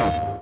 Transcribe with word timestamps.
Let 0.00 0.40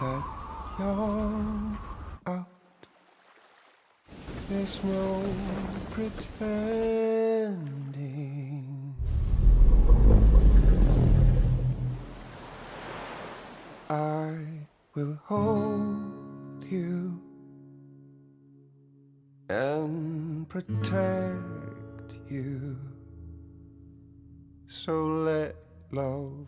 that 0.00 0.24
yawn 0.78 1.78
out. 2.26 2.46
There's 4.48 4.84
no 4.84 5.24
pretending. 5.92 7.34
I 13.88 14.36
will 14.94 15.19
hold 15.30 16.64
you 16.68 17.22
and 19.48 20.48
protect 20.48 22.18
you. 22.28 22.76
So 24.66 25.04
let 25.06 25.54
love 25.92 26.39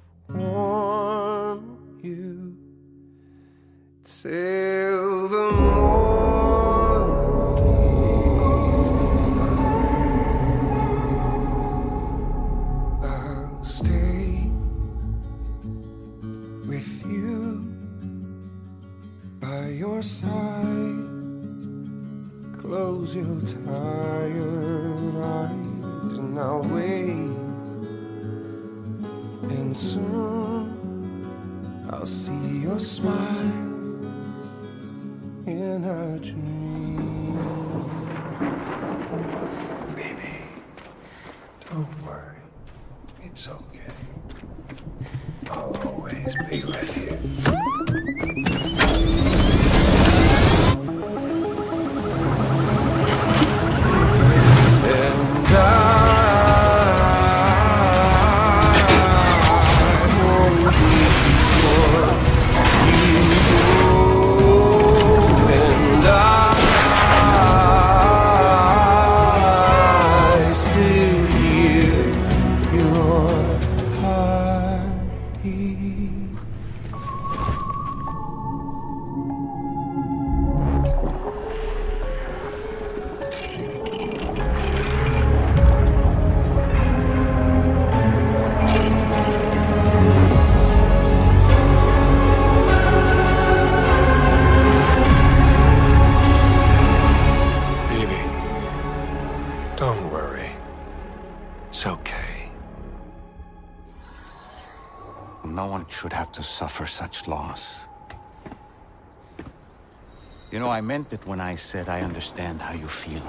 meant 110.82 111.12
it 111.12 111.24
when 111.26 111.40
I 111.40 111.54
said 111.54 111.88
I 111.88 112.02
understand 112.02 112.60
how 112.60 112.74
you 112.74 112.88
feel. 112.88 113.22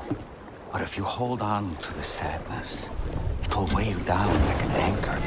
But 0.72 0.81
if 0.81 0.97
you 0.97 1.03
hold 1.03 1.41
on 1.41 1.75
to 1.78 1.94
the 1.94 2.03
sadness, 2.03 2.90
it'll 3.44 3.68
weigh 3.68 3.90
you 3.90 4.00
down 4.00 4.34
like 4.47 4.64
an 4.64 4.72
anchor. 4.72 5.23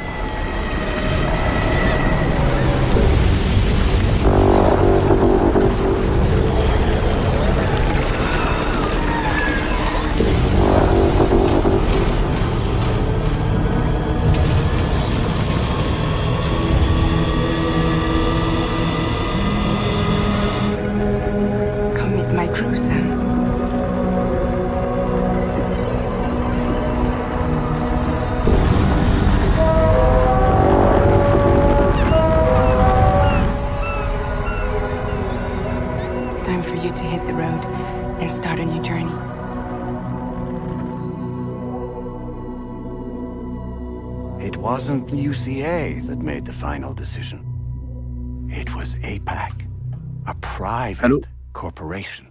Decision. 47.07 47.41
It 48.51 48.75
was 48.75 48.97
APAC, 48.97 49.53
a 50.27 50.35
private 50.57 51.05
Allô 51.05 51.25
corporation. 51.53 52.27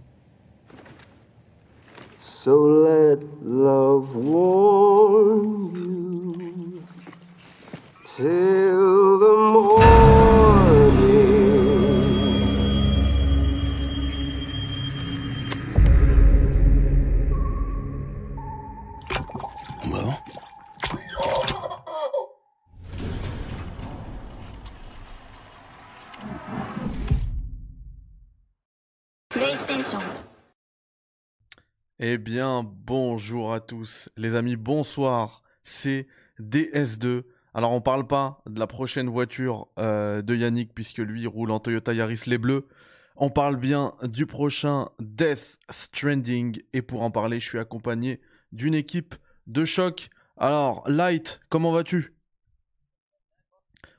Tous, 33.66 34.08
les 34.16 34.34
amis, 34.34 34.56
bonsoir. 34.56 35.42
C'est 35.64 36.06
DS2. 36.40 37.24
Alors, 37.52 37.72
on 37.72 37.80
parle 37.80 38.06
pas 38.06 38.42
de 38.46 38.58
la 38.58 38.66
prochaine 38.66 39.08
voiture 39.08 39.68
euh, 39.78 40.22
de 40.22 40.34
Yannick, 40.34 40.74
puisque 40.74 40.98
lui 40.98 41.26
roule 41.26 41.50
en 41.50 41.60
Toyota 41.60 41.92
Yaris 41.92 42.22
les 42.26 42.38
Bleus. 42.38 42.68
On 43.16 43.30
parle 43.30 43.56
bien 43.56 43.94
du 44.02 44.26
prochain 44.26 44.88
Death 45.00 45.58
Stranding. 45.70 46.62
Et 46.72 46.82
pour 46.82 47.02
en 47.02 47.10
parler, 47.10 47.40
je 47.40 47.46
suis 47.46 47.58
accompagné 47.58 48.20
d'une 48.52 48.74
équipe 48.74 49.14
de 49.46 49.64
choc. 49.64 50.10
Alors, 50.36 50.84
Light, 50.88 51.40
comment 51.48 51.72
vas-tu? 51.72 52.14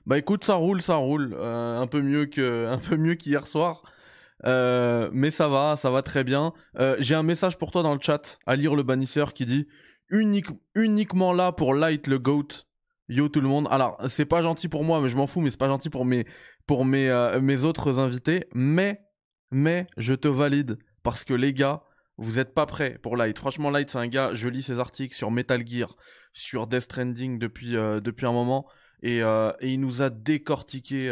Bah 0.05 0.17
écoute, 0.17 0.45
ça 0.45 0.55
roule, 0.55 0.81
ça 0.81 0.95
roule. 0.95 1.33
Euh, 1.33 1.79
un 1.79 1.87
peu 1.87 2.01
mieux 2.01 2.27
que, 2.27 2.67
un 2.71 2.77
peu 2.77 2.95
mieux 2.95 3.15
qu'hier 3.15 3.47
soir. 3.47 3.83
Euh, 4.45 5.09
mais 5.13 5.31
ça 5.31 5.47
va, 5.47 5.75
ça 5.75 5.89
va 5.89 6.01
très 6.01 6.23
bien. 6.23 6.53
Euh, 6.77 6.95
J'ai 6.99 7.15
un 7.15 7.23
message 7.23 7.57
pour 7.57 7.71
toi 7.71 7.81
dans 7.83 7.93
le 7.93 7.99
chat 8.01 8.37
à 8.45 8.55
lire 8.55 8.75
le 8.75 8.83
bannisseur 8.83 9.33
qui 9.33 9.45
dit 9.45 9.67
Unique, 10.09 10.47
uniquement 10.75 11.33
là 11.33 11.51
pour 11.51 11.73
light 11.73 12.07
le 12.07 12.19
goat. 12.19 12.47
Yo 13.09 13.29
tout 13.29 13.41
le 13.41 13.47
monde. 13.47 13.67
Alors 13.71 13.97
c'est 14.07 14.25
pas 14.25 14.41
gentil 14.41 14.67
pour 14.67 14.83
moi, 14.83 15.01
mais 15.01 15.09
je 15.09 15.17
m'en 15.17 15.27
fous. 15.27 15.41
Mais 15.41 15.49
c'est 15.49 15.59
pas 15.59 15.67
gentil 15.67 15.89
pour 15.89 16.05
mes 16.05 16.25
pour 16.65 16.85
mes 16.85 17.09
euh, 17.09 17.39
mes 17.41 17.63
autres 17.65 17.99
invités. 17.99 18.47
Mais 18.53 19.01
mais 19.49 19.87
je 19.97 20.13
te 20.13 20.27
valide 20.27 20.77
parce 21.03 21.23
que 21.23 21.33
les 21.33 21.53
gars, 21.53 21.83
vous 22.17 22.37
êtes 22.39 22.53
pas 22.53 22.65
prêts 22.65 22.99
pour 23.01 23.17
light. 23.17 23.39
Franchement 23.39 23.69
light 23.71 23.89
c'est 23.89 23.97
un 23.97 24.07
gars. 24.07 24.33
Je 24.33 24.49
lis 24.49 24.61
ses 24.61 24.79
articles 24.79 25.15
sur 25.15 25.31
Metal 25.31 25.65
Gear, 25.65 25.95
sur 26.33 26.67
Death 26.67 26.81
Stranding 26.81 27.39
depuis 27.39 27.71
depuis 27.71 28.25
un 28.25 28.33
moment 28.33 28.67
et, 29.01 29.19
et 29.19 29.67
il 29.73 29.79
nous 29.79 30.01
a 30.01 30.09
décortiqué. 30.09 31.09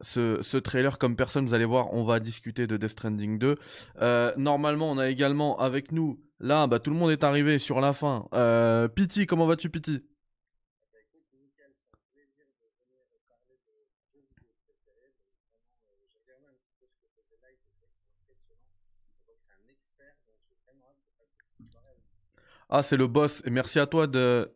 Ce, 0.00 0.38
ce, 0.42 0.56
trailer 0.58 0.98
comme 0.98 1.16
personne. 1.16 1.46
Vous 1.46 1.54
allez 1.54 1.64
voir, 1.64 1.92
on 1.92 2.04
va 2.04 2.20
discuter 2.20 2.66
de 2.66 2.76
Death 2.76 2.90
Stranding 2.90 3.38
2. 3.38 3.56
Euh, 4.00 4.32
normalement, 4.36 4.90
on 4.90 4.98
a 4.98 5.08
également 5.08 5.58
avec 5.58 5.92
nous, 5.92 6.20
là, 6.40 6.66
bah, 6.66 6.80
tout 6.80 6.90
le 6.90 6.96
monde 6.96 7.10
est 7.10 7.24
arrivé 7.24 7.58
sur 7.58 7.80
la 7.80 7.92
fin. 7.92 8.26
Euh, 8.34 8.88
Pity, 8.88 9.26
comment 9.26 9.46
vas-tu, 9.46 9.70
Pity? 9.70 10.02
Ah, 22.70 22.82
c'est 22.82 22.96
le 22.96 23.06
boss. 23.06 23.42
Et 23.46 23.50
merci 23.50 23.78
à 23.78 23.86
toi 23.86 24.06
de. 24.06 24.52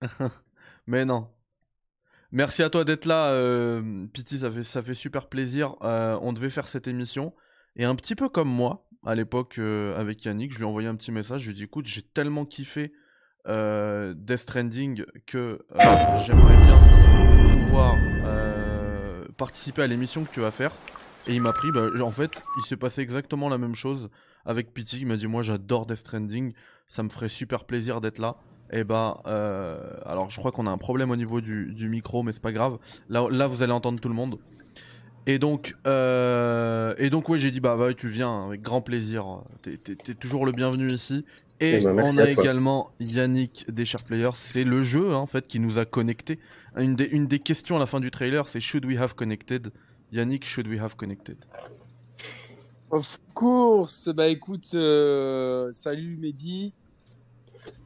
Mais 0.86 1.04
non. 1.04 1.28
Merci 2.30 2.62
à 2.62 2.68
toi 2.68 2.84
d'être 2.84 3.06
là, 3.06 3.30
euh, 3.30 4.06
Pity, 4.12 4.40
ça 4.40 4.50
fait, 4.50 4.62
ça 4.62 4.82
super 4.92 5.28
plaisir. 5.28 5.76
Euh, 5.82 6.18
on 6.20 6.34
devait 6.34 6.50
faire 6.50 6.68
cette 6.68 6.86
émission. 6.86 7.32
Et 7.76 7.84
un 7.84 7.94
petit 7.94 8.14
peu 8.14 8.28
comme 8.28 8.48
moi, 8.48 8.86
à 9.06 9.14
l'époque, 9.14 9.56
euh, 9.58 9.98
avec 9.98 10.24
Yannick, 10.24 10.52
je 10.52 10.58
lui 10.58 10.64
ai 10.64 10.66
envoyé 10.66 10.88
un 10.88 10.94
petit 10.94 11.10
message. 11.10 11.40
Je 11.40 11.46
lui 11.46 11.52
ai 11.52 11.56
dit 11.56 11.64
écoute, 11.64 11.86
j'ai 11.86 12.02
tellement 12.02 12.44
kiffé 12.44 12.92
euh, 13.46 14.12
Death 14.14 14.40
Stranding 14.40 15.04
que 15.26 15.60
j'aimerais 16.26 16.56
bien 16.66 16.78
pouvoir 17.64 17.96
participer 19.38 19.82
à 19.82 19.86
l'émission 19.86 20.24
que 20.24 20.32
tu 20.32 20.40
vas 20.40 20.50
faire. 20.50 20.72
Et 21.28 21.34
il 21.34 21.40
m'a 21.40 21.52
pris, 21.52 21.70
bah, 21.70 21.88
en 22.00 22.10
fait, 22.10 22.42
il 22.58 22.66
s'est 22.66 22.76
passé 22.76 23.00
exactement 23.00 23.48
la 23.48 23.56
même 23.56 23.74
chose 23.74 24.10
avec 24.44 24.74
Pity. 24.74 25.00
Il 25.00 25.06
m'a 25.06 25.16
dit 25.16 25.28
moi, 25.28 25.42
j'adore 25.42 25.86
Death 25.86 25.98
Stranding. 25.98 26.52
Ça 26.88 27.02
me 27.02 27.08
ferait 27.08 27.28
super 27.28 27.64
plaisir 27.64 28.02
d'être 28.02 28.18
là. 28.18 28.36
Et 28.70 28.80
eh 28.80 28.84
bah, 28.84 29.22
euh, 29.26 29.78
alors 30.04 30.30
je 30.30 30.36
crois 30.38 30.52
qu'on 30.52 30.66
a 30.66 30.70
un 30.70 30.76
problème 30.78 31.10
au 31.10 31.16
niveau 31.16 31.40
du, 31.40 31.72
du 31.72 31.88
micro, 31.88 32.22
mais 32.22 32.32
c'est 32.32 32.42
pas 32.42 32.52
grave. 32.52 32.78
Là, 33.08 33.26
là, 33.30 33.46
vous 33.46 33.62
allez 33.62 33.72
entendre 33.72 33.98
tout 33.98 34.08
le 34.08 34.14
monde. 34.14 34.38
Et 35.26 35.38
donc, 35.38 35.74
euh, 35.86 36.94
et 36.98 37.10
donc, 37.10 37.28
ouais, 37.28 37.38
j'ai 37.38 37.50
dit 37.50 37.60
bah, 37.60 37.76
bah, 37.76 37.94
tu 37.94 38.08
viens 38.08 38.46
avec 38.46 38.62
grand 38.62 38.82
plaisir. 38.82 39.42
T'es, 39.62 39.78
t'es, 39.78 39.94
t'es 39.94 40.14
toujours 40.14 40.44
le 40.44 40.52
bienvenu 40.52 40.86
ici. 40.88 41.24
Et, 41.60 41.78
Eh 41.80 41.84
ben, 41.84 41.98
on 41.98 42.18
a 42.18 42.30
également 42.30 42.90
Yannick 43.00 43.66
des 43.70 43.84
Sharp 43.84 44.06
Players. 44.06 44.30
C'est 44.34 44.64
le 44.64 44.82
jeu 44.82 45.12
hein, 45.12 45.18
en 45.18 45.26
fait 45.26 45.48
qui 45.48 45.60
nous 45.60 45.78
a 45.78 45.84
connectés. 45.84 46.38
Une 46.76 46.94
des, 46.94 47.06
une 47.06 47.26
des 47.26 47.40
questions 47.40 47.76
à 47.76 47.78
la 47.78 47.86
fin 47.86 48.00
du 48.00 48.10
trailer, 48.10 48.48
c'est 48.48 48.60
Should 48.60 48.84
we 48.84 48.98
have 48.98 49.14
connected? 49.14 49.72
Yannick, 50.12 50.46
should 50.46 50.68
we 50.68 50.78
have 50.78 50.94
connected? 50.96 51.36
Of 52.90 53.18
course. 53.34 54.08
Bah 54.14 54.28
écoute, 54.28 54.70
euh, 54.74 55.70
salut 55.72 56.16
Mehdi. 56.16 56.72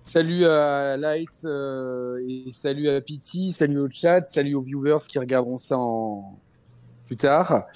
Salut 0.04 0.44
à 0.44 0.96
Light 0.96 1.42
euh, 1.44 2.18
et 2.28 2.50
salut 2.50 2.88
à 2.88 3.00
Pity, 3.00 3.52
salut 3.52 3.78
au 3.80 3.88
chat, 3.88 4.22
salut 4.28 4.54
aux 4.56 4.60
viewers 4.62 4.98
qui 5.06 5.18
regarderont 5.18 5.58
ça 5.58 5.78
en 5.78 6.38
plus 7.06 7.16
tard. 7.16 7.66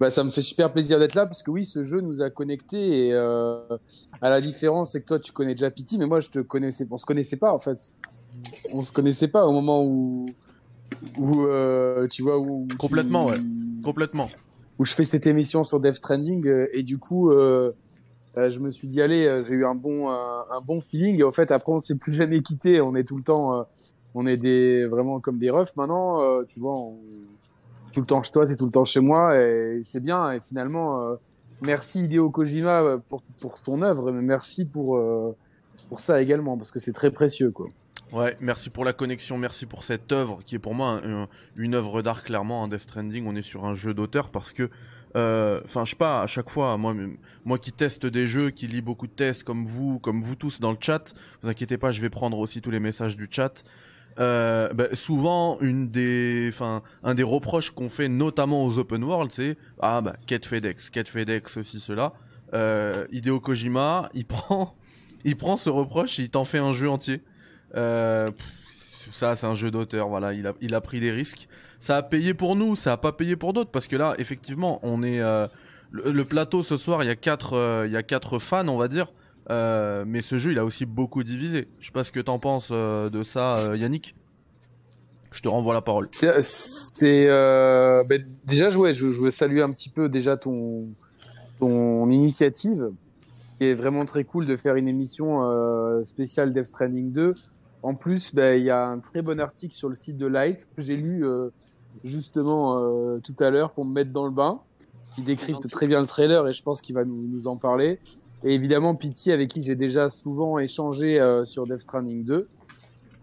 Bah, 0.00 0.10
ça 0.10 0.24
me 0.24 0.30
fait 0.30 0.40
super 0.40 0.72
plaisir 0.72 0.98
d'être 0.98 1.14
là 1.14 1.26
parce 1.26 1.42
que 1.42 1.50
oui, 1.50 1.64
ce 1.64 1.82
jeu 1.82 2.00
nous 2.00 2.22
a 2.22 2.30
connectés 2.30 3.08
et 3.08 3.12
euh, 3.12 3.58
à 4.20 4.30
la 4.30 4.40
différence, 4.40 4.92
c'est 4.92 5.02
que 5.02 5.06
toi 5.06 5.18
tu 5.20 5.30
connais 5.32 5.52
déjà 5.54 5.70
Pity, 5.70 5.98
mais 5.98 6.06
moi 6.06 6.20
je 6.20 6.30
te 6.30 6.38
connaissais, 6.40 6.86
on 6.90 6.98
se 6.98 7.06
connaissait 7.06 7.36
pas 7.36 7.52
en 7.52 7.58
fait. 7.58 7.78
On 8.72 8.82
se 8.82 8.90
connaissait 8.92 9.28
pas 9.28 9.46
au 9.46 9.52
moment 9.52 9.84
où, 9.84 10.26
où 11.18 11.44
euh, 11.46 12.08
tu 12.08 12.22
vois 12.22 12.38
où 12.38 12.66
tu- 12.68 12.76
Complètement, 12.78 13.26
ouais. 13.26 13.38
Complètement. 13.84 14.28
où 14.78 14.86
je 14.86 14.92
fais 14.94 15.04
cette 15.04 15.26
émission 15.26 15.62
sur 15.62 15.78
Death 15.80 15.94
Stranding 15.94 16.46
euh, 16.48 16.66
et 16.72 16.82
du 16.82 16.98
coup 16.98 17.30
euh, 18.36 18.40
euh, 18.46 18.50
je 18.50 18.58
me 18.58 18.70
suis 18.70 18.88
dit 18.88 19.00
allez 19.02 19.26
euh, 19.26 19.44
j'ai 19.44 19.54
eu 19.54 19.64
un 19.64 19.74
bon 19.74 20.10
un, 20.10 20.44
un 20.50 20.60
bon 20.66 20.80
feeling. 20.80 21.18
Et 21.20 21.24
en 21.24 21.30
fait 21.30 21.50
après 21.52 21.72
on 21.72 21.80
s'est 21.80 21.94
plus 21.94 22.12
jamais 22.12 22.40
quitté. 22.42 22.80
On 22.80 22.94
est 22.94 23.04
tout 23.04 23.16
le 23.16 23.22
temps 23.22 23.54
euh, 23.56 23.62
on 24.14 24.26
est 24.26 24.36
des 24.36 24.86
vraiment 24.86 25.20
comme 25.20 25.38
des 25.38 25.50
refs. 25.50 25.74
Maintenant 25.76 26.20
euh, 26.22 26.44
tu 26.48 26.60
vois 26.60 26.76
tout 27.92 28.00
le 28.00 28.06
temps 28.06 28.22
chez 28.22 28.32
toi 28.32 28.46
c'est 28.46 28.56
tout 28.56 28.66
le 28.66 28.72
temps 28.72 28.84
chez 28.84 29.00
moi. 29.00 29.36
Et 29.40 29.80
c'est 29.82 30.02
bien. 30.02 30.32
Et 30.32 30.40
finalement 30.40 31.00
euh, 31.02 31.16
merci 31.62 32.04
Hideo 32.04 32.30
Kojima 32.30 32.82
euh, 32.82 32.98
pour 33.08 33.22
pour 33.40 33.58
son 33.58 33.82
œuvre. 33.82 34.12
Mais 34.12 34.22
merci 34.22 34.64
pour 34.64 34.96
euh, 34.96 35.36
pour 35.88 36.00
ça 36.00 36.20
également 36.22 36.56
parce 36.56 36.70
que 36.70 36.78
c'est 36.78 36.92
très 36.92 37.10
précieux 37.10 37.50
quoi. 37.50 37.66
Ouais, 38.12 38.36
merci 38.40 38.70
pour 38.70 38.84
la 38.84 38.92
connexion, 38.92 39.38
merci 39.38 39.66
pour 39.66 39.82
cette 39.82 40.12
œuvre 40.12 40.38
qui 40.46 40.54
est 40.54 40.58
pour 40.60 40.74
moi 40.74 41.00
un- 41.04 41.26
une 41.56 41.74
œuvre 41.74 42.00
d'art 42.00 42.22
clairement 42.22 42.62
en 42.62 42.68
Death 42.68 42.80
Stranding. 42.80 43.26
On 43.26 43.34
est 43.34 43.42
sur 43.42 43.64
un 43.64 43.74
jeu 43.74 43.92
d'auteur 43.92 44.28
parce 44.30 44.52
que, 44.52 44.70
euh, 45.16 45.60
enfin, 45.64 45.84
je 45.84 45.90
sais 45.90 45.96
pas, 45.96 46.22
à 46.22 46.26
chaque 46.26 46.50
fois, 46.50 46.76
moi, 46.76 46.94
moi 47.44 47.58
qui 47.58 47.72
teste 47.72 48.06
des 48.06 48.26
jeux, 48.26 48.50
qui 48.50 48.66
lis 48.66 48.82
beaucoup 48.82 49.06
de 49.06 49.12
tests 49.12 49.44
comme 49.44 49.64
vous, 49.66 49.98
comme 49.98 50.20
vous 50.20 50.34
tous 50.34 50.60
dans 50.60 50.72
le 50.72 50.78
chat, 50.80 51.14
vous 51.42 51.48
inquiétez 51.48 51.78
pas, 51.78 51.92
je 51.92 52.00
vais 52.00 52.10
prendre 52.10 52.38
aussi 52.38 52.60
tous 52.60 52.70
les 52.70 52.80
messages 52.80 53.16
du 53.16 53.28
chat. 53.30 53.62
Euh, 54.18 54.72
bah, 54.72 54.86
souvent, 54.92 55.58
une 55.60 55.90
des, 55.90 56.48
enfin, 56.52 56.82
un 57.02 57.14
des 57.14 57.22
reproches 57.22 57.70
qu'on 57.70 57.88
fait 57.88 58.08
notamment 58.08 58.64
aux 58.64 58.78
open 58.78 59.02
world, 59.02 59.32
c'est 59.32 59.56
ah 59.80 60.00
bah 60.00 60.14
quête 60.26 60.46
FedEx, 60.46 60.90
quête 60.90 61.08
FedEx 61.08 61.56
aussi 61.56 61.80
cela. 61.80 62.12
Euh, 62.52 63.06
Hideo 63.10 63.40
Kojima, 63.40 64.10
il 64.14 64.26
prend, 64.26 64.76
il 65.24 65.36
prend 65.36 65.56
ce 65.56 65.70
reproche 65.70 66.18
et 66.18 66.22
il 66.22 66.30
t'en 66.30 66.44
fait 66.44 66.58
un 66.58 66.72
jeu 66.72 66.88
entier. 66.88 67.22
Euh, 67.74 68.30
ça, 69.14 69.36
c'est 69.36 69.46
un 69.46 69.54
jeu 69.54 69.70
d'auteur. 69.70 70.08
Voilà, 70.08 70.32
il 70.32 70.44
a, 70.48 70.54
il 70.60 70.74
a 70.74 70.80
pris 70.80 70.98
des 70.98 71.12
risques. 71.12 71.46
Ça 71.78 71.96
a 71.96 72.02
payé 72.02 72.34
pour 72.34 72.56
nous, 72.56 72.74
ça 72.74 72.94
a 72.94 72.96
pas 72.96 73.12
payé 73.12 73.36
pour 73.36 73.52
d'autres 73.52 73.70
parce 73.70 73.86
que 73.86 73.94
là, 73.94 74.16
effectivement, 74.18 74.80
on 74.82 75.04
est 75.04 75.20
euh, 75.20 75.46
le, 75.92 76.24
plateau 76.24 76.62
ce 76.62 76.76
soir. 76.76 77.04
Il 77.04 77.06
y 77.06 77.10
a 77.10 77.14
quatre, 77.14 77.54
euh, 77.54 78.38
fans, 78.40 78.66
on 78.66 78.76
va 78.76 78.88
dire. 78.88 79.12
Euh, 79.50 80.04
mais 80.04 80.20
ce 80.20 80.36
jeu, 80.36 80.50
il 80.50 80.58
a 80.58 80.64
aussi 80.64 80.84
beaucoup 80.84 81.22
divisé. 81.22 81.68
Je 81.78 81.86
sais 81.86 81.92
pas 81.92 82.02
ce 82.02 82.10
que 82.10 82.18
t'en 82.18 82.40
penses 82.40 82.72
de 82.72 83.22
ça, 83.22 83.76
Yannick. 83.76 84.16
Je 85.30 85.42
te 85.42 85.48
renvoie 85.48 85.74
la 85.74 85.82
parole. 85.82 86.08
C'est, 86.10 87.28
ben, 87.28 88.20
déjà, 88.46 88.76
ouais, 88.76 88.94
je, 88.94 89.12
je 89.12 89.20
veux 89.20 89.30
saluer 89.30 89.62
un 89.62 89.70
petit 89.70 89.90
peu 89.90 90.08
déjà 90.08 90.36
ton, 90.36 90.86
ton 91.60 92.10
initiative, 92.10 92.90
qui 93.58 93.66
est 93.66 93.74
vraiment 93.74 94.04
très 94.06 94.24
cool 94.24 94.46
de 94.46 94.56
faire 94.56 94.74
une 94.74 94.88
émission 94.88 95.40
spéciale 96.02 96.52
Death 96.52 96.66
Stranding 96.66 97.12
2. 97.12 97.32
En 97.84 97.94
plus, 97.94 98.34
ben, 98.34 98.58
il 98.58 98.64
y 98.64 98.70
a 98.70 98.86
un 98.88 98.98
très 98.98 99.20
bon 99.22 99.38
article 99.38 99.74
sur 99.74 99.88
le 99.90 99.94
site 99.94 100.16
de 100.16 100.26
Light 100.26 100.66
que 100.74 100.80
j'ai 100.82 100.96
lu 100.96 101.26
euh, 101.26 101.50
justement 102.02 102.78
euh, 102.78 103.18
tout 103.22 103.36
à 103.40 103.50
l'heure 103.50 103.72
pour 103.72 103.84
me 103.84 103.92
mettre 103.92 104.10
dans 104.10 104.24
le 104.24 104.30
bain, 104.30 104.60
qui 105.14 105.22
décrypte 105.22 105.68
très 105.68 105.86
bien 105.86 106.00
le 106.00 106.06
trailer 106.06 106.48
et 106.48 106.52
je 106.52 106.62
pense 106.62 106.80
qu'il 106.80 106.94
va 106.94 107.04
nous, 107.04 107.26
nous 107.28 107.46
en 107.46 107.56
parler. 107.56 107.98
Et 108.42 108.54
évidemment, 108.54 108.94
Pity, 108.94 109.32
avec 109.32 109.50
qui 109.50 109.60
j'ai 109.60 109.74
déjà 109.76 110.08
souvent 110.08 110.58
échangé 110.58 111.20
euh, 111.20 111.44
sur 111.44 111.66
Death 111.66 111.80
Stranding 111.80 112.24
2. 112.24 112.48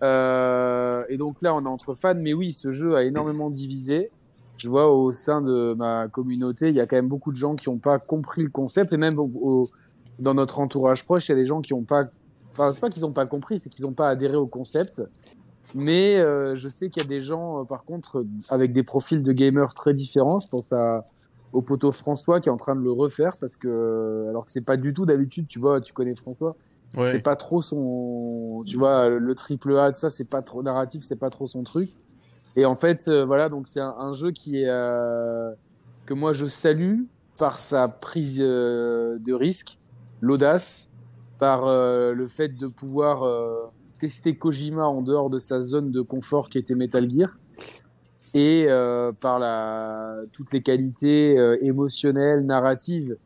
Euh, 0.04 1.04
et 1.10 1.18
donc 1.18 1.42
là, 1.42 1.54
on 1.56 1.64
est 1.64 1.68
entre 1.68 1.94
fans, 1.94 2.16
mais 2.16 2.34
oui, 2.34 2.52
ce 2.52 2.72
jeu 2.72 2.96
a 2.96 3.04
énormément 3.04 3.50
divisé. 3.50 4.10
Je 4.58 4.70
vois 4.70 4.92
au 4.94 5.12
sein 5.12 5.42
de 5.42 5.74
ma 5.78 6.08
communauté, 6.08 6.70
il 6.70 6.76
y 6.76 6.80
a 6.80 6.86
quand 6.86 6.96
même 6.96 7.08
beaucoup 7.08 7.32
de 7.32 7.36
gens 7.38 7.56
qui 7.56 7.70
n'ont 7.70 7.78
pas 7.80 7.98
compris 8.00 8.44
le 8.44 8.50
concept, 8.50 8.94
et 8.94 8.98
même 8.98 9.18
au- 9.20 9.32
au- 9.42 9.68
dans 10.20 10.34
notre 10.36 10.60
entourage 10.60 11.04
proche, 11.04 11.30
il 11.30 11.32
y 11.32 11.34
a 11.34 11.38
des 11.38 11.46
gens 11.46 11.62
qui 11.62 11.74
n'ont 11.74 11.84
pas, 11.84 12.06
enfin, 12.52 12.72
c'est 12.74 12.80
pas 12.80 12.90
qu'ils 12.90 13.04
n'ont 13.04 13.12
pas 13.14 13.26
compris, 13.26 13.58
c'est 13.60 13.70
qu'ils 13.70 13.86
n'ont 13.86 13.94
pas 13.94 14.10
adhéré 14.10 14.36
au 14.36 14.48
concept. 14.48 15.02
Mais 15.74 16.18
euh, 16.18 16.54
je 16.56 16.68
sais 16.68 16.90
qu'il 16.90 17.02
y 17.02 17.06
a 17.06 17.10
des 17.10 17.22
gens, 17.22 17.62
euh, 17.62 17.64
par 17.64 17.86
contre, 17.86 18.20
euh, 18.20 18.28
avec 18.50 18.74
des 18.74 18.84
profils 18.84 19.24
de 19.24 19.32
gamers 19.32 19.74
très 19.74 19.94
différents. 19.94 20.40
Je 20.40 20.48
pense 20.50 20.72
à 20.74 21.06
au 21.54 21.62
poteau 21.62 21.92
François 21.92 22.40
qui 22.40 22.48
est 22.48 22.52
en 22.52 22.58
train 22.58 22.76
de 22.76 22.82
le 22.82 22.92
refaire 22.94 23.34
parce 23.40 23.58
que, 23.58 24.26
alors 24.30 24.46
que 24.46 24.52
c'est 24.54 24.64
pas 24.66 24.78
du 24.78 24.94
tout 24.94 25.06
d'habitude, 25.06 25.48
tu 25.48 25.60
vois, 25.60 25.82
tu 25.82 25.92
connais 25.94 26.16
François, 26.16 26.56
c'est 26.94 27.00
Ouais. 27.02 27.20
pas 27.20 27.36
trop 27.38 27.62
son 27.62 28.64
tu 28.66 28.78
vois 28.78 29.08
le 29.08 29.34
triple 29.36 29.78
A 29.78 29.94
ça 29.94 30.10
c'est 30.10 30.30
pas 30.30 30.42
trop 30.42 30.62
narratif 30.62 31.04
c'est 31.04 31.16
pas 31.16 31.30
trop 31.30 31.48
son 31.48 31.64
truc 31.64 31.90
et 32.58 32.66
en 32.66 32.76
fait 32.76 33.08
euh, 33.08 33.24
voilà 33.24 33.48
donc 33.48 33.66
c'est 33.68 33.80
un, 33.80 33.96
un 33.98 34.12
jeu 34.12 34.32
qui 34.32 34.62
est 34.62 34.68
euh, 34.68 35.52
que 36.06 36.14
moi 36.14 36.34
je 36.34 36.46
salue 36.46 37.04
par 37.38 37.62
sa 37.62 37.88
prise 37.88 38.40
euh, 38.42 39.18
de 39.20 39.32
risque 39.34 39.78
l'audace 40.20 40.91
par 41.42 41.66
euh, 41.66 42.14
le 42.14 42.28
fait 42.28 42.50
de 42.50 42.68
pouvoir 42.68 43.24
euh, 43.24 43.64
tester 43.98 44.36
Kojima 44.36 44.86
en 44.86 45.02
dehors 45.02 45.32
de 45.32 45.40
sa 45.40 45.60
zone 45.60 45.90
de 45.92 46.02
confort 46.02 46.52
qui 46.52 46.60
était 46.60 46.76
Metal 46.76 47.10
Gear 47.10 47.36
et 48.36 48.66
euh, 48.70 49.12
par 49.12 49.40
la 49.40 50.18
toutes 50.34 50.54
les 50.54 50.62
qualités 50.62 51.36
émotionnelles 51.62 52.46
narratives 52.46 53.18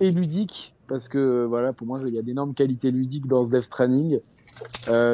et 0.00 0.10
ludiques 0.10 0.74
parce 0.88 1.10
que 1.10 1.44
voilà 1.44 1.74
pour 1.74 1.86
moi 1.86 2.00
il 2.06 2.14
y 2.14 2.18
a 2.18 2.22
d'énormes 2.22 2.54
qualités 2.54 2.90
ludiques 2.90 3.26
dans 3.26 3.44
ce 3.44 3.50
Death 3.50 3.64
Stranding 3.64 4.20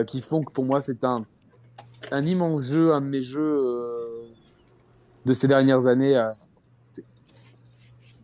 qui 0.06 0.20
font 0.20 0.44
que 0.44 0.52
pour 0.52 0.66
moi 0.66 0.80
c'est 0.80 1.02
un 1.02 1.26
un 2.12 2.24
immense 2.24 2.62
jeu 2.62 2.94
un 2.94 3.00
de 3.00 3.06
mes 3.06 3.22
jeux 3.22 3.60
de 5.24 5.32
ces 5.32 5.48
dernières 5.48 5.88
années. 5.88 6.28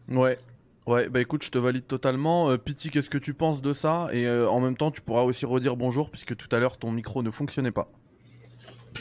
Ouais. 0.09 0.39
Ouais, 0.87 1.09
bah 1.09 1.21
écoute, 1.21 1.45
je 1.45 1.51
te 1.51 1.59
valide 1.59 1.87
totalement. 1.87 2.51
Euh, 2.51 2.57
Pity, 2.57 2.91
qu'est-ce 2.91 3.09
que 3.09 3.19
tu 3.19 3.35
penses 3.35 3.63
de 3.63 3.73
ça? 3.73 4.09
Et 4.13 4.27
euh, 4.27 4.49
en 4.49 4.59
même 4.59 4.77
temps, 4.77 4.91
tu 4.91 5.01
pourras 5.01 5.23
aussi 5.23 5.47
redire 5.47 5.77
bonjour 5.77 6.11
puisque 6.11 6.37
tout 6.37 6.49
à 6.51 6.59
l'heure 6.59 6.77
ton 6.77 6.91
micro 6.91 7.23
ne 7.23 7.31
fonctionnait 7.31 7.71
pas. 7.71 7.93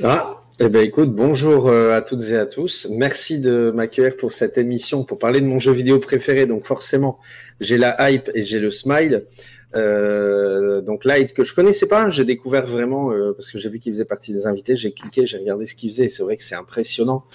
Ah, 0.04 0.40
eh 0.60 0.70
ben 0.70 0.86
écoute, 0.86 1.14
bonjour 1.14 1.68
euh, 1.68 1.98
à 1.98 2.04
toutes 2.04 2.22
et 2.30 2.38
à 2.38 2.46
tous. 2.46 2.88
Merci 2.92 3.42
de 3.42 3.72
m'accueillir 3.76 4.16
pour 4.16 4.32
cette 4.32 4.60
émission 4.60 5.04
pour 5.04 5.18
parler 5.18 5.42
de 5.42 5.48
mon 5.48 5.60
jeu 5.60 5.72
vidéo 5.72 6.00
préféré. 6.00 6.46
Donc 6.46 6.66
forcément, 6.66 7.20
j'ai 7.60 7.80
la 7.80 8.12
hype 8.12 8.30
et 8.36 8.44
j'ai 8.44 8.60
le 8.60 8.70
smile. 8.70 9.26
Euh, 9.74 10.82
donc 10.82 11.04
Light 11.04 11.34
que 11.34 11.44
je 11.44 11.56
connaissais 11.56 11.88
pas, 11.88 12.10
j'ai 12.12 12.26
découvert 12.26 12.68
vraiment 12.68 13.10
parce 13.34 13.50
que 13.50 13.58
j'ai 13.58 13.70
vu 13.70 13.80
qu'il 13.80 13.92
faisait 13.92 14.06
partie 14.06 14.34
des 14.34 14.46
invités. 14.46 14.76
J'ai 14.76 14.92
cliqué, 14.92 15.26
j'ai 15.26 15.40
regardé 15.40 15.66
ce 15.66 15.74
qu'il 15.74 15.90
faisait. 15.90 16.06
et 16.06 16.10
C'est 16.10 16.22
vrai 16.22 16.38
que 16.38 16.44
c'est 16.44 16.56
impressionnant. 16.56 17.26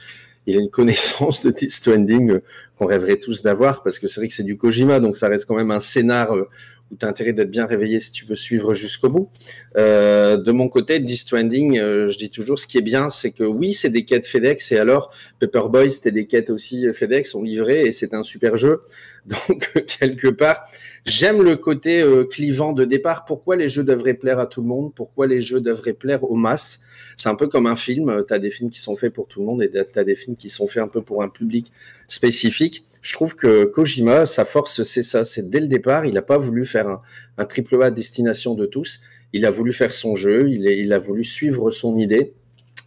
Il 0.46 0.56
a 0.56 0.60
une 0.60 0.70
connaissance 0.70 1.44
de 1.44 1.50
Death 1.50 1.70
Stranding 1.70 2.30
euh, 2.30 2.42
qu'on 2.78 2.86
rêverait 2.86 3.16
tous 3.16 3.42
d'avoir, 3.42 3.82
parce 3.82 3.98
que 3.98 4.08
c'est 4.08 4.20
vrai 4.20 4.28
que 4.28 4.34
c'est 4.34 4.44
du 4.44 4.56
Kojima, 4.56 5.00
donc 5.00 5.16
ça 5.16 5.28
reste 5.28 5.46
quand 5.46 5.56
même 5.56 5.70
un 5.70 5.80
scénar 5.80 6.34
euh, 6.34 6.48
où 6.92 6.96
tu 6.96 7.04
as 7.04 7.08
intérêt 7.08 7.32
d'être 7.32 7.50
bien 7.50 7.66
réveillé 7.66 7.98
si 7.98 8.12
tu 8.12 8.24
veux 8.26 8.36
suivre 8.36 8.72
jusqu'au 8.72 9.08
bout. 9.08 9.28
Euh, 9.76 10.36
de 10.36 10.52
mon 10.52 10.68
côté, 10.68 11.00
Death 11.00 11.18
Stranding, 11.18 11.78
je 11.78 12.16
dis 12.16 12.30
toujours, 12.30 12.60
ce 12.60 12.66
qui 12.68 12.78
est 12.78 12.82
bien, 12.82 13.10
c'est 13.10 13.32
que 13.32 13.42
oui, 13.42 13.72
c'est 13.72 13.88
des 13.88 14.04
quêtes 14.04 14.24
FedEx, 14.24 14.70
et 14.70 14.78
alors 14.78 15.10
Paperboy, 15.40 15.90
c'était 15.90 16.12
des 16.12 16.26
quêtes 16.26 16.48
aussi 16.48 16.86
FedEx, 16.92 17.34
on 17.34 17.42
livrait, 17.42 17.86
et 17.86 17.92
c'est 17.92 18.14
un 18.14 18.22
super 18.22 18.56
jeu. 18.56 18.82
Donc, 19.26 19.72
quelque 19.98 20.28
part, 20.28 20.62
j'aime 21.04 21.42
le 21.42 21.56
côté 21.56 22.04
clivant 22.30 22.72
de 22.72 22.84
départ. 22.84 23.24
Pourquoi 23.24 23.56
les 23.56 23.68
jeux 23.68 23.82
devraient 23.82 24.14
plaire 24.14 24.38
à 24.38 24.46
tout 24.46 24.60
le 24.60 24.68
monde? 24.68 24.92
Pourquoi 24.94 25.26
les 25.26 25.42
jeux 25.42 25.60
devraient 25.60 25.92
plaire 25.92 26.22
aux 26.22 26.36
masses? 26.36 26.82
C'est 27.16 27.28
un 27.28 27.34
peu 27.34 27.48
comme 27.48 27.66
un 27.66 27.76
film. 27.76 28.24
Tu 28.26 28.34
as 28.34 28.38
des 28.38 28.50
films 28.50 28.70
qui 28.70 28.78
sont 28.78 28.96
faits 28.96 29.12
pour 29.12 29.26
tout 29.26 29.40
le 29.40 29.46
monde, 29.46 29.62
et 29.62 29.70
tu 29.70 29.98
as 29.98 30.04
des 30.04 30.14
films 30.14 30.36
qui 30.36 30.50
sont 30.50 30.66
faits 30.66 30.82
un 30.82 30.88
peu 30.88 31.02
pour 31.02 31.22
un 31.22 31.28
public 31.28 31.72
spécifique. 32.08 32.84
Je 33.02 33.12
trouve 33.12 33.36
que 33.36 33.64
Kojima, 33.64 34.26
sa 34.26 34.44
force, 34.44 34.82
c'est 34.82 35.02
ça. 35.02 35.24
C'est 35.24 35.48
dès 35.48 35.60
le 35.60 35.68
départ, 35.68 36.04
il 36.04 36.14
n'a 36.14 36.22
pas 36.22 36.38
voulu 36.38 36.66
faire 36.66 37.00
un, 37.38 37.44
triple 37.44 37.82
A 37.82 37.90
destination 37.90 38.54
de 38.54 38.66
tous. 38.66 39.00
Il 39.32 39.44
a 39.46 39.50
voulu 39.50 39.72
faire 39.72 39.92
son 39.92 40.14
jeu, 40.14 40.48
il 40.50 40.92
a 40.92 40.98
voulu 40.98 41.24
suivre 41.24 41.70
son 41.70 41.96
idée. 41.96 42.34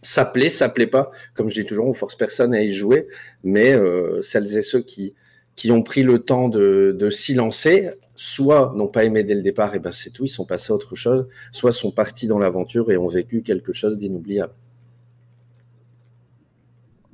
Ça 0.02 0.24
plaît, 0.24 0.50
ça 0.50 0.68
plaît 0.68 0.86
pas. 0.86 1.10
Comme 1.34 1.48
je 1.48 1.54
dis 1.54 1.66
toujours, 1.66 1.86
on 1.86 1.94
force 1.94 2.16
personne 2.16 2.54
à 2.54 2.62
y 2.62 2.72
jouer, 2.72 3.06
mais 3.44 3.72
euh, 3.72 4.22
celles 4.22 4.56
et 4.56 4.62
ceux 4.62 4.80
qui 4.80 5.14
qui 5.56 5.72
ont 5.72 5.82
pris 5.82 6.02
le 6.02 6.20
temps 6.20 6.48
de, 6.48 6.96
de 6.98 7.10
s'y 7.10 7.34
lancer, 7.34 7.90
soit 8.22 8.74
n'ont 8.76 8.86
pas 8.88 9.04
aimé 9.04 9.24
dès 9.24 9.34
le 9.34 9.40
départ, 9.40 9.74
et 9.74 9.78
ben 9.78 9.92
c'est 9.92 10.10
tout, 10.10 10.26
ils 10.26 10.28
sont 10.28 10.44
passés 10.44 10.72
à 10.72 10.76
autre 10.76 10.94
chose, 10.94 11.26
soit 11.52 11.72
sont 11.72 11.90
partis 11.90 12.26
dans 12.26 12.38
l'aventure 12.38 12.90
et 12.90 12.98
ont 12.98 13.08
vécu 13.08 13.42
quelque 13.42 13.72
chose 13.72 13.96
d'inoubliable. 13.96 14.52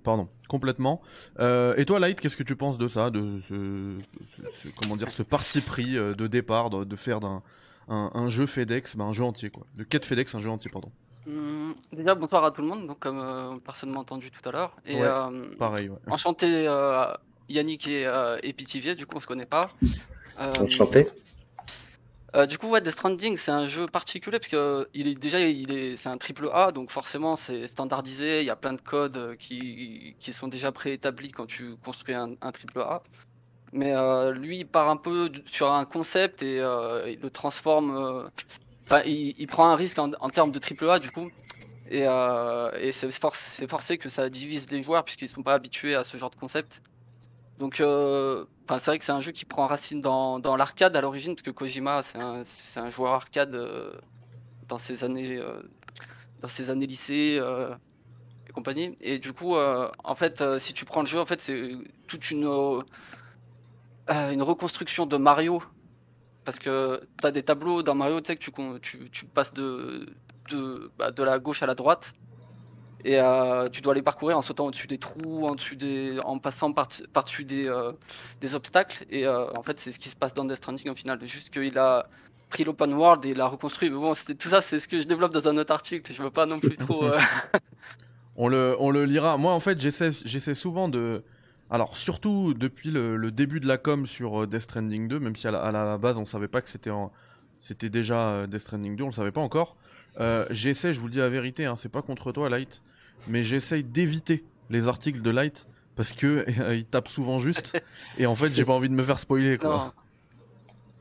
Pardon, 0.02 0.28
complètement. 0.48 1.00
Euh, 1.38 1.74
et 1.76 1.84
toi, 1.84 2.00
Light, 2.00 2.20
qu'est-ce 2.20 2.36
que 2.36 2.42
tu 2.42 2.56
penses 2.56 2.76
de 2.78 2.88
ça, 2.88 3.10
de 3.10 3.40
ce, 3.48 3.96
ce- 4.36 4.68
ce- 4.68 4.68
comment 4.80 4.96
dire, 4.96 5.08
ce 5.08 5.22
parti 5.22 5.60
pris 5.60 5.96
euh, 5.96 6.14
de 6.14 6.26
départ, 6.26 6.70
de, 6.70 6.82
de 6.82 6.96
faire 6.96 7.20
d'un 7.20 7.42
un, 7.88 8.10
un 8.14 8.28
jeu 8.28 8.46
FedEx, 8.46 8.96
bah, 8.96 9.04
un 9.04 9.12
jeu 9.12 9.22
entier 9.22 9.48
quoi, 9.50 9.64
de 9.76 9.84
quête 9.84 10.04
FedEx, 10.04 10.34
un 10.34 10.40
jeu 10.40 10.50
entier, 10.50 10.70
pardon. 10.72 10.90
Hum, 11.28 11.72
déjà, 11.92 12.16
bonsoir 12.16 12.42
à 12.44 12.50
tout 12.50 12.62
le 12.62 12.66
monde, 12.68 12.88
donc 12.88 12.98
comme 12.98 13.20
euh, 13.20 13.58
personne 13.64 13.90
m'a 13.92 14.00
entendu 14.00 14.32
tout 14.32 14.48
à 14.48 14.50
l'heure. 14.52 14.76
Et 14.86 14.96
Ouais, 14.96 15.02
euh, 15.02 15.54
Pareil, 15.56 15.88
ouais. 15.88 15.98
enchanté 16.10 16.66
euh, 16.66 17.04
Yannick 17.48 17.86
et, 17.86 18.04
euh, 18.06 18.38
et 18.42 18.52
Pithiviers, 18.52 18.96
du 18.96 19.06
coup 19.06 19.16
on 19.18 19.20
se 19.20 19.26
connaît 19.28 19.46
pas. 19.46 19.68
Euh, 20.38 20.52
Enchanté. 20.60 21.08
euh, 22.34 22.46
du 22.46 22.58
coup, 22.58 22.68
ouais, 22.68 22.80
Death 22.80 22.92
Stranding, 22.92 23.36
c'est 23.36 23.50
un 23.52 23.66
jeu 23.66 23.86
particulier 23.86 24.38
parce 24.38 24.50
que 24.50 24.88
il 24.94 25.08
est 25.08 25.14
déjà, 25.14 25.40
il 25.40 25.72
est, 25.72 25.96
c'est 25.96 26.08
un 26.08 26.18
triple 26.18 26.50
A, 26.52 26.70
donc 26.72 26.90
forcément 26.90 27.36
c'est 27.36 27.66
standardisé. 27.66 28.40
Il 28.40 28.46
y 28.46 28.50
a 28.50 28.56
plein 28.56 28.74
de 28.74 28.80
codes 28.80 29.16
euh, 29.16 29.36
qui, 29.36 30.14
qui 30.20 30.32
sont 30.32 30.48
déjà 30.48 30.72
préétablis 30.72 31.30
quand 31.32 31.46
tu 31.46 31.76
construis 31.84 32.14
un, 32.14 32.34
un 32.42 32.52
triple 32.52 32.80
A. 32.80 33.02
Mais 33.72 33.94
euh, 33.94 34.32
lui, 34.32 34.58
il 34.58 34.66
part 34.66 34.90
un 34.90 34.96
peu 34.96 35.30
sur 35.46 35.72
un 35.72 35.84
concept 35.84 36.42
et 36.42 36.60
euh, 36.60 37.10
il 37.10 37.20
le 37.20 37.30
transforme. 37.30 37.96
euh, 37.96 38.28
Enfin, 38.84 39.02
il, 39.04 39.34
il 39.36 39.48
prend 39.48 39.66
un 39.68 39.74
risque 39.74 39.98
en, 39.98 40.12
en 40.20 40.30
termes 40.30 40.52
de 40.52 40.60
triple 40.60 40.88
A 40.88 41.00
du 41.00 41.10
coup. 41.10 41.28
Et, 41.90 42.04
euh, 42.06 42.70
et 42.78 42.92
c'est 42.92 43.10
for- 43.10 43.34
c'est 43.34 43.68
forcé 43.68 43.98
que 43.98 44.08
ça 44.08 44.28
divise 44.30 44.70
les 44.70 44.82
joueurs 44.82 45.04
puisqu'ils 45.04 45.28
sont 45.28 45.42
pas 45.42 45.54
habitués 45.54 45.94
à 45.96 46.04
ce 46.04 46.16
genre 46.18 46.30
de 46.30 46.36
concept. 46.36 46.82
Donc, 47.58 47.80
euh, 47.80 48.44
c'est 48.68 48.86
vrai 48.86 48.98
que 48.98 49.04
c'est 49.04 49.12
un 49.12 49.20
jeu 49.20 49.32
qui 49.32 49.44
prend 49.44 49.66
racine 49.66 50.00
dans, 50.00 50.56
l'arcade 50.56 50.96
à 50.96 51.00
l'origine, 51.00 51.34
parce 51.34 51.42
que 51.42 51.50
Kojima, 51.50 52.02
c'est 52.02 52.18
un, 52.80 52.90
joueur 52.90 53.12
arcade 53.12 53.54
euh, 53.54 53.92
dans 54.68 54.78
ses 54.78 55.04
années, 55.04 55.38
euh, 55.38 55.62
dans 56.42 56.48
ses 56.48 56.70
années 56.70 56.86
lycée 56.86 57.38
euh, 57.40 57.74
et 58.48 58.52
compagnie. 58.52 58.96
Et 59.00 59.18
du 59.18 59.32
coup, 59.32 59.54
en 59.56 60.14
fait, 60.14 60.42
si 60.58 60.74
tu 60.74 60.84
prends 60.84 61.00
le 61.00 61.06
jeu, 61.06 61.20
en 61.20 61.26
fait, 61.26 61.40
c'est 61.40 61.72
toute 62.08 62.30
une, 62.30 62.46
reconstruction 64.08 65.06
de 65.06 65.16
Mario. 65.16 65.62
Parce 66.44 66.60
que 66.60 67.00
tu 67.20 67.26
as 67.26 67.32
des 67.32 67.42
tableaux 67.42 67.82
dans 67.82 67.96
Mario, 67.96 68.20
tu 68.20 68.28
sais 68.28 68.36
que 68.36 68.78
tu, 68.78 69.24
passes 69.26 69.52
de, 69.52 70.06
de, 70.50 70.92
bah, 70.96 71.10
de 71.10 71.22
la 71.24 71.40
gauche 71.40 71.62
à 71.64 71.66
la 71.66 71.74
droite. 71.74 72.14
Et 73.04 73.20
euh, 73.20 73.68
tu 73.68 73.82
dois 73.82 73.94
les 73.94 74.02
parcourir 74.02 74.38
en 74.38 74.42
sautant 74.42 74.66
au-dessus 74.66 74.86
des 74.86 74.98
trous, 74.98 75.46
en, 75.46 75.54
dessus 75.54 75.76
des, 75.76 76.18
en 76.24 76.38
passant 76.38 76.72
par- 76.72 76.88
par-dessus 77.12 77.44
des, 77.44 77.68
euh, 77.68 77.92
des 78.40 78.54
obstacles. 78.54 79.04
Et 79.10 79.26
euh, 79.26 79.46
en 79.56 79.62
fait, 79.62 79.78
c'est 79.78 79.92
ce 79.92 79.98
qui 79.98 80.08
se 80.08 80.16
passe 80.16 80.34
dans 80.34 80.44
Death 80.44 80.56
Stranding 80.56 80.90
au 80.90 80.94
final. 80.94 81.18
Juste 81.24 81.50
qu'il 81.50 81.78
a 81.78 82.08
pris 82.48 82.64
l'open 82.64 82.92
world 82.94 83.24
et 83.24 83.34
l'a 83.34 83.46
reconstruit. 83.46 83.90
Mais 83.90 83.96
bon, 83.96 84.14
tout 84.38 84.48
ça, 84.48 84.62
c'est 84.62 84.80
ce 84.80 84.88
que 84.88 85.00
je 85.00 85.06
développe 85.06 85.32
dans 85.32 85.46
un 85.48 85.56
autre 85.56 85.72
article. 85.72 86.12
Je 86.12 86.22
veux 86.22 86.30
pas 86.30 86.46
non 86.46 86.58
plus 86.58 86.76
trop. 86.76 87.04
On 88.38 88.48
le, 88.48 88.76
on 88.78 88.90
le 88.90 89.06
lira. 89.06 89.38
Moi, 89.38 89.50
en 89.54 89.60
fait, 89.60 89.80
j'essaie, 89.80 90.52
souvent 90.52 90.90
de. 90.90 91.24
Alors, 91.70 91.96
surtout 91.96 92.52
depuis 92.52 92.90
le, 92.90 93.30
début 93.30 93.60
de 93.60 93.66
la 93.66 93.78
com 93.78 94.04
sur 94.04 94.46
Death 94.46 94.60
Stranding 94.60 95.08
2, 95.08 95.18
même 95.18 95.34
si 95.34 95.48
à 95.48 95.50
la, 95.50 95.96
base 95.96 96.18
on 96.18 96.26
savait 96.26 96.46
pas 96.46 96.60
que 96.60 96.68
c'était 96.68 96.90
c'était 97.56 97.88
déjà 97.88 98.46
Death 98.46 98.60
Stranding 98.60 98.94
2, 98.94 99.04
on 99.04 99.06
le 99.06 99.12
savait 99.14 99.32
pas 99.32 99.40
encore. 99.40 99.78
Euh, 100.18 100.46
j'essaie, 100.50 100.92
je 100.92 101.00
vous 101.00 101.06
le 101.06 101.12
dis 101.12 101.18
la 101.18 101.28
vérité, 101.28 101.66
hein, 101.66 101.76
c'est 101.76 101.88
pas 101.90 102.02
contre 102.02 102.32
toi, 102.32 102.48
Light, 102.48 102.82
mais 103.28 103.42
j'essaye 103.44 103.84
d'éviter 103.84 104.44
les 104.70 104.88
articles 104.88 105.22
de 105.22 105.30
Light 105.30 105.66
parce 105.94 106.12
que 106.12 106.44
euh, 106.60 106.74
il 106.76 106.86
tape 106.86 107.08
souvent 107.08 107.38
juste 107.38 107.78
et 108.18 108.26
en 108.26 108.34
fait 108.34 108.54
j'ai 108.54 108.64
pas 108.64 108.72
envie 108.72 108.88
de 108.88 108.94
me 108.94 109.02
faire 109.02 109.18
spoiler 109.18 109.58
quoi. 109.58 109.68
Non. 109.70 109.92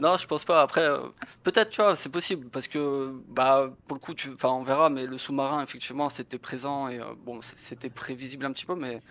Non, 0.02 0.18
je 0.18 0.28
pense 0.28 0.44
pas. 0.44 0.62
Après, 0.62 0.82
euh, 0.82 1.00
peut-être, 1.44 1.70
tu 1.70 1.82
vois, 1.82 1.96
c'est 1.96 2.10
possible 2.10 2.50
parce 2.50 2.68
que, 2.68 3.14
bah, 3.30 3.72
pour 3.88 3.96
le 3.96 4.02
coup, 4.02 4.14
tu, 4.14 4.30
enfin, 4.34 4.50
on 4.50 4.64
verra. 4.66 4.90
Mais 4.90 5.06
le 5.06 5.18
sous-marin, 5.18 5.64
effectivement, 5.64 6.10
c'était 6.10 6.38
présent 6.38 6.90
et 6.90 7.00
euh, 7.00 7.14
bon, 7.26 7.40
c'était 7.42 7.90
prévisible 7.90 8.46
un 8.46 8.52
petit 8.52 8.66
peu, 8.66 8.76
mais 8.76 9.02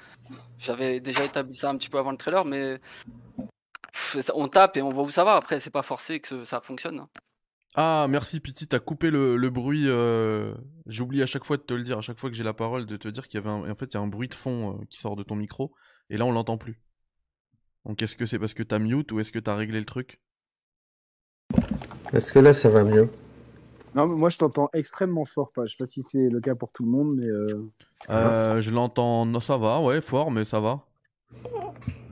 j'avais 0.58 1.00
déjà 1.00 1.24
établi 1.24 1.54
ça 1.54 1.70
un 1.70 1.78
petit 1.78 1.88
peu 1.88 1.96
avant 1.98 2.10
le 2.10 2.18
trailer. 2.18 2.44
Mais 2.44 2.80
pff, 3.92 4.30
on 4.34 4.48
tape 4.48 4.76
et 4.76 4.82
on 4.82 4.90
voit 4.90 5.04
où 5.04 5.10
ça 5.10 5.24
va. 5.24 5.36
Après, 5.36 5.58
c'est 5.58 5.70
pas 5.70 5.82
forcé 5.82 6.20
que 6.20 6.44
ça 6.44 6.60
fonctionne. 6.60 6.98
hein. 6.98 7.08
Ah, 7.76 8.06
merci 8.08 8.38
Piti, 8.38 8.68
t'as 8.68 8.78
coupé 8.78 9.10
le, 9.10 9.36
le 9.36 9.50
bruit. 9.50 9.88
euh, 9.88 10.54
J'oublie 10.86 11.22
à 11.22 11.26
chaque 11.26 11.44
fois 11.44 11.56
de 11.56 11.62
te 11.62 11.74
le 11.74 11.82
dire, 11.82 11.98
à 11.98 12.02
chaque 12.02 12.18
fois 12.18 12.30
que 12.30 12.36
j'ai 12.36 12.44
la 12.44 12.52
parole, 12.52 12.86
de 12.86 12.96
te 12.96 13.08
dire 13.08 13.26
qu'il 13.26 13.40
y 13.40 13.42
avait 13.42 13.50
un... 13.50 13.68
en 13.68 13.74
fait 13.74 13.86
il 13.86 13.94
y 13.94 13.96
a 13.96 14.00
un 14.00 14.06
bruit 14.06 14.28
de 14.28 14.34
fond 14.34 14.74
euh, 14.74 14.84
qui 14.90 14.98
sort 14.98 15.16
de 15.16 15.24
ton 15.24 15.34
micro, 15.34 15.72
et 16.08 16.16
là 16.16 16.24
on 16.24 16.30
l'entend 16.30 16.56
plus. 16.56 16.80
Donc 17.84 18.00
est-ce 18.00 18.16
que 18.16 18.26
c'est 18.26 18.38
parce 18.38 18.54
que 18.54 18.62
t'as 18.62 18.78
mute 18.78 19.10
ou 19.10 19.18
est-ce 19.18 19.32
que 19.32 19.40
t'as 19.40 19.56
réglé 19.56 19.80
le 19.80 19.86
truc? 19.86 20.20
Est-ce 22.12 22.32
que 22.32 22.38
là, 22.38 22.52
ça 22.52 22.70
va 22.70 22.84
mieux? 22.84 23.10
Non, 23.94 24.06
mais 24.06 24.14
moi 24.14 24.28
je 24.28 24.38
t'entends 24.38 24.70
extrêmement 24.72 25.24
fort. 25.24 25.50
Pas. 25.52 25.66
Je 25.66 25.72
sais 25.72 25.76
pas 25.78 25.84
si 25.84 26.02
c'est 26.02 26.28
le 26.28 26.40
cas 26.40 26.54
pour 26.54 26.70
tout 26.70 26.84
le 26.84 26.90
monde, 26.90 27.16
mais 27.16 27.26
euh, 27.26 27.70
euh, 28.10 28.60
Je 28.60 28.70
l'entends, 28.70 29.26
non 29.26 29.40
ça 29.40 29.56
va, 29.56 29.80
ouais, 29.80 30.00
fort, 30.00 30.30
mais 30.30 30.44
ça 30.44 30.60
va. 30.60 30.86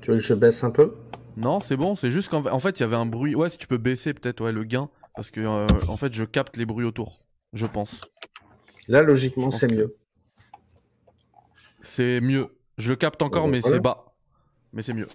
Tu 0.01 0.11
veux 0.11 0.17
que 0.17 0.23
je 0.23 0.35
baisse 0.35 0.65
un 0.65 0.71
peu? 0.71 0.95
Non, 1.37 1.61
c'est 1.61 1.77
bon, 1.77 1.95
c'est 1.95 2.11
juste 2.11 2.29
qu'en 2.29 2.45
en 2.47 2.59
fait 2.59 2.79
il 2.79 2.83
y 2.83 2.85
avait 2.85 2.97
un 2.97 3.07
bruit. 3.07 3.35
Ouais, 3.35 3.49
si 3.49 3.59
tu 3.59 3.67
peux 3.67 3.79
baisser 3.79 4.13
peut-être 4.13 4.43
ouais, 4.45 4.53
le 4.53 4.65
gain, 4.65 4.91
parce 5.15 5.31
que 5.31 5.41
euh, 5.41 5.67
en 5.89 5.97
fait 5.97 6.13
je 6.13 6.25
capte 6.25 6.57
les 6.57 6.67
bruits 6.67 6.87
autour, 6.87 7.19
je 7.53 7.67
pense. 7.67 8.11
Là, 8.89 9.03
logiquement, 9.03 9.51
c'est 9.51 9.69
que- 9.69 9.75
mieux. 9.75 9.97
C'est 11.83 12.21
mieux. 12.21 12.49
Je 12.79 12.91
le 12.91 12.97
capte 12.97 13.23
encore, 13.23 13.45
Bon, 13.45 13.51
mais 13.51 13.61
voilà. 13.61 13.77
c'est 13.77 13.81
bas. 13.83 14.15
Mais 14.73 14.83
c'est 14.83 14.95
mieux. 14.95 15.09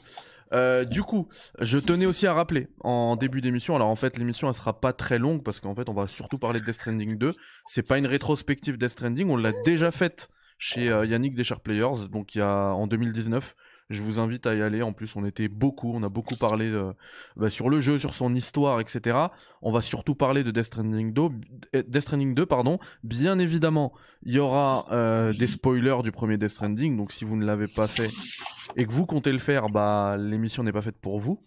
Euh, 0.53 0.85
du 0.85 1.03
coup, 1.03 1.27
je 1.59 1.77
tenais 1.77 2.05
aussi 2.05 2.25
à 2.27 2.33
rappeler 2.33 2.67
en 2.81 3.15
début 3.17 3.41
d'émission. 3.41 3.75
Alors 3.75 3.89
en 3.89 3.95
fait, 3.95 4.17
l'émission 4.17 4.47
elle 4.47 4.53
sera 4.53 4.79
pas 4.79 4.93
très 4.93 5.17
longue 5.19 5.43
parce 5.43 5.59
qu'en 5.59 5.75
fait, 5.75 5.89
on 5.89 5.93
va 5.93 6.07
surtout 6.07 6.37
parler 6.37 6.59
de 6.59 6.65
Death 6.65 6.75
Stranding 6.75 7.17
2. 7.17 7.33
C'est 7.65 7.83
pas 7.85 7.97
une 7.97 8.07
rétrospective 8.07 8.77
Death 8.77 8.89
Stranding, 8.91 9.29
on 9.29 9.35
l'a 9.35 9.51
déjà 9.65 9.91
faite 9.91 10.29
chez 10.57 10.89
euh, 10.89 11.05
Yannick 11.05 11.35
des 11.35 11.43
Sharp 11.43 11.63
Players, 11.63 12.07
donc 12.09 12.35
il 12.35 12.39
y 12.39 12.41
a 12.41 12.49
en 12.73 12.87
2019. 12.87 13.55
Je 13.89 14.01
vous 14.01 14.19
invite 14.19 14.45
à 14.45 14.53
y 14.53 14.61
aller. 14.61 14.81
En 14.81 14.91
plus, 14.91 15.15
on 15.15 15.25
était 15.25 15.47
beaucoup, 15.47 15.93
on 15.93 16.03
a 16.03 16.09
beaucoup 16.09 16.35
parlé 16.35 16.65
euh, 16.65 16.91
bah, 17.37 17.49
sur 17.49 17.69
le 17.69 17.79
jeu, 17.79 17.97
sur 17.97 18.13
son 18.13 18.35
histoire, 18.35 18.81
etc. 18.81 19.17
On 19.61 19.71
va 19.71 19.79
surtout 19.79 20.13
parler 20.13 20.43
de 20.43 20.51
Death 20.51 20.65
Stranding 20.65 21.13
2, 21.13 21.21
euh, 21.21 21.83
Death 21.87 22.01
Stranding 22.01 22.33
2 22.33 22.45
pardon. 22.45 22.79
Bien 23.03 23.39
évidemment, 23.39 23.93
il 24.23 24.33
y 24.33 24.39
aura 24.39 24.85
euh, 24.91 25.31
des 25.31 25.47
spoilers 25.47 26.03
du 26.03 26.11
premier 26.11 26.37
Death 26.37 26.49
Stranding, 26.49 26.97
donc 26.97 27.13
si 27.13 27.23
vous 27.23 27.37
ne 27.37 27.45
l'avez 27.45 27.67
pas 27.67 27.87
fait 27.87 28.09
et 28.75 28.85
que 28.85 28.91
vous 28.91 29.05
comptez 29.05 29.31
le 29.31 29.39
faire, 29.39 29.67
bah 29.67 30.17
l'émission 30.17 30.63
n'est 30.63 30.73
pas 30.73 30.81
faite 30.81 30.97
pour 30.99 31.19
vous. 31.19 31.39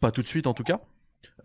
Pas 0.00 0.10
tout 0.10 0.20
de 0.20 0.26
suite 0.26 0.46
en 0.46 0.54
tout 0.54 0.64
cas. 0.64 0.80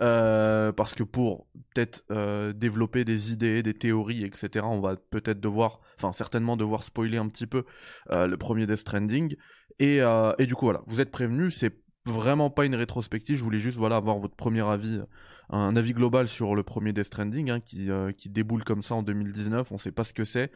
Euh, 0.01 0.72
parce 0.72 0.96
que 0.96 1.03
pour 1.03 1.48
peut-être 1.74 2.03
euh, 2.12 2.51
développer 2.53 3.06
des 3.06 3.32
idées, 3.32 3.62
des 3.62 3.74
théories, 3.74 4.24
etc., 4.24 4.65
on 4.68 4.80
va 4.80 4.96
peut-être 4.96 5.39
devoir, 5.39 5.82
enfin 5.98 6.12
certainement 6.12 6.58
devoir 6.58 6.84
spoiler 6.84 7.18
un 7.18 7.27
petit 7.30 7.46
peu 7.46 7.65
euh, 8.10 8.27
le 8.27 8.38
premier 8.38 8.65
Death 8.65 8.77
Stranding. 8.77 9.36
Et, 9.80 9.98
et 10.38 10.46
du 10.46 10.56
coup 10.56 10.65
voilà, 10.65 10.82
vous 10.86 11.01
êtes 11.01 11.10
prévenus, 11.10 11.56
c'est 11.58 11.74
vraiment 12.06 12.51
pas 12.51 12.65
une 12.65 12.75
rétrospective, 12.75 13.38
je 13.38 13.44
voulais 13.44 13.60
juste 13.60 13.77
voilà 13.77 13.96
avoir 13.96 14.20
votre 14.20 14.36
premier 14.36 14.62
avis, 14.62 15.01
un 15.50 15.75
avis 15.75 15.94
global 15.94 16.27
sur 16.27 16.53
le 16.53 16.62
premier 16.62 16.94
Death 16.94 17.06
Stranding 17.06 17.50
hein, 17.50 17.60
qui, 17.60 17.89
qui 18.15 18.30
déboule 18.30 18.63
comme 18.63 18.84
ça 18.84 18.94
en 18.94 19.01
2019, 19.01 19.72
on 19.72 19.77
sait 19.80 19.92
pas 19.92 20.03
ce 20.03 20.13
que 20.13 20.24
c'est. 20.24 20.51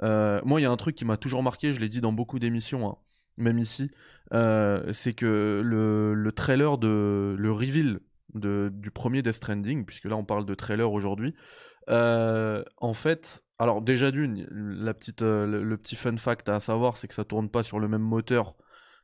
Moi 0.00 0.58
il 0.58 0.62
y 0.62 0.66
a 0.66 0.70
un 0.70 0.76
truc 0.78 0.96
qui 0.96 1.04
m'a 1.04 1.18
toujours 1.18 1.42
marqué, 1.42 1.72
je 1.72 1.80
l'ai 1.80 1.90
dit 1.90 2.00
dans 2.00 2.12
beaucoup 2.12 2.38
d'émissions, 2.38 2.88
hein, 2.88 2.96
même 3.36 3.58
ici, 3.58 3.90
c'est 4.30 5.12
que 5.14 5.60
le, 5.62 6.14
le 6.14 6.32
trailer 6.32 6.78
de 6.78 7.36
le 7.38 7.52
reveal 7.52 8.00
de, 8.34 8.70
du 8.72 8.90
premier 8.90 9.22
Death 9.22 9.34
Stranding, 9.34 9.84
puisque 9.84 10.04
là 10.06 10.16
on 10.16 10.24
parle 10.24 10.46
de 10.46 10.54
trailer 10.54 10.90
aujourd'hui, 10.92 11.34
Euh, 11.88 12.62
en 12.76 12.94
fait, 12.94 13.42
alors 13.58 13.82
déjà 13.82 14.10
d'une, 14.12 14.46
la 14.50 14.94
petite, 14.94 15.22
euh, 15.22 15.46
le, 15.46 15.76
petit 15.76 15.96
fun 15.96 16.16
fact 16.16 16.48
à 16.48 16.60
savoir, 16.60 16.96
c'est 16.96 17.08
que 17.08 17.14
ça 17.14 17.24
tourne 17.24 17.48
pas 17.50 17.62
sur 17.62 17.80
le 17.80 17.88
même 17.88 18.02
moteur 18.02 18.54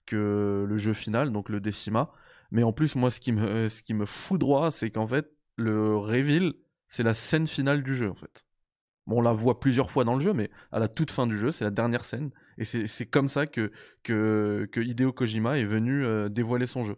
que 0.07 0.65
le 0.69 0.79
jeu 0.79 0.95
final, 0.95 1.33
donc 1.33 1.49
le 1.49 1.61
Decima. 1.61 2.13
Mais 2.51 2.63
en 2.63 2.73
plus, 2.73 2.97
moi, 2.97 3.11
ce 3.11 3.21
qui 3.21 3.33
me, 3.33 3.69
ce 3.69 3.83
qui 3.83 3.95
me 3.95 4.07
foudroie, 4.07 4.71
c'est 4.71 4.91
qu'en 4.91 5.07
fait, 5.09 5.31
le 5.57 5.97
reveal, 5.97 6.55
c'est 6.89 7.03
la 7.03 7.15
scène 7.15 7.47
finale 7.47 7.83
du 7.83 7.95
jeu, 7.95 8.11
en 8.11 8.15
fait. 8.15 8.45
On 9.07 9.23
la 9.23 9.33
voit 9.33 9.59
plusieurs 9.61 9.91
fois 9.91 10.05
dans 10.05 10.15
le 10.15 10.21
jeu, 10.21 10.35
mais 10.35 10.51
à 10.71 10.79
la 10.79 10.89
toute 10.89 11.11
fin 11.11 11.27
du 11.27 11.39
jeu, 11.39 11.51
c'est 11.51 11.65
la 11.65 11.71
dernière 11.71 12.05
scène. 12.05 12.31
Et 12.59 12.65
c'est 12.65 13.07
comme 13.07 13.29
ça 13.29 13.47
que, 13.47 13.73
que, 14.03 14.69
que 14.71 14.81
Hideo 14.81 15.13
Kojima 15.13 15.59
est 15.59 15.65
venu 15.65 16.05
euh, 16.05 16.29
dévoiler 16.29 16.67
son 16.67 16.85
jeu. 16.85 16.97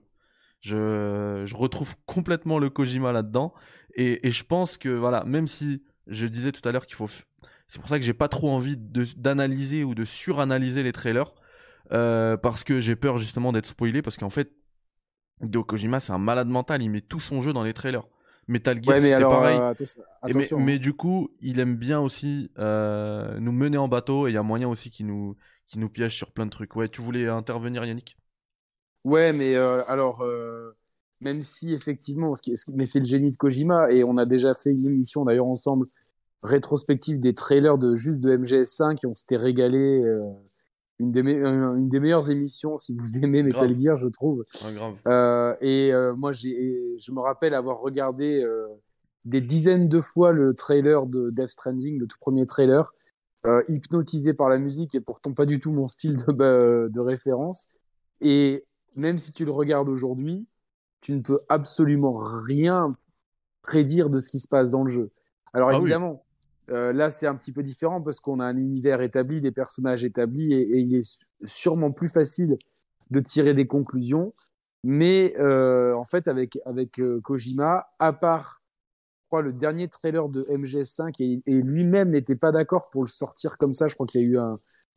Je, 0.61 1.43
je 1.47 1.57
retrouve 1.57 1.97
complètement 2.07 2.59
le 2.59 2.71
Kojima 2.71 3.13
là-dedans. 3.13 3.55
Et, 3.95 4.27
et 4.27 4.31
je 4.31 4.45
pense 4.45 4.77
que, 4.79 4.89
voilà, 4.89 5.25
même 5.25 5.47
si 5.47 5.83
je 6.07 6.27
disais 6.27 6.53
tout 6.53 6.67
à 6.69 6.73
l'heure 6.73 6.87
qu'il 6.87 6.97
faut. 6.97 7.09
C'est 7.67 7.81
pour 7.81 7.89
ça 7.89 7.99
que 7.99 8.05
j'ai 8.05 8.15
pas 8.15 8.29
trop 8.29 8.51
envie 8.51 8.77
de- 8.77 9.07
d'analyser 9.17 9.85
ou 9.85 9.95
de 9.95 10.05
suranalyser 10.05 10.83
les 10.83 10.93
trailers. 10.93 11.33
euh, 11.93 12.37
parce 12.37 12.65
que 12.65 12.81
j'ai 12.81 12.97
peur 12.97 13.19
justement 13.19 13.53
d'être 13.53 13.67
spoilé. 13.67 14.03
Parce 14.03 14.17
qu'en 14.17 14.31
fait, 14.31 14.53
Hideo 15.43 15.65
Kojima, 15.65 16.01
c'est 16.01 16.13
un 16.13 16.19
malade 16.19 16.49
mental. 16.49 16.83
Il 16.83 16.91
met 16.91 17.01
tout 17.01 17.21
son 17.21 17.41
jeu 17.43 17.53
dans 17.53 17.63
les 17.65 17.75
trailers. 17.75 18.07
Metal 18.49 18.83
Gear, 18.83 18.97
Ouais, 18.97 19.01
c'était 19.01 19.25
pareil. 19.27 19.59
euh, 19.59 19.71
attention, 19.71 20.27
Et 20.27 20.35
mais, 20.35 20.79
hein. 20.79 20.81
du 20.81 20.95
coup, 20.95 21.31
il 21.41 21.61
aime 21.61 21.77
bien 21.77 22.01
aussi 22.01 22.51
euh, 22.59 23.39
nous 23.41 23.53
mener 23.53 23.79
en 23.79 23.89
bateau 23.89 24.29
et 24.29 24.33
il 24.33 24.35
y 24.35 24.39
a 24.39 24.43
moyen 24.43 24.69
aussi 24.69 24.91
qu'il 24.91 25.07
nous, 25.07 25.37
qu'il 25.67 25.81
nous 25.81 25.89
piège 25.91 26.17
sur 26.17 26.33
plein 26.33 26.47
de 26.47 26.51
trucs. 26.51 26.77
Ouais, 26.77 26.89
tu 26.89 27.03
voulais 27.03 27.29
intervenir, 27.29 27.85
Yannick? 27.85 28.19
Ouais, 29.05 29.33
mais 29.33 29.57
euh, 29.57 29.83
alors, 29.89 30.21
euh, 30.23 30.73
même 31.21 31.43
si 31.43 31.73
effectivement, 31.75 32.35
ce 32.35 32.43
qui 32.43 32.53
est- 32.53 32.57
ce 32.57 32.65
qui- 32.67 32.75
mais 32.75 32.85
c'est 32.85 32.99
le 32.99 33.05
génie 33.07 33.31
de 33.31 33.37
Kojima, 33.37 33.91
et 33.93 34.05
on 34.05 34.17
a 34.19 34.27
déjà 34.27 34.55
fait 34.55 34.71
une 34.71 34.87
émission 34.87 35.25
d'ailleurs 35.25 35.47
ensemble, 35.47 35.87
rétrospective 36.43 37.21
des 37.21 37.35
trailers 37.35 37.79
de 37.79 37.95
juste 37.95 38.21
de 38.21 38.31
MGS5, 38.37 38.99
et 39.05 39.07
on 39.07 39.15
s'était 39.15 39.37
régalé. 39.37 40.03
euh, 40.03 40.21
une, 40.99 41.13
des 41.13 41.23
me- 41.23 41.33
une 41.79 41.89
des 41.89 41.99
meilleures 41.99 42.29
émissions, 42.31 42.77
si 42.77 42.95
vous 42.95 43.05
aimez 43.25 43.43
Metal 43.43 43.69
Grave. 43.69 43.81
Gear, 43.81 43.97
je 43.97 44.07
trouve. 44.09 44.45
Ah, 44.63 44.71
grave. 44.73 45.57
Et 45.63 45.93
moi, 46.17 46.33
j'ai, 46.33 46.93
je 46.99 47.13
me 47.13 47.21
rappelle 47.21 47.55
avoir 47.55 47.81
regardé 47.81 48.45
des 49.25 49.41
dizaines 49.41 49.89
de 49.89 50.01
fois 50.03 50.33
le 50.33 50.53
trailer 50.53 51.07
de 51.07 51.31
Death 51.31 51.49
Stranding, 51.49 51.99
le 51.99 52.07
tout 52.07 52.19
premier 52.21 52.45
trailer, 52.45 52.93
hypnotisé 53.69 54.35
par 54.35 54.51
la 54.51 54.59
musique 54.59 54.95
et 54.95 55.01
pourtant 55.01 55.33
pas 55.33 55.47
du 55.47 55.59
tout 55.59 55.73
mon 55.73 55.89
style 55.89 56.17
de, 56.17 56.33
bah, 56.33 56.89
de 56.91 57.01
référence. 57.01 57.69
Et 58.21 58.65
même 58.97 59.19
si 59.19 59.33
tu 59.33 59.45
le 59.45 59.51
regardes 59.51 59.89
aujourd'hui, 59.89 60.47
tu 61.01 61.13
ne 61.13 61.21
peux 61.21 61.39
absolument 61.49 62.19
rien 62.19 62.97
prédire 63.63 64.11
de 64.11 64.21
ce 64.21 64.29
qui 64.29 64.39
se 64.39 64.49
passe 64.49 64.71
dans 64.71 64.85
le 64.85 64.93
jeu. 64.93 65.11
Alors 65.53 65.71
Ah 65.71 65.75
oui. 65.75 65.83
évidemment, 65.83 66.25
euh, 66.71 66.93
là 66.93 67.11
c'est 67.11 67.27
un 67.27 67.35
petit 67.35 67.53
peu 67.53 67.63
différent 67.63 68.01
parce 68.01 68.21
qu'on 68.21 68.41
a 68.41 68.47
un 68.47 68.57
univers 68.57 69.01
établi, 69.01 69.41
des 69.41 69.53
personnages 69.53 70.05
établis 70.05 70.53
et, 70.53 70.61
et 70.61 70.79
il 70.79 70.95
est 70.95 71.27
sûrement 71.45 71.91
plus 71.91 72.09
facile 72.09 72.57
de 73.11 73.21
tirer 73.21 73.55
des 73.55 73.67
conclusions. 73.67 74.33
Mais 74.83 75.35
euh, 75.39 75.95
en 75.95 76.05
fait, 76.05 76.27
avec, 76.29 76.59
avec 76.65 77.01
euh, 77.01 77.21
Kojima, 77.21 77.89
à 77.99 78.13
part 78.13 78.63
je 79.23 79.27
crois, 79.27 79.43
le 79.43 79.53
dernier 79.53 79.87
trailer 79.89 80.29
de 80.29 80.43
MGS5, 80.45 81.15
et, 81.21 81.41
et 81.47 81.55
lui-même 81.55 82.11
n'était 82.11 82.35
pas 82.35 82.51
d'accord 82.51 82.89
pour 82.91 83.03
le 83.03 83.09
sortir 83.09 83.59
comme 83.59 83.75
ça, 83.75 83.87
je 83.87 83.95
crois 83.95 84.07
qu'il 84.07 84.23
y 84.23 84.25
a 84.25 84.27
eu 84.27 84.39
un, 84.39 84.55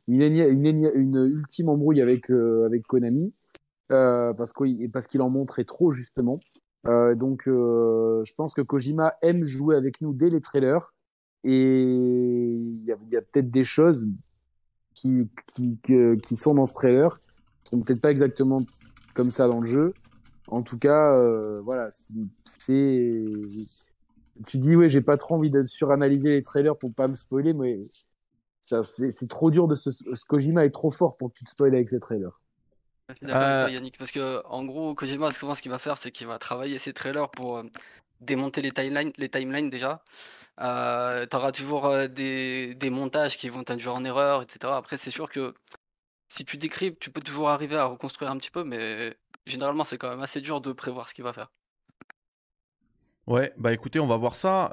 une, 0.07 0.23
une, 0.95 1.15
ultime 1.15 1.69
embrouille 1.69 2.01
avec, 2.01 2.31
avec 2.31 2.81
Konami, 2.87 3.31
parce 3.89 4.53
qu'il 4.53 4.89
parce 4.91 5.07
qu'il 5.07 5.21
en 5.21 5.29
montrait 5.29 5.65
trop, 5.65 5.91
justement. 5.91 6.39
Euh, 6.87 7.15
donc, 7.15 7.47
euh, 7.47 8.23
je 8.25 8.33
pense 8.33 8.53
que 8.53 8.61
Kojima 8.61 9.13
aime 9.21 9.45
jouer 9.45 9.75
avec 9.75 10.01
nous 10.01 10.13
dès 10.13 10.29
les 10.29 10.41
trailers, 10.41 10.93
et 11.43 11.73
il 11.73 12.85
y 12.85 12.91
a, 12.91 13.21
peut-être 13.21 13.51
des 13.51 13.63
choses 13.63 14.07
qui, 14.93 15.29
qui, 15.47 15.77
qui 15.83 16.37
sont 16.37 16.53
dans 16.55 16.65
ce 16.65 16.73
trailer, 16.73 17.19
qui 17.63 17.71
sont 17.71 17.81
peut-être 17.81 18.01
pas 18.01 18.11
exactement 18.11 18.61
comme 19.13 19.29
ça 19.29 19.47
dans 19.47 19.61
le 19.61 19.67
jeu. 19.67 19.93
En 20.47 20.61
tout 20.61 20.77
cas, 20.77 21.13
euh, 21.17 21.61
voilà, 21.61 21.89
c'est-. 22.45 23.13
Tu 24.47 24.57
dis, 24.57 24.75
ouais, 24.75 24.89
j'ai 24.89 25.01
pas 25.01 25.15
trop 25.15 25.35
envie 25.35 25.51
de 25.51 25.63
suranalyser 25.63 26.31
les 26.31 26.41
trailers 26.41 26.75
pour 26.77 26.93
pas 26.93 27.07
me 27.07 27.13
spoiler, 27.13 27.53
mais 27.53 27.81
c'est 28.65 29.29
trop 29.29 29.51
dur 29.51 29.67
de 29.67 29.75
se. 29.75 29.91
Ce 29.91 30.25
Kojima 30.25 30.65
est 30.65 30.71
trop 30.71 30.91
fort 30.91 31.15
pour 31.15 31.31
que 31.31 31.37
tu 31.37 31.45
te 31.45 31.51
spoiles 31.51 31.75
avec 31.75 31.89
ses 31.89 31.99
trailers. 31.99 32.41
Je 33.13 33.17
suis 33.19 33.25
d'accord 33.27 33.47
avec 33.47 33.57
Euh, 33.57 33.59
toi, 33.59 33.69
Yannick, 33.71 33.97
parce 33.97 34.11
que 34.11 34.41
en 34.45 34.65
gros, 34.65 34.95
Kojima, 34.95 35.31
souvent, 35.31 35.55
ce 35.55 35.61
qu'il 35.61 35.71
va 35.71 35.79
faire, 35.79 35.97
c'est 35.97 36.11
qu'il 36.11 36.27
va 36.27 36.39
travailler 36.39 36.77
ses 36.77 36.93
trailers 36.93 37.29
pour 37.29 37.57
euh, 37.57 37.63
démonter 38.21 38.61
les 38.61 38.71
timelines, 38.71 39.13
les 39.17 39.29
timelines 39.29 39.69
déjà. 39.69 40.03
Euh, 40.61 41.25
T'auras 41.27 41.51
toujours 41.51 42.09
des, 42.09 42.75
des 42.75 42.89
montages 42.89 43.37
qui 43.37 43.49
vont 43.49 43.63
t'induire 43.63 43.95
en 43.95 44.05
erreur, 44.05 44.43
etc. 44.43 44.75
Après, 44.77 44.97
c'est 44.97 45.11
sûr 45.11 45.29
que 45.29 45.53
si 46.29 46.45
tu 46.45 46.57
décryptes, 46.57 47.01
tu 47.01 47.11
peux 47.11 47.21
toujours 47.21 47.49
arriver 47.49 47.77
à 47.77 47.85
reconstruire 47.85 48.31
un 48.31 48.37
petit 48.37 48.51
peu, 48.51 48.63
mais 48.63 49.17
généralement, 49.47 49.83
c'est 49.85 49.97
quand 49.99 50.09
même 50.11 50.21
assez 50.23 50.41
dur 50.41 50.61
de 50.61 50.73
prévoir 50.73 51.09
ce 51.09 51.13
qu'il 51.15 51.23
va 51.25 51.33
faire. 51.33 51.51
Ouais, 53.27 53.53
bah 53.57 53.71
écoutez, 53.71 53.99
on 53.99 54.07
va 54.07 54.17
voir 54.17 54.35
ça. 54.35 54.63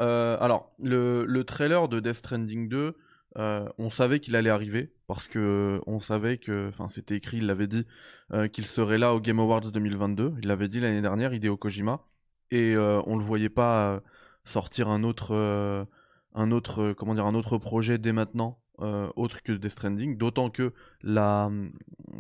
Alors, 0.41 0.73
le, 0.83 1.25
le 1.25 1.45
trailer 1.45 1.89
de 1.89 2.01
Death 2.01 2.15
Stranding 2.15 2.69
2, 2.69 2.97
euh, 3.39 3.69
on 3.79 3.91
savait 3.91 4.21
qu'il 4.21 4.35
allait 4.37 4.51
arriver 4.51 4.93
parce 5.07 5.29
que 5.29 5.81
on 5.87 6.01
savait 6.01 6.39
que, 6.39 6.69
enfin, 6.69 6.89
c'était 6.89 7.17
écrit, 7.17 7.39
il 7.39 7.47
l'avait 7.47 7.67
dit, 7.67 7.87
euh, 8.33 8.49
qu'il 8.49 8.67
serait 8.67 8.99
là 8.99 9.15
au 9.15 9.21
Game 9.21 9.39
Awards 9.39 9.61
2022. 9.73 10.35
Il 10.43 10.49
l'avait 10.49 10.69
dit 10.69 10.81
l'année 10.81 11.03
dernière, 11.03 11.33
Hideo 11.33 11.57
Kojima, 11.57 12.01
et 12.51 12.75
euh, 12.75 13.01
on 13.07 13.17
le 13.17 13.25
voyait 13.25 13.49
pas 13.49 13.95
euh, 13.95 14.01
sortir 14.45 14.89
un 14.89 15.03
autre, 15.05 15.35
euh, 15.35 15.85
un 16.35 16.51
autre, 16.51 16.83
euh, 16.83 16.95
comment 16.95 17.15
dire, 17.15 17.27
un 17.27 17.35
autre 17.35 17.59
projet 17.59 17.99
dès 17.99 18.13
maintenant, 18.13 18.59
euh, 18.81 19.09
autre 19.17 19.43
que 19.43 19.53
Death 19.53 19.73
Stranding. 19.73 20.17
D'autant 20.17 20.51
que 20.51 20.73
la, 21.03 21.47
hum, 21.47 21.73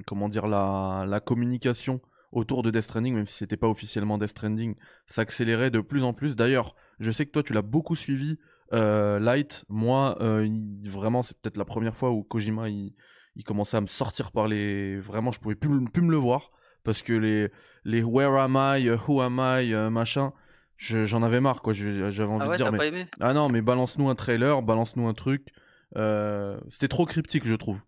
comment 0.07 0.29
dire, 0.29 0.46
la, 0.46 1.05
la 1.09 1.20
communication 1.20 2.01
autour 2.33 2.62
de 2.62 2.70
Death 2.70 2.83
Stranding, 2.83 3.14
même 3.14 3.27
si 3.27 3.35
c'était 3.38 3.57
pas 3.57 3.68
officiellement 3.68 4.18
Death 4.18 4.29
Stranding, 4.31 4.77
s'accélérait 5.07 5.70
de 5.70 5.81
plus 5.81 6.05
en 6.05 6.12
plus. 6.12 6.37
D'ailleurs, 6.37 6.77
je 7.01 7.11
sais 7.11 7.27
que 7.27 7.33
toi, 7.33 7.42
tu 7.42 7.53
l'as 7.53 7.62
beaucoup 7.62 7.96
suivi, 7.96 8.38
euh, 8.72 9.18
Light. 9.18 9.64
Moi, 9.68 10.16
euh, 10.20 10.46
il- 10.46 10.88
vraiment, 10.90 11.22
c'est 11.22 11.37
peut-être 11.40 11.56
la 11.56 11.64
première 11.64 11.96
fois 11.96 12.11
où 12.11 12.22
Kojima, 12.22 12.68
il, 12.68 12.94
il 13.37 13.44
commençait 13.44 13.76
à 13.76 13.80
me 13.80 13.87
sortir 13.87 14.33
par 14.33 14.48
les... 14.48 14.98
Vraiment, 15.00 15.30
je 15.33 15.40
pouvais 15.40 15.54
plus, 15.54 15.68
me- 15.70 15.88
plus 15.90 16.02
me 16.02 16.11
le 16.11 16.16
voir. 16.16 16.50
Parce 16.83 17.02
que 17.02 17.12
les, 17.12 17.50
les 17.85 18.02
Where 18.02 18.37
am 18.40 18.54
I, 18.56 18.88
euh, 18.88 18.96
Who 19.06 19.20
am 19.20 19.38
I, 19.40 19.72
machin, 19.90 20.33
je- 20.76 21.04
j'en 21.04 21.22
avais 21.22 21.40
marre, 21.40 21.62
quoi. 21.62 21.72
J'avais 21.74 22.24
envie 22.33 22.46
Ah 22.46 22.48
de 22.48 22.56
dire, 22.56 22.72
mais... 22.72 22.78
pas 22.78 22.87
aimé? 22.87 23.06
Ah 23.20 23.35
non, 23.35 23.48
mais 23.48 23.61
balance-nous 23.61 24.09
un 24.09 24.14
trailer, 24.14 24.62
balance-nous 24.62 25.06
un 25.09 25.14
truc. 25.14 25.48
Euh, 25.96 26.59
C'était 26.70 26.88
trop 26.88 27.04
cryptique, 27.06 27.46
je 27.46 27.54
trouve. 27.54 27.78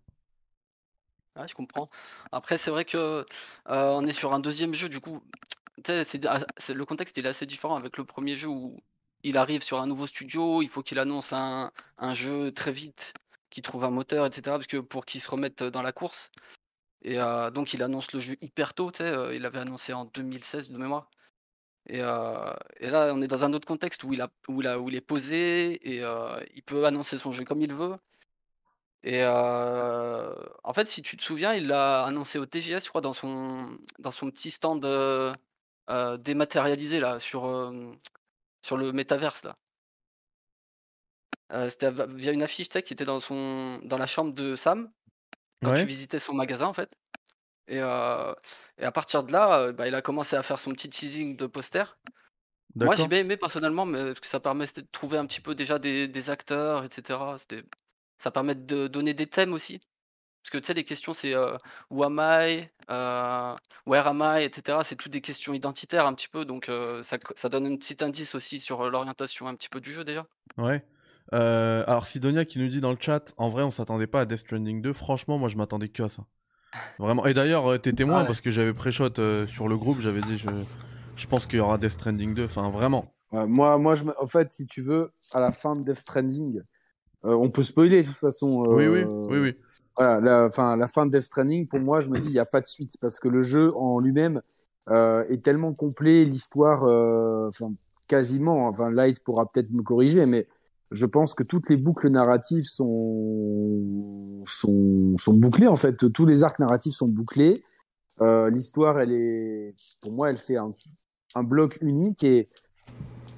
Ouais, 1.35 1.47
je 1.47 1.55
comprends. 1.55 1.89
Après, 2.31 2.57
c'est 2.59 2.69
vrai 2.69 2.85
que 2.85 2.97
euh, 2.97 3.25
on 3.67 4.05
est 4.05 4.13
sur 4.13 4.33
un 4.33 4.39
deuxième 4.39 4.73
jeu, 4.75 4.87
du 4.89 4.99
coup, 4.99 5.23
c'est, 5.85 6.25
ah, 6.27 6.45
le 6.73 6.85
contexte 6.85 7.17
il 7.17 7.25
est 7.25 7.29
assez 7.29 7.45
différent 7.47 7.75
avec 7.75 7.97
le 7.97 8.05
premier 8.05 8.35
jeu 8.35 8.49
où 8.49 8.81
il 9.23 9.37
arrive 9.37 9.63
sur 9.63 9.79
un 9.81 9.87
nouveau 9.87 10.07
studio, 10.07 10.61
il 10.61 10.69
faut 10.69 10.83
qu'il 10.83 10.99
annonce 10.99 11.33
un, 11.33 11.71
jeu 12.13 12.51
très 12.51 12.71
vite, 12.71 13.13
qu'il 13.49 13.63
trouve 13.63 13.85
un 13.85 13.89
moteur, 13.89 14.25
etc. 14.25 14.41
Parce 14.43 14.67
que 14.67 14.77
pour 14.77 15.05
qu'il 15.05 15.21
se 15.21 15.29
remette 15.29 15.63
dans 15.63 15.81
la 15.81 15.93
course. 15.93 16.31
Et 17.03 17.19
euh, 17.19 17.49
donc, 17.51 17.73
il 17.73 17.83
annonce 17.83 18.11
le 18.13 18.19
jeu 18.19 18.37
hyper 18.41 18.73
tôt, 18.73 18.91
euh, 19.01 19.35
il 19.35 19.41
l'avait 19.41 19.59
annoncé 19.59 19.93
en 19.93 20.05
2016 20.05 20.69
de 20.69 20.77
mémoire. 20.77 21.09
Et, 21.87 22.01
euh, 22.01 22.53
et 22.79 22.89
là, 22.89 23.11
on 23.13 23.21
est 23.21 23.27
dans 23.27 23.43
un 23.45 23.53
autre 23.53 23.67
contexte 23.67 24.03
où 24.03 24.13
il 24.13 24.21
est 24.95 25.01
posé 25.01 25.95
et 25.95 26.03
euh, 26.03 26.39
il 26.55 26.63
peut 26.63 26.85
annoncer 26.85 27.17
son 27.17 27.31
jeu 27.31 27.43
comme 27.43 27.61
il 27.61 27.73
veut. 27.73 27.97
Et 29.05 29.25
en 29.25 30.73
fait, 30.73 30.87
si 30.87 31.01
tu 31.01 31.17
te 31.17 31.23
souviens, 31.23 31.53
il 31.53 31.67
l'a 31.67 32.05
annoncé 32.05 32.39
au 32.39 32.45
TGS, 32.45 32.85
je 32.85 32.89
crois, 32.89 33.01
dans 33.01 33.11
son, 33.11 33.77
dans 33.99 34.11
son 34.11 34.29
petit 34.31 34.49
stand 34.49 34.81
dématérialisé 36.19 37.01
là, 37.01 37.19
sur, 37.19 37.43
sur 38.63 38.77
le 38.77 38.91
métaverse 38.91 39.43
là. 39.43 39.55
Euh, 41.51 41.69
c'était 41.69 41.91
via 41.91 42.31
une 42.31 42.41
affiche 42.41 42.69
qui 42.69 42.93
était 42.93 43.05
dans, 43.05 43.19
son, 43.19 43.79
dans 43.83 43.97
la 43.97 44.07
chambre 44.07 44.33
de 44.33 44.55
Sam, 44.55 44.91
quand 45.63 45.75
tu 45.75 45.85
visitais 45.85 46.17
son 46.19 46.33
magasin 46.33 46.65
en 46.65 46.73
fait. 46.73 46.89
Et, 47.67 47.79
euh, 47.79 48.33
et 48.77 48.83
à 48.83 48.91
partir 48.91 49.23
de 49.23 49.31
là, 49.31 49.59
euh, 49.59 49.71
bah, 49.71 49.87
il 49.87 49.95
a 49.95 50.01
commencé 50.01 50.35
à 50.35 50.43
faire 50.43 50.59
son 50.59 50.71
petit 50.71 50.89
teasing 50.89 51.37
de 51.37 51.45
poster. 51.45 51.83
Moi, 52.75 52.95
j'ai 52.95 53.07
bien 53.07 53.19
aimé 53.19 53.37
personnellement, 53.37 53.85
mais 53.85 54.05
parce 54.05 54.19
que 54.19 54.27
ça 54.27 54.39
permet 54.39 54.65
de 54.65 54.81
trouver 54.91 55.19
un 55.19 55.27
petit 55.27 55.41
peu 55.41 55.53
déjà 55.53 55.77
des, 55.77 56.07
des 56.07 56.29
acteurs, 56.31 56.83
etc. 56.83 57.19
Ça 58.17 58.31
permet 58.31 58.55
de 58.55 58.87
donner 58.87 59.13
des 59.13 59.27
thèmes 59.27 59.53
aussi. 59.53 59.79
Parce 60.43 60.51
que 60.51 60.57
tu 60.57 60.65
sais, 60.65 60.73
les 60.73 60.83
questions, 60.83 61.13
c'est 61.13 61.33
euh, 61.33 61.57
Who 61.89 62.03
am 62.03 62.19
I, 62.21 62.67
euh, 62.89 63.55
Where 63.85 64.07
am 64.07 64.21
I, 64.21 64.43
etc. 64.43 64.79
C'est 64.83 64.95
toutes 64.95 65.11
des 65.11 65.21
questions 65.21 65.53
identitaires 65.53 66.05
un 66.05 66.13
petit 66.13 66.27
peu, 66.27 66.43
donc 66.43 66.67
euh, 66.67 67.01
ça, 67.01 67.17
ça 67.35 67.49
donne 67.49 67.65
un 67.65 67.77
petit 67.77 68.03
indice 68.03 68.35
aussi 68.35 68.59
sur 68.59 68.89
l'orientation 68.89 69.47
un 69.47 69.55
petit 69.55 69.69
peu 69.69 69.79
du 69.79 69.91
jeu 69.91 70.03
déjà. 70.03 70.27
Ouais. 70.57 70.83
Euh, 71.31 71.83
alors, 71.87 72.05
Sidonia 72.05 72.43
qui 72.43 72.59
nous 72.59 72.67
dit 72.67 72.81
dans 72.81 72.91
le 72.91 72.97
chat, 72.99 73.33
en 73.37 73.47
vrai, 73.47 73.63
on 73.63 73.71
s'attendait 73.71 74.07
pas 74.07 74.21
à 74.21 74.25
Death 74.25 74.39
Stranding 74.39 74.81
2. 74.81 74.93
Franchement, 74.93 75.37
moi, 75.37 75.47
je 75.47 75.55
m'attendais 75.55 75.87
que 75.87 76.03
à 76.03 76.09
ça. 76.09 76.23
Vraiment. 76.99 77.25
Et 77.25 77.33
d'ailleurs, 77.33 77.79
t'es 77.81 77.93
témoin 77.93 78.21
ouais. 78.21 78.27
parce 78.27 78.41
que 78.41 78.51
j'avais 78.51 78.73
pré-shot 78.73 79.19
euh, 79.19 79.47
sur 79.47 79.67
le 79.67 79.77
groupe, 79.77 80.01
j'avais 80.01 80.21
dit, 80.21 80.37
je, 80.37 80.49
je 81.15 81.27
pense 81.27 81.45
qu'il 81.45 81.59
y 81.59 81.61
aura 81.61 81.77
Death 81.77 81.91
Stranding 81.91 82.33
2. 82.33 82.45
Enfin, 82.45 82.69
vraiment. 82.69 83.13
Ouais, 83.31 83.47
moi, 83.47 83.77
moi 83.77 83.95
je, 83.95 84.03
en 84.19 84.27
fait, 84.27 84.51
si 84.51 84.67
tu 84.67 84.81
veux, 84.81 85.13
à 85.31 85.39
la 85.39 85.51
fin 85.51 85.73
de 85.73 85.83
Death 85.83 85.99
Stranding, 85.99 86.61
euh, 87.25 87.33
on 87.33 87.49
peut 87.49 87.63
spoiler 87.63 88.01
de 88.01 88.07
toute 88.07 88.17
façon. 88.17 88.63
Oui, 88.67 88.87
oui, 88.87 89.01
euh, 89.01 89.25
oui, 89.29 89.39
oui. 89.39 89.55
Voilà, 89.97 90.19
la, 90.19 90.45
enfin, 90.45 90.75
la 90.75 90.87
fin 90.87 91.05
de 91.05 91.11
Death 91.11 91.23
Stranding, 91.23 91.67
pour 91.67 91.79
moi, 91.79 92.01
je 92.01 92.09
me 92.09 92.17
dis, 92.17 92.27
il 92.27 92.33
n'y 92.33 92.39
a 92.39 92.45
pas 92.45 92.61
de 92.61 92.67
suite 92.67 92.97
parce 92.99 93.19
que 93.19 93.27
le 93.27 93.43
jeu 93.43 93.71
en 93.75 93.99
lui-même 93.99 94.41
euh, 94.89 95.23
est 95.29 95.43
tellement 95.43 95.73
complet, 95.73 96.25
l'histoire, 96.25 96.83
euh, 96.83 97.47
enfin, 97.47 97.67
quasiment, 98.07 98.67
enfin, 98.67 98.91
Light 98.91 99.23
pourra 99.23 99.45
peut-être 99.45 99.71
me 99.71 99.83
corriger, 99.83 100.25
mais 100.25 100.45
je 100.91 101.05
pense 101.05 101.33
que 101.33 101.43
toutes 101.43 101.69
les 101.69 101.77
boucles 101.77 102.09
narratives 102.09 102.63
sont, 102.63 104.41
sont, 104.45 105.15
sont 105.17 105.33
bouclées, 105.33 105.67
en 105.67 105.75
fait. 105.75 106.11
Tous 106.11 106.25
les 106.25 106.43
arcs 106.43 106.59
narratifs 106.59 106.93
sont 106.93 107.07
bouclés. 107.07 107.63
Euh, 108.21 108.49
l'histoire, 108.49 108.99
elle 108.99 109.11
est, 109.11 109.75
pour 110.01 110.11
moi, 110.11 110.29
elle 110.29 110.37
fait 110.37 110.57
un, 110.57 110.73
un 111.35 111.43
bloc 111.43 111.77
unique 111.81 112.23
et 112.23 112.47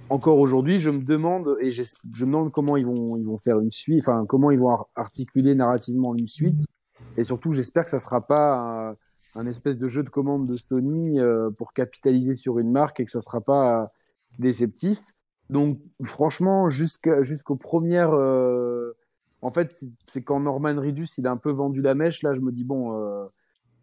encore 0.10 0.38
aujourd'hui, 0.38 0.78
je 0.78 0.90
me 0.90 1.04
demande 1.04 1.58
et 1.62 1.72
je 1.72 1.82
me 1.82 2.32
demande 2.32 2.52
comment 2.52 2.78
ils 2.78 2.86
vont 2.86 3.18
ils 3.18 3.26
vont 3.26 3.38
faire 3.38 3.60
une 3.60 3.72
suite, 3.72 4.04
enfin 4.08 4.26
comment 4.28 4.52
ils 4.52 4.60
vont 4.60 4.70
ar- 4.70 4.86
articuler 4.96 5.56
narrativement 5.56 6.16
une 6.16 6.28
suite. 6.28 6.66
Et 7.18 7.24
surtout, 7.24 7.54
j'espère 7.54 7.86
que 7.86 7.90
ça 7.90 8.00
sera 8.00 8.22
pas 8.22 8.96
un, 9.36 9.48
espèce 9.48 9.78
de 9.78 9.88
jeu 9.88 10.04
de 10.04 10.10
commande 10.10 10.48
de 10.48 10.56
Sony 10.56 11.20
euh, 11.20 11.50
pour 11.50 11.74
capitaliser 11.74 12.36
sur 12.36 12.60
une 12.60 12.72
marque 12.72 13.00
et 13.00 13.06
que 13.06 13.12
ça 13.12 13.22
sera 13.22 13.42
pas 13.42 13.82
euh, 13.82 13.86
déceptif. 14.40 15.00
Donc, 15.50 15.80
franchement, 16.04 16.70
jusqu'aux 16.70 17.56
premières, 17.56 18.14
euh, 18.14 18.96
en 19.42 19.50
fait, 19.50 19.72
c'est- 20.08 20.24
quand 20.24 20.40
Norman 20.40 20.76
Reedus 20.80 21.08
il 21.18 21.28
a 21.28 21.32
un 21.32 21.38
peu 21.38 21.52
vendu 21.52 21.82
la 21.82 21.96
mèche. 21.96 22.22
Là, 22.24 22.34
je 22.34 22.42
me 22.42 22.52
dis 22.52 22.64
bon, 22.64 23.28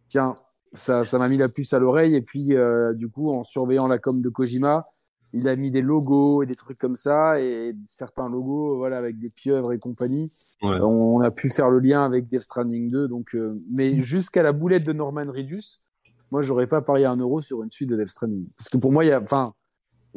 tiens, 0.08 0.34
ça 0.72 1.04
m'a 1.18 1.28
mis 1.28 1.36
la 1.36 1.48
puce 1.48 1.72
à 1.72 1.78
l'oreille. 1.78 2.14
Et 2.16 2.22
puis, 2.22 2.50
du 2.94 3.08
coup, 3.08 3.30
en 3.30 3.44
surveillant 3.44 3.86
la 3.88 3.98
com 3.98 4.20
de 4.20 4.28
Kojima 4.28 4.86
il 5.34 5.48
a 5.48 5.56
mis 5.56 5.70
des 5.70 5.80
logos 5.80 6.42
et 6.42 6.46
des 6.46 6.54
trucs 6.54 6.78
comme 6.78 6.96
ça 6.96 7.40
et 7.40 7.74
certains 7.80 8.28
logos 8.28 8.76
voilà 8.76 8.98
avec 8.98 9.18
des 9.18 9.28
pieuvres 9.34 9.72
et 9.72 9.78
compagnie 9.78 10.30
Ouais. 10.62 10.78
on, 10.80 11.20
a 11.20 11.30
pu 11.30 11.50
faire 11.50 11.70
le 11.70 11.78
lien 11.80 12.04
avec 12.04 12.26
Death 12.26 12.42
Stranding 12.42 12.90
2 12.90 13.08
donc 13.08 13.34
euh, 13.34 13.60
mais 13.70 13.98
jusqu'à 14.00 14.42
la 14.42 14.52
boulette 14.52 14.84
de 14.84 14.92
Norman 14.92 15.26
Reedus 15.32 15.82
moi 16.30 16.42
j'aurais 16.42 16.66
pas 16.66 16.82
parié 16.82 17.04
un 17.06 17.16
euro 17.16 17.40
sur 17.40 17.62
une 17.62 17.70
suite 17.72 17.88
de 17.90 17.96
Death 17.96 18.08
Stranding 18.08 18.46
parce 18.56 18.68
que 18.68 18.76
pour 18.78 18.92
moi 18.92 19.04
il 19.04 19.08
y 19.08 19.12
a 19.12 19.20
enfin 19.20 19.52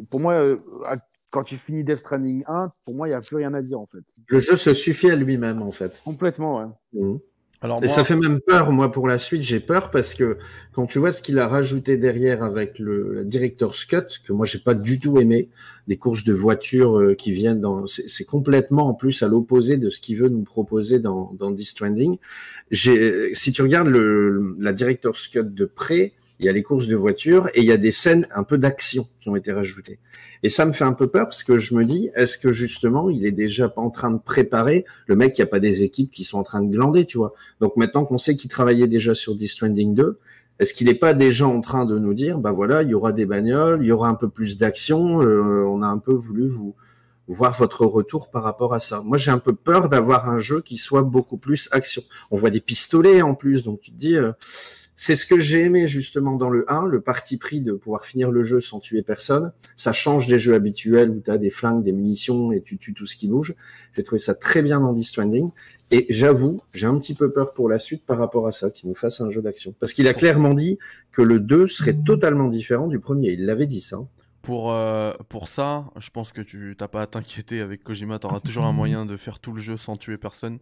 pour 0.10 0.20
moi 0.20 0.34
euh, 0.36 0.58
à- 0.86 0.98
quand 1.32 1.44
tu 1.44 1.58
finis 1.58 1.84
Death 1.84 1.98
Stranding 1.98 2.44
1 2.48 2.72
pour 2.86 2.96
moi 2.96 3.08
il 3.08 3.12
y 3.12 3.14
a 3.14 3.22
plus 3.22 3.36
rien 3.38 3.54
à 3.54 3.62
dire 3.62 3.80
en 3.80 3.86
fait 3.88 4.04
Le 4.28 4.40
jeu 4.40 4.56
se 4.56 4.74
suffit 4.74 5.10
à 5.10 5.16
lui-même, 5.16 5.62
en 5.62 5.72
fait. 5.72 6.02
complètement 6.06 6.60
ouais 6.60 6.66
Mhm. 6.94 7.20
Alors 7.66 7.80
Et 7.82 7.88
moi, 7.88 7.96
ça 7.96 8.04
fait 8.04 8.16
même 8.16 8.42
peur, 8.42 8.72
moi, 8.72 8.92
pour 8.92 9.08
la 9.08 9.18
suite. 9.18 9.42
J'ai 9.42 9.60
peur 9.60 9.90
parce 9.90 10.14
que 10.14 10.38
quand 10.72 10.86
tu 10.86 11.00
vois 11.00 11.12
ce 11.12 11.24
qu'il 11.24 11.40
a 11.40 11.48
rajouté 11.48 11.98
derrière 11.98 12.44
avec 12.44 12.78
le 12.78 13.12
la 13.12 13.24
Director's 13.24 13.86
Cut, 13.86 14.22
que 14.24 14.34
moi, 14.34 14.46
j'ai 14.46 14.60
pas 14.60 14.76
du 14.76 15.00
tout 15.00 15.20
aimé, 15.20 15.50
des 15.88 15.98
courses 15.98 16.24
de 16.24 16.34
voitures 16.34 17.00
euh, 17.00 17.16
qui 17.16 17.32
viennent 17.32 17.62
dans, 17.62 17.88
c'est 17.88 18.24
complètement 18.24 18.90
en 18.90 18.94
plus 18.94 19.24
à 19.24 19.28
l'opposé 19.28 19.78
de 19.78 19.90
ce 19.90 20.00
qu'il 20.00 20.18
veut 20.18 20.30
nous 20.30 20.44
proposer 20.44 21.00
dans, 21.00 21.34
dans 21.40 21.50
Death 21.50 21.70
Stranding. 21.70 22.18
J'ai, 22.70 23.34
si 23.34 23.52
tu 23.52 23.64
regardes 23.64 23.88
le, 23.88 24.56
la 24.60 24.72
Director's 24.72 25.28
Cut 25.28 25.46
de 25.46 25.66
près, 25.66 26.14
il 26.40 26.46
y 26.46 26.50
a 26.50 26.52
les 26.52 26.64
courses 26.64 26.88
de 26.88 26.96
voitures 26.96 27.48
et 27.54 27.60
il 27.60 27.66
y 27.66 27.72
a 27.72 27.78
des 27.78 27.92
scènes 27.92 28.28
un 28.34 28.44
peu 28.44 28.58
d'action 28.58 29.08
qui 29.22 29.30
ont 29.30 29.36
été 29.36 29.52
rajoutées. 29.52 30.00
Et 30.44 30.50
ça 30.50 30.66
me 30.66 30.74
fait 30.74 30.84
un 30.84 30.94
peu 30.94 31.08
peur 31.08 31.26
parce 31.26 31.44
que 31.44 31.58
je 31.58 31.76
me 31.76 31.86
dis, 31.86 32.10
est-ce 32.16 32.38
que 32.38 32.52
justement, 32.52 33.10
il 33.10 33.26
est 33.26 33.32
déjà 33.32 33.70
pas 33.70 33.82
en 33.82 33.90
train 33.90 34.12
de 34.12 34.20
préparer 34.20 34.86
le 35.08 35.16
mec, 35.16 35.38
il 35.38 35.42
n'y 35.42 35.44
a 35.44 35.48
pas 35.48 35.60
des 35.60 35.84
équipes 35.84 36.12
qui 36.12 36.24
sont 36.24 36.38
en 36.38 36.44
train 36.44 36.62
de 36.62 36.70
glander, 36.70 37.06
tu 37.06 37.18
vois. 37.18 37.34
Donc 37.60 37.78
maintenant 37.78 38.06
qu'on 38.06 38.18
sait 38.18 38.36
qu'il 38.36 38.50
travaillait 38.50 38.88
déjà 38.88 39.16
sur 39.16 39.36
Death 39.36 39.50
Stranding 39.50 39.96
2, 39.96 40.20
est-ce 40.60 40.74
qu'il 40.74 40.88
n'est 40.88 40.94
pas 40.94 41.14
déjà 41.14 41.48
en 41.48 41.62
train 41.62 41.86
de 41.86 42.00
nous 42.00 42.14
dire, 42.14 42.40
bah 42.40 42.52
voilà, 42.52 42.84
il 42.84 42.90
y 42.90 42.94
aura 42.94 43.12
des 43.12 43.26
bagnoles, 43.26 43.80
il 43.82 43.88
y 43.88 43.92
aura 43.92 44.08
un 44.08 44.16
peu 44.16 44.30
plus 44.30 44.58
d'action, 44.58 45.22
euh, 45.22 45.64
on 45.68 45.82
a 45.82 45.88
un 45.88 45.98
peu 45.98 46.14
voulu 46.14 46.48
vous 46.48 46.76
voir 47.28 47.58
votre 47.58 47.86
retour 47.86 48.30
par 48.30 48.44
rapport 48.44 48.74
à 48.74 48.80
ça. 48.80 49.02
Moi, 49.02 49.18
j'ai 49.18 49.32
un 49.32 49.40
peu 49.40 49.54
peur 49.54 49.90
d'avoir 49.90 50.30
un 50.30 50.38
jeu 50.38 50.62
qui 50.62 50.78
soit 50.78 51.02
beaucoup 51.02 51.38
plus 51.38 51.70
action. 51.72 52.04
On 52.32 52.38
voit 52.38 52.52
des 52.52 52.62
pistolets 52.62 53.22
en 53.22 53.34
plus, 53.34 53.64
donc 53.64 53.82
tu 53.82 53.92
te 53.92 53.98
dis, 53.98 54.16
euh, 54.16 54.32
c'est 54.96 55.16
ce 55.16 55.26
que 55.26 55.38
j'ai 55.38 55.62
aimé 55.62 55.88
justement 55.88 56.34
dans 56.38 56.50
le 56.50 56.66
1, 56.72 56.86
le 56.86 57.02
parti 57.02 57.38
pris 57.38 57.62
de 57.62 57.74
pouvoir 57.74 58.06
finir 58.06 58.32
le 58.32 58.44
jeu 58.44 58.62
sans 58.62 58.80
tuer 58.80 59.02
personne. 59.02 59.52
Ça 59.76 59.92
change 59.94 60.28
des 60.28 60.40
jeux 60.40 60.54
habituels 60.54 61.10
où 61.10 61.20
tu 61.20 61.30
as 61.32 61.38
des 61.38 61.50
flingues, 61.50 61.84
des 61.84 61.92
munitions 61.92 62.52
et 62.52 62.62
tu 62.62 62.78
tues 62.78 62.94
tout 62.94 63.06
ce 63.06 63.16
qui 63.18 63.28
bouge. 63.28 63.56
J'ai 63.94 64.04
trouvé 64.04 64.20
ça 64.20 64.36
très 64.36 64.62
bien 64.62 64.80
dans 64.80 64.94
Death 64.94 65.08
Stranding. 65.08 65.52
Et 65.92 66.06
j'avoue, 66.10 66.62
j'ai 66.74 66.88
un 66.88 66.98
petit 66.98 67.14
peu 67.14 67.32
peur 67.32 67.54
pour 67.54 67.70
la 67.70 67.78
suite 67.78 68.06
par 68.06 68.18
rapport 68.18 68.48
à 68.48 68.52
ça, 68.52 68.72
qu'il 68.72 68.90
nous 68.90 68.96
fasse 68.96 69.22
un 69.22 69.30
jeu 69.32 69.42
d'action. 69.42 69.76
Parce 69.80 69.94
qu'il 69.94 70.08
a 70.08 70.14
clairement 70.14 70.54
dit 70.54 70.80
que 71.12 71.22
le 71.22 71.40
2 71.40 71.68
serait 71.68 71.94
totalement 71.94 72.48
différent 72.48 72.88
du 72.88 73.00
premier. 73.00 73.32
Il 73.32 73.46
l'avait 73.46 73.68
dit 73.68 73.82
ça. 73.82 73.98
hein. 73.98 74.08
pour, 74.42 74.72
euh, 74.72 75.14
pour 75.30 75.48
ça, 75.48 75.86
je 75.98 76.10
pense 76.12 76.32
que 76.32 76.42
tu 76.42 76.76
t'as 76.78 76.88
pas 76.88 77.02
à 77.02 77.08
t'inquiéter 77.08 77.62
avec 77.62 77.84
Kojima, 77.84 78.20
t'auras 78.20 78.40
toujours 78.42 78.66
un 78.66 78.72
moyen 78.74 79.06
de 79.06 79.18
faire 79.18 79.40
tout 79.40 79.54
le 79.54 79.62
jeu 79.62 79.78
sans 79.78 79.98
tuer 79.98 80.18
personne. 80.18 80.60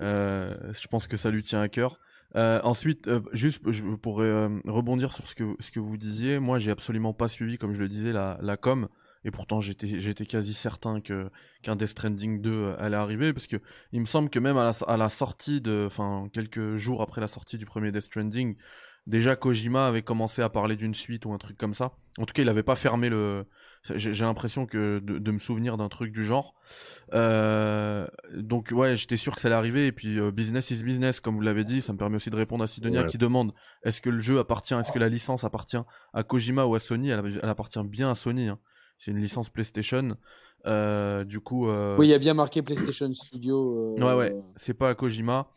Euh, 0.00 0.54
je 0.72 0.86
pense 0.88 1.06
que 1.06 1.16
ça 1.16 1.30
lui 1.30 1.42
tient 1.42 1.60
à 1.60 1.68
cœur. 1.68 1.98
Euh, 2.36 2.60
ensuite, 2.64 3.08
euh, 3.08 3.20
juste 3.32 3.62
je 3.70 3.82
pourrais 3.96 4.26
euh, 4.26 4.48
rebondir 4.66 5.12
sur 5.12 5.26
ce 5.26 5.34
que, 5.34 5.80
vous 5.80 5.96
disiez. 5.96 6.38
Moi, 6.38 6.58
j'ai 6.58 6.70
absolument 6.70 7.14
pas 7.14 7.28
suivi, 7.28 7.56
comme 7.56 7.72
je 7.72 7.80
le 7.80 7.88
disais, 7.88 8.12
la, 8.12 8.38
la 8.42 8.56
com. 8.56 8.88
Et 9.24 9.30
pourtant, 9.30 9.60
j'étais, 9.60 10.26
quasi 10.26 10.54
certain 10.54 11.00
qu'un 11.00 11.76
Death 11.76 11.88
Stranding 11.88 12.40
2 12.42 12.74
allait 12.78 12.96
arriver. 12.96 13.32
Parce 13.32 13.46
que 13.46 13.56
il 13.92 14.00
me 14.00 14.04
semble 14.04 14.30
que 14.30 14.38
même 14.38 14.56
à 14.56 14.64
la, 14.64 14.72
à 14.86 14.96
la 14.96 15.08
sortie 15.08 15.60
de. 15.60 15.84
Enfin, 15.86 16.28
quelques 16.32 16.76
jours 16.76 17.02
après 17.02 17.20
la 17.20 17.26
sortie 17.26 17.58
du 17.58 17.64
premier 17.64 17.90
Death 17.90 18.02
Stranding, 18.02 18.56
déjà 19.06 19.34
Kojima 19.34 19.88
avait 19.88 20.02
commencé 20.02 20.42
à 20.42 20.48
parler 20.48 20.76
d'une 20.76 20.94
suite 20.94 21.24
ou 21.24 21.32
un 21.32 21.38
truc 21.38 21.56
comme 21.56 21.74
ça. 21.74 21.92
En 22.18 22.26
tout 22.26 22.34
cas, 22.34 22.42
il 22.42 22.48
avait 22.48 22.62
pas 22.62 22.76
fermé 22.76 23.08
le. 23.08 23.46
J'ai 23.94 24.24
l'impression 24.24 24.66
que 24.66 24.98
de, 24.98 25.18
de 25.18 25.30
me 25.30 25.38
souvenir 25.38 25.76
d'un 25.76 25.88
truc 25.88 26.12
du 26.12 26.24
genre. 26.24 26.54
Euh, 27.14 28.06
donc 28.34 28.70
ouais, 28.72 28.96
j'étais 28.96 29.16
sûr 29.16 29.34
que 29.34 29.40
ça 29.40 29.48
allait 29.48 29.56
arriver. 29.56 29.86
Et 29.86 29.92
puis 29.92 30.18
euh, 30.18 30.30
business 30.30 30.70
is 30.70 30.82
business, 30.82 31.20
comme 31.20 31.34
vous 31.36 31.40
l'avez 31.42 31.64
dit. 31.64 31.80
Ça 31.82 31.92
me 31.92 31.98
permet 31.98 32.16
aussi 32.16 32.30
de 32.30 32.36
répondre 32.36 32.64
à 32.64 32.66
Sidonia 32.66 33.02
Ouais. 33.02 33.06
qui 33.06 33.18
demande 33.18 33.52
est-ce 33.82 34.00
que 34.00 34.10
le 34.10 34.18
jeu 34.20 34.38
appartient, 34.38 34.74
est-ce 34.74 34.92
que 34.92 34.98
la 34.98 35.08
licence 35.08 35.44
appartient 35.44 35.76
à 36.12 36.22
Kojima 36.22 36.64
ou 36.66 36.74
à 36.74 36.78
Sony? 36.78 37.10
Elle, 37.10 37.38
elle 37.42 37.48
appartient 37.48 37.82
bien 37.84 38.10
à 38.10 38.14
Sony. 38.14 38.48
hein. 38.48 38.58
C'est 38.98 39.10
une 39.10 39.18
licence 39.18 39.50
PlayStation. 39.50 40.16
Euh, 40.66 41.22
du 41.24 41.38
coup. 41.40 41.68
euh, 41.68 41.96
oui 41.98 42.06
il 42.06 42.10
y 42.10 42.14
a 42.14 42.18
bien 42.18 42.34
marqué 42.34 42.62
PlayStation 42.62 43.12
Studio 43.12 43.94
euh, 43.98 44.02
Ouais, 44.02 44.14
ouais, 44.14 44.34
c'est 44.56 44.74
pas 44.74 44.88
à 44.90 44.94
Kojima. 44.94 45.48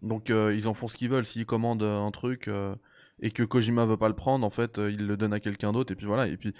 Donc 0.00 0.30
euh, 0.30 0.54
ils 0.54 0.68
en 0.68 0.74
font 0.74 0.86
ce 0.86 0.96
qu'ils 0.96 1.08
veulent. 1.10 1.26
S'ils 1.26 1.44
commandent 1.46 1.82
un 1.82 2.10
truc 2.12 2.48
euh, 2.48 2.74
et 3.20 3.30
que 3.30 3.42
Kojima 3.42 3.84
veut 3.84 3.96
pas 3.96 4.08
le 4.08 4.14
prendre, 4.14 4.46
en 4.46 4.50
fait, 4.50 4.78
ils 4.78 5.06
le 5.06 5.16
donnent 5.16 5.32
à 5.32 5.40
quelqu'un 5.40 5.72
d'autre. 5.72 5.92
Et 5.92 5.96
puis 5.96 6.06
voilà. 6.06 6.26
Et 6.28 6.36
puis 6.36 6.54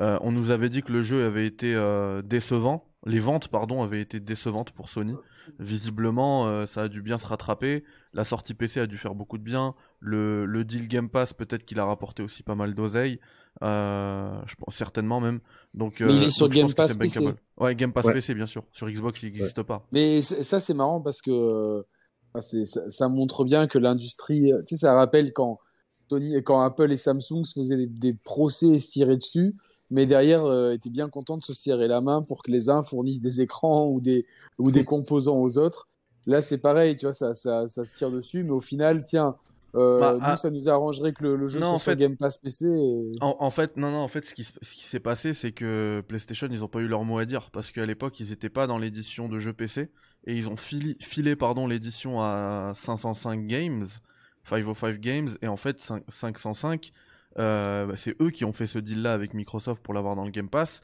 euh, 0.00 0.18
on 0.22 0.32
nous 0.32 0.50
avait 0.50 0.68
dit 0.68 0.82
que 0.82 0.92
le 0.92 1.02
jeu 1.02 1.24
avait 1.24 1.46
été 1.46 1.74
euh, 1.74 2.22
décevant. 2.22 2.84
Les 3.06 3.20
ventes, 3.20 3.48
pardon, 3.48 3.82
avaient 3.82 4.00
été 4.00 4.18
décevantes 4.18 4.70
pour 4.70 4.88
Sony. 4.88 5.14
Visiblement, 5.58 6.46
euh, 6.48 6.64
ça 6.64 6.82
a 6.82 6.88
dû 6.88 7.02
bien 7.02 7.18
se 7.18 7.26
rattraper. 7.26 7.84
La 8.14 8.24
sortie 8.24 8.54
PC 8.54 8.80
a 8.80 8.86
dû 8.86 8.96
faire 8.96 9.14
beaucoup 9.14 9.36
de 9.36 9.42
bien. 9.42 9.74
Le, 10.00 10.46
le 10.46 10.64
deal 10.64 10.88
Game 10.88 11.10
Pass, 11.10 11.34
peut-être 11.34 11.64
qu'il 11.64 11.78
a 11.78 11.84
rapporté 11.84 12.22
aussi 12.22 12.42
pas 12.42 12.54
mal 12.54 12.74
d'oseille. 12.74 13.20
Euh, 13.62 14.40
je 14.46 14.54
pense 14.56 14.74
certainement 14.74 15.20
même. 15.20 15.40
Donc, 15.74 16.00
Mais 16.00 16.14
il 16.14 16.22
est 16.24 16.30
sur 16.30 16.48
Game 16.48 16.72
Pass 16.72 16.96
PC. 16.96 17.20
Ouais, 17.58 17.74
Game 17.74 17.92
Pass 17.92 18.06
Ouais. 18.06 18.14
PC, 18.14 18.34
bien 18.34 18.46
sûr. 18.46 18.64
Sur 18.72 18.88
Xbox, 18.88 19.22
il 19.22 19.26
n'existe 19.26 19.62
pas. 19.62 19.86
Mais 19.92 20.22
ça, 20.22 20.58
c'est 20.58 20.74
marrant 20.74 21.00
parce 21.02 21.20
que 21.20 21.30
euh, 21.30 21.82
ah, 22.32 22.40
ça, 22.40 22.88
ça 22.88 23.08
montre 23.08 23.44
bien 23.44 23.66
que 23.68 23.78
l'industrie. 23.78 24.50
Tu 24.66 24.76
sais, 24.76 24.80
ça 24.80 24.94
rappelle 24.94 25.32
quand 25.34 25.58
Sony, 26.08 26.42
quand 26.42 26.60
Apple 26.60 26.90
et 26.90 26.96
Samsung 26.96 27.44
se 27.44 27.52
faisaient 27.60 27.76
des, 27.76 27.86
des 27.86 28.14
procès 28.14 28.68
et 28.68 28.78
se 28.78 28.90
tiraient 28.90 29.16
dessus, 29.16 29.54
mais 29.90 30.06
derrière 30.06 30.44
euh, 30.44 30.72
étaient 30.72 30.90
bien 30.90 31.08
contents 31.08 31.36
de 31.38 31.44
se 31.44 31.54
serrer 31.54 31.88
la 31.88 32.00
main 32.00 32.22
pour 32.22 32.42
que 32.42 32.50
les 32.50 32.68
uns 32.68 32.82
fournissent 32.82 33.20
des 33.20 33.40
écrans 33.40 33.86
ou 33.86 34.00
des, 34.00 34.26
ou 34.58 34.70
des 34.70 34.84
composants 34.84 35.38
aux 35.38 35.58
autres. 35.58 35.86
Là, 36.26 36.40
c'est 36.42 36.58
pareil, 36.62 36.96
tu 36.96 37.04
vois, 37.06 37.12
ça, 37.12 37.34
ça, 37.34 37.66
ça 37.66 37.84
se 37.84 37.94
tire 37.94 38.10
dessus, 38.10 38.44
mais 38.44 38.52
au 38.52 38.60
final, 38.60 39.02
tiens, 39.02 39.36
euh, 39.74 40.00
Bah, 40.00 40.12
nous, 40.14 40.20
ah. 40.22 40.36
ça 40.36 40.50
nous 40.50 40.68
arrangerait 40.70 41.12
que 41.12 41.22
le, 41.24 41.36
le 41.36 41.46
jeu 41.46 41.60
Non, 41.60 41.66
soit 41.66 41.74
en 41.74 41.78
sur 41.78 41.96
Game 41.96 42.16
Pass 42.16 42.38
PC. 42.38 42.66
et- 42.66 43.12
En, 43.20 43.36
en 43.40 43.50
fait, 43.50 43.76
non, 43.76 43.90
non, 43.90 43.98
en 43.98 44.08
fait, 44.08 44.24
ce 44.26 44.34
qui, 44.34 44.40
s- 44.42 44.54
ce 44.62 44.74
qui 44.74 44.84
s'est 44.86 45.00
passé, 45.00 45.32
c'est 45.34 45.52
que 45.52 46.02
PlayStation, 46.08 46.46
ils 46.50 46.64
ont 46.64 46.68
pas 46.68 46.78
eu 46.78 46.86
leur 46.88 47.04
mot 47.04 47.18
à 47.18 47.24
dire 47.26 47.50
parce 47.52 47.72
qu'à 47.72 47.84
l'époque, 47.84 48.18
ils 48.20 48.32
étaient 48.32 48.48
pas 48.48 48.66
dans 48.66 48.78
l'édition 48.78 49.28
de 49.28 49.38
jeux 49.38 49.52
PC 49.52 49.90
et 50.26 50.34
ils 50.34 50.48
ont 50.48 50.56
fili- 50.56 50.96
filé, 51.00 51.36
pardon, 51.36 51.66
l'édition 51.66 52.22
à 52.22 52.72
505 52.74 53.46
Games, 53.46 53.84
505 54.48 54.98
Games, 55.00 55.28
et 55.42 55.48
en 55.48 55.56
fait, 55.56 55.78
5- 55.80 56.02
505, 56.08 56.90
euh, 56.90 56.90
bah, 56.90 56.90
c'est 57.36 58.20
eux 58.20 58.30
qui 58.30 58.44
ont 58.44 58.52
fait 58.52 58.66
ce 58.66 58.78
deal-là 58.78 59.12
avec 59.12 59.34
Microsoft 59.34 59.82
pour 59.82 59.94
l'avoir 59.94 60.16
dans 60.16 60.24
le 60.24 60.30
Game 60.30 60.48
Pass. 60.48 60.82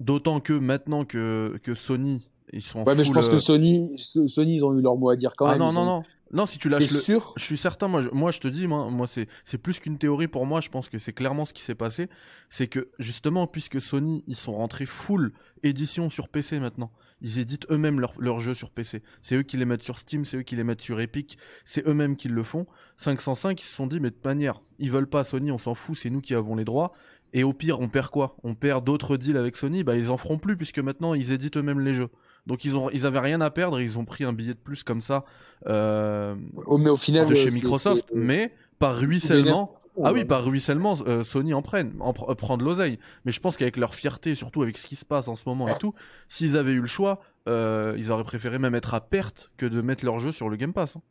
D'autant 0.00 0.40
que 0.40 0.52
maintenant 0.52 1.04
que, 1.04 1.58
que 1.62 1.74
Sony, 1.74 2.28
ils 2.52 2.62
sont 2.62 2.80
en 2.80 2.84
Ouais, 2.84 2.94
mais 2.96 3.04
je 3.04 3.12
pense 3.12 3.28
euh, 3.28 3.32
que 3.32 3.38
Sony, 3.38 3.96
so- 3.96 4.26
Sony, 4.26 4.56
ils 4.56 4.64
ont 4.64 4.76
eu 4.76 4.82
leur 4.82 4.96
mot 4.96 5.08
à 5.08 5.16
dire 5.16 5.34
quand 5.36 5.46
ah 5.46 5.50
même. 5.52 5.60
non, 5.60 5.72
non, 5.72 5.80
ont- 5.82 5.84
non. 5.84 6.02
Non, 6.32 6.46
si 6.46 6.58
tu 6.58 6.68
lâches 6.68 6.90
le, 6.90 6.98
sûr? 6.98 7.32
je 7.36 7.44
suis 7.44 7.56
certain, 7.56 7.86
moi 7.86 8.02
je, 8.02 8.08
moi 8.08 8.32
je 8.32 8.40
te 8.40 8.48
dis, 8.48 8.66
moi, 8.66 8.90
moi 8.90 9.06
c'est, 9.06 9.28
c'est 9.44 9.56
plus 9.56 9.78
qu'une 9.78 9.98
théorie 9.98 10.26
pour 10.26 10.46
moi, 10.46 10.60
je 10.60 10.68
pense 10.68 10.88
que 10.88 10.98
c'est 10.98 11.12
clairement 11.12 11.44
ce 11.44 11.52
qui 11.52 11.62
s'est 11.62 11.76
passé. 11.76 12.08
C'est 12.50 12.66
que 12.66 12.88
justement, 12.98 13.46
puisque 13.46 13.80
Sony, 13.80 14.24
ils 14.26 14.34
sont 14.34 14.54
rentrés 14.54 14.84
full 14.86 15.32
édition 15.62 16.08
sur 16.08 16.28
PC 16.28 16.58
maintenant, 16.58 16.90
ils 17.20 17.38
éditent 17.38 17.66
eux-mêmes 17.70 18.04
leurs 18.18 18.40
jeux 18.40 18.54
sur 18.54 18.70
PC. 18.70 19.02
C'est 19.22 19.36
eux 19.36 19.42
qui 19.42 19.56
les 19.56 19.64
mettent 19.64 19.82
sur 19.82 19.98
Steam, 19.98 20.24
c'est 20.24 20.38
eux 20.38 20.42
qui 20.42 20.56
les 20.56 20.64
mettent 20.64 20.82
sur 20.82 21.00
Epic, 21.00 21.38
c'est 21.64 21.86
eux-mêmes 21.86 22.16
qui 22.16 22.28
le 22.28 22.42
font. 22.42 22.66
505, 22.96 23.60
ils 23.60 23.64
se 23.64 23.74
sont 23.74 23.86
dit, 23.86 24.00
mais 24.00 24.10
de 24.10 24.14
toute 24.14 24.24
manière, 24.24 24.60
ils 24.78 24.90
veulent 24.90 25.08
pas 25.08 25.24
Sony, 25.24 25.50
on 25.50 25.58
s'en 25.58 25.74
fout, 25.74 25.96
c'est 25.96 26.10
nous 26.10 26.20
qui 26.20 26.34
avons 26.34 26.54
les 26.54 26.64
droits. 26.64 26.92
Et 27.32 27.42
au 27.42 27.52
pire, 27.52 27.80
on 27.80 27.88
perd 27.88 28.08
quoi? 28.08 28.36
On 28.44 28.54
perd 28.54 28.84
d'autres 28.84 29.16
deals 29.16 29.36
avec 29.36 29.56
Sony? 29.56 29.82
Bah, 29.82 29.96
ils 29.96 30.10
en 30.10 30.16
feront 30.16 30.38
plus 30.38 30.56
puisque 30.56 30.78
maintenant 30.78 31.14
ils 31.14 31.32
éditent 31.32 31.56
eux-mêmes 31.56 31.80
les 31.80 31.94
jeux. 31.94 32.10
Donc 32.46 32.64
ils 32.64 32.76
ont, 32.76 32.90
ils 32.90 33.06
avaient 33.06 33.18
rien 33.18 33.40
à 33.40 33.50
perdre. 33.50 33.80
Ils 33.80 33.98
ont 33.98 34.04
pris 34.04 34.22
un 34.24 34.32
billet 34.32 34.54
de 34.54 34.58
plus 34.58 34.84
comme 34.84 35.00
ça 35.00 35.24
euh, 35.66 36.36
Oh, 36.66 36.78
mais 36.78 36.90
au 36.90 36.96
final, 36.96 37.28
de 37.28 37.34
chez 37.34 37.50
Microsoft. 37.50 38.12
Mais 38.14 38.54
par 38.78 38.96
ruissellement. 38.96 39.74
Ah 40.02 40.12
oui, 40.12 40.24
par 40.24 40.44
ruissellement, 40.44 40.94
euh, 41.06 41.22
Sony 41.22 41.54
en 41.54 41.62
prenne, 41.62 41.92
en 42.00 42.12
pr- 42.12 42.30
euh, 42.30 42.34
prend 42.34 42.56
de 42.56 42.64
l'oseille. 42.64 42.98
Mais 43.24 43.32
je 43.32 43.38
pense 43.40 43.56
qu'avec 43.56 43.76
leur 43.76 43.94
fierté, 43.94 44.34
surtout 44.34 44.62
avec 44.62 44.76
ce 44.76 44.86
qui 44.86 44.96
se 44.96 45.04
passe 45.04 45.28
en 45.28 45.34
ce 45.36 45.44
moment 45.48 45.68
et 45.68 45.78
tout, 45.78 45.94
s'ils 46.28 46.56
avaient 46.56 46.72
eu 46.72 46.80
le 46.80 46.86
choix, 46.88 47.20
euh, 47.48 47.94
ils 47.96 48.10
auraient 48.10 48.24
préféré 48.24 48.58
même 48.58 48.74
être 48.74 48.94
à 48.94 49.00
perte 49.00 49.52
que 49.56 49.66
de 49.66 49.80
mettre 49.80 50.04
leur 50.04 50.18
jeu 50.18 50.32
sur 50.32 50.48
le 50.48 50.56
Game 50.56 50.72
Pass. 50.72 50.96
hein. 50.96 51.02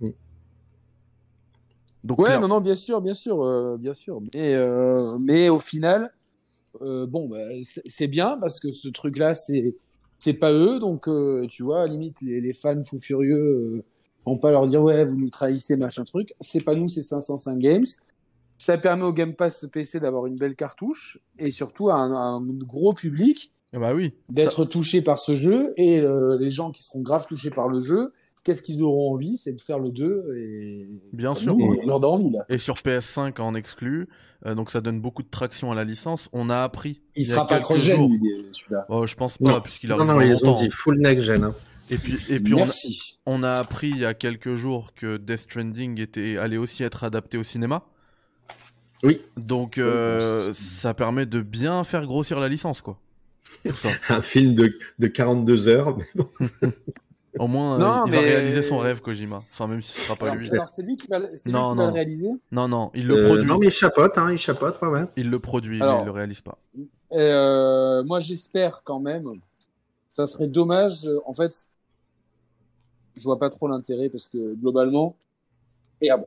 Mm. 0.00 0.10
Donc 2.04 2.18
Ouais, 2.18 2.26
clair- 2.26 2.40
non, 2.40 2.48
non, 2.48 2.60
bien 2.60 2.74
sûr, 2.74 3.00
bien 3.00 3.14
sûr, 3.14 3.42
euh, 3.42 3.68
bien 3.78 3.94
sûr. 3.94 4.20
Mais, 4.34 4.54
euh, 4.54 5.16
mais 5.20 5.48
au 5.48 5.58
final, 5.58 6.12
euh, 6.82 7.06
bon, 7.06 7.26
bah, 7.28 7.38
c'est 7.62 8.08
bien 8.08 8.36
parce 8.38 8.60
que 8.60 8.72
ce 8.72 8.88
truc-là, 8.88 9.32
c'est 9.34 9.74
c'est 10.18 10.34
pas 10.38 10.52
eux, 10.52 10.80
donc 10.80 11.06
euh, 11.08 11.46
tu 11.48 11.62
vois, 11.62 11.82
à 11.82 11.86
la 11.86 11.92
limite, 11.92 12.20
les, 12.22 12.40
les 12.40 12.52
fans 12.54 12.82
fous 12.82 12.98
furieux 12.98 13.84
vont 14.26 14.38
pas 14.38 14.50
leur 14.50 14.66
dire 14.66 14.82
ouais, 14.82 15.04
vous 15.04 15.16
nous 15.16 15.30
trahissez, 15.30 15.76
machin 15.76 16.04
truc. 16.04 16.34
C'est 16.40 16.62
pas 16.62 16.74
nous, 16.74 16.88
c'est 16.88 17.02
505 17.02 17.58
Games. 17.58 17.84
Ça 18.58 18.78
permet 18.78 19.02
au 19.04 19.12
Game 19.12 19.34
Pass 19.34 19.66
PC 19.70 20.00
d'avoir 20.00 20.26
une 20.26 20.36
belle 20.36 20.54
cartouche 20.54 21.18
et 21.38 21.50
surtout 21.50 21.90
à 21.90 21.94
un, 21.96 22.12
à 22.12 22.16
un 22.16 22.40
gros 22.42 22.94
public 22.94 23.52
Ah 23.74 23.78
bah 23.78 23.94
oui. 23.94 24.14
d'être 24.30 24.64
touché 24.64 25.02
par 25.02 25.18
ce 25.18 25.36
jeu 25.36 25.74
et 25.76 25.98
euh, 26.00 26.38
les 26.38 26.50
gens 26.50 26.70
qui 26.70 26.82
seront 26.82 27.02
grave 27.02 27.26
touchés 27.26 27.50
par 27.50 27.68
le 27.68 27.78
jeu, 27.80 28.12
qu'est-ce 28.44 28.62
qu'ils 28.62 28.82
auront 28.82 29.12
envie? 29.12 29.36
C'est 29.36 29.52
de 29.54 29.60
faire 29.60 29.78
le 29.80 29.90
2 29.90 30.34
et 30.36 30.88
Bien 31.12 31.34
sûr. 31.34 31.56
Nous, 31.56 31.76
on 31.82 31.86
leur 31.86 32.00
donne 32.00 32.10
envie 32.12 32.30
là. 32.30 32.46
Et 32.48 32.56
sur 32.58 32.76
PS5 32.76 33.38
en 33.40 33.54
exclu, 33.54 34.08
euh, 34.46 34.54
donc 34.54 34.70
ça 34.70 34.80
donne 34.80 35.00
beaucoup 35.00 35.22
de 35.24 35.30
traction 35.30 35.72
à 35.72 35.74
la 35.74 35.84
licence. 35.84 36.30
On 36.32 36.48
a 36.48 36.62
appris. 36.62 37.02
Il 37.16 37.30
a 37.32 37.34
sera 37.34 37.46
pas 37.46 37.58
cross-gen, 37.60 38.08
celui-là. 38.52 38.86
Oh, 38.88 39.04
je 39.06 39.14
pense 39.16 39.36
pas, 39.36 39.50
Non. 39.54 39.60
puisqu'il 39.60 39.90
Non, 39.90 39.96
arrive 39.98 40.08
non, 40.08 40.14
dans 40.14 40.20
ils 40.22 40.46
ont 40.46 40.54
dit 40.54 40.70
full 40.70 40.98
next 41.00 41.24
gen. 41.24 41.42
hein. 41.44 41.54
Et 41.90 41.98
puis, 41.98 42.16
et 42.32 42.40
puis 42.40 42.54
on, 42.54 42.58
a, 42.58 42.64
Merci. 42.64 43.18
on 43.26 43.42
a 43.42 43.52
appris 43.52 43.90
il 43.90 43.98
y 43.98 44.04
a 44.06 44.14
quelques 44.14 44.56
jours 44.56 44.92
que 44.94 45.18
Death 45.18 45.38
Stranding 45.40 46.00
était, 46.00 46.38
allait 46.38 46.56
aussi 46.56 46.82
être 46.82 47.04
adapté 47.04 47.36
au 47.36 47.42
cinéma. 47.42 47.82
Oui. 49.02 49.20
Donc 49.36 49.76
euh, 49.76 50.52
ça 50.54 50.94
permet 50.94 51.26
de 51.26 51.40
bien 51.42 51.84
faire 51.84 52.06
grossir 52.06 52.40
la 52.40 52.48
licence, 52.48 52.80
quoi. 52.80 52.98
Ça. 53.74 53.88
Un 54.08 54.22
film 54.22 54.54
de, 54.54 54.70
de 54.98 55.06
42 55.06 55.68
heures. 55.68 55.96
mais 55.96 56.04
bon. 56.14 56.28
Au 57.38 57.48
moins, 57.48 57.78
Non, 57.78 57.86
euh, 57.86 58.02
il 58.06 58.12
va 58.12 58.20
mais- 58.20 58.28
réaliser 58.28 58.62
son 58.62 58.78
rêve, 58.78 59.00
Kojima. 59.00 59.42
Enfin, 59.52 59.66
même 59.66 59.82
si 59.82 59.90
ce 59.92 60.00
sera 60.02 60.14
pas 60.16 60.26
Alors, 60.26 60.36
lui. 60.38 60.46
c'est- 60.46 60.52
alors, 60.52 60.68
c'est 60.68 60.82
lui 60.84 60.96
qui 60.96 61.08
va, 61.08 61.18
lui 61.18 61.26
Non, 61.48 61.72
qui 61.72 61.76
va 61.78 61.86
le 61.86 61.92
réaliser. 61.92 62.28
Non, 62.52 62.68
non, 62.68 62.92
il 62.94 63.08
le 63.08 63.16
Euh, 63.16 63.26
produit. 63.26 63.46
non, 63.46 63.58
mais 63.58 63.66
il 63.66 63.72
chapote, 63.72 64.16
hein, 64.18 64.30
il 64.30 64.38
chapote, 64.38 64.80
ouais, 64.82 64.88
ouais. 64.88 65.04
Il 65.16 65.30
le 65.30 65.38
produit, 65.40 65.78
mais 65.80 65.84
Alors- 65.84 66.02
il 66.02 66.04
le 66.06 66.10
réalise 66.12 66.40
pas. 66.42 66.56
Euh, 67.12 68.04
moi, 68.04 68.20
j'espère 68.20 68.82
quand 68.84 69.00
même. 69.00 69.26
Ça 70.08 70.26
serait 70.28 70.46
dommage. 70.46 71.10
En 71.26 71.32
fait, 71.32 71.66
je 73.16 73.22
vois 73.22 73.38
pas 73.38 73.50
trop 73.50 73.68
l'intérêt 73.68 74.08
parce 74.10 74.28
que 74.28 74.54
globalement. 74.54 75.16
Et 76.00 76.10
ah 76.10 76.16
bon, 76.18 76.26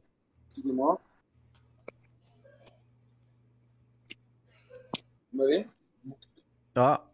excusez-moi. 0.49 0.99
Vous 5.31 5.37
m'avez? 5.39 5.65
Ah, 6.75 7.05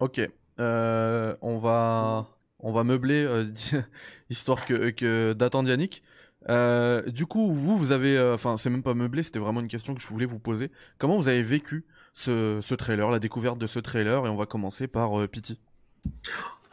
ok. 0.00 0.20
Euh, 0.60 1.36
on 1.42 1.58
va, 1.58 2.26
on 2.60 2.72
va 2.72 2.84
meubler 2.84 3.24
euh, 3.24 3.52
histoire 4.30 4.66
que, 4.66 4.90
que 4.90 5.32
d'attendre 5.34 5.68
Yannick. 5.68 6.02
Euh, 6.48 7.02
du 7.10 7.26
coup, 7.26 7.52
vous, 7.52 7.76
vous 7.78 7.92
avez, 7.92 8.18
enfin, 8.20 8.56
c'est 8.56 8.70
même 8.70 8.82
pas 8.82 8.94
meublé, 8.94 9.22
c'était 9.22 9.38
vraiment 9.38 9.60
une 9.60 9.68
question 9.68 9.94
que 9.94 10.00
je 10.00 10.06
voulais 10.08 10.26
vous 10.26 10.40
poser. 10.40 10.70
Comment 10.98 11.16
vous 11.16 11.28
avez 11.28 11.42
vécu 11.42 11.86
ce, 12.12 12.58
ce 12.62 12.74
trailer, 12.74 13.10
la 13.10 13.18
découverte 13.20 13.58
de 13.58 13.66
ce 13.66 13.78
trailer? 13.78 14.26
Et 14.26 14.28
on 14.30 14.36
va 14.36 14.46
commencer 14.46 14.88
par 14.88 15.28
Pity. 15.28 15.58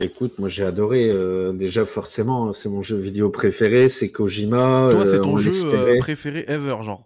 Écoute, 0.01 0.39
moi 0.39 0.47
j'ai 0.49 0.63
adoré. 0.63 1.09
euh, 1.09 1.51
déjà, 1.53 1.85
forcément, 1.85 2.53
c'est 2.53 2.69
mon 2.69 2.81
jeu 2.81 2.97
vidéo 2.97 3.29
préféré, 3.29 3.89
c'est 3.89 4.09
Kojima. 4.09 4.89
Toi, 4.91 5.05
c'est 5.05 5.15
euh, 5.15 5.19
ton 5.21 5.33
on 5.33 5.37
jeu 5.37 5.51
euh, 5.65 5.99
préféré 5.99 6.45
ever, 6.47 6.77
genre. 6.83 7.05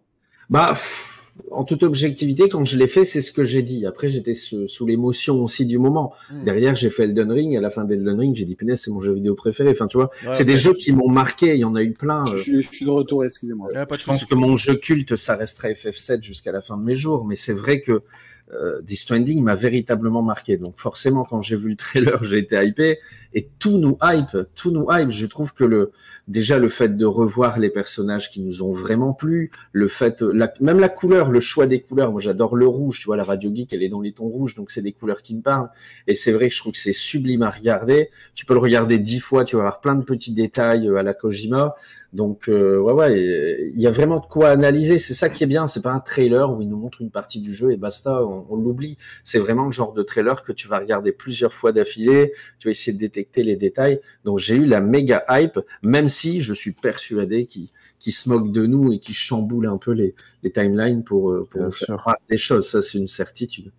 Bah, 0.49 0.69
pff, 0.73 1.31
en 1.49 1.63
toute 1.63 1.81
objectivité, 1.81 2.47
quand 2.49 2.63
je 2.65 2.77
l'ai 2.77 2.87
fait, 2.87 3.05
c'est 3.05 3.21
ce 3.21 3.31
que 3.31 3.43
j'ai 3.43 3.63
dit. 3.63 3.87
Après, 3.87 4.09
j'étais 4.09 4.35
sous, 4.35 4.67
sous 4.67 4.85
l'émotion 4.85 5.43
aussi 5.43 5.65
du 5.65 5.79
moment. 5.79 6.13
Hmm. 6.31 6.43
Derrière, 6.43 6.75
j'ai 6.75 6.91
fait 6.91 7.05
Elden 7.05 7.31
Ring. 7.31 7.57
À 7.57 7.61
la 7.61 7.71
fin 7.71 7.85
d'Elden 7.85 8.19
Ring, 8.19 8.35
j'ai 8.35 8.45
dit, 8.45 8.55
punaise, 8.55 8.79
c'est 8.83 8.91
mon 8.91 9.01
jeu 9.01 9.13
vidéo 9.13 9.33
préféré. 9.33 9.71
Enfin, 9.71 9.87
tu 9.87 9.97
vois, 9.97 10.11
Ouais, 10.27 10.33
c'est 10.33 10.45
des 10.45 10.57
jeux 10.57 10.73
qui 10.75 10.91
m'ont 10.91 11.09
marqué. 11.09 11.55
Il 11.55 11.59
y 11.59 11.65
en 11.65 11.73
a 11.73 11.81
eu 11.81 11.93
plein. 11.93 12.25
je, 12.27 12.33
euh, 12.33 12.37
suis- 12.37 12.61
je 12.61 12.69
suis 12.71 12.85
de 12.85 12.91
retour, 12.91 13.23
excusez-moi. 13.23 13.69
Ouais, 13.73 13.85
je 13.97 14.05
pense 14.05 14.25
que 14.25 14.35
mon 14.35 14.55
jeu 14.55 14.75
culte, 14.75 15.15
ça 15.15 15.35
restera 15.35 15.69
FF7 15.69 16.21
jusqu'à 16.21 16.51
la 16.51 16.61
fin 16.61 16.77
de 16.77 16.83
mes 16.83 16.93
jours. 16.95 17.25
Mais 17.25 17.35
c'est 17.35 17.53
vrai 17.53 17.81
que 17.81 18.03
euh, 18.51 18.81
Death 18.81 18.99
Stranding 18.99 19.41
m'a 19.41 19.55
véritablement 19.55 20.21
marqué. 20.21 20.57
Donc 20.57 20.75
forcément, 20.77 21.23
quand 21.23 21.41
j'ai 21.41 21.55
vu 21.55 21.69
le 21.69 21.75
trailer, 21.75 22.23
j'ai 22.23 22.39
été 22.39 22.61
hypé. 22.63 22.99
Et 23.33 23.49
tout 23.59 23.77
nous 23.77 23.97
hype, 24.03 24.37
tout 24.55 24.71
nous 24.71 24.87
hype. 24.91 25.09
Je 25.09 25.25
trouve 25.25 25.53
que 25.53 25.63
le 25.63 25.91
déjà 26.27 26.57
le 26.57 26.69
fait 26.69 26.95
de 26.95 27.05
revoir 27.05 27.59
les 27.59 27.69
personnages 27.69 28.31
qui 28.31 28.41
nous 28.41 28.63
ont 28.63 28.71
vraiment 28.71 29.13
plu, 29.13 29.51
le 29.71 29.87
fait, 29.87 30.21
la, 30.21 30.53
même 30.59 30.79
la 30.79 30.89
couleur, 30.89 31.29
le 31.29 31.39
choix 31.39 31.67
des 31.67 31.81
couleurs. 31.81 32.11
Moi, 32.11 32.21
j'adore 32.21 32.55
le 32.55 32.67
rouge. 32.67 32.99
Tu 32.99 33.05
vois, 33.05 33.17
la 33.17 33.23
Radio 33.23 33.53
Geek, 33.53 33.73
elle 33.73 33.83
est 33.83 33.89
dans 33.89 34.01
les 34.01 34.13
tons 34.13 34.27
rouges, 34.27 34.55
donc 34.55 34.71
c'est 34.71 34.81
des 34.81 34.93
couleurs 34.93 35.21
qui 35.21 35.35
me 35.35 35.41
parlent. 35.41 35.69
Et 36.07 36.15
c'est 36.15 36.31
vrai 36.31 36.47
que 36.49 36.55
je 36.55 36.59
trouve 36.59 36.73
que 36.73 36.79
c'est 36.79 36.93
sublime 36.93 37.43
à 37.43 37.49
regarder. 37.49 38.09
Tu 38.35 38.45
peux 38.45 38.53
le 38.53 38.59
regarder 38.59 38.99
dix 38.99 39.19
fois, 39.19 39.43
tu 39.43 39.55
vas 39.55 39.63
avoir 39.63 39.81
plein 39.81 39.95
de 39.95 40.03
petits 40.03 40.33
détails 40.33 40.87
euh, 40.87 40.97
à 40.97 41.03
la 41.03 41.13
Kojima. 41.13 41.75
Donc 42.13 42.47
euh, 42.47 42.77
ouais 42.77 42.93
ouais, 42.93 43.71
il 43.73 43.81
y 43.81 43.87
a 43.87 43.91
vraiment 43.91 44.19
de 44.19 44.25
quoi 44.27 44.49
analyser. 44.49 44.99
C'est 44.99 45.15
ça 45.15 45.29
qui 45.29 45.43
est 45.43 45.47
bien. 45.47 45.67
C'est 45.67 45.81
pas 45.81 45.91
un 45.91 45.99
trailer 45.99 46.51
où 46.51 46.61
il 46.61 46.69
nous 46.69 46.77
montre 46.77 47.01
une 47.01 47.09
partie 47.09 47.41
du 47.41 47.55
jeu 47.55 47.71
et 47.71 47.77
basta, 47.77 48.23
on, 48.23 48.45
on 48.49 48.55
l'oublie. 48.55 48.97
C'est 49.23 49.39
vraiment 49.39 49.65
le 49.65 49.71
genre 49.71 49.93
de 49.93 50.03
trailer 50.03 50.43
que 50.43 50.51
tu 50.51 50.67
vas 50.67 50.77
regarder 50.77 51.11
plusieurs 51.11 51.53
fois 51.53 51.71
d'affilée. 51.71 52.33
Tu 52.59 52.67
vas 52.67 52.71
essayer 52.71 52.93
de 52.93 52.99
détecter 52.99 53.41
les 53.41 53.55
détails. 53.55 53.99
Donc 54.25 54.37
j'ai 54.37 54.55
eu 54.55 54.65
la 54.65 54.79
méga 54.79 55.23
hype, 55.27 55.59
même 55.81 56.07
si 56.13 56.41
je 56.41 56.53
suis 56.53 56.71
persuadé 56.73 57.45
qu'il 57.45 57.67
qu'il 57.99 58.13
se 58.13 58.29
moque 58.29 58.51
de 58.51 58.65
nous 58.65 58.93
et 58.93 58.99
qu'il 58.99 59.15
chamboule 59.15 59.67
un 59.67 59.77
peu 59.77 59.91
les, 59.91 60.13
les 60.43 60.51
timelines 60.51 61.03
pour 61.03 61.31
euh, 61.31 61.47
pour 61.49 61.73
faire 61.75 62.15
des 62.29 62.37
choses. 62.37 62.69
Ça 62.69 62.81
c'est 62.81 62.97
une 62.97 63.07
certitude. 63.07 63.71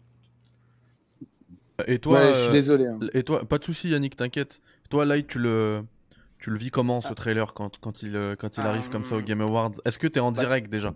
Et 1.88 1.98
toi, 1.98 2.20
Ouais, 2.26 2.32
je 2.32 2.38
suis 2.38 2.48
euh, 2.48 2.52
désolé. 2.52 2.86
hein. 2.86 2.98
et 3.14 3.24
toi, 3.24 3.44
pas 3.44 3.58
de 3.58 3.64
souci, 3.64 3.88
Yannick, 3.90 4.16
t'inquiète. 4.16 4.60
Toi, 4.90 5.04
Light, 5.04 5.26
tu 5.26 5.38
le, 5.40 5.82
tu 6.38 6.50
le 6.50 6.56
vis 6.58 6.70
comment 6.70 7.00
Ah. 7.02 7.08
ce 7.08 7.14
trailer 7.14 7.52
quand, 7.52 7.78
quand 7.80 8.02
il, 8.02 8.14
euh, 8.16 8.36
quand 8.36 8.56
il 8.58 8.60
arrive 8.60 8.88
comme 8.90 9.02
ça 9.02 9.16
au 9.16 9.18
Euh, 9.18 9.22
Game 9.22 9.40
Awards? 9.40 9.72
Est-ce 9.84 9.98
que 9.98 10.06
t'es 10.06 10.20
en 10.20 10.30
bah, 10.30 10.40
direct 10.44 10.70
déjà? 10.70 10.94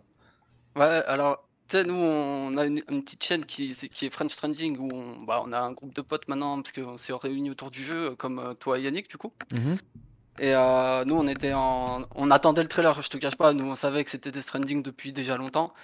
Ouais, 0.76 0.84
alors, 1.06 1.48
tu 1.68 1.76
sais, 1.78 1.84
nous, 1.84 1.96
on 1.96 2.56
a 2.56 2.64
une, 2.66 2.80
une 2.92 3.02
petite 3.02 3.24
chaîne 3.24 3.44
qui, 3.44 3.74
c'est- 3.74 3.88
qui 3.88 4.06
est 4.06 4.10
French 4.10 4.36
Trending 4.36 4.78
où 4.78 4.88
on, 4.94 5.16
bah, 5.24 5.42
on 5.44 5.52
a 5.52 5.58
un 5.58 5.72
groupe 5.72 5.94
de 5.96 6.00
potes 6.00 6.28
maintenant 6.28 6.62
parce 6.62 6.70
qu'on 6.70 6.96
s'est 6.96 7.12
réunis 7.12 7.50
autour 7.50 7.72
du 7.72 7.82
jeu, 7.82 8.14
comme 8.14 8.54
toi 8.60 8.78
et 8.78 8.82
Yannick, 8.82 9.10
du 9.10 9.16
coup. 9.16 9.32
Mhm. 9.52 9.78
Et 10.40 10.54
euh, 10.54 11.04
nous, 11.04 11.16
on 11.16 11.26
était 11.26 11.52
en. 11.52 12.02
On 12.14 12.30
attendait 12.30 12.62
le 12.62 12.68
trailer, 12.68 13.00
je 13.02 13.08
te 13.08 13.16
cache 13.16 13.36
pas, 13.36 13.52
nous, 13.52 13.66
on 13.66 13.76
savait 13.76 14.04
que 14.04 14.10
c'était 14.10 14.30
des 14.30 14.42
Stranding 14.42 14.82
depuis 14.82 15.12
déjà 15.12 15.36
longtemps. 15.36 15.74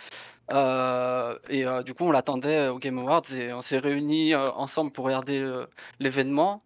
Euh, 0.52 1.36
et 1.48 1.66
euh, 1.66 1.82
du 1.82 1.94
coup, 1.94 2.04
on 2.04 2.12
l'attendait 2.12 2.68
au 2.68 2.78
Game 2.78 2.98
Awards 2.98 3.32
et 3.34 3.52
on 3.52 3.62
s'est 3.62 3.78
réunis 3.78 4.34
euh, 4.34 4.50
ensemble 4.52 4.92
pour 4.92 5.06
regarder 5.06 5.40
euh, 5.40 5.66
l'événement. 5.98 6.62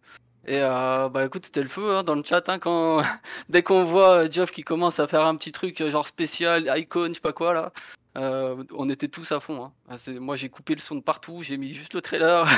Et 0.47 0.63
euh, 0.63 1.09
bah 1.11 1.25
écoute, 1.27 1.45
c'était 1.45 1.63
le 1.63 1.69
feu 1.69 1.97
hein, 1.97 2.03
dans 2.03 2.15
le 2.15 2.23
chat 2.25 2.49
hein, 2.49 2.59
quand 2.59 3.03
dès 3.51 3.63
qu'on 3.63 3.85
voit 3.85 4.31
Geoff 4.31 4.51
qui 4.51 4.63
commence 4.63 4.99
à 4.99 5.07
faire 5.07 5.27
un 5.27 5.37
petit 5.37 5.53
truc 5.53 5.83
genre 5.89 6.07
spécial, 6.07 6.73
icon, 6.77 7.09
je 7.09 7.15
sais 7.15 7.21
pas 7.21 7.35
quoi 7.35 7.53
là, 7.53 7.73
euh, 8.17 8.65
on 8.73 8.89
était 8.89 9.09
tous 9.09 9.31
à 9.33 9.41
fond. 9.41 9.65
Hein. 9.65 9.73
Ah, 9.89 9.97
Moi 10.19 10.37
j'ai 10.37 10.49
coupé 10.49 10.75
le 10.75 10.81
son 10.81 10.97
de 10.97 11.03
partout, 11.03 11.43
j'ai 11.43 11.59
mis 11.59 11.75
juste 11.75 11.93
le 11.93 12.01
trailer. 12.01 12.49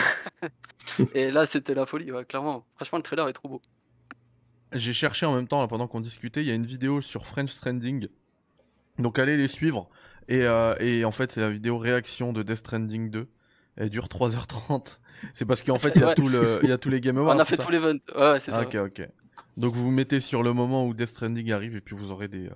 et 1.14 1.30
là 1.32 1.46
c'était 1.46 1.74
la 1.74 1.84
folie, 1.84 2.12
ouais, 2.12 2.24
clairement. 2.24 2.64
Franchement 2.76 2.98
le 2.98 3.02
trailer 3.02 3.28
est 3.28 3.32
trop 3.32 3.48
beau. 3.48 3.62
J'ai 4.72 4.92
cherché 4.92 5.26
en 5.26 5.35
même 5.35 5.48
temps, 5.48 5.61
là, 5.61 5.66
pendant 5.66 5.88
qu'on 5.88 6.00
discutait, 6.00 6.42
il 6.42 6.46
y 6.48 6.50
a 6.50 6.54
une 6.54 6.66
vidéo 6.66 7.00
sur 7.00 7.26
French 7.26 7.50
Stranding. 7.50 8.09
Donc 8.98 9.18
allez 9.18 9.37
les 9.37 9.46
suivre. 9.48 9.88
Et, 10.28 10.42
euh, 10.44 10.74
et 10.78 11.04
en 11.04 11.11
fait, 11.11 11.33
c'est 11.33 11.40
la 11.40 11.50
vidéo 11.50 11.76
réaction 11.78 12.33
de 12.33 12.42
Death 12.42 12.56
Stranding 12.59 13.11
2. 13.11 13.26
Elle 13.76 13.90
dure 13.90 14.06
3h30. 14.09 14.98
C'est 15.35 15.44
parce 15.44 15.62
qu'en 15.62 15.78
fait, 15.78 15.92
il 15.96 16.00
y, 16.00 16.04
a 16.04 16.09
Ouais. 16.09 16.14
tout 16.14 16.28
le, 16.28 16.61
il 16.62 16.68
y 16.68 16.72
a 16.72 16.78
tous 16.78 16.88
les 16.88 17.00
Game 17.00 17.18
Awards. 17.18 17.37
on 17.37 17.38
a 17.38 17.44
fait 17.44 17.56
ça 17.56 17.64
tout 17.64 17.70
l'event. 17.70 17.94
Ouais, 18.16 18.38
c'est 18.40 18.52
ça. 18.52 18.59
Ah, 18.61 18.62
Ok, 18.62 18.74
ok. 18.76 19.09
Donc 19.56 19.74
vous 19.74 19.83
vous 19.85 19.90
mettez 19.90 20.20
sur 20.20 20.42
le 20.42 20.52
moment 20.52 20.87
où 20.87 20.94
Death 20.94 21.09
Stranding 21.09 21.50
arrive 21.52 21.76
et 21.76 21.80
puis 21.80 21.94
vous 21.96 22.12
aurez 22.12 22.28
des, 22.28 22.46
euh, 22.46 22.50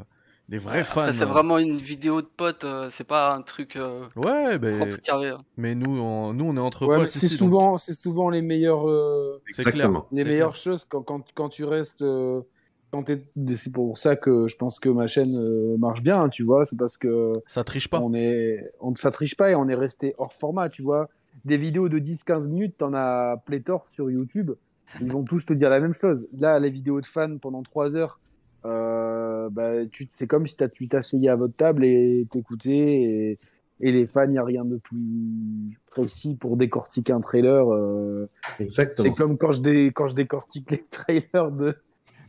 des 0.48 0.58
vrais 0.58 0.84
fans. 0.84 1.10
c'est 1.12 1.24
vraiment 1.24 1.58
une 1.58 1.76
vidéo 1.78 2.20
de 2.20 2.26
potes, 2.26 2.64
euh, 2.64 2.88
c'est 2.90 3.04
pas 3.06 3.34
un 3.34 3.42
truc 3.42 3.76
euh, 3.76 4.00
Ouais, 4.16 4.58
carré. 5.02 5.30
hein. 5.30 5.38
mais 5.56 5.74
nous 5.74 5.98
on, 5.98 6.32
nous, 6.34 6.44
on 6.44 6.56
est 6.56 6.60
entre 6.60 6.86
Ouais, 6.86 6.98
potes. 6.98 7.10
c'est 7.10 7.28
donc 7.28 7.36
souvent, 7.38 7.76
c'est 7.78 7.94
souvent 7.94 8.28
les 8.30 8.42
meilleurs, 8.42 8.88
euh. 8.88 9.40
Exactement. 9.48 10.06
les 10.12 10.24
meilleures 10.24 10.54
choses 10.54 10.84
quand, 10.84 11.02
quand, 11.02 11.22
quand 11.34 11.48
tu 11.48 11.64
restes. 11.64 12.02
euh, 12.02 12.42
quand 12.92 13.10
c'est 13.54 13.72
pour 13.72 13.98
ça 13.98 14.14
que 14.14 14.46
je 14.46 14.56
pense 14.56 14.78
que 14.78 14.88
ma 14.88 15.08
chaîne 15.08 15.76
marche 15.78 16.00
bien, 16.00 16.22
hein, 16.22 16.28
tu 16.28 16.44
vois. 16.44 16.64
C'est 16.64 16.78
parce 16.78 16.96
que 16.96 17.32
Ça 17.48 17.64
triche 17.64 17.88
pas. 17.88 17.98
on 17.98 18.14
est, 18.14 18.70
on 18.80 18.90
ne 18.92 19.10
triche 19.10 19.36
pas 19.36 19.50
et 19.50 19.56
on 19.56 19.66
est 19.68 19.74
resté 19.74 20.14
hors 20.18 20.32
format, 20.32 20.68
tu 20.68 20.82
vois. 20.82 21.08
Des 21.44 21.56
vidéos 21.56 21.88
de 21.88 21.98
10-15 21.98 22.46
minutes, 22.48 22.76
t'en 22.78 22.94
as 22.94 23.36
pléthore 23.46 23.88
sur 23.88 24.10
YouTube. 24.12 24.52
Ils 25.00 25.10
vont 25.10 25.24
tous 25.24 25.44
te 25.44 25.52
dire 25.52 25.70
la 25.70 25.80
même 25.80 25.92
chose. 25.94 26.28
Là, 26.38 26.60
les 26.60 26.70
vidéos 26.70 27.00
de 27.00 27.06
fans 27.06 27.36
pendant 27.38 27.64
3 27.64 27.96
heures, 27.96 28.20
euh, 28.64 29.48
bah, 29.50 29.72
c'est 30.10 30.26
comme 30.26 30.46
si 30.46 30.56
t'as- 30.56 30.68
tu 30.68 30.88
t'asseyais 30.88 31.28
à 31.28 31.36
votre 31.36 31.54
table 31.56 31.84
et 31.84 32.26
t'écoutais 32.30 32.70
et, 32.70 33.38
et 33.80 33.92
les 33.92 34.06
fans, 34.06 34.24
il 34.24 34.30
n'y 34.30 34.38
a 34.38 34.44
rien 34.44 34.64
de 34.64 34.76
plus 34.76 35.78
précis 35.90 36.34
pour 36.34 36.56
décortiquer 36.56 37.12
un 37.12 37.20
trailer. 37.20 37.72
euh, 37.72 38.28
c'est 38.68 38.96
comme 39.16 39.36
quand 39.36 39.52
je, 39.52 39.60
dé- 39.62 39.92
quand 39.94 40.08
je 40.08 40.14
décortique 40.14 40.70
les 40.70 40.78
trailers 40.78 41.50
de, 41.52 41.74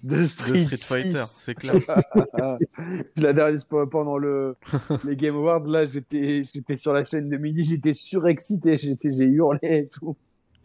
de 0.04 0.24
Street, 0.26 0.52
De 0.66 0.76
Street 0.76 1.04
Fighter, 1.04 1.24
6. 1.26 1.44
c'est 1.46 1.56
clair. 1.56 1.76
La 3.18 3.34
dernière 3.34 3.60
fois, 3.68 3.90
pendant 3.90 4.18
le, 4.18 4.56
les 5.04 5.16
Game 5.16 5.36
Awards, 5.36 5.66
là, 5.68 5.86
j'étais, 5.86 6.44
j'étais 6.44 6.78
sur 6.78 6.94
la 6.94 7.04
chaîne 7.04 7.30
de 7.30 7.38
midi, 7.38 7.64
j'étais 7.64 7.94
surexcité, 7.94 8.78
j'étais, 8.78 9.12
j'ai 9.12 9.26
hurlé 9.26 9.60
et 9.64 9.88
tout. 9.88 10.16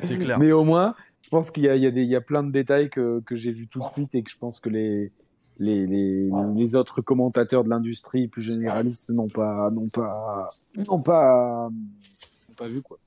C'est 0.05 0.19
clair. 0.19 0.39
Mais 0.39 0.53
au 0.53 0.65
moins, 0.65 0.95
je 1.23 1.29
pense 1.29 1.51
qu'il 1.51 1.65
y 1.65 1.69
a, 1.69 1.77
il 1.77 1.83
y, 1.83 1.87
a 1.87 1.91
des- 1.91 2.03
il 2.03 2.09
y 2.11 2.17
a 2.17 2.21
plein 2.21 2.43
de 2.43 2.51
détails 2.51 2.91
que, 2.91 3.21
que 3.21 3.35
j'ai 3.37 3.53
vus 3.53 3.69
tout 3.69 3.79
de 3.81 3.85
suite 3.93 4.15
et 4.15 4.23
que 4.23 4.31
je 4.31 4.39
pense 4.39 4.59
que 4.61 4.69
les, 4.71 5.13
les, 5.61 5.87
les, 5.87 6.29
les 6.57 6.75
autres 6.75 7.01
commentateurs 7.03 7.63
de 7.63 7.69
l'industrie 7.69 8.27
plus 8.27 8.43
généralistes 8.43 9.11
n'ont 9.11 9.29
pas, 9.29 9.71
n'ont 9.71 9.89
pas, 9.89 10.51
n'ont 10.77 11.01
pas, 11.01 11.69
n'ont 11.71 12.55
pas 12.57 12.67
vu, 12.67 12.83
quoi. 12.83 12.99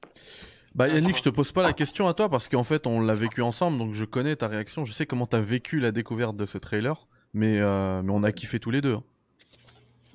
Bah 0.76 0.88
Yannick, 0.88 1.18
je 1.18 1.24
te 1.24 1.30
pose 1.30 1.52
pas 1.52 1.62
la 1.62 1.74
question 1.74 2.08
à 2.08 2.16
toi 2.16 2.30
parce 2.30 2.50
qu'en 2.50 2.64
fait 2.64 2.88
on 2.88 3.00
l'a 3.00 3.14
vécu 3.14 3.44
ensemble, 3.44 3.78
donc 3.78 3.94
je 3.94 4.06
connais 4.06 4.36
ta 4.36 4.48
réaction, 4.48 4.86
je 4.86 4.94
sais 4.94 5.06
comment 5.06 5.28
t'as 5.28 5.40
vécu 5.42 5.80
la 5.80 5.92
découverte 5.92 6.36
de 6.36 6.46
ce 6.48 6.58
trailer, 6.58 7.06
mais, 7.36 7.60
euh, 7.60 8.02
mais 8.02 8.12
on 8.12 8.24
a 8.24 8.32
kiffé 8.32 8.60
tous 8.60 8.72
les 8.72 8.82
deux. 8.82 8.94
hein. 8.96 9.04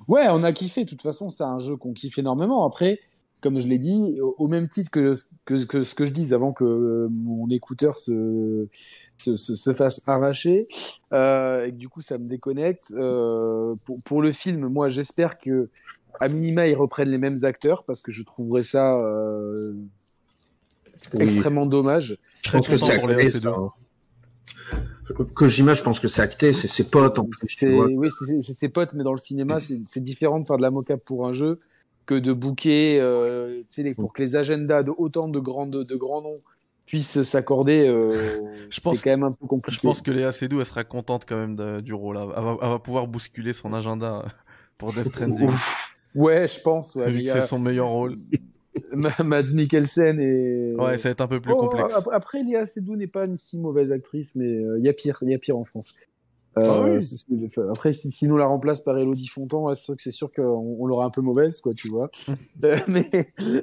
Ouais, 0.09 0.27
on 0.29 0.43
a 0.43 0.51
kiffé. 0.51 0.85
De 0.85 0.89
toute 0.89 1.01
façon, 1.03 1.29
c'est 1.29 1.43
un 1.43 1.59
jeu 1.59 1.77
qu'on 1.77 1.93
kiffe 1.93 2.17
énormément. 2.17 2.65
Après, 2.65 2.99
comme 3.41 3.59
je 3.59 3.67
l'ai 3.67 3.77
dit, 3.79 4.19
au, 4.37 4.47
même 4.47 4.67
titre 4.67 4.91
que, 4.91 5.13
que, 5.45 5.65
que 5.65 5.83
ce 5.83 5.95
que 5.95 6.05
je 6.05 6.11
dise 6.11 6.33
avant 6.33 6.51
que 6.51 6.63
euh, 6.65 7.07
mon 7.09 7.47
écouteur 7.49 7.97
se, 7.97 8.67
se, 9.17 9.35
se, 9.37 9.55
se 9.55 9.73
fasse 9.73 10.01
arracher, 10.07 10.67
euh, 11.13 11.65
et 11.65 11.71
que 11.71 11.75
du 11.77 11.87
coup 11.89 12.01
ça 12.01 12.17
me 12.17 12.25
déconnecte. 12.25 12.91
euh, 12.91 13.75
pour, 13.85 13.97
pour 14.03 14.21
le 14.21 14.31
film, 14.31 14.67
moi 14.67 14.89
j'espère 14.89 15.37
que 15.37 15.69
à 16.19 16.27
minima 16.27 16.67
ils 16.67 16.75
reprennent 16.75 17.09
les 17.09 17.17
mêmes 17.17 17.39
acteurs 17.43 17.83
parce 17.85 18.01
que 18.01 18.11
je 18.11 18.23
trouverais 18.23 18.63
ça 18.63 18.97
euh, 18.97 19.73
Oui. 21.13 21.21
extrêmement 21.23 21.65
dommage. 21.65 22.17
Je 22.43 22.51
pense 22.51 22.67
que 22.67 22.77
c'est 22.77 22.91
acté, 22.91 23.13
AC2. 23.13 23.41
ça. 23.41 23.49
hein. 23.49 23.71
Kojima, 25.33 25.73
je 25.73 25.81
pense 25.83 25.99
que 25.99 26.07
c'est 26.07 26.21
acté, 26.21 26.53
c'est 26.53 26.67
ses 26.67 26.83
potes 26.83 27.17
en 27.17 27.23
plus. 27.25 27.63
Oui, 27.63 28.09
c'est 28.11 28.41
ses 28.53 28.69
potes, 28.69 28.93
mais 28.93 29.03
dans 29.03 29.13
le 29.13 29.17
cinéma, 29.17 29.59
c'est 29.59 29.81
c'est 29.85 30.03
différent 30.03 30.39
de 30.39 30.45
faire 30.45 30.57
de 30.57 30.61
la 30.61 30.71
mocap 30.71 31.03
pour 31.03 31.25
un 31.25 31.33
jeu 31.33 31.59
que 32.09 32.15
de 32.15 32.33
booker, 32.33 32.99
euh, 33.01 33.61
les- 33.77 33.93
pour 33.93 34.13
que 34.13 34.21
les 34.23 34.35
agendas 34.35 34.81
de 34.81 34.91
autant 34.97 35.27
de 35.27 35.37
grands 35.39 35.67
de, 35.67 35.83
grands 35.95 36.23
noms 36.23 36.39
puissent 36.87 37.21
s'accorder. 37.21 37.87
euh, 37.87 38.11
Je 38.71 38.75
c'est 38.77 38.83
pense- 38.83 39.01
quand 39.03 39.11
même 39.11 39.23
un 39.23 39.31
peu 39.31 39.45
compliqué. 39.45 39.77
Je 39.77 39.81
pense 39.87 40.01
que 40.01 40.09
Léa 40.09 40.31
Seydoux, 40.31 40.59
elle 40.59 40.65
sera 40.65 40.83
contente 40.83 41.25
quand 41.29 41.37
même 41.37 41.55
de- 41.55 41.81
du 41.81 41.93
rôle. 41.93 42.17
Elle 42.17 42.43
va, 42.43 42.57
elle 42.61 42.69
va 42.69 42.79
pouvoir 42.79 43.05
bousculer 43.07 43.53
son 43.53 43.73
agenda 43.73 44.25
pour 44.79 44.91
Death 44.91 45.09
Stranding, 45.09 45.51
Ouais, 46.15 46.47
je 46.47 46.59
pense. 46.61 46.95
Ouais, 46.95 47.11
vu 47.11 47.19
que 47.19 47.25
c'est 47.25 47.31
a 47.31 47.41
son 47.43 47.59
meilleur 47.59 47.89
rôle. 47.89 48.17
Ma- 48.93 49.23
Mads 49.23 49.53
Mikkelsen 49.53 50.19
et. 50.19 50.73
Ouais, 50.75 50.97
ça 50.97 51.09
va 51.09 51.11
être 51.11 51.21
un 51.21 51.27
peu 51.27 51.39
plus 51.39 51.53
Oh, 51.53 51.67
complexe. 51.67 51.93
ap- 51.95 52.09
Après, 52.11 52.41
Léa 52.43 52.65
Seydoux 52.65 52.95
n'est 52.95 53.05
pas 53.07 53.25
une 53.25 53.35
si 53.35 53.59
mauvaise 53.59 53.91
actrice, 53.91 54.35
mais 54.35 54.47
euh, 54.47 54.79
il 54.79 54.85
y 54.85 54.89
a 54.89 54.93
pire, 54.93 55.19
il 55.21 55.29
y 55.29 55.35
a 55.35 55.37
pire 55.37 55.57
en 55.57 55.65
France. 55.65 55.95
Euh, 56.57 56.63
Ah 56.65 56.81
oui. 56.83 57.49
après, 57.71 57.91
si, 57.91 58.09
si 58.09 58.27
nous 58.27 58.37
la 58.37 58.45
remplace 58.45 58.81
par 58.81 58.97
Elodie 58.97 59.27
Fontan, 59.27 59.73
c'est 59.75 60.11
sûr 60.11 60.31
qu'on 60.31 60.77
on 60.79 60.85
l'aura 60.87 61.05
un 61.05 61.09
peu 61.09 61.21
mauvaise, 61.21 61.61
quoi, 61.61 61.73
tu 61.73 61.89
vois. 61.89 62.09
Euh, 62.65 62.77
mais 62.87 63.09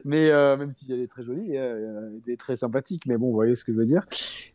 mais 0.06 0.30
euh, 0.30 0.56
même 0.56 0.70
si 0.70 0.90
elle 0.90 1.00
est 1.00 1.06
très 1.06 1.22
jolie, 1.22 1.54
elle 1.54 2.18
est 2.26 2.38
très 2.40 2.56
sympathique, 2.56 3.02
mais 3.06 3.18
bon, 3.18 3.26
vous 3.26 3.34
voyez 3.34 3.54
ce 3.54 3.62
que 3.62 3.72
je 3.72 3.76
veux 3.76 3.84
dire. 3.84 4.06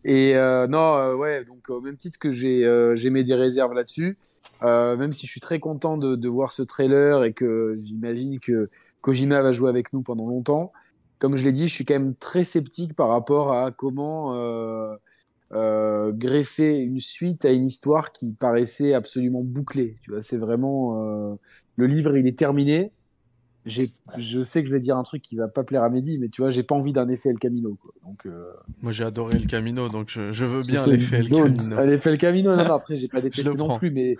Et 0.03 0.35
euh, 0.35 0.65
non, 0.67 1.13
ouais, 1.15 1.45
donc 1.45 1.69
au 1.69 1.79
même 1.79 1.95
titre 1.95 2.17
que 2.17 2.31
j'ai 2.31 2.67
j'ai 2.95 3.09
mis 3.11 3.23
des 3.23 3.35
réserves 3.35 3.73
là-dessus, 3.73 4.17
même 4.63 5.13
si 5.13 5.27
je 5.27 5.31
suis 5.31 5.41
très 5.41 5.59
content 5.59 5.97
de, 5.97 6.15
de 6.15 6.27
voir 6.29 6.53
ce 6.53 6.63
trailer 6.63 7.23
et 7.23 7.33
que 7.33 7.73
j'imagine 7.75 8.39
que 8.39 8.69
Kojima 9.01 9.41
va 9.43 9.51
jouer 9.51 9.69
avec 9.69 9.93
nous 9.93 10.01
pendant 10.01 10.27
longtemps. 10.27 10.71
Comme 11.19 11.37
je 11.37 11.45
l'ai 11.45 11.51
dit, 11.51 11.67
je 11.67 11.73
suis 11.75 11.85
quand 11.85 11.93
même 11.93 12.15
très 12.15 12.43
sceptique 12.43 12.95
par 12.95 13.09
rapport 13.09 13.53
à 13.53 13.69
comment 13.71 14.33
euh, 15.53 16.11
greffer 16.11 16.77
une 16.77 16.99
suite 16.99 17.45
à 17.45 17.51
une 17.51 17.65
histoire 17.65 18.11
qui 18.11 18.33
paraissait 18.33 18.93
absolument 18.93 19.41
bouclée. 19.43 19.95
Tu 20.03 20.11
vois, 20.11 20.21
c'est 20.21 20.37
vraiment 20.37 21.03
euh, 21.31 21.35
le 21.75 21.87
livre, 21.87 22.15
il 22.17 22.27
est 22.27 22.37
terminé. 22.37 22.91
Je 23.65 24.41
sais 24.41 24.63
que 24.63 24.67
je 24.69 24.73
vais 24.73 24.79
dire 24.79 24.97
un 24.97 25.03
truc 25.03 25.21
qui 25.21 25.35
va 25.35 25.47
pas 25.47 25.63
plaire 25.63 25.83
à 25.83 25.89
Mehdi, 25.89 26.17
mais 26.17 26.29
tu 26.29 26.41
vois, 26.41 26.49
j'ai 26.49 26.63
pas 26.63 26.73
envie 26.73 26.93
d'un 26.93 27.07
effet 27.09 27.29
El 27.29 27.37
Camino. 27.37 27.75
Quoi. 27.79 27.91
Donc, 28.03 28.25
euh, 28.25 28.51
Moi, 28.81 28.91
j'ai 28.91 29.03
adoré 29.03 29.35
El 29.37 29.45
Camino, 29.45 29.87
donc 29.87 30.07
je, 30.09 30.33
je 30.33 30.45
veux 30.45 30.61
bien 30.63 30.83
l'effet 30.87 31.17
El 31.17 31.27
Camino. 31.27 31.85
L'effet 31.85 32.09
El 32.09 32.17
Camino, 32.17 32.55
non, 32.55 32.65
non, 32.65 32.73
après, 32.73 32.95
j'ai 32.95 33.07
pas 33.07 33.21
détesté 33.21 33.53
non 33.53 33.67
prends. 33.67 33.77
plus, 33.77 33.91
mais, 33.91 34.15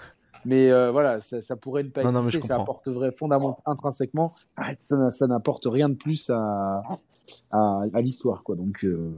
mais 0.46 0.70
euh, 0.70 0.92
voilà, 0.92 1.22
ça, 1.22 1.42
ça 1.42 1.56
pourrait 1.56 1.82
ne 1.82 1.90
pas 1.90 2.04
Non, 2.04 2.12
exister, 2.26 2.42
ça 2.42 2.58
comprends. 2.58 2.64
apporterait 2.64 3.12
fondamentalement, 3.12 3.64
intrinsèquement, 3.66 4.32
ça, 4.78 5.10
ça 5.10 5.26
n'apporte 5.28 5.66
rien 5.66 5.90
de 5.90 5.96
plus 5.96 6.30
à, 6.30 6.84
à, 7.50 7.82
à 7.96 8.02
l'histoire, 8.02 8.44
quoi. 8.44 8.56
Donc, 8.56 8.84
euh, 8.86 9.12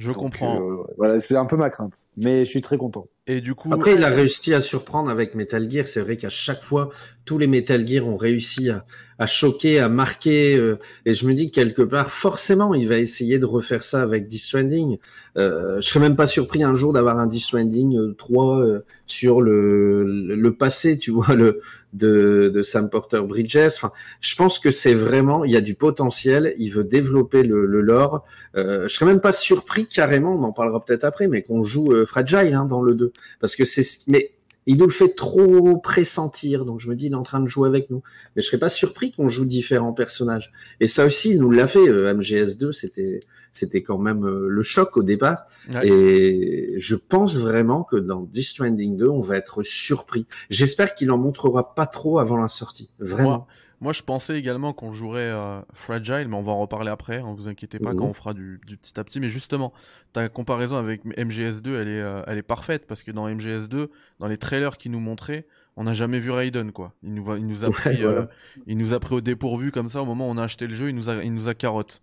Je 0.00 0.12
donc, 0.12 0.22
comprends. 0.22 0.60
euh, 0.60 0.82
voilà, 0.96 1.18
c'est 1.18 1.36
un 1.36 1.44
peu 1.46 1.56
ma 1.56 1.70
crainte, 1.70 2.06
mais 2.16 2.44
je 2.44 2.50
suis 2.50 2.62
très 2.62 2.76
content. 2.76 3.06
Et 3.26 3.40
du 3.40 3.54
coup, 3.54 3.70
Après, 3.72 3.94
il 3.94 4.02
a 4.02 4.08
réussi 4.08 4.54
à 4.54 4.60
surprendre 4.60 5.08
avec 5.10 5.34
Metal 5.36 5.70
Gear. 5.70 5.86
C'est 5.86 6.00
vrai 6.00 6.16
qu'à 6.16 6.30
chaque 6.30 6.64
fois, 6.64 6.90
tous 7.24 7.38
les 7.38 7.46
Metal 7.46 7.86
Gear 7.86 8.04
ont 8.08 8.16
réussi 8.16 8.70
à, 8.70 8.84
à 9.20 9.26
choquer, 9.28 9.78
à 9.78 9.88
marquer. 9.88 10.56
euh, 10.56 10.78
et 11.04 11.14
je 11.14 11.26
me 11.26 11.34
dis 11.34 11.48
que 11.50 11.54
quelque 11.54 11.82
part, 11.82 12.10
forcément, 12.10 12.74
il 12.74 12.88
va 12.88 12.98
essayer 12.98 13.38
de 13.38 13.44
refaire 13.44 13.84
ça 13.84 14.02
avec 14.02 14.26
Death 14.26 14.40
Stranding. 14.40 14.98
Euh, 15.36 15.80
je 15.80 15.88
serais 15.88 16.00
même 16.00 16.16
pas 16.16 16.26
surpris 16.26 16.64
un 16.64 16.74
jour 16.74 16.92
d'avoir 16.92 17.18
un 17.18 17.26
Death 17.28 17.42
Stranding 17.42 17.96
euh, 17.96 18.14
3 18.18 18.58
euh, 18.62 18.84
sur 19.06 19.42
le, 19.42 20.02
le, 20.02 20.34
le 20.34 20.54
passé, 20.54 20.98
tu 20.98 21.10
vois, 21.12 21.34
le 21.34 21.60
de, 21.92 22.50
de 22.54 22.62
Sam 22.62 22.88
Porter 22.88 23.20
Bridges. 23.22 23.56
Enfin, 23.76 23.92
je 24.20 24.34
pense 24.36 24.58
que 24.58 24.70
c'est 24.70 24.94
vraiment, 24.94 25.44
il 25.44 25.50
y 25.52 25.56
a 25.56 25.60
du 25.60 25.74
potentiel. 25.74 26.52
Il 26.56 26.70
veut 26.70 26.84
développer 26.84 27.42
le, 27.42 27.66
le 27.66 27.80
lore. 27.80 28.24
Euh, 28.56 28.88
je 28.88 28.94
serais 28.94 29.06
même 29.06 29.20
pas 29.20 29.32
surpris 29.32 29.86
carrément, 29.86 30.34
on 30.34 30.42
en 30.44 30.52
parlera 30.52 30.84
peut-être 30.84 31.04
après, 31.04 31.28
mais 31.28 31.42
qu'on 31.42 31.64
joue 31.64 31.92
euh, 31.92 32.06
Fragile 32.06 32.54
hein, 32.54 32.64
dans 32.64 32.82
le 32.82 32.94
2 32.94 33.12
parce 33.40 33.56
que 33.56 33.64
c'est 33.64 33.84
mais 34.06 34.32
il 34.66 34.78
nous 34.78 34.86
le 34.86 34.92
fait 34.92 35.14
trop 35.14 35.78
pressentir 35.78 36.64
donc 36.64 36.80
je 36.80 36.88
me 36.88 36.94
dis 36.94 37.06
il 37.06 37.12
est 37.12 37.16
en 37.16 37.22
train 37.22 37.40
de 37.40 37.48
jouer 37.48 37.68
avec 37.68 37.90
nous. 37.90 38.02
Mais 38.34 38.42
je 38.42 38.46
serais 38.46 38.58
pas 38.58 38.68
surpris 38.68 39.12
qu'on 39.12 39.28
joue 39.28 39.44
différents 39.44 39.92
personnages. 39.92 40.52
Et 40.80 40.86
ça 40.86 41.04
aussi 41.04 41.30
il 41.30 41.40
nous 41.40 41.50
l'a 41.50 41.66
fait 41.66 41.88
euh, 41.88 42.12
MGS2 42.14 42.72
c'était 42.72 43.20
c'était 43.52 43.82
quand 43.82 43.98
même 43.98 44.24
euh, 44.24 44.46
le 44.48 44.62
choc 44.62 44.96
au 44.96 45.02
départ. 45.02 45.46
Ouais. 45.68 45.86
et 45.86 46.74
je 46.78 46.96
pense 46.96 47.38
vraiment 47.38 47.84
que 47.84 47.96
dans 47.96 48.22
Death 48.22 48.44
Stranding 48.44 48.96
2 48.96 49.08
on 49.08 49.20
va 49.20 49.36
être 49.36 49.62
surpris. 49.62 50.26
J'espère 50.50 50.94
qu'il 50.94 51.10
en 51.10 51.18
montrera 51.18 51.74
pas 51.74 51.86
trop 51.86 52.18
avant 52.18 52.36
la 52.36 52.48
sortie. 52.48 52.90
Vraiment 52.98 53.46
moi, 53.80 53.92
je 53.92 54.02
pensais 54.02 54.38
également 54.38 54.72
qu'on 54.72 54.92
jouerait 54.92 55.30
euh, 55.30 55.60
Fragile, 55.72 56.26
mais 56.28 56.36
on 56.36 56.42
va 56.42 56.52
en 56.52 56.60
reparler 56.60 56.90
après. 56.90 57.18
Ne 57.22 57.34
vous 57.34 57.48
inquiétez 57.48 57.78
pas 57.78 57.92
Mhm. 57.92 57.98
quand 57.98 58.06
on 58.06 58.12
fera 58.12 58.34
du, 58.34 58.60
du 58.66 58.76
petit 58.76 58.98
à 59.00 59.04
petit. 59.04 59.20
Mais 59.20 59.28
justement, 59.30 59.72
ta 60.12 60.28
comparaison 60.28 60.76
avec 60.76 61.04
MGS2, 61.04 61.74
elle 61.80 61.88
est, 61.88 62.00
euh, 62.00 62.22
elle 62.26 62.38
est 62.38 62.42
parfaite 62.42 62.86
parce 62.86 63.02
que 63.02 63.10
dans 63.10 63.26
MGS2, 63.28 63.88
dans 64.18 64.26
les 64.28 64.36
trailers 64.36 64.76
qu'ils 64.76 64.92
nous 64.92 65.00
montraient, 65.00 65.46
on 65.76 65.84
n'a 65.84 65.94
jamais 65.94 66.18
vu 66.18 66.30
Raiden 66.30 66.72
quoi. 66.72 66.92
Il 67.02 67.14
nous, 67.14 67.36
il 67.36 67.46
nous 67.46 67.64
a 67.64 67.68
Ouais, 67.68 67.72
pris, 67.72 68.02
voilà. 68.02 68.18
euh, 68.18 68.26
il 68.66 68.76
nous 68.76 68.92
a 68.92 69.00
pris 69.00 69.14
au 69.14 69.20
dépourvu 69.20 69.70
comme 69.70 69.88
ça 69.88 70.02
au 70.02 70.04
moment 70.04 70.28
où 70.28 70.30
on 70.32 70.36
a 70.36 70.42
acheté 70.44 70.66
le 70.66 70.74
jeu, 70.74 70.88
il 70.90 70.94
nous 70.94 71.08
a, 71.08 71.22
il 71.24 71.32
nous 71.32 71.48
a 71.48 71.54
carotte. 71.54 72.02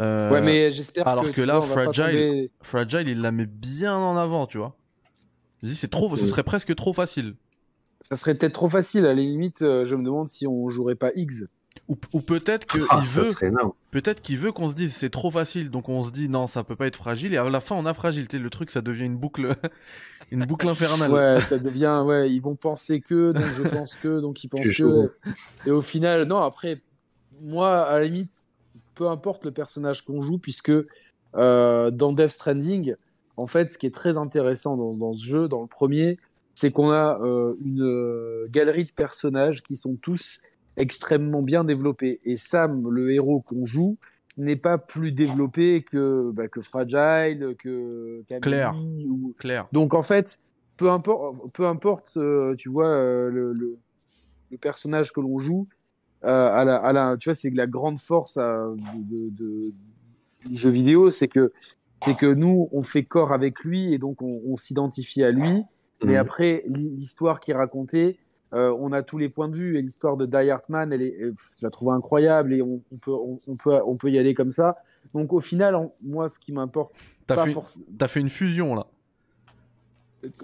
Euh, 0.00 0.30
ouais, 0.30 0.42
mais 0.42 0.72
j'espère 0.72 1.06
alors 1.06 1.24
que, 1.24 1.30
que 1.30 1.40
là, 1.40 1.60
vois, 1.60 1.84
Fragile- 1.84 2.04
tomber- 2.04 2.50
Fragile, 2.62 3.08
il 3.08 3.20
la 3.20 3.30
met 3.30 3.46
bien 3.46 3.96
en 3.96 4.16
avant, 4.16 4.46
tu 4.48 4.58
vois. 4.58 4.76
Je 5.62 5.68
dis, 5.68 5.74
c'est 5.76 5.88
trop, 5.88 6.14
ce 6.16 6.22
Mhm. 6.22 6.28
serait 6.28 6.42
presque 6.42 6.74
trop 6.74 6.92
facile. 6.92 7.36
Ça 8.04 8.16
serait 8.16 8.34
peut-être 8.34 8.52
trop 8.52 8.68
facile. 8.68 9.06
À 9.06 9.14
la 9.14 9.14
limite, 9.14 9.62
euh, 9.62 9.84
je 9.84 9.96
me 9.96 10.04
demande 10.04 10.28
si 10.28 10.46
on 10.46 10.68
jouerait 10.68 10.94
pas 10.94 11.10
X. 11.16 11.44
Ou, 11.88 11.96
ou 12.12 12.20
peut-être 12.20 12.66
qu'il 12.66 12.82
ah, 12.88 13.04
ça 13.04 13.22
veut, 13.22 13.30
peut-être 13.90 14.22
qu'il 14.22 14.38
veut 14.38 14.52
qu'on 14.52 14.68
se 14.68 14.74
dise 14.74 14.94
c'est 14.94 15.10
trop 15.10 15.30
facile, 15.30 15.70
donc 15.70 15.88
on 15.88 16.02
se 16.02 16.12
dit 16.12 16.28
non, 16.28 16.46
ça 16.46 16.64
peut 16.64 16.76
pas 16.76 16.86
être 16.86 16.96
fragile, 16.96 17.34
et 17.34 17.36
à 17.36 17.50
la 17.50 17.60
fin 17.60 17.74
on 17.74 17.84
a 17.84 17.92
fragile. 17.92 18.26
Le 18.32 18.48
truc, 18.50 18.70
ça 18.70 18.80
devient 18.80 19.04
une 19.04 19.16
boucle, 19.16 19.54
une 20.30 20.46
boucle 20.46 20.68
infernale. 20.68 21.12
Ouais, 21.12 21.42
ça 21.42 21.58
devient. 21.58 22.02
Ouais, 22.06 22.30
ils 22.30 22.40
vont 22.40 22.54
penser 22.54 23.00
que, 23.00 23.32
donc 23.32 23.44
je 23.56 23.62
pense 23.68 23.96
que, 23.96 24.20
donc 24.20 24.44
ils 24.44 24.48
pensent 24.48 24.70
chaud. 24.70 25.10
que. 25.24 25.68
Et 25.68 25.72
au 25.72 25.82
final, 25.82 26.24
non. 26.24 26.38
Après, 26.38 26.80
moi, 27.42 27.82
à 27.82 27.98
la 27.98 28.04
limite, 28.04 28.46
peu 28.94 29.08
importe 29.08 29.44
le 29.44 29.50
personnage 29.50 30.02
qu'on 30.02 30.22
joue, 30.22 30.38
puisque 30.38 30.72
euh, 31.34 31.90
dans 31.90 32.12
Death 32.12 32.30
Stranding, 32.30 32.94
en 33.36 33.46
fait, 33.46 33.70
ce 33.70 33.76
qui 33.76 33.86
est 33.86 33.94
très 33.94 34.16
intéressant 34.16 34.76
dans, 34.76 34.94
dans 34.94 35.12
ce 35.12 35.26
jeu, 35.26 35.48
dans 35.48 35.60
le 35.60 35.66
premier, 35.66 36.18
c'est 36.54 36.70
qu'on 36.70 36.90
a 36.90 37.20
euh, 37.22 37.54
une 37.64 37.82
euh, 37.82 38.44
galerie 38.50 38.84
de 38.84 38.92
personnages 38.92 39.62
qui 39.62 39.76
sont 39.76 39.96
tous 39.96 40.40
extrêmement 40.76 41.42
bien 41.42 41.64
développés. 41.64 42.20
Et 42.24 42.36
Sam, 42.36 42.88
le 42.90 43.12
héros 43.12 43.40
qu'on 43.40 43.66
joue, 43.66 43.96
n'est 44.36 44.56
pas 44.56 44.78
plus 44.78 45.12
développé 45.12 45.82
que, 45.84 46.30
bah, 46.32 46.48
que 46.48 46.60
Fragile, 46.60 47.54
que 47.58 48.22
Camille 48.28 48.40
Claire. 48.42 48.74
ou, 49.08 49.34
Clair. 49.38 49.68
donc 49.72 49.94
en 49.94 50.02
fait, 50.02 50.40
peu 50.76 50.90
importe, 50.90 51.36
peu 51.52 51.66
importe, 51.66 52.16
euh, 52.16 52.54
tu 52.56 52.68
vois, 52.68 52.88
euh, 52.88 53.30
le, 53.30 53.52
le, 53.52 53.72
le 54.50 54.58
personnage 54.58 55.12
que 55.12 55.20
l'on 55.20 55.38
joue, 55.38 55.68
à 56.22 56.64
la, 56.64 56.76
à 56.76 56.92
la, 56.92 57.16
tu 57.18 57.28
vois, 57.28 57.34
c'est 57.34 57.50
que 57.50 57.56
la 57.56 57.66
grande 57.66 58.00
force 58.00 58.38
de, 58.38 58.74
de- 58.76 59.28
de- 59.30 59.72
du 60.48 60.56
jeu 60.56 60.70
vidéo, 60.70 61.10
c'est 61.10 61.28
que 61.28 61.52
c'est 62.02 62.14
que 62.16 62.26
nous, 62.26 62.68
on 62.72 62.82
fait 62.82 63.04
corps 63.04 63.32
avec 63.32 63.60
lui 63.60 63.92
et 63.94 63.98
donc 63.98 64.20
on, 64.22 64.40
on 64.46 64.56
s'identifie 64.56 65.22
à 65.22 65.30
lui. 65.30 65.62
Mais 66.02 66.12
Mhm. 66.14 66.18
après, 66.18 66.64
l'hi- 66.66 66.90
l'histoire 66.96 67.40
qui 67.40 67.50
est 67.50 67.54
racontée, 67.54 68.18
Euh, 68.52 68.72
on 68.78 68.92
a 68.92 69.02
tous 69.02 69.18
les 69.18 69.28
points 69.28 69.48
de 69.48 69.56
vue 69.56 69.76
et 69.78 69.82
l'histoire 69.82 70.16
de 70.16 70.26
Die 70.26 70.48
Hartman, 70.48 70.92
elle 70.92 71.02
est, 71.02 71.20
euh, 71.20 71.34
je 71.58 71.66
la 71.66 71.70
trouve 71.70 71.90
incroyable 71.90 72.54
et 72.54 72.62
on, 72.62 72.80
on 72.92 72.96
peut, 72.98 73.10
on, 73.10 73.36
on 73.48 73.56
peut, 73.56 73.80
on 73.84 73.96
peut 73.96 74.10
y 74.12 74.16
aller 74.18 74.32
comme 74.32 74.52
ça. 74.52 74.76
Donc 75.12 75.32
au 75.32 75.40
final, 75.40 75.74
en- 75.74 75.90
moi, 76.04 76.28
ce 76.28 76.38
qui 76.38 76.52
m'importe, 76.52 76.94
T'as 77.26 77.44
fait, 77.46 77.52
fait 78.06 78.20
une 78.20 78.28
fusion 78.30 78.76
là. 78.76 78.86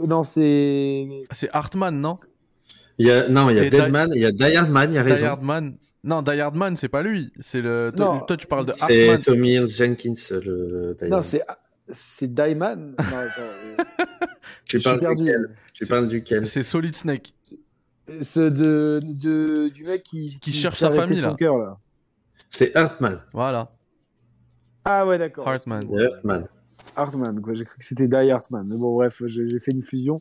Non, 0.05 0.25
c'est. 0.25 1.07
C'est 1.31 1.51
Hartman, 1.53 1.93
non? 2.01 2.19
Il 2.99 3.07
y 3.07 3.13
a, 3.13 3.29
non, 3.29 3.49
il 3.49 3.57
y 3.57 3.61
a 3.61 3.65
Et 3.65 3.71
Deadman, 3.71 4.11
il 4.13 4.21
y 4.23 4.27
a 4.27 4.33
Die 4.33 4.57
Hardman, 4.57 4.91
il 4.91 4.95
y 4.97 4.99
a 4.99 5.05
Die 5.05 5.13
raison. 5.13 5.27
Hardman. 5.27 5.75
Non, 6.03 6.23
Die 6.23 6.41
Hardman, 6.41 6.75
c'est 6.77 6.89
pas 6.89 7.03
lui. 7.03 7.33
C'est 7.39 7.61
le. 7.61 7.93
Toi, 7.97 8.07
Non, 8.07 8.21
toi, 8.23 8.37
tu 8.37 8.49
parles 8.49 8.67
de 8.67 8.73
C'est 8.73 9.09
Hartman. 9.09 9.23
Tommy 9.23 9.53
Hill 9.55 9.69
Jenkins, 9.69 10.15
le 10.45 10.97
Die 11.01 11.09
Non, 11.09 11.23
c'est. 11.23 11.43
C'est 11.93 12.33
Diamond. 12.33 12.77
Non, 12.77 12.95
attends, 12.99 13.43
euh, 13.43 14.99
perdu. 15.01 16.09
duquel 16.09 16.49
C'est 16.49 16.63
Solid 16.63 16.95
Snake. 16.97 17.35
Ce 18.21 18.41
de, 18.41 18.99
de, 19.03 19.69
du 19.69 19.85
mec 19.85 20.03
qui, 20.03 20.39
Qui 20.41 20.53
cherche 20.53 20.79
sa 20.81 20.91
famille, 20.91 21.17
son 21.17 21.29
là. 21.29 21.35
cœur, 21.35 21.59
là. 21.59 21.79
C'est 22.49 22.75
Hartman. 22.77 23.21
Voilà. 23.33 23.71
Ah 24.85 25.07
ouais, 25.07 25.19
d'accord. 25.19 25.47
Hartman. 25.47 25.81
C'est 25.89 26.05
Hartman. 26.07 26.49
Hartman, 26.97 27.41
quoi. 27.41 27.55
J'ai 27.55 27.65
cru 27.65 27.79
que 27.79 27.85
c'était 27.85 28.09
Die 28.09 28.31
Hartman. 28.31 28.65
Mais 28.69 28.77
bon, 28.77 28.95
bref, 28.95 29.23
j'ai 29.27 29.47
j'ai 29.47 29.61
fait 29.61 29.71
une 29.71 29.83
fusion. 29.83 30.17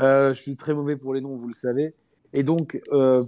Euh, 0.00 0.32
je 0.32 0.40
suis 0.40 0.56
très 0.56 0.74
mauvais 0.74 0.96
pour 0.96 1.14
les 1.14 1.20
noms, 1.20 1.36
vous 1.36 1.48
le 1.48 1.54
savez. 1.54 1.94
Et 2.32 2.42
donc, 2.42 2.80
euh, 2.92 3.24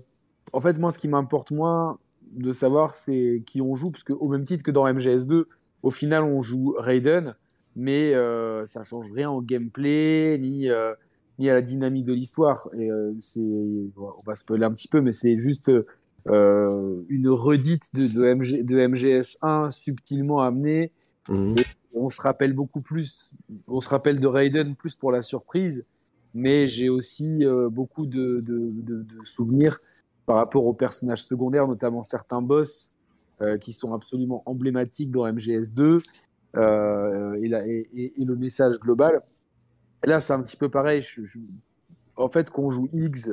en 0.52 0.60
fait, 0.60 0.78
moi, 0.78 0.90
ce 0.90 0.98
qui 0.98 1.08
m'importe 1.08 1.50
moins 1.50 1.98
de 2.32 2.52
savoir, 2.52 2.94
c'est 2.94 3.42
qui 3.46 3.60
on 3.60 3.74
joue, 3.76 3.90
parce 3.90 4.04
que 4.04 4.12
au 4.12 4.28
même 4.28 4.44
titre 4.44 4.62
que 4.62 4.70
dans 4.70 4.86
MGS2, 4.86 5.44
au 5.82 5.90
final, 5.90 6.24
on 6.24 6.40
joue 6.42 6.74
Raiden, 6.78 7.34
mais 7.76 8.14
euh, 8.14 8.66
ça 8.66 8.82
change 8.82 9.12
rien 9.12 9.30
au 9.30 9.40
gameplay, 9.42 10.38
ni, 10.40 10.68
euh, 10.70 10.94
ni 11.38 11.48
à 11.48 11.54
la 11.54 11.62
dynamique 11.62 12.06
de 12.06 12.12
l'histoire. 12.14 12.68
Et 12.78 12.90
euh, 12.90 13.12
c'est, 13.18 13.40
on 13.40 14.22
va 14.26 14.34
spoiler 14.34 14.64
un 14.64 14.72
petit 14.72 14.88
peu, 14.88 15.00
mais 15.00 15.12
c'est 15.12 15.36
juste 15.36 15.70
une 16.28 17.28
redite 17.28 17.94
de, 17.94 18.08
de, 18.08 18.24
MG, 18.24 18.64
de 18.64 18.78
MGS1 18.78 19.70
subtilement 19.70 20.40
amenée 20.40 20.90
Mhm. 21.28 21.54
on 21.94 22.08
se 22.08 22.20
rappelle 22.20 22.52
beaucoup 22.52 22.80
plus, 22.80 23.30
on 23.66 23.80
se 23.80 23.88
rappelle 23.88 24.20
de 24.20 24.26
Raiden 24.26 24.76
plus 24.76 24.96
pour 24.96 25.10
la 25.10 25.22
surprise, 25.22 25.84
mais 26.34 26.68
j'ai 26.68 26.88
aussi 26.88 27.44
euh, 27.44 27.68
beaucoup 27.68 28.06
de, 28.06 28.40
de, 28.40 28.70
de- 28.72 29.02
de 29.02 29.24
souvenirs 29.24 29.80
par 30.26 30.36
rapport 30.36 30.66
aux 30.66 30.74
personnages 30.74 31.24
secondaires, 31.24 31.66
notamment 31.66 32.02
certains 32.02 32.42
boss 32.42 32.94
euh, 33.40 33.58
qui 33.58 33.72
sont 33.72 33.94
absolument 33.94 34.42
emblématiques 34.46 35.10
dans 35.10 35.26
MGS2 35.26 36.00
euh, 36.56 37.34
et, 37.42 37.48
la- 37.48 37.66
et- 37.66 37.88
et- 37.94 38.20
et 38.20 38.24
le 38.24 38.36
message 38.36 38.78
global. 38.80 39.20
Et 40.04 40.08
là, 40.08 40.20
c'est 40.20 40.32
un 40.32 40.42
petit 40.42 40.56
peu 40.56 40.68
pareil. 40.68 41.02
je- 41.02 41.24
je- 41.24 41.38
en 42.16 42.28
fait, 42.28 42.50
qu'on 42.50 42.70
joue 42.70 42.88
X, 42.92 43.32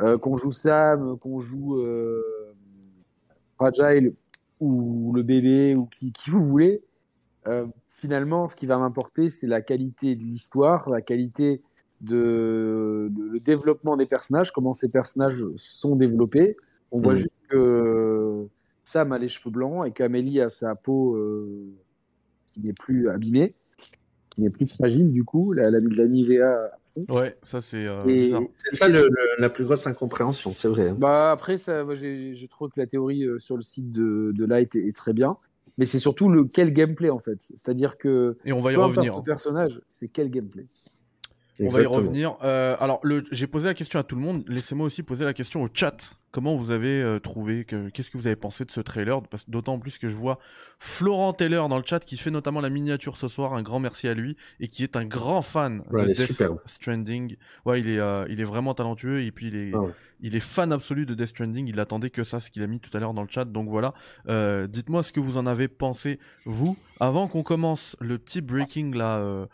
euh, 0.00 0.16
qu'on 0.18 0.36
joue 0.36 0.52
Sam, 0.52 1.18
qu'on 1.18 1.38
joue 1.40 1.80
euh, 1.80 2.22
Fragile 3.56 4.14
ou 4.60 5.12
le 5.14 5.22
bébé 5.22 5.74
ou 5.76 5.86
qui, 5.86 6.12
qui 6.12 6.30
vous 6.30 6.44
voulez, 6.44 6.82
euh, 7.46 7.66
finalement, 7.90 8.48
ce 8.48 8.56
qui 8.56 8.66
va 8.66 8.78
m'importer, 8.78 9.28
c'est 9.28 9.46
la 9.46 9.60
qualité 9.60 10.16
de 10.16 10.24
l'histoire, 10.24 10.88
la 10.90 11.00
qualité 11.02 11.62
de, 12.00 13.08
de- 13.10 13.24
le 13.24 13.38
développement 13.40 13.96
des 13.96 14.06
personnages, 14.06 14.52
comment 14.52 14.72
ces 14.74 14.88
personnages 14.88 15.42
sont 15.56 15.96
développés. 15.96 16.56
On 16.90 17.00
voit 17.00 17.12
Mhm. 17.12 17.18
juste 17.18 17.32
que 17.48 18.46
Sam 18.82 19.12
a 19.12 19.18
les 19.18 19.28
cheveux 19.28 19.50
blancs 19.50 19.86
et 19.86 19.92
qu'Amélie 19.92 20.40
a 20.40 20.48
sa 20.48 20.74
peau 20.74 21.16
qui 22.54 22.60
n'est 22.60 22.72
plus 22.72 23.08
abîmée, 23.08 23.54
qui 24.30 24.40
n'est 24.40 24.50
plus 24.50 24.66
fragile 24.72 25.12
du 25.12 25.24
coup. 25.24 25.54
Elle 25.54 25.74
a 25.74 25.80
mis 25.80 25.88
de 25.90 25.96
la 25.96 26.06
Nivea. 26.06 26.70
Ouais, 27.08 27.36
ça 27.42 27.60
c'est 27.60 27.84
euh. 27.88 28.04
C'est 28.52 28.76
ça 28.76 28.88
le- 28.88 29.08
le- 29.08 29.40
la 29.40 29.50
plus 29.50 29.64
grosse 29.64 29.84
incompréhension, 29.88 30.52
c'est 30.54 30.68
vrai. 30.68 30.90
hein. 30.90 30.96
Bah 30.96 31.32
après, 31.32 31.58
ça, 31.58 31.82
moi, 31.84 31.96
j'ai- 31.96 32.32
je 32.34 32.46
trouve 32.46 32.68
que 32.70 32.78
la 32.78 32.86
théorie 32.86 33.24
euh, 33.24 33.38
sur 33.40 33.56
le 33.56 33.62
site 33.62 33.90
de, 33.90 34.30
de 34.32 34.44
Light 34.44 34.76
est, 34.76 34.86
est 34.86 34.94
très 34.94 35.12
bien. 35.12 35.36
Mais 35.76 35.86
c'est 35.86 35.98
surtout 35.98 36.28
le 36.28 36.44
quel 36.44 36.72
gameplay 36.72 37.10
en 37.10 37.18
fait. 37.18 37.34
C'est-à-dire 37.40 37.98
que 37.98 38.36
Et 38.44 38.52
on 38.52 38.60
va 38.60 38.72
y 38.72 38.76
revenir. 38.76 39.16
le 39.16 39.22
personnage, 39.22 39.80
c'est 39.88 40.06
quel 40.06 40.30
gameplay? 40.30 40.66
On 41.60 41.68
va 41.68 41.82
y 41.82 41.86
revenir. 41.86 42.36
Euh, 42.44 42.76
alors, 42.78 43.00
le- 43.02 43.24
j'ai 43.32 43.48
posé 43.48 43.66
la 43.66 43.74
question 43.74 43.98
à 43.98 44.04
tout 44.04 44.14
le 44.14 44.20
monde. 44.22 44.44
Laissez-moi 44.48 44.86
aussi 44.86 45.02
poser 45.02 45.24
la 45.24 45.34
question 45.34 45.62
au 45.64 45.68
chat. 45.72 45.96
Comment 46.34 46.56
vous 46.56 46.72
avez 46.72 47.00
euh, 47.00 47.20
trouvé 47.20 47.64
que, 47.64 47.90
Qu'est-ce 47.90 48.10
que 48.10 48.18
vous 48.18 48.26
avez 48.26 48.34
pensé 48.34 48.64
de 48.64 48.72
ce 48.72 48.80
trailer? 48.80 49.22
D'autant 49.46 49.78
plus 49.78 49.98
que 49.98 50.08
je 50.08 50.16
vois 50.16 50.40
Florent 50.80 51.32
Taylor 51.32 51.68
dans 51.68 51.78
le 51.78 51.84
chat 51.86 52.00
qui 52.00 52.16
fait 52.16 52.32
notamment 52.32 52.60
la 52.60 52.70
miniature 52.70 53.16
ce 53.16 53.28
soir. 53.28 53.54
Un 53.54 53.62
grand 53.62 53.78
merci 53.78 54.08
à 54.08 54.14
lui 54.14 54.36
et 54.58 54.66
qui 54.66 54.82
est 54.82 54.96
un 54.96 55.04
grand 55.04 55.42
fan 55.42 55.80
Ouais, 55.92 56.06
de 56.06 56.12
Death. 56.12 56.42
Stranding. 56.66 57.36
Ouais, 57.64 57.78
il 57.78 57.88
est, 57.88 58.00
euh, 58.00 58.26
il 58.28 58.40
est 58.40 58.44
vraiment 58.44 58.74
talentueux 58.74 59.22
et 59.22 59.30
puis 59.30 59.46
il 59.46 59.54
est, 59.56 59.72
Ah 59.76 59.84
il 60.20 60.34
est 60.34 60.40
fan 60.40 60.72
absolu 60.72 61.06
de 61.06 61.14
Death 61.14 61.28
Stranding. 61.28 61.68
Il 61.68 61.78
attendait 61.78 62.10
que 62.10 62.24
ça, 62.24 62.40
ce 62.40 62.50
qu'il 62.50 62.64
a 62.64 62.66
mis 62.66 62.80
tout 62.80 62.90
à 62.96 62.98
l'heure 62.98 63.14
dans 63.14 63.22
le 63.22 63.28
chat. 63.30 63.44
Donc 63.44 63.68
voilà. 63.68 63.94
Euh, 64.28 64.66
Dites-moi 64.66 65.04
ce 65.04 65.12
que 65.12 65.20
vous 65.20 65.38
en 65.38 65.46
avez 65.46 65.68
pensé 65.68 66.18
vous 66.46 66.76
avant 66.98 67.28
qu'on 67.28 67.44
commence 67.44 67.96
le 68.00 68.18
petit 68.18 68.40
breaking 68.40 68.92
là. 68.96 69.18
euh, 69.18 69.46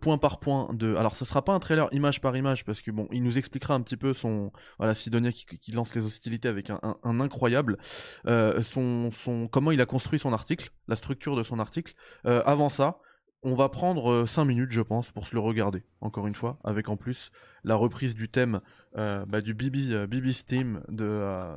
point 0.00 0.18
par 0.18 0.38
point 0.38 0.68
de. 0.74 0.94
Alors, 0.94 1.16
ce 1.16 1.24
sera 1.24 1.42
pas 1.42 1.52
un 1.54 1.58
trailer 1.58 1.88
image 1.92 2.20
par 2.20 2.36
image 2.36 2.64
parce 2.64 2.82
que 2.82 2.90
bon, 2.90 3.08
il 3.10 3.22
nous 3.22 3.38
expliquera 3.38 3.74
un 3.74 3.80
petit 3.80 3.96
peu 3.96 4.12
son. 4.12 4.52
Voilà, 4.78 4.94
Sidonia 4.94 5.32
qui, 5.32 5.46
qui 5.46 5.72
lance 5.72 5.94
les 5.94 6.04
avec 6.44 6.70
un, 6.70 6.80
incroyable. 7.20 7.78
euh, 8.26 8.60
son, 8.62 9.10
comment 9.50 9.70
il 9.72 9.80
a 9.80 9.86
construit 9.86 10.18
son 10.18 10.32
article, 10.32 10.70
la 10.88 10.96
structure 10.96 11.36
de 11.36 11.42
son 11.42 11.58
article. 11.58 11.94
Euh, 12.26 12.42
avant 12.46 12.68
ça, 12.68 12.98
on 13.42 13.54
va 13.54 13.68
prendre 13.68 14.26
5 14.26 14.44
minutes, 14.44 14.70
je 14.70 14.82
pense, 14.82 15.12
pour 15.12 15.26
se 15.26 15.34
le 15.34 15.40
regarder. 15.40 15.82
Encore 16.00 16.26
une 16.26 16.34
fois, 16.34 16.58
avec 16.64 16.88
en 16.88 16.96
plus 16.96 17.30
la 17.64 17.74
reprise 17.74 18.14
du 18.14 18.28
thème 18.28 18.60
euh, 18.96 19.24
bah, 19.26 19.40
du 19.40 19.54
Bibi, 19.54 19.94
euh, 19.94 20.06
Bibi's 20.06 20.44
Team 20.44 20.82
de, 20.88 21.04
euh, 21.06 21.56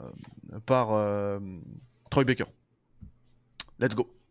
par 0.65 0.93
euh, 0.93 1.39
Troy 2.09 2.23
Baker. 2.23 2.45
Let's 3.79 3.95
go. 3.95 4.22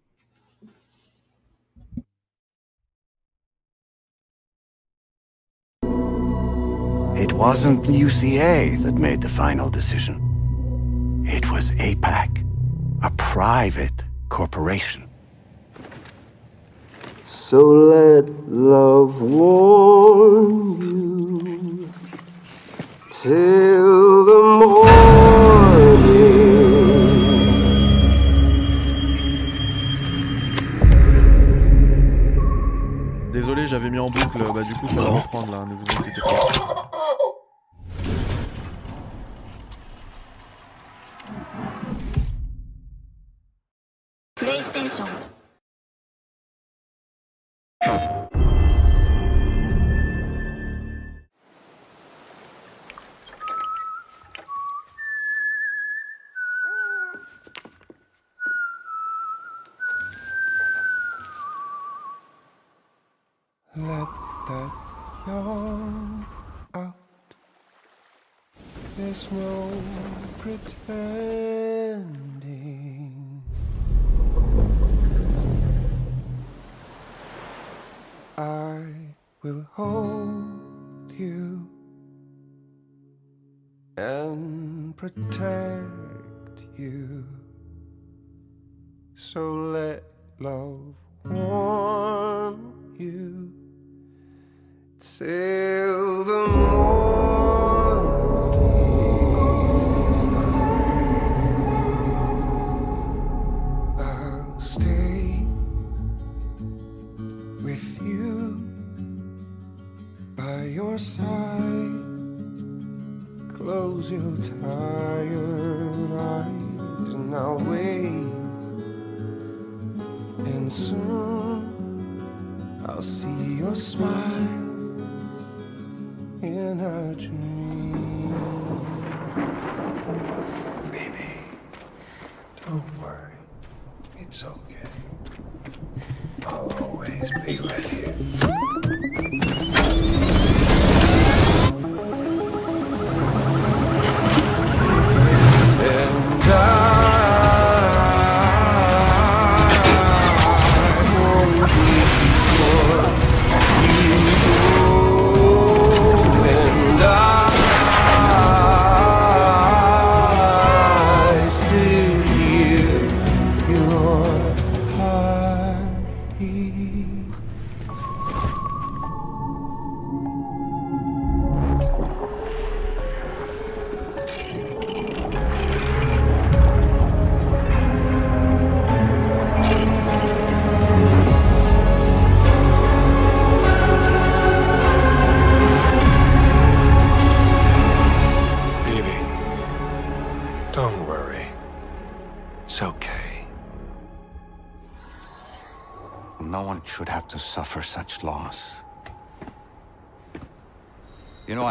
Wasn't 7.49 7.82
the 7.82 7.93
UCA 7.93 8.80
that 8.84 8.95
made 8.95 9.20
the 9.20 9.28
final 9.28 9.68
decision. 9.68 10.16
It 11.26 11.51
was 11.51 11.72
APAC, 11.72 12.28
a 13.03 13.11
private 13.32 14.05
corporation. 14.28 15.09
So 17.26 17.59
let 17.95 18.28
love 18.49 19.20
warm 19.20 20.80
you 21.51 21.93
till 23.11 24.24
the 24.30 24.40
morning. 24.61 25.03
Désolé, 33.32 33.66
j'avais 33.66 33.90
mis 33.90 33.99
en 33.99 34.09
boucle, 34.09 34.38
bah 34.55 34.62
du 34.62 34.74
coup 34.74 34.86
ça 34.86 35.01
va 35.01 35.11
reprendre 35.11 35.51
là, 35.51 35.64
ne 35.68 35.74
vous 35.74 35.82
inquiétez 35.99 36.20
pas. 36.20 37.01
smell 69.22 69.61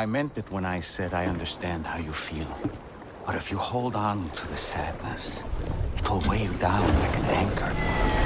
I 0.01 0.07
meant 0.07 0.35
it 0.35 0.51
when 0.51 0.65
I 0.65 0.79
said 0.79 1.13
I 1.13 1.27
understand 1.27 1.85
how 1.85 1.99
you 1.99 2.11
feel. 2.11 2.47
But 3.23 3.35
if 3.35 3.51
you 3.51 3.59
hold 3.59 3.95
on 3.95 4.31
to 4.31 4.47
the 4.47 4.57
sadness, 4.57 5.43
it'll 5.99 6.21
weigh 6.21 6.45
you 6.45 6.53
down 6.53 6.81
like 7.01 7.17
an 7.17 7.25
anchor. 7.25 8.20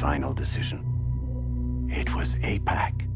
Final 0.00 0.32
decision. 0.32 0.80
It 1.90 2.14
was 2.14 2.34
APAC, 2.36 3.06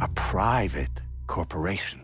a 0.00 0.08
private 0.08 1.00
corporation. 1.28 2.03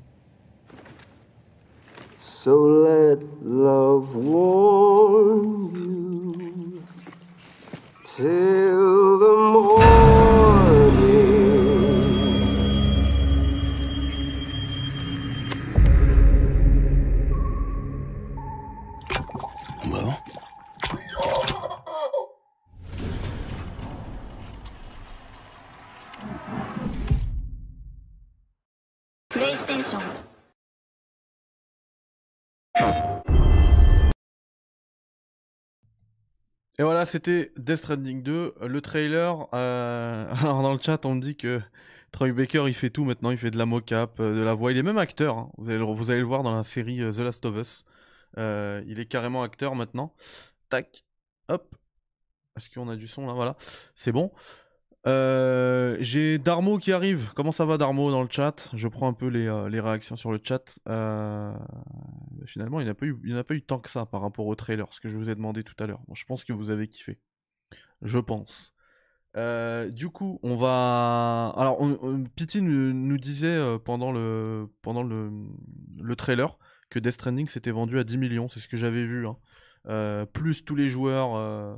Et 36.80 36.82
voilà, 36.82 37.04
c'était 37.04 37.52
Death 37.58 37.76
Stranding 37.76 38.22
2, 38.22 38.54
le 38.62 38.80
trailer. 38.80 39.48
euh, 39.52 40.32
Alors 40.40 40.62
dans 40.62 40.72
le 40.72 40.80
chat, 40.80 41.04
on 41.04 41.14
me 41.14 41.20
dit 41.20 41.36
que 41.36 41.60
Troy 42.10 42.32
Baker, 42.32 42.64
il 42.68 42.72
fait 42.72 42.88
tout 42.88 43.04
maintenant, 43.04 43.30
il 43.30 43.36
fait 43.36 43.50
de 43.50 43.58
la 43.58 43.66
mocap, 43.66 44.18
euh, 44.18 44.34
de 44.34 44.40
la 44.40 44.54
voix. 44.54 44.72
Il 44.72 44.78
est 44.78 44.82
même 44.82 44.96
acteur. 44.96 45.36
hein. 45.36 45.52
Vous, 45.58 45.68
allez 45.68 45.78
le, 45.78 46.24
voir 46.24 46.42
dans 46.42 46.56
la 46.56 46.64
série 46.64 47.02
euh, 47.02 47.12
The 47.12 47.18
Last 47.18 47.44
of 47.44 47.54
Us. 47.58 47.84
Il 48.38 48.98
est 48.98 49.04
carrément 49.04 49.42
acteur 49.42 49.74
maintenant. 49.74 50.14
Tac, 50.70 51.04
hop. 51.48 51.74
Est-ce 52.56 52.70
qu'on 52.70 52.88
a 52.88 52.96
du 52.96 53.08
son 53.08 53.26
là? 53.26 53.34
Voilà, 53.34 53.58
c'est 53.94 54.12
bon. 54.12 54.32
Euh, 55.06 55.96
J'ai 56.00 56.38
Darmo 56.38 56.78
qui 56.78 56.92
arrive. 56.92 57.32
Comment 57.34 57.52
ça 57.52 57.64
va 57.64 57.78
Darmo 57.78 58.10
dans 58.10 58.22
le 58.22 58.28
chat? 58.30 58.68
Je 58.74 58.88
prends 58.88 59.08
un 59.08 59.12
peu 59.12 59.28
les, 59.28 59.46
euh, 59.46 59.64
réactions 59.82 60.16
sur 60.16 60.30
le 60.32 60.38
chat. 60.42 60.78
Euh, 60.88 61.52
Finalement, 62.46 62.80
il 62.80 62.84
n'y 62.84 62.90
en 63.34 63.36
a 63.38 63.44
pas 63.44 63.54
eu, 63.54 63.62
tant 63.62 63.78
que 63.78 63.90
ça 63.90 64.06
par 64.06 64.20
rapport 64.22 64.46
au 64.46 64.54
trailer, 64.54 64.86
ce 64.92 65.00
que 65.00 65.08
je 65.08 65.16
vous 65.16 65.30
ai 65.30 65.34
demandé 65.34 65.62
tout 65.62 65.74
à 65.78 65.86
l'heure. 65.86 66.00
Je 66.14 66.24
pense 66.24 66.44
que 66.44 66.52
vous 66.52 66.70
avez 66.70 66.88
kiffé. 66.88 67.18
Je 68.02 68.18
pense. 68.18 68.74
Du 69.34 70.08
coup, 70.08 70.40
on 70.42 70.56
va. 70.56 71.52
Alors, 71.56 71.80
on, 71.80 72.24
Pity 72.36 72.62
nous, 72.62 73.18
disait 73.18 73.58
pendant 73.84 74.10
le 74.12 74.68
pendant 74.82 75.02
le, 75.02 75.30
le 76.00 76.16
trailer 76.16 76.58
que 76.88 76.98
Death 76.98 77.12
Stranding 77.12 77.46
s'était 77.46 77.70
vendu 77.70 77.98
à 77.98 78.04
10 78.04 78.18
millions. 78.18 78.48
C'est 78.48 78.60
ce 78.60 78.68
que 78.68 78.76
j'avais 78.76 79.04
vu. 79.04 79.26
hein. 79.26 79.36
Euh, 79.88 80.26
plus 80.26 80.64
tous 80.64 80.74
les 80.74 80.90
joueurs 80.90 81.36
euh, 81.36 81.74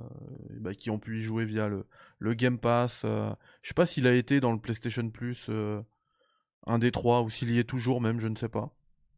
bah, 0.59 0.75
qui 0.75 0.91
ont 0.91 0.99
pu 0.99 1.19
y 1.19 1.23
jouer 1.23 1.45
via 1.45 1.69
le, 1.69 2.35
Game 2.35 2.59
Pass. 2.59 3.03
euh. 3.05 3.33
Je 3.63 3.69
sais 3.69 3.75
pas 3.75 3.87
s'il 3.87 4.07
a 4.07 4.15
été 4.15 4.41
dans 4.41 4.53
le 4.53 4.59
PlayStation 4.59 5.09
Plus 5.09 5.51
un 6.67 6.79
des 6.79 6.93
trois 6.93 7.23
ou 7.23 7.31
s'il 7.31 7.51
y 7.51 7.59
est 7.59 7.65
toujours 7.65 8.01
même, 8.01 8.21
je 8.21 8.29
ne 8.29 8.37
sais 8.37 8.49
pas. 8.49 8.71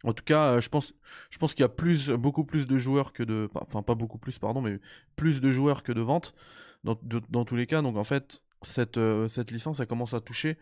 En 0.05 0.13
tout 0.13 0.25
cas, 0.25 0.61
je 0.61 0.69
pense, 0.69 0.95
je 1.31 1.39
pense 1.39 1.55
qu'il 1.55 1.63
y 1.63 1.65
a 1.65 1.71
plus, 1.71 2.11
beaucoup 2.11 2.45
plus 2.45 2.67
de 2.67 2.77
joueurs 2.77 3.13
que 3.13 3.23
de, 3.23 3.49
enfin 3.55 3.83
pas 3.83 3.95
beaucoup 3.95 4.19
plus, 4.19 4.39
pardon, 4.39 4.61
mais 4.61 4.79
plus 5.17 5.41
de 5.41 5.51
joueurs 5.51 5.83
que 5.83 5.93
de 5.93 6.01
ventes 6.01 6.35
dans, 6.85 7.45
tous 7.45 7.57
les 7.57 7.67
cas. 7.67 7.81
Donc 7.81 7.97
en 7.97 8.05
fait, 8.05 8.43
cette, 8.63 9.01
cette 9.29 9.51
licence, 9.51 9.81
elle 9.81 9.87
commence 9.87 10.15
à 10.15 10.21
toucher 10.21 10.59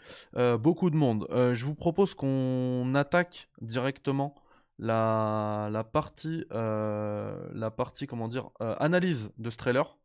beaucoup 0.60 0.90
de 0.90 0.96
monde. 0.96 1.26
Je 1.30 1.64
vous 1.64 1.74
propose 1.74 2.14
qu'on 2.14 2.94
attaque 2.94 3.48
directement 3.60 4.41
la, 4.82 5.68
la 5.70 5.84
partie, 5.84 6.44
euh, 6.50 7.48
la 7.54 7.70
partie, 7.70 8.08
comment 8.08 8.26
dire, 8.26 8.50
euh, 8.60 8.74
analyse 8.80 9.32
de 9.38 9.48
ce 9.48 9.56
trailer. 9.56 9.96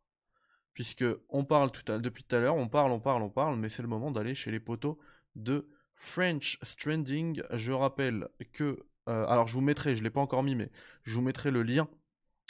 Puisque 0.72 1.04
on 1.28 1.44
parle 1.44 1.72
tout 1.72 1.90
à, 1.90 1.98
depuis 1.98 2.22
tout 2.22 2.36
à 2.36 2.38
l'heure, 2.38 2.54
on 2.54 2.68
parle, 2.68 2.92
on 2.92 3.00
parle, 3.00 3.22
on 3.22 3.28
parle, 3.28 3.56
mais 3.56 3.68
c'est 3.68 3.82
le 3.82 3.88
moment 3.88 4.12
d'aller 4.12 4.36
chez 4.36 4.52
les 4.52 4.60
poteaux 4.60 5.00
de 5.34 5.68
French 5.96 6.60
Stranding. 6.62 7.42
Je 7.54 7.72
rappelle 7.72 8.28
que, 8.52 8.86
euh, 9.08 9.26
alors 9.26 9.48
je 9.48 9.54
vous 9.54 9.60
mettrai, 9.60 9.96
je 9.96 10.04
l'ai 10.04 10.10
pas 10.10 10.20
encore 10.20 10.44
mis, 10.44 10.54
mais 10.54 10.70
je 11.02 11.16
vous 11.16 11.22
mettrai 11.22 11.50
le 11.50 11.64
lien 11.64 11.88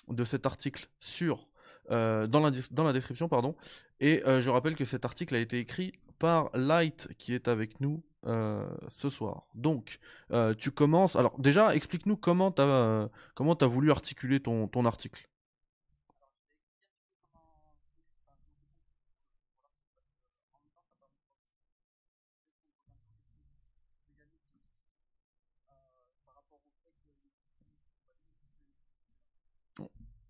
de 0.08 0.24
cet 0.24 0.44
article 0.44 0.88
sur 1.00 1.48
dans, 1.88 2.28
la, 2.40 2.50
dans 2.70 2.84
la 2.84 2.92
description, 2.92 3.30
pardon. 3.30 3.56
Et 3.98 4.22
je 4.26 4.50
rappelle 4.50 4.74
que 4.74 4.84
cet 4.84 5.06
article 5.06 5.34
a 5.34 5.38
été 5.38 5.58
écrit 5.58 5.92
par 6.18 6.50
Light 6.52 7.08
qui 7.16 7.32
est 7.32 7.48
avec 7.48 7.80
nous 7.80 8.02
euh, 8.26 8.66
ce 8.88 9.08
soir. 9.08 9.46
Donc, 9.54 9.98
euh, 10.32 10.54
tu 10.54 10.70
commences. 10.70 11.16
Alors 11.16 11.38
déjà, 11.38 11.74
explique-nous 11.74 12.16
comment 12.16 12.52
tu 12.52 12.62
as 12.62 13.08
comment 13.34 13.54
t'as 13.56 13.66
voulu 13.66 13.90
articuler 13.90 14.40
ton, 14.40 14.68
ton 14.68 14.84
article. 14.84 15.28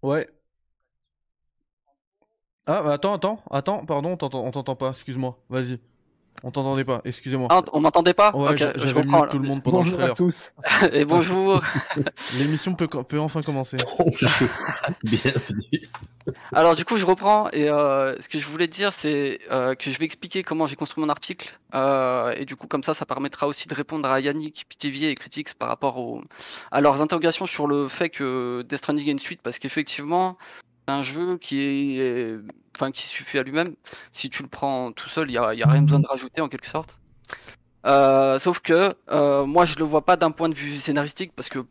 Ouais. 0.02 0.28
Ah, 2.66 2.82
bah 2.82 2.92
attends, 2.92 3.14
attends, 3.14 3.42
attends, 3.50 3.84
pardon, 3.86 4.10
on 4.20 4.50
t'entend 4.52 4.76
pas, 4.76 4.90
excuse-moi, 4.90 5.42
vas-y. 5.48 5.80
On 6.44 6.50
t'entendait 6.50 6.84
pas, 6.84 7.00
excusez-moi. 7.04 7.48
Ah, 7.50 7.62
on 7.72 7.80
m'entendait 7.80 8.14
pas 8.14 8.34
Ouais, 8.34 8.50
Ok, 8.50 8.56
j'a- 8.56 8.72
je 8.76 8.86
j'avais 8.86 9.00
comprends. 9.02 9.26
tout 9.26 9.38
le 9.38 9.48
monde 9.48 9.62
pendant 9.62 9.78
Bonjour 9.78 9.98
le 9.98 10.10
à 10.12 10.14
tous. 10.14 10.52
Et 10.92 11.04
bonjour. 11.04 11.60
L'émission 12.34 12.74
peut, 12.74 12.86
peut 12.88 13.18
enfin 13.18 13.42
commencer. 13.42 13.76
Bienvenue. 15.02 15.82
Alors 16.52 16.76
du 16.76 16.84
coup, 16.84 16.96
je 16.96 17.06
reprends 17.06 17.48
et 17.52 17.70
euh, 17.70 18.14
ce 18.20 18.28
que 18.28 18.38
je 18.38 18.46
voulais 18.46 18.66
dire, 18.68 18.92
c'est 18.92 19.40
euh, 19.50 19.74
que 19.74 19.90
je 19.90 19.98
vais 19.98 20.04
expliquer 20.04 20.42
comment 20.42 20.66
j'ai 20.66 20.76
construit 20.76 21.02
mon 21.02 21.08
article 21.08 21.58
euh, 21.74 22.32
et 22.36 22.44
du 22.44 22.54
coup, 22.54 22.66
comme 22.66 22.82
ça, 22.82 22.92
ça 22.92 23.06
permettra 23.06 23.46
aussi 23.46 23.66
de 23.66 23.74
répondre 23.74 24.08
à 24.10 24.20
Yannick, 24.20 24.66
Pitivier 24.68 25.10
et 25.10 25.14
Critics 25.14 25.54
par 25.54 25.68
rapport 25.70 25.96
au, 25.98 26.20
à 26.70 26.80
leurs 26.82 27.00
interrogations 27.00 27.46
sur 27.46 27.66
le 27.66 27.88
fait 27.88 28.10
que 28.10 28.62
Death 28.68 28.78
Stranding 28.78 29.08
est 29.08 29.12
une 29.12 29.18
suite, 29.18 29.40
parce 29.42 29.58
qu'effectivement, 29.58 30.36
un 30.88 31.02
jeu 31.02 31.38
qui 31.38 31.60
est, 31.60 32.36
enfin, 32.76 32.90
qui 32.90 33.06
suffit 33.06 33.38
à 33.38 33.42
lui-même. 33.42 33.74
Si 34.12 34.30
tu 34.30 34.42
le 34.42 34.48
prends 34.48 34.92
tout 34.92 35.08
seul, 35.08 35.30
il 35.30 35.34
y 35.34 35.38
a, 35.38 35.54
y 35.54 35.62
a 35.62 35.68
rien 35.68 35.82
besoin 35.82 36.00
de 36.00 36.06
rajouter 36.06 36.40
en 36.40 36.48
quelque 36.48 36.66
sorte. 36.66 36.98
Euh, 37.86 38.38
sauf 38.38 38.60
que 38.60 38.90
euh, 39.10 39.46
moi, 39.46 39.64
je 39.64 39.76
le 39.76 39.84
vois 39.84 40.04
pas 40.04 40.16
d'un 40.16 40.30
point 40.30 40.48
de 40.48 40.54
vue 40.54 40.78
scénaristique 40.78 41.32
parce 41.34 41.48
que 41.48 41.64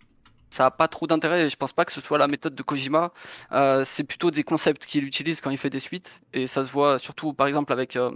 ça 0.50 0.66
a 0.66 0.72
pas 0.72 0.88
trop 0.88 1.08
d'intérêt 1.08 1.46
et 1.46 1.50
je 1.50 1.56
pense 1.56 1.74
pas 1.74 1.86
que 1.86 1.92
ce 1.92 2.02
soit 2.02 2.18
la 2.18 2.28
méthode 2.28 2.56
de 2.56 2.64
Kojima. 2.64 3.12
Euh, 3.52 3.84
c'est 3.86 4.04
plutôt 4.04 4.32
des 4.32 4.44
concepts 4.44 4.86
qu'il 4.86 5.04
utilise 5.04 5.42
quand 5.42 5.52
il 5.52 5.58
fait 5.58 5.70
des 5.70 5.80
suites 5.80 6.22
et 6.34 6.48
ça 6.48 6.66
se 6.66 6.72
voit 6.72 7.00
surtout 7.00 7.34
par 7.34 7.48
exemple 7.48 7.72
avec 7.72 7.96
euh, 7.96 8.12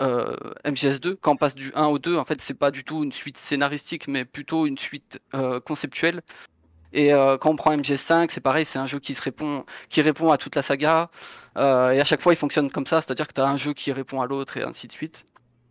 euh, 0.00 0.36
MGS2 0.64 1.16
quand 1.20 1.32
on 1.32 1.36
passe 1.36 1.54
du 1.54 1.72
1 1.74 1.86
au 1.86 1.98
2 1.98 2.16
en 2.16 2.24
fait 2.24 2.40
c'est 2.40 2.54
pas 2.54 2.70
du 2.70 2.84
tout 2.84 3.02
une 3.02 3.12
suite 3.12 3.36
scénaristique 3.36 4.06
mais 4.06 4.24
plutôt 4.24 4.66
une 4.66 4.78
suite 4.78 5.20
euh, 5.34 5.60
conceptuelle 5.60 6.22
et 6.92 7.12
euh, 7.12 7.38
quand 7.38 7.50
on 7.50 7.56
prend 7.56 7.76
MGS5 7.76 8.28
c'est 8.30 8.40
pareil 8.40 8.64
c'est 8.64 8.78
un 8.78 8.86
jeu 8.86 8.98
qui 8.98 9.14
se 9.14 9.22
répond 9.22 9.64
qui 9.88 10.02
répond 10.02 10.30
à 10.30 10.38
toute 10.38 10.56
la 10.56 10.62
saga. 10.62 11.10
Euh, 11.58 11.90
et 11.90 12.00
à 12.00 12.04
chaque 12.04 12.22
fois 12.22 12.32
il 12.32 12.36
fonctionne 12.36 12.70
comme 12.70 12.86
ça 12.86 13.00
c'est 13.00 13.10
à 13.10 13.14
dire 13.14 13.28
que 13.28 13.34
tu 13.34 13.40
as 13.40 13.46
un 13.46 13.56
jeu 13.56 13.72
qui 13.72 13.92
répond 13.92 14.20
à 14.20 14.26
l'autre 14.26 14.56
et 14.56 14.62
ainsi 14.62 14.86
de 14.86 14.92
suite. 14.92 15.24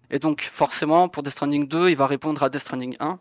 Et 0.09 0.19
donc 0.19 0.49
forcément 0.53 1.09
pour 1.09 1.23
Death 1.23 1.33
Stranding 1.33 1.67
2 1.67 1.89
il 1.89 1.95
va 1.97 2.07
répondre 2.07 2.41
à 2.43 2.49
Death 2.49 2.61
Stranding 2.61 2.95
1 2.99 3.19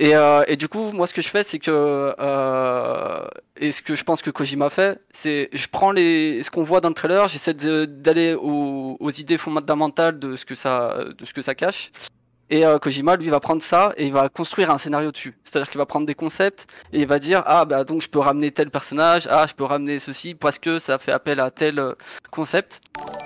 et, 0.00 0.14
euh, 0.14 0.44
et 0.46 0.56
du 0.56 0.68
coup, 0.68 0.92
moi, 0.92 1.08
ce 1.08 1.14
que 1.14 1.22
je 1.22 1.28
fais, 1.28 1.42
c'est 1.42 1.58
que 1.58 2.14
euh, 2.20 3.26
et 3.56 3.72
ce 3.72 3.82
que 3.82 3.96
je 3.96 4.04
pense 4.04 4.22
que 4.22 4.30
Kojima 4.30 4.70
fait, 4.70 5.00
c'est 5.12 5.48
je 5.52 5.66
prends 5.66 5.90
les 5.90 6.40
ce 6.44 6.52
qu'on 6.52 6.62
voit 6.62 6.80
dans 6.80 6.88
le 6.88 6.94
trailer, 6.94 7.26
j'essaie 7.26 7.52
d'aller 7.52 8.34
aux, 8.34 8.96
aux 9.00 9.10
idées 9.10 9.38
fondamentales 9.38 10.20
de 10.20 10.36
ce 10.36 10.44
que 10.44 10.54
ça 10.54 11.04
de 11.18 11.24
ce 11.24 11.34
que 11.34 11.42
ça 11.42 11.56
cache. 11.56 11.90
Et 12.50 12.64
euh, 12.64 12.78
Kojima, 12.78 13.16
lui, 13.16 13.28
va 13.28 13.40
prendre 13.40 13.62
ça 13.62 13.92
et 13.96 14.06
il 14.06 14.12
va 14.12 14.28
construire 14.28 14.70
un 14.70 14.78
scénario 14.78 15.12
dessus. 15.12 15.36
C'est-à-dire 15.44 15.70
qu'il 15.70 15.78
va 15.78 15.86
prendre 15.86 16.06
des 16.06 16.14
concepts 16.14 16.66
et 16.92 17.00
il 17.00 17.06
va 17.06 17.18
dire 17.18 17.42
ah 17.46 17.64
bah 17.66 17.84
donc 17.84 18.00
je 18.00 18.08
peux 18.08 18.18
ramener 18.18 18.50
tel 18.50 18.70
personnage, 18.70 19.28
ah 19.30 19.46
je 19.46 19.54
peux 19.54 19.64
ramener 19.64 19.98
ceci 19.98 20.34
parce 20.34 20.58
que 20.58 20.78
ça 20.78 20.98
fait 20.98 21.12
appel 21.12 21.40
à 21.40 21.50
tel 21.50 21.78
euh, 21.78 21.94
concept. 22.30 22.80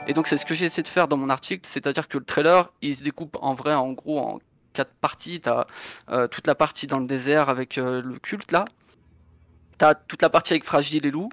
Et 0.09 0.15
donc 0.15 0.27
c'est 0.27 0.37
ce 0.37 0.45
que 0.45 0.55
j'ai 0.55 0.67
essayé 0.67 0.83
de 0.83 0.89
faire 0.89 1.07
dans 1.07 1.17
mon 1.17 1.31
article, 1.31 1.63
c'est-à-dire 1.69 2.09
que 2.09 2.19
le 2.19 2.25
trailer, 2.25 2.73
il 2.83 2.97
se 2.97 3.05
découpe 3.05 3.37
en 3.41 3.55
vrai, 3.55 3.75
en 3.75 3.93
gros, 3.93 4.19
en 4.19 4.39
quatre 4.73 4.93
parties. 5.01 5.41
T'as 5.41 5.67
euh, 6.11 6.27
toute 6.27 6.49
la 6.49 6.57
partie 6.57 6.89
dans 6.89 6.99
le 6.99 7.07
désert 7.07 7.49
avec 7.49 7.77
le 7.77 8.19
culte 8.21 8.51
là. 8.51 8.65
T'as 9.79 9.95
toute 9.95 10.23
la 10.23 10.31
partie 10.31 10.53
avec 10.53 10.65
Fragile 10.65 11.07
et 11.07 11.11
Loup. 11.11 11.29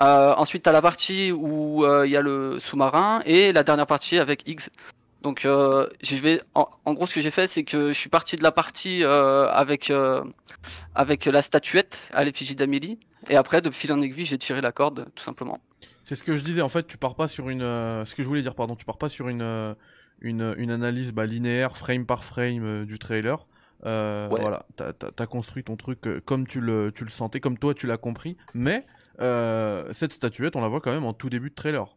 Ensuite, 0.00 0.64
t'as 0.64 0.72
la 0.72 0.82
partie 0.82 1.30
où 1.30 1.86
il 2.04 2.10
y 2.10 2.16
a 2.16 2.20
le 2.20 2.58
sous-marin 2.58 3.22
et 3.24 3.52
la 3.52 3.62
dernière 3.62 3.86
partie 3.86 4.18
avec 4.18 4.48
X. 4.48 4.68
Donc, 5.22 5.44
euh, 5.44 5.88
je 6.02 6.16
vais, 6.16 6.42
en, 6.54 6.66
en 6.84 6.94
gros, 6.94 7.06
ce 7.06 7.14
que 7.14 7.20
j'ai 7.20 7.30
fait, 7.30 7.48
c'est 7.48 7.64
que 7.64 7.88
je 7.88 7.98
suis 7.98 8.10
parti 8.10 8.36
de 8.36 8.42
la 8.42 8.50
partie 8.52 9.04
euh, 9.04 9.48
avec 9.48 9.90
euh, 9.90 10.22
avec 10.94 11.26
la 11.26 11.42
statuette 11.42 12.08
à 12.12 12.24
l'effigie 12.24 12.54
d'Amélie, 12.56 12.98
et 13.28 13.36
après, 13.36 13.60
de 13.62 13.70
fil 13.70 13.92
en 13.92 14.00
aiguille, 14.00 14.24
j'ai 14.24 14.38
tiré 14.38 14.60
la 14.60 14.72
corde, 14.72 15.06
tout 15.14 15.22
simplement. 15.22 15.58
C'est 16.04 16.16
ce 16.16 16.24
que 16.24 16.36
je 16.36 16.42
disais, 16.42 16.60
en 16.62 16.68
fait, 16.68 16.86
tu 16.86 16.98
pars 16.98 17.14
pas 17.14 17.28
sur 17.28 17.48
une. 17.50 17.62
euh, 17.62 18.04
ce 18.04 18.14
que 18.16 18.22
je 18.22 18.28
voulais 18.28 18.42
dire, 18.42 18.54
pardon, 18.56 18.74
tu 18.74 18.84
pars 18.84 18.98
pas 18.98 19.08
sur 19.08 19.28
une, 19.28 19.74
une, 20.20 20.54
une 20.58 20.70
analyse 20.72 21.12
bah, 21.12 21.24
linéaire, 21.26 21.76
frame 21.78 22.04
par 22.04 22.24
frame 22.24 22.84
du 22.84 22.98
trailer. 22.98 23.46
Euh, 23.84 24.28
Ouais. 24.28 24.40
Voilà, 24.40 24.64
t'as 24.76 24.92
as, 25.18 25.26
construit 25.26 25.64
ton 25.64 25.76
truc 25.76 25.98
comme 26.24 26.46
tu 26.46 26.60
le, 26.60 26.92
tu 26.94 27.02
le 27.04 27.10
sentais, 27.10 27.40
comme 27.40 27.58
toi 27.58 27.74
tu 27.74 27.86
l'as 27.88 27.96
compris. 27.96 28.36
Mais 28.54 28.84
euh, 29.20 29.88
cette 29.92 30.12
statuette, 30.12 30.54
on 30.56 30.60
la 30.60 30.68
voit 30.68 30.80
quand 30.80 30.92
même 30.92 31.04
en 31.04 31.12
tout 31.14 31.28
début 31.30 31.50
de 31.50 31.54
trailer. 31.54 31.96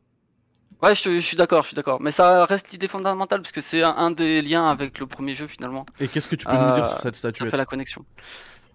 Ouais, 0.81 0.93
je, 0.93 1.03
je 1.03 1.19
suis 1.19 1.37
d'accord, 1.37 1.63
je 1.63 1.67
suis 1.67 1.75
d'accord. 1.75 2.01
Mais 2.01 2.11
ça 2.11 2.45
reste 2.45 2.71
l'idée 2.71 2.87
fondamentale 2.87 3.41
parce 3.41 3.51
que 3.51 3.61
c'est 3.61 3.81
un, 3.81 3.95
un 3.97 4.11
des 4.11 4.41
liens 4.41 4.67
avec 4.67 4.99
le 4.99 5.07
premier 5.07 5.33
jeu 5.33 5.47
finalement. 5.47 5.85
Et 5.99 6.07
qu'est-ce 6.07 6.29
que 6.29 6.35
tu 6.35 6.45
peux 6.45 6.51
nous 6.51 6.73
dire 6.75 6.85
Euh, 6.85 6.89
sur 6.89 6.99
cette 7.01 7.15
Ça 7.15 7.19
statuette 7.19 7.49
fait 7.49 7.57
la 7.57 7.65
connexion. 7.65 8.05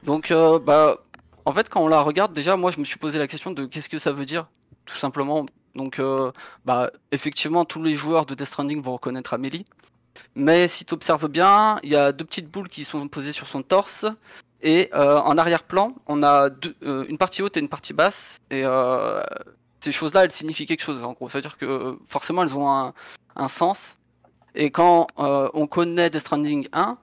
Donc, 0.02 0.30
euh, 0.30 0.58
bah, 0.58 0.98
en 1.44 1.52
fait, 1.52 1.68
quand 1.68 1.82
on 1.82 1.88
la 1.88 2.00
regarde, 2.00 2.32
déjà, 2.32 2.56
moi, 2.56 2.70
je 2.70 2.80
me 2.80 2.84
suis 2.84 2.98
posé 2.98 3.18
la 3.18 3.26
question 3.26 3.50
de 3.50 3.66
qu'est-ce 3.66 3.88
que 3.88 3.98
ça 3.98 4.12
veut 4.12 4.24
dire, 4.24 4.48
tout 4.86 4.96
simplement. 4.96 5.46
Donc, 5.74 5.98
euh, 5.98 6.32
bah, 6.64 6.90
effectivement, 7.12 7.64
tous 7.64 7.82
les 7.82 7.94
joueurs 7.94 8.26
de 8.26 8.34
Death 8.34 8.46
Stranding 8.48 8.82
vont 8.82 8.94
reconnaître 8.94 9.34
Amélie. 9.34 9.66
Mais 10.34 10.68
si 10.68 10.84
tu 10.84 10.94
observes 10.94 11.28
bien, 11.28 11.78
il 11.82 11.90
y 11.90 11.96
a 11.96 12.12
deux 12.12 12.24
petites 12.24 12.50
boules 12.50 12.68
qui 12.68 12.84
sont 12.84 13.06
posées 13.08 13.32
sur 13.32 13.46
son 13.46 13.62
torse. 13.62 14.06
Et 14.62 14.90
euh, 14.94 15.18
en 15.18 15.38
arrière-plan, 15.38 15.94
on 16.06 16.22
a 16.22 16.50
deux, 16.50 16.74
euh, 16.82 17.06
une 17.08 17.16
partie 17.18 17.42
haute 17.42 17.56
et 17.56 17.60
une 17.60 17.68
partie 17.68 17.92
basse. 17.94 18.38
Et 18.50 18.62
euh, 18.64 19.22
ces 19.80 19.92
choses-là, 19.92 20.24
elles 20.24 20.32
signifient 20.32 20.66
quelque 20.66 20.82
chose, 20.82 21.02
en 21.02 21.12
gros. 21.12 21.28
C'est-à-dire 21.28 21.56
que 21.58 21.66
euh, 21.66 21.96
forcément, 22.08 22.42
elles 22.42 22.54
ont 22.54 22.70
un, 22.70 22.94
un 23.36 23.48
sens. 23.48 23.96
Et 24.54 24.70
quand 24.70 25.06
euh, 25.18 25.48
on 25.54 25.66
connaît 25.66 26.10
Death 26.10 26.20
Stranding 26.22 26.68
1, 26.72 26.98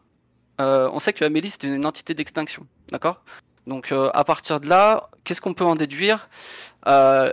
euh, 0.59 0.89
on 0.91 0.99
sait 0.99 1.13
que 1.13 1.23
Amélie 1.23 1.51
c'était 1.51 1.67
une 1.67 1.86
entité 1.86 2.13
d'extinction, 2.13 2.65
d'accord? 2.91 3.21
Donc 3.67 3.91
euh, 3.91 4.09
à 4.13 4.23
partir 4.23 4.59
de 4.59 4.67
là, 4.67 5.09
qu'est-ce 5.23 5.39
qu'on 5.39 5.53
peut 5.53 5.63
en 5.65 5.75
déduire? 5.75 6.30
Euh, 6.88 7.32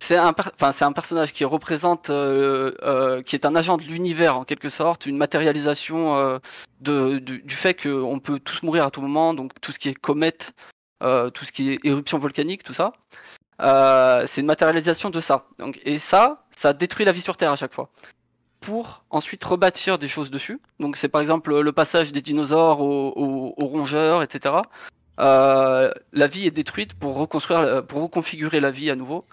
C'est 0.00 0.16
un, 0.16 0.34
c'est 0.72 0.84
un 0.84 0.92
personnage 0.92 1.32
qui 1.32 1.44
représente, 1.44 2.10
euh, 2.10 3.22
qui 3.22 3.36
est 3.36 3.46
un 3.46 3.54
agent 3.56 3.76
de 3.78 3.84
l'univers 3.84 4.36
en 4.36 4.44
quelque 4.44 4.68
sorte, 4.68 5.06
une 5.06 5.16
matérialisation 5.16 6.40
de, 6.80 7.18
du, 7.18 7.42
du 7.42 7.54
fait 7.54 7.74
qu'on 7.74 8.18
peut 8.20 8.38
tous 8.38 8.62
mourir 8.62 8.84
à 8.84 8.90
tout 8.90 9.00
moment, 9.00 9.32
donc 9.34 9.52
tout 9.62 9.72
ce 9.72 9.78
qui 9.78 9.88
est 9.88 9.94
comète, 9.94 10.52
tout 11.00 11.44
ce 11.44 11.52
qui 11.52 11.72
est 11.72 11.80
éruption 11.84 12.18
volcanique, 12.18 12.62
tout 12.62 12.74
ça. 12.74 12.92
Euh, 13.60 14.24
c'est 14.26 14.40
une 14.40 14.46
matérialisation 14.46 15.10
de 15.10 15.20
ça. 15.20 15.46
Donc, 15.58 15.80
et 15.84 15.98
ça, 15.98 16.44
ça 16.56 16.72
détruit 16.72 17.04
la 17.04 17.12
vie 17.12 17.20
sur 17.20 17.36
Terre 17.36 17.52
à 17.52 17.56
chaque 17.56 17.74
fois. 17.74 17.90
Pour 18.60 19.04
ensuite 19.10 19.44
rebâtir 19.44 19.98
des 19.98 20.08
choses 20.08 20.30
dessus. 20.30 20.60
Donc 20.80 20.96
c'est 20.96 21.08
par 21.08 21.20
exemple 21.20 21.58
le 21.60 21.72
passage 21.72 22.12
des 22.12 22.22
dinosaures 22.22 22.80
aux, 22.80 23.54
rongeurs, 23.58 24.22
etc. 24.22 24.56
Euh, 25.20 25.92
la 26.12 26.26
vie 26.26 26.46
est 26.46 26.50
détruite 26.50 26.94
pour 26.94 27.16
reconstruire, 27.16 27.86
pour 27.86 28.02
reconfigurer 28.02 28.60
la 28.60 28.70
vie 28.70 28.90
à 28.90 28.96
nouveau. 28.96 29.26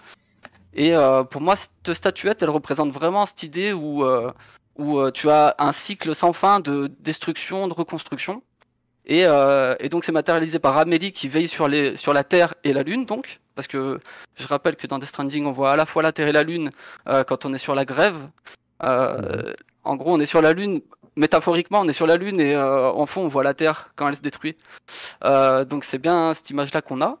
Et 0.74 0.96
euh, 0.96 1.24
pour 1.24 1.40
moi, 1.40 1.56
cette 1.56 1.94
statuette, 1.94 2.42
elle 2.42 2.50
représente 2.50 2.92
vraiment 2.92 3.26
cette 3.26 3.42
idée 3.42 3.72
où, 3.72 4.04
euh, 4.04 4.32
où 4.76 4.98
euh, 4.98 5.10
tu 5.10 5.28
as 5.28 5.54
un 5.58 5.72
cycle 5.72 6.14
sans 6.14 6.32
fin 6.32 6.60
de 6.60 6.90
destruction, 7.00 7.68
de 7.68 7.74
reconstruction. 7.74 8.42
Et, 9.06 9.26
euh, 9.26 9.74
et 9.80 9.88
donc 9.88 10.04
c'est 10.04 10.12
matérialisé 10.12 10.58
par 10.58 10.78
Amélie 10.78 11.12
qui 11.12 11.28
veille 11.28 11.48
sur, 11.48 11.68
les, 11.68 11.96
sur 11.96 12.12
la 12.12 12.24
Terre 12.24 12.54
et 12.64 12.72
la 12.72 12.82
Lune, 12.82 13.04
donc. 13.06 13.40
Parce 13.54 13.68
que 13.68 14.00
je 14.36 14.46
rappelle 14.46 14.76
que 14.76 14.86
dans 14.86 14.98
Death 14.98 15.08
Stranding, 15.08 15.44
on 15.46 15.52
voit 15.52 15.72
à 15.72 15.76
la 15.76 15.86
fois 15.86 16.02
la 16.02 16.12
Terre 16.12 16.28
et 16.28 16.32
la 16.32 16.42
Lune 16.44 16.70
euh, 17.08 17.24
quand 17.24 17.44
on 17.44 17.52
est 17.52 17.58
sur 17.58 17.74
la 17.74 17.84
grève. 17.84 18.16
Euh, 18.82 19.52
En 19.84 19.96
gros, 19.96 20.14
on 20.14 20.20
est 20.20 20.26
sur 20.26 20.40
la 20.40 20.52
Lune, 20.52 20.80
métaphoriquement, 21.16 21.80
on 21.80 21.88
est 21.88 21.92
sur 21.92 22.06
la 22.06 22.16
Lune 22.16 22.40
et 22.40 22.54
euh, 22.54 22.90
en 22.92 23.06
fond, 23.06 23.22
on 23.22 23.28
voit 23.28 23.42
la 23.42 23.52
Terre 23.52 23.90
quand 23.96 24.08
elle 24.08 24.16
se 24.16 24.22
détruit. 24.22 24.56
Euh, 25.24 25.64
donc 25.64 25.82
c'est 25.84 25.98
bien 25.98 26.34
cette 26.34 26.50
image-là 26.50 26.82
qu'on 26.82 27.02
a. 27.02 27.18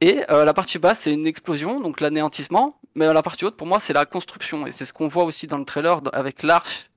Et 0.00 0.24
euh, 0.30 0.44
la 0.44 0.54
partie 0.54 0.78
basse, 0.78 1.00
c'est 1.00 1.12
une 1.12 1.26
explosion, 1.26 1.80
donc 1.80 2.00
l'anéantissement. 2.00 2.76
Mais 2.96 3.06
la 3.12 3.22
partie 3.22 3.44
haute, 3.44 3.56
pour 3.56 3.68
moi, 3.68 3.78
c'est 3.78 3.92
la 3.92 4.06
construction. 4.06 4.66
Et 4.66 4.72
c'est 4.72 4.84
ce 4.84 4.92
qu'on 4.92 5.06
voit 5.06 5.24
aussi 5.24 5.46
dans 5.46 5.58
le 5.58 5.64
trailer 5.64 6.00
avec 6.12 6.42
l'arche, 6.42 6.90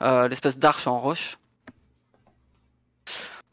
l'espèce 0.00 0.56
d'arche 0.56 0.86
en 0.86 0.98
roche. 1.00 1.36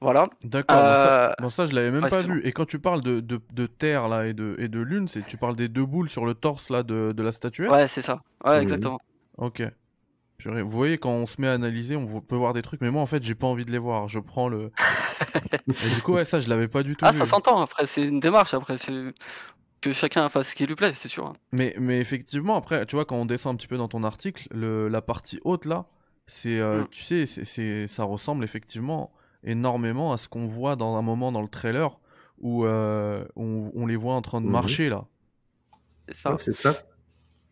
Voilà. 0.04 0.26
D'accord, 0.44 0.84
bon, 0.84 0.96
ça, 0.96 1.30
Euh, 1.32 1.34
bon, 1.42 1.50
ça, 1.50 1.66
je 1.66 1.74
l'avais 1.74 1.90
même 1.90 2.04
ouais, 2.04 2.10
pas 2.10 2.22
vu. 2.22 2.46
Et 2.46 2.52
quand 2.52 2.66
tu 2.66 2.78
parles 2.78 3.02
de, 3.02 3.22
de, 3.22 3.42
de 3.54 3.66
terre 3.68 4.10
là 4.10 4.28
et 4.28 4.34
de, 4.34 4.56
et 4.60 4.68
de 4.68 4.80
lune, 4.82 5.08
c'est 5.08 5.26
tu 5.26 5.38
parles 5.38 5.56
des 5.56 5.70
deux 5.70 5.86
boules 5.86 6.10
sur 6.10 6.26
le 6.26 6.34
torse 6.34 6.70
là 6.70 6.84
de, 6.84 7.14
de 7.16 7.24
la 7.24 7.32
statuette? 7.32 7.72
Ouais, 7.72 7.88
c'est 7.88 8.02
ça. 8.02 8.22
Ouais, 8.44 8.58
Mhm. 8.58 8.62
exactement. 8.64 9.00
Ok. 9.38 9.64
Purée, 10.38 10.62
Vous 10.62 10.70
voyez, 10.72 10.98
quand 10.98 11.12
on 11.12 11.26
se 11.26 11.40
met 11.40 11.48
à 11.48 11.54
analyser, 11.54 11.96
on 11.96 12.20
peut 12.22 12.36
voir 12.36 12.54
des 12.54 12.62
trucs, 12.62 12.82
mais 12.82 12.92
moi 12.92 13.02
en 13.02 13.06
fait, 13.06 13.24
j'ai 13.24 13.36
pas 13.36 13.48
envie 13.48 13.66
de 13.66 13.72
les 13.72 13.78
voir. 13.78 14.08
Je 14.10 14.20
prends 14.20 14.50
le. 14.50 14.72
Et 15.86 15.90
du 15.90 16.02
coup, 16.02 16.14
ouais, 16.14 16.26
ça, 16.26 16.40
je 16.42 16.50
l'avais 16.50 16.68
pas 16.68 16.84
du 16.84 16.96
tout 16.96 17.06
Ah, 17.06 17.14
vu. 17.14 17.20
ça 17.20 17.26
s'entend. 17.26 17.62
Après, 17.62 17.86
c'est 17.86 18.02
une 18.04 18.20
démarche. 18.20 18.54
Après, 18.54 18.78
c'est 18.78 19.14
que 19.82 19.94
chacun 19.94 20.28
fasse 20.30 20.50
ce 20.50 20.56
qui 20.56 20.66
lui 20.66 20.76
plaît, 20.76 20.94
c'est 20.94 21.08
sûr. 21.10 21.28
hein. 21.28 21.34
Mais, 21.52 21.76
mais 21.80 22.00
effectivement, 22.00 22.56
après, 22.56 22.86
tu 22.86 22.96
vois, 22.96 23.06
quand 23.06 23.16
on 23.18 23.26
descend 23.26 23.54
un 23.54 23.58
petit 23.58 23.68
peu 23.68 23.78
dans 23.78 23.88
ton 23.88 24.04
article, 24.04 24.48
le, 24.52 24.88
la 24.90 25.02
partie 25.02 25.40
haute 25.44 25.66
là, 25.66 25.86
c'est, 26.28 26.60
euh, 26.60 26.84
Mm. 26.84 26.88
tu 26.92 27.04
sais, 27.04 27.26
c'est, 27.26 27.88
ça 27.88 28.04
ressemble 28.04 28.44
effectivement 28.44 29.12
énormément 29.44 30.14
à 30.14 30.18
ce 30.18 30.28
qu'on 30.28 30.48
voit 30.48 30.76
dans 30.76 30.96
un 30.96 31.02
moment 31.02 31.32
dans 31.32 31.42
le 31.42 31.48
trailer 31.48 31.98
où 32.40 32.66
euh, 32.66 33.24
on, 33.36 33.72
on 33.76 33.86
les 33.86 33.96
voit 33.96 34.14
en 34.16 34.22
train 34.22 34.42
de 34.42 34.46
Mhm. 34.46 34.52
marcher 34.52 34.90
là. 34.90 35.06
C'est 36.10 36.16
ça. 36.18 36.36
C'est 36.38 36.54
ça. 36.54 36.76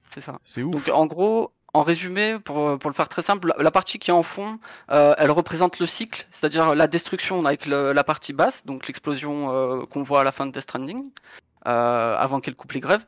C'est 0.09 0.21
ça. 0.21 0.39
C'est 0.45 0.63
ouf. 0.63 0.71
Donc 0.71 0.89
en 0.93 1.05
gros, 1.05 1.53
en 1.73 1.83
résumé, 1.83 2.37
pour, 2.39 2.77
pour 2.79 2.89
le 2.89 2.93
faire 2.95 3.07
très 3.07 3.21
simple, 3.21 3.47
la, 3.57 3.63
la 3.63 3.71
partie 3.71 3.97
qui 3.97 4.11
est 4.11 4.13
en 4.13 4.23
fond, 4.23 4.59
euh, 4.91 5.13
elle 5.17 5.31
représente 5.31 5.79
le 5.79 5.87
cycle, 5.87 6.27
c'est-à-dire 6.31 6.75
la 6.75 6.87
destruction 6.87 7.45
avec 7.45 7.65
le- 7.65 7.93
la 7.93 8.03
partie 8.03 8.33
basse, 8.33 8.65
donc 8.65 8.87
l'explosion 8.87 9.51
euh, 9.53 9.85
qu'on 9.85 10.03
voit 10.03 10.21
à 10.21 10.23
la 10.25 10.33
fin 10.33 10.45
de 10.45 10.51
Death 10.51 10.63
Stranding. 10.63 11.05
euh, 11.67 12.15
avant 12.17 12.39
qu'elle 12.41 12.55
coupe 12.55 12.71
les 12.73 12.79
grèves. 12.79 13.05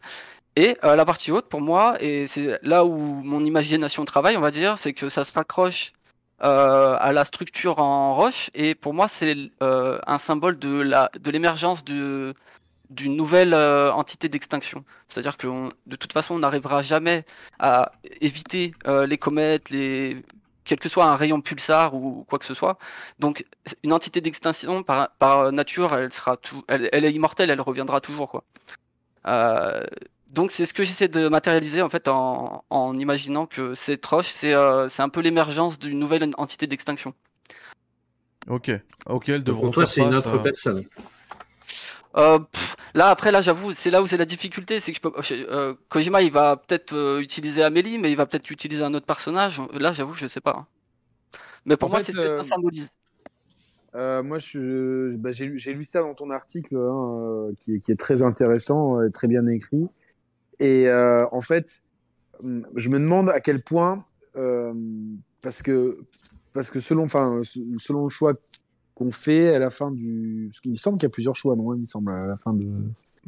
Et 0.56 0.78
euh, 0.84 0.96
la 0.96 1.06
partie 1.06 1.32
haute, 1.32 1.50
pour 1.50 1.62
moi, 1.62 1.96
et 2.02 2.28
c'est 2.28 2.60
là 2.64 2.86
où 2.86 2.96
mon 2.98 3.44
imagination 3.44 4.06
travaille, 4.06 4.38
on 4.38 4.42
va 4.42 4.52
dire, 4.52 4.78
c'est 4.78 4.94
que 4.94 5.10
ça 5.10 5.24
se 5.24 5.34
raccroche 5.34 5.94
euh, 6.42 6.96
à 7.00 7.12
la 7.12 7.26
structure 7.26 7.80
en 7.80 8.16
roche. 8.16 8.50
Et 8.54 8.76
pour 8.76 8.94
moi, 8.94 9.08
c'est 9.08 9.36
euh, 9.62 10.00
un 10.08 10.18
symbole 10.18 10.60
de 10.60 10.82
la 10.82 11.10
de 11.20 11.32
l'émergence 11.32 11.84
de 11.84 12.34
d'une 12.90 13.16
nouvelle 13.16 13.54
euh, 13.54 13.92
entité 13.92 14.30
d'extinction. 14.30 14.84
C'est-à-dire 15.08 15.38
que 15.38 15.48
de 15.88 15.96
toute 15.96 16.14
façon, 16.14 16.36
on 16.36 16.40
n'arrivera 16.40 16.82
jamais 16.82 17.26
à 17.60 17.92
éviter 18.22 18.74
euh, 18.88 19.06
les 19.08 19.18
comètes, 19.18 19.70
les 19.70 20.24
quel 20.66 20.80
que 20.80 20.88
soit 20.90 21.06
un 21.06 21.18
rayon 21.18 21.42
pulsar 21.42 21.94
ou 21.94 22.24
quoi 22.30 22.40
que 22.40 22.46
ce 22.46 22.54
soit. 22.54 22.78
Donc, 23.20 23.46
une 23.84 23.92
entité 23.92 24.22
d'extinction 24.22 24.82
par, 24.84 25.10
par 25.20 25.52
nature, 25.52 25.94
elle 25.94 26.14
sera 26.14 26.38
tout, 26.38 26.64
elle, 26.70 26.90
elle 26.94 27.04
est 27.04 27.12
immortelle, 27.12 27.50
elle 27.50 27.62
reviendra 27.62 28.00
toujours 28.00 28.30
quoi. 28.30 28.44
Donc 30.34 30.50
c'est 30.52 30.66
ce 30.66 30.74
que 30.74 30.84
j'essaie 30.84 31.08
de 31.08 31.28
matérialiser 31.28 31.82
en 31.84 31.90
fait 31.90 32.08
en, 32.08 32.64
en 32.72 32.98
imaginant 32.98 33.46
que 33.46 33.76
cette 33.76 34.04
roche 34.06 34.30
c'est 34.30 34.54
euh, 34.56 34.90
c'est 34.90 35.04
un 35.04 35.10
peu 35.10 35.22
l'émergence 35.22 35.78
d'une 35.78 36.00
nouvelle 36.00 36.34
entité 36.38 36.66
d'extinction. 36.66 37.14
Ok, 38.50 38.72
ok, 39.06 39.30
elles 39.30 39.44
Donc, 39.44 39.46
devront 39.46 39.62
Pour 39.66 39.74
toi, 39.76 39.86
c'est 39.86 40.02
une 40.02 40.16
autre 40.16 40.36
euh, 40.36 40.44
personne. 40.44 40.84
Euh, 42.16 42.40
pff, 42.40 42.76
là 42.96 43.10
après 43.10 43.32
là 43.32 43.42
j'avoue 43.42 43.74
c'est 43.74 43.92
là 43.92 44.02
où 44.02 44.08
c'est 44.08 44.18
la 44.18 44.26
difficulté 44.26 44.80
c'est 44.80 44.92
que 44.92 44.98
je 44.98 45.02
peux 45.02 45.14
euh, 45.52 45.76
Kojima 45.90 46.22
il 46.22 46.32
va 46.32 46.58
peut-être 46.58 46.94
euh, 46.94 47.20
utiliser 47.20 47.64
Amélie 47.64 47.98
mais 47.98 48.12
il 48.12 48.18
va 48.18 48.26
peut-être 48.26 48.50
utiliser 48.52 48.84
un 48.84 48.94
autre 48.94 49.06
personnage 49.06 49.62
là 49.74 49.92
j'avoue 49.92 50.14
que 50.14 50.20
je 50.20 50.28
sais 50.28 50.42
pas. 50.42 50.56
hein. 50.60 50.68
Mais 51.66 51.78
pour 51.78 51.90
En 51.90 51.92
moi 51.92 52.04
c'est 52.04 52.12
ce 52.12 52.18
que 52.18 52.28
ça 52.28 52.34
euh, 52.34 52.44
symbolise. 52.44 52.88
Euh, 53.96 54.24
moi, 54.24 54.38
bah, 55.20 55.32
j'ai 55.32 55.46
lu- 55.46 55.86
ça 55.86 56.02
dans 56.02 56.16
ton 56.16 56.32
article, 56.32 56.76
hein, 56.78 57.52
qui, 57.60 57.76
est- 57.76 57.80
qui 57.80 57.92
est 57.92 57.96
très 57.96 58.24
intéressant, 58.24 59.00
euh, 59.00 59.10
très 59.10 59.28
bien 59.28 59.46
écrit. 59.48 59.88
Et 60.64 60.88
euh, 60.88 61.26
en 61.34 61.42
fait, 61.42 61.84
hum, 62.42 62.66
je 62.76 62.90
me 62.90 62.98
demande 63.00 63.30
à 63.30 63.42
quel 63.42 63.62
point, 63.62 64.06
euh, 64.38 64.74
parce 65.42 65.62
que 65.62 66.00
parce 66.54 66.70
que 66.72 66.80
selon, 66.80 67.04
enfin, 67.04 67.42
selon 67.78 68.06
le 68.06 68.10
choix 68.10 68.34
qu'on 68.96 69.12
fait 69.12 69.54
à 69.54 69.60
la 69.60 69.70
fin 69.70 69.92
du, 69.92 70.48
parce 70.52 70.62
qu'il 70.62 70.72
me 70.72 70.78
semble 70.78 70.98
qu'il 71.00 71.08
y 71.08 71.12
a 71.12 71.14
plusieurs 71.14 71.36
choix, 71.36 71.56
non 71.56 71.74
Il 71.74 71.82
me 71.82 71.86
semble 71.86 72.12
à 72.12 72.28
la 72.28 72.38
fin 72.38 72.54
de, 72.54 72.66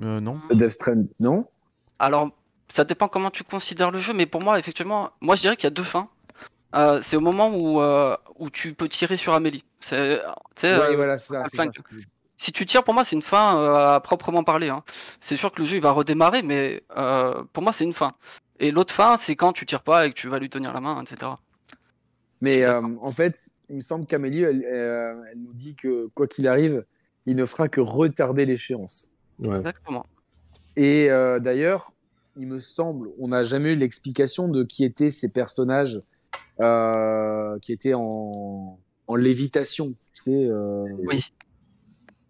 euh, 0.02 0.20
non. 0.22 0.40
de 0.50 0.56
Death 0.56 0.72
Strand, 0.72 1.06
non? 1.20 1.46
Alors 2.00 2.30
ça 2.70 2.84
dépend 2.84 3.08
comment 3.08 3.32
tu 3.32 3.44
considères 3.44 3.92
le 3.92 4.00
jeu 4.00 4.14
mais 4.14 4.26
pour 4.26 4.42
moi 4.42 4.58
effectivement 4.60 5.12
moi 5.22 5.36
je 5.36 5.42
dirais 5.42 5.56
qu'il 5.56 5.66
y 5.66 5.68
a 5.68 5.72
deux 5.72 5.84
fins. 5.84 6.08
Euh, 6.76 7.00
c'est 7.02 7.16
au 7.16 7.22
moment 7.22 7.50
où 7.56 7.82
euh, 7.82 8.16
où 8.38 8.50
tu 8.50 8.74
peux 8.74 8.88
tirer 8.90 9.18
sur 9.18 9.34
Amélie. 9.34 9.64
C'est 9.82 9.98
Ouais, 10.06 10.22
euh, 10.66 10.96
voilà, 10.96 11.18
c'est 11.18 11.34
ça. 11.34 11.44
ça, 11.56 11.68
que- 11.68 11.82
si 12.38 12.52
tu 12.52 12.66
tires, 12.66 12.84
pour 12.84 12.94
moi, 12.94 13.04
c'est 13.04 13.16
une 13.16 13.22
fin 13.22 13.58
euh, 13.58 13.96
à 13.96 14.00
proprement 14.00 14.44
parler. 14.44 14.70
Hein. 14.70 14.84
C'est 15.20 15.38
sûr 15.38 15.52
que 15.52 15.62
le 15.62 15.68
jeu 15.68 15.78
il 15.78 15.82
va 15.82 15.92
redémarrer, 15.92 16.42
mais 16.42 16.84
euh, 16.98 17.44
pour 17.54 17.64
moi, 17.64 17.72
c'est 17.74 17.84
une 17.84 17.94
fin. 17.94 18.14
Et 18.60 18.72
l'autre 18.72 18.94
fin, 18.94 19.18
c'est 19.18 19.36
quand 19.36 19.54
tu 19.54 19.66
tires 19.66 19.84
pas 19.84 20.06
et 20.06 20.10
que 20.10 20.16
tu 20.16 20.28
vas 20.28 20.40
lui 20.40 20.50
tenir 20.50 20.74
la 20.74 20.82
main, 20.82 21.02
etc. 21.02 21.32
Mais 22.42 22.64
euh, 22.64 22.82
en 23.02 23.12
fait, 23.12 23.52
il 23.70 23.78
me 23.78 23.82
semble 23.82 24.06
qu'Amélie, 24.06 24.44
elle, 24.44 24.64
euh, 24.66 25.16
elle 25.32 25.40
nous 25.40 25.54
dit 25.54 25.76
que 25.76 26.08
quoi 26.14 26.28
qu'il 26.28 26.48
arrive, 26.48 26.86
il 27.26 27.36
ne 27.36 27.46
fera 27.46 27.70
que 27.70 27.82
retarder 27.82 28.46
l'échéance. 28.46 29.12
Ouais. 29.40 29.58
Exactement. 29.58 30.06
Et 30.76 31.10
euh, 31.10 31.40
d'ailleurs, 31.40 31.94
il 32.38 32.48
me 32.48 32.60
semble, 32.60 33.10
on 33.20 33.30
n'a 33.30 33.44
jamais 33.44 33.74
eu 33.74 33.76
l'explication 33.76 34.48
de 34.48 34.64
qui 34.64 34.84
étaient 34.84 35.10
ces 35.10 35.30
personnages 35.30 36.02
euh, 36.60 37.58
qui 37.60 37.72
étaient 37.72 37.94
en, 37.94 38.78
en 39.08 39.16
lévitation. 39.16 39.94
Tu 40.14 40.24
sais, 40.24 40.50
euh, 40.50 40.86
Oui. 41.00 41.34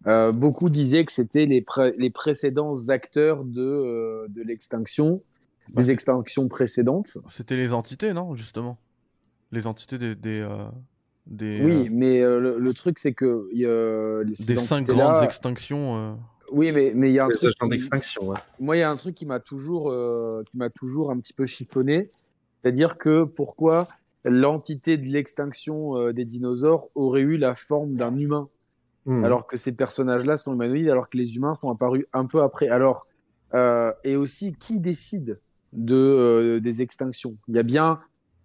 Euh, 0.06 0.32
beaucoup 0.32 0.70
disaient 0.70 1.04
que 1.04 1.12
c'était 1.12 1.46
les, 1.46 1.62
pré- 1.62 1.94
les 1.98 2.10
précédents 2.10 2.88
acteurs 2.88 3.44
de, 3.44 3.62
euh, 3.62 4.26
de 4.28 4.42
l'extinction, 4.42 5.22
Bah, 5.68 5.82
des 5.82 5.90
extinctions 5.90 6.48
précédentes. 6.48 7.18
C'était 7.28 7.56
les 7.56 7.72
entités, 7.72 8.12
non, 8.12 8.34
justement? 8.34 8.78
Les 9.52 9.66
entités 9.66 9.98
des. 9.98 10.14
des, 10.14 10.40
euh, 10.40 10.66
des, 11.26 11.60
Oui, 11.60 11.86
euh, 11.86 11.88
mais 11.90 12.20
euh, 12.22 12.38
le, 12.40 12.58
le 12.58 12.74
truc, 12.74 12.98
c'est 12.98 13.14
que 13.14 13.48
il 13.52 13.58
y 13.60 13.66
a 13.66 14.22
ces 14.34 14.46
des 14.46 14.56
cinq 14.56 14.86
grandes 14.86 15.24
extinctions. 15.24 15.96
euh, 15.96 16.14
Oui, 16.52 16.70
mais 16.70 16.92
mais 16.94 17.10
il 17.10 17.14
y 17.14 17.18
a 17.18 17.24
un 17.24 17.28
Les 17.28 17.34
truc 17.34 17.52
d'extinction, 17.68 18.28
ouais. 18.28 18.36
moi, 18.60 18.76
il 18.76 18.80
y 18.80 18.82
a 18.82 18.90
un 18.90 18.96
truc 18.96 19.14
qui 19.16 19.26
m'a 19.26 19.40
toujours, 19.40 19.90
euh, 19.90 20.42
qui 20.50 20.56
m'a 20.56 20.70
toujours 20.70 21.10
un 21.10 21.18
petit 21.18 21.32
peu 21.32 21.46
chiffonné, 21.46 22.04
c'est-à-dire 22.62 22.96
que 22.98 23.24
pourquoi 23.24 23.88
l'entité 24.24 24.96
de 24.96 25.06
l'extinction 25.06 25.96
euh, 25.96 26.12
des 26.12 26.24
dinosaures 26.24 26.88
aurait 26.94 27.22
eu 27.22 27.36
la 27.36 27.54
forme 27.56 27.94
d'un 27.94 28.16
humain, 28.16 28.48
Hmm. 29.06 29.24
alors 29.24 29.46
que 29.46 29.56
ces 29.56 29.70
personnages-là 29.70 30.36
sont 30.36 30.52
humanoïdes, 30.52 30.88
alors 30.88 31.08
que 31.08 31.16
les 31.16 31.36
humains 31.36 31.54
sont 31.60 31.70
apparus 31.70 32.06
un 32.12 32.26
peu 32.26 32.42
après. 32.42 32.68
Alors, 32.68 33.06
euh, 33.54 33.92
et 34.02 34.16
aussi, 34.16 34.52
qui 34.54 34.80
décide 34.80 35.40
de 35.72 35.94
euh, 35.94 36.60
des 36.60 36.82
extinctions? 36.82 37.36
Il 37.46 37.54
y 37.54 37.58
a 37.60 37.62
bien 37.62 38.00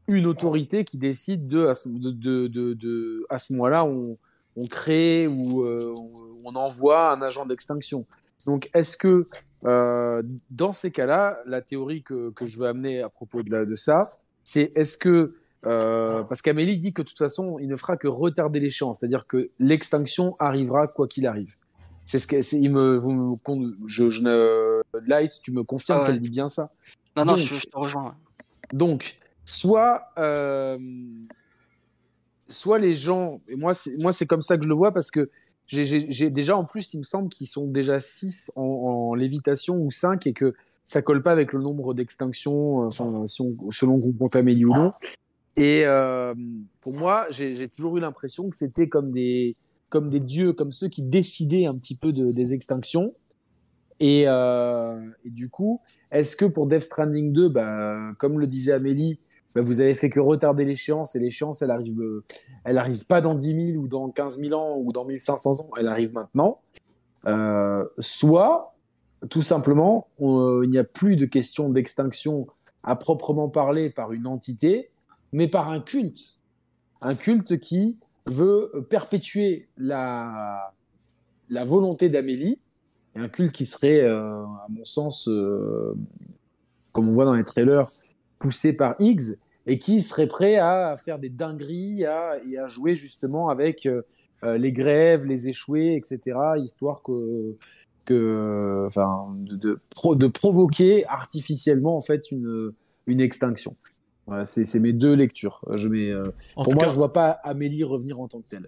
une 0.08 0.28
autorité 0.28 0.84
qui 0.84 1.00
décide 1.00 1.48
de, 1.48 1.66
à 1.66 1.74
ce, 1.74 3.54
moment-là, 3.54 3.86
on, 3.86 4.16
on 4.56 4.68
crée 4.68 5.26
ou 5.26 5.64
euh, 5.64 5.96
on, 6.46 6.56
envoie 6.56 7.12
un 7.12 7.24
agent 7.24 7.48
d'extinction. 7.48 8.06
Donc, 8.46 8.70
est-ce 8.76 8.98
que 8.98 9.26
dans 9.64 10.74
ces 10.74 10.92
cas-là, 10.92 11.40
la 11.48 11.62
théorie 11.62 12.04
que, 12.04 12.30
que 12.32 12.46
je 12.46 12.60
veux 12.60 12.68
amener 12.68 13.02
à 13.02 13.10
propos 13.10 13.42
de, 13.42 13.66
de 13.66 13.76
ça, 13.76 14.04
c'est 14.44 14.72
est-ce 14.76 15.00
que 15.00 15.41
euh, 15.66 16.24
parce 16.24 16.42
qu'Amélie 16.42 16.78
dit 16.78 16.92
que 16.94 17.02
de 17.02 17.08
toute 17.08 17.18
façon, 17.18 17.58
il 17.60 17.68
ne 17.68 17.76
fera 17.76 17.98
que 17.98 18.08
retarder 18.08 18.60
l'échéance, 18.60 18.98
c'est-à-dire 19.00 19.28
que 19.28 19.48
l'extinction 19.60 20.36
arrivera 20.40 20.88
quoi 20.88 21.08
qu'il 21.08 21.28
arrive. 21.28 21.54
C'est 22.06 22.20
ce 22.20 22.28
que. 22.28 22.56
Il 22.56 22.72
me, 22.72 22.98
vous 22.98 23.12
me 23.12 23.36
con- 23.38 23.72
je, 23.86 24.10
je 24.10 24.22
ne, 24.22 24.82
Light, 25.08 25.40
tu 25.44 25.52
me 25.52 25.64
confirmes 25.64 26.00
Ah 26.00 26.02
ouais. 26.04 26.08
qu'elle 26.14 26.22
dit 26.22 26.30
bien 26.30 26.50
ça? 26.50 26.70
Non, 27.16 27.26
non, 27.26 27.34
Donc- 27.34 27.42
je, 27.46 27.54
je 27.56 27.68
te 27.68 27.78
rejoins. 27.78 28.16
Donc, 28.74 29.18
soit, 29.46 30.04
euh, 30.18 30.78
soit 32.50 32.80
les 32.80 32.94
gens, 32.94 33.40
et 33.48 33.56
moi, 33.56 33.74
c'est, 33.74 33.96
moi, 34.02 34.14
c'est 34.14 34.26
comme 34.26 34.42
ça 34.42 34.58
que 34.58 34.64
je 34.64 34.70
le 34.70 34.76
vois 34.76 34.94
parce 34.94 35.12
que 35.12 35.30
j'ai, 35.68 35.86
j'ai, 35.86 36.06
j'ai 36.10 36.30
déjà, 36.30 36.58
en 36.58 36.66
plus, 36.66 36.94
il 36.94 36.98
me 36.98 37.04
semble 37.04 37.30
qu'ils 37.30 37.48
sont 37.48 37.68
déjà 37.68 38.00
6 38.00 38.52
en, 38.56 38.62
en 38.64 39.14
lévitation 39.16 39.78
ou 39.78 39.92
5 39.92 40.28
et 40.28 40.34
que 40.34 40.54
ça 40.86 41.02
colle 41.02 41.22
pas 41.22 41.32
avec 41.32 41.54
le 41.54 41.62
nombre 41.62 41.94
d'extinctions, 41.94 42.82
euh, 42.84 42.88
enfin, 42.88 43.26
si 43.28 43.42
on- 43.42 43.72
selon 43.72 44.00
qu'on 44.02 44.12
compte 44.12 44.36
Amélie 44.36 44.66
ou 44.66 44.74
non. 44.74 44.92
Et 45.58 45.84
euh, 45.86 46.34
pour 46.82 46.94
moi, 46.94 47.28
j'ai, 47.30 47.68
toujours 47.68 47.98
eu 47.98 48.00
l'impression 48.00 48.50
que 48.50 48.56
c'était 48.56 48.88
comme 48.88 49.12
des, 49.12 49.56
comme 49.90 50.10
des 50.10 50.20
dieux, 50.20 50.54
comme 50.54 50.72
ceux 50.72 50.88
qui 50.88 51.04
décidaient 51.04 51.66
un 51.66 51.76
petit 51.76 51.96
peu 51.96 52.14
de, 52.14 52.32
des 52.32 52.54
extinctions. 52.54 53.12
Et, 54.00 54.24
euh, 54.28 55.00
et 55.26 55.30
du 55.30 55.50
coup, 55.50 55.82
est-ce 56.12 56.36
que 56.36 56.46
pour 56.46 56.68
Death 56.68 56.84
Stranding 56.84 57.34
2, 57.34 57.50
bah, 57.50 58.14
comme 58.18 58.40
le 58.40 58.48
disait 58.48 58.72
Amélie, 58.72 59.20
bah, 59.54 59.62
vous 59.62 59.82
avez 59.82 59.94
fait 59.94 60.10
que 60.10 60.20
retarder 60.20 60.64
l'échéance 60.66 61.16
et 61.16 61.20
l'échéance, 61.20 61.62
elle 61.62 61.72
arrive, 61.72 62.00
euh, 62.02 62.24
elle 62.64 62.78
arrive 62.78 63.06
pas 63.06 63.22
dans 63.22 63.36
10 63.36 63.74
000 63.74 63.84
ou 63.84 63.88
dans 63.88 64.10
15 64.10 64.40
000 64.40 64.54
ans 64.60 64.78
ou 64.78 64.92
dans 64.92 65.06
1500 65.06 65.60
ans, 65.60 65.70
elle 65.78 65.88
arrive 65.88 66.14
maintenant. 66.14 66.62
Soit, 68.00 68.74
tout 69.30 69.44
simplement, 69.44 70.08
il 70.20 70.70
n'y 70.70 70.80
a 70.80 70.84
plus 70.84 71.18
de 71.18 71.26
question 71.26 71.70
d'extinction 71.70 72.48
à 72.84 72.96
proprement 72.96 73.50
parler 73.50 73.92
par 73.92 74.12
une 74.14 74.26
entité, 74.26 74.91
mais 75.32 75.48
par 75.48 75.70
un 75.70 75.80
culte. 75.80 76.20
Un 77.02 77.16
culte 77.16 77.60
qui 77.60 77.98
veut 78.28 78.86
perpétuer 78.90 79.68
la, 79.78 80.74
volonté 81.50 82.10
d'Amélie, 82.10 82.60
et 83.16 83.20
un 83.20 83.28
culte 83.28 83.52
qui 83.52 83.66
serait, 83.66 84.02
euh, 84.02 84.44
à 84.44 84.68
mon 84.70 84.86
sens, 84.86 85.28
euh, 85.28 85.94
comme 86.92 87.10
on 87.10 87.14
voit 87.14 87.26
dans 87.26 87.34
les 87.36 87.44
trailers, 87.44 87.88
poussé 88.40 88.74
par 88.74 88.96
Higgs, 89.00 89.38
et 89.68 89.80
qui 89.80 90.02
serait 90.02 90.28
prêt 90.28 90.56
à 90.58 90.96
faire 90.98 91.20
des 91.20 91.30
dingueries 91.30 92.06
à, 92.06 92.38
et 92.48 92.58
à 92.58 92.68
jouer 92.68 92.96
justement 92.96 93.50
avec 93.50 93.86
euh, 93.86 94.02
les 94.58 94.72
grèves, 94.72 95.26
les 95.26 95.50
échoués, 95.50 95.96
etc., 95.96 96.38
histoire 96.58 97.02
que, 97.04 97.58
enfin, 98.88 99.36
de, 99.38 99.56
de, 99.56 99.80
pro- 99.92 100.16
de 100.16 100.28
provoquer 100.28 101.06
artificiellement 101.06 101.96
en 101.96 102.02
fait 102.02 102.32
une 102.32 103.22
extinction. 103.22 103.76
Voilà, 104.28 104.46
c'est 104.46 104.80
mes 104.80 104.94
deux 104.94 105.14
lectures. 105.14 105.62
Je 105.74 105.88
mets, 105.88 106.10
euh, 106.10 106.30
En 106.56 106.64
pour 106.64 106.74
tout 106.74 106.78
moi, 106.80 106.86
cas- 106.86 106.92
je 106.92 106.96
vois 106.98 107.12
pas 107.14 107.32
Amélie 107.32 107.84
revenir 107.84 108.20
en 108.20 108.28
tant 108.28 108.40
que 108.42 108.48
telle. 108.50 108.68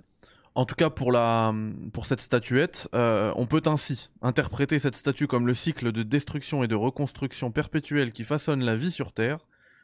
En 0.55 0.65
tout 0.65 0.75
cas, 0.75 0.89
pour, 0.91 1.11
la, 1.11 1.53
pour 1.93 2.05
cette 2.05 2.21
statuette, 2.21 2.87
euh, 2.93 3.31
on 3.35 3.47
peut 3.47 3.61
ainsi 3.65 4.09
interpréter 4.21 4.77
cette 4.77 4.95
statue 4.95 5.25
comme 5.25 5.47
le 5.47 5.53
cycle 5.55 5.91
de 5.91 6.03
destruction 6.03 6.63
et 6.63 6.67
de 6.67 6.75
reconstruction 6.75 7.49
perpétuelle 7.51 8.11
qui 8.11 8.23
façonne 8.23 8.63
la 8.63 8.75
vie 8.75 8.91
sur 8.91 9.13
Terre. 9.13 9.39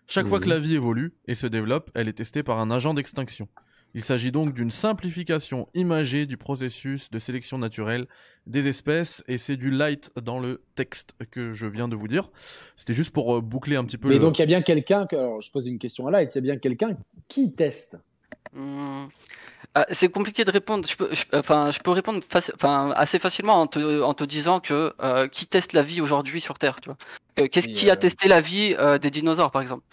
Chaque 0.05 0.27
fois 0.27 0.39
que 0.39 0.49
la 0.49 0.59
vie 0.59 0.75
évolue 0.75 1.13
et 1.27 1.33
se 1.35 1.45
développe, 1.47 1.91
elle 1.93 2.07
est 2.07 2.13
testée 2.13 2.41
par 2.43 2.59
un 2.59 2.71
agent 2.71 2.93
d'extinction. 2.95 3.47
Il 3.95 4.03
s'agit 4.03 4.31
donc 4.31 4.53
d'une 4.53 4.71
simplification 4.71 5.67
imagée 5.73 6.25
du 6.25 6.37
processus 6.37 7.09
de 7.09 7.19
sélection 7.19 7.57
naturelle 7.57 8.07
des 8.45 8.67
espèces, 8.67 9.23
et 9.27 9.37
c'est 9.37 9.57
du 9.57 9.71
light 9.71 10.11
dans 10.21 10.39
le 10.39 10.61
texte 10.75 11.13
que 11.31 11.53
je 11.53 11.67
viens 11.67 11.87
de 11.87 11.95
vous 11.95 12.07
dire. 12.07 12.29
C'était 12.75 12.93
juste 12.93 13.11
pour 13.11 13.37
euh, 13.37 13.41
boucler 13.41 13.75
un 13.75 13.85
petit 13.85 13.97
peu 13.97 14.07
Mais 14.09 14.15
le... 14.15 14.19
donc, 14.19 14.37
il 14.37 14.41
y 14.41 14.43
a 14.43 14.47
bien 14.47 14.61
quelqu'un, 14.61 15.05
que, 15.05 15.15
alors 15.15 15.41
je 15.41 15.51
pose 15.51 15.67
une 15.67 15.79
question 15.79 16.07
à 16.07 16.11
Light, 16.11 16.35
a 16.35 16.41
bien 16.41 16.57
quelqu'un 16.57 16.97
qui 17.27 17.51
teste. 17.53 17.99
Hmm. 18.53 19.05
Ah, 19.75 19.85
c'est 19.91 20.09
compliqué 20.09 20.45
de 20.45 20.51
répondre. 20.51 20.87
Je 20.87 20.95
peux, 20.95 21.13
je- 21.13 21.25
enfin, 21.33 21.69
je 21.69 21.79
peux 21.79 21.91
répondre 21.91 22.19
faci- 22.21 22.51
enfin, 22.55 22.91
assez 22.95 23.19
facilement 23.19 23.61
en 23.61 23.67
te, 23.67 24.01
en 24.01 24.13
te 24.15 24.23
disant 24.23 24.59
que 24.59 24.93
euh, 25.01 25.27
qui 25.27 25.45
teste 25.45 25.73
la 25.73 25.83
vie 25.83 26.01
aujourd'hui 26.01 26.41
sur 26.41 26.57
Terre, 26.57 26.81
tu 26.81 26.89
vois? 26.89 26.97
Euh, 27.39 27.47
Qu'est-ce 27.47 27.67
qui 27.67 27.89
a 27.91 27.95
testé 27.95 28.27
la 28.27 28.41
vie 28.41 28.75
euh, 28.79 28.97
des 28.97 29.11
dinosaures, 29.11 29.51
par 29.51 29.61
exemple? 29.61 29.83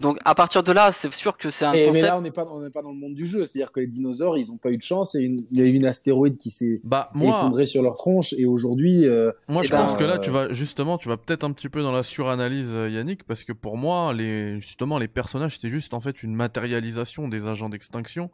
Donc 0.00 0.18
à 0.24 0.34
partir 0.34 0.62
de 0.62 0.72
là, 0.72 0.92
c'est 0.92 1.12
sûr 1.12 1.36
que 1.36 1.50
c'est 1.50 1.64
un 1.66 1.72
Et- 1.72 1.80
mais 1.82 1.86
concept. 1.88 2.06
là, 2.06 2.18
on 2.18 2.22
n'est 2.22 2.30
pas, 2.30 2.46
on 2.50 2.60
n'est 2.60 2.70
pas 2.70 2.80
dans 2.82 2.90
le 2.90 2.96
monde 2.96 3.14
du 3.14 3.26
jeu. 3.26 3.40
C'est-à-dire 3.46 3.70
que 3.70 3.80
les 3.80 3.86
dinosaures, 3.86 4.38
ils 4.38 4.48
n'ont 4.50 4.56
pas 4.56 4.70
eu 4.70 4.76
de 4.78 4.82
chance. 4.82 5.12
Il 5.14 5.20
y 5.20 5.22
a, 5.24 5.26
une- 5.26 5.36
il 5.50 5.58
y 5.58 5.60
a 5.60 5.64
eu 5.64 5.74
une 5.74 5.84
astéroïde 5.86 6.36
qui 6.38 6.50
s'est 6.50 6.80
Bah, 6.84 7.10
moi, 7.14 7.28
effondrée 7.28 7.66
sur 7.66 7.82
leur 7.82 7.96
tronche. 7.98 8.32
Et 8.32 8.46
aujourd'hui, 8.46 9.04
euh, 9.06 9.30
Moi, 9.48 9.62
Eh 9.62 9.66
je 9.66 9.72
ben, 9.72 9.78
pense 9.84 9.96
que 9.96 10.04
là, 10.04 10.14
euh, 10.14 10.18
tu 10.18 10.30
vas 10.30 10.52
justement, 10.52 10.96
tu 10.98 11.08
vas 11.08 11.16
peut-être 11.18 11.44
un 11.44 11.52
petit 11.52 11.68
peu 11.68 11.82
dans 11.82 11.92
la 11.92 12.02
suranalyse, 12.02 12.70
euh, 12.72 12.88
Yannick, 12.88 13.24
parce 13.24 13.44
que 13.44 13.52
pour 13.52 13.76
moi, 13.76 14.14
les 14.14 14.58
justement 14.58 14.98
les 14.98 15.08
personnages, 15.08 15.56
c'était 15.56 15.68
juste 15.68 15.92
en 15.94 16.00
fait 16.00 16.22
une 16.22 16.34
matérialisation 16.34 17.28
des 17.28 17.46
agents 17.46 17.68
d'extinction, 17.68 18.30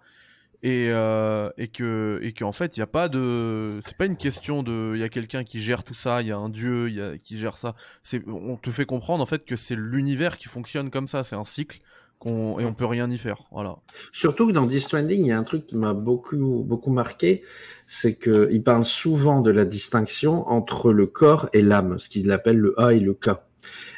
et 0.62 0.88
euh, 0.90 1.50
et 1.58 1.68
que 1.68 2.18
et 2.22 2.32
qu'en 2.32 2.52
fait, 2.52 2.76
il 2.76 2.80
y 2.80 2.82
a 2.82 2.86
pas 2.86 3.08
de, 3.08 3.70
c'est 3.84 3.96
pas 3.96 4.06
une 4.06 4.16
question 4.16 4.62
de, 4.62 4.92
il 4.94 5.00
y 5.00 5.04
a 5.04 5.08
quelqu'un 5.08 5.44
qui 5.44 5.60
gère 5.60 5.84
tout 5.84 5.94
ça, 5.94 6.22
il 6.22 6.28
y 6.28 6.32
a 6.32 6.36
un 6.36 6.48
dieu, 6.48 6.88
il 6.88 6.96
y 6.96 7.00
a 7.00 7.18
qui 7.18 7.38
gère 7.38 7.58
ça. 7.58 7.74
On 8.26 8.56
te 8.56 8.70
fait 8.70 8.86
comprendre 8.86 9.22
en 9.22 9.26
fait 9.26 9.44
que 9.44 9.56
c'est 9.56 9.76
l'univers 9.76 10.38
qui 10.38 10.48
fonctionne 10.48 10.90
comme 10.90 11.08
ça, 11.08 11.22
c'est 11.24 11.36
un 11.36 11.44
cycle 11.44 11.80
et 12.24 12.64
on 12.64 12.74
peut 12.74 12.86
rien 12.86 13.10
y 13.10 13.18
faire, 13.18 13.44
voilà. 13.52 13.76
Surtout 14.10 14.48
que 14.48 14.52
dans 14.52 14.66
Death 14.66 14.92
il 14.92 15.26
y 15.26 15.32
a 15.32 15.38
un 15.38 15.44
truc 15.44 15.66
qui 15.66 15.76
m'a 15.76 15.92
beaucoup, 15.92 16.64
beaucoup 16.66 16.90
marqué, 16.90 17.42
c'est 17.86 18.18
qu'il 18.18 18.62
parle 18.64 18.84
souvent 18.84 19.40
de 19.40 19.50
la 19.50 19.64
distinction 19.64 20.48
entre 20.48 20.92
le 20.92 21.06
corps 21.06 21.48
et 21.52 21.62
l'âme, 21.62 21.98
ce 21.98 22.08
qu'il 22.08 22.30
appelle 22.32 22.56
le 22.56 22.80
A 22.80 22.94
et 22.94 23.00
le 23.00 23.14
K. 23.14 23.30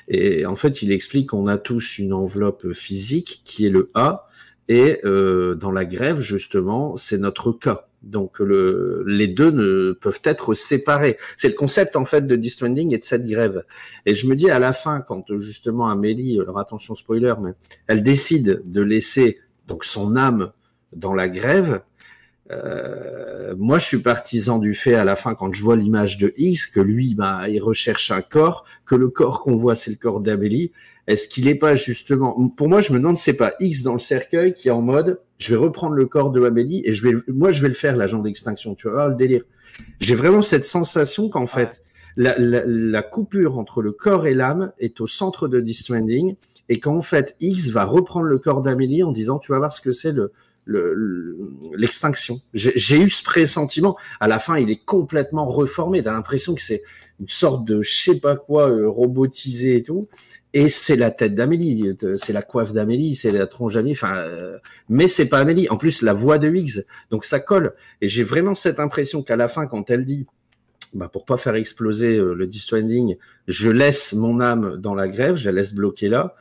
Et 0.08 0.46
en 0.46 0.56
fait, 0.56 0.82
il 0.82 0.90
explique 0.92 1.30
qu'on 1.30 1.46
a 1.46 1.58
tous 1.58 1.98
une 1.98 2.12
enveloppe 2.12 2.72
physique 2.72 3.42
qui 3.44 3.66
est 3.66 3.70
le 3.70 3.90
A, 3.94 4.26
et 4.68 5.00
euh, 5.04 5.54
dans 5.54 5.72
la 5.72 5.84
grève, 5.84 6.20
justement, 6.20 6.96
c'est 6.96 7.18
notre 7.18 7.52
K. 7.52 7.70
Donc 8.02 8.38
le, 8.38 9.02
les 9.06 9.26
deux 9.26 9.50
ne 9.50 9.92
peuvent 9.92 10.20
être 10.22 10.54
séparés. 10.54 11.18
C'est 11.36 11.48
le 11.48 11.54
concept 11.54 11.96
en 11.96 12.04
fait 12.04 12.26
de 12.26 12.36
Death 12.36 12.52
Stranding 12.52 12.94
et 12.94 12.98
de 12.98 13.04
cette 13.04 13.26
grève. 13.26 13.64
Et 14.06 14.14
je 14.14 14.28
me 14.28 14.36
dis 14.36 14.50
à 14.50 14.58
la 14.60 14.72
fin, 14.72 15.00
quand 15.00 15.24
justement 15.38 15.88
Amélie, 15.88 16.38
alors 16.40 16.58
attention 16.60 16.94
spoiler, 16.94 17.34
mais 17.40 17.52
elle 17.88 18.02
décide 18.02 18.62
de 18.64 18.82
laisser 18.82 19.40
donc 19.66 19.84
son 19.84 20.16
âme 20.16 20.52
dans 20.92 21.14
la 21.14 21.28
grève. 21.28 21.80
Euh, 22.50 23.54
moi, 23.58 23.78
je 23.78 23.84
suis 23.84 23.98
partisan 23.98 24.58
du 24.58 24.74
fait 24.74 24.94
à 24.94 25.04
la 25.04 25.16
fin 25.16 25.34
quand 25.34 25.52
je 25.52 25.62
vois 25.62 25.76
l'image 25.76 26.18
de 26.18 26.32
X 26.36 26.66
que 26.66 26.80
lui, 26.80 27.14
bah, 27.14 27.48
il 27.48 27.60
recherche 27.60 28.10
un 28.10 28.22
corps, 28.22 28.64
que 28.86 28.94
le 28.94 29.08
corps 29.08 29.42
qu'on 29.42 29.54
voit 29.54 29.74
c'est 29.74 29.90
le 29.90 29.96
corps 29.96 30.20
d'Amélie. 30.20 30.72
Est-ce 31.06 31.28
qu'il 31.28 31.48
est 31.48 31.54
pas 31.54 31.74
justement 31.74 32.48
Pour 32.56 32.68
moi, 32.68 32.80
je 32.80 32.92
me 32.92 32.98
demande, 32.98 33.18
c'est 33.18 33.36
pas 33.36 33.54
X 33.60 33.82
dans 33.82 33.94
le 33.94 33.98
cercueil 33.98 34.54
qui 34.54 34.68
est 34.68 34.72
en 34.72 34.82
mode, 34.82 35.20
je 35.38 35.50
vais 35.50 35.56
reprendre 35.56 35.94
le 35.94 36.06
corps 36.06 36.30
de 36.30 36.42
Amélie 36.44 36.82
et 36.84 36.92
je 36.92 37.02
vais, 37.06 37.14
moi, 37.28 37.52
je 37.52 37.62
vais 37.62 37.68
le 37.68 37.74
faire 37.74 37.96
l'agent 37.96 38.18
d'extinction. 38.18 38.74
Tu 38.74 38.88
vois 38.88 39.08
le 39.08 39.14
délire 39.14 39.42
J'ai 40.00 40.14
vraiment 40.14 40.42
cette 40.42 40.64
sensation 40.64 41.28
qu'en 41.28 41.46
fait, 41.46 41.82
la, 42.16 42.36
la, 42.38 42.62
la 42.66 43.02
coupure 43.02 43.58
entre 43.58 43.80
le 43.80 43.92
corps 43.92 44.26
et 44.26 44.34
l'âme 44.34 44.72
est 44.78 45.00
au 45.00 45.06
centre 45.06 45.48
de 45.48 45.60
Death 45.60 45.76
Stranding 45.76 46.34
et 46.68 46.80
qu'en 46.80 47.00
fait 47.00 47.36
X 47.40 47.68
va 47.70 47.84
reprendre 47.84 48.26
le 48.26 48.38
corps 48.38 48.60
d'Amélie 48.60 49.02
en 49.02 49.12
disant 49.12 49.38
tu 49.38 49.52
vas 49.52 49.58
voir 49.58 49.72
ce 49.72 49.80
que 49.80 49.92
c'est 49.92 50.12
le 50.12 50.32
le- 50.68 50.92
le- 50.94 51.50
l'extinction. 51.76 52.40
J'ai 52.54 52.98
eu 53.00 53.08
ce 53.10 53.22
pressentiment. 53.22 53.96
À 54.20 54.28
la 54.28 54.38
fin, 54.38 54.58
il 54.58 54.70
est 54.70 54.84
complètement 54.84 55.46
reformé. 55.48 56.02
T'as 56.02 56.12
l'impression 56.12 56.54
que 56.54 56.60
c'est 56.62 56.82
une 57.20 57.28
sorte 57.28 57.64
de 57.64 57.82
je 57.82 58.00
sais 58.02 58.20
pas 58.20 58.36
quoi 58.36 58.70
euh, 58.70 58.86
robotisé 58.88 59.76
et 59.76 59.82
tout. 59.82 60.08
Et 60.54 60.68
c'est 60.68 60.96
la 60.96 61.10
tête 61.10 61.34
d'Amélie, 61.34 61.94
c'est 62.18 62.32
la 62.32 62.42
coiffe 62.42 62.72
d'Amélie, 62.72 63.14
c'est 63.16 63.32
la 63.32 63.46
tronche 63.46 63.74
d'Amélie. 63.74 63.92
Enfin, 63.94 64.16
euh, 64.16 64.58
mais 64.88 65.06
c'est 65.08 65.28
pas 65.28 65.38
Amélie. 65.38 65.68
En 65.68 65.76
plus, 65.76 66.02
la 66.02 66.12
voix 66.14 66.38
de 66.38 66.48
Higgs, 66.54 66.84
donc 67.10 67.24
ça 67.24 67.40
colle. 67.40 67.74
Et 68.00 68.08
j'ai 68.08 68.24
vraiment 68.24 68.54
cette 68.54 68.78
impression 68.80 69.22
qu'à 69.22 69.36
la 69.36 69.48
fin, 69.48 69.66
quand 69.66 69.90
elle 69.90 70.04
dit 70.04 70.26
bah, 70.94 71.08
pour 71.08 71.24
pas 71.24 71.36
faire 71.36 71.54
exploser 71.54 72.16
euh, 72.16 72.34
le 72.34 72.46
Death 72.46 72.62
Stranding, 72.62 73.16
je 73.46 73.70
laisse 73.70 74.12
mon 74.14 74.40
âme 74.40 74.76
dans 74.78 74.94
la 74.94 75.08
grève, 75.08 75.36
je 75.36 75.46
la 75.46 75.52
laisse 75.52 75.74
bloquer 75.74 76.08
là. 76.08 76.34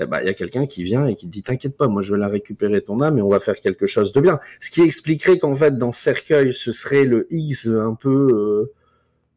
Eh 0.00 0.06
ben, 0.06 0.20
il 0.20 0.26
y 0.26 0.30
a 0.30 0.34
quelqu'un 0.34 0.66
qui 0.66 0.84
vient 0.84 1.06
et 1.06 1.16
qui 1.16 1.26
te 1.26 1.32
dit 1.32 1.42
t'inquiète 1.42 1.76
pas, 1.76 1.88
moi 1.88 2.02
je 2.02 2.14
vais 2.14 2.20
la 2.20 2.28
récupérer 2.28 2.80
ton 2.82 3.00
âme 3.00 3.18
et 3.18 3.22
on 3.22 3.28
va 3.28 3.40
faire 3.40 3.58
quelque 3.58 3.86
chose 3.86 4.12
de 4.12 4.20
bien. 4.20 4.38
Ce 4.60 4.70
qui 4.70 4.82
expliquerait 4.82 5.38
qu'en 5.38 5.54
fait 5.54 5.76
dans 5.76 5.90
ce 5.90 6.00
cercueil 6.00 6.54
ce 6.54 6.70
serait 6.70 7.04
le 7.04 7.26
X 7.30 7.66
un 7.66 7.94
peu 7.94 8.28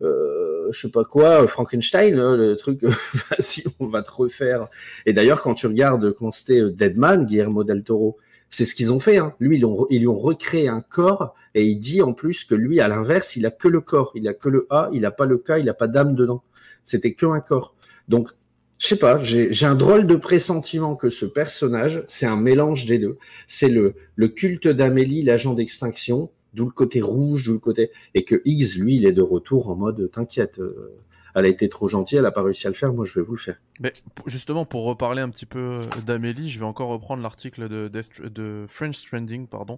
euh, 0.04 0.06
euh, 0.06 0.68
je 0.72 0.82
sais 0.82 0.92
pas 0.92 1.04
quoi 1.04 1.48
Frankenstein 1.48 2.20
hein, 2.20 2.38
le 2.38 2.56
truc 2.56 2.84
vas-y 2.84 3.64
on 3.80 3.88
va 3.88 4.04
te 4.04 4.12
refaire. 4.12 4.68
Et 5.08 5.14
d'ailleurs 5.14 5.42
quand 5.42 5.56
tu 5.56 5.66
regardes 5.66 6.12
comment 6.14 6.32
c'était 6.32 6.62
euh, 6.62 6.72
Deadman 6.72 7.26
Guillermo 7.26 7.64
del 7.64 7.84
Toro, 7.84 8.18
c'est 8.52 8.66
ce 8.66 8.76
qu'ils 8.76 8.94
ont 8.94 9.00
fait. 9.00 9.18
Hein. 9.18 9.34
Lui 9.40 9.58
ils, 9.58 9.66
ont, 9.66 9.88
ils 9.90 10.02
lui 10.02 10.08
ont 10.08 10.20
recréé 10.20 10.68
un 10.68 10.82
corps 10.82 11.34
et 11.56 11.66
il 11.66 11.78
dit 11.78 12.04
en 12.04 12.14
plus 12.14 12.44
que 12.44 12.54
lui 12.54 12.80
à 12.82 12.88
l'inverse 12.88 13.36
il 13.36 13.48
a 13.48 13.52
que 13.52 13.68
le 13.68 13.82
corps, 13.82 14.12
il 14.14 14.28
a 14.28 14.36
que 14.36 14.50
le 14.50 14.68
A, 14.70 14.92
il 14.94 15.08
a 15.08 15.12
pas 15.12 15.26
le 15.26 15.40
K, 15.40 15.54
il 15.60 15.70
a 15.70 15.74
pas 15.74 15.88
d'âme 15.88 16.14
dedans. 16.14 16.44
C'était 16.84 17.14
que 17.14 17.26
un 17.26 17.40
corps. 17.40 17.76
Donc 18.08 18.30
je 18.82 18.88
sais 18.88 18.98
pas, 18.98 19.20
j'ai 19.22 19.66
un 19.68 19.76
drôle 19.76 20.08
de 20.08 20.16
pressentiment 20.16 20.96
que 20.96 21.12
ce 21.12 21.28
personnage, 21.28 22.04
c'est 22.08 22.26
un 22.26 22.36
mélange 22.36 22.88
des 22.88 22.98
deux. 22.98 23.20
C'est 23.46 23.70
le, 23.70 23.94
le 24.16 24.28
culte 24.28 24.68
d'Amélie, 24.68 25.22
l'agent 25.22 25.54
d'extinction, 25.54 26.32
d'où 26.56 26.66
le 26.66 26.72
côté 26.72 27.00
rouge, 27.00 27.46
d'où 27.46 27.54
le 27.54 27.60
côté... 27.60 27.92
Et 28.16 28.24
que 28.24 28.42
X, 28.44 28.78
lui, 28.78 28.96
il 28.96 29.06
est 29.06 29.12
de 29.12 29.22
retour 29.22 29.70
en 29.70 29.76
mode, 29.76 30.10
t'inquiète, 30.12 30.58
euh, 30.58 30.98
elle 31.36 31.46
a 31.46 31.48
été 31.48 31.70
trop 31.70 31.88
gentille, 31.88 32.18
elle 32.18 32.26
a 32.26 32.32
pas 32.32 32.42
réussi 32.42 32.66
à 32.66 32.72
le 32.72 32.76
faire, 32.76 32.92
moi 32.92 33.06
je 33.06 33.20
vais 33.20 33.24
vous 33.24 33.34
le 33.34 33.40
faire. 33.40 33.62
Mais 33.80 33.94
justement, 34.26 34.66
pour 34.66 34.86
reparler 34.86 35.22
un 35.22 35.30
petit 35.30 35.46
peu 35.46 35.82
d'Amélie, 36.04 36.50
je 36.50 36.58
vais 36.58 36.66
encore 36.66 36.90
reprendre 36.90 37.22
l'article 37.22 37.70
de, 37.70 37.88
de 38.28 38.66
French 38.68 38.96
Stranding, 38.96 39.46
pardon. 39.46 39.78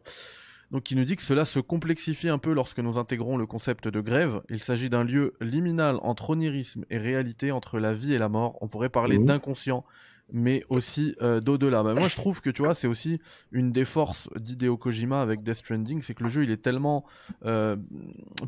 Donc, 0.73 0.81
qui 0.81 0.95
nous 0.95 1.05
dit 1.05 1.15
que 1.15 1.21
cela 1.21 1.45
se 1.45 1.59
complexifie 1.59 2.29
un 2.29 2.39
peu 2.39 2.51
lorsque 2.51 2.79
nous 2.79 2.97
intégrons 2.97 3.37
le 3.37 3.45
concept 3.45 3.87
de 3.87 4.01
grève. 4.01 4.41
Il 4.49 4.61
s'agit 4.61 4.89
d'un 4.89 5.03
lieu 5.03 5.35
liminal 5.39 5.97
entre 6.01 6.31
onirisme 6.31 6.83
et 6.89 6.97
réalité, 6.97 7.51
entre 7.51 7.77
la 7.77 7.93
vie 7.93 8.13
et 8.13 8.17
la 8.17 8.27
mort. 8.27 8.57
On 8.59 8.67
pourrait 8.67 8.89
parler 8.89 9.19
d'inconscient, 9.19 9.85
mais 10.31 10.63
aussi 10.69 11.15
euh, 11.21 11.39
d'au-delà. 11.41 11.83
Bah, 11.83 11.93
moi, 11.93 12.07
je 12.07 12.15
trouve 12.15 12.41
que 12.41 12.49
tu 12.49 12.63
vois, 12.63 12.73
c'est 12.73 12.87
aussi 12.87 13.21
une 13.51 13.71
des 13.71 13.85
forces 13.85 14.29
d'Hideo 14.35 14.75
Kojima 14.75 15.21
avec 15.21 15.43
Death 15.43 15.57
Stranding, 15.57 16.01
c'est 16.01 16.15
que 16.15 16.23
le 16.23 16.29
jeu 16.29 16.43
il 16.43 16.49
est 16.49 16.63
tellement 16.63 17.05
euh, 17.45 17.75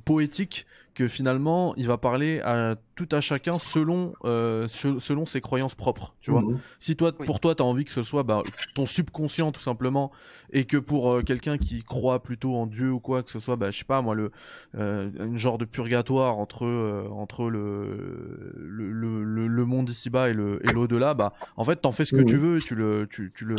poétique 0.03 0.65
que 0.95 1.07
finalement 1.07 1.75
il 1.75 1.85
va 1.87 1.97
parler 1.97 2.39
à 2.39 2.75
tout 2.95 3.09
à 3.11 3.19
chacun 3.19 3.59
selon 3.59 4.13
euh, 4.23 4.67
se- 4.69 4.97
selon 4.97 5.25
ses 5.25 5.41
croyances 5.41 5.75
propres. 5.75 6.15
Tu 6.21 6.31
vois. 6.31 6.41
Mhm. 6.41 6.57
Si 6.79 6.95
toi, 6.95 7.11
Oui. 7.19 7.25
pour 7.25 7.39
toi, 7.41 7.53
t'as 7.53 7.65
envie 7.65 7.83
que 7.85 7.91
ce 7.91 8.01
soit 8.01 8.23
bah, 8.23 8.41
ton 8.73 8.85
subconscient 8.85 9.51
tout 9.51 9.59
simplement, 9.61 10.11
et 10.53 10.63
que 10.63 10.77
pour 10.77 11.11
euh, 11.11 11.21
quelqu'un 11.21 11.57
qui 11.57 11.83
croit 11.83 12.23
plutôt 12.23 12.55
en 12.55 12.65
Dieu 12.65 12.89
ou 12.91 12.99
quoi, 13.01 13.21
que 13.23 13.29
ce 13.29 13.39
soit, 13.39 13.57
bah, 13.57 13.71
je 13.71 13.77
sais 13.79 13.83
pas 13.85 14.01
moi, 14.01 14.15
le 14.15 14.31
euh, 14.77 15.09
un 15.19 15.35
genre 15.35 15.57
de 15.57 15.65
purgatoire 15.65 16.37
entre 16.37 16.65
euh, 16.65 17.07
entre 17.11 17.49
le 17.49 18.53
le, 18.57 18.91
le, 18.91 19.23
le- 19.23 19.47
le 19.47 19.65
monde 19.65 19.89
ici-bas 19.89 20.29
et 20.29 20.33
le 20.33 20.65
et 20.65 20.71
l'au-delà, 20.71 21.13
bah, 21.13 21.33
en 21.57 21.65
fait, 21.65 21.75
t'en 21.77 21.91
fais 21.91 22.05
ce 22.05 22.15
que 22.15 22.21
Mhm. 22.21 22.27
tu 22.27 22.37
veux, 22.37 22.59
tu 22.59 22.75
le 22.75 23.07
tu, 23.11 23.31
tu 23.35 23.43
le 23.45 23.55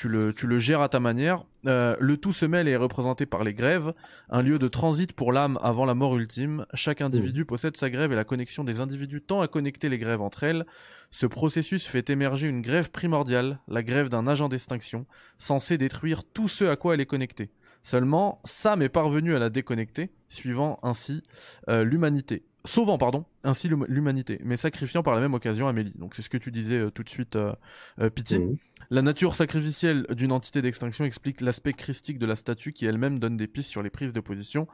tu 0.00 0.08
le, 0.08 0.32
tu 0.32 0.46
le 0.46 0.58
gères 0.58 0.80
à 0.80 0.88
ta 0.88 0.98
manière. 0.98 1.44
Euh, 1.66 1.94
le 2.00 2.16
tout 2.16 2.32
se 2.32 2.46
mêle 2.46 2.68
et 2.68 2.70
est 2.70 2.76
représenté 2.76 3.26
par 3.26 3.44
les 3.44 3.52
grèves, 3.52 3.92
un 4.30 4.40
lieu 4.40 4.58
de 4.58 4.66
transit 4.66 5.12
pour 5.12 5.30
l'âme 5.30 5.58
avant 5.62 5.84
la 5.84 5.92
mort 5.92 6.16
ultime. 6.16 6.64
Chaque 6.72 7.02
individu 7.02 7.44
possède 7.44 7.76
sa 7.76 7.90
grève 7.90 8.10
et 8.10 8.16
la 8.16 8.24
connexion 8.24 8.64
des 8.64 8.80
individus 8.80 9.20
tend 9.20 9.42
à 9.42 9.48
connecter 9.48 9.90
les 9.90 9.98
grèves 9.98 10.22
entre 10.22 10.44
elles. 10.44 10.64
Ce 11.10 11.26
processus 11.26 11.86
fait 11.86 12.08
émerger 12.08 12.48
une 12.48 12.62
grève 12.62 12.90
primordiale, 12.90 13.58
la 13.68 13.82
grève 13.82 14.08
d'un 14.08 14.26
agent 14.26 14.48
d'extinction, 14.48 15.04
censé 15.36 15.76
détruire 15.76 16.24
tout 16.24 16.48
ce 16.48 16.64
à 16.64 16.76
quoi 16.76 16.94
elle 16.94 17.02
est 17.02 17.06
connectée. 17.06 17.50
Seulement, 17.82 18.40
Sam 18.44 18.80
est 18.80 18.88
parvenu 18.88 19.36
à 19.36 19.38
la 19.38 19.50
déconnecter, 19.50 20.08
suivant 20.30 20.80
ainsi 20.82 21.22
euh, 21.68 21.84
l'humanité. 21.84 22.46
Sauvant, 22.66 22.98
pardon, 22.98 23.24
ainsi 23.42 23.68
l'hum- 23.68 23.86
l'humanité, 23.88 24.38
mais 24.44 24.56
sacrifiant 24.56 25.02
par 25.02 25.14
la 25.14 25.20
même 25.20 25.32
occasion 25.32 25.66
Amélie. 25.66 25.94
Donc 25.96 26.14
c'est 26.14 26.20
ce 26.22 26.28
que 26.28 26.36
tu 26.36 26.50
disais 26.50 26.76
euh, 26.76 26.90
tout 26.90 27.02
de 27.02 27.08
suite, 27.08 27.36
euh, 27.36 27.52
euh, 28.00 28.10
Pity. 28.10 28.38
Mhm. 28.38 28.56
La 28.90 29.00
nature 29.02 29.34
sacrificielle 29.34 30.06
d'une 30.10 30.30
entité 30.32 30.60
d'extinction 30.60 31.04
explique 31.06 31.40
l'aspect 31.40 31.72
christique 31.72 32.18
de 32.18 32.26
la 32.26 32.36
statue 32.36 32.72
qui 32.72 32.84
elle-même 32.84 33.18
donne 33.18 33.36
des 33.38 33.46
pistes 33.46 33.70
sur 33.70 33.82
les 33.82 33.88
prises 33.90 34.12
de 34.12 34.20
position 34.20 34.68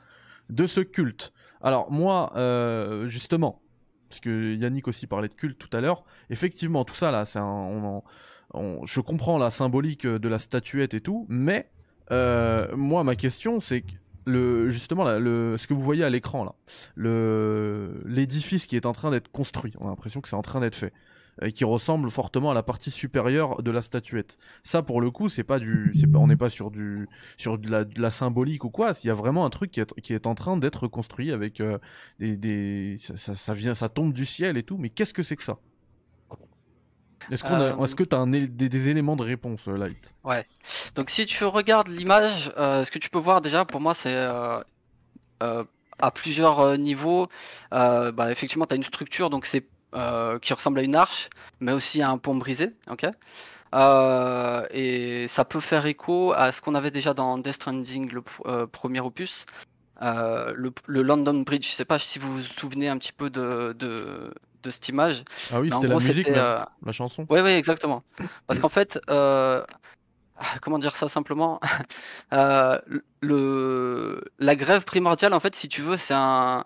de 0.50 0.66
ce 0.66 0.80
culte. 0.80 1.32
Alors 1.60 1.90
moi, 1.92 2.32
euh, 2.36 3.06
justement, 3.08 3.62
parce 4.08 4.20
que 4.20 4.54
Yannick 4.54 4.88
aussi 4.88 5.06
parlait 5.06 5.28
de 5.28 5.34
culte 5.34 5.58
tout 5.58 5.74
à 5.76 5.80
l'heure, 5.80 6.04
effectivement 6.30 6.84
tout 6.84 6.94
ça 6.94 7.10
là, 7.12 7.24
c'est 7.24 7.38
un, 7.38 7.44
on 7.44 7.84
en- 7.98 8.04
on- 8.54 8.84
je 8.86 9.00
comprends 9.00 9.38
la 9.38 9.50
symbolique 9.50 10.06
de 10.06 10.28
la 10.28 10.38
statuette 10.40 10.94
et 10.94 11.00
tout, 11.00 11.26
mais 11.28 11.68
moi 12.10 13.04
ma 13.04 13.14
question 13.16 13.60
c'est 13.60 13.84
justement 14.26 15.04
ce 15.06 15.66
que 15.66 15.74
vous 15.74 15.82
voyez 15.82 16.04
à 16.04 16.10
l'écran 16.10 16.44
là, 16.44 16.54
l'édifice 18.04 18.66
qui 18.66 18.76
est 18.76 18.86
en 18.86 18.92
train 18.92 19.10
d'être 19.10 19.30
construit, 19.30 19.72
on 19.78 19.86
a 19.86 19.90
l'impression 19.90 20.20
que 20.20 20.28
c'est 20.28 20.36
en 20.36 20.42
train 20.42 20.60
d'être 20.60 20.74
fait 20.74 20.92
et 21.42 21.52
qui 21.52 21.64
ressemble 21.64 22.10
fortement 22.10 22.50
à 22.50 22.54
la 22.54 22.62
partie 22.62 22.90
supérieure 22.90 23.62
de 23.62 23.70
la 23.70 23.82
statuette. 23.82 24.38
Ça, 24.62 24.82
pour 24.82 25.00
le 25.00 25.10
coup, 25.10 25.28
c'est 25.28 25.44
pas 25.44 25.58
du, 25.58 25.92
c'est 25.94 26.06
pas, 26.06 26.18
on 26.18 26.26
n'est 26.26 26.36
pas 26.36 26.48
sur 26.48 26.70
du, 26.70 27.08
sur 27.36 27.58
de 27.58 27.86
la, 27.96 28.10
symbolique 28.10 28.64
ou 28.64 28.70
quoi. 28.70 28.92
Il 29.04 29.08
y 29.08 29.10
a 29.10 29.14
vraiment 29.14 29.44
un 29.44 29.50
truc 29.50 29.70
qui 29.70 29.80
est, 29.80 30.00
qui 30.00 30.14
est 30.14 30.26
en 30.26 30.34
train 30.34 30.56
d'être 30.56 30.88
construit 30.88 31.32
avec 31.32 31.60
euh, 31.60 31.78
des, 32.18 32.96
ça, 32.98 33.34
ça 33.34 33.52
vient, 33.52 33.74
ça 33.74 33.88
tombe 33.88 34.12
du 34.12 34.24
ciel 34.24 34.56
et 34.56 34.62
tout. 34.62 34.78
Mais 34.78 34.88
qu'est-ce 34.88 35.12
que 35.12 35.22
c'est 35.22 35.36
que 35.36 35.42
ça? 35.42 35.58
Est-ce 37.30 37.94
que 37.94 38.04
tu 38.04 38.14
as 38.14 38.26
des, 38.26 38.88
éléments 38.88 39.16
de 39.16 39.22
réponse, 39.22 39.68
euh, 39.68 39.76
Light 39.76 40.14
Ouais. 40.24 40.46
Donc 40.94 41.10
si 41.10 41.26
tu 41.26 41.44
regardes 41.44 41.88
l'image, 41.88 42.52
euh, 42.56 42.84
ce 42.84 42.90
que 42.90 42.98
tu 42.98 43.10
peux 43.10 43.18
voir 43.18 43.40
déjà, 43.40 43.64
pour 43.64 43.80
moi, 43.80 43.94
c'est 43.94 44.14
euh, 44.14 44.62
à 45.98 46.10
plusieurs 46.10 46.78
niveaux. 46.78 47.28
Bah, 47.70 48.30
effectivement, 48.30 48.66
tu 48.66 48.74
as 48.74 48.76
une 48.76 48.84
structure 48.84 49.30
donc 49.30 49.46
qui 49.46 50.52
ressemble 50.52 50.78
à 50.78 50.82
une 50.82 50.96
arche, 50.96 51.30
mais 51.60 51.72
aussi 51.72 52.02
à 52.02 52.10
un 52.10 52.18
pont 52.18 52.36
brisé. 52.36 52.72
Ok? 52.90 53.04
Et 54.72 55.26
ça 55.28 55.44
peut 55.44 55.60
faire 55.60 55.86
écho 55.86 56.32
à 56.32 56.52
ce 56.52 56.60
qu'on 56.60 56.74
avait 56.74 56.90
déjà 56.90 57.14
dans 57.14 57.38
Death 57.38 57.54
Stranding, 57.54 58.10
le 58.12 58.20
pr- 58.20 58.66
premier 58.66 59.00
opus. 59.00 59.46
Le, 60.00 60.72
le 60.86 61.02
London 61.02 61.40
Bridge, 61.40 61.66
je 61.66 61.72
sais 61.72 61.84
pas 61.84 61.98
si 61.98 62.18
vous 62.18 62.38
vous 62.38 62.42
souvenez 62.42 62.88
un 62.88 62.98
petit 62.98 63.12
peu 63.12 63.30
de, 63.30 63.74
de 64.62 64.70
cette 64.70 64.88
image. 64.88 65.24
Ah 65.52 65.60
oui, 65.60 65.70
c'était 65.70 65.88
la 65.88 65.94
musique, 65.96 66.28
euh, 66.28 66.60
la 66.84 66.92
chanson. 66.92 67.26
oui, 67.30 67.40
oui, 67.40 67.50
exactement. 67.50 68.02
Parce 68.46 68.58
qu'en 68.58 68.68
fait, 68.68 68.98
euh, 69.10 69.62
comment 70.60 70.78
dire 70.78 70.96
ça 70.96 71.08
simplement? 71.08 71.60
Euh, 72.32 72.80
le, 73.20 74.24
La 74.40 74.56
grève 74.56 74.84
primordiale, 74.84 75.32
en 75.32 75.38
fait, 75.38 75.54
si 75.54 75.68
tu 75.68 75.80
veux, 75.80 75.96
c'est 75.96 76.14
un, 76.14 76.64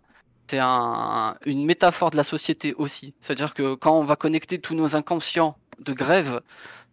c'est 0.50 0.58
un, 0.58 1.36
une 1.44 1.66
métaphore 1.66 2.10
de 2.10 2.16
la 2.16 2.24
société 2.24 2.72
aussi. 2.74 3.14
C'est-à-dire 3.20 3.52
que 3.52 3.74
quand 3.74 3.98
on 3.98 4.04
va 4.04 4.16
connecter 4.16 4.58
tous 4.58 4.74
nos 4.74 4.96
inconscients 4.96 5.58
de 5.78 5.92
grève, 5.92 6.40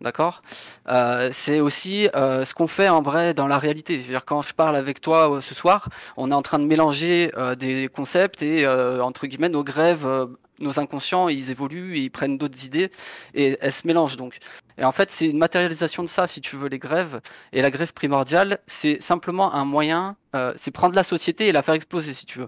d'accord, 0.01 0.41
euh, 0.89 1.29
c'est 1.31 1.59
aussi 1.59 2.09
euh, 2.15 2.45
ce 2.45 2.53
qu'on 2.53 2.67
fait 2.67 2.89
en 2.89 3.01
vrai 3.01 3.33
dans 3.33 3.47
la 3.47 3.57
réalité. 3.57 3.99
C'est-à-dire 3.99 4.25
quand 4.25 4.41
je 4.41 4.53
parle 4.53 4.75
avec 4.75 5.01
toi 5.01 5.31
euh, 5.31 5.41
ce 5.41 5.55
soir, 5.55 5.89
on 6.17 6.29
est 6.31 6.35
en 6.35 6.41
train 6.41 6.59
de 6.59 6.65
mélanger 6.65 7.31
des 7.57 7.87
concepts 7.87 8.41
et 8.41 8.67
entre 8.67 9.27
guillemets 9.27 9.49
nos 9.49 9.63
grèves, 9.63 10.27
nos 10.59 10.79
inconscients, 10.79 11.29
ils 11.29 11.51
évoluent, 11.51 11.97
ils 11.97 12.09
prennent 12.09 12.37
d'autres 12.37 12.65
idées 12.65 12.91
et 13.33 13.57
elles 13.61 13.71
se 13.73 13.85
mélangent 13.85 14.17
donc. 14.17 14.37
Et 14.77 14.83
en 14.83 14.91
fait, 14.91 15.09
c'est 15.11 15.27
une 15.27 15.37
matérialisation 15.37 16.03
de 16.03 16.09
ça, 16.09 16.27
si 16.27 16.41
tu 16.41 16.55
veux, 16.55 16.67
les 16.67 16.79
grèves. 16.79 17.21
Et 17.51 17.61
la 17.61 17.71
grève 17.71 17.93
primordiale, 17.93 18.59
c'est 18.67 19.01
simplement 19.01 19.53
un 19.53 19.65
moyen, 19.65 20.15
euh, 20.35 20.53
c'est 20.55 20.71
prendre 20.71 20.95
la 20.95 21.03
société 21.03 21.47
et 21.47 21.51
la 21.51 21.61
faire 21.61 21.73
exploser, 21.73 22.13
si 22.13 22.25
tu 22.25 22.39
veux. 22.39 22.47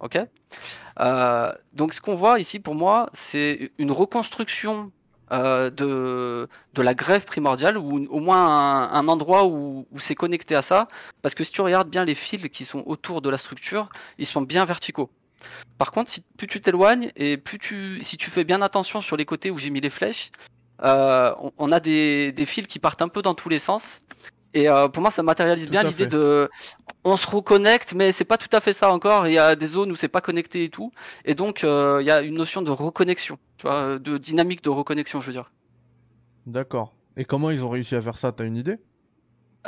Ok? 0.00 0.18
Euh, 1.00 1.52
Donc, 1.72 1.94
ce 1.94 2.00
qu'on 2.00 2.16
voit 2.16 2.38
ici, 2.40 2.60
pour 2.60 2.74
moi, 2.74 3.08
c'est 3.12 3.72
une 3.78 3.92
reconstruction 3.92 4.92
euh, 5.32 5.70
de, 5.70 6.48
de 6.74 6.82
la 6.82 6.94
grève 6.94 7.24
primordiale, 7.24 7.78
ou 7.78 8.06
au 8.10 8.20
moins 8.20 8.46
un, 8.46 8.92
un 8.92 9.08
endroit 9.08 9.46
où, 9.46 9.86
où 9.90 9.98
c'est 10.00 10.14
connecté 10.16 10.54
à 10.56 10.62
ça. 10.62 10.88
Parce 11.22 11.34
que 11.34 11.44
si 11.44 11.52
tu 11.52 11.60
regardes 11.60 11.88
bien 11.88 12.04
les 12.04 12.14
fils 12.14 12.48
qui 12.48 12.64
sont 12.64 12.82
autour 12.86 13.22
de 13.22 13.30
la 13.30 13.38
structure, 13.38 13.88
ils 14.18 14.26
sont 14.26 14.42
bien 14.42 14.64
verticaux. 14.64 15.10
Par 15.78 15.92
contre, 15.92 16.10
si 16.10 16.22
plus 16.36 16.46
tu 16.46 16.60
t'éloignes 16.60 17.10
et 17.16 17.36
plus 17.36 17.58
tu, 17.58 17.98
si 18.02 18.16
tu 18.16 18.30
fais 18.30 18.44
bien 18.44 18.62
attention 18.62 19.00
sur 19.00 19.16
les 19.16 19.24
côtés 19.24 19.50
où 19.50 19.58
j'ai 19.58 19.70
mis 19.70 19.80
les 19.80 19.90
flèches, 19.90 20.30
euh, 20.82 21.34
on, 21.40 21.52
on 21.58 21.72
a 21.72 21.80
des, 21.80 22.32
des 22.32 22.46
fils 22.46 22.66
qui 22.66 22.78
partent 22.78 23.02
un 23.02 23.08
peu 23.08 23.22
dans 23.22 23.34
tous 23.34 23.48
les 23.48 23.58
sens. 23.58 24.00
Et 24.52 24.68
euh, 24.68 24.88
pour 24.88 25.00
moi, 25.00 25.12
ça 25.12 25.22
matérialise 25.22 25.66
Tout 25.66 25.70
bien 25.70 25.84
l'idée 25.84 26.06
de, 26.06 26.50
on 27.04 27.16
se 27.16 27.26
reconnecte, 27.26 27.94
mais 27.94 28.10
c'est 28.10 28.24
pas 28.24 28.36
tout 28.36 28.48
à 28.50 28.60
fait 28.60 28.72
ça 28.72 28.90
encore. 28.90 29.28
Il 29.28 29.32
y 29.32 29.38
a 29.38 29.54
des 29.54 29.66
zones 29.66 29.92
où 29.92 29.96
c'est 29.96 30.08
pas 30.08 30.20
connecté 30.20 30.64
et 30.64 30.70
tout, 30.70 30.90
et 31.24 31.36
donc 31.36 31.62
euh, 31.62 31.98
il 32.00 32.06
y 32.06 32.10
a 32.10 32.20
une 32.20 32.34
notion 32.34 32.60
de 32.60 32.70
reconnexion, 32.72 33.38
tu 33.58 33.68
vois, 33.68 34.00
de 34.00 34.18
dynamique 34.18 34.64
de 34.64 34.70
reconnexion, 34.70 35.20
je 35.20 35.28
veux 35.28 35.32
dire. 35.32 35.52
D'accord. 36.46 36.94
Et 37.16 37.24
comment 37.24 37.50
ils 37.50 37.64
ont 37.64 37.68
réussi 37.68 37.94
à 37.94 38.00
faire 38.00 38.18
ça? 38.18 38.32
T'as 38.32 38.44
une 38.44 38.56
idée? 38.56 38.78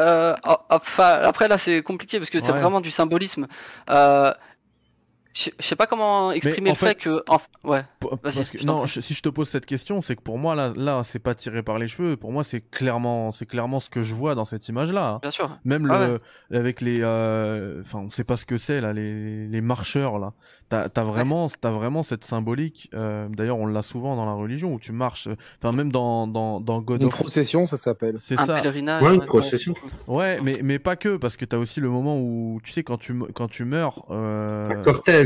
Euh, 0.01 0.35
ah, 0.43 0.67
enfin, 0.71 1.21
après 1.23 1.47
là, 1.47 1.59
c'est 1.59 1.83
compliqué 1.83 2.19
parce 2.19 2.31
que 2.31 2.41
c'est 2.41 2.51
vraiment 2.51 2.81
du 2.81 2.91
symbolisme. 2.91 3.47
Euh, 3.91 4.33
je 5.35 5.51
sais 5.59 5.77
pas 5.77 5.87
comment 5.87 6.33
exprimer 6.33 6.71
en 6.71 6.73
le 6.73 6.77
fait, 6.77 6.87
fait- 6.89 6.95
que, 6.97 7.23
en- 7.29 7.41
ouais. 7.69 7.83
Parce 8.23 8.51
que- 8.51 8.59
je 8.59 8.67
non, 8.67 8.87
je- 8.87 9.01
si 9.01 9.15
je 9.15 9.23
te 9.23 9.29
pose 9.29 9.49
cette 9.49 9.67
question, 9.67 10.01
c'est 10.01 10.17
que 10.17 10.23
pour 10.23 10.39
moi 10.39 10.55
là, 10.55 10.73
là, 10.77 11.01
c'est 11.05 11.19
pas 11.19 11.35
tiré 11.35 11.63
par 11.63 11.79
les 11.79 11.89
cheveux. 11.89 12.17
Pour 12.17 12.33
moi, 12.33 12.45
c'est 12.45 12.61
clairement, 12.61 13.31
c'est 13.31 13.47
clairement 13.47 13.81
ce 13.81 13.89
que 13.91 14.03
je 14.03 14.15
vois 14.15 14.35
dans 14.35 14.45
cette 14.45 14.69
image-là. 14.69 15.09
hein. 15.15 15.19
Bien 15.23 15.31
sûr. 15.31 15.59
Même 15.65 15.89
Ah 15.91 16.09
le, 16.51 16.57
avec 16.59 16.81
les, 16.81 16.97
euh, 17.01 17.81
enfin, 17.83 18.01
on 18.01 18.11
sait 18.11 18.25
pas 18.25 18.37
ce 18.37 18.45
que 18.45 18.57
c'est 18.57 18.81
là, 18.81 18.93
les, 18.93 19.47
les 19.49 19.61
marcheurs 19.61 20.19
là. 20.19 20.33
T'as, 20.69 20.89
t'as 20.89 21.03
vraiment, 21.03 21.49
t'as 21.61 21.71
vraiment 21.71 22.03
cette 22.03 22.25
symbolique. 22.25 22.89
euh, 22.95 23.29
D'ailleurs, 23.29 23.59
on 23.59 23.67
l'a 23.67 23.83
souvent 23.83 24.17
dans 24.17 24.25
la 24.25 24.33
religion 24.33 24.73
où 24.73 24.81
tu 24.81 24.93
marches. 24.93 25.29
Enfin, 25.63 25.77
même 25.77 25.93
dans, 25.93 26.27
dans, 26.27 26.61
dans 26.61 26.81
God 26.81 27.03
Une 27.03 27.09
of. 27.09 27.13
procession, 27.15 27.67
ça 27.67 27.77
s'appelle. 27.77 28.15
C'est 28.19 28.37
ça. 28.39 28.55
pèlerinage. 28.55 29.03
Ouais, 29.03 29.13
une 29.15 29.21
ouais. 29.21 29.27
procession. 29.27 29.75
Ouais, 30.07 30.41
mais, 30.43 30.61
mais 30.63 30.79
pas 30.79 30.97
que, 30.97 31.17
parce 31.19 31.37
que 31.37 31.45
t'as 31.45 31.59
aussi 31.59 31.81
le 31.81 31.91
moment 31.91 32.19
où, 32.19 32.59
tu 32.65 32.73
sais, 32.73 32.83
quand 32.83 32.97
tu, 32.97 33.15
quand 33.35 33.49
tu 33.49 33.67
meurs, 33.67 34.07
euh, 34.11 34.65
Un 34.65 34.81
cortège. 34.81 35.22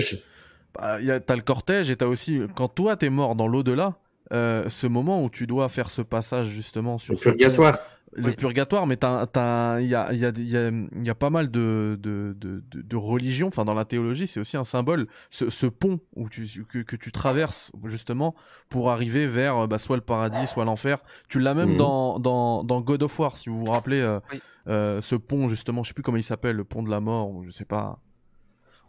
Bah, 0.74 1.00
y 1.00 1.10
a- 1.10 1.20
t'as 1.20 1.36
le 1.36 1.42
cortège 1.42 1.90
et 1.90 1.96
t'as 1.96 2.06
aussi, 2.06 2.40
quand 2.54 2.68
toi 2.68 2.96
t'es 2.96 3.10
mort 3.10 3.34
dans 3.36 3.48
l'au-delà, 3.48 3.94
euh, 4.32 4.68
ce 4.68 4.86
moment 4.86 5.22
où 5.24 5.30
tu 5.30 5.46
dois 5.46 5.68
faire 5.68 5.90
ce 5.90 6.02
passage 6.02 6.48
justement 6.48 6.98
sur 6.98 7.14
Le 7.14 7.20
purgatoire. 7.20 7.78
le 8.12 8.28
Oui. 8.28 8.36
purgatoire, 8.36 8.86
mais 8.86 8.96
t'as, 8.96 9.26
t'as, 9.26 9.80
il 9.80 9.88
y 9.88 9.94
a, 9.94 10.12
il 10.12 10.18
y 10.18 10.24
a, 10.24 10.30
il 10.36 10.48
y 10.48 10.56
a, 10.56 10.68
il 10.68 11.04
y 11.06 11.10
a 11.10 11.14
pas 11.14 11.28
mal 11.28 11.50
de, 11.50 11.98
de, 12.00 12.34
de, 12.38 12.62
de, 12.70 12.82
de 12.82 12.96
religions, 12.96 13.48
enfin 13.48 13.64
dans 13.64 13.74
la 13.74 13.84
théologie, 13.84 14.26
c'est 14.26 14.40
aussi 14.40 14.56
un 14.56 14.64
symbole, 14.64 15.06
ce, 15.30 15.50
ce 15.50 15.66
pont 15.66 16.00
où 16.14 16.28
tu, 16.28 16.46
que, 16.68 16.78
que 16.78 16.96
tu 16.96 17.12
traverses 17.12 17.72
justement 17.84 18.34
pour 18.70 18.90
arriver 18.90 19.26
vers 19.26 19.68
bah, 19.68 19.76
soit 19.78 19.96
le 19.96 20.02
paradis, 20.02 20.46
soit 20.46 20.64
l'enfer. 20.64 20.98
Tu 21.28 21.40
l'as 21.40 21.52
même 21.54 21.72
Mhm. 21.72 21.76
dans, 21.76 22.18
dans, 22.18 22.64
dans 22.64 22.80
God 22.80 23.02
of 23.02 23.18
War, 23.18 23.36
si 23.36 23.48
vous 23.50 23.58
vous 23.58 23.66
rappelez, 23.66 24.00
euh, 24.00 24.18
Oui. 24.32 24.40
euh, 24.68 25.00
ce 25.00 25.14
pont 25.14 25.48
justement, 25.48 25.82
je 25.82 25.88
sais 25.88 25.94
plus 25.94 26.02
comment 26.02 26.16
il 26.16 26.22
s'appelle, 26.22 26.56
le 26.56 26.64
pont 26.64 26.82
de 26.82 26.90
la 26.90 27.00
mort, 27.00 27.30
ou 27.30 27.44
je 27.44 27.50
sais 27.50 27.64
pas. 27.66 27.98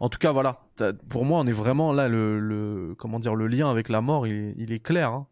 En 0.00 0.08
tout 0.08 0.18
cas, 0.18 0.32
voilà. 0.32 0.58
T'as- 0.76 0.92
Pour 0.92 1.24
moi, 1.24 1.40
on 1.40 1.46
est 1.46 1.52
vraiment 1.52 1.92
là 1.92 2.08
le, 2.08 2.38
le 2.38 2.94
comment 2.98 3.18
dire, 3.20 3.34
le 3.34 3.46
lien 3.48 3.70
avec 3.70 3.88
la 3.88 4.00
mort, 4.00 4.26
il 4.26 4.32
est, 4.34 4.54
il 4.58 4.72
est 4.72 4.78
clair. 4.80 5.10
hein. 5.10 5.26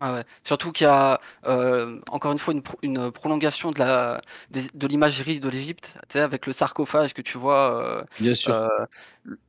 Ah 0.00 0.12
ouais. 0.14 0.24
Surtout 0.44 0.70
qu'il 0.70 0.84
y 0.84 0.88
a 0.88 1.20
euh, 1.46 2.00
encore 2.12 2.30
une 2.30 2.38
fois 2.38 2.54
une, 2.54 2.62
pro- 2.62 2.78
une 2.82 3.10
prolongation 3.10 3.72
de 3.72 3.80
la 3.80 4.20
de 4.52 4.86
l'imagerie 4.86 5.40
de 5.40 5.48
l'Égypte, 5.48 5.94
tu 6.08 6.12
sais, 6.12 6.20
avec 6.20 6.46
le 6.46 6.52
sarcophage 6.52 7.14
que 7.14 7.22
tu 7.22 7.36
vois. 7.36 7.82
euh, 7.82 8.04
Bien 8.20 8.32
sûr. 8.34 8.54
euh, 8.54 8.68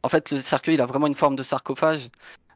en 0.03 0.09
fait, 0.09 0.31
le 0.31 0.39
cercueil, 0.39 0.73
il 0.75 0.81
a 0.81 0.87
vraiment 0.87 1.05
une 1.07 1.13
forme 1.15 1.35
de 1.35 1.43
sarcophage. 1.43 2.09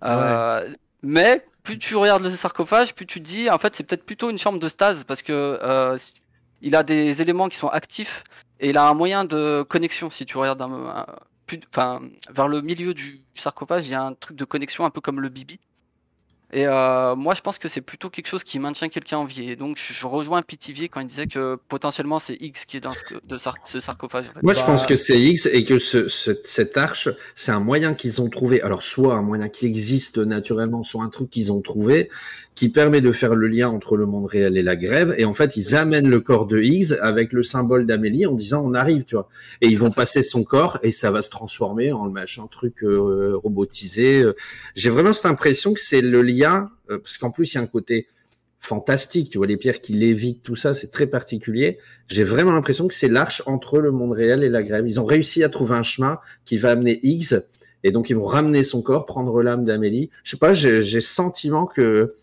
Euh, 0.04 0.74
Mais 1.04 1.46
plus 1.64 1.78
tu 1.78 1.96
regardes 1.96 2.24
le 2.24 2.30
sarcophage, 2.32 2.96
plus 2.96 3.06
tu 3.06 3.20
te 3.22 3.26
dis, 3.28 3.50
en 3.50 3.60
fait, 3.60 3.76
c'est 3.76 3.84
peut-être 3.84 4.06
plutôt 4.06 4.30
une 4.32 4.40
chambre 4.40 4.60
de 4.60 4.70
stase 4.70 5.04
parce 5.04 5.22
que 5.22 5.60
euh, 5.62 5.98
il 6.62 6.76
a 6.76 6.84
des 6.84 7.22
éléments 7.22 7.48
qui 7.50 7.58
sont 7.58 7.68
actifs 7.70 8.24
et 8.60 8.70
il 8.70 8.78
a 8.78 8.88
un 8.88 8.94
moyen 8.96 9.24
de 9.26 9.64
connexion. 9.70 10.10
Si 10.10 10.26
tu 10.26 10.38
regardes 10.38 10.62
un, 10.64 10.72
un- 10.72 11.06
plus, 11.46 11.60
enfin, 11.74 12.02
vers 12.30 12.48
le 12.48 12.62
milieu 12.62 12.94
du 12.94 13.22
sarcophage, 13.36 13.88
il 13.88 13.92
y 13.92 13.96
a 13.96 14.04
un 14.04 14.14
truc 14.14 14.38
de 14.38 14.46
connexion 14.46 14.86
un 14.86 14.90
peu 14.90 15.02
comme 15.02 15.20
le 15.22 15.30
bibi. 15.30 15.60
Et 16.56 16.68
euh, 16.68 17.16
moi, 17.16 17.34
je 17.34 17.42
pense 17.42 17.58
que 17.58 17.68
c'est 17.68 17.82
plutôt 17.82 18.12
quelque 18.12 18.28
chose 18.28 18.44
qui 18.44 18.60
maintient 18.60 18.88
quelqu'un 18.88 19.18
en 19.18 19.26
vie. 19.26 19.50
Et 19.50 19.56
donc, 19.56 19.76
je 19.80 19.92
je 19.92 20.06
rejoins 20.06 20.44
Pitivier 20.44 20.88
quand 20.88 21.00
il 21.00 21.08
disait 21.08 21.26
que 21.26 21.56
potentiellement 21.68 22.20
c'est 22.20 22.38
X 22.40 22.66
qui 22.66 22.78
est 22.78 22.80
dans 22.80 22.94
ce, 22.94 23.16
de 23.26 23.38
sar- 23.38 23.56
ce 23.66 23.80
sarcophage. 23.80 24.26
en 24.30 24.34
fait. 24.34 24.44
Moi, 24.44 24.54
je 24.54 24.60
Bah- 24.60 24.68
pense 24.68 24.86
que 24.86 24.96
c'est 24.96 25.20
X 25.20 25.48
et 25.52 25.64
que 25.64 25.80
ce, 25.80 26.08
ce- 26.10 26.40
cette 26.44 26.78
arche, 26.78 27.10
c'est 27.34 27.52
un 27.52 27.60
moyen 27.60 27.96
qu'ils 27.96 28.22
ont 28.22 28.30
trouvé. 28.30 28.62
Alors, 28.62 28.84
soit 28.84 29.16
un 29.16 29.24
moyen 29.24 29.50
qui 29.50 29.66
existe 29.66 30.20
naturellement, 30.20 30.84
soit 30.84 31.04
un 31.04 31.10
truc 31.10 31.32
qu'ils 31.32 31.52
ont 31.52 31.62
trouvé 31.62 32.12
qui 32.56 32.70
permet 32.70 33.02
de 33.02 33.12
faire 33.12 33.36
le 33.36 33.48
lien 33.48 33.70
entre 33.70 33.98
le 33.98 34.06
monde 34.06 34.26
réel 34.26 34.58
et 34.58 34.62
la 34.62 34.76
grève. 34.76 35.16
Et 35.18 35.26
en 35.26 35.34
fait, 35.34 35.58
ils 35.58 35.76
amènent 35.76 36.10
le 36.10 36.20
corps 36.20 36.46
de 36.46 36.60
Higgs 36.62 36.98
avec 37.02 37.34
le 37.34 37.44
symbole 37.44 37.86
d'Amélie 37.86 38.26
en 38.26 38.34
disant 38.34 38.62
on 38.64 38.74
arrive, 38.74 39.06
tu 39.06 39.16
vois. 39.16 39.28
Et 39.62 39.68
ils 39.68 39.78
vont 39.78 39.92
passer 39.92 40.24
son 40.24 40.44
corps 40.44 40.80
et 40.84 40.92
ça 40.92 41.12
va 41.12 41.22
se 41.22 41.30
transformer 41.30 41.92
en 41.92 42.06
le 42.06 42.12
machin 42.12 42.48
truc 42.52 42.84
euh, 42.84 43.36
robotisé. 43.36 44.24
J'ai 44.76 44.90
vraiment 44.90 45.14
cette 45.14 45.26
impression 45.26 45.74
que 45.74 45.82
c'est 45.82 46.02
le 46.02 46.22
lien, 46.22 46.70
euh, 46.90 47.00
parce 47.00 47.18
qu'en 47.18 47.32
plus, 47.32 47.54
il 47.54 47.56
y 47.56 47.60
a 47.60 47.62
un 47.62 47.68
côté 47.68 48.08
fantastique, 48.64 49.30
tu 49.30 49.40
vois, 49.40 49.48
les 49.48 49.58
pierres 49.58 49.82
qui 49.82 49.94
lévitent, 49.94 50.42
tout 50.42 50.56
ça, 50.56 50.74
c'est 50.74 50.90
très 50.90 51.06
particulier. 51.06 51.80
J'ai 52.08 52.24
vraiment 52.24 52.54
l'impression 52.54 52.88
que 52.88 52.94
c'est 52.94 53.10
l'arche 53.10 53.44
entre 53.46 53.80
le 53.80 53.92
monde 53.92 54.14
réel 54.14 54.42
et 54.42 54.50
la 54.50 54.64
grève. 54.64 54.88
Ils 54.88 55.02
ont 55.02 55.06
réussi 55.06 55.44
à 55.44 55.50
trouver 55.50 55.76
un 55.76 55.84
chemin 55.84 56.20
qui 56.46 56.58
va 56.58 56.72
amener 56.72 57.00
Higgs, 57.04 57.42
et 57.84 57.92
donc 57.92 58.10
ils 58.10 58.16
vont 58.16 58.24
ramener 58.24 58.64
son 58.64 58.82
corps, 58.82 59.06
prendre 59.06 59.44
l'âme 59.44 59.66
d'Amélie. 59.66 60.10
Je 60.24 60.32
sais 60.32 60.38
pas, 60.38 60.54
j'ai 60.54 60.82
j'ai 60.82 61.02
sentiment 61.02 61.66
que, 61.66 62.16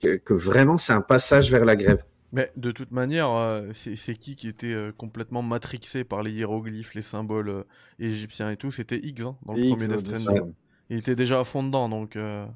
que 0.00 0.16
que 0.16 0.34
vraiment 0.34 0.78
c'est 0.78 0.92
un 0.92 1.00
passage 1.02 1.50
vers 1.50 1.64
la 1.64 1.76
grève. 1.76 2.04
Mais 2.32 2.52
de 2.56 2.72
toute 2.72 2.90
manière, 2.90 3.30
euh, 3.30 3.72
c'est 3.72 4.14
qui 4.16 4.36
qui 4.36 4.48
était 4.48 4.66
euh, 4.74 4.92
complètement 4.92 5.42
matrixé 5.42 6.04
par 6.04 6.22
les 6.22 6.30
hiéroglyphes, 6.32 6.94
les 6.94 7.02
symboles 7.02 7.48
euh, 7.48 7.62
égyptiens 7.98 8.50
et 8.50 8.56
tout? 8.58 8.70
C'était 8.70 8.98
Higgs 8.98 9.22
hein, 9.22 9.38
dans 9.46 9.54
le 9.54 9.58
Higgs, 9.58 9.64
premier 9.64 9.88
Death 9.88 10.16
Stranding. 10.16 10.52
Il 10.90 10.98
était 10.98 11.16
déjà 11.16 11.40
à 11.40 11.44
fond 11.44 11.62
dedans, 11.64 11.88
donc. 11.88 12.16
euh, 12.16 12.46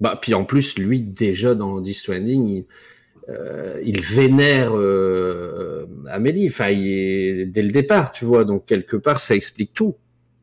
Bah, 0.00 0.18
puis 0.20 0.34
en 0.34 0.44
plus, 0.44 0.76
lui, 0.78 1.00
déjà 1.00 1.54
dans 1.54 1.80
Death 1.80 1.96
Stranding, 1.96 2.48
il, 2.48 2.64
euh, 3.30 3.80
il 3.84 4.00
vénère 4.02 4.72
euh, 4.76 5.86
Amélie, 6.10 6.48
enfin, 6.48 6.70
il 6.70 6.88
est- 6.88 7.46
dès 7.46 7.62
le 7.62 7.70
départ, 7.72 8.12
tu 8.12 8.24
vois. 8.24 8.44
Donc, 8.44 8.66
quelque 8.66 8.96
part, 8.96 9.20
ça 9.20 9.36
explique 9.36 9.74
tout. 9.74 9.96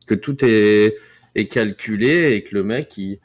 Que 0.06 0.14
tout 0.14 0.44
est, 0.44 0.96
est 1.36 1.48
calculé 1.48 2.34
et 2.34 2.44
que 2.44 2.54
le 2.56 2.64
mec, 2.64 2.98
il, 2.98 3.20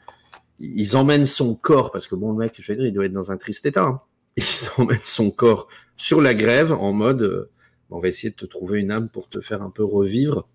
ils 0.60 0.96
emmènent 0.96 1.26
son 1.26 1.54
corps, 1.54 1.92
parce 1.92 2.06
que 2.06 2.14
bon, 2.14 2.32
le 2.32 2.38
mec, 2.38 2.54
je 2.60 2.72
veux 2.72 2.76
dire, 2.76 2.86
il 2.86 2.92
doit 2.92 3.06
être 3.06 3.12
dans 3.12 3.30
un 3.32 3.36
triste 3.36 3.66
état. 3.66 3.84
hein. 3.84 4.00
Ils 4.36 4.44
emmènent 4.78 4.98
son 5.04 5.30
corps 5.30 5.68
sur 5.96 6.20
la 6.20 6.34
grève 6.34 6.72
en 6.72 6.92
mode, 6.92 7.22
euh, 7.22 7.50
on 7.90 7.98
va 8.00 8.08
essayer 8.08 8.30
de 8.30 8.36
te 8.36 8.46
trouver 8.46 8.80
une 8.80 8.90
âme 8.90 9.08
pour 9.08 9.28
te 9.28 9.40
faire 9.40 9.62
un 9.62 9.70
peu 9.70 9.84
revivre. 9.84 10.48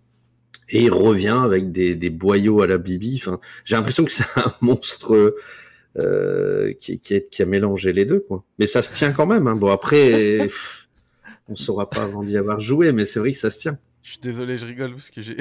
Et 0.70 0.84
il 0.84 0.92
revient 0.92 1.40
avec 1.44 1.72
des, 1.72 1.96
des 1.96 2.10
boyaux 2.10 2.62
à 2.62 2.68
la 2.68 2.78
Bibi. 2.78 3.20
Enfin, 3.22 3.40
j'ai 3.66 3.76
l'impression 3.76 4.06
que 4.06 4.12
c'est 4.12 4.24
un 4.38 4.54
monstre 4.62 5.36
euh, 5.98 6.74
qui, 6.74 7.00
qui, 7.02 7.22
qui 7.30 7.42
a 7.42 7.46
mélangé 7.46 7.92
les 7.92 8.06
deux, 8.06 8.22
quoi. 8.22 8.44
Mais 8.60 8.66
ça 8.68 8.82
se 8.82 8.94
tient 8.94 9.12
quand 9.12 9.26
même. 9.26 9.48
Hein. 9.48 9.56
Bon, 9.56 9.70
après, 9.72 10.48
on 11.50 11.56
saura 11.56 11.90
pas 11.90 12.04
avant 12.04 12.24
d'y 12.24 12.38
avoir 12.38 12.60
joué, 12.60 12.92
mais 12.94 13.04
c'est 13.06 13.20
vrai 13.20 13.34
que 13.34 13.38
ça 13.38 13.50
se 13.50 13.60
tient. 13.60 13.78
Je 14.04 14.12
suis 14.12 14.22
désolé, 14.22 14.58
je 14.58 14.66
rigole 14.66 14.94
parce 14.94 15.10
que 15.10 15.22
j'ai. 15.22 15.38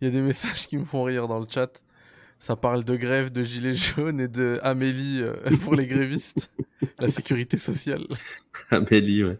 Il 0.00 0.04
y 0.04 0.08
a 0.08 0.10
des 0.10 0.20
messages 0.20 0.66
qui 0.66 0.76
me 0.76 0.84
font 0.84 1.04
rire 1.04 1.28
dans 1.28 1.38
le 1.38 1.46
chat. 1.48 1.70
Ça 2.42 2.56
parle 2.56 2.82
de 2.82 2.96
grève, 2.96 3.30
de 3.30 3.44
gilets 3.44 3.76
jaunes 3.76 4.18
et 4.18 4.26
de 4.26 4.58
Amélie 4.64 5.22
euh, 5.22 5.32
pour 5.62 5.76
les 5.76 5.86
grévistes. 5.86 6.50
La 6.98 7.06
sécurité 7.06 7.56
sociale. 7.56 8.04
Amélie, 8.72 9.22
ouais. 9.22 9.38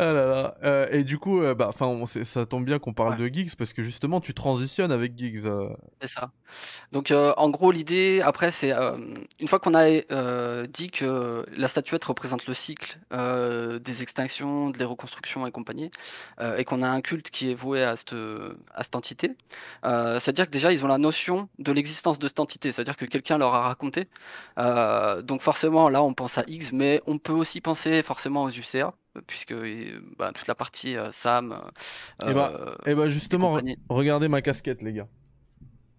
Ah 0.00 0.12
là 0.12 0.26
là. 0.26 0.54
Euh, 0.62 0.86
et 0.92 1.02
du 1.02 1.18
coup, 1.18 1.42
euh, 1.42 1.56
bah, 1.56 1.66
enfin, 1.68 2.04
ça 2.06 2.46
tombe 2.46 2.64
bien 2.64 2.78
qu'on 2.78 2.92
parle 2.92 3.16
de 3.16 3.26
Geeks 3.26 3.56
parce 3.56 3.72
que 3.72 3.82
justement, 3.82 4.20
tu 4.20 4.32
transitionnes 4.32 4.92
avec 4.92 5.18
Geeks. 5.18 5.44
euh. 5.44 5.70
C'est 6.00 6.06
ça. 6.06 6.30
Donc 6.92 7.12
en 7.12 7.50
gros 7.50 7.72
l'idée 7.72 8.20
après 8.22 8.50
c'est 8.52 8.72
une 8.72 9.48
fois 9.48 9.58
qu'on 9.58 9.74
a 9.74 10.66
dit 10.66 10.90
que 10.90 11.44
la 11.54 11.68
statuette 11.68 12.04
représente 12.04 12.46
le 12.46 12.54
cycle 12.54 12.98
des 13.10 14.02
extinctions, 14.02 14.70
des 14.70 14.84
reconstructions 14.84 15.46
et 15.46 15.50
compagnie, 15.50 15.90
et 16.56 16.64
qu'on 16.64 16.82
a 16.82 16.88
un 16.88 17.00
culte 17.00 17.30
qui 17.30 17.50
est 17.50 17.54
voué 17.54 17.82
à 17.82 17.96
cette 17.96 18.14
à 18.74 18.82
cette 18.82 18.96
entité, 18.96 19.32
c'est-à-dire 19.82 20.46
que 20.46 20.50
déjà 20.50 20.72
ils 20.72 20.84
ont 20.84 20.88
la 20.88 20.98
notion 20.98 21.48
de 21.58 21.72
l'existence 21.72 22.18
de 22.18 22.28
cette 22.28 22.40
entité, 22.40 22.72
c'est-à-dire 22.72 22.96
que 22.96 23.04
quelqu'un 23.04 23.36
leur 23.36 23.54
a 23.54 23.60
raconté. 23.60 24.08
Donc 24.56 25.42
forcément 25.42 25.90
là 25.90 26.02
on 26.02 26.14
pense 26.14 26.38
à 26.38 26.44
X, 26.46 26.72
mais 26.72 27.02
on 27.06 27.18
peut 27.18 27.32
aussi 27.32 27.60
penser 27.60 28.02
forcément 28.02 28.44
aux 28.44 28.50
UCA 28.50 28.94
puisque 29.26 29.52
euh, 29.52 30.00
bah, 30.18 30.32
toute 30.34 30.46
la 30.46 30.54
partie 30.54 30.96
euh, 30.96 31.10
Sam. 31.12 31.60
Et 32.26 32.32
bah, 32.32 32.52
euh, 32.54 32.74
et 32.90 32.94
bah 32.94 33.08
justement, 33.08 33.56
re- 33.58 33.76
regardez 33.88 34.28
ma 34.28 34.42
casquette, 34.42 34.82
les 34.82 34.92
gars. 34.92 35.08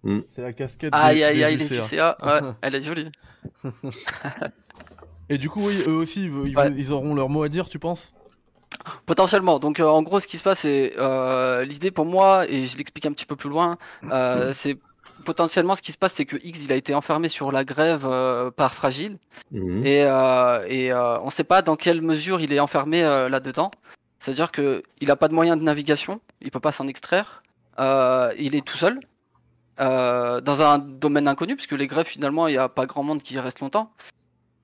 Mm. 0.03 0.19
C'est 0.27 0.41
la 0.41 0.53
casquette. 0.53 0.93
Aïe 0.93 1.23
aïe 1.23 1.43
aïe 1.43 1.57
les 1.57 1.77
UCA, 1.77 2.17
ouais, 2.23 2.39
elle 2.61 2.75
est 2.75 2.81
jolie. 2.81 3.11
Et 5.29 5.37
du 5.37 5.49
coup, 5.49 5.67
oui, 5.67 5.83
eux 5.85 5.93
aussi, 5.93 6.25
ils, 6.25 6.47
ils- 6.47 6.57
Ouais. 6.57 6.71
ils 6.75 6.91
auront 6.91 7.13
leur 7.13 7.29
mot 7.29 7.43
à 7.43 7.49
dire, 7.49 7.69
tu 7.69 7.77
penses? 7.79 8.13
Potentiellement. 9.05 9.59
Donc 9.59 9.79
euh, 9.79 9.85
en 9.87 10.01
gros, 10.03 10.19
ce 10.19 10.27
qui 10.27 10.37
se 10.37 10.43
passe, 10.43 10.59
c'est 10.59 10.93
euh, 10.97 11.65
l'idée 11.65 11.91
pour 11.91 12.05
moi, 12.05 12.47
et 12.49 12.65
je 12.65 12.77
l'explique 12.77 13.05
un 13.05 13.11
petit 13.11 13.25
peu 13.25 13.35
plus 13.35 13.49
loin, 13.49 13.77
euh, 14.11 14.53
c'est 14.53 14.77
potentiellement 15.25 15.75
ce 15.75 15.81
qui 15.81 15.91
se 15.91 15.97
passe, 15.97 16.13
c'est 16.13 16.25
que 16.25 16.37
X 16.43 16.63
il 16.63 16.71
a 16.71 16.75
été 16.75 16.93
enfermé 16.95 17.27
sur 17.27 17.51
la 17.51 17.63
grève 17.65 18.05
euh, 18.05 18.51
par 18.51 18.73
Fragile, 18.73 19.17
Mhm. 19.51 19.85
et, 19.85 20.03
euh, 20.03 20.65
et 20.67 20.91
euh, 20.91 21.19
on 21.19 21.25
ne 21.25 21.31
sait 21.31 21.43
pas 21.43 21.61
dans 21.61 21.75
quelle 21.75 22.01
mesure 22.01 22.39
il 22.41 22.53
est 22.53 22.59
enfermé 22.59 23.01
là-dedans. 23.01 23.71
C'est-à-dire 24.19 24.51
que 24.51 24.83
il 25.01 25.11
a 25.11 25.15
pas 25.15 25.27
de 25.27 25.33
moyen 25.33 25.55
de 25.57 25.63
navigation, 25.63 26.19
il 26.41 26.51
peut 26.51 26.59
pas 26.59 26.71
s'en 26.71 26.87
extraire, 26.87 27.43
il 27.77 28.55
est 28.55 28.65
tout 28.65 28.77
seul. 28.77 28.99
dans 29.77 30.61
un 30.61 30.77
domaine 30.79 31.27
inconnu, 31.29 31.55
puisque 31.55 31.71
les 31.71 31.87
grèves 31.87 32.05
finalement 32.05 32.47
il 32.47 32.51
n'y 32.51 32.57
a 32.57 32.67
pas 32.67 32.85
grand 32.85 33.03
monde 33.03 33.21
qui 33.21 33.35
y 33.35 33.39
reste 33.39 33.61
longtemps. 33.61 33.91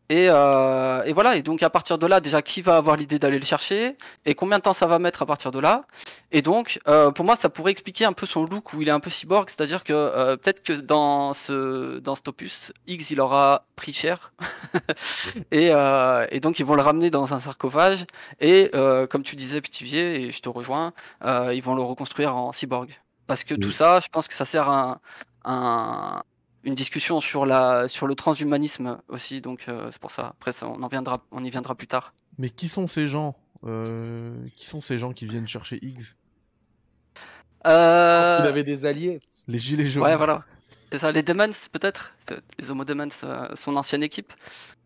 Et, 0.09 0.27
euh, 0.29 1.03
et 1.03 1.13
voilà, 1.13 1.35
et 1.35 1.41
donc 1.41 1.63
à 1.63 1.69
partir 1.71 1.97
de 1.97 2.05
là, 2.05 2.19
déjà, 2.19 2.43
qui 2.43 2.61
va 2.61 2.77
avoir 2.77 2.95
l'idée 2.95 3.17
d'aller 3.17 3.39
le 3.39 3.45
chercher 3.45 3.97
et 4.25 4.35
combien 4.35 4.59
de 4.59 4.63
temps 4.63 4.73
ça 4.73 4.85
va 4.85 4.99
mettre 4.99 5.23
à 5.23 5.25
partir 5.25 5.51
de 5.51 5.59
là. 5.59 5.85
Et 6.31 6.43
donc, 6.43 6.79
euh, 6.87 7.09
pour 7.11 7.25
moi, 7.25 7.35
ça 7.35 7.49
pourrait 7.49 7.71
expliquer 7.71 8.05
un 8.05 8.13
peu 8.13 8.27
son 8.27 8.43
look 8.45 8.73
où 8.73 8.81
il 8.83 8.87
est 8.87 8.91
un 8.91 8.99
peu 8.99 9.09
cyborg, 9.09 9.49
c'est-à-dire 9.49 9.83
que 9.83 9.93
euh, 9.93 10.37
peut-être 10.37 10.61
que 10.61 10.73
dans 10.73 11.33
ce 11.33 11.97
dans 11.99 12.13
cet 12.15 12.27
opus, 12.27 12.71
X 12.85 13.09
il 13.11 13.19
aura 13.19 13.65
pris 13.75 13.93
cher. 13.93 14.31
Et, 15.51 15.69
euh, 15.73 16.25
et 16.31 16.39
donc 16.39 16.59
ils 16.59 16.65
vont 16.65 16.75
le 16.75 16.81
ramener 16.81 17.09
dans 17.09 17.33
un 17.33 17.39
sarcophage 17.39 18.05
et 18.39 18.69
euh, 18.75 19.07
comme 19.07 19.23
tu 19.23 19.35
disais, 19.35 19.61
Pitivier, 19.61 20.21
et 20.25 20.31
je 20.31 20.41
te 20.41 20.49
rejoins, 20.49 20.93
euh, 21.23 21.53
ils 21.53 21.61
vont 21.63 21.75
le 21.75 21.81
reconstruire 21.81 22.35
en 22.35 22.51
cyborg. 22.51 22.89
Parce 23.27 23.43
que 23.43 23.55
tout 23.55 23.71
ça, 23.71 23.99
je 24.01 24.07
pense 24.09 24.27
que 24.27 24.33
ça 24.35 24.45
sert 24.45 24.69
à 24.69 24.99
un, 25.45 25.51
un- 25.51 26.23
une 26.65 26.75
discussion 26.75 27.21
sur 27.21 27.45
la 27.45 27.87
sur 27.87 28.07
le 28.07 28.15
transhumanisme 28.15 28.99
aussi, 29.07 29.39
donc 29.39 29.65
euh, 29.67 29.89
c'est 29.91 30.01
pour 30.01 30.11
ça. 30.11 30.33
Après, 30.37 30.51
ça, 30.51 30.67
on 30.67 30.81
en 30.83 30.87
viendra, 30.87 31.17
on 31.31 31.43
y 31.43 31.49
viendra 31.49 31.75
plus 31.75 31.87
tard. 31.87 32.13
Mais 32.37 32.49
qui 32.49 32.67
sont 32.67 32.87
ces 32.87 33.07
gens 33.07 33.35
euh, 33.65 34.35
Qui 34.57 34.65
sont 34.65 34.81
ces 34.81 34.97
gens 34.97 35.13
qui 35.13 35.25
viennent 35.25 35.47
chercher 35.47 35.79
Higgs? 35.81 36.01
Je 36.03 36.11
pense 37.61 37.73
Euh, 37.73 38.37
qu'il 38.37 38.45
avait 38.47 38.63
des 38.63 38.85
alliés. 38.85 39.19
Les 39.47 39.57
gilets 39.57 39.85
jaunes. 39.85 40.03
Ouais, 40.03 40.15
voilà. 40.15 40.43
C'est 40.95 40.99
ça, 41.01 41.11
les 41.11 41.23
Demons, 41.23 41.51
peut-être 41.73 42.13
Les 42.57 42.71
Homo 42.71 42.85
Demons, 42.85 43.09
euh, 43.25 43.49
son 43.53 43.75
ancienne 43.75 44.01
équipe. 44.01 44.31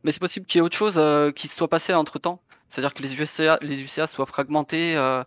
Mais 0.04 0.12
c'est 0.12 0.20
possible 0.20 0.48
qu'il 0.48 0.58
y 0.58 0.60
ait 0.60 0.66
autre 0.66 0.76
chose 0.76 0.96
euh, 0.98 1.30
qui 1.30 1.48
se 1.48 1.56
soit 1.56 1.68
passé 1.68 1.94
entre 1.94 2.18
temps. 2.18 2.42
C'est-à-dire 2.68 2.96
que 2.96 3.04
les 3.04 3.14
UCA, 3.14 3.60
les 3.62 3.84
UCA 3.84 4.08
soient 4.08 4.26
fragmentés. 4.26 4.96
euh, 4.96 5.24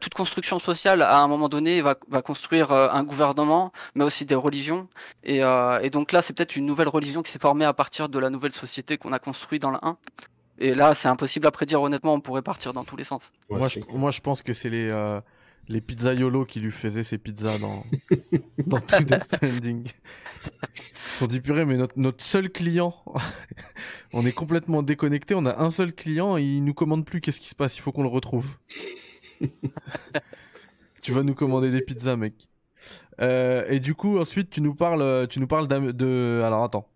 toute 0.00 0.14
construction 0.14 0.60
sociale, 0.60 1.02
à 1.02 1.18
un 1.18 1.28
moment 1.28 1.50
donné, 1.50 1.82
va, 1.82 1.94
construire 2.22 2.72
un 2.72 3.04
gouvernement, 3.04 3.70
mais 3.94 4.02
aussi 4.02 4.24
des 4.24 4.34
religions. 4.34 4.88
Et, 5.24 5.40
donc 5.90 6.12
là, 6.12 6.22
c'est 6.22 6.32
peut-être 6.32 6.56
une 6.56 6.64
nouvelle 6.64 6.88
religion 6.88 7.20
qui 7.22 7.30
s'est 7.30 7.38
formée 7.38 7.66
à 7.66 7.74
partir 7.74 8.08
de 8.08 8.18
la 8.18 8.30
nouvelle 8.30 8.52
société 8.52 8.96
qu'on 8.96 9.12
a 9.12 9.18
construite 9.18 9.60
dans 9.60 9.72
la 9.72 9.80
1. 9.82 9.98
Et 10.58 10.74
là, 10.74 10.94
c'est 10.94 11.08
impossible 11.08 11.46
à 11.46 11.50
prédire, 11.50 11.82
honnêtement, 11.82 12.14
on 12.14 12.20
pourrait 12.20 12.40
partir 12.40 12.72
dans 12.72 12.84
tous 12.84 12.96
les 12.96 13.04
sens. 13.04 13.30
Moi, 13.50 13.68
je, 13.68 14.20
pense 14.20 14.40
que 14.40 14.54
c'est 14.54 14.70
les, 14.70 14.90
les 15.68 15.80
pizzaiolo 15.80 16.44
qui 16.44 16.60
lui 16.60 16.70
faisaient 16.72 17.02
ses 17.04 17.18
pizzas 17.18 17.58
dans, 17.58 17.84
dans 18.66 18.80
tout 18.80 19.04
Death 19.04 19.24
Stranding. 19.24 19.84
Ils 19.86 20.82
se 21.12 21.18
sont 21.18 21.26
dit, 21.26 21.40
purée, 21.40 21.64
mais 21.64 21.76
notre, 21.76 21.98
notre 21.98 22.24
seul 22.24 22.50
client, 22.50 22.94
on 24.12 24.24
est 24.26 24.32
complètement 24.32 24.82
déconnecté, 24.82 25.34
on 25.34 25.46
a 25.46 25.60
un 25.62 25.70
seul 25.70 25.92
client 25.94 26.36
et 26.38 26.42
il 26.42 26.64
nous 26.64 26.74
commande 26.74 27.04
plus, 27.04 27.20
qu'est-ce 27.20 27.40
qui 27.40 27.48
se 27.48 27.54
passe? 27.54 27.76
Il 27.76 27.80
faut 27.80 27.92
qu'on 27.92 28.02
le 28.02 28.08
retrouve. 28.08 28.56
tu 31.02 31.12
vas 31.12 31.22
nous 31.22 31.34
commander 31.34 31.70
des 31.70 31.80
pizzas, 31.82 32.16
mec. 32.16 32.48
Euh, 33.20 33.64
et 33.68 33.80
du 33.80 33.94
coup, 33.94 34.18
ensuite, 34.18 34.50
tu 34.50 34.60
nous 34.60 34.74
parles, 34.74 35.02
euh, 35.02 35.26
tu 35.26 35.40
nous 35.40 35.46
parles 35.46 35.68
de... 35.68 36.40
Alors, 36.44 36.64
attends. 36.64 36.88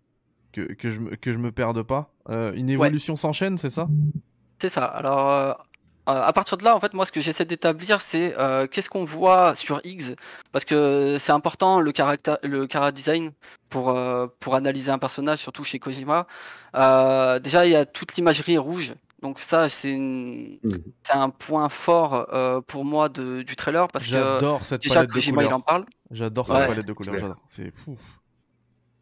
Que, 0.51 0.73
que, 0.73 0.89
je, 0.89 0.99
me- 1.01 1.15
que 1.15 1.31
je 1.33 1.37
me 1.37 1.51
perde 1.51 1.83
pas. 1.83 2.13
Euh, 2.29 2.53
une 2.53 2.69
évolution 2.69 3.15
s'enchaîne, 3.15 3.57
c'est 3.57 3.69
ça? 3.69 3.87
C'est 4.59 4.69
ça. 4.69 4.85
Alors, 4.85 5.67
euh, 6.07 6.11
euh, 6.11 6.21
à 6.23 6.33
partir 6.33 6.57
de 6.57 6.63
là, 6.63 6.75
en 6.75 6.79
fait, 6.79 6.93
moi, 6.93 7.05
ce 7.05 7.11
que 7.11 7.21
j'essaie 7.21 7.45
d'établir, 7.45 8.01
c'est 8.01 8.37
euh, 8.39 8.67
qu'est-ce 8.67 8.89
qu'on 8.89 9.05
voit 9.05 9.55
sur 9.55 9.81
X, 9.83 10.13
parce 10.51 10.65
que 10.65 11.17
c'est 11.19 11.31
important 11.31 11.79
le 11.79 11.91
caractère, 11.91 12.37
le 12.43 12.67
cara 12.67 12.91
design 12.91 13.31
pour 13.69 13.89
euh, 13.89 14.27
pour 14.39 14.55
analyser 14.55 14.91
un 14.91 14.99
personnage, 14.99 15.39
surtout 15.39 15.63
chez 15.63 15.79
Kojima. 15.79 16.27
Euh, 16.75 17.39
déjà, 17.39 17.65
il 17.65 17.71
y 17.71 17.75
a 17.75 17.85
toute 17.85 18.15
l'imagerie 18.15 18.57
rouge. 18.57 18.93
Donc 19.21 19.39
ça, 19.39 19.69
c'est 19.69 19.89
une- 19.89 20.59
Mhm. 20.63 20.83
c'est 21.03 21.13
un 21.13 21.29
point 21.29 21.69
fort 21.69 22.27
euh, 22.33 22.61
pour 22.61 22.85
moi 22.85 23.09
de, 23.09 23.41
du 23.41 23.55
trailer 23.55 23.87
parce 23.87 24.05
que 24.05 24.11
J'adore 24.11 24.63
cette 24.65 24.83
déjà 24.83 24.95
palette 24.95 25.09
de 25.09 25.13
Kojima 25.13 25.43
il 25.43 25.53
en 25.53 25.61
parle. 25.61 25.85
J'adore 26.11 26.47
Ouais. 26.49 26.57
cette 26.59 26.67
palette 26.69 26.85
de 26.85 26.93
couleurs. 26.93 27.35
C'est 27.47 27.71
fou. 27.71 27.97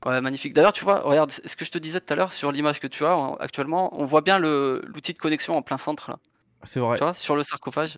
Ouais, 0.05 0.21
magnifique. 0.21 0.53
D'ailleurs, 0.53 0.73
tu 0.73 0.83
vois, 0.83 0.99
regarde 0.99 1.31
ce 1.31 1.55
que 1.55 1.63
je 1.65 1.71
te 1.71 1.77
disais 1.77 1.99
tout 2.01 2.11
à 2.13 2.15
l'heure 2.15 2.31
sur 2.33 2.51
l'image 2.51 2.79
que 2.79 2.87
tu 2.87 3.05
as 3.05 3.15
en- 3.17 3.35
actuellement, 3.35 3.89
on 3.99 4.05
voit 4.05 4.21
bien 4.21 4.37
le 4.37 4.81
l'outil 4.85 5.13
de 5.13 5.17
connexion 5.17 5.55
en 5.57 5.61
plein 5.61 5.77
centre 5.77 6.11
là. 6.11 6.17
C'est 6.65 6.79
vrai, 6.79 6.97
Tu 6.97 7.03
vois, 7.03 7.13
sur 7.13 7.35
le 7.35 7.43
sarcophage. 7.43 7.97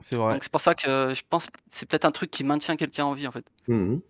c'est 0.00 0.16
vrai. 0.16 0.34
Donc 0.34 0.42
c'est 0.42 0.52
pour 0.52 0.60
ça 0.60 0.74
que 0.74 0.88
euh, 0.88 1.14
je 1.14 1.22
pense 1.28 1.46
que 1.46 1.58
c'est 1.70 1.88
peut-être 1.88 2.04
un 2.04 2.10
truc 2.10 2.30
qui 2.30 2.44
maintient 2.44 2.76
quelqu'un 2.76 3.04
en 3.04 3.14
vie 3.14 3.26
en 3.26 3.32
fait. 3.32 3.44
Mhm. 3.68 4.00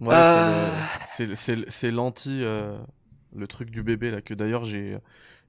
Ouais, 0.00 0.14
Euh. 0.14 0.70
c'est 1.16 1.26
le- 1.26 1.34
c'est 1.36 1.56
le- 1.56 1.66
c'est 1.68 1.90
l'anti, 1.92 2.42
euh, 2.42 2.76
le 3.34 3.46
truc 3.46 3.70
du 3.70 3.82
bébé 3.82 4.10
là, 4.10 4.20
que 4.20 4.34
d'ailleurs 4.34 4.64
j'ai 4.64 4.98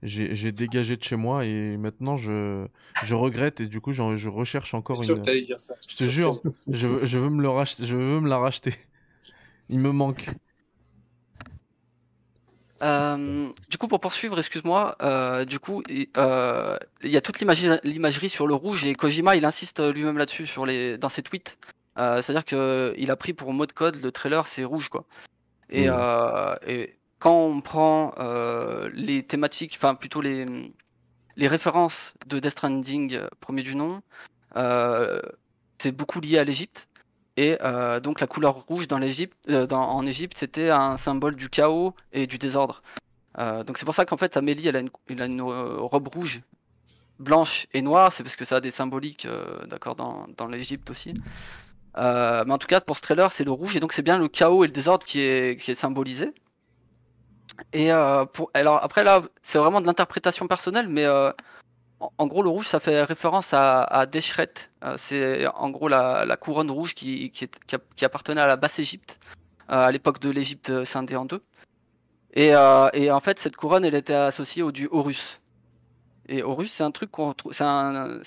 j'ai 0.03 0.36
j'ai 0.36 0.52
dégagé 0.52 0.98
de 0.98 1.03
chez 1.03 1.16
moi 1.16 1.45
et 1.45 1.78
maintenant 1.78 2.16
je, 2.16 2.68
je 3.03 3.16
regrette 3.16 3.62
et 3.62 3.68
du 3.68 3.82
coup 3.82 3.91
j'en- 3.91 4.16
je 4.16 4.30
recherche 4.30 4.74
encore 4.76 5.02
Je 5.02 5.14
une. 5.14 5.22
que 5.24 5.41
dire 5.41 5.60
ça. 5.60 5.76
Je 5.90 5.98
te 5.98 6.03
jure, 6.03 6.41
je, 6.68 6.88
veux- 6.88 7.06
je 7.06 7.18
veux 7.18 7.30
me 7.30 7.41
le 7.41 7.49
racheter, 7.49 7.86
je 7.86 7.95
veux 7.95 8.20
me 8.22 8.30
la 8.30 8.38
racheter. 8.38 8.74
Il 9.70 9.80
me 9.80 9.91
manque. 9.91 10.30
Euh, 12.81 13.49
du 13.69 13.77
coup, 13.77 13.88
pour 13.88 13.99
poursuivre, 13.99 14.38
excuse-moi, 14.38 14.97
euh, 15.02 15.45
du 15.45 15.60
coup, 15.60 15.81
et, 15.89 16.10
euh, 16.18 16.77
il 17.03 17.10
y 17.10 17.18
a 17.18 17.22
toute 17.22 17.39
l'imagerie 17.39 18.30
sur 18.30 18.47
le 18.47 18.53
rouge 18.53 18.85
et 18.85 18.95
Kojima, 18.95 19.35
il 19.35 19.45
insiste 19.45 19.81
lui-même 19.81 20.18
là-dessus 20.18 20.47
sur 20.47 20.65
les 20.65 20.97
dans 20.97 21.10
ses 21.10 21.23
tweets. 21.23 21.57
Euh, 21.97 22.22
C'est-à-dire 22.22 22.45
que 22.45 22.93
il 22.97 23.11
a 23.11 23.15
pris 23.15 23.34
pour 23.34 23.53
mot 23.53 23.65
de 23.65 23.72
code 23.72 24.02
le 24.03 24.11
trailer, 24.11 24.47
c'est 24.47 24.65
rouge 24.65 24.89
quoi. 24.89 25.06
Et, 25.69 25.85
euh, 25.88 26.56
et 26.68 26.97
quand 27.19 27.45
on 27.45 27.61
prend 27.61 28.14
euh, 28.19 28.89
les 28.93 29.23
thématiques, 29.23 29.76
enfin 29.77 29.95
plutôt 29.95 30.22
les 30.22 30.45
les 31.38 31.47
références 31.47 32.14
de 32.27 32.39
Death 32.39 32.52
Stranding 32.52 33.15
euh, 33.15 33.27
premier 33.39 33.64
du 33.64 33.76
nom, 33.76 34.02
euh, 34.57 35.22
c'est 35.77 35.91
beaucoup 35.91 36.19
lié 36.19 36.38
à 36.38 36.43
l'Égypte. 36.43 36.88
Et 37.38 37.57
euh, 37.62 37.99
donc 37.99 38.22
la 38.22 38.28
couleur 38.28 38.56
rouge 38.68 38.88
dans 38.88 38.98
l'Égypte, 38.98 39.36
euh, 39.49 39.68
en 39.68 40.06
Égypte, 40.06 40.38
c'était 40.38 40.70
un 40.70 40.98
symbole 40.98 41.36
du 41.36 41.49
chaos 41.49 41.94
et 42.14 42.28
du 42.28 42.38
désordre. 42.38 42.82
Euh, 43.38 43.64
donc 43.64 43.78
c'est 43.78 43.86
pour 43.86 43.95
ça 43.95 44.06
qu'en 44.06 44.18
fait 44.18 44.38
Amélie, 44.38 44.68
elle 44.68 44.78
a 44.78 45.26
une, 45.26 45.41
robe 45.41 46.07
rouge, 46.07 46.41
blanche 47.20 47.68
et 47.74 47.82
noire. 47.82 48.14
C'est 48.14 48.24
parce 48.24 48.38
que 48.38 48.45
ça 48.45 48.57
a 48.57 48.62
des 48.62 48.72
symboliques, 48.72 49.28
d'accord, 49.68 49.95
dans, 49.95 50.28
dans 50.38 50.48
l'Égypte 50.48 50.90
aussi. 50.90 51.14
Mais 51.98 52.52
en 52.52 52.57
tout 52.57 52.68
cas, 52.68 52.80
pour 52.80 52.98
ce 52.98 53.02
trailer, 53.02 53.32
c'est 53.32 53.44
le 53.44 53.52
rouge 53.52 53.76
et 53.76 53.80
donc 53.80 53.91
c'est 53.91 54.02
bien 54.02 54.18
le 54.18 54.28
chaos 54.30 54.64
et 54.64 54.68
le 54.68 54.74
désordre 54.74 55.06
qui 55.06 55.20
est, 55.20 55.74
symbolisé. 55.74 56.34
Et 57.74 57.91
alors 57.91 58.80
après 58.82 59.03
là, 59.03 59.22
c'est 59.44 59.57
vraiment 59.57 59.82
de 59.82 59.88
l'interprétation 59.88 60.48
personnelle, 60.48 60.88
mais 60.88 61.06
en, 62.18 62.27
gros 62.27 62.44
le 62.44 62.49
rouge 62.49 62.68
ça 62.68 62.80
fait 62.80 63.02
référence 63.03 63.53
à, 63.53 63.84
à 63.84 64.06
Deshret. 64.06 64.53
Euh, 64.84 64.95
c'est 64.98 65.48
en 65.48 65.69
gros 65.69 65.88
la, 65.88 66.38
couronne 66.40 66.72
rouge 66.72 66.94
qui, 66.94 67.32
qui, 67.32 68.06
appartenait 68.06 68.41
à 68.41 68.48
la 68.48 68.56
Basse 68.56 68.80
Égypte. 68.80 69.19
à 69.68 69.91
l'époque 69.91 70.19
de 70.19 70.30
l'Égypte 70.30 70.86
scindée 70.86 71.15
en 71.15 71.26
deux. 71.26 71.44
Et, 72.34 72.53
euh, 72.53 72.90
en 73.14 73.19
fait, 73.22 73.40
cette 73.40 73.56
couronne, 73.56 73.86
elle 73.86 73.95
était 73.95 74.14
associée 74.14 74.61
au 74.61 74.72
dieu 74.72 74.90
Horus. 74.91 75.40
Et 76.27 76.44
Horus, 76.44 76.72
c'est 76.72 76.84
un 76.84 76.91
truc 76.91 77.11
qu'on 77.11 77.36
c'est 77.52 77.64
un, 77.64 78.19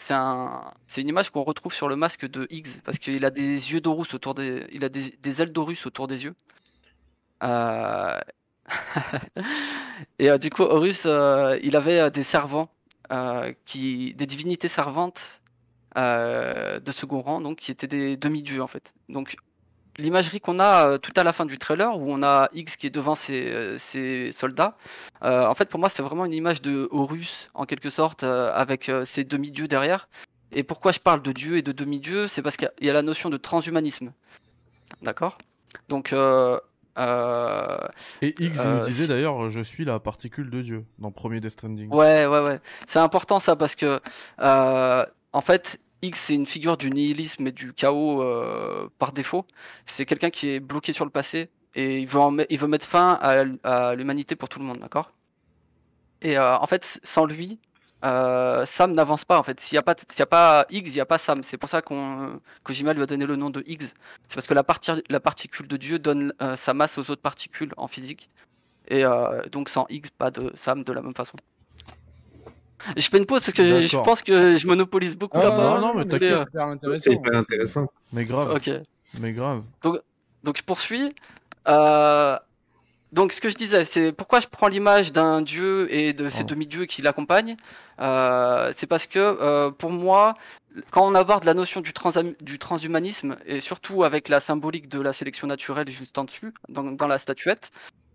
une 0.96 1.08
image 1.08 1.30
qu'on 1.30 1.42
retrouve 1.42 1.74
sur 1.74 1.88
le 1.88 1.96
masque 1.96 2.26
de 2.26 2.46
Higgs 2.50 2.80
parce 2.84 2.98
qu'il 2.98 3.24
a 3.24 3.30
des 3.30 3.72
yeux 3.72 3.80
d'Horus 3.80 4.14
autour 4.14 4.34
des, 4.34 4.66
il 4.72 4.84
a 4.84 4.88
des, 4.88 5.42
ailes 5.42 5.52
d'Horus 5.52 5.84
autour 5.84 6.06
des 6.06 6.24
yeux. 6.24 6.34
Euh, 7.42 8.18
et 10.18 10.30
euh, 10.30 10.38
du 10.38 10.50
coup, 10.50 10.62
Horus, 10.62 11.02
euh, 11.06 11.58
il 11.62 11.74
avait 11.76 12.00
euh, 12.00 12.10
des 12.10 12.22
servants, 12.22 12.68
euh, 12.68 12.77
qui, 13.64 14.14
des 14.14 14.26
divinités 14.26 14.68
servantes 14.68 15.40
euh, 15.96 16.80
de 16.80 16.92
second 16.92 17.22
rang, 17.22 17.40
donc 17.40 17.58
qui 17.58 17.70
étaient 17.70 17.86
des 17.86 18.16
demi-dieux 18.16 18.62
en 18.62 18.66
fait. 18.66 18.92
Donc 19.08 19.36
l'imagerie 19.96 20.40
qu'on 20.40 20.60
a 20.60 20.86
euh, 20.86 20.98
tout 20.98 21.12
à 21.16 21.24
la 21.24 21.32
fin 21.32 21.46
du 21.46 21.58
trailer, 21.58 21.96
où 21.96 22.12
on 22.12 22.22
a 22.22 22.48
X 22.52 22.76
qui 22.76 22.86
est 22.86 22.90
devant 22.90 23.14
ses, 23.14 23.50
euh, 23.50 23.78
ses 23.78 24.30
soldats, 24.32 24.76
euh, 25.24 25.46
en 25.46 25.54
fait 25.54 25.68
pour 25.68 25.80
moi 25.80 25.88
c'est 25.88 26.02
vraiment 26.02 26.24
une 26.24 26.34
image 26.34 26.62
de 26.62 26.88
Horus 26.92 27.50
en 27.54 27.64
quelque 27.64 27.90
sorte, 27.90 28.22
euh, 28.22 28.52
avec 28.54 28.88
euh, 28.88 29.04
ses 29.04 29.24
demi-dieux 29.24 29.68
derrière. 29.68 30.08
Et 30.52 30.62
pourquoi 30.62 30.92
je 30.92 30.98
parle 30.98 31.22
de 31.22 31.32
dieu 31.32 31.58
et 31.58 31.62
de 31.62 31.72
demi-dieu, 31.72 32.28
c'est 32.28 32.42
parce 32.42 32.56
qu'il 32.56 32.70
y 32.80 32.88
a 32.88 32.92
la 32.92 33.02
notion 33.02 33.28
de 33.28 33.36
transhumanisme. 33.36 34.12
D'accord? 35.02 35.36
Donc 35.88 36.12
euh, 36.12 36.16
euh, 36.18 36.60
Et 38.22 38.34
X 38.42 38.58
Euh, 38.58 38.80
nous 38.80 38.86
disait 38.86 39.02
si- 39.04 39.08
d'ailleurs, 39.08 39.50
je 39.50 39.60
suis 39.60 39.84
la 39.84 39.98
particule 40.00 40.50
de 40.50 40.62
Dieu 40.62 40.84
dans 40.98 41.10
premier 41.12 41.40
Death 41.40 41.50
Stranding. 41.52 41.88
Ouais, 41.90 42.26
ouais, 42.26 42.40
ouais. 42.40 42.60
C'est 42.86 42.98
important 42.98 43.38
ça 43.38 43.56
parce 43.56 43.74
que, 43.76 44.00
euh, 44.40 45.06
en 45.32 45.40
fait, 45.40 45.78
X 46.02 46.20
c'est 46.20 46.34
une 46.34 46.46
figure 46.46 46.76
du 46.76 46.90
nihilisme 46.90 47.46
et 47.46 47.52
du 47.52 47.72
chaos 47.72 48.22
euh, 48.22 48.88
par 48.98 49.12
défaut. 49.12 49.46
C'est 49.86 50.04
quelqu'un 50.06 50.30
qui 50.30 50.48
est 50.50 50.60
bloqué 50.60 50.92
sur 50.92 51.04
le 51.04 51.10
passé 51.10 51.50
et 51.74 51.98
il 51.98 52.06
veut, 52.06 52.20
en 52.20 52.36
il 52.48 52.58
veut 52.58 52.68
mettre 52.68 52.86
fin 52.86 53.18
à, 53.20 53.44
à 53.64 53.94
l'humanité 53.94 54.36
pour 54.36 54.48
tout 54.48 54.58
le 54.58 54.64
monde, 54.64 54.78
d'accord? 54.78 55.12
Et 56.22 56.36
euh, 56.38 56.56
en 56.56 56.66
fait, 56.66 56.98
sans 57.04 57.26
lui, 57.26 57.58
euh, 58.04 58.64
Sam 58.66 58.92
n'avance 58.94 59.24
pas 59.24 59.38
en 59.38 59.42
fait. 59.42 59.58
S'il 59.60 59.74
n'y 59.76 59.80
a 59.80 59.82
pas, 59.82 59.94
s'il 60.08 60.18
y 60.20 60.22
a 60.22 60.26
pas 60.26 60.66
X, 60.70 60.90
il 60.90 60.94
n'y 60.94 61.00
a 61.00 61.06
pas 61.06 61.18
Sam. 61.18 61.42
C'est 61.42 61.56
pour 61.56 61.68
ça 61.68 61.82
qu'on 61.82 62.40
Kojima 62.62 62.92
lui 62.92 63.02
a 63.02 63.06
donné 63.06 63.26
le 63.26 63.36
nom 63.36 63.50
de 63.50 63.62
X. 63.66 63.94
C'est 64.28 64.34
parce 64.34 64.46
que 64.46 64.54
la, 64.54 64.62
parti- 64.62 65.02
la 65.08 65.20
particule 65.20 65.66
de 65.66 65.76
Dieu 65.76 65.98
donne 65.98 66.32
euh, 66.42 66.54
sa 66.56 66.74
masse 66.74 66.96
aux 66.98 67.10
autres 67.10 67.22
particules 67.22 67.72
en 67.76 67.88
physique. 67.88 68.28
Et 68.88 69.04
euh, 69.04 69.42
donc 69.52 69.68
sans 69.68 69.86
X, 69.90 70.10
pas 70.10 70.30
de 70.30 70.50
Sam 70.54 70.84
de 70.84 70.92
la 70.92 71.02
même 71.02 71.14
façon. 71.14 71.36
Je 72.96 73.08
fais 73.08 73.18
une 73.18 73.26
pause 73.26 73.42
parce 73.42 73.52
que 73.52 73.80
je, 73.86 73.96
pense 73.98 74.22
que 74.22 74.56
je 74.56 74.66
monopolise 74.68 75.16
beaucoup 75.16 75.38
Ah, 75.40 75.44
là-bas. 75.48 75.80
non, 75.80 75.94
mais 75.94 76.04
mais 76.04 76.10
t'inquiète. 76.12 76.34
c'est 76.34 76.44
super 76.44 76.66
intéressant. 76.66 77.02
C'est 77.10 77.12
hyper 77.12 77.34
intéressant. 77.38 77.86
Mais 78.12 78.24
grave, 78.24 78.54
Ok. 78.54 78.70
mais 79.20 79.32
grave. 79.32 79.62
Donc 79.82 80.56
je 80.56 80.62
poursuis. 80.62 81.12
Euh, 81.66 82.38
donc 83.12 83.32
ce 83.32 83.40
que 83.40 83.48
je 83.48 83.56
disais, 83.56 83.84
c'est 83.84 84.12
pourquoi 84.12 84.40
je 84.40 84.48
prends 84.48 84.68
l'image 84.68 85.12
d'un 85.12 85.40
dieu 85.40 85.92
et 85.92 86.12
de 86.12 86.28
ses 86.28 86.42
Oh. 86.42 86.46
demi-dieux 86.46 86.84
qui 86.84 87.02
l'accompagnent. 87.02 87.56
Euh, 88.00 88.72
c'est 88.76 88.86
parce 88.86 89.06
que 89.06 89.18
euh, 89.18 89.70
pour 89.70 89.90
moi, 89.90 90.36
quand 90.90 91.06
on 91.06 91.14
aborde 91.14 91.44
la 91.44 91.54
notion 91.54 91.80
du, 91.80 91.92
transhumanisme 92.58 93.36
et 93.46 93.60
surtout 93.60 94.04
avec 94.04 94.28
la 94.28 94.40
symbolique 94.40 94.88
de 94.88 95.00
la 95.00 95.12
sélection 95.12 95.46
naturelle 95.46 95.88
juste 95.88 96.18
en 96.18 96.24
dessus, 96.24 96.52
dans, 96.68 96.84
dans 96.84 97.06
la 97.06 97.18
statuette, 97.18 97.70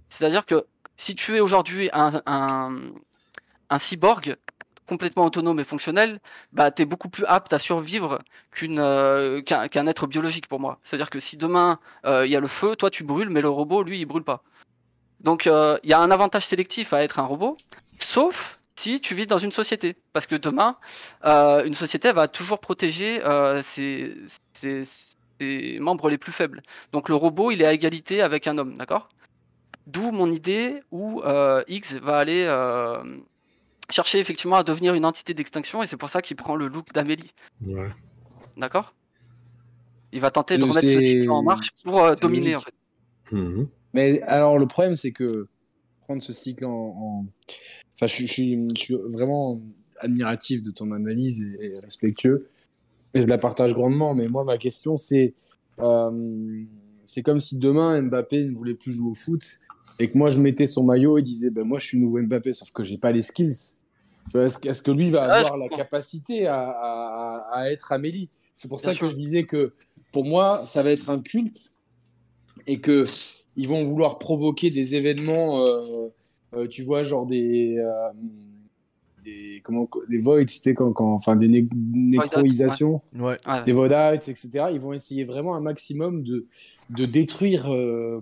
c'est-à-dire 0.10 0.46
que 0.46 0.66
si 0.96 1.16
tu 1.16 1.36
es 1.36 1.40
aujourd'hui 1.40 1.90
un, 1.92 2.22
un, 2.26 2.78
un 3.70 3.80
cyborg 3.80 4.38
complètement 4.88 5.26
autonome 5.26 5.60
et 5.60 5.64
fonctionnel, 5.64 6.20
bah 6.52 6.72
t'es 6.72 6.86
beaucoup 6.86 7.10
plus 7.10 7.26
apte 7.26 7.54
à 7.54 7.60
survivre 7.60 8.20
qu'une 8.52 8.80
euh, 8.80 9.42
qu'un 9.42 9.68
qu'un 9.68 9.88
être 9.88 10.08
biologique 10.08 10.48
pour 10.48 10.60
moi. 10.60 10.80
C'est-à-dire 10.84 11.10
que 11.10 11.20
si 11.20 11.38
demain 11.38 11.80
euh, 12.06 12.26
il 12.26 12.32
y 12.32 12.36
a 12.36 12.40
le 12.40 12.48
feu, 12.48 12.76
toi 12.76 12.90
tu 12.90 13.04
brûles, 13.04 13.30
mais 13.30 13.42
le 13.42 13.50
robot 13.50 13.84
lui 13.84 14.00
il 14.00 14.06
brûle 14.06 14.24
pas. 14.24 14.44
Donc 15.24 15.48
euh, 15.48 15.78
il 15.84 15.90
y 15.90 15.94
a 15.94 16.00
un 16.00 16.12
avantage 16.12 16.46
sélectif 16.46 16.94
à 16.94 17.04
être 17.04 17.20
un 17.20 17.24
robot, 17.24 17.58
sauf 18.00 18.60
si 18.76 19.00
tu 19.00 19.16
vis 19.16 19.28
dans 19.28 19.38
une 19.38 19.52
société, 19.52 19.96
parce 20.12 20.28
que 20.28 20.36
demain 20.36 20.78
euh, 21.26 21.64
une 21.64 21.74
société 21.74 22.12
va 22.12 22.28
toujours 22.28 22.60
protéger 22.60 23.24
euh, 23.24 23.62
ses, 23.62 24.16
ses, 24.54 24.84
ses 25.40 25.78
membres 25.80 26.10
les 26.10 26.18
plus 26.18 26.32
faibles. 26.32 26.62
Donc 26.92 27.08
le 27.08 27.16
robot 27.16 27.52
il 27.52 27.62
est 27.62 27.66
à 27.66 27.74
égalité 27.74 28.22
avec 28.22 28.48
un 28.48 28.58
homme, 28.58 28.78
d'accord? 28.78 29.10
D'où 29.88 30.12
mon 30.12 30.32
idée 30.32 30.82
où 30.92 31.22
euh, 31.22 31.64
X 31.68 31.94
va 31.94 32.18
aller 32.18 32.46
euh, 32.48 33.04
chercher 33.90 34.20
effectivement 34.20 34.56
à 34.58 34.64
devenir 34.64 34.94
une 34.94 35.06
entité 35.06 35.34
d'extinction 35.34 35.84
et 35.84 35.88
c'est 35.88 35.98
pour 35.98 36.10
ça 36.10 36.22
qu'il 36.22 36.36
prend 36.36 36.56
le 36.56 36.68
look 36.68 36.92
d'Amélie. 36.94 37.32
Ouais. 37.66 37.90
D'accord? 38.58 38.94
Il 40.12 40.22
va 40.22 40.32
tenter 40.32 40.58
de 40.58 40.64
remettre 40.64 40.82
ce 40.82 41.00
cycle 41.00 41.30
en 41.30 41.44
marche 41.44 41.70
pour 41.84 42.04
euh, 42.04 42.16
dominer 42.16 42.56
en 42.56 42.60
fait. 42.60 42.74
Mhm. 43.32 43.68
Mais 43.94 44.22
alors, 44.24 44.58
le 44.60 44.66
problème, 44.68 44.96
c'est 44.96 45.12
que 45.12 45.48
prendre 46.02 46.24
ce 46.24 46.34
cycle 46.34 46.66
en. 46.66 46.72
en- 46.72 47.26
Enfin, 47.96 48.08
je, 48.08 48.14
suis- 48.16 48.28
je 48.28 48.32
suis, 48.34 48.70
je 48.76 48.80
suis 48.82 48.96
vraiment 48.96 49.62
admiratif 50.00 50.64
de 50.64 50.72
ton 50.72 50.92
analyse 50.92 51.42
et, 51.42 51.66
et 51.68 51.70
respectueux. 51.70 52.50
Et 53.14 53.22
je 53.22 53.28
la 53.28 53.38
partage 53.38 53.74
grandement. 53.74 54.16
Mais 54.16 54.28
moi, 54.28 54.44
ma 54.44 54.58
question, 54.58 54.98
c'est. 54.98 55.34
euh, 55.80 56.64
c'est 57.06 57.22
comme 57.22 57.40
si 57.40 57.58
demain 57.58 58.02
Mbappé 58.02 58.46
ne 58.46 58.56
voulait 58.56 58.74
plus 58.76 58.94
jouer 58.96 59.10
au 59.10 59.14
foot 59.14 59.44
et 60.00 60.10
que 60.10 60.18
moi 60.18 60.32
je 60.32 60.40
mettais 60.40 60.66
son 60.68 60.84
maillot 60.84 61.18
et 61.18 61.22
disais 61.22 61.50
ben 61.52 61.64
moi 61.66 61.78
je 61.78 61.86
suis 61.88 62.00
nouveau 62.00 62.22
Mbappé 62.22 62.54
sauf 62.54 62.72
que 62.72 62.84
j'ai 62.86 62.98
pas 62.98 63.12
les 63.12 63.22
skills. 63.22 63.78
Est-ce 64.34 64.82
que, 64.82 64.90
lui 64.92 65.12
va 65.12 65.24
Ah, 65.26 65.38
avoir 65.40 65.58
la 65.58 65.68
capacité 65.68 66.48
à, 66.48 66.62
à- 66.62 66.72
à- 67.52 67.60
à 67.60 67.72
être 67.72 67.92
Amélie? 67.92 68.30
C'est 68.56 68.70
pour 68.70 68.78
Bien 68.80 68.88
ça 68.88 68.94
sûr. 68.94 69.02
que 69.02 69.10
je 69.10 69.16
disais 69.16 69.44
que 69.44 69.74
pour 70.14 70.24
moi 70.26 70.64
ça 70.66 70.82
va 70.82 70.92
être 70.92 71.10
un 71.10 71.20
culte 71.22 71.72
et 72.68 72.80
que 72.80 73.04
ils 73.56 73.68
vont 73.68 73.84
vouloir 73.84 74.18
provoquer 74.20 74.70
des 74.70 74.96
événements, 74.96 75.66
euh, 75.66 75.78
euh, 76.56 76.68
tu 76.68 76.82
vois, 76.84 77.04
genre 77.04 77.26
des, 77.26 77.78
euh, 77.78 78.10
des 79.24 79.62
comment, 79.64 79.88
des 80.10 80.18
voids, 80.18 80.42
c'était 80.48 80.74
quand, 80.74 80.92
quand, 80.92 81.14
enfin 81.14 81.36
des 81.36 81.48
né- 81.48 81.68
nécroisations, 81.94 83.02
Ouais. 83.18 83.38
Ouais. 83.48 83.64
des 83.66 83.72
voids 83.72 84.14
etc. 84.16 84.50
Ils 84.74 84.80
vont 84.80 84.94
essayer 84.94 85.24
vraiment 85.24 85.56
un 85.56 85.62
maximum 85.62 86.24
de, 86.24 86.46
de 86.90 87.06
détruire, 87.06 87.64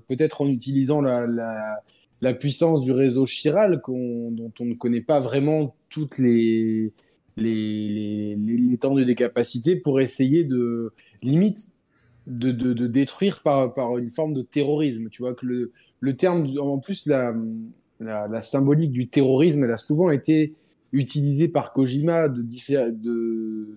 peut-être 0.07 0.41
en 0.41 0.47
utilisant 0.47 1.01
la, 1.01 1.25
la, 1.25 1.81
la 2.21 2.33
puissance 2.35 2.81
du 2.83 2.91
réseau 2.91 3.25
chiral 3.25 3.81
dont 3.87 4.51
on 4.59 4.65
ne 4.65 4.73
connaît 4.75 5.01
pas 5.01 5.19
vraiment 5.19 5.75
toutes 5.89 6.17
les 6.19 6.93
les, 7.37 7.87
les, 7.89 8.35
les- 8.35 8.57
l'étendue 8.57 9.05
des 9.05 9.15
capacités 9.15 9.77
pour 9.77 10.01
essayer 10.01 10.43
de 10.43 10.91
limite 11.23 11.71
de, 12.27 12.51
de, 12.51 12.73
de 12.73 12.87
détruire 12.87 13.41
par, 13.41 13.73
par 13.73 13.97
une 13.97 14.09
forme 14.09 14.33
de 14.33 14.41
terrorisme. 14.41 15.09
Tu 15.09 15.21
vois 15.21 15.35
que 15.35 15.45
le, 15.45 15.71
le 15.99 16.15
terme, 16.15 16.45
en 16.59 16.79
plus, 16.79 17.05
la, 17.07 17.33
la, 17.99 18.27
la 18.27 18.41
symbolique 18.41 18.91
du 18.91 19.07
terrorisme, 19.07 19.63
elle 19.63 19.71
a 19.71 19.77
souvent 19.77 20.11
été 20.11 20.53
utilisée 20.93 21.47
par 21.47 21.73
Kojima 21.73 22.29
de, 22.29 22.41
diffé- 22.43 22.91
de, 22.91 23.67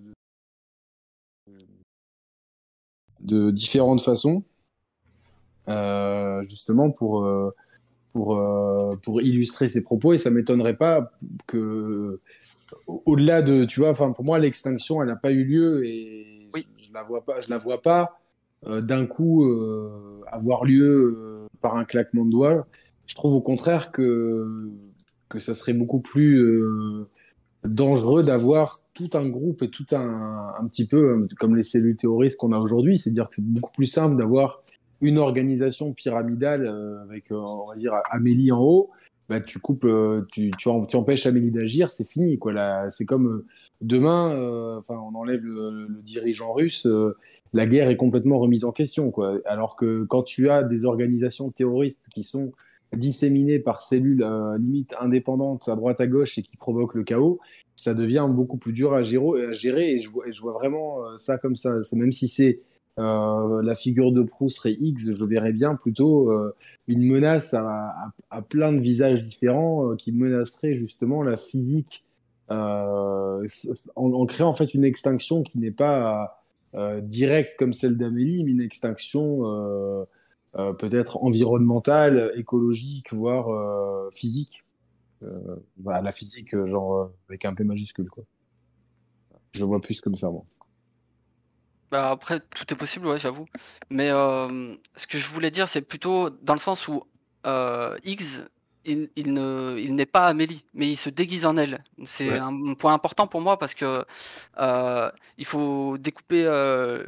de 3.21 3.51
différentes 3.51 4.01
façons, 4.01 4.43
euh, 5.69 6.41
justement 6.43 6.91
pour, 6.91 7.23
euh, 7.23 7.49
pour, 8.11 8.37
euh, 8.37 8.95
pour 9.01 9.21
illustrer 9.21 9.67
ses 9.67 9.83
propos. 9.83 10.13
Et 10.13 10.17
ça 10.17 10.29
m'étonnerait 10.29 10.77
pas 10.77 11.11
que, 11.47 12.19
au- 12.87 13.01
au-delà 13.05 13.41
de, 13.41 13.65
tu 13.65 13.79
vois, 13.79 13.89
enfin 13.89 14.11
pour 14.11 14.25
moi, 14.25 14.37
l'extinction, 14.39 15.01
elle 15.01 15.07
n'a 15.07 15.15
pas 15.15 15.31
eu 15.31 15.43
lieu 15.45 15.85
et 15.85 16.49
Oui. 16.53 16.67
je, 16.77 16.93
la 16.93 17.03
vois 17.03 17.23
pas, 17.23 17.41
je 17.41 17.49
la 17.49 17.57
vois 17.57 17.81
pas 17.81 18.19
d'un 18.63 19.05
coup 19.05 19.45
euh, 19.45 20.21
avoir 20.31 20.65
lieu 20.65 21.17
euh, 21.17 21.47
par 21.61 21.77
un 21.77 21.85
claquement 21.85 22.25
de 22.25 22.31
doigts. 22.31 22.67
Je 23.07 23.15
trouve 23.15 23.33
au 23.33 23.41
contraire 23.41 23.91
que, 23.91 24.71
que 25.29 25.39
ça 25.39 25.53
serait 25.53 25.73
beaucoup 25.73 25.99
plus 25.99 26.39
euh, 26.39 27.07
dangereux 27.63 28.23
d'avoir 28.23 28.79
tout 28.93 29.09
un 29.13 29.27
groupe 29.27 29.61
et 29.63 29.69
tout 29.69 29.85
un, 29.91 30.67
petit 30.69 30.87
peu 30.87 30.97
euh, 30.97 31.27
comme 31.39 31.55
les 31.55 31.63
cellules 31.63 31.97
terroristes 31.97 32.37
qu'on 32.39 32.51
a 32.51 32.59
aujourd'hui. 32.59 32.97
C'est-à-dire 32.97 33.29
que 33.29 33.35
c'est 33.35 33.45
beaucoup 33.45 33.71
plus 33.71 33.85
simple 33.85 34.17
d'avoir 34.17 34.63
une 35.01 35.17
organisation 35.17 35.93
pyramidale 35.93 36.65
euh, 36.65 37.03
avec, 37.03 37.31
euh, 37.31 37.35
on 37.35 37.67
va 37.67 37.75
dire, 37.75 37.93
Amélie 38.11 38.51
en 38.51 38.61
haut. 38.61 38.89
Bah, 39.27 39.41
tu 39.41 39.59
coupes, 39.59 39.85
euh, 39.85 40.25
tu, 40.31 40.51
tu, 40.57 40.69
empêches 40.69 41.25
Amélie 41.25 41.51
d'agir, 41.51 41.89
c'est 41.89 42.07
fini. 42.07 42.39
C'est 42.89 43.05
comme 43.05 43.27
euh, 43.27 43.45
demain, 43.81 44.31
euh, 44.31 44.77
enfin, 44.77 44.95
on 44.95 45.15
enlève 45.15 45.43
le, 45.43 45.87
dirigeant 46.03 46.53
russe, 46.53 46.85
euh, 46.85 47.17
la 47.53 47.65
guerre 47.65 47.89
est 47.89 47.97
complètement 47.97 48.39
remise 48.39 48.65
en 48.65 48.71
question. 48.71 49.11
Quoi. 49.11 49.39
Alors 49.45 49.75
que 49.75 50.03
quand 50.05 50.23
tu 50.23 50.49
as 50.49 50.63
des 50.63 50.85
organisations 50.85 51.51
terroristes 51.51 52.05
qui 52.13 52.23
sont 52.23 52.51
disséminées 52.95 53.59
par 53.59 53.81
cellules 53.81 54.23
euh, 54.23 54.57
limite 54.57 54.95
indépendantes 54.99 55.67
à 55.67 55.75
droite 55.75 55.99
à 56.01 56.07
gauche 56.07 56.37
et 56.37 56.43
qui 56.43 56.55
provoquent 56.57 56.95
le 56.95 57.03
chaos, 57.03 57.39
ça 57.75 57.93
devient 57.93 58.27
beaucoup 58.29 58.57
plus 58.57 58.73
dur 58.73 58.93
à 58.93 59.03
gérer, 59.03 59.91
et, 59.91 59.97
je 59.97 60.09
vois, 60.09 60.27
et 60.27 60.31
je 60.31 60.41
vois 60.41 60.53
vraiment 60.53 61.03
euh, 61.03 61.17
ça 61.17 61.37
comme 61.37 61.55
ça. 61.55 61.77
Même 61.93 62.11
si 62.11 62.27
c'est 62.27 62.61
euh, 62.97 63.61
la 63.61 63.75
figure 63.75 64.11
de 64.11 64.23
Proust 64.23 64.57
serait 64.57 64.75
X, 64.79 65.11
je 65.11 65.17
le 65.17 65.25
verrais 65.25 65.53
bien 65.53 65.75
plutôt 65.75 66.31
euh, 66.31 66.55
une 66.87 67.03
menace 67.03 67.53
à, 67.53 68.13
plein 68.49 68.71
de 68.71 68.79
visages 68.79 69.21
différents 69.21 69.95
qui 69.97 70.11
menacerait 70.11 70.73
justement 70.73 71.23
la 71.23 71.37
physique 71.37 72.03
en, 72.49 73.41
en 73.95 74.25
créant 74.27 74.49
en 74.49 74.53
fait 74.53 74.73
une 74.73 74.85
extinction 74.85 75.41
qui 75.41 75.57
n'est 75.57 75.71
pas 75.71 76.44
directe 77.01 77.55
comme 77.57 77.73
celle 77.73 77.97
d'Amélie, 77.97 78.43
mais 78.43 78.51
une 78.51 78.61
extinction 78.61 79.45
euh, 79.45 80.05
euh, 80.57 80.73
peut-être 80.73 81.23
environnementale, 81.23 82.31
écologique, 82.35 83.13
voire 83.13 83.49
euh, 83.49 84.09
physique. 84.11 84.63
Euh, 85.23 85.55
bah, 85.77 86.01
la 86.01 86.11
physique, 86.11 86.53
euh, 86.53 86.67
genre 86.67 86.95
euh, 86.95 87.15
avec 87.29 87.45
un 87.45 87.53
P 87.53 87.63
majuscule, 87.63 88.09
quoi. 88.09 88.23
Je 89.53 89.61
le 89.61 89.65
vois 89.65 89.81
plus 89.81 90.01
comme 90.01 90.15
ça, 90.15 90.29
moi. 90.29 90.43
Bah 91.91 92.09
après, 92.09 92.39
tout 92.39 92.65
est 92.73 92.77
possible, 92.77 93.07
ouais, 93.07 93.17
j'avoue. 93.17 93.45
Mais 93.89 94.09
euh, 94.09 94.75
ce 94.95 95.07
que 95.07 95.17
je 95.17 95.29
voulais 95.29 95.51
dire, 95.51 95.67
c'est 95.67 95.81
plutôt 95.81 96.29
dans 96.29 96.53
le 96.53 96.59
sens 96.59 96.87
où 96.87 97.03
euh, 97.45 97.97
X, 98.03 98.41
il, 98.85 99.09
il 99.15 99.33
ne, 99.33 99.75
il 99.79 99.95
n'est 99.95 100.05
pas 100.05 100.25
Amélie, 100.25 100.65
mais 100.73 100.89
il 100.89 100.95
se 100.95 101.09
déguise 101.09 101.45
en 101.45 101.57
elle. 101.57 101.83
C'est 102.05 102.29
Ouais. 102.29 102.37
un 102.39 102.73
point 102.75 102.93
important 102.93 103.27
pour 103.27 103.41
moi 103.41 103.57
parce 103.57 103.73
que 103.73 104.05
euh, 104.59 105.11
il 105.37 105.45
faut 105.45 105.97
découper 105.97 106.43
euh, 106.45 107.03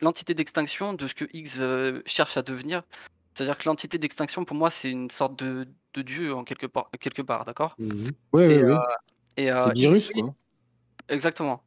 l'entité 0.00 0.34
d'extinction 0.34 0.94
de 0.94 1.06
ce 1.06 1.14
que 1.14 1.24
X 1.32 1.56
euh, 1.60 2.02
cherche 2.06 2.36
à 2.36 2.42
devenir. 2.42 2.82
C'est-à-dire 3.34 3.56
que 3.58 3.68
l'entité 3.68 3.96
d'extinction, 3.98 4.44
pour 4.44 4.56
moi, 4.56 4.70
c'est 4.70 4.90
une 4.90 5.10
sorte 5.10 5.38
de, 5.38 5.66
de 5.94 6.02
dieu 6.02 6.34
en 6.34 6.44
quelque 6.44 6.66
part, 6.66 6.90
quelque 7.00 7.22
part, 7.22 7.44
d'accord? 7.44 7.76
Ouais, 7.78 7.88
ouais, 8.32 8.54
Et, 8.56 8.64
ouais. 8.64 8.76
et, 9.36 9.52
C'est 9.64 9.74
Virus, 9.74 10.10
quoi. 10.10 10.34
Exactement. 11.08 11.62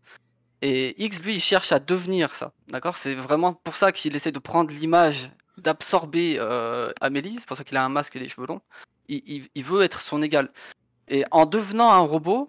Et 0.62 1.04
X, 1.04 1.22
lui, 1.24 1.36
il 1.36 1.42
cherche 1.42 1.72
à 1.72 1.80
devenir 1.80 2.36
ça. 2.36 2.54
D'accord? 2.70 2.96
C'est 2.96 3.16
vraiment 3.16 3.54
pour 3.54 3.76
ça 3.76 3.92
qu'il 3.92 4.16
essaie 4.16 4.32
de 4.32 4.40
prendre 4.40 4.72
l'image, 4.74 5.30
d'absorber 5.58 6.36
euh, 6.38 6.92
Amélie. 7.02 7.36
C'est 7.40 7.46
pour 7.48 7.58
ça 7.58 7.64
qu'il 7.64 7.76
a 7.78 7.84
un 7.84 7.90
masque 7.90 8.16
et 8.16 8.20
les 8.20 8.30
cheveux 8.30 8.48
longs. 8.48 8.62
Il, 9.10 9.22
il- 9.26 9.48
il 9.56 9.64
veut 9.64 9.84
être 9.84 10.02
son 10.02 10.22
égal. 10.22 10.50
Et 11.08 11.24
en 11.32 11.46
devenant 11.46 11.92
un 11.92 12.00
robot, 12.00 12.48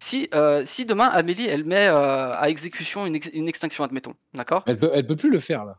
si, 0.00 0.28
euh, 0.34 0.62
si 0.64 0.84
demain 0.84 1.06
Amélie, 1.06 1.46
elle 1.46 1.64
met 1.64 1.88
euh, 1.88 2.34
à 2.36 2.48
exécution 2.48 3.06
une, 3.06 3.16
ex- 3.16 3.30
une 3.32 3.48
extinction, 3.48 3.82
admettons. 3.84 4.14
D'accord? 4.34 4.62
Elle 4.66 4.78
peut, 4.78 4.90
elle 4.94 5.06
peut 5.06 5.16
plus 5.16 5.30
le 5.30 5.40
faire, 5.40 5.64
là. 5.64 5.78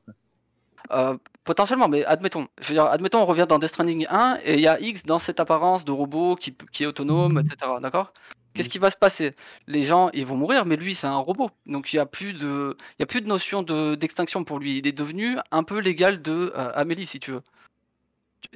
Euh, 0.91 1.17
potentiellement, 1.43 1.87
mais 1.87 2.03
admettons. 2.05 2.47
Je 2.59 2.69
veux 2.69 2.73
dire, 2.73 2.85
admettons, 2.85 3.19
on 3.21 3.25
revient 3.25 3.45
dans 3.47 3.59
Death 3.59 3.69
Stranding 3.69 4.07
1 4.09 4.39
et 4.43 4.55
il 4.55 4.59
y 4.61 4.67
a 4.67 4.79
X 4.79 5.03
dans 5.03 5.19
cette 5.19 5.39
apparence 5.39 5.85
de 5.85 5.91
robot 5.91 6.35
qui, 6.35 6.55
qui 6.71 6.83
est 6.83 6.87
autonome, 6.87 7.37
etc. 7.39 7.71
D'accord? 7.81 8.11
Qu'est-ce 8.55 8.69
qui 8.69 8.79
va 8.79 8.89
se 8.89 8.97
passer? 8.97 9.35
Les 9.67 9.83
gens, 9.83 10.09
ils 10.13 10.25
vont 10.25 10.35
mourir, 10.35 10.65
mais 10.65 10.75
lui, 10.75 10.95
c'est 10.95 11.05
un 11.07 11.17
robot. 11.17 11.51
Donc 11.67 11.93
il 11.93 11.97
n'y 11.97 11.99
a 12.01 12.05
plus 12.07 12.33
de, 12.33 12.75
il 12.97 13.01
y 13.01 13.03
a 13.03 13.05
plus 13.05 13.21
de 13.21 13.27
notion 13.27 13.61
de 13.61 13.93
d'extinction 13.95 14.43
pour 14.43 14.57
lui. 14.59 14.79
Il 14.79 14.87
est 14.87 14.91
devenu 14.91 15.37
un 15.51 15.63
peu 15.63 15.79
l'égal 15.79 16.21
de 16.23 16.51
euh, 16.55 16.71
Amélie, 16.73 17.05
si 17.05 17.19
tu 17.19 17.31
veux. 17.31 17.41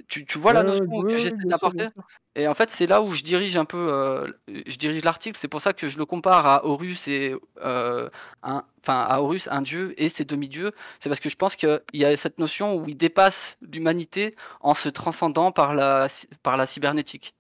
Tu, 0.08 0.38
vois 0.38 0.54
la 0.54 0.64
notion 0.64 0.86
ouais, 0.86 1.02
que 1.02 1.14
ouais, 1.14 1.18
j'essaie 1.18 1.36
d'apporter. 1.46 1.88
Et 2.36 2.48
en 2.48 2.54
fait, 2.54 2.70
c'est 2.70 2.88
là 2.88 3.02
où 3.02 3.12
je 3.12 3.24
dirige 3.24 3.58
un 3.58 3.66
peu, 3.66 3.92
euh, 3.92 4.28
je 4.48 4.78
dirige 4.78 5.04
l'article. 5.04 5.38
C'est 5.40 5.48
pour 5.48 5.62
ça 5.62 5.74
que 5.74 5.88
je 5.88 5.98
le 5.98 6.06
compare 6.06 6.48
à 6.48 6.66
Horus 6.66 7.08
et 7.08 7.36
euh, 7.64 8.10
un, 8.42 8.64
enfin 8.82 9.02
à 9.02 9.20
Horus, 9.20 9.48
un 9.52 9.62
dieu 9.62 9.94
et 10.02 10.10
ses 10.10 10.26
demi-dieux. 10.26 10.72
C'est 11.00 11.10
parce 11.10 11.20
que 11.20 11.30
je 11.30 11.36
pense 11.36 11.56
qu'il 11.56 11.82
y 11.94 12.06
a 12.06 12.16
cette 12.18 12.40
notion 12.40 12.76
où 12.76 12.88
il 12.88 12.98
dépasse 12.98 13.58
l'humanité 13.62 14.36
en 14.62 14.74
se 14.74 14.90
transcendant 14.90 15.52
par 15.52 15.74
la, 15.74 16.08
par 16.42 16.58
la 16.58 16.66
cybernétique. 16.66 17.36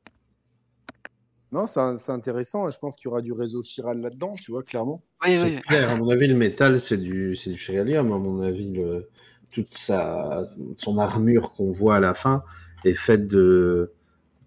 Non, 1.53 1.67
c'est 1.67 2.11
intéressant. 2.11 2.69
Je 2.71 2.79
pense 2.79 2.95
qu'il 2.95 3.05
y 3.05 3.07
aura 3.09 3.21
du 3.21 3.31
réseau 3.31 3.61
chiral 3.61 3.99
là-dedans, 3.99 4.33
tu 4.41 4.51
vois, 4.51 4.63
clairement. 4.63 5.03
Oui, 5.23 5.35
C'est 5.35 5.43
oui. 5.43 5.61
clair, 5.61 5.91
à 5.91 5.95
mon 5.95 6.09
avis, 6.09 6.27
le 6.27 6.33
métal, 6.33 6.79
c'est 6.79 6.97
du, 6.97 7.35
c'est 7.35 7.51
du 7.51 7.57
chiralium. 7.59 8.11
À 8.11 8.17
mon 8.17 8.41
avis, 8.41 8.71
le, 8.71 9.07
toute 9.53 9.73
sa, 9.73 10.45
son 10.77 10.97
armure 10.99 11.53
qu'on 11.53 11.71
voit 11.71 11.97
à 11.97 11.99
la 11.99 12.13
fin 12.15 12.43
est 12.85 12.93
faite 12.95 13.27
de. 13.27 13.91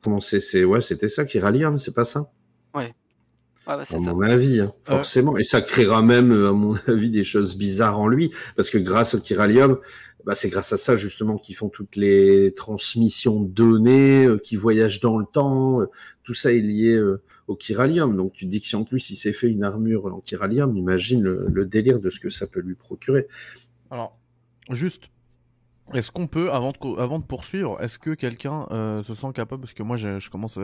Comment 0.03 0.21
c'est, 0.21 0.41
c'est, 0.41 0.65
ouais, 0.65 0.83
c'était 0.83 1.09
ça, 1.09 1.27
chiralium, 1.27 1.79
c'est 1.79 1.95
pas 1.95 2.05
ça? 2.05 2.31
Ouais, 2.75 2.95
ouais, 3.67 3.85
c'est 3.85 3.97
À 3.97 3.99
ça. 3.99 4.15
mon 4.15 4.21
avis, 4.21 4.61
hein, 4.61 4.73
forcément. 4.85 5.37
Et 5.37 5.45
ça 5.45 5.61
créera 5.61 6.03
même, 6.03 6.33
à 6.33 6.53
mon 6.53 6.75
avis, 6.89 7.11
des 7.11 7.25
choses 7.25 7.57
bizarres 7.57 7.99
en 8.01 8.09
lui. 8.09 8.31
Parce 8.57 8.69
que 8.71 8.79
grâce 8.79 9.15
au 9.15 9.21
chiralium, 9.25 9.79
bah, 10.25 10.35
c'est 10.35 10.49
grâce 10.49 10.73
à 10.73 10.77
ça, 10.77 10.97
justement, 10.97 11.39
qu'ils 11.39 11.55
font 11.57 11.69
toutes 11.69 11.95
les 11.97 12.53
transmissions 12.57 13.41
de 13.43 13.49
données, 13.49 14.25
euh, 14.27 14.39
qui 14.39 14.57
voyagent 14.57 15.01
dans 15.01 15.19
le 15.19 15.27
temps. 15.27 15.81
euh, 15.83 15.87
tout 16.25 16.35
ça 16.35 16.53
est 16.53 16.61
lié 16.61 16.95
euh, 16.97 17.23
au 17.47 17.57
chiralium. 17.59 18.17
Donc, 18.17 18.33
tu 18.33 18.45
te 18.47 18.51
dis 18.51 18.61
que 18.61 18.67
si 18.67 18.75
en 18.77 18.83
plus 18.85 19.11
il 19.11 19.17
s'est 19.17 19.33
fait 19.33 19.47
une 19.49 19.63
armure 19.63 20.07
en 20.07 20.23
chiralium, 20.25 20.77
imagine 20.77 21.23
le, 21.23 21.47
le 21.49 21.65
délire 21.65 22.01
de 22.01 22.11
ce 22.11 22.19
que 22.19 22.31
ça 22.31 22.47
peut 22.49 22.61
lui 22.61 22.75
procurer. 22.75 23.29
Alors, 23.91 24.19
juste, 24.71 25.11
est-ce 25.95 26.11
qu'on 26.11 26.27
peut, 26.27 26.53
avant 26.53 26.73
de, 26.73 26.79
co- 26.79 26.99
avant 26.99 27.19
de 27.19 27.25
poursuivre, 27.25 27.81
est-ce 27.83 27.99
que 27.99 28.11
quelqu'un 28.15 28.67
euh, 28.71 29.03
se 29.03 29.15
sent 29.15 29.29
capable, 29.35 29.63
parce 29.63 29.75
que 29.75 29.83
moi 29.83 29.97
je, 29.97 30.19
je 30.19 30.31
commence, 30.31 30.59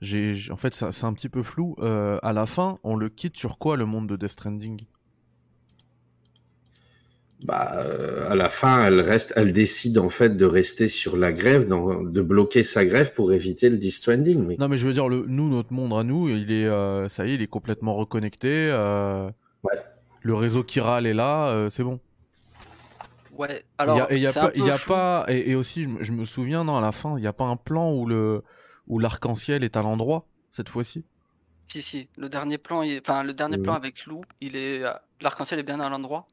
j'ai, 0.00 0.34
j'ai- 0.34 0.52
en 0.52 0.56
fait 0.56 0.74
c'est 0.74 1.04
un 1.04 1.12
petit 1.12 1.28
peu 1.28 1.42
flou, 1.42 1.74
euh, 1.80 2.18
à 2.22 2.32
la 2.32 2.46
fin, 2.46 2.78
on 2.84 2.96
le 2.96 3.08
quitte 3.08 3.36
sur 3.36 3.58
quoi 3.58 3.76
le 3.76 3.86
monde 3.86 4.08
de 4.08 4.16
Death 4.16 4.30
Stranding? 4.30 4.80
Bah, 7.44 7.70
euh, 7.74 8.30
à 8.30 8.34
la 8.34 8.48
fin, 8.48 8.86
elle 8.86 8.98
reste, 9.00 9.34
elle 9.36 9.52
décide 9.52 9.98
en 9.98 10.08
fait 10.08 10.38
de 10.38 10.46
rester 10.46 10.88
sur 10.88 11.18
la 11.18 11.32
grève, 11.32 11.66
dans- 11.68 12.02
de 12.02 12.22
bloquer 12.22 12.62
sa 12.62 12.84
grève 12.86 13.12
pour 13.12 13.30
éviter 13.32 13.68
le 13.68 13.78
Stranding. 13.80 14.42
Mais 14.46 14.56
Non 14.58 14.68
mais 14.68 14.78
je 14.78 14.86
veux 14.86 14.94
dire, 14.94 15.06
le, 15.08 15.24
nous, 15.28 15.50
notre 15.50 15.72
monde 15.72 15.92
à 15.92 16.02
nous, 16.02 16.30
il 16.30 16.50
est, 16.50 16.64
euh, 16.66 17.08
ça 17.10 17.26
y 17.26 17.32
est, 17.32 17.34
il 17.34 17.42
est 17.42 17.46
complètement 17.46 17.94
reconnecté, 17.94 18.48
euh, 18.70 19.28
Ouais. 19.64 19.78
le 20.22 20.34
réseau 20.34 20.62
Kiral 20.62 21.06
est 21.06 21.12
là, 21.14 21.48
euh, 21.48 21.68
c'est 21.68 21.84
bon. 21.84 22.00
Ouais. 23.38 23.64
Il 23.64 23.82
Alors, 23.82 24.02
a, 24.02 24.12
il 24.12 24.18
y 24.20 24.26
a 24.26 24.32
pas, 24.32 24.50
y 24.54 24.70
a 24.70 25.24
et, 25.28 25.50
et 25.50 25.54
aussi, 25.54 25.84
je 25.84 25.88
me- 25.88 26.02
je 26.02 26.12
me 26.12 26.24
souviens, 26.24 26.64
non, 26.64 26.76
à 26.76 26.80
la 26.80 26.92
fin, 26.92 27.18
il 27.18 27.20
n'y 27.20 27.26
a 27.26 27.32
pas 27.32 27.44
un 27.44 27.56
plan 27.56 27.92
où 27.92 28.06
le, 28.06 28.42
où 28.86 28.98
l'arc-en-ciel 28.98 29.64
est 29.64 29.76
à 29.76 29.82
l'endroit 29.82 30.26
cette 30.50 30.68
fois-ci? 30.68 31.04
Si, 31.66 31.82
si. 31.82 32.08
Le 32.16 32.28
dernier 32.28 32.58
plan, 32.58 32.82
il- 32.82 33.00
enfin 33.00 33.22
le 33.24 33.34
dernier 33.34 33.56
Mhm. 33.58 33.62
plan 33.64 33.74
avec 33.74 34.06
Lou, 34.06 34.22
il 34.40 34.56
est, 34.56 34.82
euh, 34.84 34.92
l'arc-en-ciel 35.20 35.58
est 35.60 35.64
bien 35.64 35.80
à 35.80 35.88
l'endroit. 35.88 36.28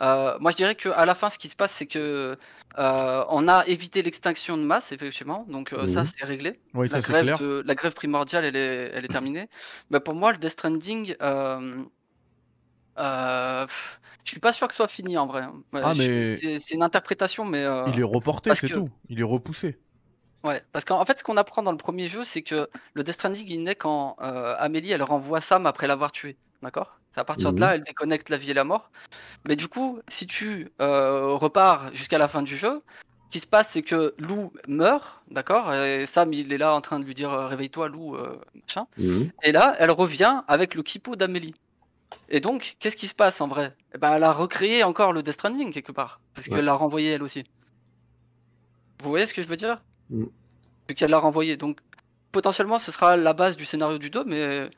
Euh, 0.00 0.36
moi, 0.40 0.50
je 0.50 0.56
dirais 0.56 0.74
que 0.74 0.90
à 0.90 1.06
la 1.06 1.14
fin, 1.14 1.30
ce 1.30 1.38
qui 1.38 1.48
se 1.48 1.56
passe, 1.56 1.72
c'est 1.72 1.86
que 1.86 2.36
euh, 2.78 3.24
on 3.30 3.48
a 3.48 3.64
évité 3.66 4.02
l'extinction 4.02 4.58
de 4.58 4.62
masse, 4.62 4.92
effectivement. 4.92 5.46
Donc 5.48 5.72
euh, 5.72 5.86
ça, 5.86 6.04
c'est 6.04 6.24
réglé. 6.24 6.60
Oui, 6.74 6.86
la 6.88 6.88
ça 6.88 7.00
c'est 7.02 7.12
grève 7.12 7.24
clair. 7.24 7.38
de- 7.38 7.62
la 7.66 7.74
grève 7.74 7.94
primordiale, 7.94 8.44
elle 8.44 8.56
est, 8.56 8.90
elle 8.94 9.04
est 9.06 9.08
terminée. 9.08 9.48
Mais 9.90 10.00
pour 10.00 10.14
moi, 10.14 10.32
le 10.32 10.38
Death 10.38 10.50
Stranding, 10.50 11.16
euh, 12.98 13.66
je 14.24 14.30
suis 14.30 14.40
pas 14.40 14.52
sûr 14.52 14.66
que 14.68 14.74
ce 14.74 14.78
soit 14.78 14.88
fini 14.88 15.16
en 15.16 15.26
vrai. 15.26 15.46
Ouais, 15.72 15.80
Ah, 15.82 15.92
mais- 15.96 16.36
c'est, 16.36 16.74
une 16.74 16.82
interprétation, 16.82 17.44
mais 17.44 17.64
euh, 17.64 17.86
Il 17.92 18.00
est 18.00 18.02
reporté, 18.04 18.54
c'est 18.54 18.68
que- 18.68 18.74
tout. 18.74 18.90
Il 19.08 19.20
est 19.20 19.24
repoussé. 19.24 19.78
Ouais, 20.44 20.62
parce 20.72 20.84
qu'en 20.84 21.00
en 21.00 21.04
fait, 21.04 21.18
ce 21.18 21.24
qu'on 21.24 21.36
apprend 21.36 21.62
dans 21.62 21.72
le 21.72 21.76
premier 21.78 22.06
jeu, 22.06 22.24
c'est 22.24 22.42
que 22.42 22.68
le 22.94 23.02
Death 23.02 23.14
Stranding, 23.14 23.46
il 23.48 23.62
naît 23.64 23.74
quand 23.74 24.16
euh, 24.22 24.54
Amélie, 24.58 24.92
elle 24.92 25.02
renvoie 25.02 25.40
Sam 25.40 25.66
après 25.66 25.86
l'avoir 25.86 26.12
tué. 26.12 26.36
D'accord? 26.62 26.98
C'est 27.14 27.20
à 27.20 27.24
partir 27.24 27.52
de 27.52 27.56
Mhm. 27.56 27.60
là, 27.60 27.74
elle 27.74 27.82
déconnecte 27.84 28.28
la 28.30 28.36
vie 28.36 28.50
et 28.50 28.54
la 28.54 28.64
mort. 28.64 28.90
Mais 29.48 29.56
du 29.56 29.68
coup, 29.68 30.00
si 30.08 30.26
tu 30.26 30.70
repars 30.78 31.94
jusqu'à 31.94 32.18
la 32.18 32.28
fin 32.28 32.42
du 32.42 32.56
jeu, 32.56 32.82
ce 33.26 33.30
qui 33.30 33.40
se 33.40 33.46
passe, 33.46 33.70
c'est 33.70 33.82
que 33.82 34.14
Lou 34.18 34.52
meurt, 34.68 35.20
d'accord? 35.30 35.72
Et 35.74 36.06
Sam, 36.06 36.32
il 36.32 36.52
est 36.52 36.58
là 36.58 36.74
en 36.74 36.80
train 36.80 37.00
de 37.00 37.04
lui 37.04 37.14
dire 37.14 37.30
Réveille-toi, 37.30 37.88
Lou, 37.88 38.14
euh, 38.14 38.38
machin. 38.54 38.86
Mhm. 38.98 39.30
Et 39.42 39.52
là, 39.52 39.74
elle 39.78 39.90
revient 39.90 40.42
avec 40.46 40.74
le 40.74 40.82
kippo 40.82 41.16
d'Amélie. 41.16 41.54
Et 42.28 42.40
donc, 42.40 42.76
qu'est-ce 42.78 42.96
qui 42.96 43.06
se 43.06 43.14
passe 43.14 43.40
en 43.40 43.48
vrai? 43.48 43.74
Eh 43.94 43.98
ben, 43.98 44.12
Elle 44.14 44.24
a 44.24 44.32
recréé 44.32 44.84
encore 44.84 45.12
le 45.12 45.22
Death 45.22 45.34
Stranding 45.34 45.72
quelque 45.72 45.92
part. 45.92 46.20
Parce 46.34 46.46
Ouais. 46.48 46.56
qu'elle 46.56 46.64
l'a 46.64 46.74
renvoyé 46.74 47.10
elle 47.12 47.22
aussi. 47.22 47.44
Vous 49.02 49.10
voyez 49.10 49.26
ce 49.26 49.34
que 49.34 49.42
je 49.42 49.48
veux 49.48 49.56
dire? 49.56 49.82
Mm. 50.10 50.24
Vu 50.88 50.94
qu'elle 50.94 51.10
l'a 51.10 51.18
renvoyé. 51.18 51.56
Donc, 51.56 51.78
potentiellement, 52.32 52.78
ce 52.78 52.90
sera 52.92 53.16
la 53.16 53.32
base 53.32 53.56
du 53.56 53.64
scénario 53.64 53.98
du 53.98 54.10
2. 54.10 54.24
Mais 54.24 54.42
euh, 54.42 54.68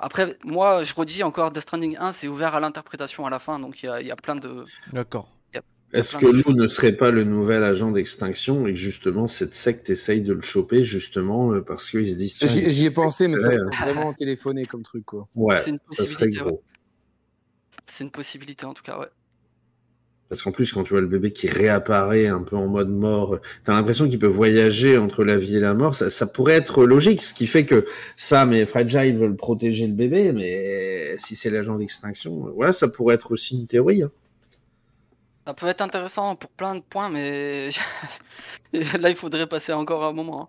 après, 0.00 0.36
moi, 0.44 0.84
je 0.84 0.94
redis 0.94 1.22
encore 1.22 1.50
Death 1.50 1.62
Stranding 1.62 1.96
1, 1.98 2.12
c'est 2.12 2.28
ouvert 2.28 2.54
à 2.54 2.60
l'interprétation 2.60 3.26
à 3.26 3.30
la 3.30 3.38
fin. 3.38 3.58
Donc, 3.58 3.82
il 3.82 3.86
y 3.86 3.88
a, 3.88 4.00
il 4.00 4.06
y 4.06 4.10
a 4.10 4.16
plein 4.16 4.36
de. 4.36 4.64
D'accord. 4.92 5.28
Est-ce 5.92 6.16
que 6.16 6.26
de 6.26 6.30
Lou 6.32 6.42
choses. 6.42 6.54
ne 6.56 6.66
serait 6.68 6.92
pas 6.96 7.10
le 7.10 7.24
nouvel 7.24 7.62
agent 7.64 7.90
d'extinction 7.90 8.66
et 8.66 8.72
que 8.72 8.78
justement 8.78 9.28
cette 9.28 9.54
secte 9.54 9.90
essaye 9.90 10.22
de 10.22 10.32
le 10.32 10.40
choper 10.40 10.82
justement 10.84 11.52
euh, 11.52 11.60
parce 11.60 11.90
qu'ils 11.90 12.10
se 12.12 12.16
disent 12.16 12.38
J'y 12.46 12.72
j'y 12.72 12.86
ai 12.86 12.90
pensé, 12.90 13.28
mais 13.28 13.36
ça 13.36 13.52
serait 13.52 13.92
vraiment 13.92 14.12
téléphoné 14.14 14.64
comme 14.64 14.82
truc, 14.82 15.04
quoi. 15.04 15.28
ouais, 15.34 15.56
C'est 15.62 15.70
une 15.70 15.78
ça 15.90 16.06
serait 16.06 16.26
ouais. 16.26 16.32
gros. 16.32 16.62
C'est 17.86 18.04
une 18.04 18.10
possibilité 18.10 18.64
en 18.64 18.72
tout 18.74 18.82
cas, 18.82 18.98
ouais. 18.98 19.08
Parce 20.30 20.42
qu'en 20.42 20.50
plus, 20.50 20.72
quand 20.72 20.82
tu 20.82 20.94
vois 20.94 21.02
le 21.02 21.06
bébé 21.08 21.30
qui 21.30 21.46
réapparaît 21.46 22.26
un 22.26 22.42
peu 22.42 22.56
en 22.56 22.66
mode 22.66 22.88
mort, 22.88 23.38
t'as 23.64 23.74
l'impression 23.74 24.08
qu'il 24.08 24.18
peut 24.18 24.26
voyager 24.26 24.96
entre 24.96 25.24
la 25.24 25.36
vie 25.36 25.56
et 25.56 25.60
la 25.60 25.74
mort. 25.74 25.94
Ça, 25.94 26.08
ça 26.08 26.26
pourrait 26.26 26.54
être 26.54 26.86
logique, 26.86 27.20
ce 27.20 27.34
qui 27.34 27.46
fait 27.46 27.66
que 27.66 27.84
Sam 28.16 28.54
et 28.54 28.64
Fragile 28.64 29.18
veulent 29.18 29.36
protéger 29.36 29.86
le 29.86 29.92
bébé, 29.92 30.32
mais 30.32 31.18
si 31.18 31.36
c'est 31.36 31.50
l'agent 31.50 31.76
d'extinction, 31.76 32.44
ouais, 32.54 32.72
ça 32.72 32.88
pourrait 32.88 33.16
être 33.16 33.30
aussi 33.32 33.56
une 33.56 33.66
théorie. 33.66 34.04
hein. 34.04 34.10
Ça 35.46 35.54
peut 35.54 35.66
être 35.66 35.80
intéressant 35.80 36.36
pour 36.36 36.50
plein 36.50 36.74
de 36.76 36.80
points, 36.80 37.08
mais 37.08 37.70
là, 38.72 39.10
il 39.10 39.16
faudrait 39.16 39.46
passer 39.48 39.72
encore 39.72 40.04
un 40.04 40.12
moment. 40.12 40.42
hein. 40.42 40.48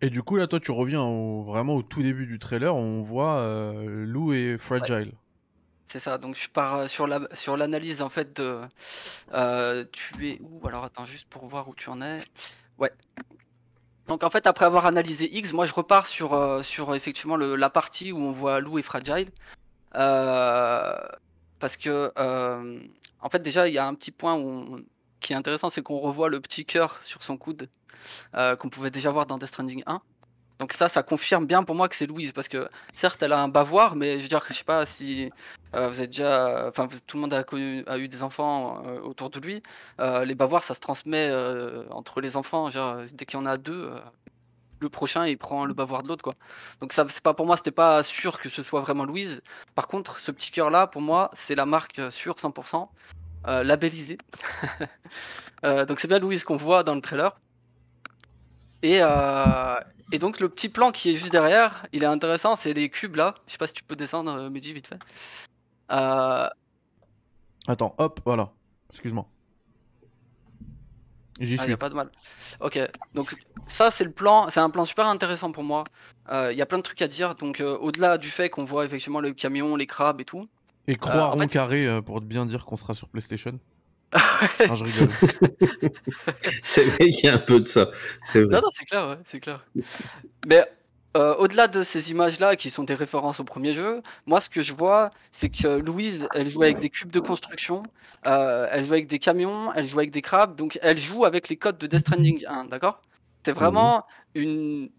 Et 0.00 0.10
du 0.10 0.22
coup, 0.22 0.36
là, 0.36 0.46
toi, 0.46 0.60
tu 0.60 0.70
reviens 0.70 1.02
au, 1.02 1.42
vraiment 1.42 1.74
au 1.74 1.82
tout 1.82 2.02
début 2.02 2.26
du 2.26 2.38
trailer, 2.38 2.74
on 2.74 3.02
voit 3.02 3.38
euh, 3.38 4.04
Lou 4.06 4.32
et 4.32 4.56
Fragile. 4.58 5.12
C'est 5.88 5.98
ça, 5.98 6.18
donc 6.18 6.36
je 6.36 6.48
pars 6.50 6.74
euh, 6.76 6.86
sur 6.86 7.06
la 7.06 7.20
sur 7.32 7.56
l'analyse 7.56 8.02
en 8.02 8.10
fait 8.10 8.36
de 8.36 8.60
euh, 9.32 9.86
tu 9.90 10.28
es 10.28 10.38
où? 10.42 10.68
Alors 10.68 10.84
attends 10.84 11.06
juste 11.06 11.26
pour 11.30 11.46
voir 11.46 11.66
où 11.66 11.74
tu 11.74 11.88
en 11.88 12.02
es. 12.02 12.18
Ouais. 12.76 12.92
Donc 14.06 14.22
en 14.22 14.28
fait 14.28 14.46
après 14.46 14.66
avoir 14.66 14.84
analysé 14.84 15.34
X, 15.34 15.54
moi 15.54 15.64
je 15.64 15.72
repars 15.72 16.06
sur 16.06 16.34
euh, 16.34 16.62
sur 16.62 16.94
effectivement 16.94 17.36
le, 17.36 17.56
la 17.56 17.70
partie 17.70 18.12
où 18.12 18.18
on 18.18 18.30
voit 18.32 18.60
Lou 18.60 18.78
et 18.78 18.82
Fragile. 18.82 19.30
Euh, 19.94 20.94
parce 21.58 21.76
que 21.76 22.12
euh, 22.18 22.80
en 23.20 23.28
fait 23.28 23.40
déjà 23.40 23.68
il 23.68 23.74
y 23.74 23.78
a 23.78 23.86
un 23.86 23.94
petit 23.94 24.10
point 24.10 24.34
où 24.34 24.48
on, 24.48 24.84
qui 25.20 25.32
est 25.32 25.36
intéressant, 25.36 25.70
c'est 25.70 25.82
qu'on 25.82 25.98
revoit 25.98 26.28
le 26.28 26.40
petit 26.40 26.64
cœur 26.64 27.00
sur 27.02 27.22
son 27.22 27.36
coude 27.36 27.68
euh, 28.34 28.56
qu'on 28.56 28.68
pouvait 28.68 28.90
déjà 28.90 29.10
voir 29.10 29.26
dans 29.26 29.38
Death 29.38 29.48
Stranding 29.48 29.82
1. 29.86 30.00
Donc 30.60 30.72
ça, 30.72 30.88
ça 30.88 31.04
confirme 31.04 31.46
bien 31.46 31.62
pour 31.62 31.76
moi 31.76 31.88
que 31.88 31.94
c'est 31.94 32.06
Louise, 32.06 32.32
parce 32.32 32.48
que 32.48 32.68
certes, 32.92 33.22
elle 33.22 33.32
a 33.32 33.40
un 33.40 33.48
bavoir, 33.48 33.94
mais 33.94 34.18
je 34.18 34.22
veux 34.22 34.28
dire, 34.28 34.42
je 34.48 34.54
sais 34.54 34.64
pas 34.64 34.86
si 34.86 35.30
euh, 35.74 35.88
vous 35.88 36.02
êtes 36.02 36.10
déjà, 36.10 36.66
enfin, 36.68 36.88
tout 37.06 37.16
le 37.16 37.20
monde 37.20 37.32
a, 37.32 37.44
connu, 37.44 37.84
a 37.86 37.98
eu 37.98 38.08
des 38.08 38.24
enfants 38.24 38.82
autour 39.04 39.30
de 39.30 39.38
lui. 39.38 39.62
Les 39.98 40.34
bavoirs, 40.34 40.64
ça 40.64 40.74
se 40.74 40.80
transmet 40.80 41.32
entre 41.90 42.20
les 42.20 42.36
enfants. 42.36 42.70
Genre, 42.70 43.02
dès 43.12 43.24
qu'il 43.24 43.38
y 43.38 43.42
en 43.42 43.46
a 43.46 43.56
deux, 43.56 43.92
le 44.80 44.88
prochain, 44.88 45.26
il 45.26 45.38
prend 45.38 45.64
le 45.64 45.74
bavoir 45.74 46.02
de 46.02 46.08
l'autre, 46.08 46.22
quoi. 46.22 46.34
Donc 46.80 46.92
ça, 46.92 47.06
c'est 47.08 47.22
pas 47.22 47.34
pour 47.34 47.46
moi, 47.46 47.56
c'était 47.56 47.70
pas 47.70 48.02
sûr 48.02 48.40
que 48.40 48.48
ce 48.48 48.62
soit 48.62 48.80
vraiment 48.80 49.04
Louise. 49.04 49.42
Par 49.74 49.88
contre, 49.88 50.18
ce 50.20 50.30
petit 50.30 50.50
cœur 50.50 50.70
là, 50.70 50.86
pour 50.86 51.02
moi, 51.02 51.30
c'est 51.32 51.54
la 51.54 51.66
marque 51.66 52.00
sûre 52.10 52.36
100%, 52.36 52.88
euh, 53.46 53.62
labellisée. 53.62 54.18
Euh, 55.64 55.84
donc 55.84 55.98
c'est 55.98 56.06
bien 56.06 56.20
Louise 56.20 56.44
qu'on 56.44 56.56
voit 56.56 56.84
dans 56.84 56.94
le 56.94 57.00
trailer. 57.00 57.36
Et, 58.84 58.98
euh, 59.02 59.80
et 60.12 60.20
donc 60.20 60.38
le 60.38 60.48
petit 60.48 60.68
plan 60.68 60.92
qui 60.92 61.10
est 61.10 61.14
juste 61.14 61.32
derrière, 61.32 61.84
il 61.92 62.04
est 62.04 62.06
intéressant, 62.06 62.54
c'est 62.54 62.72
les 62.72 62.88
cubes 62.90 63.16
là. 63.16 63.34
Je 63.48 63.52
sais 63.54 63.58
pas 63.58 63.66
si 63.66 63.72
tu 63.74 63.82
peux 63.82 63.96
descendre, 63.96 64.30
euh, 64.30 64.50
Mehdi, 64.50 64.72
vite 64.72 64.86
fait. 64.86 65.00
Attends, 67.66 67.96
hop, 67.98 68.20
voilà. 68.24 68.52
Excuse-moi. 68.90 69.26
J'y 71.40 71.56
Ah, 71.58 71.62
suis. 71.62 71.70
y 71.70 71.74
a 71.74 71.76
pas 71.76 71.88
de 71.90 71.94
mal. 71.94 72.10
Ok, 72.60 72.78
donc 73.14 73.34
ça 73.68 73.90
c'est 73.90 74.04
le 74.04 74.10
plan, 74.10 74.48
c'est 74.50 74.60
un 74.60 74.70
plan 74.70 74.84
super 74.84 75.06
intéressant 75.06 75.52
pour 75.52 75.62
moi. 75.64 75.84
Il 76.30 76.56
y 76.56 76.62
a 76.62 76.66
plein 76.66 76.78
de 76.78 76.82
trucs 76.82 77.00
à 77.02 77.08
dire, 77.08 77.34
donc 77.36 77.60
euh, 77.60 77.76
au-delà 77.78 78.18
du 78.18 78.28
fait 78.28 78.50
qu'on 78.50 78.64
voit 78.64 78.84
effectivement 78.84 79.20
le 79.20 79.32
camion, 79.32 79.76
les 79.76 79.86
crabes 79.86 80.20
et 80.20 80.24
tout. 80.24 80.48
Et 80.88 80.94
Euh, 80.94 81.20
en 81.20 81.30
rond 81.32 81.38
fait- 81.40 81.46
carré 81.48 81.86
euh, 81.86 82.00
pour 82.02 82.20
bien 82.20 82.44
dire 82.46 82.64
qu'on 82.64 82.76
sera 82.76 82.94
sur 82.94 83.08
PlayStation. 83.08 83.58
non, 84.68 84.74
je 84.74 84.84
rigole. 84.84 85.08
C'est 86.62 86.84
vrai 86.84 87.10
qu'il 87.10 87.24
y 87.26 87.28
a 87.28 87.34
un 87.34 87.38
peu 87.38 87.60
de 87.60 87.66
ça. 87.66 87.90
C'est 88.24 88.42
vrai. 88.42 88.54
Non, 88.56 88.62
non, 88.62 88.68
c'est 88.72 88.84
clair, 88.86 89.06
ouais, 89.08 89.18
c'est 89.26 89.40
clair. 89.40 89.64
Mais 90.46 90.64
euh, 91.16 91.34
au-delà 91.36 91.68
de 91.68 91.82
ces 91.82 92.10
images-là 92.10 92.54
qui 92.56 92.68
sont 92.68 92.84
des 92.84 92.94
références 92.94 93.40
au 93.40 93.44
premier 93.44 93.72
jeu, 93.72 94.02
moi 94.26 94.42
ce 94.42 94.50
que 94.50 94.60
je 94.60 94.74
vois, 94.74 95.10
c'est 95.30 95.48
que 95.48 95.66
Louise, 95.66 96.28
elle 96.34 96.50
joue 96.50 96.62
avec 96.62 96.78
des 96.78 96.90
cubes 96.90 97.10
de 97.10 97.20
construction, 97.20 97.82
euh, 98.26 98.68
elle 98.70 98.84
joue 98.84 98.92
avec 98.92 99.06
des 99.06 99.18
camions, 99.18 99.72
elle 99.72 99.84
joue 99.84 100.00
avec 100.00 100.10
des 100.10 100.20
crabes, 100.20 100.54
donc 100.54 100.78
elle 100.82 100.98
joue 100.98 101.24
avec 101.24 101.48
les 101.48 101.56
codes 101.56 101.78
de 101.78 101.86
Death 101.86 102.00
Stranding 102.00 102.44
1, 102.46 102.66
d'accord? 102.66 103.00
C'est 103.42 103.52
vraiment 103.52 104.04
une, 104.34 104.90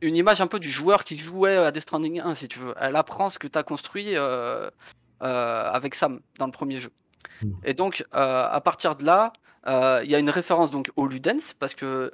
une 0.00 0.16
image 0.16 0.40
un 0.40 0.46
peu 0.46 0.60
du 0.60 0.70
joueur 0.70 1.02
qui 1.02 1.18
jouait 1.18 1.56
à 1.56 1.72
Death 1.72 1.82
Stranding 1.82 2.20
1, 2.20 2.36
si 2.36 2.46
tu 2.46 2.60
veux. 2.60 2.74
Elle 2.78 2.94
apprend 2.94 3.28
ce 3.28 3.40
que 3.40 3.48
tu 3.48 3.58
as 3.58 3.64
construit 3.64 4.12
euh, 4.14 4.70
avec 5.20 5.96
Sam 5.96 6.20
dans 6.38 6.46
le 6.46 6.52
premier 6.52 6.76
jeu. 6.76 6.90
Et 7.64 7.74
donc, 7.74 8.04
à 8.12 8.60
partir 8.60 8.94
de 8.94 9.04
là, 9.04 9.32
il 9.66 10.08
y 10.08 10.14
a 10.14 10.20
une 10.20 10.30
référence 10.30 10.70
donc 10.70 10.92
au 10.94 11.08
Ludens, 11.08 11.54
parce 11.58 11.74
que 11.74 12.12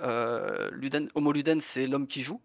Luden, 0.72 1.08
Homo 1.14 1.32
Ludens, 1.32 1.60
c'est 1.60 1.86
l'homme 1.86 2.06
qui 2.06 2.22
joue. 2.22 2.40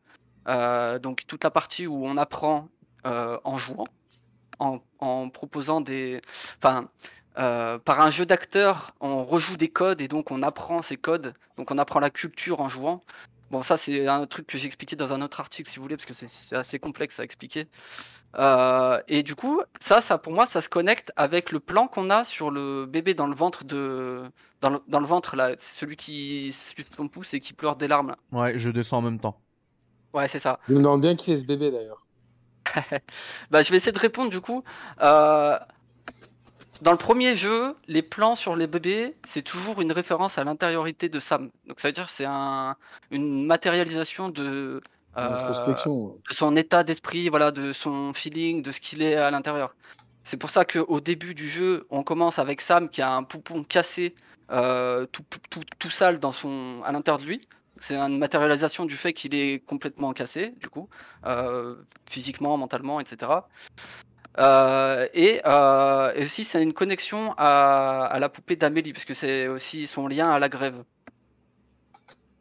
Euh, 0.48 1.00
donc, 1.00 1.24
toute 1.28 1.44
la 1.44 1.52
partie 1.52 1.88
où 1.88 2.06
on 2.06 2.18
apprend 2.18 2.70
euh, 3.06 3.38
en 3.44 3.58
jouant, 3.58 3.86
en, 4.60 5.30
proposant 5.30 5.82
des. 5.82 6.22
Enfin, 6.62 6.90
euh, 7.38 7.78
par 7.78 8.02
un 8.02 8.10
jeu 8.10 8.26
d'acteurs, 8.26 8.92
on 9.00 9.24
rejoue 9.24 9.58
des 9.58 9.70
codes 9.70 10.02
et 10.02 10.08
donc 10.08 10.32
on 10.32 10.42
apprend 10.42 10.82
ces 10.82 10.98
codes. 10.98 11.34
Donc, 11.58 11.72
on 11.72 11.78
apprend 11.78 12.00
la 12.00 12.10
culture 12.10 12.62
en 12.62 12.70
jouant. 12.70 13.04
Bon, 13.52 13.62
ça, 13.62 13.78
c'est 13.78 14.08
un 14.08 14.26
truc 14.26 14.46
que 14.48 14.58
j'ai 14.58 14.66
expliqué 14.66 14.98
dans 14.98 15.14
un 15.14 15.22
autre 15.22 15.40
article, 15.40 15.70
si 15.70 15.78
vous 15.78 15.84
voulez, 15.84 15.96
parce 15.96 16.06
que 16.06 16.14
c'est- 16.14 16.56
assez 16.56 16.80
complexe 16.80 17.20
à 17.20 17.24
expliquer. 17.24 17.68
Et 19.08 19.24
du 19.24 19.36
coup, 19.36 19.62
ça, 19.80 20.02
ça 20.02 20.18
pour 20.18 20.34
moi, 20.34 20.46
ça 20.46 20.60
se 20.60 20.68
connecte 20.68 21.14
avec 21.16 21.52
le 21.52 21.62
plan 21.62 21.88
qu'on 21.88 22.10
a 22.10 22.26
sur 22.26 22.52
le 22.52 22.86
bébé 22.86 23.14
dans 23.14 23.28
le 23.28 23.36
ventre 23.36 23.64
de, 23.64 24.24
dans 24.60 25.00
le, 25.00 25.06
ventre 25.06 25.38
là, 25.38 25.56
celui 25.60 25.96
qui 25.96 26.54
son 26.54 27.08
pouce 27.08 27.34
et 27.34 27.40
qui 27.40 27.54
pleure 27.54 27.78
des 27.78 27.88
larmes. 27.88 28.10
Là. 28.10 28.18
Ouais, 28.38 28.58
je 28.58 28.70
descends 28.70 28.98
en 28.98 29.04
même 29.04 29.20
temps. 29.20 29.40
Ouais, 30.14 30.28
c'est 30.28 30.40
ça. 30.40 30.60
Je 30.68 30.74
me 30.74 30.82
demande 30.82 31.02
bien 31.02 31.16
qui 31.16 31.26
c'est 31.26 31.38
ce 31.38 31.46
bébé 31.46 31.72
d'ailleurs. 31.72 32.04
Bah, 33.52 33.62
je 33.62 33.72
vais 33.72 33.78
essayer 33.78 33.92
de 33.92 34.00
répondre 34.00 34.30
du 34.30 34.42
coup. 34.42 34.64
Euh, 35.02 35.58
dans 36.82 36.92
le 36.92 36.98
premier 36.98 37.36
jeu, 37.36 37.76
les 37.88 38.02
plans 38.02 38.36
sur 38.36 38.56
les 38.56 38.68
bébés, 38.68 39.16
c'est 39.26 39.42
toujours 39.42 39.82
une 39.82 39.92
référence 39.92 40.38
à 40.38 40.44
l'intériorité 40.44 41.10
de 41.10 41.20
Sam. 41.20 41.50
Donc 41.68 41.80
ça 41.80 41.88
veut 41.88 41.94
dire 41.94 42.06
que 42.06 42.12
c'est 42.12 42.26
un, 42.28 42.76
une 43.10 43.46
matérialisation 43.46 44.30
de, 44.30 44.82
euh, 45.18 45.64
de 46.30 46.34
son 46.34 46.56
état 46.56 46.84
d'esprit, 46.84 47.30
voilà, 47.30 47.52
de 47.52 47.74
son 47.74 48.14
feeling, 48.14 48.62
de 48.62 48.72
ce 48.72 48.80
qu'il 48.80 49.02
est 49.02 49.16
à 49.16 49.32
l'intérieur. 49.32 49.76
C'est 50.24 50.38
pour 50.38 50.50
ça 50.50 50.66
qu'au 50.66 51.00
début 51.00 51.34
du 51.34 51.50
jeu, 51.50 51.88
on 51.90 52.04
commence 52.04 52.38
avec 52.38 52.62
Sam 52.62 52.90
qui 52.90 53.02
a 53.02 53.16
un 53.16 53.24
poupon 53.24 53.64
cassé, 53.64 54.14
euh, 54.52 55.06
tout, 55.12 55.24
tout, 55.50 55.62
tout 55.80 55.90
sale 55.90 56.20
dans 56.20 56.32
son, 56.32 56.82
à 56.86 56.92
l'intérieur 56.92 57.20
de 57.20 57.26
lui. 57.26 57.48
C'est 57.82 57.96
une 57.96 58.18
matérialisation 58.18 58.86
du 58.86 58.96
fait 58.96 59.14
qu'il 59.14 59.36
est 59.36 59.60
complètement 59.66 60.14
cassé, 60.14 60.54
du 60.60 60.70
coup, 60.70 60.90
euh, 61.26 61.76
physiquement, 62.10 62.58
mentalement, 62.58 63.00
etc. 63.00 63.32
Euh, 64.40 65.08
et, 65.14 65.42
euh, 65.46 66.14
et 66.16 66.26
aussi, 66.26 66.44
c'est 66.44 66.62
une 66.62 66.74
connexion 66.74 67.34
à, 67.38 68.18
la 68.20 68.30
poupée 68.30 68.56
d'Amélie, 68.56 68.94
parce 68.94 69.06
que 69.06 69.14
c'est 69.14 69.48
aussi 69.48 69.88
son 69.88 70.08
lien 70.08 70.30
à 70.30 70.40
la 70.40 70.50
grève. 70.50 70.84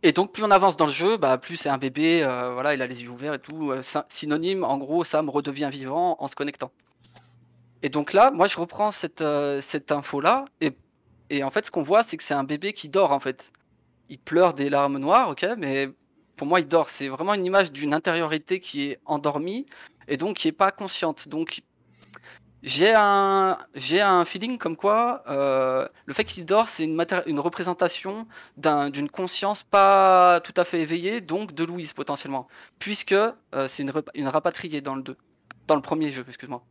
Et 0.03 0.13
donc, 0.13 0.33
plus 0.33 0.45
on 0.45 0.51
avance 0.51 0.77
dans 0.77 0.87
le 0.87 0.93
jeu, 0.93 1.17
bah, 1.17 1.39
plus 1.39 1.57
c'est 1.57 1.69
un 1.69 1.79
bébé, 1.79 2.23
voilà, 2.53 2.75
il 2.75 2.83
a 2.83 2.87
les 2.87 3.03
yeux 3.03 3.11
ouverts 3.11 3.35
et 3.35 3.39
tout. 3.39 3.73
sy- 3.83 3.99
synonyme, 4.09 4.65
en 4.65 4.79
gros, 4.79 5.05
Sam 5.05 5.29
redevient 5.31 5.69
vivant 5.71 6.17
en 6.21 6.29
se 6.29 6.37
connectant. 6.37 6.71
Et 7.83 7.89
donc 7.89 8.13
là, 8.13 8.31
moi, 8.33 8.47
je 8.47 8.59
reprends 8.59 8.91
cette, 8.91 9.23
info-là, 9.23 10.45
et 11.31 11.43
en 11.43 11.51
fait, 11.51 11.67
ce 11.67 11.71
qu'on 11.71 11.83
voit, 11.83 12.03
c'est 12.03 12.17
que 12.17 12.23
c'est 12.23 12.35
un 12.35 12.45
bébé 12.45 12.73
qui 12.73 12.89
dort, 12.89 13.13
en 13.13 13.21
fait. 13.21 13.53
Il 14.09 14.19
pleure 14.19 14.55
des 14.55 14.69
larmes 14.71 14.99
noires, 14.99 15.31
ok, 15.31 15.47
mais 15.59 15.91
pour 16.37 16.47
moi, 16.47 16.61
il 16.61 16.69
dort. 16.69 16.91
C'est 16.91 17.09
vraiment 17.09 17.35
une 17.35 17.45
image 17.47 17.73
d'une 17.73 17.95
intériorité 17.95 18.61
qui 18.61 18.83
est 18.91 19.01
endormie, 19.05 19.67
et 20.09 20.17
donc 20.17 20.37
qui 20.37 20.49
est 20.49 20.53
pas 20.53 20.71
consciente. 20.71 21.29
Donc, 21.29 21.63
j'ai 22.63 22.95
un, 22.97 23.59
j'ai 23.75 24.01
un 24.01 24.25
feeling 24.25 24.59
comme 24.59 24.77
quoi 24.77 25.23
euh, 25.29 25.87
le 26.07 26.15
fait 26.15 26.25
qu'il 26.25 26.45
dort, 26.45 26.69
c'est 26.69 26.85
une, 26.85 27.05
une 27.27 27.39
représentation 27.41 28.27
d'un- 28.57 28.91
d'une 28.91 29.09
conscience 29.09 29.63
pas 29.63 30.41
tout 30.41 30.55
à 30.57 30.65
fait 30.65 30.81
éveillée, 30.81 31.21
donc 31.21 31.53
de 31.53 31.65
Louise 31.65 31.93
potentiellement, 31.93 32.49
puisque 32.79 33.13
euh, 33.13 33.33
c'est 33.69 33.83
une, 33.83 33.93
une 34.15 34.29
rapatriée 34.29 34.81
dans 34.81 34.95
le 34.97 35.03
2, 35.03 35.17
dans 35.69 35.77
le 35.77 35.83
premier 35.83 36.11
jeu, 36.11 36.25
excuse-moi. 36.27 36.65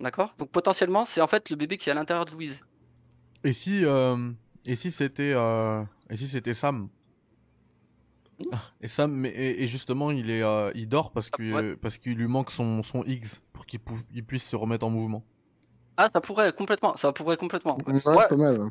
D'accord? 0.00 0.34
Donc 0.38 0.50
potentiellement, 0.50 1.04
c'est 1.04 1.20
en 1.20 1.28
fait 1.28 1.50
le 1.50 1.56
bébé 1.56 1.78
qui 1.78 1.88
est 1.88 1.92
à 1.92 1.94
l'intérieur 1.94 2.24
de 2.24 2.32
Louise. 2.32 2.64
Et 3.44 3.52
si, 3.52 3.84
euh, 3.84 4.16
et 4.66 4.76
si 4.76 4.90
c'était, 4.90 5.32
euh, 5.34 5.82
et 6.10 6.16
si 6.16 6.26
c'était 6.28 6.54
Sam 6.54 6.88
Et 8.80 8.88
Sam, 8.88 9.12
mais, 9.12 9.28
et, 9.28 9.62
et 9.62 9.66
justement, 9.68 10.10
il 10.10 10.30
est, 10.30 10.42
euh, 10.42 10.72
il 10.74 10.88
dort 10.88 11.12
parce 11.12 11.30
que, 11.30 11.74
parce 11.74 11.98
qu'il 11.98 12.14
lui 12.16 12.26
manque 12.26 12.50
son, 12.50 12.82
son 12.82 13.04
X 13.04 13.40
pour 13.52 13.66
qu'il 13.66 13.78
pou- 13.80 14.00
il 14.12 14.24
puisse 14.24 14.44
se 14.48 14.56
remettre 14.56 14.84
en 14.86 14.90
mouvement. 14.90 15.24
Ah, 15.96 16.08
ça 16.12 16.20
pourrait 16.20 16.52
complètement, 16.52 16.96
ça 16.96 17.12
pourrait 17.12 17.36
complètement. 17.36 17.76
Ouais. 17.86 18.36
mal. 18.36 18.60
hein. 18.62 18.68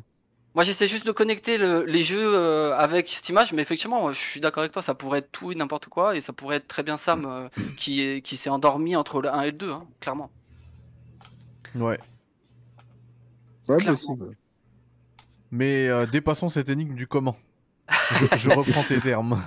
Moi, 0.54 0.64
j'essaie 0.64 0.86
juste 0.86 1.06
de 1.06 1.12
connecter 1.12 1.56
le- 1.56 1.84
les 1.84 2.02
jeux 2.02 2.36
euh, 2.36 2.76
avec 2.76 3.08
cette 3.08 3.28
image, 3.30 3.54
mais 3.54 3.62
effectivement, 3.62 4.12
je 4.12 4.18
suis 4.20 4.40
d'accord 4.40 4.60
avec 4.62 4.72
toi, 4.72 4.82
ça 4.82 4.94
pourrait 4.94 5.20
être 5.20 5.32
tout 5.32 5.50
et 5.50 5.54
n'importe 5.54 5.86
quoi, 5.86 6.14
et 6.16 6.20
ça 6.20 6.34
pourrait 6.34 6.56
être 6.56 6.68
très 6.68 6.82
bien 6.82 6.98
Sam 6.98 7.24
euh, 7.24 7.48
qui 7.78 8.02
est, 8.02 8.20
qui 8.20 8.36
s'est 8.36 8.50
endormi 8.50 8.94
entre 8.96 9.22
le 9.22 9.32
1 9.32 9.40
et 9.42 9.46
le 9.52 9.56
2, 9.56 9.70
hein, 9.70 9.86
clairement. 10.00 10.30
Ouais. 11.74 11.98
Ouais, 13.68 13.76
Clairement. 13.78 13.84
possible. 13.92 14.30
Mais 15.52 15.86
euh, 15.88 16.06
dépassons 16.06 16.48
cette 16.48 16.68
énigme 16.70 16.94
du 16.94 17.06
comment. 17.06 17.36
Je, 18.32 18.38
je 18.38 18.50
reprends 18.56 18.82
tes 18.84 18.98
termes. 18.98 19.40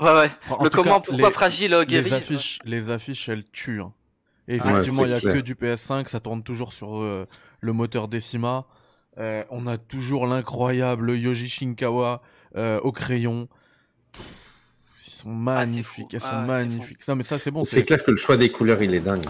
Ouais, 0.00 0.12
ouais. 0.14 0.30
En 0.50 0.62
le 0.64 0.70
cas, 0.70 0.76
comment, 0.76 1.00
pourquoi 1.00 1.28
les- 1.28 1.34
fragile, 1.34 1.74
euh, 1.74 1.84
guéri. 1.84 2.04
Les 2.08 2.14
affiches, 2.14 2.58
les 2.64 2.90
affiches, 2.90 3.28
elles 3.28 3.44
tuent. 3.50 3.80
hein. 3.82 3.92
Et 4.46 4.60
Ouais, 4.60 4.66
effectivement, 4.70 5.04
il 5.04 5.10
y 5.10 5.14
a 5.14 5.20
clair. 5.20 5.34
que 5.34 5.38
du 5.40 5.54
PS5, 5.56 6.06
ça 6.08 6.20
tourne 6.20 6.42
toujours 6.42 6.72
sur 6.72 6.96
euh, 7.02 7.26
le 7.60 7.72
moteur 7.74 8.08
Decima. 8.08 8.64
Euh, 9.18 9.42
on 9.50 9.66
a 9.66 9.76
toujours 9.76 10.26
l'incroyable 10.26 11.10
Yoji 11.16 11.48
Shinkawa 11.48 12.22
euh, 12.56 12.78
au 12.80 12.92
crayon. 12.92 13.48
Pff, 14.12 14.24
Ils 15.06 15.10
sont 15.10 15.28
magnifiques, 15.34 16.04
fou. 16.04 16.08
elles 16.12 16.20
sont 16.20 16.28
Ah, 16.30 16.46
magnifiques. 16.46 17.06
Non 17.08 17.16
mais 17.16 17.24
ça 17.24 17.36
c'est 17.38 17.50
bon. 17.50 17.64
C'est 17.64 17.84
clair 17.84 18.02
que 18.04 18.12
le 18.12 18.16
choix 18.16 18.36
des 18.36 18.50
couleurs, 18.52 18.80
il 18.80 18.94
est 18.94 19.00
dingue. 19.00 19.24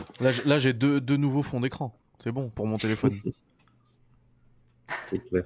Là, 0.45 0.59
j'ai 0.59 0.75
deux, 0.75 1.01
deux 1.01 1.17
nouveaux 1.17 1.43
fonds 1.43 1.61
d'écran. 1.61 1.99
C'est 2.19 2.31
bon 2.33 2.51
pour 2.51 2.67
mon 2.67 2.77
téléphone. 2.77 3.13
C'est 5.07 5.27
clair. 5.29 5.45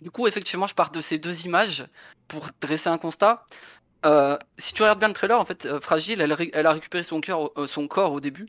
Du 0.00 0.10
coup, 0.10 0.26
effectivement, 0.26 0.66
je 0.66 0.74
pars 0.74 0.90
de 0.90 1.00
ces 1.00 1.18
deux 1.18 1.44
images 1.46 1.86
pour 2.28 2.46
dresser 2.60 2.88
un 2.88 2.98
constat. 2.98 3.44
Euh, 4.06 4.38
si 4.56 4.72
tu 4.72 4.82
regardes 4.82 4.98
bien 4.98 5.08
le 5.08 5.14
trailer, 5.14 5.38
en 5.38 5.44
fait, 5.44 5.66
euh, 5.66 5.78
Fragile, 5.80 6.20
elle, 6.22 6.66
a 6.66 6.72
récupéré 6.72 7.02
son, 7.02 7.20
euh, 7.28 7.66
son 7.66 7.86
corps 7.86 8.12
au 8.12 8.20
début. 8.20 8.48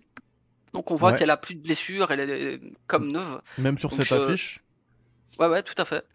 Donc 0.73 0.91
on 0.91 0.95
voit 0.95 1.11
Ouais. 1.11 1.17
qu'elle 1.17 1.29
a 1.29 1.35
plus 1.35 1.55
de 1.55 1.61
blessures, 1.61 2.11
elle 2.11 2.21
est 2.29 2.61
comme 2.87 3.11
neuve. 3.11 3.41
Même 3.57 3.77
sur 3.77 3.89
Donc, 3.89 3.97
cette 3.97 4.07
je- 4.07 4.15
affiche? 4.15 4.61
Ouais, 5.39 5.47
ouais, 5.47 5.61
tout 5.63 5.75
à 5.77 5.83
fait. 5.83 6.05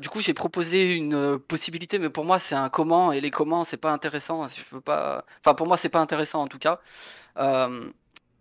Du 0.00 0.08
coup, 0.08 0.20
j'ai 0.20 0.34
proposé 0.34 0.94
une 0.94 1.38
possibilité, 1.40 1.98
mais 1.98 2.10
pour 2.10 2.24
moi, 2.24 2.38
c'est 2.38 2.54
un 2.54 2.68
comment, 2.68 3.10
et 3.10 3.20
les 3.20 3.30
comment, 3.30 3.64
c'est 3.64 3.76
pas 3.76 3.90
intéressant. 3.90 4.46
Je 4.46 4.62
veux 4.70 4.80
pas. 4.80 5.24
Enfin, 5.44 5.54
pour 5.54 5.66
moi, 5.66 5.76
c'est 5.76 5.88
pas 5.88 6.00
intéressant 6.00 6.42
en 6.42 6.46
tout 6.46 6.58
cas. 6.60 6.80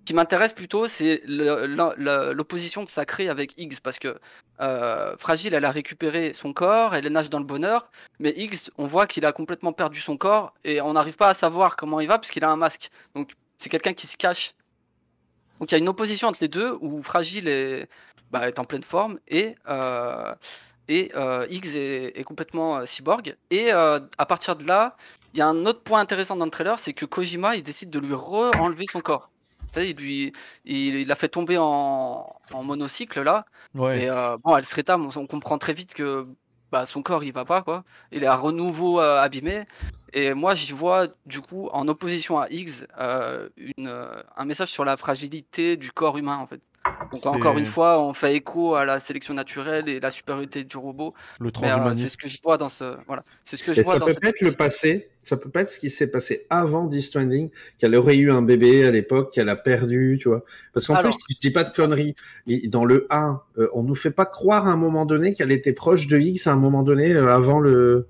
Qui 0.07 0.13
m'intéresse 0.13 0.53
plutôt, 0.53 0.87
c'est 0.87 1.21
l'opposition 1.25 2.85
que 2.85 2.91
ça 2.91 3.05
crée 3.05 3.27
avec 3.27 3.53
Higgs, 3.57 3.81
parce 3.83 3.99
que 3.99 4.17
euh, 4.61 5.17
Fragile, 5.17 5.53
elle 5.53 5.65
a 5.65 5.69
récupéré 5.69 6.31
son 6.31 6.53
corps, 6.53 6.95
elle 6.95 7.05
nage 7.09 7.29
dans 7.29 7.39
le 7.39 7.43
bonheur, 7.43 7.91
mais 8.17 8.33
Higgs, 8.37 8.69
on 8.77 8.87
voit 8.87 9.05
qu'il 9.05 9.25
a 9.25 9.33
complètement 9.33 9.73
perdu 9.73 9.99
son 9.99 10.15
corps, 10.15 10.53
et 10.63 10.79
on 10.79 10.93
n'arrive 10.93 11.17
pas 11.17 11.27
à 11.27 11.33
savoir 11.33 11.75
comment 11.75 11.99
il 11.99 12.07
va, 12.07 12.19
parce 12.19 12.31
qu'il 12.31 12.45
a 12.45 12.49
un 12.49 12.55
masque. 12.55 12.89
Donc 13.15 13.33
c'est 13.57 13.67
quelqu'un 13.67 13.91
qui 13.91 14.07
se 14.07 14.15
cache. 14.15 14.53
Donc 15.59 15.73
il 15.73 15.75
y 15.75 15.75
a 15.75 15.79
une 15.79 15.89
opposition 15.89 16.29
entre 16.29 16.39
les 16.39 16.47
deux, 16.47 16.77
où 16.79 17.01
Fragile 17.01 17.49
est, 17.49 17.89
bah, 18.31 18.49
en 18.57 18.63
pleine 18.63 18.83
forme, 18.83 19.19
et, 19.27 19.55
euh, 19.67 20.33
et 20.87 21.11
euh, 21.17 21.45
Higgs 21.49 21.75
est, 21.75 22.17
est 22.17 22.23
complètement 22.23 22.77
euh, 22.77 22.85
cyborg. 22.85 23.35
Et 23.51 23.71
à 23.71 24.25
partir 24.25 24.55
de 24.55 24.63
là, 24.63 24.95
il 25.33 25.39
y 25.39 25.41
a 25.41 25.47
un 25.47 25.65
autre 25.65 25.81
point 25.81 25.99
intéressant 25.99 26.37
dans 26.37 26.45
le 26.45 26.51
trailer, 26.51 26.79
c'est 26.79 26.93
que 26.93 27.03
Kojima, 27.05 27.57
il 27.57 27.63
décide 27.63 27.89
de 27.89 27.99
lui 27.99 28.13
re-enlever 28.13 28.85
son 28.89 29.01
corps. 29.01 29.29
Il 29.75 29.95
lui, 29.97 30.33
il, 30.65 30.95
il 30.95 31.07
l'a 31.07 31.15
fait 31.15 31.29
tomber 31.29 31.57
en, 31.59 32.33
en 32.51 32.63
monocycle 32.63 33.21
là. 33.21 33.45
Ouais. 33.75 34.03
Et 34.03 34.09
euh, 34.09 34.37
bon, 34.43 34.55
elle 34.57 34.65
se 34.65 34.75
rétame, 34.75 35.05
on, 35.05 35.19
on 35.19 35.27
comprend 35.27 35.57
très 35.57 35.73
vite 35.73 35.93
que 35.93 36.25
bah, 36.71 36.85
son 36.85 37.01
corps 37.01 37.23
il 37.23 37.31
va 37.31 37.45
pas 37.45 37.61
quoi. 37.61 37.83
Il 38.11 38.23
est 38.23 38.27
à 38.27 38.35
renouveau 38.35 38.99
euh, 38.99 39.21
abîmé. 39.21 39.65
Et 40.13 40.33
moi 40.33 40.55
j'y 40.55 40.71
vois 40.71 41.07
du 41.25 41.41
coup 41.41 41.69
en 41.73 41.87
opposition 41.87 42.39
à 42.39 42.47
Higgs 42.49 42.87
euh, 42.97 43.49
une, 43.57 43.87
euh, 43.87 44.21
un 44.35 44.45
message 44.45 44.69
sur 44.69 44.85
la 44.85 44.97
fragilité 44.97 45.77
du 45.77 45.91
corps 45.91 46.17
humain 46.17 46.37
en 46.37 46.47
fait. 46.47 46.61
Donc 47.11 47.25
encore 47.25 47.57
une 47.57 47.65
fois, 47.65 48.01
on 48.05 48.13
fait 48.13 48.35
écho 48.35 48.75
à 48.75 48.83
la 48.85 48.99
sélection 48.99 49.33
naturelle 49.33 49.87
et 49.87 49.99
la 49.99 50.09
supériorité 50.09 50.63
du 50.63 50.77
robot. 50.77 51.13
Le 51.39 51.47
euh, 51.47 51.51
transhumanisme. 51.51 52.01
c'est 52.03 52.09
ce 52.09 52.17
que 52.17 52.27
je 52.27 52.37
vois 52.43 52.57
dans 52.57 52.69
ce 52.69 52.95
voilà, 53.07 53.23
c'est 53.45 53.55
ce 53.57 53.63
que 53.63 53.71
je 53.73 53.79
Et 53.81 53.83
vois 53.83 53.93
ça 53.93 53.99
dans 53.99 54.05
peut 54.07 54.13
ce- 54.13 54.19
pas 54.19 54.29
être 54.29 54.41
le 54.41 54.51
passé, 54.51 55.09
ça 55.23 55.37
peut 55.37 55.49
pas 55.49 55.61
être 55.61 55.69
ce 55.69 55.79
qui 55.79 55.89
s'est 55.89 56.11
passé 56.11 56.45
avant 56.49 56.85
Death 56.87 57.03
Stranding, 57.03 57.49
qu'elle 57.77 57.95
aurait 57.95 58.17
eu 58.17 58.29
un 58.31 58.41
bébé 58.41 58.85
à 58.85 58.91
l'époque, 58.91 59.33
qu'elle 59.33 59.49
a 59.49 59.55
perdu, 59.55 60.19
tu 60.21 60.27
vois. 60.29 60.43
Parce 60.73 60.87
qu'en 60.87 60.95
Alors- 60.95 61.11
plus, 61.11 61.19
si 61.19 61.35
je 61.35 61.47
dis 61.47 61.51
pas 61.53 61.63
de 61.63 61.73
conneries, 61.73 62.15
dans 62.65 62.85
le 62.85 63.07
1, 63.09 63.41
euh, 63.57 63.69
on 63.73 63.83
nous 63.83 63.95
fait 63.95 64.11
pas 64.11 64.25
croire 64.25 64.67
à 64.67 64.71
un 64.71 64.77
moment 64.77 65.05
donné 65.05 65.33
qu'elle 65.33 65.51
était 65.51 65.73
proche 65.73 66.07
de 66.07 66.17
X 66.19 66.47
à 66.47 66.53
un 66.53 66.57
moment 66.57 66.83
donné 66.83 67.13
euh, 67.13 67.27
avant 67.33 67.59
le. 67.59 68.07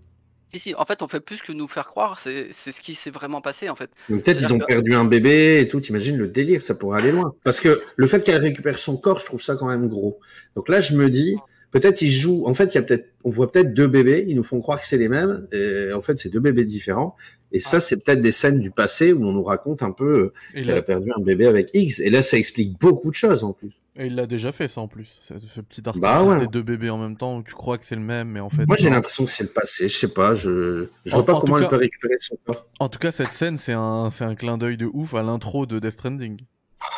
Si 0.50 0.60
si, 0.60 0.76
en 0.76 0.86
fait 0.86 1.02
on 1.02 1.08
fait 1.10 1.20
plus 1.20 1.42
que 1.42 1.52
nous 1.52 1.68
faire 1.68 1.88
croire, 1.88 2.20
c'est 2.20 2.48
c'est 2.54 2.72
ce 2.72 2.80
qui 2.80 2.96
s'est 2.96 3.10
vraiment 3.10 3.42
passé 3.42 3.68
en 3.70 3.76
fait. 3.76 3.90
Donc 4.10 4.24
peut-être 4.24 4.42
ils 4.42 4.54
ont 4.54 4.60
que- 4.60 4.66
perdu 4.66 4.94
un 4.94 5.04
bébé 5.04 5.60
et 5.60 5.68
tout, 5.68 5.82
t'imagines 5.82 6.18
le 6.18 6.28
délire, 6.28 6.62
ça 6.62 6.74
pourrait 6.76 7.02
aller 7.02 7.12
loin. 7.12 7.34
Parce 7.44 7.60
que 7.60 7.82
le 7.96 8.08
fait 8.08 8.24
qu'elle 8.24 8.38
récupère 8.42 8.78
son 8.78 8.96
corps, 8.98 9.20
je 9.20 9.26
trouve 9.26 9.42
ça 9.42 9.56
quand 9.56 9.68
même 9.68 9.88
gros. 9.90 10.20
Donc 10.56 10.70
là, 10.70 10.80
je 10.80 10.96
me 10.96 11.10
dis, 11.10 11.36
peut-être 11.72 12.02
ils 12.02 12.12
jouent, 12.12 12.46
en 12.46 12.54
fait, 12.54 12.74
il 12.74 12.76
y 12.76 12.78
a 12.78 12.82
peut-être, 12.82 13.10
on 13.26 13.30
voit 13.30 13.52
peut-être 13.52 13.74
deux 13.74 13.88
bébés, 13.88 14.24
ils 14.28 14.36
nous 14.38 14.44
font 14.44 14.62
croire 14.62 14.80
que 14.80 14.86
c'est 14.88 14.98
les 14.98 15.10
mêmes, 15.10 15.48
et 15.52 15.92
en 15.92 16.02
fait, 16.02 16.18
c'est 16.18 16.30
deux 16.30 16.40
bébés 16.40 16.64
différents. 16.64 17.16
Et 17.52 17.60
ça, 17.60 17.80
c'est 17.82 18.04
peut-être 18.04 18.22
des 18.22 18.32
scènes 18.32 18.60
du 18.60 18.72
passé 18.72 19.14
où 19.14 19.26
on 19.26 19.32
nous 19.34 19.44
raconte 19.44 19.82
un 19.84 19.92
peu 19.92 20.32
euh, 20.56 20.62
qu'elle 20.64 20.78
a 20.78 20.82
perdu 20.82 21.12
un 21.18 21.22
bébé 21.22 21.46
avec 21.48 21.70
X. 21.74 22.00
Et 22.00 22.10
là, 22.10 22.22
ça 22.22 22.38
explique 22.38 22.80
beaucoup 22.80 23.10
de 23.10 23.16
choses 23.16 23.44
en 23.44 23.52
plus. 23.54 23.72
Et 24.00 24.06
il 24.08 24.16
l'a 24.16 24.28
déjà 24.28 24.52
fait 24.52 24.68
ça 24.68 24.80
en 24.82 24.88
plus. 24.88 25.20
Ce, 25.24 25.34
ce 25.40 25.60
petit 25.62 25.82
article 25.86 26.02
Bah 26.04 26.24
ouais. 26.24 26.40
des 26.42 26.48
deux 26.48 26.62
bébés 26.62 26.90
en 26.92 26.98
même 27.00 27.18
temps 27.18 27.38
où 27.38 27.44
tu 27.44 27.54
crois 27.56 27.78
que 27.80 27.86
c'est 27.86 27.96
le 27.96 28.02
même, 28.02 28.30
mais 28.30 28.40
en 28.40 28.50
fait. 28.50 28.66
Moi, 28.68 28.76
j'ai 28.78 28.90
l'impression 28.92 29.26
que 29.26 29.32
c'est 29.32 29.44
le 29.44 29.50
passé. 29.50 29.90
Je 29.90 29.98
sais 29.98 30.14
pas, 30.14 30.36
je, 30.36 30.88
je 31.06 31.14
En- 31.14 31.18
vois 31.18 31.26
pas 31.26 31.34
en 31.34 31.40
comment 31.40 31.58
elle 31.58 31.64
cas- 31.64 31.70
peut 31.70 31.76
récupérer 31.78 32.16
son 32.20 32.38
corps. 32.46 32.68
En 32.80 32.90
tout 32.90 33.00
cas, 33.00 33.12
cette 33.12 33.32
scène, 33.32 33.58
c'est 33.58 33.74
un, 33.74 34.10
c'est 34.12 34.24
un 34.24 34.36
clin 34.36 34.58
d'œil 34.60 34.78
de 34.78 34.86
ouf 34.94 35.16
à 35.16 35.24
l'intro 35.24 35.66
de 35.66 35.80
Death 35.80 35.92
Stranding. 35.92 36.40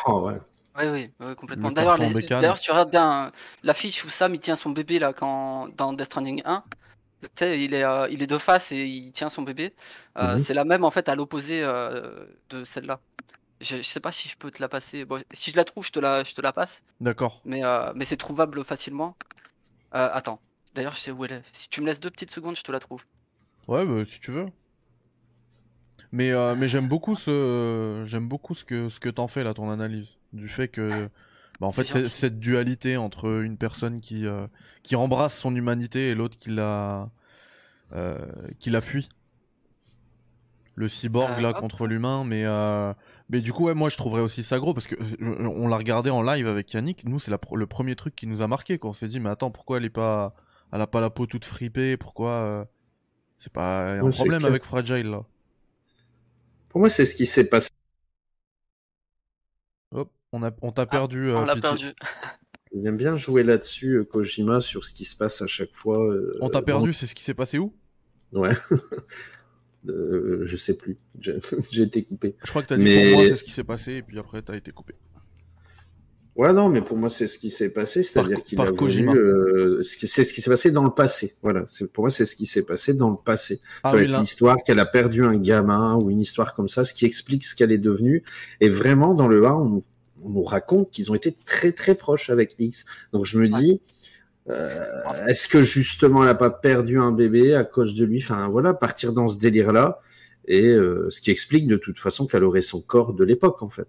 Oh, 0.06 0.20
ouais. 0.26 0.34
Oui, 0.78 0.84
oui, 0.88 1.10
oui, 1.20 1.34
complètement. 1.36 1.68
Le 1.70 1.74
D'ailleurs, 1.74 1.96
les- 1.96 2.12
d'ailleurs, 2.26 2.58
si 2.58 2.64
tu 2.64 2.70
regardes 2.70 2.90
bien 2.90 3.26
euh, 3.26 3.30
l'affiche 3.64 4.04
où 4.04 4.08
Sam 4.10 4.34
il 4.34 4.38
tient 4.40 4.54
son 4.54 4.70
bébé 4.70 4.98
là 4.98 5.12
quand 5.12 5.68
dans 5.76 5.92
Death 5.94 6.06
Stranding 6.06 6.42
1, 6.44 6.62
tu 7.22 7.28
sais, 7.36 7.62
il 7.64 7.74
est 7.74 7.82
euh, 7.82 8.08
il 8.10 8.22
est 8.22 8.26
de 8.26 8.38
face 8.38 8.72
et 8.72 8.84
il 8.84 9.12
tient 9.12 9.28
son 9.30 9.42
bébé. 9.42 9.72
Euh, 10.18 10.34
Mhm. 10.34 10.38
C'est 10.38 10.54
la 10.54 10.64
même 10.64 10.84
en 10.84 10.90
fait 10.90 11.08
à 11.08 11.14
l'opposé 11.16 11.62
euh, 11.62 12.24
de 12.50 12.64
celle-là. 12.64 13.00
Je, 13.60 13.76
je 13.76 13.82
sais 13.82 14.00
pas 14.00 14.12
si 14.12 14.28
je 14.28 14.36
peux 14.36 14.50
te 14.50 14.60
la 14.62 14.68
passer. 14.68 15.04
Bon, 15.04 15.22
si 15.32 15.50
je 15.50 15.56
la 15.56 15.64
trouve, 15.64 15.84
je 15.84 15.92
te 15.92 15.98
la 16.00 16.24
je 16.24 16.34
te 16.34 16.40
la 16.40 16.52
passe. 16.52 16.82
D'accord. 17.00 17.42
Mais 17.44 17.64
euh, 17.64 17.92
mais 17.94 18.04
c'est 18.04 18.16
trouvable 18.16 18.64
facilement. 18.64 19.16
Euh, 19.94 20.08
attends. 20.12 20.40
D'ailleurs, 20.74 20.92
je 20.94 21.00
sais 21.00 21.10
où 21.10 21.24
elle 21.24 21.32
est. 21.32 21.42
Si 21.52 21.68
tu 21.68 21.80
me 21.80 21.86
laisses 21.86 22.00
deux 22.00 22.10
petites 22.10 22.30
secondes, 22.30 22.56
je 22.56 22.62
te 22.62 22.72
la 22.72 22.78
trouve. 22.80 23.02
Ouais, 23.68 23.84
bah, 23.84 24.04
si 24.04 24.20
tu 24.20 24.30
veux. 24.30 24.46
Mais, 26.12 26.32
euh, 26.32 26.54
mais 26.56 26.68
j'aime 26.68 26.88
beaucoup 26.88 27.14
ce, 27.14 28.04
j'aime 28.06 28.28
beaucoup 28.28 28.54
ce 28.54 28.64
que, 28.64 28.88
ce 28.88 28.98
que 29.00 29.08
t'en 29.08 29.28
fais 29.28 29.44
là, 29.44 29.52
ton 29.52 29.68
analyse. 29.70 30.18
Du 30.32 30.48
fait 30.48 30.68
que, 30.68 31.08
bah, 31.60 31.66
en 31.66 31.70
fait, 31.70 31.84
c'est- 31.84 32.08
cette 32.08 32.38
dualité 32.40 32.96
entre 32.96 33.42
une 33.42 33.58
personne 33.58 34.00
qui, 34.00 34.24
qui 34.82 34.96
embrasse 34.96 35.36
son 35.38 35.54
humanité 35.54 36.10
et 36.10 36.14
l'autre 36.14 36.38
qui 36.38 36.50
la, 36.50 37.10
qui 38.58 38.70
la 38.70 38.80
fuit. 38.80 39.08
Le 40.76 40.88
cyborg 40.88 41.40
là 41.40 41.50
hop. 41.50 41.58
contre 41.58 41.86
l'humain, 41.86 42.24
mais, 42.24 42.44
mais 43.30 43.40
du 43.40 43.52
coup, 43.52 43.66
ouais, 43.66 43.74
moi 43.74 43.88
je 43.88 43.96
trouverais 43.96 44.22
aussi 44.22 44.42
ça 44.42 44.58
gros 44.58 44.74
parce 44.74 44.86
que 44.88 44.96
euh, 44.96 45.46
on 45.48 45.68
l'a 45.68 45.76
regardé 45.78 46.10
en 46.10 46.22
live 46.22 46.46
avec 46.48 46.72
Yannick. 46.74 47.04
Nous, 47.06 47.18
c'est 47.18 47.30
la 47.30 47.38
le 47.54 47.66
premier 47.66 47.96
truc 47.96 48.14
qui 48.16 48.26
nous 48.26 48.42
a 48.42 48.48
marqué. 48.48 48.78
Quoi. 48.78 48.90
On 48.90 48.92
s'est 48.92 49.08
dit, 49.08 49.20
mais 49.20 49.30
attends, 49.30 49.50
pourquoi 49.50 49.78
elle 49.78 49.84
est 49.86 49.90
pas, 49.90 50.34
elle 50.72 50.80
a 50.82 50.86
pas 50.88 51.00
la 51.00 51.10
peau 51.10 51.26
toute 51.26 51.44
fripée? 51.46 51.96
Pourquoi 51.96 52.30
euh, 52.32 52.64
C'est 53.38 53.52
pas 53.52 53.92
un 53.92 54.04
Ouais, 54.04 54.10
problème 54.10 54.44
avec 54.46 54.64
Fragile 54.64 55.08
là? 55.08 55.22
Pour 56.68 56.80
moi, 56.80 56.88
c'est 56.90 57.06
ce 57.06 57.14
qui 57.16 57.26
s'est 57.26 57.48
passé. 57.48 57.68
Hop, 59.92 60.12
on 60.32 60.42
a, 60.42 60.50
on 60.62 60.72
t'a 60.72 60.86
perdu. 60.86 61.30
On 61.34 61.42
euh, 61.42 61.44
l'a 61.44 61.54
Pity. 61.54 61.60
perdu. 61.62 61.94
Il 62.72 62.86
aime 62.86 62.96
bien 62.96 63.16
jouer 63.16 63.42
là-dessus, 63.44 64.04
Kojima, 64.10 64.60
sur 64.60 64.84
ce 64.84 64.92
qui 64.92 65.04
se 65.04 65.16
passe 65.16 65.42
à 65.42 65.46
chaque 65.46 65.74
fois. 65.74 66.04
euh, 66.04 66.38
On 66.40 66.50
t'a 66.50 66.60
dans- 66.60 66.64
perdu, 66.64 66.92
c'est 66.92 67.06
ce 67.06 67.14
qui 67.14 67.22
s'est 67.22 67.34
passé 67.34 67.58
où? 67.58 67.72
Ouais. 68.32 68.54
Euh, 69.88 70.40
je 70.44 70.56
sais 70.56 70.74
plus. 70.74 70.98
J'ai 71.70 71.82
été 71.82 72.02
coupé. 72.02 72.34
Je 72.44 72.50
crois 72.50 72.62
que 72.62 72.68
t'as 72.68 72.76
dit 72.76 72.84
Mais- 72.84 73.10
pour 73.12 73.20
moi 73.20 73.28
c'est 73.30 73.36
ce 73.36 73.44
qui 73.44 73.50
s'est 73.50 73.64
passé 73.64 73.92
et 73.94 74.02
puis 74.02 74.18
après 74.18 74.42
t'as 74.42 74.54
été 74.56 74.70
coupé. 74.72 74.94
Ouais, 76.36 76.52
non, 76.54 76.68
mais 76.70 76.80
pour 76.80 76.96
moi, 76.96 77.10
c'est 77.10 77.26
ce 77.26 77.38
qui 77.38 77.50
s'est 77.50 77.70
passé, 77.70 78.02
c'est-à-dire 78.02 78.42
qu'il 78.42 78.58
a 78.60 78.70
Kojima. 78.72 79.12
voulu, 79.12 79.20
euh, 79.22 79.82
c'est 79.82 80.24
ce 80.24 80.32
qui 80.32 80.40
s'est 80.40 80.48
passé 80.50 80.70
dans 80.70 80.84
le 80.84 80.90
passé. 80.90 81.34
Voilà, 81.42 81.64
pour 81.92 82.04
moi, 82.04 82.10
c'est 82.10 82.24
ce 82.24 82.34
qui 82.36 82.46
s'est 82.46 82.62
passé 82.62 82.94
dans 82.94 83.10
le 83.10 83.16
passé. 83.22 83.60
Ah 83.82 83.90
ça 83.90 83.96
va 83.96 84.02
être 84.04 84.18
l'histoire 84.18 84.56
qu'elle 84.64 84.78
a 84.78 84.86
perdu 84.86 85.22
un 85.24 85.36
gamin 85.36 85.96
ou 85.96 86.08
une 86.08 86.20
histoire 86.20 86.54
comme 86.54 86.68
ça, 86.70 86.84
ce 86.84 86.94
qui 86.94 87.04
explique 87.04 87.44
ce 87.44 87.54
qu'elle 87.54 87.72
est 87.72 87.78
devenue. 87.78 88.22
Et 88.60 88.70
vraiment, 88.70 89.12
dans 89.12 89.28
le 89.28 89.44
1, 89.44 89.52
on, 89.52 89.64
nous- 89.66 89.84
on 90.22 90.30
nous 90.30 90.42
raconte 90.44 90.90
qu'ils 90.92 91.10
ont 91.10 91.14
été 91.14 91.36
très 91.44 91.72
très 91.72 91.94
proches 91.94 92.30
avec 92.30 92.54
X. 92.58 92.86
Donc 93.12 93.26
je 93.26 93.38
me 93.38 93.48
dis, 93.48 93.80
euh, 94.50 95.26
est-ce 95.28 95.48
que 95.48 95.62
justement 95.62 96.22
elle 96.24 96.30
a 96.30 96.34
pas 96.34 96.50
perdu 96.50 96.98
un 96.98 97.12
bébé 97.12 97.54
à 97.54 97.64
cause 97.64 97.94
de 97.94 98.04
lui? 98.04 98.20
Enfin 98.22 98.48
voilà, 98.48 98.74
partir 98.74 99.12
dans 99.12 99.28
ce 99.28 99.38
délire-là. 99.38 99.98
Et 100.46 100.66
euh, 100.68 101.08
ce 101.10 101.20
qui 101.20 101.30
explique 101.30 101.66
de 101.66 101.76
toute 101.76 101.98
façon 101.98 102.26
qu'elle 102.26 102.44
aurait 102.44 102.62
son 102.62 102.80
corps 102.80 103.12
de 103.12 103.24
l'époque 103.24 103.62
en 103.62 103.68
fait. 103.70 103.88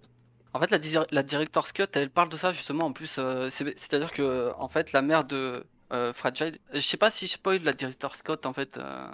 En 0.54 0.60
fait, 0.60 0.70
la, 0.70 0.80
dir- 0.80 1.08
la 1.12 1.24
Director's 1.24 1.72
Cut, 1.72 1.86
elle 1.94 2.10
parle 2.10 2.30
de 2.30 2.36
ça 2.38 2.52
justement. 2.52 2.86
En 2.86 2.92
plus, 2.94 3.16
euh, 3.18 3.48
c'est- 3.50 3.74
c'est-à-dire 3.80 4.12
que 4.12 4.52
en 4.58 4.68
fait, 4.68 4.92
la 4.92 5.02
mère 5.02 5.24
de 5.24 5.64
euh, 5.94 6.14
Fragile, 6.14 6.58
je 6.74 6.80
sais 6.80 6.98
pas 6.98 7.10
si 7.10 7.26
je 7.28 7.34
spoil 7.34 7.64
la 7.64 7.74
Director's 7.74 8.22
Cut 8.22 8.46
en 8.46 8.54
fait. 8.54 8.78
euh, 8.78 9.08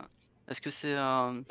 Est-ce 0.49 0.61
que 0.61 0.69
c'est 0.69 0.93
un. 0.95 1.43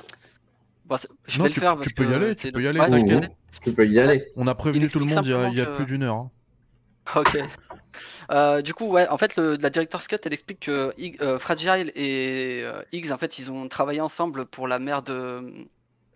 Bon, 0.86 0.96
je 1.26 1.38
Non, 1.38 1.44
vais 1.44 1.50
tu- 1.50 1.60
le 1.60 1.64
faire 1.66 1.72
tu 1.72 1.78
parce 1.78 1.92
peux 1.92 2.04
y 2.04 2.08
que 2.08 2.12
aller, 2.12 2.34
tu 2.36 2.52
peux 2.52 2.62
y 2.62 2.66
aller, 2.68 2.80
Ouais, 2.80 2.86
je 2.86 2.90
peux 2.92 2.98
y 2.98 3.14
Oh, 3.14 3.16
aller. 3.18 3.28
Tu 3.62 3.72
peux 3.72 3.86
y 3.86 4.00
aller. 4.00 4.26
On 4.36 4.46
a 4.46 4.54
prévenu 4.54 4.86
tout 4.88 4.98
le 4.98 5.04
monde 5.06 5.24
il 5.26 5.30
y 5.30 5.34
a, 5.34 5.48
il 5.48 5.56
y 5.56 5.60
a 5.60 5.64
simplement 5.64 5.76
plus 5.76 5.86
d'une 5.86 6.02
heure. 6.04 6.16
hein. 6.16 6.30
Ok. 7.16 7.38
Euh, 8.30 8.62
du 8.62 8.74
coup, 8.74 8.86
ouais, 8.86 9.08
en 9.08 9.18
fait, 9.18 9.36
le, 9.36 9.56
la 9.56 9.70
Director's 9.70 10.06
Cut, 10.08 10.16
elle 10.24 10.32
explique 10.32 10.60
que 10.60 10.92
Hig- 10.98 11.20
euh, 11.22 11.38
Fragile 11.38 11.92
et 11.94 12.62
euh, 12.64 12.82
Higgs, 12.92 13.12
en 13.12 13.18
fait, 13.18 13.38
ils 13.38 13.50
ont 13.50 13.68
travaillé 13.68 14.00
ensemble 14.00 14.46
pour 14.46 14.68
la 14.68 14.78
mère 14.78 15.02
de, 15.02 15.66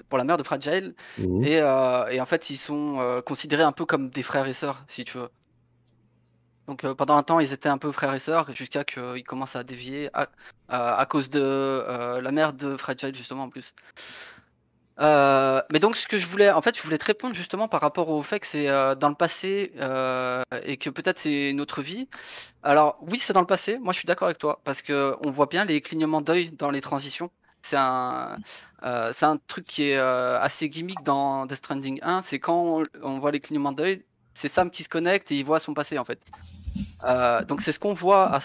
pour 0.08 0.18
la 0.18 0.24
mère 0.24 0.36
de 0.36 0.42
Fragile, 0.42 0.94
Mhm. 1.18 1.44
et, 1.44 1.58
euh, 1.60 2.06
et 2.08 2.20
en 2.20 2.26
fait, 2.26 2.50
ils 2.50 2.56
sont 2.56 3.22
considérés 3.26 3.62
un 3.62 3.72
peu 3.72 3.86
comme 3.86 4.10
des 4.10 4.22
frères 4.22 4.46
et 4.46 4.54
sœurs, 4.54 4.84
si 4.88 5.04
tu 5.04 5.18
veux. 5.18 5.28
Donc 6.66 6.86
pendant 6.94 7.16
un 7.16 7.22
temps, 7.22 7.40
ils 7.40 7.52
étaient 7.52 7.68
un 7.68 7.78
peu 7.78 7.90
frères 7.90 8.14
et 8.14 8.20
sœurs, 8.20 8.52
jusqu'à 8.52 8.84
qu'ils 8.84 9.24
commencent 9.24 9.56
à 9.56 9.64
dévier 9.64 10.08
à, 10.12 10.28
à, 10.68 10.98
à 10.98 11.06
cause 11.06 11.28
de 11.30 11.84
la 12.20 12.32
mère 12.32 12.52
de 12.52 12.76
Fragile, 12.76 13.14
justement, 13.14 13.44
en 13.44 13.48
plus. 13.50 13.74
Euh, 15.00 15.62
mais 15.72 15.78
donc 15.78 15.96
ce 15.96 16.06
que 16.06 16.18
je 16.18 16.26
voulais, 16.26 16.50
en 16.50 16.60
fait, 16.60 16.76
je 16.76 16.82
voulais 16.82 16.98
te 16.98 17.06
répondre 17.06 17.34
justement 17.34 17.68
par 17.68 17.80
rapport 17.80 18.10
au 18.10 18.22
fait 18.22 18.40
que 18.40 18.46
c'est 18.46 18.68
euh, 18.68 18.94
dans 18.94 19.08
le 19.08 19.14
passé 19.14 19.72
euh, 19.76 20.42
et 20.62 20.76
que 20.76 20.90
peut-être 20.90 21.18
c'est 21.18 21.50
une 21.50 21.60
autre 21.60 21.80
vie. 21.80 22.08
Alors 22.62 22.98
oui, 23.00 23.18
c'est 23.18 23.32
dans 23.32 23.40
le 23.40 23.46
passé. 23.46 23.78
Moi, 23.78 23.92
je 23.92 23.98
suis 23.98 24.06
d'accord 24.06 24.26
avec 24.26 24.38
toi 24.38 24.60
parce 24.64 24.82
que 24.82 25.16
on 25.24 25.30
voit 25.30 25.46
bien 25.46 25.64
les 25.64 25.80
clignements 25.80 26.20
d'œil 26.20 26.50
dans 26.50 26.70
les 26.70 26.82
transitions. 26.82 27.30
C'est 27.62 27.76
un, 27.76 28.38
euh, 28.84 29.10
c'est 29.14 29.26
un 29.26 29.38
truc 29.38 29.64
qui 29.64 29.90
est 29.90 29.96
euh, 29.96 30.38
assez 30.40 30.68
gimmick 30.68 31.02
dans 31.02 31.46
Death 31.46 31.58
Stranding 31.58 32.00
1. 32.02 32.22
C'est 32.22 32.38
quand 32.38 32.82
on, 33.02 33.18
voit 33.18 33.30
les 33.30 33.40
clignements 33.40 33.72
d'œil, 33.72 34.04
c'est 34.34 34.48
Sam 34.48 34.70
qui 34.70 34.82
se 34.82 34.88
connecte 34.88 35.32
et 35.32 35.36
il 35.36 35.44
voit 35.44 35.60
son 35.60 35.72
passé 35.72 35.98
en 35.98 36.04
fait. 36.04 36.20
Donc 37.48 37.62
c'est 37.62 37.72
ce 37.72 37.78
qu'on 37.78 37.94
voit 37.94 38.38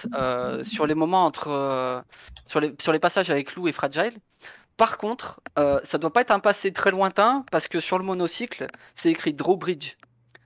sur 0.63 0.87
les 0.87 0.95
moments 0.95 1.25
entre 1.25 2.03
sur 2.45 2.59
les 2.59 2.73
sur 2.81 2.93
les 2.93 2.99
passages 2.99 3.29
avec 3.29 3.55
Lou 3.55 3.67
et 3.67 3.73
Fragile. 3.73 4.13
Par 4.77 4.97
contre, 4.97 5.41
euh, 5.57 5.79
ça 5.83 5.97
doit 5.97 6.11
pas 6.11 6.21
être 6.21 6.31
un 6.31 6.39
passé 6.39 6.73
très 6.73 6.91
lointain 6.91 7.45
parce 7.51 7.67
que 7.67 7.79
sur 7.79 7.97
le 7.97 8.03
monocycle, 8.03 8.67
c'est 8.95 9.09
écrit 9.09 9.33
Drawbridge. 9.33 9.95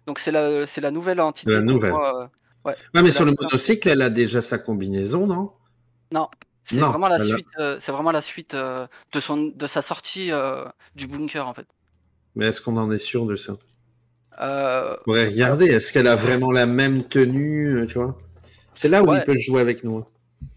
Donc 0.07 0.19
c'est 0.19 0.31
la 0.31 0.68
c'est 0.68 0.81
la 0.81 0.91
nouvelle 0.91 1.19
entité. 1.22 1.51
La 1.51 1.61
nouvelle. 1.61 1.93
euh, 1.93 2.27
ouais. 2.65 2.76
Ouais, 2.93 3.01
mais 3.01 3.11
sur 3.11 3.26
le 3.26 3.34
monocycle, 3.39 3.89
elle 3.89 4.01
a 4.01 4.10
déjà 4.10 4.41
sa 4.41 4.57
combinaison, 4.60 5.27
non? 5.27 5.51
Non, 6.11 6.30
c'est 6.64 6.81
Non, 6.81 6.89
vraiment 6.89 7.07
la 7.07 7.18
elle 7.18 7.31
a- 7.34 7.35
suite. 7.35 7.47
euh, 7.60 7.77
c'est 7.80 7.91
vraiment 7.91 8.11
la 8.11 8.22
suite 8.22 8.53
euh, 8.53 8.88
de 9.11 9.19
son 9.19 9.38
de 9.56 9.68
sa 9.68 9.81
sortie 9.81 10.31
du 10.95 11.07
bunker 11.07 11.47
en 11.47 11.53
fait. 11.53 11.68
Mais 12.34 12.47
est-ce 12.47 12.60
qu'on 12.60 12.77
en 12.77 12.89
est 12.89 12.97
sûr 12.97 13.27
de 13.27 13.35
ça? 13.35 13.56
Ouais, 15.07 15.26
regardez, 15.27 15.65
est-ce 15.65 15.91
qu'elle 15.91 16.07
a 16.07 16.15
vraiment 16.15 16.51
la 16.51 16.65
même 16.65 17.03
tenue, 17.07 17.85
tu 17.88 17.95
vois? 17.95 18.18
C'est 18.73 18.89
là 18.89 19.03
où 19.03 19.07
Ouais. 19.10 19.19
il 19.19 19.23
peut 19.23 19.38
jouer 19.38 19.61
avec 19.61 19.84
nous. 19.84 19.97
hein. 19.99 20.07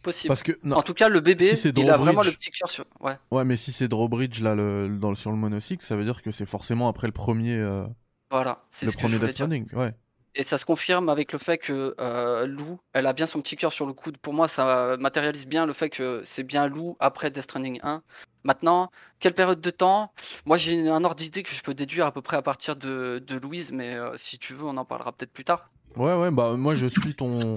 Possible. 0.03 0.29
Parce 0.29 0.43
que 0.43 0.59
non, 0.63 0.77
En 0.77 0.83
tout 0.83 0.95
cas, 0.95 1.09
le 1.09 1.21
bébé, 1.21 1.57
Si 1.57 1.69
il 1.69 1.91
a 1.91 1.97
vraiment 1.97 2.23
le 2.23 2.31
petit 2.33 2.51
cœur 2.51 2.71
sur. 2.71 2.85
Ouais, 3.01 3.17
ouais, 3.31 3.45
mais 3.45 3.57
si 3.57 3.73
c'est 3.73 3.89
Drawbridge 3.89 4.41
là 4.41 4.55
le, 4.55 4.89
dans, 4.89 5.15
sur 5.15 5.31
le 5.31 5.37
monocycle, 5.37 5.85
ça 5.85 5.97
veut 5.97 6.05
dire 6.05 6.23
que 6.23 6.31
c'est 6.31 6.47
forcément 6.47 6.89
après 6.89 7.07
le 7.07 7.13
premier, 7.13 7.57
euh, 7.57 7.85
voilà. 8.31 8.65
C'est 8.71 8.87
le 8.87 8.93
ce 8.93 8.97
que 8.97 9.03
premier 9.03 9.15
je 9.15 9.19
voulais 9.19 9.33
Death. 9.33 9.73
Ouais. 9.73 9.95
Et 10.35 10.43
ça 10.45 10.57
se 10.57 10.65
confirme 10.65 11.11
avec 11.11 11.33
le 11.33 11.39
fait 11.39 11.59
que 11.59 11.95
euh, 12.01 12.47
Lou, 12.47 12.81
elle 12.95 13.07
a 13.07 13.13
bien 13.13 13.27
son 13.27 13.43
petit 13.43 13.57
cœur 13.57 13.71
sur 13.71 13.85
le 13.87 13.93
coude. 13.93 14.17
Pour 14.17 14.33
moi, 14.33 14.49
ça 14.49 14.97
matérialise 14.99 15.47
bien 15.47 15.67
le 15.67 15.75
fait 15.75 15.91
que 15.91 16.23
c'est 16.25 16.43
bien 16.43 16.67
Lou 16.69 16.97
après 17.01 17.31
Death 17.31 17.43
Stranding 17.43 17.81
1. 17.83 18.03
Maintenant, 18.45 18.91
quelle 19.21 19.35
période 19.35 19.61
de 19.61 19.71
temps? 19.71 20.11
Moi, 20.47 20.57
j'ai 20.57 20.89
un 20.89 21.05
ordre 21.05 21.17
d'idée 21.17 21.43
que 21.43 21.51
je 21.51 21.63
peux 21.63 21.75
déduire 21.75 22.07
à 22.07 22.13
peu 22.13 22.23
près 22.23 22.39
à 22.39 22.43
partir 22.43 22.77
de, 22.77 23.23
de 23.25 23.37
Louise, 23.37 23.73
mais 23.73 23.95
euh, 23.95 24.17
si 24.17 24.39
tu 24.39 24.55
veux, 24.55 24.65
on 24.65 24.79
en 24.79 24.87
parlera 24.87 25.13
peut-être 25.13 25.33
plus 25.33 25.45
tard. 25.45 25.71
Ouais, 25.97 26.15
ouais, 26.15 26.31
bah 26.31 26.55
moi 26.57 26.75
je 26.75 26.87
suis 26.87 27.15
ton 27.15 27.57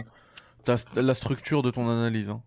la 0.96 1.14
structure 1.14 1.64
de 1.64 1.72
ton 1.72 1.90
analyse. 1.90 2.30
hein. 2.30 2.42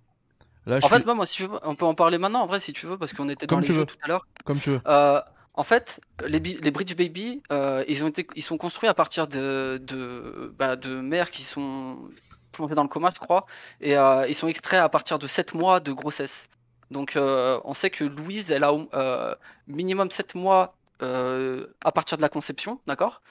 Là, 0.67 0.77
En 0.83 0.89
fait, 0.89 0.97
suis- 0.97 1.05
moi, 1.07 1.15
moi, 1.15 1.25
si 1.27 1.37
tu 1.37 1.47
veux, 1.47 1.59
on 1.63 1.75
peut 1.75 1.87
en 1.87 1.95
parler 1.95 2.19
maintenant, 2.19 2.43
en 2.43 2.47
vrai, 2.47 2.61
si 2.61 2.73
tu 2.75 2.87
veux, 2.87 2.99
parce 2.99 3.13
qu'on 3.15 3.29
était 3.29 3.47
dans 3.47 3.59
les 3.59 3.67
jeux 3.67 3.87
tout 3.87 3.97
à 4.03 4.09
l'heure. 4.09 4.27
comme 4.45 4.59
tu 4.61 4.71
veux. 4.71 4.81
Euh, 4.87 5.21
en 5.55 5.65
fait, 5.65 6.01
les, 6.27 6.39
les 6.41 6.71
Bridge 6.71 6.95
Baby, 6.95 7.43
euh, 7.51 7.85
ils 7.89 8.05
ont 8.05 8.09
été, 8.09 8.27
ils 8.37 8.43
sont 8.43 8.59
construits 8.59 8.89
à 8.89 8.95
partir 8.95 9.27
de, 9.29 9.81
de, 9.83 10.55
bah, 10.59 10.77
de 10.77 10.95
mères 11.01 11.31
qui 11.31 11.43
sont 11.43 12.11
plongées 12.53 12.75
dans 12.75 12.83
le 12.83 12.89
coma, 12.89 13.11
je 13.15 13.19
crois, 13.19 13.47
et 13.81 13.97
euh, 13.97 14.27
ils 14.29 14.35
sont 14.35 14.47
extraits 14.49 14.81
à 14.81 14.89
partir 14.89 15.19
de 15.19 15.27
7 15.27 15.55
mois 15.55 15.81
de 15.81 15.93
grossesse. 15.93 16.49
Donc, 16.91 17.13
on 17.17 17.75
sait 17.75 17.91
que 17.91 18.05
Louise, 18.05 18.51
elle 18.51 18.65
a 18.65 19.37
minimum 19.67 20.11
7 20.11 20.35
mois 20.35 20.75
euh, 21.03 21.67
à 21.85 21.93
partir 21.93 22.17
de 22.17 22.23
la 22.23 22.29
conception, 22.29 22.81
d'accord? 22.87 23.23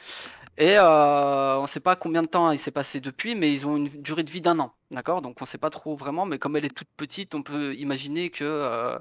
Et 0.57 0.77
euh, 0.77 1.57
on 1.59 1.63
ne 1.63 1.67
sait 1.67 1.79
pas 1.79 1.95
combien 1.95 2.23
de 2.23 2.27
temps 2.27 2.49
il 2.51 2.57
s'est 2.57 2.71
passé 2.71 2.99
depuis, 2.99 3.35
mais 3.35 3.53
ils 3.53 3.67
ont 3.67 3.77
une 3.77 3.89
durée 3.89 4.23
de 4.23 4.31
vie 4.31 4.41
d'un 4.41 4.59
an, 4.59 4.73
d'accord? 4.89 5.21
Donc, 5.21 5.39
on 5.39 5.43
ne 5.43 5.47
sait 5.47 5.59
pas 5.59 5.69
trop 5.69 5.95
vraiment, 5.95 6.25
mais 6.25 6.39
comme 6.39 6.55
elle 6.57 6.65
est 6.65 6.75
toute 6.75 6.89
petite, 6.97 7.35
on 7.35 7.43
peut 7.43 7.75
imaginer 7.75 8.31
que 8.31 8.43
euh, 8.43 8.97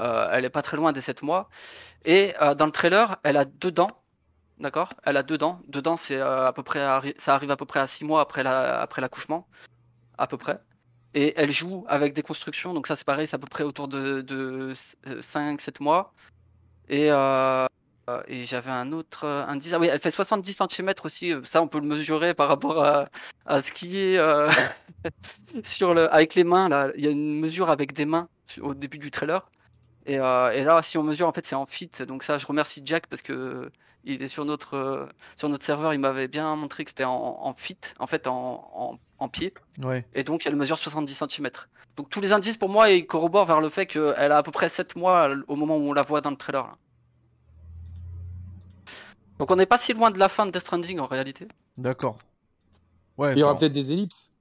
euh, 0.00 0.28
elle 0.32 0.44
est 0.44 0.50
pas 0.50 0.60
très 0.60 0.76
loin 0.76 0.92
des 0.92 1.00
7 1.00 1.22
mois. 1.22 1.48
Et 2.04 2.34
euh, 2.42 2.54
dans 2.54 2.66
le 2.66 2.72
trailer, 2.72 3.16
elle 3.22 3.38
a 3.38 3.46
deux 3.46 3.70
dents. 3.70 3.88
D'accord? 4.58 4.90
Elle 5.04 5.16
a 5.16 5.22
deux 5.22 5.38
dents. 5.38 5.62
Deux 5.68 5.82
dents, 5.82 5.96
c'est 5.96 6.20
à 6.20 6.52
peu 6.52 6.62
près 6.62 6.80
ça 7.18 7.34
arrive 7.34 7.50
à 7.50 7.56
peu 7.56 7.64
près 7.66 7.80
à 7.80 7.86
6 7.86 8.04
mois 8.04 8.20
après 8.20 8.42
l'accouchement. 8.42 9.48
À 10.18 10.26
peu 10.26 10.36
près. 10.36 10.60
Et 11.14 11.32
elle 11.36 11.50
joue 11.50 11.84
avec 11.88 12.12
des 12.12 12.22
constructions. 12.22 12.74
Donc 12.74 12.86
ça, 12.86 12.96
c'est 12.96 13.06
pareil, 13.06 13.26
c'est 13.26 13.36
à 13.36 13.38
peu 13.38 13.46
près 13.48 13.64
autour 13.64 13.88
de, 13.88 14.20
de 14.20 14.74
5-7 15.06 15.82
mois. 15.82 16.12
Et, 16.88 17.10
euh, 18.08 18.22
et 18.26 18.44
j'avais 18.44 18.70
un 18.70 18.92
autre 18.92 19.24
euh, 19.24 19.44
indice. 19.46 19.72
Ah 19.74 19.78
oui, 19.78 19.86
elle 19.86 20.00
fait 20.00 20.10
70 20.10 20.52
cm 20.68 20.92
aussi. 21.04 21.32
euh, 21.32 21.40
Ça, 21.44 21.62
on 21.62 21.68
peut 21.68 21.78
le 21.80 21.86
mesurer 21.86 22.34
par 22.34 22.48
rapport 22.48 22.82
à, 22.84 23.04
à 23.46 23.62
ce 23.62 23.70
qui 23.72 23.98
est 24.00 24.18
euh, 24.18 24.50
sur 25.62 25.94
le, 25.94 26.12
avec 26.12 26.34
les 26.34 26.44
mains. 26.44 26.68
Là, 26.68 26.88
il 26.96 27.04
y 27.04 27.08
a 27.08 27.10
une 27.10 27.38
mesure 27.38 27.70
avec 27.70 27.92
des 27.92 28.06
mains 28.06 28.28
au 28.60 28.74
début 28.74 28.98
du 28.98 29.10
trailer. 29.10 29.48
Et, 30.06 30.14
et 30.14 30.18
là, 30.18 30.80
si 30.82 30.96
on 30.96 31.02
mesure, 31.02 31.28
en 31.28 31.32
fait, 31.32 31.46
c'est 31.46 31.54
en 31.54 31.66
fit. 31.66 31.90
Donc 32.06 32.22
ça, 32.22 32.38
je 32.38 32.46
remercie 32.46 32.80
Jack 32.84 33.06
parce 33.08 33.20
que 33.20 33.70
il 34.04 34.22
est 34.22 34.28
sur 34.28 34.46
notre 34.46 35.08
sur 35.36 35.50
notre 35.50 35.64
serveur. 35.66 35.92
Il 35.92 36.00
m'avait 36.00 36.28
bien 36.28 36.56
montré 36.56 36.84
que 36.84 36.90
c'était 36.90 37.04
en, 37.04 37.12
en 37.12 37.52
fit, 37.54 37.76
en 37.98 38.06
fait, 38.06 38.26
en, 38.26 38.70
en, 38.74 38.98
en 39.18 39.28
pied. 39.28 39.52
Ouais. 39.82 40.06
Et 40.14 40.24
donc, 40.24 40.46
elle 40.46 40.56
mesure 40.56 40.78
70 40.78 41.12
cm. 41.28 41.50
Donc 41.98 42.08
tous 42.08 42.20
les 42.22 42.32
indices, 42.32 42.56
pour 42.56 42.70
moi, 42.70 42.88
ils 42.90 43.06
corroborent 43.06 43.44
vers 43.44 43.60
le 43.60 43.68
fait 43.68 43.84
qu'elle 43.86 44.32
a 44.32 44.38
à 44.38 44.42
peu 44.42 44.52
près 44.52 44.68
7 44.70 44.96
mois 44.96 45.28
au 45.48 45.56
moment 45.56 45.76
où 45.76 45.82
on 45.90 45.92
la 45.92 46.02
voit 46.02 46.20
dans 46.22 46.30
le 46.30 46.36
trailer. 46.36 46.62
là. 46.64 46.76
Donc 49.38 49.50
on 49.50 49.56
n'est 49.56 49.66
pas 49.66 49.78
si 49.78 49.92
loin 49.92 50.10
de 50.10 50.18
la 50.18 50.28
fin 50.28 50.46
de 50.46 50.50
Death 50.50 50.62
Stranding 50.62 50.98
en 51.00 51.06
réalité. 51.06 51.46
D'accord. 51.76 52.18
Ouais. 53.16 53.32
Il 53.34 53.38
y 53.38 53.42
aura 53.42 53.54
peut-être 53.56 53.72
des 53.72 53.92
ellipses. 53.92 54.34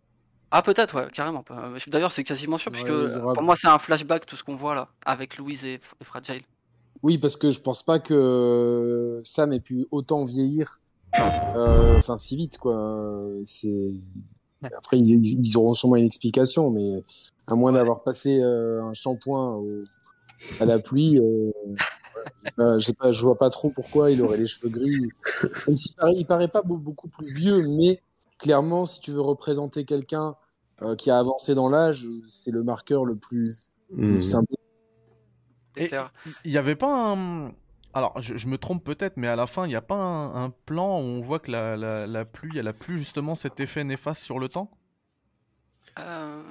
Ah 0.52 0.62
peut-être, 0.62 0.96
ouais, 0.96 1.08
carrément. 1.12 1.44
Euh, 1.52 1.78
D'ailleurs, 1.88 2.12
c'est 2.14 2.24
quasiment 2.24 2.58
sûr, 2.58 2.72
Ouais, 2.72 2.78
puisque 2.78 2.90
aura- 2.94 3.34
pour 3.34 3.44
moi, 3.44 3.56
c'est 3.58 3.68
un 3.68 3.80
flashback 3.80 4.26
tout 4.26 4.36
ce 4.38 4.44
qu'on 4.44 4.56
voit 4.56 4.76
là, 4.76 4.88
avec 5.06 5.38
Louise 5.38 5.66
et, 5.66 5.74
et 6.00 6.04
Fragile. 6.06 6.42
Oui, 7.04 7.18
parce 7.18 7.36
que 7.38 7.52
je 7.52 7.60
pense 7.60 7.84
pas 7.84 8.00
que 8.00 9.20
Sam 9.24 9.52
ait 9.54 9.60
pu 9.60 9.86
autant 9.92 10.24
vieillir, 10.26 10.80
euh, 11.56 11.98
enfin 12.00 12.18
si 12.18 12.36
vite 12.38 12.58
quoi. 12.58 13.22
C'est 13.46 13.92
après 14.76 14.98
ils, 14.98 15.24
ils 15.46 15.58
auront 15.58 15.74
sûrement 15.74 15.98
une 15.98 16.06
explication, 16.06 16.72
mais 16.72 17.04
à 17.46 17.54
moins 17.56 17.72
d'avoir 17.72 18.02
passé 18.04 18.40
euh, 18.42 18.82
un 18.84 18.94
shampoing 18.96 19.58
au- 19.58 19.80
à 20.60 20.66
la 20.66 20.80
pluie, 20.80 21.20
euh, 21.20 21.52
euh, 22.60 22.78
j'ai 22.78 22.94
pas, 22.94 23.12
je 23.12 23.22
vois 23.22 23.38
pas 23.38 23.50
trop 23.50 23.70
pourquoi 23.72 24.12
il 24.12 24.22
aurait 24.22 24.38
les 24.38 24.48
cheveux 24.48 24.70
gris. 24.70 25.10
Même 25.68 25.78
s'il 25.78 25.96
paraît, 25.96 26.14
il 26.16 26.26
paraît 26.26 26.48
pas 26.48 26.62
beau- 26.62 26.78
beaucoup 26.78 27.10
plus 27.10 27.32
vieux, 27.34 27.62
mais 27.68 28.02
clairement, 28.38 28.86
si 28.86 29.00
tu 29.02 29.12
veux 29.12 29.22
représenter 29.22 29.86
quelqu'un 29.86 30.36
euh, 30.82 30.96
qui 30.96 31.10
a 31.12 31.18
avancé 31.20 31.56
dans 31.56 31.70
l'âge, 31.70 32.08
c'est 32.28 32.52
le 32.52 32.64
marqueur 32.64 33.06
le 33.06 33.16
plus, 33.16 33.46
Mhm. 33.92 34.16
plus 34.16 34.24
simple. 34.24 34.54
Et- 35.76 35.88
clair. 35.88 36.12
Il 36.44 36.52
y 36.52 36.58
avait 36.58 36.76
pas 36.76 36.94
un. 37.14 37.52
Alors, 37.94 38.20
je, 38.22 38.36
je 38.38 38.48
me 38.48 38.58
trompe 38.58 38.84
peut-être, 38.84 39.18
mais 39.18 39.28
à 39.28 39.36
la 39.36 39.48
fin, 39.48 39.66
il 39.66 39.70
n'y 39.70 39.76
a 39.76 39.82
pas 39.82 39.96
un, 39.96 40.46
un 40.46 40.50
plan 40.66 41.00
où 41.00 41.04
on 41.04 41.22
voit 41.22 41.40
que 41.40 41.52
la, 41.52 41.76
la, 41.78 42.06
la 42.06 42.26
pluie, 42.26 42.58
elle 42.58 42.68
a 42.68 42.74
plus 42.74 42.98
justement 43.00 43.34
cet 43.36 43.60
effet 43.60 43.84
néfaste 43.84 44.22
sur 44.22 44.40
le 44.40 44.50
temps? 44.50 44.70
Euh, 46.00 46.44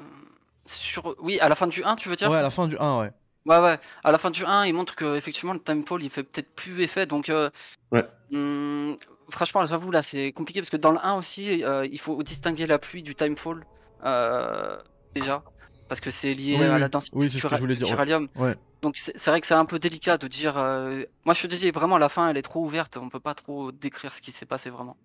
sur... 0.64 1.14
Oui, 1.20 1.38
à 1.40 1.48
la 1.48 1.54
fin 1.54 1.66
du 1.68 1.84
1, 1.84 1.94
tu 1.96 2.08
veux 2.08 2.16
dire? 2.16 2.30
Ouais, 2.30 2.38
à 2.38 2.42
la 2.42 2.50
fin 2.50 2.66
du 2.66 2.76
1, 2.78 3.00
ouais. 3.00 3.12
Ouais, 3.46 3.58
ouais. 3.58 3.78
À 4.04 4.12
la 4.12 4.18
fin 4.18 4.30
du 4.30 4.44
1, 4.44 4.66
il 4.66 4.74
montre 4.74 4.94
que 4.96 5.16
effectivement 5.16 5.52
le 5.54 5.60
timefall 5.62 6.02
il 6.02 6.10
fait 6.10 6.24
peut-être 6.24 6.52
plus 6.54 6.82
effet. 6.82 7.06
Donc, 7.06 7.28
euh, 7.30 7.48
Ouais. 7.92 8.04
hum, 8.32 8.96
franchement, 9.30 9.64
j'avoue, 9.66 9.90
là, 9.92 10.02
c'est 10.02 10.32
compliqué 10.32 10.60
parce 10.60 10.70
que 10.70 10.76
dans 10.76 10.90
le 10.92 10.98
1 10.98 11.14
aussi, 11.16 11.62
euh, 11.64 11.84
il 11.90 12.00
faut 12.00 12.20
distinguer 12.22 12.66
la 12.66 12.78
pluie 12.78 13.02
du 13.02 13.14
timefall. 13.14 13.64
Euh, 14.04 14.76
déjà. 15.14 15.42
Parce 15.88 16.00
que 16.00 16.10
c'est 16.10 16.34
lié 16.34 16.56
Oui, 16.58 16.64
à 16.66 16.74
oui. 16.74 16.80
la 16.80 16.88
densité 16.88 17.16
Oui, 17.16 17.26
du 17.28 17.38
ce 17.38 17.42
que 17.42 17.46
tyra- 17.48 17.56
je 17.56 17.60
voulais 17.60 17.74
du 17.76 17.84
dire, 17.84 17.86
ouais. 17.88 18.04
tyralium. 18.04 18.28
Ouais. 18.34 18.54
Donc, 18.82 18.96
c'est 18.98 19.16
c'est 19.16 19.30
vrai 19.30 19.40
que 19.40 19.46
c'est 19.46 19.54
un 19.54 19.64
peu 19.64 19.78
délicat 19.78 20.18
de 20.18 20.26
dire. 20.28 20.58
euh, 20.58 21.02
Moi, 21.24 21.32
je 21.34 21.42
te 21.42 21.46
dis 21.46 21.70
vraiment, 21.70 21.96
la 21.98 22.08
fin, 22.08 22.28
elle 22.28 22.36
est 22.36 22.42
trop 22.42 22.60
ouverte. 22.64 22.96
On 22.96 23.08
peut 23.08 23.20
pas 23.20 23.34
trop 23.34 23.70
décrire 23.72 24.12
ce 24.12 24.20
qui 24.20 24.32
s'est 24.32 24.44
passé 24.46 24.68
vraiment. 24.70 24.96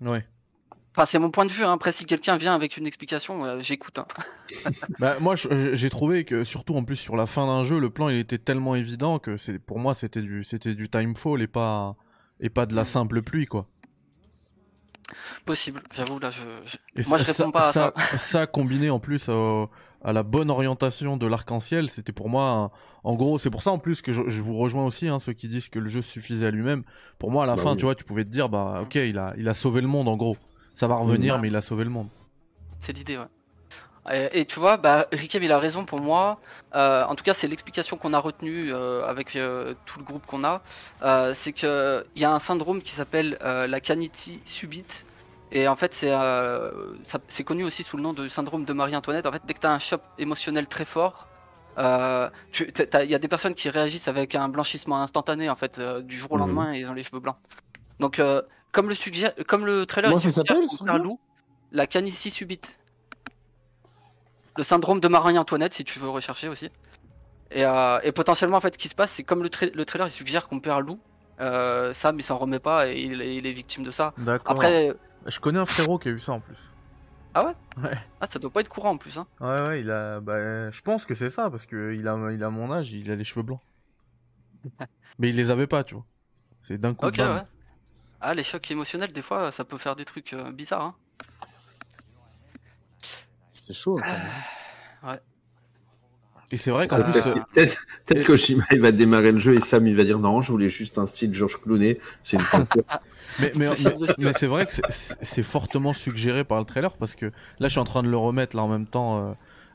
Ouais. 0.00 0.26
Enfin, 0.94 1.06
c'est 1.06 1.18
mon 1.18 1.30
point 1.30 1.46
de 1.46 1.50
vue. 1.52 1.64
hein. 1.64 1.72
Après, 1.72 1.90
si 1.90 2.04
quelqu'un 2.04 2.36
vient 2.36 2.54
avec 2.54 2.76
une 2.76 2.86
explication, 2.86 3.44
euh, 3.44 3.60
j'écoute. 3.60 3.98
hein. 3.98 4.06
Bah, 4.98 5.18
moi, 5.20 5.36
je- 5.36 5.74
j'ai 5.74 5.88
trouvé 5.90 6.24
que, 6.24 6.44
surtout 6.44 6.74
en 6.76 6.84
plus 6.84 6.96
sur 6.96 7.16
la 7.16 7.26
fin 7.26 7.46
d'un 7.46 7.64
jeu, 7.64 7.78
le 7.78 7.88
plan 7.90 8.08
il 8.10 8.18
était 8.18 8.38
tellement 8.38 8.74
évident 8.74 9.18
que 9.18 9.36
c'est 9.38 9.58
pour 9.58 9.78
moi 9.78 9.94
c'était 9.94 10.20
du, 10.20 10.44
c'était 10.44 10.74
du 10.74 10.88
timefall 10.90 11.40
et 11.40 11.46
pas, 11.46 11.96
et 12.40 12.50
pas 12.50 12.66
de 12.66 12.74
la 12.74 12.84
simple 12.84 13.22
pluie, 13.22 13.46
quoi. 13.46 13.66
Possible. 15.44 15.80
J'avoue, 15.94 16.18
là, 16.18 16.30
je. 16.30 16.42
je- 16.64 16.76
Et 16.96 17.08
Moi, 17.08 17.18
je 17.18 17.24
ça- 17.24 17.32
réponds 17.32 17.50
pas 17.52 17.68
à 17.68 17.72
ça. 17.72 17.92
ça 18.18 18.46
combiné 18.46 18.90
en 18.90 19.00
plus 19.00 19.28
à 19.28 20.12
la 20.12 20.22
bonne 20.22 20.50
orientation 20.50 21.16
de 21.16 21.26
l'arc-en-ciel, 21.26 21.88
c'était 21.88 22.12
pour 22.12 22.28
moi, 22.28 22.70
en 23.04 23.14
gros, 23.14 23.38
c'est 23.38 23.50
pour 23.50 23.62
ça 23.62 23.70
en 23.70 23.78
plus 23.78 24.02
que 24.02 24.12
je, 24.12 24.22
je 24.28 24.42
vous 24.42 24.56
rejoins 24.56 24.84
aussi, 24.84 25.08
hein, 25.08 25.18
ceux 25.18 25.32
qui 25.32 25.48
disent 25.48 25.68
que 25.68 25.78
le 25.78 25.88
jeu 25.88 26.02
suffisait 26.02 26.46
à 26.46 26.50
lui-même. 26.50 26.82
Pour 27.18 27.30
moi, 27.30 27.44
à 27.44 27.46
la 27.46 27.54
Bah 27.56 27.62
fin, 27.62 27.70
oui. 27.72 27.76
tu 27.78 27.84
vois, 27.84 27.94
tu 27.94 28.04
pouvais 28.04 28.24
te 28.24 28.30
dire, 28.30 28.48
bah, 28.48 28.80
ok, 28.82 28.94
il 28.96 29.18
a, 29.18 29.32
il 29.38 29.48
a 29.48 29.54
sauvé 29.54 29.80
le 29.80 29.88
monde, 29.88 30.08
en 30.08 30.16
gros. 30.16 30.36
Ça 30.74 30.86
va 30.86 30.94
revenir, 30.96 31.36
Mm. 31.38 31.40
mais 31.40 31.48
il 31.48 31.56
a 31.56 31.60
sauvé 31.60 31.84
le 31.84 31.90
monde. 31.90 32.08
C'est 32.80 32.92
l'idée, 32.96 33.18
ouais. 33.18 33.26
Et, 34.12 34.40
et 34.40 34.44
tu 34.46 34.58
vois, 34.58 34.78
bah, 34.78 35.06
Rikem, 35.12 35.42
il 35.44 35.52
a 35.52 35.58
raison 35.58 35.84
pour 35.84 36.00
moi. 36.00 36.40
Euh, 36.74 37.04
en 37.04 37.14
tout 37.14 37.22
cas, 37.22 37.34
c'est 37.34 37.46
l'explication 37.46 37.96
qu'on 37.96 38.12
a 38.14 38.18
retenue 38.18 38.72
euh, 38.72 39.04
avec 39.06 39.36
euh, 39.36 39.74
tout 39.86 40.00
le 40.00 40.04
groupe 40.04 40.26
qu'on 40.26 40.42
a. 40.42 40.60
Euh, 41.02 41.34
c'est 41.34 41.52
que 41.52 42.04
il 42.16 42.22
y 42.22 42.24
a 42.24 42.32
un 42.32 42.40
syndrome 42.40 42.82
qui 42.82 42.90
s'appelle 42.92 43.38
euh, 43.42 43.68
la 43.68 43.78
canitie 43.80 44.40
subite. 44.44 45.04
Et 45.52 45.68
en 45.68 45.76
fait, 45.76 45.94
c'est 45.94 46.10
euh, 46.12 46.94
ça- 47.04 47.20
c'est 47.28 47.44
connu 47.44 47.62
aussi 47.62 47.84
sous 47.84 47.96
le 47.96 48.02
nom 48.02 48.12
de 48.12 48.26
syndrome 48.26 48.64
de 48.64 48.72
Marie-Antoinette. 48.72 49.26
En 49.26 49.32
fait, 49.32 49.42
dès 49.44 49.54
que 49.54 49.60
tu 49.60 49.66
as 49.68 49.72
un 49.72 49.78
choc 49.78 50.00
émotionnel 50.18 50.66
très 50.66 50.84
fort, 50.86 51.28
euh, 51.78 52.28
il 52.58 53.10
y 53.10 53.14
a 53.14 53.18
des 53.20 53.28
personnes 53.28 53.54
qui 53.54 53.68
réagissent 53.70 54.08
avec 54.08 54.34
un 54.34 54.48
blanchissement 54.48 55.00
instantané, 55.00 55.48
en 55.48 55.54
fait, 55.56 55.78
euh, 55.78 56.00
du 56.02 56.16
jour 56.16 56.32
au 56.32 56.34
Mhm. 56.36 56.40
lendemain, 56.40 56.74
et 56.74 56.80
ils 56.80 56.88
ont 56.90 56.94
les 56.94 57.02
cheveux 57.04 57.20
blancs. 57.20 57.36
Donc, 58.00 58.18
euh, 58.18 58.42
comme 58.72 58.88
le 58.88 58.94
suggère, 58.94 59.32
comme 59.46 59.64
le 59.66 59.86
trailer, 59.86 60.10
Comment 60.10 60.20
il 60.20 60.22
ça 60.22 60.30
suggère 60.30 60.56
s'appelle, 60.56 60.66
qu'on 60.68 60.76
ce 60.76 60.84
perd 60.84 60.88
truc-là 60.96 61.04
loup, 61.04 61.20
la 61.70 61.86
canitie 61.86 62.30
subite. 62.30 62.78
Le 64.56 64.64
syndrome 64.64 65.00
de 65.00 65.08
Marie-Antoinette, 65.08 65.72
si 65.74 65.84
tu 65.84 65.98
veux 65.98 66.08
rechercher 66.10 66.48
aussi. 66.48 66.70
Et, 67.50 67.64
euh, 67.64 68.00
et 68.02 68.12
potentiellement, 68.12 68.56
en 68.58 68.60
fait, 68.60 68.74
ce 68.74 68.78
qui 68.78 68.88
se 68.88 68.94
passe, 68.94 69.12
c'est 69.12 69.22
comme 69.24 69.42
le, 69.42 69.48
tra- 69.48 69.72
le 69.72 69.84
trailer, 69.84 70.06
il 70.08 70.10
suggère 70.10 70.48
qu'on 70.48 70.60
perd 70.60 70.86
loup. 70.86 71.00
Euh, 71.40 71.92
Sam, 71.94 72.18
il 72.18 72.22
s'en 72.22 72.36
remet 72.38 72.58
pas 72.60 72.88
et 72.88 73.00
il 73.00 73.20
est, 73.22 73.36
il 73.36 73.46
est 73.46 73.52
victime 73.52 73.82
de 73.84 73.90
ça. 73.90 74.12
D'accord. 74.18 74.52
Après, 74.52 74.92
je 75.26 75.40
connais 75.40 75.58
un 75.58 75.64
frérot 75.66 75.98
qui 75.98 76.08
a 76.08 76.12
eu 76.12 76.18
ça 76.18 76.32
en 76.32 76.40
plus. 76.40 76.72
ah 77.34 77.46
ouais? 77.46 77.54
Ouais. 77.82 77.96
Ah, 78.20 78.26
ça 78.26 78.38
doit 78.38 78.50
pas 78.50 78.60
être 78.60 78.68
courant 78.68 78.90
en 78.90 78.96
plus. 78.98 79.16
Hein. 79.18 79.26
Ouais, 79.40 79.60
ouais, 79.68 79.80
il 79.80 79.90
a, 79.90 80.20
bah, 80.20 80.70
je 80.70 80.80
pense 80.82 81.04
que 81.06 81.14
c'est 81.14 81.30
ça 81.30 81.48
parce 81.50 81.64
que 81.66 81.94
il 81.94 82.06
a, 82.06 82.16
il 82.30 82.44
a 82.44 82.50
mon 82.50 82.70
âge, 82.72 82.92
il 82.92 83.10
a 83.10 83.16
les 83.16 83.24
cheveux 83.24 83.42
blancs. 83.42 83.60
mais 85.18 85.30
il 85.30 85.36
les 85.36 85.50
avait 85.50 85.66
pas, 85.66 85.82
tu 85.84 85.94
vois. 85.94 86.04
C'est 86.62 86.78
d'un 86.78 86.94
coup. 86.94 87.06
Ok, 87.06 87.16
ouais. 87.18 87.42
Ah, 88.24 88.34
les 88.34 88.42
chocs 88.44 88.70
émotionnels, 88.70 89.12
des 89.12 89.22
fois, 89.22 89.50
ça 89.50 89.64
peut 89.64 89.78
faire 89.78 89.96
des 89.96 90.04
trucs 90.04 90.32
euh, 90.32 90.52
bizarres. 90.52 90.82
Hein. 90.82 90.94
C'est 93.60 93.72
chaud. 93.74 93.98
quand 94.00 94.08
même. 94.08 95.18
Et 96.52 96.58
c'est 96.58 96.70
vrai 96.70 96.86
qu'en 96.86 96.96
Ah, 96.96 97.04
plus, 97.04 97.12
Peut-être 97.12 97.26
euh, 97.28 97.40
peut-être- 97.54 97.86
peut-être 98.04 98.20
et- 98.20 98.24
Kojima 98.24 98.64
il 98.72 98.80
va 98.82 98.92
démarrer 98.92 99.32
le 99.32 99.38
jeu 99.38 99.54
et 99.54 99.60
Sam 99.62 99.86
il 99.86 99.96
va 99.96 100.04
dire 100.04 100.18
non, 100.18 100.42
je 100.42 100.52
voulais 100.52 100.68
juste 100.68 100.98
un 100.98 101.06
style 101.06 101.32
Georges 101.34 101.58
Clooney. 101.62 101.98
C'est 102.22 102.36
une 102.36 102.42
peinture. 102.52 102.82
Mais, 103.38 103.52
mais, 103.56 103.68
ouais. 103.68 103.74
c'est 104.36 104.46
vrai 104.46 104.66
que 104.66 104.72
c'est- 104.90 105.42
fortement 105.42 105.94
suggéré 105.94 106.44
par 106.44 106.58
le 106.58 106.66
trailer 106.66 106.94
parce 106.98 107.14
que 107.14 107.26
là 107.58 107.68
je 107.68 107.68
suis 107.68 107.80
en 107.80 107.84
train 107.84 108.02
de 108.02 108.08
le 108.08 108.18
remettre 108.18 108.54
là 108.54 108.62
en 108.64 108.68
même 108.68 108.86
temps 108.86 109.30
euh, 109.30 109.32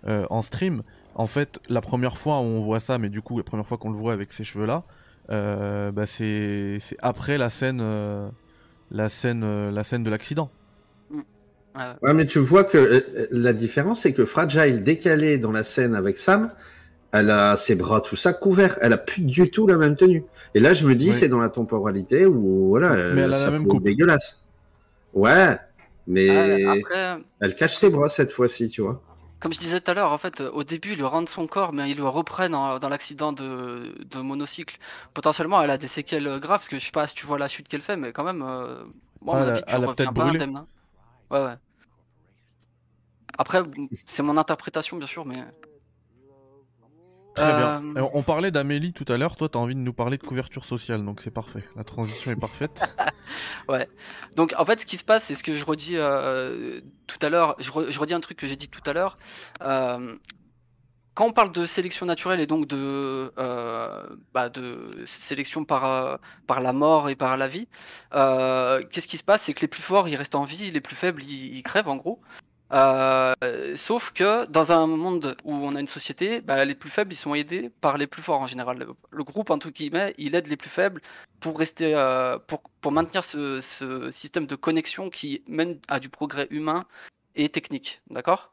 euh, 0.07 0.25
en 0.29 0.43
stream. 0.43 0.83
En 1.15 1.25
fait, 1.25 1.59
la 1.67 1.81
première 1.81 2.19
fois 2.19 2.37
où 2.41 2.43
on 2.43 2.61
voit 2.61 2.79
ça, 2.79 2.99
mais 2.99 3.09
du 3.09 3.23
coup 3.23 3.39
la 3.39 3.43
première 3.43 3.65
fois 3.65 3.79
qu'on 3.79 3.89
le 3.89 3.97
voit 3.97 4.13
avec 4.13 4.31
ces 4.31 4.43
cheveux 4.43 4.67
là, 4.67 4.83
euh, 5.29 5.91
bah 5.91 6.05
c'est 6.05 6.77
c'est 6.79 6.95
après 7.01 7.37
la 7.37 7.49
scène, 7.49 7.79
euh, 7.81 8.27
la 8.91 9.09
scène, 9.09 9.43
euh, 9.43 9.71
la 9.71 9.83
scène 9.83 10.03
de 10.03 10.09
l'accident. 10.09 10.49
Ouais. 11.11 11.21
Ouais, 12.01 12.13
mais 12.13 12.25
tu 12.25 12.39
vois 12.39 12.63
que 12.63 13.05
la 13.31 13.53
différence, 13.53 14.01
c'est 14.01 14.13
que 14.13 14.25
Fragile, 14.25 14.83
décalée 14.83 15.37
dans 15.37 15.51
la 15.51 15.63
scène 15.63 15.93
avec 15.95 16.17
Sam, 16.17 16.51
elle 17.11 17.29
a 17.29 17.55
ses 17.55 17.75
bras, 17.75 18.01
tout 18.01 18.15
ça 18.15 18.33
couvert. 18.33 18.79
Elle 18.81 18.93
a 18.93 18.97
plus 18.97 19.21
du 19.21 19.49
tout 19.51 19.67
la 19.67 19.75
même 19.77 19.95
tenue. 19.95 20.23
Et 20.55 20.59
là, 20.59 20.73
je 20.73 20.87
me 20.87 20.95
dis, 20.95 21.09
Oui. 21.09 21.13
c'est 21.13 21.27
dans 21.29 21.39
la 21.39 21.49
temporalité 21.49 22.25
où, 22.25 22.69
voilà, 22.69 23.13
Mais 23.13 23.21
elle 23.21 23.33
a 23.33 23.37
ça 23.37 23.45
la 23.45 23.51
même 23.51 23.67
coupe. 23.67 23.83
dégueulasse. 23.83 24.43
Ouais, 25.13 25.55
mais 26.07 26.63
Ah, 26.65 26.71
après, 26.71 27.23
elle 27.41 27.55
cache 27.55 27.75
ses 27.75 27.89
bras 27.91 28.09
cette 28.09 28.31
fois-ci, 28.31 28.69
tu 28.69 28.81
vois. 28.81 29.01
Comme 29.39 29.53
je 29.53 29.59
disais 29.59 29.81
tout 29.81 29.91
à 29.91 29.93
l'heure, 29.93 30.11
en 30.11 30.17
fait, 30.17 30.41
au 30.41 30.63
début, 30.63 30.91
ils 30.93 30.97
lui 30.97 31.03
rendent 31.05 31.29
son 31.29 31.47
corps, 31.47 31.73
mais 31.73 31.91
ils 31.91 31.97
le 31.97 32.07
reprennent 32.07 32.55
en- 32.55 32.79
dans 32.79 32.89
l'accident 32.89 33.33
de, 33.33 33.95
de 34.05 34.19
monocycle. 34.21 34.77
Potentiellement, 35.13 35.61
elle 35.61 35.69
a 35.71 35.77
des 35.77 35.87
séquelles 35.87 36.39
graves, 36.39 36.59
parce 36.59 36.69
que 36.69 36.79
je 36.79 36.85
sais 36.85 36.91
pas 36.91 37.07
si 37.07 37.15
tu 37.15 37.25
vois 37.27 37.37
la 37.39 37.47
chute 37.47 37.67
qu'elle 37.67 37.81
fait, 37.81 37.97
mais 37.97 38.13
quand 38.13 38.23
même, 38.23 38.41
euh, 38.43 38.83
moi, 39.21 39.33
à 39.35 39.37
Ah, 39.37 39.37
mon 39.37 39.47
avis, 39.47 39.63
tu 39.63 39.75
reviens 39.77 40.13
pas 40.13 40.23
brûlé. 40.23 40.29
indemne. 40.31 40.57
hein. 40.57 40.67
Ouais, 41.31 41.43
ouais. 41.43 41.55
Après, 43.37 43.61
c'est 44.05 44.21
mon 44.21 44.37
interprétation, 44.37 44.97
bien 44.97 45.07
sûr, 45.07 45.25
mais. 45.25 45.43
Très 47.37 47.55
bien. 47.55 47.83
Euh, 47.85 47.95
Alors, 47.95 48.15
on 48.15 48.23
parlait 48.23 48.51
d'Amélie 48.51 48.93
tout 48.93 49.05
à 49.07 49.17
l'heure. 49.17 49.35
Toi, 49.35 49.47
t'as 49.49 49.59
envie 49.59 49.75
de 49.75 49.79
nous 49.79 49.93
parler 49.93 50.17
de 50.17 50.23
couverture 50.23 50.65
sociale, 50.65 51.05
donc 51.05 51.21
c'est 51.21 51.31
parfait. 51.31 51.63
La 51.75 51.83
transition 51.83 52.31
est 52.31 52.35
parfaite. 52.35 52.83
Donc 54.35 54.53
en 54.57 54.65
fait, 54.65 54.79
ce 54.81 54.85
qui 54.85 54.97
se 54.97 55.03
passe, 55.03 55.25
c'est 55.25 55.35
ce 55.35 55.43
que 55.43 55.53
je 55.53 55.65
redis 55.65 55.95
euh, 55.97 56.79
tout 57.07 57.17
à 57.21 57.29
l'heure. 57.29 57.55
Je, 57.59 57.71
re- 57.71 57.89
je 57.89 57.99
redis 57.99 58.13
un 58.13 58.19
truc 58.19 58.37
que 58.37 58.47
j'ai 58.47 58.55
dit 58.55 58.69
tout 58.69 58.81
à 58.85 58.93
l'heure. 58.93 59.17
Euh, 59.61 60.15
quand 61.13 61.25
on 61.25 61.31
parle 61.33 61.51
de 61.51 61.65
sélection 61.65 62.05
naturelle 62.05 62.39
et 62.39 62.45
donc 62.45 62.67
de, 62.67 63.31
euh, 63.37 64.03
bah, 64.33 64.49
de 64.49 65.03
sélection 65.07 65.65
par, 65.65 65.85
euh, 65.85 66.15
par 66.45 66.61
la 66.61 66.73
mort 66.73 67.09
et 67.09 67.15
par 67.15 67.35
la 67.37 67.47
vie, 67.47 67.67
euh, 68.13 68.83
qu'est-ce 68.91 69.07
qui 69.07 69.17
se 69.17 69.23
passe? 69.23 69.41
C'est 69.43 69.53
que 69.53 69.61
les 69.61 69.67
plus 69.67 69.81
forts, 69.81 70.07
ils 70.07 70.15
restent 70.15 70.35
en 70.35 70.43
vie, 70.43 70.69
les 70.71 70.81
plus 70.81 70.95
faibles, 70.95 71.23
ils, 71.23 71.57
ils 71.57 71.63
crèvent 71.63 71.89
en 71.89 71.95
gros. 71.97 72.21
Euh, 72.73 73.33
sauf 73.75 74.11
que 74.11 74.45
dans 74.47 74.71
un 74.71 74.87
monde 74.87 75.37
où 75.45 75.53
on 75.53 75.75
a 75.75 75.79
une 75.79 75.87
société, 75.87 76.41
bah, 76.41 76.65
les 76.65 76.75
plus 76.75 76.89
faibles, 76.89 77.15
sont 77.15 77.33
aidés 77.33 77.69
par 77.81 77.97
les 77.97 78.07
plus 78.07 78.21
forts 78.21 78.41
en 78.41 78.47
général. 78.47 78.85
Le, 79.11 79.23
groupe, 79.23 79.49
en 79.49 79.59
tout 79.59 79.71
guillemets, 79.71 80.13
il 80.17 80.35
aide 80.35 80.47
les 80.47 80.57
plus 80.57 80.69
faibles 80.69 81.01
pour 81.39 81.57
rester, 81.57 81.93
euh, 81.95 82.37
pour, 82.39 82.91
maintenir 82.91 83.23
ce, 83.23 83.61
système 84.11 84.47
de 84.47 84.55
connexion 84.55 85.09
qui 85.09 85.43
mène 85.47 85.79
à 85.87 85.99
du 85.99 86.09
progrès 86.09 86.47
humain 86.51 86.83
et 87.35 87.49
technique, 87.49 88.01
d'accord? 88.09 88.51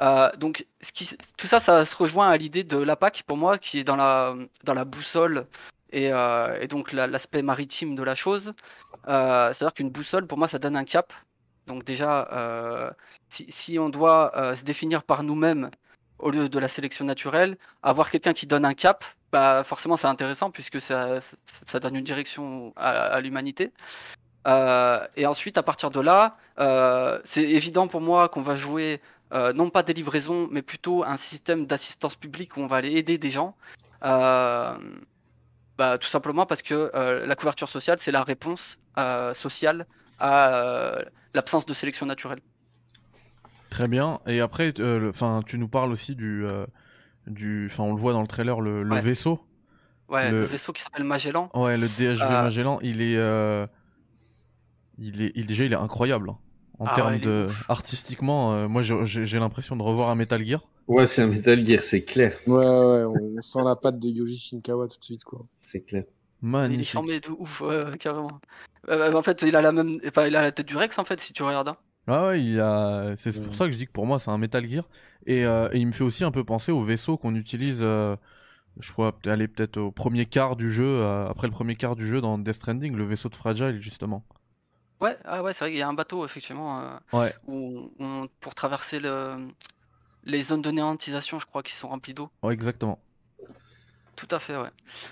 Euh, 0.00 0.30
Donc, 0.38 0.66
tout 1.36 1.46
ça, 1.46 1.60
ça 1.60 1.84
se 1.84 1.96
rejoint 1.96 2.28
à 2.28 2.36
l'idée 2.36 2.64
de 2.64 2.78
l'APAC 2.78 3.24
pour 3.26 3.36
moi, 3.36 3.58
qui 3.58 3.78
est 3.80 3.84
dans 3.84 3.96
la, 3.96 4.34
la 4.66 4.84
boussole 4.84 5.46
et, 5.92 6.10
donc 6.68 6.92
la- 6.92 7.06
l'aspect 7.06 7.42
maritime 7.42 7.94
de 7.96 8.02
la 8.02 8.14
chose. 8.14 8.54
C'est-à-dire 9.04 9.74
qu'une 9.74 9.90
boussole, 9.90 10.26
pour 10.26 10.38
moi, 10.38 10.48
ça 10.48 10.58
donne 10.58 10.76
un 10.76 10.84
cap. 10.84 11.12
Donc 11.70 11.84
déjà, 11.84 12.26
euh, 12.32 12.90
si, 13.28 13.78
on 13.78 13.90
doit 13.90 14.36
euh, 14.36 14.56
se 14.56 14.64
définir 14.64 15.04
par 15.04 15.22
nous-mêmes 15.22 15.70
au 16.18 16.32
lieu 16.32 16.48
de 16.48 16.58
la 16.58 16.66
sélection 16.66 17.04
naturelle, 17.04 17.56
avoir 17.84 18.10
quelqu'un 18.10 18.32
qui 18.32 18.48
donne 18.48 18.64
un 18.64 18.74
cap, 18.74 19.04
bah 19.30 19.62
forcément 19.62 19.96
c'est 19.96 20.08
intéressant 20.08 20.50
puisque 20.50 20.80
ça, 20.80 21.20
donne 21.74 21.94
une 21.94 22.04
direction 22.04 22.72
à, 22.74 23.20
l'humanité. 23.20 23.70
Euh, 24.48 25.06
et 25.16 25.26
ensuite, 25.26 25.58
à 25.58 25.62
partir 25.62 25.92
de 25.92 26.00
là, 26.00 26.36
c'est 27.24 27.44
évident 27.44 27.86
pour 27.86 28.00
moi 28.00 28.28
qu'on 28.28 28.42
va 28.42 28.56
jouer 28.56 29.00
non 29.32 29.70
pas 29.70 29.84
des 29.84 29.92
livraisons, 29.92 30.48
mais 30.50 30.62
plutôt 30.62 31.04
un 31.04 31.16
système 31.16 31.66
d'assistance 31.66 32.16
publique 32.16 32.56
où 32.56 32.60
on 32.62 32.66
va 32.66 32.78
aller 32.78 32.96
aider 32.96 33.16
des 33.16 33.30
gens. 33.30 33.54
Bah, 34.02 34.76
tout 36.00 36.08
simplement 36.08 36.46
parce 36.46 36.62
que 36.62 36.90
la 37.24 37.36
couverture 37.36 37.68
sociale, 37.68 38.00
c'est 38.00 38.10
la 38.10 38.24
réponse 38.24 38.80
sociale 39.34 39.86
à 40.20 40.54
euh, 40.54 41.02
l'absence 41.34 41.66
de 41.66 41.72
sélection 41.74 42.06
naturelle. 42.06 42.40
Très 43.70 43.88
bien. 43.88 44.20
Et 44.26 44.40
après, 44.40 44.72
euh, 44.80 45.10
enfin, 45.10 45.42
tu 45.46 45.58
nous 45.58 45.68
parles 45.68 45.92
aussi 45.92 46.14
du, 46.16 46.44
euh, 46.46 46.66
du, 47.26 47.68
enfin, 47.70 47.84
on 47.84 47.94
le 47.94 48.00
voit 48.00 48.12
dans 48.12 48.20
le 48.22 48.26
trailer, 48.26 48.60
le, 48.60 48.82
le 48.82 48.90
Ouais. 48.90 49.00
vaisseau. 49.00 49.40
Ouais, 50.08 50.30
Le- 50.30 50.40
le, 50.40 50.46
vaisseau 50.46 50.72
qui 50.72 50.82
s'appelle 50.82 51.04
Magellan. 51.04 51.50
Ouais, 51.54 51.76
le 51.76 51.86
DHV 51.86 52.20
Euh, 52.22 52.42
Magellan, 52.42 52.80
il 52.82 53.00
est, 53.00 53.16
euh, 53.16 53.64
il 54.98 55.22
est, 55.22 55.32
il, 55.36 55.46
déjà, 55.46 55.64
il 55.64 55.72
est 55.72 55.76
incroyable. 55.76 56.30
hein. 56.30 56.38
En 56.80 56.86
Ah 56.86 56.94
termes 56.94 57.12
ouais, 57.12 57.18
il 57.18 57.22
est 57.22 57.26
de, 57.26 57.46
ouf. 57.48 57.64
artistiquement, 57.70 58.54
euh, 58.54 58.66
moi, 58.66 58.82
j'ai- 58.82 59.38
l'impression 59.38 59.76
de 59.76 59.82
revoir 59.82 60.08
un 60.08 60.14
Metal 60.14 60.44
Gear. 60.44 60.66
Ouais, 60.88 61.06
c'est 61.06 61.22
un 61.22 61.26
Metal 61.28 61.64
Gear, 61.64 61.80
c'est 61.80 62.02
clair. 62.02 62.34
Ouais, 62.46 62.56
ouais, 62.56 63.04
on, 63.04 63.36
on 63.38 63.42
sent 63.42 63.60
la 63.64 63.76
patte 63.76 63.98
de 64.00 64.08
Yoji 64.08 64.36
Shinkawa 64.38 64.88
tout 64.88 64.98
de 64.98 65.04
suite, 65.04 65.22
quoi. 65.24 65.44
C'est 65.58 65.82
clair. 65.82 66.04
Il 66.42 66.80
est 66.80 66.84
charmé 66.84 67.20
de 67.20 67.28
ouf, 67.30 67.60
ouais, 67.60 67.90
carrément. 67.98 68.40
Euh, 68.88 69.12
en 69.12 69.22
fait, 69.22 69.42
il 69.42 69.54
a 69.56 69.60
la 69.62 69.72
même, 69.72 69.98
enfin, 70.06 70.26
il 70.26 70.34
a 70.36 70.42
la 70.42 70.52
tête 70.52 70.66
du 70.66 70.76
Rex 70.76 70.98
en 70.98 71.04
fait, 71.04 71.20
si 71.20 71.32
tu 71.32 71.42
regardes. 71.42 71.68
hein. 71.68 71.76
Ah 72.06 72.28
ouais, 72.28 72.42
il 72.42 72.58
a... 72.60 73.14
c'est 73.16 73.42
pour 73.44 73.54
ça 73.54 73.66
que 73.66 73.72
je 73.72 73.78
dis 73.78 73.86
que 73.86 73.92
pour 73.92 74.06
moi 74.06 74.18
c'est 74.18 74.30
un 74.30 74.38
Metal 74.38 74.66
Gear. 74.66 74.84
Et, 75.26 75.44
euh, 75.44 75.68
et 75.72 75.78
il 75.78 75.86
me 75.86 75.92
fait 75.92 76.02
aussi 76.02 76.24
un 76.24 76.30
peu 76.30 76.42
penser 76.44 76.72
au 76.72 76.82
vaisseau 76.82 77.16
qu'on 77.18 77.34
utilise, 77.34 77.80
euh, 77.82 78.16
je 78.80 78.90
crois, 78.90 79.16
aller 79.26 79.46
peut-être 79.48 79.76
au 79.76 79.92
premier 79.92 80.26
quart 80.26 80.56
du 80.56 80.72
jeu, 80.72 80.86
euh, 80.88 81.28
après 81.28 81.46
le 81.46 81.52
premier 81.52 81.76
quart 81.76 81.94
du 81.96 82.08
jeu 82.08 82.20
dans 82.20 82.38
Death 82.38 82.54
Stranding, 82.54 82.96
le 82.96 83.04
vaisseau 83.04 83.28
de 83.28 83.36
Fragile 83.36 83.78
justement. 83.80 84.24
Ouais, 85.00 85.16
ah 85.24 85.42
ouais, 85.42 85.52
c'est 85.52 85.60
vrai 85.64 85.70
qu'il 85.70 85.78
y 85.78 85.82
a 85.82 85.88
un 85.88 85.94
bateau 85.94 86.24
effectivement 86.24 86.80
euh, 86.80 86.96
Ouais. 87.12 87.34
où 87.46 87.92
on- 87.98 88.28
pour 88.40 88.54
traverser 88.54 88.98
le, 88.98 89.48
les 90.24 90.42
zones 90.42 90.62
de 90.62 90.70
néantisation, 90.70 91.38
je 91.38 91.46
crois, 91.46 91.62
qui 91.62 91.72
sont 91.72 91.88
remplies 91.88 92.14
d'eau. 92.14 92.30
Ouais, 92.42 92.54
exactement. 92.54 92.98
Tout 94.20 94.36
à 94.36 94.38
fait, 94.38 94.54
ouais. 94.54 94.68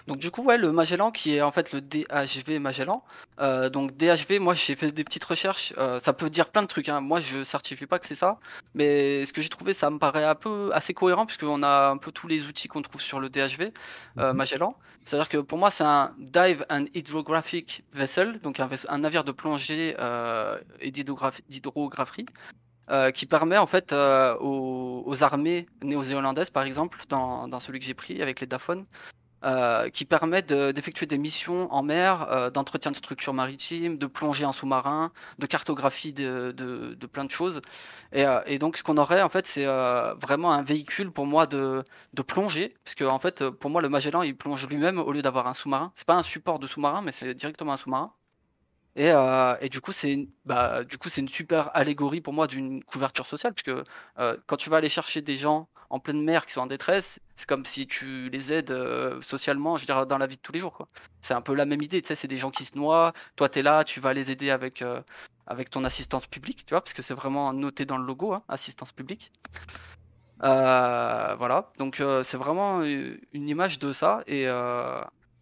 Donc 0.06 0.18
du 0.18 0.30
coup, 0.30 0.42
ouais, 0.42 0.58
le 0.58 0.70
Magellan 0.70 1.10
qui 1.10 1.34
est 1.34 1.40
en 1.40 1.50
fait 1.50 1.72
le 1.72 1.80
DHV 1.80 2.58
Magellan. 2.60 3.02
Euh, 3.40 3.70
donc 3.70 3.96
DHV, 3.96 4.38
moi 4.38 4.52
j'ai 4.52 4.76
fait 4.76 4.92
des 4.92 5.02
petites 5.02 5.24
recherches. 5.24 5.72
euh, 5.78 5.98
ça 5.98 6.12
peut 6.12 6.28
dire 6.28 6.50
plein 6.50 6.60
de 6.60 6.66
trucs. 6.66 6.90
Hein. 6.90 7.00
Moi, 7.00 7.18
je 7.18 7.42
certifie 7.42 7.86
pas 7.86 7.98
que 7.98 8.06
c'est 8.06 8.14
ça, 8.14 8.38
mais 8.74 9.24
ce 9.24 9.32
que 9.32 9.40
j'ai 9.40 9.48
trouvé, 9.48 9.72
ça 9.72 9.88
me 9.88 9.98
paraît 9.98 10.26
un 10.26 10.34
peu 10.34 10.70
assez 10.74 10.92
cohérent 10.92 11.24
puisqu'on 11.24 11.62
a 11.62 11.88
un 11.88 11.96
peu 11.96 12.12
tous 12.12 12.28
les 12.28 12.44
outils 12.44 12.68
qu'on 12.68 12.82
trouve 12.82 13.00
sur 13.00 13.18
le 13.18 13.30
DHV 13.30 13.72
euh, 14.18 14.34
Magellan. 14.34 14.76
C'est-à-dire 15.06 15.30
que 15.30 15.38
pour 15.38 15.56
moi, 15.56 15.70
c'est 15.70 15.84
un 15.84 16.12
dive 16.18 16.66
and 16.68 16.84
hydrographic 16.92 17.84
vessel, 17.94 18.40
donc 18.40 18.60
un, 18.60 18.98
navire 18.98 19.24
de 19.24 19.32
plongée 19.32 19.96
et 20.80 20.90
d'hydrographie. 20.90 22.26
Euh, 22.90 23.10
qui 23.10 23.26
permet 23.26 23.58
en 23.58 23.66
fait 23.66 23.92
euh, 23.92 24.36
aux, 24.38 25.02
aux 25.06 25.22
armées 25.22 25.66
néo-zélandaises, 25.82 26.50
par 26.50 26.64
exemple, 26.64 27.00
dans, 27.08 27.48
dans 27.48 27.60
celui 27.60 27.78
que 27.78 27.84
j'ai 27.84 27.94
pris 27.94 28.22
avec 28.22 28.40
les 28.40 28.46
Dafon, 28.46 28.86
euh, 29.44 29.88
qui 29.90 30.04
permet 30.04 30.42
de- 30.42 30.72
d'effectuer 30.72 31.06
des 31.06 31.16
missions 31.18 31.72
en 31.72 31.82
mer, 31.84 32.26
euh, 32.30 32.50
d'entretien 32.50 32.90
de 32.90 32.96
structures 32.96 33.34
maritimes, 33.34 33.96
de 33.96 34.06
plongée 34.06 34.44
en 34.44 34.52
sous-marin, 34.52 35.12
de 35.38 35.46
cartographie 35.46 36.12
de, 36.12 36.52
de, 36.56 36.94
de 36.94 37.06
plein 37.06 37.24
de 37.24 37.30
choses. 37.30 37.60
Et, 38.12 38.26
euh, 38.26 38.40
et 38.46 38.58
donc, 38.58 38.76
ce 38.76 38.82
qu'on 38.82 38.96
aurait, 38.96 39.22
en 39.22 39.28
fait, 39.28 39.46
c'est 39.46 39.66
euh, 39.66 40.14
vraiment 40.14 40.50
un 40.52 40.62
véhicule 40.62 41.12
pour 41.12 41.26
moi 41.26 41.46
de, 41.46 41.84
de 42.14 42.22
plongée, 42.22 42.74
parce 42.84 42.96
que 42.96 43.04
en 43.04 43.20
fait, 43.20 43.48
pour 43.48 43.70
moi, 43.70 43.80
le 43.80 43.88
Magellan, 43.88 44.22
il 44.22 44.36
plonge 44.36 44.66
lui-même 44.68 44.98
au 44.98 45.12
lieu 45.12 45.22
d'avoir 45.22 45.46
un 45.46 45.54
sous-marin. 45.54 45.92
C'est 45.94 46.06
pas 46.06 46.16
un 46.16 46.22
support 46.24 46.58
de 46.58 46.66
sous-marin, 46.66 47.02
mais 47.02 47.12
c'est 47.12 47.34
directement 47.34 47.74
un 47.74 47.76
sous-marin. 47.76 48.12
Et, 48.96 49.10
euh, 49.12 49.54
et 49.60 49.68
du 49.68 49.80
coup, 49.80 49.92
c'est 49.92 50.12
une, 50.12 50.28
bah, 50.44 50.84
du 50.84 50.98
coup, 50.98 51.08
c'est 51.08 51.20
une 51.20 51.28
super 51.28 51.70
allégorie 51.76 52.20
pour 52.20 52.32
moi 52.32 52.46
d'une 52.46 52.82
couverture 52.84 53.26
sociale, 53.26 53.54
puisque 53.54 53.84
euh, 54.18 54.36
quand 54.46 54.56
tu 54.56 54.70
vas 54.70 54.78
aller 54.78 54.88
chercher 54.88 55.22
des 55.22 55.36
gens 55.36 55.68
en 55.90 56.00
pleine 56.00 56.22
mer 56.22 56.44
qui 56.44 56.52
sont 56.52 56.60
en 56.60 56.66
détresse, 56.66 57.20
c'est 57.36 57.48
comme 57.48 57.64
si 57.64 57.86
tu 57.86 58.28
les 58.28 58.52
aides 58.52 58.70
euh, 58.70 59.20
socialement, 59.22 59.76
je 59.76 59.82
veux 59.82 59.86
dire, 59.86 60.06
dans 60.06 60.18
la 60.18 60.26
vie 60.26 60.36
de 60.36 60.42
tous 60.42 60.52
les 60.52 60.58
jours. 60.58 60.86
C'est 61.22 61.34
un 61.34 61.40
peu 61.40 61.54
la 61.54 61.64
même 61.64 61.80
idée, 61.80 62.02
tu 62.02 62.08
sais, 62.08 62.14
c'est 62.14 62.28
des 62.28 62.36
gens 62.38 62.50
qui 62.50 62.64
se 62.64 62.76
noient, 62.76 63.12
toi 63.36 63.48
tu 63.48 63.60
es 63.60 63.62
là, 63.62 63.84
tu 63.84 64.00
vas 64.00 64.12
les 64.12 64.30
aider 64.30 64.50
avec, 64.50 64.82
euh, 64.82 65.00
avec 65.46 65.70
ton 65.70 65.84
assistance 65.84 66.26
publique, 66.26 66.66
tu 66.66 66.74
vois, 66.74 66.82
parce 66.82 66.92
que 66.92 67.02
c'est 67.02 67.14
vraiment 67.14 67.52
noté 67.52 67.86
dans 67.86 67.98
le 67.98 68.04
logo, 68.04 68.34
hein, 68.34 68.42
assistance 68.48 68.92
publique. 68.92 69.32
Voilà, 70.40 71.72
donc 71.78 72.02
c'est 72.22 72.36
vraiment 72.36 72.82
une 72.82 73.48
image 73.48 73.78
de 73.78 73.92
ça, 73.92 74.22
et, 74.26 74.46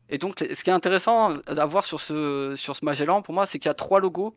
et 0.08 0.18
donc 0.18 0.38
ce 0.38 0.64
qui 0.64 0.70
est 0.70 0.72
intéressant 0.72 1.34
à 1.46 1.66
voir 1.66 1.84
sur 1.84 2.00
ce, 2.00 2.54
sur 2.56 2.76
ce 2.76 2.84
Magellan, 2.84 3.22
pour 3.22 3.34
moi, 3.34 3.46
c'est 3.46 3.58
qu'il 3.58 3.68
y 3.68 3.70
a 3.70 3.74
trois 3.74 4.00
logos. 4.00 4.34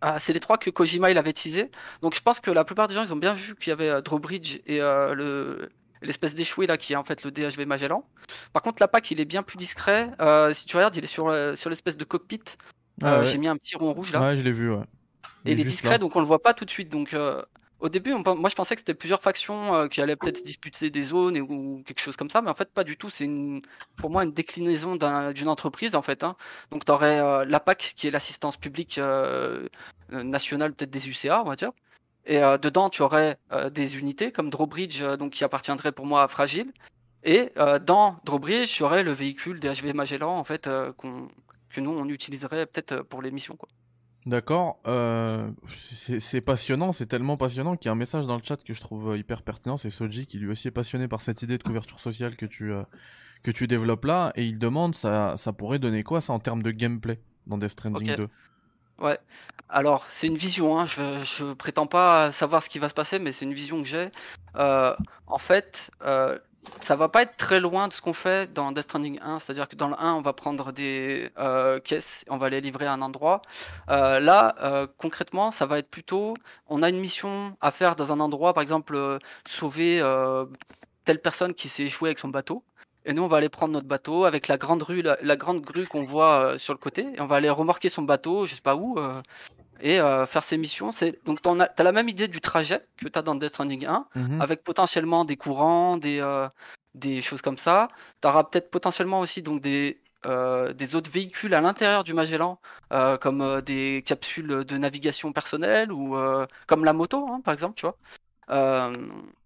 Ah, 0.00 0.18
c'est 0.18 0.32
les 0.32 0.40
trois 0.40 0.58
que 0.58 0.68
Kojima 0.70 1.10
il 1.10 1.18
avait 1.18 1.32
teasé. 1.32 1.70
Donc 2.02 2.14
je 2.14 2.20
pense 2.20 2.40
que 2.40 2.50
la 2.50 2.64
plupart 2.64 2.88
des 2.88 2.94
gens 2.94 3.04
ils 3.04 3.12
ont 3.12 3.16
bien 3.16 3.32
vu 3.32 3.54
qu'il 3.56 3.70
y 3.70 3.72
avait 3.72 3.88
euh, 3.88 4.00
Drawbridge 4.02 4.60
et 4.66 4.82
euh, 4.82 5.14
le 5.14 5.70
l'espèce 6.02 6.34
d'échoué 6.34 6.66
là 6.66 6.76
qui 6.76 6.92
est 6.92 6.96
en 6.96 7.04
fait 7.04 7.24
le 7.24 7.30
DHV 7.30 7.64
Magellan. 7.66 8.04
Par 8.52 8.60
contre 8.62 8.82
la 8.82 8.88
PAC 8.88 9.12
il 9.12 9.20
est 9.20 9.24
bien 9.24 9.42
plus 9.42 9.56
discret. 9.56 10.10
Euh, 10.20 10.52
si 10.52 10.66
tu 10.66 10.76
regardes 10.76 10.94
il 10.96 11.04
est 11.04 11.06
sur 11.06 11.28
euh, 11.28 11.54
sur 11.54 11.70
l'espèce 11.70 11.96
de 11.96 12.04
cockpit. 12.04 12.42
Ah 13.02 13.14
Euh, 13.14 13.18
ouais. 13.20 13.24
J'ai 13.24 13.38
mis 13.38 13.48
un 13.48 13.56
petit 13.56 13.76
rond 13.76 13.94
rouge 13.94 14.12
là. 14.12 14.20
Ouais, 14.20 14.36
je 14.36 14.42
l'ai 14.42 14.52
vu, 14.52 14.70
ouais. 14.70 14.84
et 15.46 15.52
il 15.52 15.60
est 15.60 15.64
discret 15.64 15.90
là. 15.90 15.98
donc 15.98 16.14
on 16.16 16.20
le 16.20 16.26
voit 16.26 16.42
pas 16.42 16.52
tout 16.52 16.66
de 16.66 16.70
suite. 16.70 16.90
Donc 16.90 17.16
au 17.80 17.88
début, 17.88 18.14
moi 18.14 18.48
je 18.48 18.54
pensais 18.54 18.74
que 18.76 18.80
c'était 18.80 18.94
plusieurs 18.94 19.20
factions 19.22 19.74
euh, 19.74 19.88
qui 19.88 20.00
allaient 20.00 20.16
peut-être 20.16 20.42
disputer 20.44 20.90
des 20.90 21.04
zones 21.04 21.38
ou 21.38 21.82
quelque 21.84 22.00
chose 22.00 22.16
comme 22.16 22.30
ça, 22.30 22.40
mais 22.40 22.50
en 22.50 22.54
fait 22.54 22.72
pas 22.72 22.84
du 22.84 22.96
tout. 22.96 23.10
C'est 23.10 23.28
pour 23.96 24.10
moi 24.10 24.24
une 24.24 24.32
déclinaison 24.32 24.96
d'un- 24.96 25.32
d'une 25.32 25.48
entreprise 25.48 25.94
en 25.94 26.02
fait. 26.02 26.22
hein. 26.24 26.36
Donc 26.70 26.84
tu 26.84 26.92
aurais 26.92 27.44
l'APAC 27.44 27.92
qui 27.96 28.06
est 28.08 28.10
l'assistance 28.10 28.56
publique 28.56 28.98
euh, 28.98 29.68
euh, 30.12 30.22
nationale 30.22 30.72
peut-être 30.72 30.90
des 30.90 31.08
UCA, 31.08 31.42
on 31.42 31.48
va 31.48 31.56
dire. 31.56 31.70
Et 32.26 32.42
euh, 32.42 32.56
dedans 32.58 32.88
tu 32.90 33.02
aurais 33.02 33.38
euh, 33.52 33.68
des 33.70 33.98
unités 33.98 34.32
comme 34.32 34.48
Drawbridge, 34.50 35.02
euh, 35.02 35.16
donc 35.18 35.32
qui 35.32 35.44
appartiendrait 35.44 35.92
pour 35.92 36.06
moi 36.06 36.22
à 36.22 36.28
Fragile. 36.28 36.72
Et 37.22 37.52
euh, 37.58 37.78
dans 37.78 38.18
Drawbridge, 38.24 38.78
il 38.78 38.80
y 38.80 38.84
aurait 38.84 39.02
le 39.02 39.12
véhicule 39.12 39.60
des 39.60 39.68
HV 39.68 39.92
Magellan 39.94 40.36
en 40.38 40.44
fait 40.44 40.66
euh, 40.66 40.92
qu'on 40.92 41.28
que 41.74 41.80
nous 41.80 41.90
on 41.90 42.08
utiliserait 42.08 42.66
peut-être 42.66 42.92
euh, 42.92 43.02
pour 43.02 43.20
les 43.20 43.30
missions 43.30 43.56
quoi. 43.56 43.68
D'accord. 44.26 44.78
euh, 44.86 45.50
c'est 45.76 46.40
passionnant, 46.40 46.92
c'est 46.92 47.06
tellement 47.06 47.36
passionnant 47.36 47.76
qu'il 47.76 47.86
y 47.86 47.88
a 47.90 47.92
un 47.92 47.96
message 47.96 48.24
dans 48.24 48.36
le 48.36 48.42
chat 48.42 48.56
que 48.56 48.72
je 48.72 48.80
trouve 48.80 49.10
euh, 49.10 49.18
hyper 49.18 49.42
pertinent. 49.42 49.76
C'est 49.76 49.90
Soji 49.90 50.26
qui 50.26 50.38
lui 50.38 50.50
aussi 50.50 50.68
est 50.68 50.72
passionné 50.72 51.08
par 51.08 51.20
cette 51.20 51.42
idée 51.42 51.58
de 51.58 51.62
couverture 51.62 52.00
sociale 52.00 52.36
que 52.36 52.46
tu, 52.46 52.72
euh, 52.72 52.82
que 53.42 53.50
tu 53.50 53.66
développes 53.66 54.06
là. 54.06 54.32
Et 54.34 54.44
il 54.44 54.58
demande 54.58 54.94
ça, 54.94 55.34
ça 55.36 55.52
pourrait 55.52 55.78
donner 55.78 56.02
quoi 56.04 56.22
ça 56.22 56.32
en 56.32 56.38
termes 56.38 56.62
de 56.62 56.70
gameplay 56.70 57.20
dans 57.46 57.58
Death 57.58 57.70
Stranding 57.70 58.10
Ok. 58.12 58.16
2 58.16 58.28
Ouais. 59.00 59.18
Alors, 59.68 60.06
c'est 60.08 60.28
une 60.28 60.36
vision, 60.36 60.78
hein. 60.78 60.86
Je, 60.86 61.20
je 61.24 61.52
prétends 61.52 61.88
pas 61.88 62.30
savoir 62.30 62.62
ce 62.62 62.68
qui 62.68 62.78
va 62.78 62.88
se 62.88 62.94
passer, 62.94 63.18
mais 63.18 63.32
c'est 63.32 63.44
une 63.44 63.52
vision 63.52 63.82
que 63.82 63.88
j'ai. 63.88 64.08
Euh, 64.56 64.94
en 65.26 65.38
fait, 65.38 65.90
ça 66.80 66.96
va 66.96 67.08
pas 67.08 67.22
être 67.22 67.36
très 67.36 67.60
loin 67.60 67.88
de 67.88 67.92
ce 67.92 68.00
qu'on 68.00 68.12
fait 68.12 68.52
dans 68.52 68.72
Death 68.72 68.84
Stranding 68.84 69.18
1, 69.22 69.38
c'est-à-dire 69.38 69.68
que 69.68 69.76
dans 69.76 69.88
le 69.88 69.94
1, 69.98 70.14
on 70.14 70.22
va 70.22 70.32
prendre 70.32 70.72
des 70.72 71.30
euh, 71.38 71.80
caisses 71.80 72.24
on 72.28 72.36
va 72.36 72.48
les 72.48 72.60
livrer 72.60 72.86
à 72.86 72.92
un 72.92 73.02
endroit. 73.02 73.42
Euh, 73.90 74.20
là, 74.20 74.54
euh, 74.62 74.86
concrètement, 74.98 75.50
ça 75.50 75.66
va 75.66 75.78
être 75.78 75.90
plutôt, 75.90 76.34
on 76.68 76.82
a 76.82 76.88
une 76.88 76.98
mission 77.00 77.56
à 77.60 77.70
faire 77.70 77.96
dans 77.96 78.12
un 78.12 78.20
endroit, 78.20 78.54
par 78.54 78.62
exemple, 78.62 78.94
euh, 78.96 79.18
sauver 79.48 80.02
telle 81.04 81.20
personne 81.20 81.54
qui 81.54 81.68
s'est 81.68 81.84
échouée 81.84 82.08
avec 82.08 82.18
son 82.18 82.28
bateau. 82.28 82.64
Et 83.06 83.12
nous, 83.12 83.22
on 83.22 83.28
va 83.28 83.36
aller 83.36 83.50
prendre 83.50 83.72
notre 83.74 83.86
bateau 83.86 84.24
avec 84.24 84.48
la 84.48 84.56
grande 84.56 84.82
rue, 84.82 85.02
la, 85.02 85.18
la 85.20 85.36
grande 85.36 85.60
grue 85.60 85.86
qu'on 85.86 86.00
voit 86.00 86.58
sur 86.58 86.72
le 86.72 86.78
côté, 86.78 87.06
et 87.14 87.20
on 87.20 87.26
va 87.26 87.36
aller 87.36 87.50
remorquer 87.50 87.90
son 87.90 88.02
bateau, 88.02 88.46
je 88.46 88.54
sais 88.54 88.62
pas 88.62 88.76
où, 88.76 88.98
et 89.80 90.00
euh, 90.00 90.26
faire 90.26 90.42
ses 90.44 90.56
missions. 90.56 90.92
C'est 90.92 91.24
donc 91.24 91.42
t'en 91.42 91.58
as, 91.60 91.68
t'as 91.68 91.82
la 91.84 91.92
même 91.92 92.08
idée 92.08 92.28
du 92.28 92.40
trajet 92.40 92.86
que 92.96 93.08
t'as 93.08 93.22
dans 93.22 93.34
Death 93.34 93.50
Stranding 93.50 93.86
1, 93.86 94.06
Mhm. 94.14 94.40
avec 94.40 94.64
potentiellement 94.64 95.24
des 95.24 95.36
courants, 95.36 95.96
des 95.96 96.20
euh, 96.20 96.48
des 96.94 97.22
choses 97.22 97.42
comme 97.42 97.58
ça. 97.58 97.88
T'auras 98.20 98.44
peut-être 98.44 98.70
potentiellement 98.70 99.20
aussi 99.20 99.42
donc 99.42 99.60
des 99.60 100.00
euh, 100.26 100.72
des 100.72 100.94
autres 100.94 101.10
véhicules 101.10 101.52
à 101.54 101.60
l'intérieur 101.60 102.02
du 102.04 102.14
Magellan, 102.14 102.58
comme 103.20 103.60
des 103.62 104.02
capsules 104.06 104.64
de 104.64 104.76
navigation 104.78 105.32
personnelle 105.32 105.92
ou 105.92 106.16
comme 106.66 106.84
la 106.84 106.92
moto, 106.94 107.26
hein, 107.28 107.40
par 107.44 107.52
exemple, 107.52 107.74
tu 107.74 107.86
vois. 107.86 107.98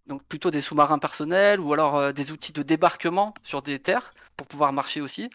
Donc 0.06 0.22
plutôt 0.24 0.50
des 0.50 0.60
sous-marins 0.60 0.98
personnels 0.98 1.60
ou 1.60 1.72
alors 1.72 2.12
des 2.12 2.32
outils 2.32 2.52
de 2.52 2.62
débarquement 2.62 3.34
sur 3.42 3.60
des 3.62 3.78
terres 3.78 4.14
pour 4.36 4.46
pouvoir 4.46 4.72
marcher 4.72 5.00
aussi. 5.00 5.30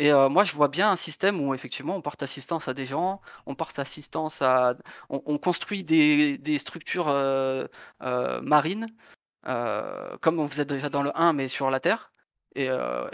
Et 0.00 0.10
euh, 0.12 0.30
moi, 0.30 0.44
je 0.44 0.54
vois 0.54 0.68
bien 0.68 0.90
un 0.90 0.96
système 0.96 1.46
où 1.46 1.52
effectivement 1.52 1.94
on 1.94 2.00
porte 2.00 2.22
assistance 2.22 2.68
à 2.68 2.74
des 2.74 2.86
gens, 2.86 3.20
on 3.44 3.54
porte 3.54 3.78
assistance 3.78 4.40
à, 4.40 4.74
on, 5.10 5.22
on 5.26 5.36
construit 5.36 5.84
des, 5.84 6.58
structures 6.58 7.08
euh, 7.08 7.66
euh, 8.02 8.40
marines, 8.40 8.86
comme 9.44 10.38
on 10.40 10.48
faisait 10.48 10.64
déjà 10.64 10.88
dans 10.88 11.02
le 11.02 11.12
1, 11.14 11.34
mais 11.34 11.48
sur 11.48 11.68
la 11.70 11.80
terre. 11.80 12.12
Et, 12.54 12.70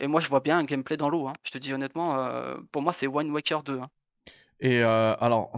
moi, 0.06 0.20
je 0.20 0.28
vois 0.28 0.38
bien 0.38 0.58
un 0.58 0.62
gameplay 0.62 0.96
dans 0.96 1.10
l'eau. 1.10 1.26
hein. 1.26 1.32
Je 1.42 1.50
te 1.50 1.58
dis 1.58 1.74
honnêtement, 1.74 2.32
pour 2.70 2.82
moi, 2.82 2.92
c'est 2.92 3.08
Wind 3.08 3.32
Waker 3.32 3.64
2. 3.64 3.80
hein. 3.80 3.90
Et 4.60 4.80
alors, 4.84 5.50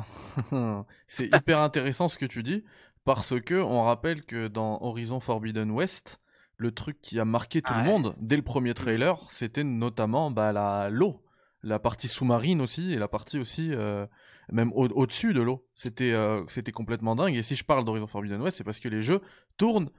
c'est 1.08 1.26
hyper 1.26 1.58
intéressant 1.58 2.08
ce 2.08 2.16
que 2.16 2.24
tu 2.26 2.42
dis, 2.42 2.64
parce 3.04 3.38
que 3.38 3.54
on 3.54 3.82
rappelle 3.82 4.24
que 4.24 4.48
dans 4.48 4.80
Horizon 4.80 5.20
Forbidden 5.20 5.70
West, 5.72 6.20
le 6.58 6.72
truc 6.72 7.00
qui 7.02 7.20
a 7.20 7.26
marqué 7.26 7.62
tout 7.62 7.72
Ah 7.72 7.76
le 7.76 7.82
ouais. 7.84 7.92
monde 7.92 8.16
dès 8.20 8.36
le 8.36 8.42
premier 8.42 8.74
trailer, 8.74 9.18
c'était 9.30 9.64
notamment 9.64 10.30
bah, 10.32 10.52
la 10.52 10.90
l'eau, 10.90 11.24
la 11.64 11.80
partie 11.80 12.08
sous-marine 12.08 12.62
aussi, 12.62 12.92
et 12.92 12.98
la 12.98 13.08
partie 13.08 13.38
aussi 13.40 13.72
euh, 13.72 14.06
même 14.52 14.72
au- 14.74 14.88
au-dessus 14.88 15.34
de 15.34 15.42
l'eau. 15.42 15.66
C'était 15.76 16.12
euh, 16.12 16.44
c'était 16.48 16.72
complètement 16.72 17.16
dingue. 17.16 17.36
Et 17.36 17.42
si 17.42 17.56
je 17.56 17.64
parle 17.64 17.84
d'Horizon 17.84 18.08
Forbidden 18.08 18.42
West, 18.42 18.58
c'est 18.58 18.64
parce 18.64 18.80
que 18.80 18.88
les 18.90 19.02
jeux 19.02 19.22
tournent 19.58 19.90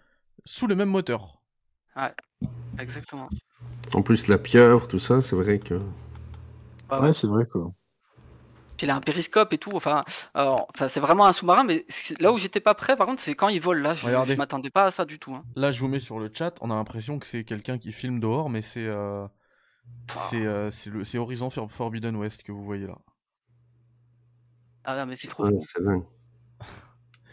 sous 0.45 0.67
le 0.67 0.75
même 0.75 0.89
moteur. 0.89 1.41
Ouais, 1.95 2.15
exactement. 2.79 3.29
En 3.93 4.01
plus, 4.01 4.27
la 4.29 4.39
pieuvre, 4.39 4.87
tout 4.87 4.97
ça, 4.97 5.21
c'est 5.21 5.35
vrai 5.35 5.59
que. 5.59 5.79
Ouais, 6.89 6.99
Ouais, 6.99 7.13
c'est 7.13 7.27
vrai 7.27 7.45
quoi. 7.47 7.71
Puis 8.79 8.87
il 8.87 8.91
a 8.91 8.95
un 8.95 9.01
périscope 9.01 9.51
et 9.51 9.57
tout. 9.57 9.71
Enfin, 9.73 10.05
alors, 10.33 10.69
enfin 10.73 10.87
c'est 10.87 11.01
vraiment 11.01 11.25
un 11.25 11.33
sous-marin. 11.33 11.65
Mais 11.65 11.85
là 12.21 12.31
où 12.31 12.37
j'étais 12.37 12.61
pas 12.61 12.73
prêt, 12.75 12.95
par 12.95 13.07
contre, 13.07 13.21
c'est 13.21 13.35
quand 13.35 13.49
il 13.49 13.59
vole. 13.59 13.81
Là, 13.81 13.93
je, 13.93 14.35
m'attendais 14.37 14.69
pas 14.69 14.85
à 14.85 14.91
ça 14.91 15.03
du 15.03 15.19
tout. 15.19 15.35
hein. 15.35 15.43
Là, 15.57 15.69
je 15.71 15.81
vous 15.81 15.89
mets 15.89 15.99
sur 15.99 16.17
le 16.17 16.31
chat, 16.33 16.55
on 16.61 16.71
a 16.71 16.75
l'impression 16.75 17.19
que 17.19 17.25
c'est 17.25 17.43
quelqu'un 17.43 17.77
qui 17.77 17.91
filme 17.91 18.21
dehors, 18.21 18.49
mais 18.49 18.61
c'est 18.61 18.85
euh, 18.85 19.27
c'est 20.29 20.45
euh, 20.45 20.69
c'est 20.69 21.17
Horizon 21.17 21.49
For- 21.49 21.69
Forbidden 21.69 22.15
West 22.15 22.43
que 22.43 22.53
vous 22.53 22.63
voyez 22.63 22.87
là. 22.87 22.95
Ah 24.85 24.95
non, 24.95 25.07
mais 25.07 25.15
c'est 25.17 25.27
trop 25.27 25.45
dingue. 25.45 26.05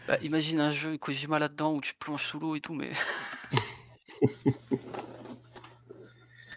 Bah, 0.08 0.18
imagine 0.22 0.58
un 0.58 0.70
jeu 0.70 0.98
Kojima 0.98 1.38
là-dedans 1.38 1.74
où 1.74 1.80
tu 1.80 1.94
plonges 1.94 2.24
sous 2.26 2.40
l'eau 2.40 2.56
et 2.56 2.60
tout, 2.60 2.74
mais 2.74 2.90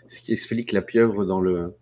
Ce 0.08 0.20
qui 0.20 0.34
explique 0.34 0.72
la 0.72 0.82
pieuvre 0.82 1.26
dans 1.26 1.42
le. 1.42 1.78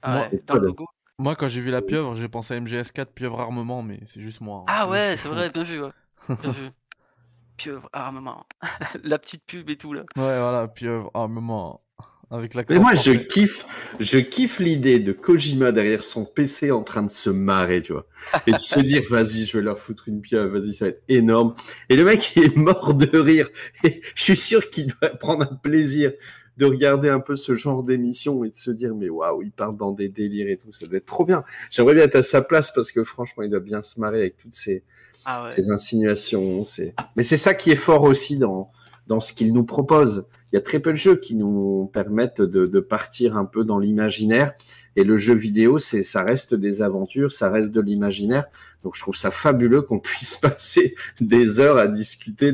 Ah 0.00 0.30
ouais, 0.30 0.42
dans 0.46 0.54
le 0.54 0.68
logo. 0.68 0.86
Moi, 1.20 1.36
quand 1.36 1.48
j'ai 1.48 1.60
vu 1.60 1.70
la 1.70 1.82
pieuvre, 1.82 2.16
j'ai 2.16 2.28
pensé 2.28 2.54
à 2.54 2.60
MGS4 2.60 3.08
pieuvre 3.14 3.40
armement, 3.40 3.82
mais 3.82 4.00
c'est 4.06 4.22
juste 4.22 4.40
moi. 4.40 4.60
hein. 4.60 4.64
Ah 4.68 4.88
ouais, 4.88 5.16
c'est 5.18 5.28
vrai, 5.28 5.50
bien 5.50 5.64
vu, 5.64 5.82
ouais. 5.82 5.90
Bien 6.42 6.50
vu. 6.50 6.70
Pieuvre, 7.58 7.90
armement. 7.92 8.46
La 9.04 9.18
petite 9.18 9.44
pub 9.46 9.68
et 9.68 9.76
tout 9.76 9.92
là. 9.92 10.00
Ouais, 10.16 10.40
voilà, 10.40 10.66
pieuvre 10.66 11.10
armement. 11.12 11.82
Avec 12.30 12.54
l'accent. 12.54 12.72
Mais 12.72 12.80
moi, 12.80 12.94
je 12.94 13.10
kiffe, 13.10 13.66
je 13.98 14.16
kiffe 14.18 14.60
l'idée 14.60 14.98
de 15.00 15.12
Kojima 15.12 15.72
derrière 15.72 16.02
son 16.02 16.24
PC 16.24 16.70
en 16.70 16.82
train 16.84 17.02
de 17.02 17.10
se 17.10 17.28
marrer, 17.28 17.82
tu 17.82 17.92
vois. 17.92 18.06
Et 18.46 18.52
de 18.52 18.56
se 18.58 18.78
dire, 18.80 19.02
vas-y, 19.10 19.44
je 19.44 19.58
vais 19.58 19.62
leur 19.64 19.78
foutre 19.78 20.08
une 20.08 20.22
pieuvre, 20.22 20.58
vas-y, 20.58 20.72
ça 20.72 20.84
va 20.86 20.88
être 20.90 21.02
énorme. 21.08 21.54
Et 21.90 21.96
le 21.96 22.04
mec, 22.04 22.34
il 22.36 22.44
est 22.44 22.56
mort 22.56 22.94
de 22.94 23.18
rire. 23.18 23.48
Et 23.84 24.00
je 24.14 24.22
suis 24.22 24.36
sûr 24.36 24.70
qu'il 24.70 24.86
doit 24.86 25.10
prendre 25.10 25.42
un 25.42 25.56
plaisir 25.56 26.12
de 26.60 26.66
regarder 26.66 27.08
un 27.08 27.20
peu 27.20 27.36
ce 27.36 27.54
genre 27.54 27.82
d'émission 27.82 28.44
et 28.44 28.50
de 28.50 28.56
se 28.56 28.70
dire, 28.70 28.94
mais 28.94 29.08
waouh, 29.08 29.40
il 29.42 29.50
part 29.50 29.72
dans 29.72 29.92
des 29.92 30.10
délires 30.10 30.48
et 30.48 30.58
tout, 30.58 30.72
ça 30.74 30.86
doit 30.86 30.98
être 30.98 31.06
trop 31.06 31.24
bien. 31.24 31.42
J'aimerais 31.70 31.94
bien 31.94 32.04
être 32.04 32.16
à 32.16 32.22
sa 32.22 32.42
place 32.42 32.70
parce 32.70 32.92
que 32.92 33.02
franchement, 33.02 33.42
il 33.42 33.50
doit 33.50 33.60
bien 33.60 33.80
se 33.80 33.98
marrer 33.98 34.18
avec 34.20 34.36
toutes 34.36 34.52
ces, 34.52 34.84
Ah 35.24 35.44
ouais. 35.44 35.52
ces 35.52 35.70
insinuations. 35.70 36.62
C'est... 36.64 36.94
Mais 37.16 37.22
c'est 37.22 37.38
ça 37.38 37.54
qui 37.54 37.70
est 37.70 37.76
fort 37.76 38.02
aussi 38.02 38.36
dans, 38.36 38.70
dans 39.10 39.18
ce 39.18 39.32
qu'il 39.32 39.52
nous 39.52 39.64
propose. 39.64 40.28
Il 40.52 40.56
y 40.56 40.58
a 40.58 40.62
très 40.62 40.78
peu 40.78 40.92
de 40.92 40.96
jeux 40.96 41.16
qui 41.16 41.34
nous 41.34 41.90
permettent 41.92 42.40
de, 42.40 42.64
de 42.64 42.80
partir 42.80 43.36
un 43.36 43.44
peu 43.44 43.64
dans 43.64 43.80
l'imaginaire. 43.80 44.52
Et 44.94 45.02
le 45.02 45.16
jeu 45.16 45.34
vidéo, 45.34 45.78
c'est, 45.78 46.04
ça 46.04 46.22
reste 46.22 46.54
des 46.54 46.80
aventures, 46.80 47.32
ça 47.32 47.50
reste 47.50 47.72
de 47.72 47.80
l'imaginaire. 47.80 48.44
Donc 48.84 48.94
je 48.94 49.00
trouve 49.00 49.16
ça 49.16 49.32
fabuleux 49.32 49.82
qu'on 49.82 49.98
puisse 50.10 50.36
passer 50.36 50.94
des 51.20 51.58
heures 51.58 51.76
à 51.76 51.88
discuter 51.88 52.52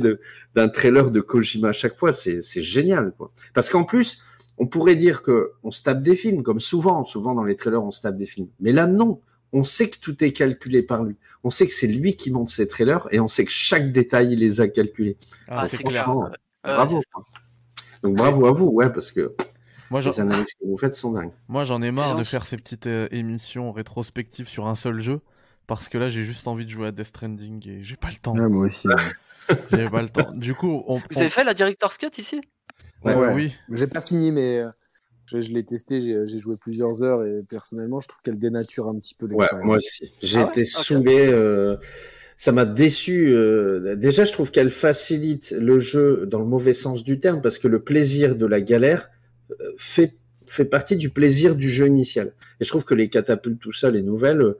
d'un 0.55 0.69
trailer 0.71 1.11
de 1.11 1.21
Kojima 1.21 1.69
à 1.69 1.73
chaque 1.73 1.99
fois. 1.99 2.15
C'est, 2.15 2.41
génial, 2.63 3.13
quoi. 3.19 3.31
Parce 3.53 3.69
qu'en 3.69 3.85
plus, 3.85 4.23
on 4.57 4.67
pourrait 4.67 4.97
dire 4.97 5.21
que 5.21 5.53
on 5.63 5.71
se 5.71 5.83
tape 5.83 6.03
des 6.03 6.17
films, 6.17 6.43
comme 6.43 6.61
souvent, 6.61 7.05
souvent 7.05 7.35
dans 7.35 7.45
les 7.45 7.57
trailers, 7.57 7.85
on 7.85 7.91
se 7.91 8.01
tape 8.01 8.17
des 8.17 8.27
films. 8.27 8.49
Mais 8.61 8.73
là, 8.73 8.87
non. 8.87 9.21
On 9.53 9.63
sait 9.63 9.91
que 9.91 9.99
tout 9.99 10.25
est 10.25 10.33
calculé 10.33 10.83
par 10.83 11.05
lui. 11.05 11.17
On 11.45 11.51
sait 11.51 11.67
que 11.67 11.73
c'est 11.73 11.87
lui 11.87 12.17
qui 12.17 12.31
monte 12.31 12.49
ses 12.49 12.67
trailers 12.67 13.07
et 13.13 13.21
on 13.21 13.29
sait 13.29 13.45
que 13.45 13.51
chaque 13.51 13.93
détail, 13.93 14.33
il 14.33 14.41
les 14.41 14.61
a 14.61 14.69
calculés. 14.69 15.19
Ah, 15.49 15.69
c'est 15.69 15.77
c'est 15.77 15.85
clair. 15.85 16.09
Ouais, 16.67 16.75
bravo. 16.75 17.03
Donc 18.03 18.17
bravo 18.17 18.47
à 18.47 18.53
vous, 18.53 18.67
ouais, 18.67 18.93
parce 18.93 19.11
que 19.11 19.35
Moi, 19.91 20.01
j'en... 20.01 20.11
les 20.11 20.21
analyses 20.21 20.53
que 20.55 20.67
vous 20.67 20.77
faites 20.77 20.95
sont 20.95 21.13
dingues. 21.13 21.31
Moi, 21.49 21.65
j'en 21.65 21.81
ai 21.83 21.91
marre 21.91 22.17
de 22.17 22.25
faire 22.25 22.47
ces 22.47 22.57
petites 22.57 22.87
euh, 22.87 23.09
émissions 23.11 23.73
rétrospectives 23.73 24.49
sur 24.49 24.67
un 24.67 24.75
seul 24.75 25.01
jeu. 25.01 25.21
Parce 25.67 25.89
que 25.89 25.99
là, 25.99 26.09
j'ai 26.09 26.23
juste 26.23 26.47
envie 26.47 26.65
de 26.65 26.71
jouer 26.71 26.89
à 26.89 26.93
Death 26.93 27.07
Stranding 27.07 27.69
et 27.69 27.83
j'ai 27.83 27.97
pas 27.97 28.09
le 28.09 28.17
temps. 28.17 28.35
Ouais, 28.35 28.49
moi 28.49 28.67
aussi. 28.67 28.89
ouais. 28.89 28.95
J'ai 29.71 29.89
pas 29.89 30.03
le 30.03 30.09
temps. 30.09 30.33
Du 30.35 30.55
coup, 30.55 30.83
on. 30.87 30.97
Vous 30.99 31.05
on- 31.17 31.21
avez 31.21 31.31
fait 31.31 31.45
la 31.45 31.55
Director's 31.55 31.99
Cut 31.99 32.11
ici? 32.19 32.41
Ouais, 33.05 33.15
Ouais. 33.15 33.35
Oui. 33.35 33.55
J'ai 33.73 33.87
pas 33.87 34.01
fini, 34.01 34.33
mais 34.33 34.59
euh, 34.59 34.69
je, 35.27 35.41
je 35.41 35.53
l'ai 35.53 35.65
testé, 35.65 36.01
j'ai 36.01 36.39
joué 36.39 36.57
plusieurs 36.61 37.03
heures 37.03 37.25
et 37.25 37.43
personnellement, 37.49 38.01
je 38.01 38.09
trouve 38.09 38.21
qu'elle 38.23 38.39
dénature 38.39 38.89
un 38.89 38.97
petit 38.97 39.15
peu 39.15 39.27
Ouais, 39.27 39.39
l'expérience. 39.39 39.67
moi 39.67 39.77
aussi. 39.77 40.13
J'ai 40.23 40.39
Ah 40.41 40.45
ouais? 40.45 40.49
Été 40.51 40.65
Ok. 40.65 40.67
saoulé. 40.69 41.27
euh, 41.29 41.77
ça 42.37 42.53
m'a 42.53 42.65
déçu. 42.65 43.29
euh, 43.29 43.97
déjà, 43.97 44.25
je 44.25 44.33
trouve 44.33 44.51
qu'elle 44.51 44.71
facilite 44.71 45.55
le 45.59 45.79
jeu 45.79 46.27
dans 46.27 46.39
le 46.39 46.47
mauvais 46.47 46.75
sens 46.75 47.05
du 47.05 47.19
terme 47.19 47.41
parce 47.41 47.59
que 47.59 47.69
le 47.69 47.81
plaisir 47.81 48.37
de 48.37 48.47
la 48.47 48.61
galère 48.61 49.11
euh, 49.51 49.55
fait 49.77 50.15
fait 50.49 50.65
partie 50.65 50.97
du 50.97 51.11
plaisir 51.11 51.57
du 51.57 51.69
jeu 51.69 51.87
initial. 51.87 52.33
Et 52.61 52.65
je 52.65 52.69
trouve 52.69 52.85
que 52.85 52.95
les 52.95 53.09
catapultes, 53.09 53.61
tout 53.61 53.73
ça, 53.73 53.91
les 53.91 54.03
nouvelles, 54.03 54.55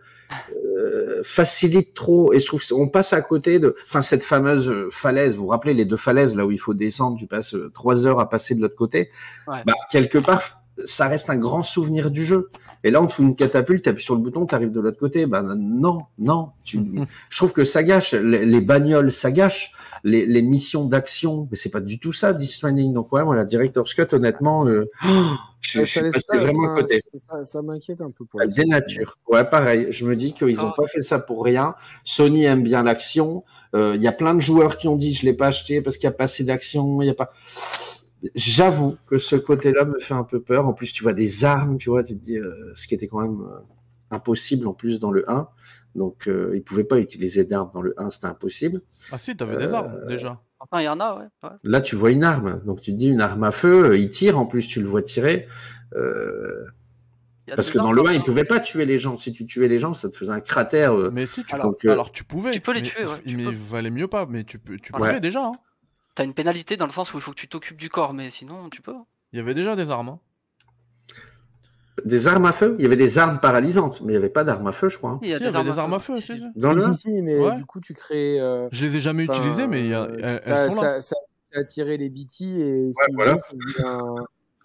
euh, 0.77 1.23
facilitent 1.23 1.95
trop. 1.95 2.33
Et 2.33 2.41
je 2.41 2.47
trouve 2.47 2.67
qu'on 2.67 2.89
passe 2.89 3.13
à 3.13 3.21
côté 3.21 3.59
de, 3.59 3.77
enfin, 3.87 4.03
cette 4.03 4.25
fameuse 4.25 4.73
falaise. 4.91 5.37
Vous 5.37 5.43
vous 5.43 5.49
rappelez 5.49 5.75
les 5.75 5.85
deux 5.85 5.97
falaises 5.97 6.35
là 6.35 6.45
où 6.45 6.51
il 6.51 6.59
faut 6.59 6.75
descendre. 6.75 7.17
Tu 7.19 7.27
passes 7.27 7.55
euh, 7.55 7.71
trois 7.73 8.07
heures 8.07 8.19
à 8.19 8.29
passer 8.29 8.55
de 8.55 8.63
l'autre 8.63 8.75
côté? 8.75 9.11
Ouais. 9.47 9.63
Bah, 9.65 9.75
quelque 9.91 10.19
part, 10.19 10.61
ça 10.85 11.09
reste 11.09 11.31
un 11.31 11.37
grand 11.37 11.63
souvenir 11.63 12.11
du 12.11 12.25
jeu. 12.25 12.51
Et 12.85 12.91
là, 12.91 13.03
on 13.03 13.07
te 13.07 13.15
fout 13.15 13.25
une 13.25 13.35
catapulte, 13.35 13.85
t'appuies 13.85 14.05
sur 14.05 14.15
le 14.15 14.21
bouton, 14.21 14.47
t'arrives 14.47 14.71
de 14.71 14.81
l'autre 14.81 14.99
côté. 14.99 15.27
Ben 15.27 15.43
non, 15.57 15.99
non. 16.19 16.51
Tu... 16.65 16.79
Je 17.31 17.37
trouve 17.37 17.53
que 17.53 17.65
ça 17.65 17.83
gâche. 17.83 18.13
Les, 18.13 18.45
les 18.47 18.61
bagnoles, 18.61 19.11
ça 19.11 19.31
gâche. 19.33 19.73
Les, 20.05 20.25
les 20.27 20.43
missions 20.43 20.85
d'action, 20.85 21.49
mais 21.51 21.57
c'est 21.57 21.71
pas 21.71 21.81
du 21.81 21.99
tout 21.99 22.13
ça, 22.13 22.33
Death. 22.33 22.61
Donc 22.93 23.13
ouais, 23.13 23.25
voilà, 23.25 23.45
Director's 23.45 23.93
Cut, 23.95 24.07
honnêtement, 24.13 24.67
euh, 24.69 24.89
je, 25.63 25.81
je 25.81 25.85
suis 25.87 26.01
pas- 26.29 26.39
vraiment 26.39 26.69
à 26.69 26.73
enfin, 26.75 26.81
côté. 26.83 27.01
ça, 27.13 27.43
ça 27.43 27.63
m'inquiète 27.63 28.01
un 28.03 28.11
peu 28.11 28.25
pour 28.25 28.39
La 28.39 28.47
dénature. 28.47 29.19
Ouais, 29.29 29.45
pareil. 29.45 29.87
Je 29.91 30.05
me 30.07 30.15
dis 30.15 30.33
qu'ils 30.33 30.61
ont 30.61 30.69
Ah. 30.69 30.75
pas 30.77 30.87
fait 30.87 31.01
ça 31.01 31.19
pour 31.19 31.43
rien. 31.45 31.75
Sony 32.05 32.45
aime 32.45 32.63
bien 32.63 32.85
l'action. 32.85 33.43
Euh, 33.75 33.95
Il 33.97 34.03
y 34.03 34.07
a 34.07 34.13
plein 34.13 34.35
de 34.35 34.41
joueurs 34.41 34.77
qui 34.77 34.87
ont 34.87 34.97
dit 34.97 35.13
je 35.13 35.25
l'ai 35.25 35.33
pas 35.33 35.49
acheté 35.49 35.81
parce 35.81 35.97
qu'il 35.97 36.05
y 36.05 36.13
a 36.13 36.13
pas 36.13 36.25
assez 36.25 36.45
d'action. 36.45 37.03
Il 37.03 37.07
y 37.07 37.11
a 37.11 37.15
pas. 37.15 37.33
J'avoue 38.35 38.97
que 39.07 39.19
ce 39.19 39.37
côté-là 39.37 39.85
me 39.85 39.99
fait 39.99 40.15
un 40.15 40.25
peu 40.25 40.41
peur. 40.41 40.67
En 40.67 40.73
plus, 40.73 40.93
tu 40.93 41.03
vois 41.03 41.13
des 41.13 41.45
armes, 41.45 41.79
tu 41.79 41.91
vois, 41.91 42.03
tu 42.03 42.17
te 42.17 42.23
dis 42.25 42.39
euh, 42.39 42.73
ce 42.75 42.87
qui 42.87 42.95
était 42.95 43.07
quand 43.07 43.21
même 43.21 43.41
euh, 43.43 43.59
impossible 44.11 44.67
en 44.67 44.73
plus 44.73 44.99
dans 44.99 45.11
le 45.11 45.31
1. 45.31 45.49
Donc, 45.95 46.27
euh, 46.29 46.51
ils 46.55 46.63
pouvaient 46.63 46.85
pas 46.85 46.99
utiliser 46.99 47.45
d'armes 47.45 47.71
dans 47.75 47.83
le 47.83 47.95
1, 47.99 48.11
c'était 48.11 48.27
impossible. 48.27 48.83
Ah 49.13 49.19
si, 49.19 49.37
t'avais 49.37 49.57
des 49.59 49.73
Euh, 49.73 49.77
armes 49.77 50.07
déjà. 50.09 50.41
Enfin, 50.59 50.81
il 50.81 50.85
y 50.85 50.89
en 50.89 50.99
a, 51.01 51.19
ouais. 51.19 51.25
ouais. 51.45 51.57
Là, 51.65 51.81
tu 51.81 51.95
vois 51.97 52.11
une 52.11 52.25
arme. 52.25 52.61
Donc, 52.65 52.81
tu 52.81 52.93
te 52.93 52.97
dis 52.97 53.09
une 53.09 53.21
arme 53.21 53.45
à 53.45 53.51
feu. 53.53 53.91
euh, 53.91 53.97
Il 53.99 54.09
tire 54.09 54.39
en 54.39 54.47
plus, 54.47 54.67
tu 54.67 54.81
le 54.81 54.87
vois 54.87 55.03
tirer. 55.03 55.47
Euh, 55.95 56.65
parce 57.55 57.71
que 57.71 57.79
dans 57.79 57.93
le 57.93 58.01
1, 58.01 58.05
comme 58.05 58.13
il 58.15 58.19
ça. 58.19 58.25
pouvait 58.25 58.45
pas 58.45 58.59
tuer 58.61 58.87
les 58.87 58.99
gens. 58.99 59.17
Si 59.19 59.33
tu 59.33 59.47
tuais 59.47 59.69
les 59.69 59.79
gens, 59.79 59.93
ça 59.93 60.09
te 60.09 60.17
faisait 60.17 60.33
un 60.33 60.41
cratère. 60.41 60.95
euh, 60.95 61.11
Mais 61.13 61.27
si, 61.27 61.45
tu 61.45 61.55
Alors- 61.55 61.67
donc, 61.67 61.85
euh, 61.85 61.93
Alors 61.93 62.11
tu 62.11 62.25
pouvais. 62.25 62.51
tu 62.51 62.61
peux 62.61 62.73
les 62.73 62.81
mais- 62.81 62.87
tuer, 62.89 63.05
ouais, 63.05 63.15
tu 63.25 63.37
mais 63.37 63.45
peux. 63.45 63.53
valait 63.53 63.91
mieux 63.91 64.09
pas. 64.09 64.27
Mais 64.27 64.43
tu 64.45 64.59
peux, 64.59 64.77
tu 64.79 64.93
pouvais 64.93 65.21
déjà. 65.21 65.45
hein. 65.45 65.53
T'as 66.17 66.25
une 66.25 66.35
pénalité 66.35 66.77
dans 66.79 66.87
le 66.87 66.93
sens 66.93 67.13
où 67.15 67.19
il 67.19 67.21
faut 67.21 67.31
que 67.31 67.37
tu 67.37 67.47
t'occupes 67.47 67.77
du 67.77 67.91
corps, 67.91 68.15
mais 68.15 68.31
sinon, 68.31 68.71
tu 68.71 68.81
peux. 68.83 68.95
Il 69.33 69.37
y 69.37 69.41
avait 69.41 69.53
déjà 69.55 69.77
des 69.77 69.91
armes. 69.91 70.09
hein. 70.09 70.19
Des 72.05 72.27
armes 72.27 72.47
à 72.47 72.53
feu? 72.53 72.75
Il 72.79 72.83
y 72.83 72.87
avait 72.87 72.97
des 72.97 73.19
armes 73.19 73.39
paralysantes, 73.39 74.01
mais 74.01 74.09
il 74.09 74.17
n'y 74.17 74.17
avait 74.17 74.29
pas 74.31 74.43
d'armes 74.45 74.67
à 74.67 74.73
feu, 74.73 74.89
je 74.89 74.97
crois. 74.99 75.11
hein. 75.13 75.19
Il 75.23 75.29
y 75.29 75.35
a 75.35 75.37
Si, 75.37 75.43
il 75.45 75.47
y 75.47 75.51
des 75.51 75.57
avait 75.57 75.59
armes 75.69 75.71
des 75.71 75.79
armes 75.79 75.95
à 75.95 75.99
feu, 75.99 76.15
feu. 76.15 76.21
si. 76.23 76.43
Dans 76.57 76.73
le 76.73 76.79
Si, 76.81 76.89
1 76.91 76.93
si, 76.95 77.11
mais 77.23 77.39
Ouais. 77.39 77.55
du 77.55 77.65
coup, 77.67 77.81
tu 77.81 77.93
crées. 77.95 78.41
euh, 78.41 78.69
Je 78.73 78.85
les 78.87 78.97
ai 78.97 79.01
jamais 79.01 79.29
enfin, 79.29 79.39
utilisées, 79.39 79.67
mais 79.67 79.81
il 79.81 79.89
y 79.91 79.95
a- 79.95 80.03
euh, 80.05 80.41
elles, 80.43 80.43
ça, 80.45 80.65
elles 80.65 80.73
sont 80.73 80.83
là. 80.83 81.01
ça, 81.01 81.01
ça 81.03 81.17
a 81.55 81.59
attiré 81.61 81.99
les 81.99 82.09
BT 82.09 82.45
et 82.45 82.91
si 82.93 83.13
voilà. 83.15 83.37
ça 83.39 83.47
un, 83.87 84.15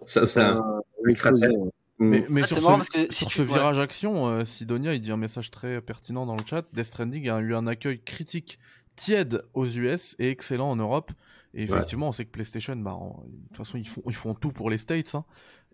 Ça, 0.06 0.28
ça- 0.28 0.50
un- 0.52 0.82
une. 1.06 1.16
Mm. 1.16 1.70
Mais, 2.00 2.26
mais 2.30 2.42
Ah, 2.44 2.48
sur 2.48 2.58
ce, 2.58 2.62
marrant 2.64 2.78
parce 2.78 2.90
que 2.90 3.00
si 3.12 3.20
sur 3.20 3.28
tu- 3.28 3.38
ce 3.38 3.42
ouais. 3.44 3.48
virage 3.48 3.80
action, 3.80 4.28
euh, 4.28 4.44
Sidonia, 4.46 4.94
il 4.94 5.02
dit 5.02 5.12
un 5.12 5.18
message 5.18 5.52
très 5.52 5.82
pertinent 5.82 6.26
dans 6.26 6.36
le 6.36 6.44
chat. 6.46 6.66
Death 6.74 6.86
Stranding 6.86 7.30
a 7.30 7.40
eu 7.40 7.54
un 7.56 7.68
accueil 7.68 8.02
critique 8.02 8.60
tiède 8.96 9.44
aux 9.54 9.66
US 9.68 10.16
et 10.20 10.30
excellent 10.30 10.70
en 10.72 10.76
Europe. 10.76 11.12
Et 11.54 11.64
effectivement, 11.64 12.08
on 12.08 12.12
sait 12.12 12.26
que 12.26 12.32
PlayStation, 12.32 12.76
bah, 12.78 12.94
en- 12.94 13.24
de 13.28 13.48
toute 13.50 13.58
façon, 13.58 13.78
ils 13.78 13.88
font, 13.88 14.02
ils 14.08 14.16
font 14.16 14.34
tout 14.34 14.52
pour 14.52 14.70
les 14.70 14.78
States. 14.78 15.14
hein. 15.16 15.26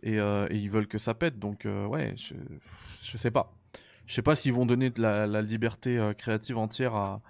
et, 0.03 0.19
euh, 0.19 0.47
et 0.51 0.57
ils 0.57 0.69
veulent 0.69 0.87
que 0.87 0.97
ça 0.99 1.13
pète. 1.15 1.39
Donc, 1.39 1.65
euh, 1.65 1.85
ouais, 1.87 2.13
je, 2.17 2.33
je 3.03 3.17
sais 3.17 3.31
pas. 3.31 3.53
Je 4.05 4.13
sais 4.13 4.21
pas 4.21 4.35
s'ils 4.35 4.53
vont 4.53 4.65
donner 4.65 4.89
de 4.91 5.01
la, 5.01 5.25
la 5.27 5.41
liberté 5.41 5.97
euh, 5.97 6.13
créative 6.13 6.57
entière 6.57 6.95
à, 6.95 7.21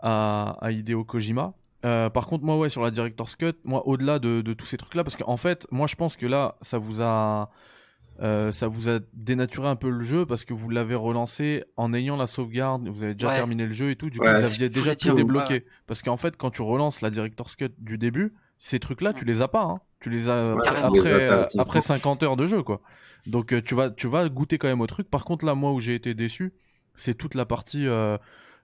à, 0.00 0.56
à 0.60 0.70
Hideo 0.72 1.04
Kojima. 1.04 1.54
Par 1.82 2.26
contre, 2.26 2.44
moi, 2.44 2.58
ouais, 2.58 2.68
sur 2.68 2.82
la 2.82 2.90
Director's 2.90 3.36
Cut, 3.36 3.54
moi, 3.64 3.86
au-delà 3.86 4.18
de, 4.18 4.40
de 4.40 4.52
tous 4.54 4.66
ces 4.66 4.76
trucs-là, 4.76 5.04
parce 5.04 5.16
qu'en 5.16 5.36
fait, 5.36 5.66
moi, 5.70 5.86
je 5.86 5.94
pense 5.94 6.16
que 6.16 6.26
là, 6.26 6.56
ça 6.60 6.78
vous 6.78 7.00
a, 7.00 7.50
euh, 8.22 8.50
ça 8.52 8.66
vous 8.68 8.88
a 8.88 8.98
dénaturé 9.12 9.68
un 9.68 9.76
peu 9.76 9.90
le 9.90 10.02
jeu 10.04 10.24
parce 10.26 10.44
que 10.44 10.54
vous 10.54 10.68
l'avez 10.70 10.94
relancé 10.94 11.64
en 11.76 11.92
ayant 11.92 12.16
la 12.16 12.26
sauvegarde, 12.26 12.88
vous 12.88 13.02
avez 13.02 13.14
déjà 13.14 13.28
Ouais. 13.28 13.36
terminé 13.36 13.66
le 13.66 13.72
jeu 13.72 13.90
et 13.90 13.96
tout, 13.96 14.08
du 14.10 14.18
coup, 14.18 14.24
Ouais. 14.24 14.38
vous 14.38 14.44
aviez 14.44 14.68
déjà 14.68 14.94
tout 14.96 15.12
débloqué. 15.14 15.64
Parce 15.86 16.02
qu'en 16.02 16.16
fait, 16.16 16.36
quand 16.36 16.50
tu 16.50 16.62
relances 16.62 17.00
la 17.00 17.10
Director's 17.10 17.56
Cut 17.56 17.70
du 17.78 17.98
début, 17.98 18.34
ces 18.58 18.78
trucs-là, 18.80 19.12
tu 19.12 19.24
les 19.24 19.42
as 19.42 19.48
pas, 19.48 19.62
hein. 19.64 19.80
Tu 20.00 20.10
les 20.10 20.28
as 20.28 20.54
Ouais, 20.54 20.66
après, 20.66 20.90
tu 20.90 20.94
les 20.94 21.12
as 21.12 21.14
après, 21.14 21.30
euh, 21.30 21.44
après 21.58 21.80
50 21.80 22.22
heures 22.22 22.36
de 22.36 22.46
jeu, 22.46 22.62
quoi. 22.62 22.80
Donc, 23.26 23.52
euh, 23.52 23.60
tu 23.60 23.74
vas, 23.74 23.90
tu 23.90 24.06
vas 24.08 24.28
goûter 24.28 24.56
quand 24.58 24.68
même 24.68 24.80
au 24.80 24.86
truc. 24.86 25.10
Par 25.10 25.24
contre, 25.24 25.44
là, 25.44 25.54
moi, 25.54 25.72
où 25.72 25.80
j'ai 25.80 25.94
été 25.94 26.14
déçu, 26.14 26.52
c'est 26.94 27.14
toute 27.14 27.34
la 27.34 27.44
partie, 27.44 27.86
euh, 27.86 28.16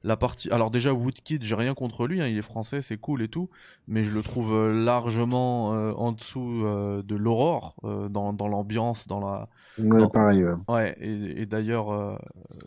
la 0.05 0.16
partie. 0.16 0.51
Alors 0.51 0.70
déjà, 0.70 0.93
Woodkid, 0.93 1.45
j'ai 1.45 1.55
rien 1.55 1.74
contre 1.74 2.07
lui, 2.07 2.20
hein, 2.20 2.27
il 2.27 2.37
est 2.39 2.43
français, 2.43 2.83
c'est 2.83 2.97
cool 2.99 3.23
et 3.23 3.29
tout, 3.29 3.51
mais 3.89 4.05
je 4.05 4.12
le 4.12 4.23
trouve 4.23 4.53
euh, 4.55 4.85
largement 4.85 5.74
euh, 5.74 5.93
en 5.93 6.12
dessous 6.12 6.62
euh, 6.65 7.03
de 7.03 7.15
l'Aurore 7.16 7.77
euh, 7.85 8.09
dans, 8.09 8.33
dans 8.33 8.49
l'ambiance, 8.49 9.07
dans 9.09 9.20
la. 9.20 9.49
Ouais, 9.79 10.09
pareil. 10.12 10.45
ouais. 10.45 10.55
Ouais. 10.69 10.97
Et, 11.01 11.43
et 11.43 11.47
d'ailleurs, 11.47 11.91
euh, 11.93 12.16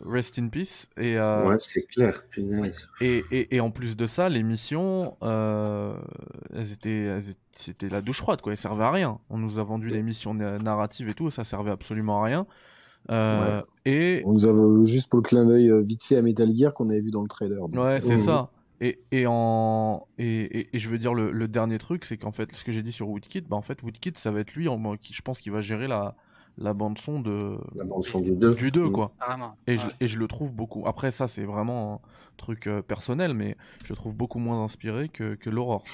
rest 0.04 0.38
in 0.38 0.48
peace. 0.48 0.88
Et, 0.96 1.16
euh, 1.18 1.48
Ouais, 1.48 1.56
c'est 1.58 1.86
clair, 1.86 2.26
punaise. 2.30 2.88
et, 3.00 3.24
et, 3.30 3.56
et 3.56 3.60
en 3.60 3.70
plus 3.70 3.96
de 3.96 4.06
ça, 4.06 4.28
les 4.28 4.42
missions, 4.42 5.16
euh, 5.22 5.96
elles 6.54 6.72
étaient, 6.72 6.90
elles 7.04 7.30
étaient- 7.30 7.40
c'était 7.52 7.88
la 7.88 8.02
douche 8.02 8.18
froide, 8.18 8.40
quoi. 8.42 8.52
Elles 8.52 8.58
servaient 8.58 8.84
à 8.84 8.90
rien. 8.90 9.18
On 9.30 9.38
nous 9.38 9.58
a 9.58 9.62
vendu 9.62 9.90
des 9.90 10.02
missions 10.02 10.34
na- 10.34 10.58
narratives 10.58 11.08
et 11.08 11.14
tout, 11.14 11.30
ça 11.30 11.42
servait 11.44 11.70
absolument 11.70 12.22
à 12.22 12.26
rien. 12.26 12.46
Euh, 13.10 13.62
Et 13.84 14.22
On 14.24 14.32
nous 14.32 14.46
a 14.46 14.84
juste 14.84 15.08
pour 15.10 15.20
le 15.20 15.22
clin 15.24 15.46
d'œil 15.46 15.70
euh, 15.70 15.80
vite 15.82 16.02
fait 16.02 16.16
à 16.18 16.22
Metal 16.22 16.48
Gear 16.56 16.72
qu'on 16.72 16.90
avait 16.90 17.00
vu 17.00 17.10
dans 17.10 17.22
le 17.22 17.28
trailer. 17.28 17.68
donc. 17.68 17.80
Ouais, 17.80 18.00
c'est 18.00 18.16
ça. 18.16 18.50
Et, 18.80 19.00
et, 19.10 19.24
en, 19.26 20.06
et, 20.18 20.26
et, 20.60 20.76
et 20.76 20.78
je 20.78 20.88
veux 20.90 20.98
dire, 20.98 21.14
le, 21.14 21.32
le 21.32 21.48
dernier 21.48 21.78
truc, 21.78 22.04
c'est 22.04 22.16
qu'en 22.18 22.32
fait, 22.32 22.54
ce 22.54 22.62
que 22.64 22.72
j'ai 22.72 22.82
dit 22.82 22.92
sur 22.92 23.08
Woodkid, 23.08 23.46
bah 23.48 23.56
en 23.56 23.62
fait, 23.62 23.82
Woodkid, 23.82 24.18
ça 24.18 24.30
va 24.30 24.40
être 24.40 24.52
lui, 24.54 24.68
en, 24.68 24.96
qui, 24.96 25.14
je 25.14 25.22
pense 25.22 25.40
qu'il 25.40 25.50
va 25.52 25.62
gérer 25.62 25.88
la, 25.88 26.14
la 26.58 26.74
bande-son 26.74 27.20
de, 27.20 27.56
La 27.74 27.84
bande 27.84 28.04
son 28.04 28.20
du 28.20 28.32
2. 28.32 28.54
du 28.54 28.70
2, 28.70 28.90
quoi. 28.90 29.12
Carrément. 29.18 29.56
Et, 29.66 29.72
Ouais. 29.72 29.78
je, 29.78 30.04
et 30.04 30.08
je 30.08 30.18
le 30.18 30.26
trouve 30.28 30.52
beaucoup. 30.52 30.82
Après, 30.86 31.10
ça, 31.10 31.26
c'est 31.26 31.44
vraiment 31.44 31.94
un 31.94 32.00
truc 32.36 32.66
euh, 32.66 32.82
personnel, 32.82 33.32
mais 33.32 33.56
je 33.84 33.88
le 33.90 33.96
trouve 33.96 34.14
beaucoup 34.14 34.38
moins 34.40 34.62
inspiré 34.62 35.08
que, 35.08 35.36
que 35.36 35.48
l'Aurore. 35.48 35.84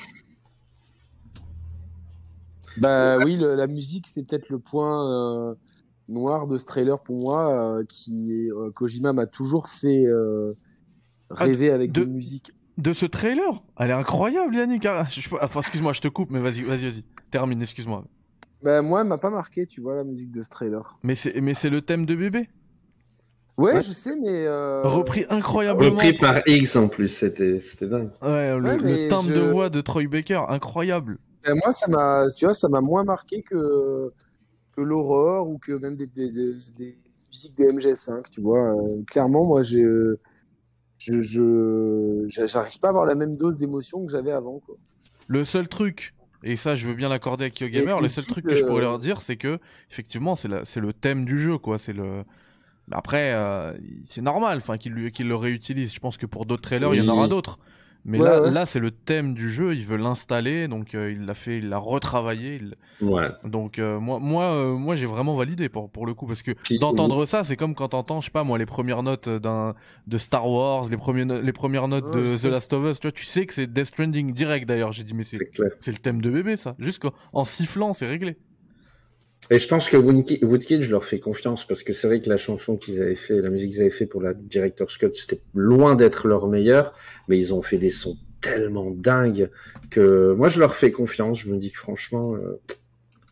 Bah 2.78 3.18
oui, 3.18 3.36
le- 3.36 3.54
la 3.54 3.66
musique, 3.66 4.06
c'est 4.06 4.26
peut-être 4.26 4.48
le 4.48 4.58
point 4.58 5.08
euh, 5.10 5.54
noir 6.08 6.46
de 6.46 6.56
ce 6.56 6.66
trailer 6.66 7.02
pour 7.02 7.20
moi, 7.20 7.78
euh, 7.78 7.84
qui 7.88 8.50
euh, 8.50 8.70
Kojima 8.70 9.12
m'a 9.12 9.26
toujours 9.26 9.68
fait 9.68 10.04
euh, 10.06 10.52
rêver 11.30 11.70
avec 11.70 11.92
de- 11.92 12.04
des 12.04 12.10
musiques. 12.10 12.52
De 12.78 12.92
ce 12.92 13.06
trailer? 13.06 13.62
Elle 13.78 13.90
est 13.90 13.94
incroyable, 13.94 14.54
Yannick. 14.56 14.86
Ah, 14.86 15.06
je- 15.10 15.20
je- 15.20 15.28
enfin, 15.40 15.60
excuse-moi, 15.60 15.92
je 15.92 16.00
te 16.00 16.08
coupe, 16.08 16.30
mais 16.30 16.40
vas-y, 16.40 16.62
vas-y, 16.62 16.84
vas-y. 16.90 17.04
Termine, 17.30 17.60
excuse-moi. 17.62 18.04
Bah 18.62 18.80
moi, 18.82 19.02
elle 19.02 19.08
m'a 19.08 19.18
pas 19.18 19.30
marqué, 19.30 19.66
tu 19.66 19.80
vois, 19.80 19.96
la 19.96 20.04
musique 20.04 20.30
de 20.30 20.40
ce 20.42 20.48
trailer. 20.48 20.98
Mais 21.02 21.14
c'est, 21.14 21.40
mais 21.40 21.52
c'est 21.54 21.68
le 21.70 21.82
thème 21.82 22.06
de 22.06 22.14
bébé. 22.14 22.48
Ouais, 23.58 23.74
Ouais. 23.74 23.80
je 23.82 23.92
sais, 23.92 24.16
mais 24.18 24.46
euh, 24.46 24.82
Repris 24.84 25.26
incroyablement. 25.28 25.92
Repris 25.96 26.14
par 26.14 26.40
X 26.46 26.74
en 26.76 26.88
plus, 26.88 27.08
c'était 27.08 27.60
c'était 27.60 27.86
dingue. 27.86 28.10
Ouais, 28.22 28.56
le, 28.56 28.62
Ouais, 28.62 28.78
le 28.78 29.08
timbre 29.08 29.28
je- 29.28 29.34
de 29.34 29.40
voix 29.40 29.68
de 29.68 29.80
Troy 29.82 30.06
Baker, 30.06 30.42
incroyable. 30.48 31.18
bah, 31.44 31.54
moi, 31.62 31.72
ça 31.72 31.86
m'a, 31.88 32.26
tu 32.34 32.46
vois, 32.46 32.54
ça 32.54 32.68
m'a 32.70 32.80
moins 32.80 33.04
marqué 33.04 33.42
que 33.42 34.10
que 34.76 34.80
l'aurore 34.82 35.48
ou 35.48 35.58
que 35.58 35.72
même 35.72 35.96
des, 35.96 36.06
des, 36.06 36.30
des, 36.30 36.46
des 36.76 36.98
musiques 37.30 37.56
de 37.58 37.64
MGS5, 37.64 38.30
tu 38.30 38.40
vois. 38.40 38.74
Euh, 38.74 39.02
clairement, 39.06 39.44
moi, 39.46 39.62
j'ai 39.62 39.84
je 40.98 41.20
je 41.20 42.24
j'a- 42.28 42.46
j'arrive 42.46 42.78
pas 42.78 42.88
à 42.88 42.90
avoir 42.90 43.06
la 43.06 43.14
même 43.14 43.34
dose 43.36 43.58
d'émotion 43.58 44.04
que 44.06 44.12
j'avais 44.12 44.30
avant, 44.32 44.60
quoi. 44.60 44.76
Le 45.28 45.44
seul 45.44 45.68
truc, 45.68 46.14
et 46.44 46.56
ça 46.56 46.74
je 46.74 46.86
veux 46.86 46.94
bien 46.94 47.08
l'accorder 47.08 47.44
avec 47.44 47.60
YoGamer, 47.60 47.96
Et- 47.98 48.02
le 48.02 48.08
seul 48.08 48.24
truc 48.26 48.44
que 48.44 48.54
je 48.54 48.64
pourrais 48.64 48.78
euh, 48.80 48.84
leur 48.84 48.98
dire, 48.98 49.22
c'est 49.22 49.36
que 49.36 49.58
effectivement 49.90 50.34
c'est 50.36 50.48
la- 50.48 50.64
c'est 50.64 50.80
le 50.80 50.92
thème 50.92 51.24
du 51.24 51.38
jeu, 51.38 51.58
quoi. 51.58 51.78
C'est 51.78 51.92
le. 51.92 52.24
Après, 52.90 53.32
euh, 53.32 53.72
c'est 54.04 54.20
normal, 54.22 54.58
enfin 54.58 54.76
qu'ils 54.76 55.12
qu'ils 55.12 55.28
le 55.28 55.36
réutilisent. 55.36 55.94
Je 55.94 56.00
pense 56.00 56.16
que 56.16 56.26
pour 56.26 56.46
d'autres 56.46 56.62
trailers, 56.62 56.92
il 56.94 57.04
y 57.04 57.08
en 57.08 57.12
aura 57.12 57.28
d'autres. 57.28 57.58
Mais 58.04 58.18
Ouais, 58.18 58.28
là, 58.28 58.42
ouais. 58.42 58.50
là 58.50 58.66
c'est 58.66 58.80
le 58.80 58.90
thème 58.90 59.32
du 59.32 59.48
jeu. 59.50 59.74
Il 59.74 59.84
veut 59.86 59.96
l'installer, 59.96 60.66
donc 60.66 60.94
euh, 60.94 61.12
il 61.12 61.24
l'a 61.24 61.34
fait, 61.34 61.58
il 61.58 61.68
l'a 61.68 61.78
retravaillé. 61.78 62.56
il- 62.60 63.06
Ouais. 63.06 63.28
Donc 63.44 63.78
euh, 63.78 64.00
moi, 64.00 64.18
moi, 64.18 64.44
euh, 64.54 64.74
moi, 64.76 64.94
j'ai 64.96 65.06
vraiment 65.06 65.36
validé 65.36 65.68
pour 65.68 65.88
pour 65.88 66.04
le 66.06 66.14
coup 66.14 66.26
parce 66.26 66.42
que 66.42 66.50
d'entendre 66.80 67.26
ça, 67.26 67.44
c'est 67.44 67.56
comme 67.56 67.74
quand 67.76 67.88
t'entends, 67.88 68.20
je 68.20 68.26
sais 68.26 68.30
pas 68.32 68.42
moi, 68.44 68.58
les 68.58 68.66
premières 68.66 69.02
notes 69.04 69.28
d'un 69.28 69.74
de 70.08 70.18
Star 70.18 70.48
Wars, 70.48 70.86
les 70.90 70.96
premiers 70.96 71.24
no- 71.24 71.40
les 71.40 71.52
premières 71.52 71.86
notes 71.88 72.10
de 72.12 72.20
The. 72.20 72.50
Last 72.50 72.72
of 72.72 72.84
Us. 72.90 72.98
Tu 73.00 73.06
vois, 73.06 73.12
tu 73.12 73.24
sais 73.24 73.46
que 73.46 73.54
c'est 73.54 73.66
Death 73.72 73.84
Stranding 73.86 74.32
direct 74.32 74.66
d'ailleurs. 74.68 74.90
J'ai 74.92 75.04
dit 75.04 75.14
mais 75.14 75.24
c'est 75.24 75.38
C'est 75.80 75.92
le 75.92 75.98
thème 75.98 76.20
de 76.20 76.30
bébé, 76.30 76.56
ça. 76.56 76.74
Juste 76.80 77.04
en 77.32 77.44
sifflant, 77.44 77.92
c'est 77.92 78.06
réglé. 78.06 78.36
Et 79.52 79.58
je 79.58 79.68
pense 79.68 79.90
que 79.90 79.98
Woodkid, 79.98 80.80
je 80.80 80.90
leur 80.90 81.04
fais 81.04 81.20
confiance 81.20 81.66
parce 81.66 81.82
que 81.82 81.92
c'est 81.92 82.06
vrai 82.06 82.22
que 82.22 82.30
la 82.30 82.38
chanson 82.38 82.78
qu'ils 82.78 83.02
avaient 83.02 83.14
fait, 83.14 83.38
la 83.38 83.50
musique 83.50 83.72
qu'ils 83.72 83.82
avaient 83.82 83.90
fait 83.90 84.06
pour 84.06 84.22
la 84.22 84.32
Director's 84.32 84.96
Cut, 84.96 85.10
c'était 85.12 85.42
loin 85.52 85.94
d'être 85.94 86.26
leur 86.26 86.48
meilleur, 86.48 86.94
mais 87.28 87.38
ils 87.38 87.52
ont 87.52 87.60
fait 87.60 87.76
des 87.76 87.90
sons 87.90 88.16
tellement 88.40 88.90
dingues 88.90 89.50
que 89.90 90.32
moi 90.32 90.48
je 90.48 90.58
leur 90.58 90.74
fais 90.74 90.90
confiance. 90.90 91.40
Je 91.40 91.50
me 91.50 91.58
dis 91.58 91.70
que 91.70 91.76
franchement, 91.76 92.34
euh, 92.34 92.62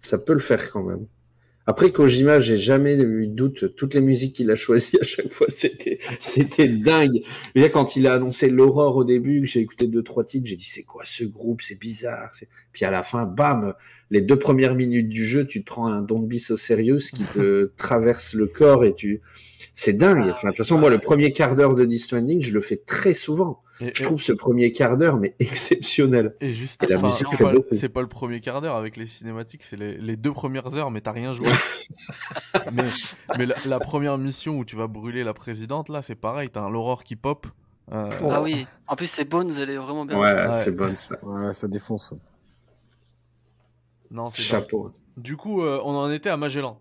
ça 0.02 0.18
peut 0.18 0.34
le 0.34 0.40
faire 0.40 0.70
quand 0.70 0.82
même. 0.82 1.06
Après 1.66 1.90
Kojima, 1.90 2.38
j'ai 2.38 2.58
jamais 2.58 2.96
eu 2.96 3.26
de 3.26 3.32
doute. 3.32 3.76
Toutes 3.76 3.94
les 3.94 4.00
musiques 4.02 4.34
qu'il 4.34 4.50
a 4.50 4.56
choisies 4.56 4.98
à 5.00 5.04
chaque 5.04 5.32
fois, 5.32 5.46
c'était 5.48 6.00
c'était 6.20 6.68
dingue. 6.68 7.22
Là, 7.54 7.70
quand 7.70 7.96
il 7.96 8.06
a 8.06 8.12
annoncé 8.12 8.50
l'aurore 8.50 8.96
au 8.96 9.04
début, 9.04 9.40
que 9.40 9.46
j'ai 9.46 9.60
écouté 9.60 9.86
deux 9.86 10.02
trois 10.02 10.24
titres, 10.24 10.46
j'ai 10.46 10.56
dit 10.56 10.68
c'est 10.68 10.82
quoi 10.82 11.04
ce 11.06 11.24
groupe, 11.24 11.62
c'est 11.62 11.78
bizarre. 11.78 12.30
Puis 12.72 12.84
à 12.84 12.90
la 12.90 13.02
fin, 13.02 13.24
bam, 13.24 13.72
les 14.10 14.20
deux 14.20 14.38
premières 14.38 14.74
minutes 14.74 15.08
du 15.08 15.24
jeu, 15.24 15.46
tu 15.46 15.60
te 15.62 15.66
prends 15.66 15.86
un 15.86 16.02
Don't 16.02 16.26
Be 16.26 16.34
So 16.38 16.56
Serious 16.56 16.98
qui 17.14 17.24
te 17.24 17.72
traverse 17.76 18.34
le 18.34 18.46
corps 18.46 18.84
et 18.84 18.94
tu, 18.94 19.20
c'est 19.74 19.92
dingue. 19.92 20.28
Enfin, 20.30 20.48
de 20.48 20.52
toute 20.52 20.56
façon, 20.58 20.78
moi, 20.78 20.90
le 20.90 20.98
premier 20.98 21.32
quart 21.32 21.54
d'heure 21.56 21.74
de 21.74 21.84
Death 21.84 22.00
Stranding, 22.00 22.42
je 22.42 22.52
le 22.52 22.60
fais 22.60 22.76
très 22.76 23.14
souvent. 23.14 23.62
Et- 23.82 23.92
Je 23.94 24.02
et- 24.02 24.04
trouve 24.04 24.20
ce 24.20 24.32
premier 24.32 24.72
quart 24.72 24.98
d'heure, 24.98 25.16
mais 25.16 25.34
exceptionnel. 25.40 26.34
Et 26.42 26.50
juste, 26.54 26.82
Et 26.82 26.86
la 26.86 26.96
enfin, 26.96 27.06
musique 27.06 27.26
c'est 27.30 27.36
fait 27.38 27.44
pas, 27.44 27.52
beaucoup. 27.52 27.74
c'est 27.74 27.88
pas 27.88 28.02
le 28.02 28.08
premier 28.08 28.40
quart 28.40 28.60
d'heure 28.60 28.76
avec 28.76 28.96
les 28.98 29.06
cinématiques, 29.06 29.62
c'est 29.64 29.76
les, 29.78 29.96
les 29.96 30.16
deux 30.16 30.32
premières 30.32 30.76
heures, 30.76 30.90
mais 30.90 31.00
t'as 31.00 31.12
rien 31.12 31.32
joué. 31.32 31.48
mais 32.72 32.84
mais 33.38 33.46
la, 33.46 33.54
la 33.64 33.78
première 33.80 34.18
mission 34.18 34.58
où 34.58 34.64
tu 34.64 34.76
vas 34.76 34.86
brûler 34.86 35.24
la 35.24 35.32
présidente, 35.34 35.88
là, 35.88 36.02
c'est 36.02 36.14
pareil, 36.14 36.50
t'as 36.52 36.60
un 36.60 36.68
l'aurore 36.70 37.04
qui 37.04 37.16
pop. 37.16 37.46
euh, 37.92 38.08
Ah 38.28 38.42
oui, 38.42 38.66
en 38.86 38.96
plus 38.96 39.06
c'est 39.06 39.24
Bones, 39.24 39.52
elle 39.58 39.70
est 39.70 39.76
vraiment 39.78 40.04
bien. 40.04 40.18
Ouais, 40.18 40.32
Ouais. 40.48 40.54
c'est 40.54 40.76
bon, 40.76 40.94
ça. 40.96 41.16
Ouais, 41.22 41.52
ça 41.54 41.66
défonce. 41.68 42.10
ouais. 42.12 42.18
Non, 44.10 44.30
c'est 44.30 44.42
Chapeau. 44.42 44.90
Du 45.16 45.36
coup, 45.36 45.62
euh, 45.62 45.80
on 45.84 45.94
en 45.94 46.10
était 46.10 46.30
à 46.30 46.36
Magellan. 46.36 46.78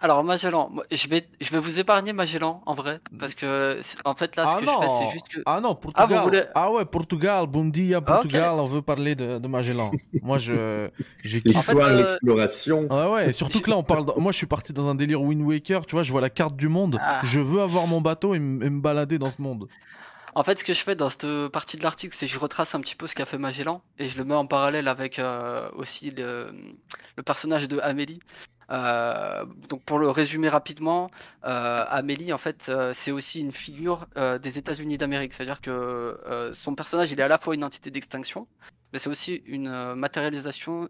Alors 0.00 0.24
Magellan, 0.24 0.70
je 0.90 1.08
vais, 1.08 1.26
je 1.40 1.50
vais 1.50 1.60
vous 1.60 1.78
épargner 1.80 2.12
Magellan 2.12 2.62
en 2.66 2.74
vrai, 2.74 3.00
parce 3.18 3.34
que 3.34 3.78
c'est- 3.80 3.96
en 4.04 4.14
fait 4.14 4.36
là, 4.36 4.46
ce 4.48 4.56
ah 4.56 4.60
que 4.60 4.64
non, 4.66 4.72
je 4.82 4.86
fais, 4.86 4.92
c'est 5.06 5.12
juste 5.12 5.28
que. 5.28 5.40
ah 5.46 5.60
non, 5.62 5.74
Portugal. 5.76 6.08
Ah, 6.10 6.16
vous 6.18 6.24
voulez- 6.24 6.42
Ah 6.54 6.72
ouais, 6.72 6.84
Portugal, 6.84 7.46
bon 7.46 7.66
dia, 7.66 7.98
Ah. 7.98 8.00
Portugal, 8.02 8.54
on 8.56 8.64
veut 8.66 8.82
parler 8.82 9.14
de, 9.14 9.38
de 9.38 9.48
Magellan. 9.48 9.90
Moi, 10.22 10.36
je. 10.38 10.90
L'histoire, 11.44 11.88
euh, 11.88 11.96
l'exploration. 11.96 12.86
Ouais, 12.90 13.14
ouais, 13.14 13.28
et 13.30 13.32
surtout 13.32 13.60
que 13.62 13.70
là, 13.70 13.78
on 13.78 13.84
parle. 13.84 14.04
Moi, 14.18 14.32
je 14.32 14.36
suis 14.36 14.46
parti 14.48 14.72
dans 14.74 14.88
un 14.88 14.96
délire 14.96 15.22
Wind 15.22 15.40
Waker, 15.42 15.86
tu 15.86 15.94
vois, 15.94 16.02
je 16.02 16.10
vois 16.12 16.20
la 16.20 16.28
carte 16.30 16.56
du 16.56 16.68
monde. 16.68 16.98
Ah. 17.00 17.20
Je 17.24 17.40
veux 17.40 17.62
avoir 17.62 17.86
mon 17.86 18.00
bateau 18.02 18.34
et 18.34 18.38
me 18.40 18.80
balader 18.80 19.18
dans 19.18 19.30
ce 19.30 19.40
monde. 19.40 19.68
En 20.36 20.42
fait, 20.42 20.58
ce 20.58 20.64
que 20.64 20.72
je 20.72 20.82
fais 20.82 20.96
dans 20.96 21.08
cette 21.08 21.48
partie 21.52 21.76
de 21.76 21.82
l'article, 21.84 22.14
c'est 22.16 22.26
que 22.26 22.32
je 22.32 22.38
retrace 22.40 22.74
un 22.74 22.80
petit 22.80 22.96
peu 22.96 23.06
ce 23.06 23.14
qu'a 23.14 23.24
fait 23.24 23.38
Magellan 23.38 23.82
et 23.98 24.06
je 24.06 24.18
le 24.18 24.24
mets 24.24 24.34
en 24.34 24.46
parallèle 24.46 24.88
avec 24.88 25.20
euh, 25.20 25.70
aussi 25.74 26.10
le, 26.10 26.50
personnage 27.24 27.68
de 27.68 27.78
Amélie. 27.78 28.18
Euh, 28.70 29.44
donc 29.68 29.84
pour 29.84 29.98
le 29.98 30.10
résumer 30.10 30.48
rapidement, 30.48 31.10
euh, 31.44 31.84
Amélie 31.88 32.32
en 32.32 32.38
fait 32.38 32.72
c'est 32.94 33.12
aussi 33.12 33.40
une 33.40 33.52
figure 33.52 34.06
des 34.16 34.58
États-Unis 34.58 34.98
d'Amérique, 34.98 35.34
c'est-à-dire 35.34 35.60
que 35.60 36.50
son 36.52 36.74
personnage 36.74 37.12
il 37.12 37.20
est 37.20 37.24
à 37.24 37.28
la 37.28 37.38
fois 37.38 37.54
une 37.54 37.64
entité 37.64 37.90
d'extinction, 37.90 38.48
mais 38.92 38.98
c'est 38.98 39.10
aussi 39.10 39.42
une 39.46 39.94
matérialisation 39.94 40.88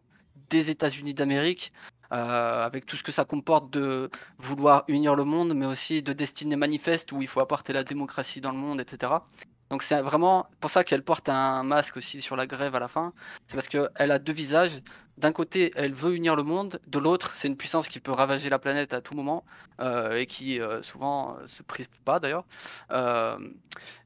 des 0.48 0.70
États-Unis 0.70 1.14
d'Amérique 1.14 1.72
euh, 2.12 2.64
avec 2.64 2.86
tout 2.86 2.96
ce 2.96 3.02
que 3.02 3.12
ça 3.12 3.24
comporte 3.24 3.70
de 3.70 4.10
vouloir 4.38 4.84
unir 4.88 5.14
le 5.14 5.24
monde, 5.24 5.54
mais 5.54 5.66
aussi 5.66 6.02
de 6.02 6.12
destinée 6.12 6.56
manifeste 6.56 7.12
où 7.12 7.22
il 7.22 7.28
faut 7.28 7.40
apporter 7.40 7.72
la 7.72 7.84
démocratie 7.84 8.40
dans 8.40 8.52
le 8.52 8.58
monde, 8.58 8.80
etc. 8.80 9.12
Donc 9.70 9.82
c'est 9.82 10.00
vraiment 10.02 10.46
pour 10.60 10.70
ça 10.70 10.84
qu'elle 10.84 11.02
porte 11.02 11.28
un 11.28 11.62
masque 11.62 11.96
aussi 11.96 12.20
sur 12.20 12.36
la 12.36 12.46
grève 12.46 12.74
à 12.74 12.78
la 12.78 12.88
fin. 12.88 13.12
C'est 13.48 13.56
parce 13.56 13.68
qu'elle 13.68 14.10
a 14.10 14.18
deux 14.18 14.32
visages. 14.32 14.82
D'un 15.16 15.32
côté, 15.32 15.72
elle 15.74 15.94
veut 15.94 16.14
unir 16.14 16.36
le 16.36 16.42
monde. 16.42 16.80
De 16.86 16.98
l'autre, 16.98 17.32
c'est 17.36 17.48
une 17.48 17.56
puissance 17.56 17.88
qui 17.88 18.00
peut 18.00 18.12
ravager 18.12 18.48
la 18.50 18.58
planète 18.58 18.92
à 18.92 19.00
tout 19.00 19.14
moment 19.14 19.44
euh, 19.80 20.16
et 20.16 20.26
qui 20.26 20.60
euh, 20.60 20.82
souvent 20.82 21.36
euh, 21.36 21.46
se 21.46 21.62
prive 21.62 21.88
pas 22.04 22.20
d'ailleurs. 22.20 22.44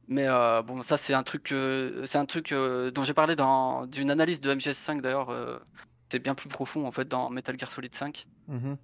Mais 0.09 0.27
bon, 0.65 0.81
ça 0.83 0.97
c'est 0.97 1.13
un 1.13 1.23
truc, 1.23 1.53
dont 1.53 3.03
j'ai 3.03 3.15
parlé 3.15 3.37
dans 3.37 3.87
d'une 3.87 4.11
analyse 4.11 4.41
de 4.41 4.55
MGS5 4.55 5.03
d'ailleurs. 5.03 5.61
C'est 6.11 6.19
bien 6.19 6.35
plus 6.35 6.49
profond 6.49 6.87
en 6.87 6.91
fait 6.91 7.07
dans 7.07 7.31
Metal 7.31 7.59
Gear 7.59 7.71
Solid 7.71 7.95
5. 7.95 8.27
Mhm. 8.49 8.77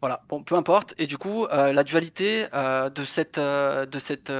Voilà, 0.00 0.22
bon, 0.28 0.42
peu 0.42 0.56
importe. 0.56 0.94
Et 0.98 1.06
du 1.06 1.16
coup, 1.16 1.46
euh, 1.46 1.72
la 1.72 1.82
dualité 1.82 2.48
euh, 2.54 2.90
de 2.90 3.04
cette, 3.04 3.38
euh, 3.38 3.86
de 3.86 3.98
cette 3.98 4.32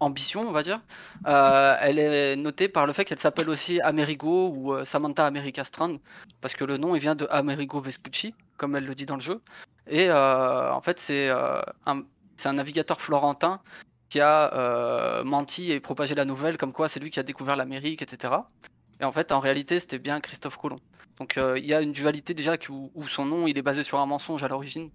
ambition, 0.00 0.40
on 0.40 0.52
va 0.52 0.62
dire, 0.62 0.80
elle 1.24 1.98
est 1.98 2.36
notée 2.36 2.68
par 2.68 2.86
le 2.86 2.92
fait 2.92 3.04
qu'elle 3.04 3.20
s'appelle 3.20 3.48
aussi 3.48 3.80
Amerigo 3.80 4.52
ou 4.54 4.84
Samantha 4.84 5.26
America 5.26 5.62
Strand, 5.62 5.98
parce 6.40 6.54
que 6.54 6.64
le 6.64 6.76
nom 6.76 6.96
il 6.96 7.00
vient 7.00 7.14
de 7.14 7.28
Amerigo 7.30 7.80
Vespucci, 7.80 8.34
comme 8.56 8.74
elle 8.74 8.84
le 8.84 8.96
dit 8.96 9.06
dans 9.06 9.14
le 9.14 9.20
jeu. 9.20 9.40
Et 9.86 10.10
en 10.10 10.80
fait, 10.80 10.98
c'est 10.98 11.30
un, 11.30 12.02
un 12.44 12.52
navigateur 12.52 13.00
florentin 13.00 13.60
qui 14.08 14.20
a 14.20 15.22
menti 15.22 15.70
et 15.70 15.78
propagé 15.78 16.16
la 16.16 16.24
nouvelle, 16.24 16.56
comme 16.56 16.72
quoi 16.72 16.88
c'est 16.88 16.98
lui 16.98 17.10
qui 17.10 17.20
a 17.20 17.22
découvert 17.22 17.54
l'Amérique, 17.54 18.02
etc. 18.02 18.34
Et 19.02 19.04
en 19.04 19.12
fait, 19.12 19.32
en 19.32 19.40
réalité, 19.40 19.80
c'était 19.80 19.98
bien 19.98 20.20
Christophe 20.20 20.56
Colomb. 20.56 20.78
Donc 21.18 21.36
euh, 21.36 21.58
il 21.58 21.66
y 21.66 21.74
a 21.74 21.80
une 21.82 21.92
dualité 21.92 22.34
déjà 22.34 22.56
qui- 22.56 22.70
où, 22.70 22.90
où 22.94 23.06
son 23.06 23.24
nom 23.26 23.46
il 23.46 23.58
est 23.58 23.62
basé 23.62 23.82
sur 23.82 23.98
un 23.98 24.06
mensonge 24.06 24.42
à 24.42 24.48
l'origine. 24.48 24.90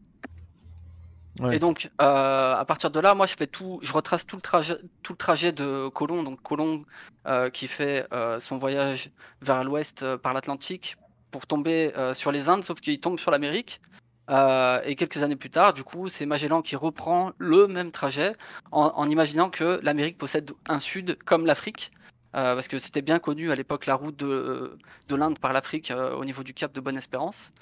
Ouais. 1.39 1.57
Et 1.57 1.59
donc 1.59 1.91
euh, 2.01 2.55
à 2.55 2.65
partir 2.65 2.89
de 2.89 2.99
là, 2.99 3.13
moi 3.13 3.27
je 3.27 3.35
fais 3.38 3.45
tout, 3.47 3.79
je 3.84 3.93
retrace 3.93 4.25
tout 4.25 4.35
le 4.38 4.41
trajet, 4.41 4.77
tout 5.03 5.13
le 5.13 5.17
trajet 5.17 5.51
de 5.51 5.89
Colomb. 5.89 6.23
Donc 6.23 6.41
Colomb 6.41 6.85
euh, 7.27 7.49
qui 7.49 7.67
fait 7.67 8.07
son 8.39 8.57
voyage 8.57 9.11
vers 9.41 9.63
l'ouest 9.63 10.15
par 10.17 10.34
l'Atlantique 10.34 10.97
pour 11.29 11.45
tomber 11.45 11.91
sur 12.13 12.31
les 12.31 12.47
Indes, 12.49 12.63
sauf 12.63 12.79
qu'il 12.79 12.99
tombe 12.99 13.19
sur 13.19 13.29
l'Amérique. 13.29 13.81
Et 14.29 14.95
quelques 14.97 15.21
années 15.23 15.35
plus 15.35 15.49
tard, 15.49 15.73
du 15.73 15.84
coup, 15.84 16.09
c'est 16.09 16.25
Magellan 16.25 16.61
qui 16.61 16.75
reprend 16.75 17.31
le 17.38 17.67
même 17.67 17.91
trajet 17.91 18.34
en, 18.71 18.91
en 18.95 19.09
imaginant 19.09 19.49
que 19.49 19.79
l'Amérique 19.84 20.17
possède 20.17 20.51
un 20.67 20.79
sud 20.79 21.17
comme 21.23 21.45
l'Afrique. 21.45 21.91
Euh, 22.35 22.55
parce 22.55 22.67
que 22.67 22.77
c'était 22.77 23.01
bien 23.01 23.19
connu 23.19 23.51
à 23.51 23.55
l'époque 23.55 23.85
la 23.85 23.95
route 23.95 24.15
de, 24.17 24.77
de 25.07 25.15
l'Inde 25.15 25.39
par 25.39 25.53
l'Afrique 25.53 25.91
euh, 25.91 26.13
au 26.15 26.25
niveau 26.25 26.43
du 26.43 26.53
cap 26.53 26.73
de 26.73 26.81
Bonne-Espérance. 26.81 27.53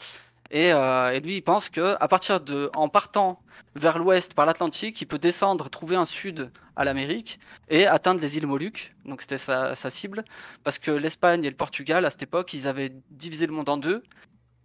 Et, 0.52 0.74
euh, 0.74 1.12
et 1.12 1.20
lui, 1.20 1.38
il 1.38 1.42
pense 1.42 1.70
que 1.70 1.96
à 2.00 2.08
partir 2.08 2.40
de, 2.42 2.70
en 2.76 2.88
partant 2.88 3.40
vers 3.76 4.00
l'ouest 4.00 4.34
par 4.34 4.46
l'Atlantique, 4.46 5.02
il 5.02 5.06
peut 5.06 5.18
descendre, 5.18 5.70
trouver 5.70 5.96
un 5.96 6.06
sud 6.06 6.52
à 6.76 6.84
l'Amérique 6.84 7.40
et 7.70 7.86
atteindre 7.88 8.22
les 8.22 8.38
îles 8.38 8.48
Moluques. 8.48 8.94
Donc 9.06 9.22
c'était 9.22 9.38
sa, 9.38 9.76
cible, 9.76 10.24
parce 10.64 10.80
que 10.80 10.92
l'Espagne 10.92 11.44
et 11.46 11.50
le 11.50 11.56
Portugal 11.56 12.06
à 12.06 12.10
cette 12.10 12.24
époque, 12.24 12.54
ils 12.54 12.68
avaient 12.68 12.94
divisé 13.12 13.48
le 13.48 13.54
monde 13.54 13.70
en 13.70 13.78
deux. 13.78 14.04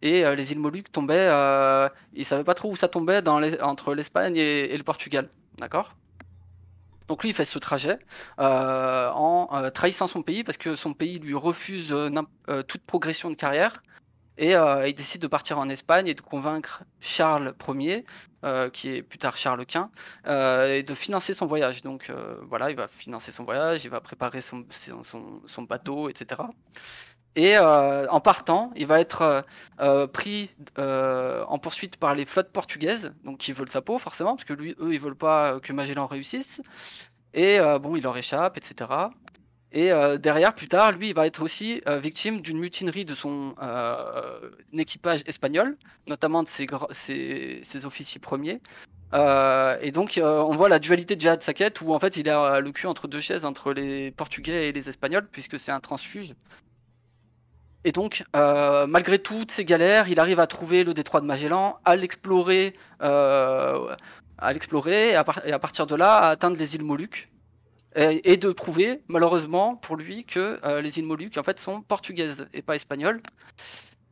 Et 0.03 0.25
les 0.35 0.53
îles 0.53 0.59
Moluques 0.59 0.91
tombaient, 0.93 1.29
ils 2.15 2.25
savaient 2.25 2.45
pas 2.45 2.55
trop 2.55 2.71
où 2.71 2.77
ça 2.77 2.89
tombait 2.89 3.21
dans 3.21 3.43
entre 3.61 3.95
l'Espagne 3.95 4.37
et, 4.37 4.73
et 4.73 4.77
le 4.77 4.83
Portugal, 4.83 5.29
d'accord? 5.59 5.95
Donc 7.11 7.25
lui, 7.25 7.31
il 7.31 7.35
fait 7.35 7.45
ce 7.45 7.59
trajet 7.59 7.99
euh, 8.39 9.11
en 9.11 9.49
euh, 9.53 9.71
trahissant 9.71 10.07
son 10.07 10.23
pays 10.23 10.45
parce 10.45 10.57
que 10.57 10.77
son 10.77 10.95
pays 10.95 11.19
lui 11.19 11.35
refuse 11.35 11.93
euh, 11.93 12.63
toute 12.63 12.83
progression 12.83 13.31
de 13.31 13.35
carrière. 13.35 13.83
Et 14.39 14.55
il 14.55 14.95
décide 14.95 15.21
de 15.21 15.27
partir 15.27 15.59
en 15.59 15.69
Espagne 15.69 16.07
et 16.07 16.15
de 16.15 16.21
convaincre 16.23 16.85
Charles 17.01 17.53
Ier, 17.69 18.07
qui 18.73 18.89
est 18.89 19.03
plus 19.03 19.19
tard 19.19 19.37
Charles 19.37 19.67
Quint, 19.67 19.91
de 20.25 20.95
financer 20.95 21.35
son 21.35 21.45
voyage. 21.45 21.83
Donc 21.83 22.11
voilà, 22.49 22.71
il 22.71 22.77
va 22.77 22.89
financer 22.89 23.33
son 23.33 23.45
voyage, 23.45 23.85
il 23.85 23.91
va 23.91 24.01
préparer 24.01 24.41
son 24.41 24.65
bateau, 25.69 26.09
etc. 26.09 26.41
Et 27.37 27.57
euh, 27.57 28.09
en 28.09 28.21
partant, 28.21 28.73
il 28.75 28.87
va 28.87 29.01
être 29.01 29.23
euh, 29.23 29.43
euh, 29.81 30.07
pris 30.07 30.51
en 30.77 31.59
poursuite 31.59 31.97
par 31.97 32.15
les 32.15 32.25
flottes 32.25 32.51
portugaises, 32.51 33.13
donc 33.25 33.39
qui 33.39 33.53
veulent 33.53 33.71
sa 33.71 33.83
peau 33.83 33.99
forcément, 33.99 34.35
parce 34.35 34.45
que 34.45 34.53
lui, 34.53 34.75
eux, 34.81 34.93
ils 34.93 35.01
veulent 35.01 35.15
pas 35.15 35.61
que 35.61 35.73
Magellan 35.73 36.07
réussisse. 36.07 36.61
Et 37.33 37.59
bon, 37.81 37.95
il 37.95 38.03
leur 38.03 38.17
échappe, 38.17 38.57
etc. 38.57 38.91
Et 39.73 39.91
derrière, 40.19 40.55
plus 40.55 40.67
tard, 40.67 40.91
lui, 40.93 41.11
il 41.11 41.15
va 41.15 41.27
être 41.27 41.43
aussi 41.43 41.81
victime 42.03 42.41
d'une 42.41 42.59
mutinerie 42.59 43.05
de 43.05 43.15
son 43.15 43.55
équipage 44.73 45.23
espagnol, 45.27 45.77
notamment 46.09 46.43
de 46.43 46.49
ses, 46.49 47.87
officiers 47.87 48.21
premiers. 48.21 48.61
Et 49.13 49.91
donc, 49.93 50.19
on 50.23 50.57
voit 50.57 50.69
la 50.69 50.81
dualité 50.81 51.15
de 51.15 51.39
sa 51.41 51.55
quête, 51.55 51.81
où 51.83 51.95
en 51.95 52.01
fait, 52.01 52.17
il 52.17 52.29
a 52.29 52.61
le 52.61 52.73
cul 52.73 52.89
entre 52.89 53.07
deux 53.07 53.21
chaises, 53.21 53.45
entre 53.45 53.73
les 53.73 54.11
Portugais 54.11 54.69
et 54.69 54.73
les 54.73 54.89
Espagnols, 54.89 55.29
puisque 55.31 55.59
c'est 55.59 55.73
un 55.73 55.81
transfuge. 55.81 56.35
Et 57.85 57.93
donc, 57.93 58.25
euh, 58.37 58.87
malgré 58.87 59.19
toutes 59.19 59.51
ces 59.51 59.65
galères, 59.65 60.09
il 60.09 60.21
arrive 60.21 60.39
à 60.39 60.47
trouver 60.47 60.85
le 60.85 60.93
détroit 60.93 61.21
de 61.21 61.27
Magellan, 61.27 61.79
à 61.85 61.97
l'explorer, 61.97 62.75
euh, 63.01 63.97
à 64.39 64.53
l'explorer, 64.53 65.11
et, 65.11 65.15
à 65.15 65.59
partir 65.59 65.87
de 65.87 65.95
là, 65.95 66.19
à 66.19 66.29
atteindre 66.29 66.59
les 66.59 66.75
îles 66.75 66.85
Moluques, 66.85 67.31
et, 67.97 68.37
de 68.37 68.53
prouver, 68.53 69.03
malheureusement 69.09 69.75
pour 69.75 69.97
lui, 69.97 70.25
que 70.25 70.61
euh, 70.65 70.81
les 70.81 70.99
îles 70.99 71.07
Moluques 71.07 71.39
en 71.39 71.43
fait 71.43 71.59
sont 71.59 71.83
portugaises 71.83 72.47
et 72.53 72.63
pas 72.63 72.77
espagnoles. 72.77 73.21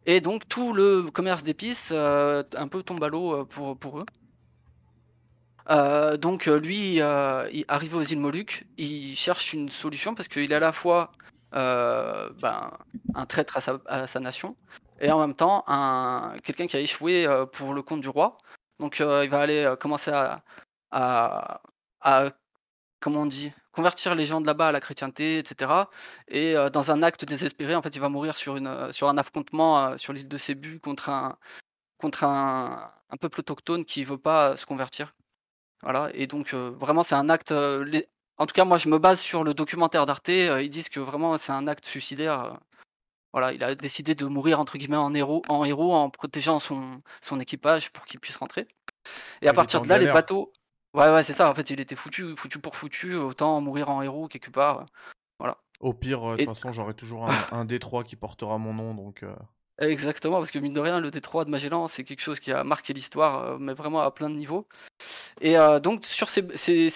Et 0.07 0.20
donc 0.20 0.49
tout 0.49 0.73
le 0.73 1.03
commerce 1.12 1.45
d'épices 1.45 1.93
un 1.93 2.69
peu 2.69 2.82
tombe 2.82 3.05
à 3.05 3.09
l'eau 3.09 3.45
pour, 3.45 3.78
pour 3.78 4.01
eux. 4.01 4.07
Donc 6.19 6.47
lui, 6.47 6.97
il 6.97 7.65
arrivé 7.69 7.95
aux 7.95 8.03
îles 8.03 8.19
Moluques, 8.19 8.65
il 8.78 9.15
cherche 9.15 9.53
une 9.53 9.69
solution 9.69 10.16
parce 10.16 10.27
qu'il 10.27 10.51
est 10.51 10.57
à 10.57 10.61
la 10.61 10.73
fois 10.73 11.12
euh, 11.55 12.31
ben, 12.41 12.70
un 13.15 13.27
traître 13.27 13.57
à 13.57 14.07
sa, 14.07 14.20
nation 14.20 14.55
et 15.01 15.11
en 15.11 15.19
même 15.20 15.35
temps 15.35 15.65
un 15.66 16.37
quelqu'un 16.45 16.66
qui 16.66 16.77
a 16.77 16.81
échoué 16.81 17.27
euh, 17.27 17.47
pour 17.47 17.73
le 17.73 17.83
compte 17.83 18.03
du 18.03 18.09
roi. 18.09 18.37
Donc 18.81 19.01
euh, 19.01 19.25
il 19.25 19.31
va 19.31 19.41
aller 19.41 19.75
commencer 19.81 20.11
à, 20.11 20.43
à, 20.91 22.31
comment 23.01 23.23
on 23.23 23.27
dit 23.27 23.53
convertir 23.73 24.15
les 24.15 24.27
gens 24.27 24.41
de 24.41 24.47
là-bas 24.47 24.69
à 24.69 24.73
la 24.73 24.81
chrétienté, 24.81 25.39
etc. 25.39 25.85
Et 26.29 26.55
dans 26.73 26.91
un 26.91 27.03
acte 27.03 27.25
désespéré, 27.25 27.77
en 27.77 27.83
fait, 27.83 27.95
il 27.95 28.01
va 28.01 28.09
mourir 28.09 28.37
sur 28.37 28.57
une 28.57 28.93
sur 28.93 29.09
un 29.09 29.16
affrontement 29.19 29.97
sur 29.97 30.12
l'île 30.12 30.29
de 30.29 30.39
Sébu 30.39 30.81
contre 30.81 31.09
un 31.11 31.39
contre 31.99 32.25
un, 32.25 32.93
peuple 33.20 33.41
autochtone 33.41 33.85
qui 33.85 34.05
veut 34.05 34.19
pas 34.19 34.57
se 34.57 34.66
convertir. 34.66 35.15
Voilà. 35.83 36.11
Et 36.15 36.27
donc 36.27 36.55
vraiment, 36.55 37.03
c'est 37.03 37.15
un 37.15 37.31
acte. 37.31 37.53
En 38.39 38.47
tout 38.47 38.52
cas, 38.55 38.65
moi, 38.65 38.78
je 38.78 38.89
me 38.89 38.98
base 38.98 39.20
sur 39.20 39.44
le 39.44 39.55
documentaire 39.55 40.06
d'Arte. 40.06 40.28
euh, 40.28 40.62
ils 40.62 40.70
disent 40.70 40.89
que 40.89 41.01
vraiment, 41.01 41.36
c'est 41.39 41.52
un 41.52 41.66
acte 41.66 41.85
suicidaire. 41.85 42.44
euh, 42.44 42.51
voilà, 43.32 43.52
il 43.52 43.62
a 43.62 43.74
décidé 43.74 44.15
de 44.15 44.24
mourir 44.24 44.59
entre 44.60 44.78
guillemets 44.78 44.97
en 44.97 45.15
héros, 45.15 45.43
en 45.48 45.65
héros 45.65 45.94
en 45.94 46.09
protégeant 46.09 46.60
son, 46.60 47.02
son 47.20 47.40
équipage 47.40 47.90
pour 47.93 48.05
qu'il 48.06 48.20
puisse 48.20 48.36
rentrer. 48.36 48.66
Et 49.43 49.48
à 49.48 49.52
partir 49.52 49.82
de 49.82 49.89
là, 49.89 49.98
les 49.98 50.06
bateaux. 50.06 50.52
Ouais, 50.94 51.12
ouais, 51.12 51.23
c'est 51.23 51.35
ça. 51.35 51.51
En 51.51 51.55
fait, 51.55 51.69
il 51.70 51.81
était 51.81 51.97
foutu, 51.97 52.35
foutu 52.36 52.59
pour 52.59 52.77
foutu. 52.77 53.15
Autant 53.15 53.60
mourir 53.60 53.90
en 53.90 54.02
héros 54.02 54.28
quelque 54.28 54.51
part. 54.51 54.86
Au 55.81 55.93
pire, 55.94 56.28
euh, 56.31 56.36
de 56.36 56.43
Et- 56.43 56.47
toute 56.47 56.55
façon, 56.56 56.73
j'aurai 56.73 56.94
toujours 56.94 57.28
un, 57.28 57.47
un 57.52 57.65
D3 57.65 58.02
qui 58.05 58.16
portera 58.16 58.59
mon 58.59 58.73
nom, 58.74 58.94
donc... 58.94 59.23
euh, 59.23 59.35
Exactement, 59.81 60.39
parce 60.39 60.51
que 60.51 60.59
mine 60.59 60.73
de 60.73 60.81
rien, 60.81 60.99
le 61.01 61.11
Détroit 61.13 61.45
de 61.45 61.51
Magellan, 61.51 61.87
c'est 61.87 62.03
quelque 62.03 62.21
chose 62.21 62.41
qui 62.41 62.51
a 62.51 62.65
marqué 62.65 62.93
l'histoire, 62.93 63.45
euh, 63.45 63.59
mais 63.61 63.75
vraiment 63.75 64.01
à 64.01 64.11
plein 64.11 64.29
de 64.29 64.35
niveaux. 64.35 64.67
Et 65.41 65.57
euh, 65.57 65.79
donc, 65.79 66.05
sur 66.05 66.29
ces, 66.29 66.43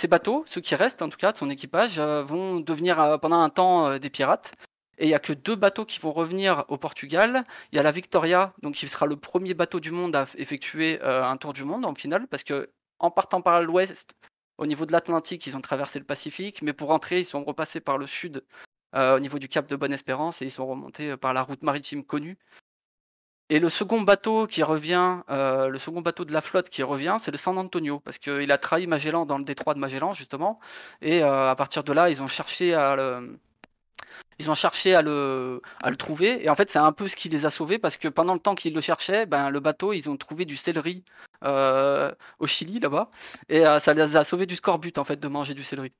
bateaux, 0.08 0.44
ceux 0.48 0.60
qui 0.60 0.74
restent 0.74 1.00
en 1.00 1.08
tout 1.08 1.16
cas 1.16 1.30
de 1.30 1.36
son 1.36 1.48
équipage, 1.48 2.00
euh, 2.00 2.24
vont 2.24 2.58
devenir 2.58 3.18
pendant 3.20 3.38
un 3.38 3.50
temps 3.50 3.98
des 3.98 4.10
pirates. 4.10 4.52
Et 4.98 5.04
il 5.06 5.08
n'y 5.08 5.14
a 5.14 5.20
que 5.20 5.32
deux 5.32 5.54
bateaux 5.54 5.84
qui 5.84 6.00
vont 6.00 6.12
revenir 6.12 6.64
au 6.68 6.76
Portugal. 6.76 7.44
Il 7.70 7.76
y 7.76 7.78
a 7.78 7.82
la 7.84 7.92
Victoria, 7.92 8.52
donc 8.62 8.74
qui 8.74 8.88
sera 8.88 9.06
le 9.06 9.16
premier 9.16 9.54
bateau 9.54 9.78
du 9.80 9.92
monde 9.92 10.16
à 10.16 10.26
effectuer 10.36 11.00
un 11.02 11.36
tour 11.36 11.52
du 11.52 11.64
monde 11.64 11.86
en 11.86 11.94
finale, 11.94 12.26
parce 12.28 12.44
que 12.44 12.70
en 12.98 13.10
partant 13.10 13.42
par 13.42 13.62
l'ouest, 13.62 14.14
au 14.58 14.66
niveau 14.66 14.86
de 14.86 14.92
l'Atlantique, 14.92 15.46
ils 15.46 15.56
ont 15.56 15.60
traversé 15.60 15.98
le 15.98 16.04
Pacifique, 16.04 16.62
mais 16.62 16.72
pour 16.72 16.88
rentrer, 16.88 17.20
ils 17.20 17.24
sont 17.24 17.42
repassés 17.42 17.80
par 17.80 17.96
le 17.96 18.06
sud, 18.06 18.44
au 18.94 19.18
niveau 19.18 19.38
du 19.38 19.48
Cap 19.48 19.66
de 19.66 19.76
Bonne-Espérance, 19.76 20.42
et 20.42 20.44
ils 20.44 20.50
sont 20.50 20.66
remontés 20.66 21.16
par 21.16 21.32
la 21.32 21.42
route 21.42 21.62
maritime 21.62 22.04
connue. 22.04 22.38
Et 23.52 23.58
le 23.58 23.68
second 23.68 24.00
bateau 24.00 24.46
qui 24.46 24.62
revient, 24.62 25.18
euh, 25.28 25.68
le 25.68 25.78
second 25.78 26.00
bateau 26.00 26.24
de 26.24 26.32
la 26.32 26.40
flotte 26.40 26.70
qui 26.70 26.82
revient, 26.82 27.18
c'est 27.20 27.30
le 27.30 27.36
San 27.36 27.58
Antonio, 27.58 28.00
parce 28.00 28.16
qu'il 28.16 28.50
a 28.50 28.56
trahi 28.56 28.86
Magellan 28.86 29.26
dans 29.26 29.36
le 29.36 29.44
détroit 29.44 29.74
de 29.74 29.78
Magellan 29.78 30.14
justement. 30.14 30.58
Et 31.02 31.22
euh, 31.22 31.50
à 31.50 31.54
partir 31.54 31.84
de 31.84 31.92
là, 31.92 32.08
ils 32.08 32.22
ont 32.22 32.26
cherché 32.26 32.72
à 32.72 32.96
le, 32.96 33.38
ils 34.38 34.50
ont 34.50 34.54
cherché 34.54 34.94
à 34.94 35.02
le, 35.02 35.60
à 35.82 35.90
le 35.90 35.96
trouver. 35.96 36.42
Et 36.42 36.48
en 36.48 36.54
fait, 36.54 36.70
c'est 36.70 36.78
un 36.78 36.92
peu 36.92 37.08
ce 37.08 37.14
qui 37.14 37.28
les 37.28 37.44
a 37.44 37.50
sauvés, 37.50 37.78
parce 37.78 37.98
que 37.98 38.08
pendant 38.08 38.32
le 38.32 38.40
temps 38.40 38.54
qu'ils 38.54 38.72
le 38.72 38.80
cherchaient, 38.80 39.26
ben 39.26 39.50
le 39.50 39.60
bateau, 39.60 39.92
ils 39.92 40.08
ont 40.08 40.16
trouvé 40.16 40.46
du 40.46 40.56
céleri 40.56 41.04
euh, 41.44 42.10
au 42.38 42.46
Chili 42.46 42.78
là-bas, 42.78 43.10
et 43.50 43.64
ça 43.80 43.92
les 43.92 44.16
a 44.16 44.24
sauvés 44.24 44.46
du 44.46 44.56
scorbut 44.56 44.96
en 44.96 45.04
fait 45.04 45.20
de 45.20 45.28
manger 45.28 45.52
du 45.52 45.62
céleri. 45.62 45.92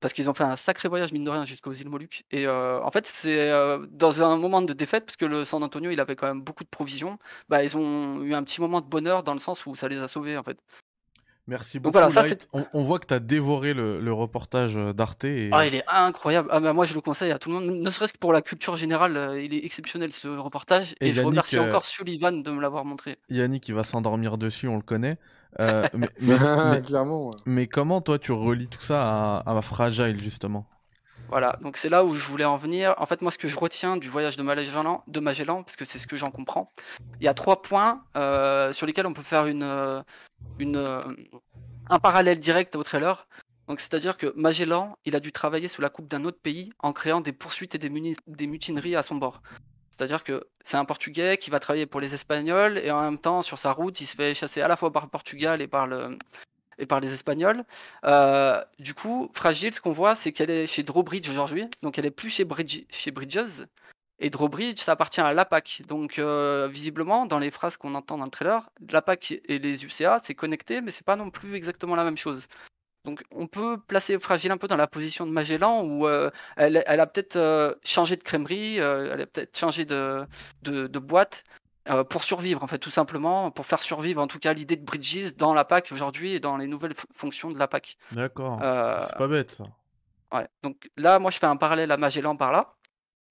Parce 0.00 0.14
qu'ils 0.14 0.30
ont 0.30 0.34
fait 0.34 0.44
un 0.44 0.56
sacré 0.56 0.88
voyage, 0.88 1.12
mine 1.12 1.24
de 1.24 1.30
rien, 1.30 1.44
jusqu'aux 1.44 1.72
îles 1.72 1.88
Moluques. 1.88 2.24
Et 2.30 2.46
euh, 2.46 2.80
en 2.82 2.90
fait, 2.90 3.06
c'est 3.06 3.50
euh, 3.50 3.86
dans 3.90 4.22
un 4.22 4.38
moment 4.38 4.62
de 4.62 4.72
défaite, 4.72 5.04
parce 5.04 5.16
que 5.16 5.26
le 5.26 5.44
San 5.44 5.62
Antonio, 5.62 5.90
il 5.90 6.00
avait 6.00 6.16
quand 6.16 6.26
même 6.26 6.40
beaucoup 6.40 6.64
de 6.64 6.68
provisions, 6.70 7.18
bah, 7.48 7.62
ils 7.62 7.76
ont 7.76 8.22
eu 8.22 8.34
un 8.34 8.42
petit 8.42 8.60
moment 8.60 8.80
de 8.80 8.86
bonheur 8.86 9.22
dans 9.22 9.34
le 9.34 9.40
sens 9.40 9.66
où 9.66 9.74
ça 9.76 9.88
les 9.88 10.00
a 10.00 10.08
sauvés, 10.08 10.38
en 10.38 10.42
fait. 10.42 10.58
Merci 11.46 11.78
Donc 11.80 11.92
beaucoup, 11.94 12.10
voilà, 12.10 12.28
ça. 12.28 12.34
On, 12.52 12.64
on 12.72 12.82
voit 12.84 13.00
que 13.00 13.06
t'as 13.06 13.18
dévoré 13.18 13.74
le, 13.74 14.00
le 14.00 14.12
reportage 14.12 14.76
d'Arte. 14.76 15.24
Et... 15.24 15.50
Ah, 15.52 15.66
il 15.66 15.74
est 15.74 15.84
incroyable. 15.88 16.48
Ah, 16.52 16.60
bah, 16.60 16.72
moi, 16.72 16.84
je 16.84 16.94
le 16.94 17.00
conseille 17.00 17.32
à 17.32 17.38
tout 17.38 17.50
le 17.50 17.56
monde, 17.56 17.80
ne 17.80 17.90
serait-ce 17.90 18.12
que 18.12 18.18
pour 18.18 18.32
la 18.32 18.40
culture 18.40 18.76
générale, 18.76 19.16
euh, 19.16 19.42
il 19.42 19.52
est 19.52 19.64
exceptionnel 19.64 20.12
ce 20.12 20.28
reportage. 20.28 20.94
Et 21.00 21.08
Et, 21.08 21.12
je 21.12 21.22
remercie 21.22 21.58
encore 21.58 21.84
Sullivan 21.84 22.42
de 22.42 22.50
me 22.50 22.60
l'avoir 22.60 22.84
montré. 22.84 23.18
Yannick, 23.28 23.68
il 23.68 23.74
va 23.74 23.82
s'endormir 23.82 24.38
dessus, 24.38 24.68
on 24.68 24.76
le 24.76 24.82
connaît. 24.82 25.18
Euh, 25.58 25.88
mais, 25.94 26.08
mais- 26.20 26.38
mais- 26.38 26.82
Clairement. 26.86 27.26
ouais. 27.26 27.36
mais 27.46 27.66
comment, 27.66 28.00
toi, 28.00 28.18
tu 28.18 28.32
relis 28.32 28.68
tout 28.68 28.80
ça 28.80 29.38
à, 29.38 29.56
à 29.56 29.62
Fragile, 29.62 30.22
justement? 30.22 30.66
Voilà, 31.28 31.56
donc 31.62 31.76
c'est 31.76 31.88
là 31.88 32.04
où 32.04 32.14
je 32.14 32.24
voulais 32.24 32.44
en 32.44 32.56
venir. 32.56 32.94
En 32.98 33.06
fait, 33.06 33.22
moi, 33.22 33.30
ce 33.30 33.38
que 33.38 33.46
je 33.46 33.56
retiens 33.58 33.96
du 33.96 34.08
voyage 34.08 34.36
de 34.36 34.42
Magellan, 34.42 35.04
de 35.06 35.20
Magellan 35.20 35.62
parce 35.62 35.76
que 35.76 35.84
c'est 35.84 35.98
ce 36.00 36.08
que 36.08 36.16
j'en 36.16 36.30
comprends, 36.32 36.68
il 37.20 37.24
y 37.24 37.28
a 37.28 37.34
trois 37.34 37.62
points 37.62 38.02
euh, 38.16 38.72
sur 38.72 38.84
lesquels 38.86 39.06
on 39.06 39.12
peut 39.12 39.22
faire 39.22 39.46
une, 39.46 39.62
euh, 39.62 40.02
une, 40.58 40.76
un 41.88 41.98
parallèle 42.00 42.40
direct 42.40 42.74
au 42.74 42.82
trailer. 42.82 43.28
Donc, 43.68 43.78
c'est-à-dire 43.78 44.16
que 44.16 44.32
Magellan, 44.34 44.96
il 45.04 45.14
a 45.14 45.20
dû 45.20 45.30
travailler 45.30 45.68
sous 45.68 45.80
la 45.82 45.88
coupe 45.88 46.08
d'un 46.08 46.24
autre 46.24 46.40
pays 46.42 46.72
en 46.80 46.92
créant 46.92 47.20
des 47.20 47.32
poursuites 47.32 47.76
et 47.76 47.78
des, 47.78 47.90
muni- 47.90 48.16
des 48.26 48.48
mutineries 48.48 48.96
à 48.96 49.02
son 49.04 49.14
bord. 49.14 49.40
C'est-à-dire 50.00 50.24
que 50.24 50.44
c'est 50.64 50.78
un 50.78 50.86
Portugais 50.86 51.36
qui 51.36 51.50
va 51.50 51.60
travailler 51.60 51.84
pour 51.84 52.00
les 52.00 52.14
Espagnols 52.14 52.78
et 52.78 52.90
en 52.90 53.02
même 53.02 53.18
temps, 53.18 53.42
sur 53.42 53.58
sa 53.58 53.72
route, 53.72 54.00
il 54.00 54.06
se 54.06 54.16
fait 54.16 54.32
chasser 54.32 54.62
à 54.62 54.68
la 54.68 54.76
fois 54.76 54.90
par 54.90 55.04
le 55.04 55.10
Portugal 55.10 55.60
et 55.60 55.68
par 55.68 55.86
le 55.86 56.16
et 56.78 56.86
par 56.86 57.00
les 57.00 57.12
Espagnols. 57.12 57.64
Euh, 58.06 58.64
du 58.78 58.94
coup, 58.94 59.30
Fragile, 59.34 59.74
ce 59.74 59.80
qu'on 59.82 59.92
voit, 59.92 60.14
c'est 60.14 60.32
qu'elle 60.32 60.48
est 60.48 60.66
chez 60.66 60.84
Drawbridge 60.84 61.28
aujourd'hui, 61.28 61.66
donc 61.82 61.98
elle 61.98 62.06
est 62.06 62.10
plus 62.10 62.30
chez, 62.30 62.46
Bridge, 62.46 62.84
chez 62.88 63.10
Bridges. 63.10 63.66
Et 64.20 64.30
Drawbridge, 64.30 64.78
ça 64.78 64.92
appartient 64.92 65.20
à 65.20 65.34
l'APAC. 65.34 65.82
Donc, 65.86 66.18
euh, 66.18 66.66
visiblement, 66.72 67.26
dans 67.26 67.38
les 67.38 67.50
phrases 67.50 67.76
qu'on 67.76 67.94
entend 67.94 68.16
dans 68.16 68.24
le 68.24 68.30
trailer, 68.30 68.70
l'APAC 68.90 69.32
et 69.44 69.58
les 69.58 69.84
UCA, 69.84 70.16
c'est 70.22 70.34
connecté, 70.34 70.80
mais 70.80 70.92
c'est 70.92 71.04
pas 71.04 71.16
non 71.16 71.28
plus 71.28 71.56
exactement 71.56 71.94
la 71.94 72.04
même 72.04 72.16
chose. 72.16 72.46
Donc, 73.04 73.22
on 73.30 73.46
peut 73.46 73.78
placer 73.78 74.18
Fragile 74.18 74.52
un 74.52 74.58
peu 74.58 74.68
dans 74.68 74.76
la 74.76 74.86
position 74.86 75.26
de 75.26 75.30
Magellan, 75.30 75.82
où 75.82 76.06
euh, 76.06 76.30
elle, 76.56 76.82
elle 76.86 77.00
a 77.00 77.06
peut-être 77.06 77.36
euh, 77.36 77.74
changé 77.82 78.16
de 78.16 78.22
crèmerie, 78.22 78.80
euh, 78.80 79.12
elle 79.14 79.22
a 79.22 79.26
peut-être 79.26 79.56
changé 79.56 79.84
de, 79.84 80.26
de, 80.62 80.86
de 80.86 80.98
boîte, 80.98 81.44
euh, 81.88 82.04
pour 82.04 82.24
survivre 82.24 82.62
en 82.62 82.66
fait 82.66 82.78
tout 82.78 82.90
simplement 82.90 83.50
pour 83.50 83.64
faire 83.64 83.82
survivre 83.82 84.20
en 84.20 84.26
tout 84.26 84.38
cas 84.38 84.52
l'idée 84.52 84.76
de 84.76 84.84
Bridges 84.84 85.34
dans 85.36 85.54
la 85.54 85.64
PAC 85.64 85.92
aujourd'hui 85.92 86.34
et 86.34 86.38
dans 86.38 86.58
les 86.58 86.66
nouvelles 86.66 86.92
fonctions 87.14 87.50
de 87.50 87.58
la 87.58 87.68
PAC. 87.68 87.96
D'accord. 88.12 88.60
Euh, 88.62 89.00
C'est 89.00 89.16
pas 89.16 89.26
bête, 89.26 89.50
ça. 89.50 89.64
Ouais. 90.30 90.46
Donc 90.62 90.90
là 90.98 91.18
moi 91.18 91.30
je 91.30 91.38
fais 91.38 91.46
un 91.46 91.56
parallèle 91.56 91.90
à 91.90 91.96
Magellan 91.96 92.36
par 92.36 92.52
là 92.52 92.74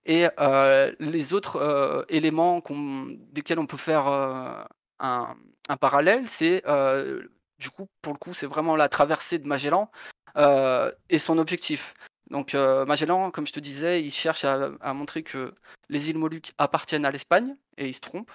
et 0.06 0.28
euh, 0.40 0.92
les 1.00 1.34
autres 1.34 1.58
euh, 1.58 2.04
éléments 2.10 2.64
desquels 3.32 3.60
on 3.60 3.68
peut 3.68 3.78
faire 3.78 4.08
euh, 4.08 4.64
un, 5.00 5.36
un 5.70 5.78
parallèle 5.78 6.28
c'est 6.28 6.64
euh, 6.68 7.22
du 7.60 7.70
coup 7.70 7.88
pour 8.02 8.14
le 8.14 8.18
coup 8.18 8.34
c'est 8.34 8.48
vraiment 8.48 8.76
la 8.76 8.90
traversée 8.90 9.38
de 9.38 9.48
Magellan 9.48 9.92
euh, 10.38 10.92
et 11.10 11.20
son 11.20 11.38
objectif. 11.38 11.94
Donc 12.30 12.54
euh, 12.54 12.86
Magellan, 12.86 13.32
comme 13.32 13.48
je 13.48 13.54
te 13.54 13.60
disais, 13.60 14.04
il 14.04 14.12
cherche 14.12 14.46
à, 14.46 14.94
montrer 14.94 15.24
que 15.24 15.54
les 15.90 16.10
îles 16.10 16.18
Moluques 16.18 16.54
appartiennent 16.58 17.06
à 17.06 17.12
l'Espagne, 17.12 17.56
et 17.78 17.88
il 17.88 17.94
se 17.94 18.02
trompe. 18.02 18.32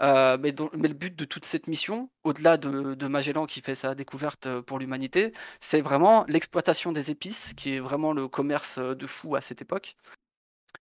Euh, 0.00 0.36
mais, 0.40 0.52
le 0.52 0.94
but 0.94 1.14
de 1.16 1.24
toute 1.24 1.44
cette 1.44 1.68
mission, 1.68 2.10
au-delà 2.24 2.56
de, 2.56 2.94
de 2.94 3.06
Magellan 3.06 3.46
qui 3.46 3.62
fait 3.62 3.74
sa 3.74 3.94
découverte 3.94 4.60
pour 4.62 4.78
l'humanité, 4.78 5.32
c'est 5.60 5.80
vraiment 5.80 6.24
l'exploitation 6.28 6.92
des 6.92 7.10
épices, 7.10 7.52
qui 7.56 7.74
est 7.74 7.80
vraiment 7.80 8.12
le 8.12 8.28
commerce 8.28 8.78
de 8.78 9.06
fou 9.06 9.36
à 9.36 9.40
cette 9.40 9.62
époque. 9.62 9.96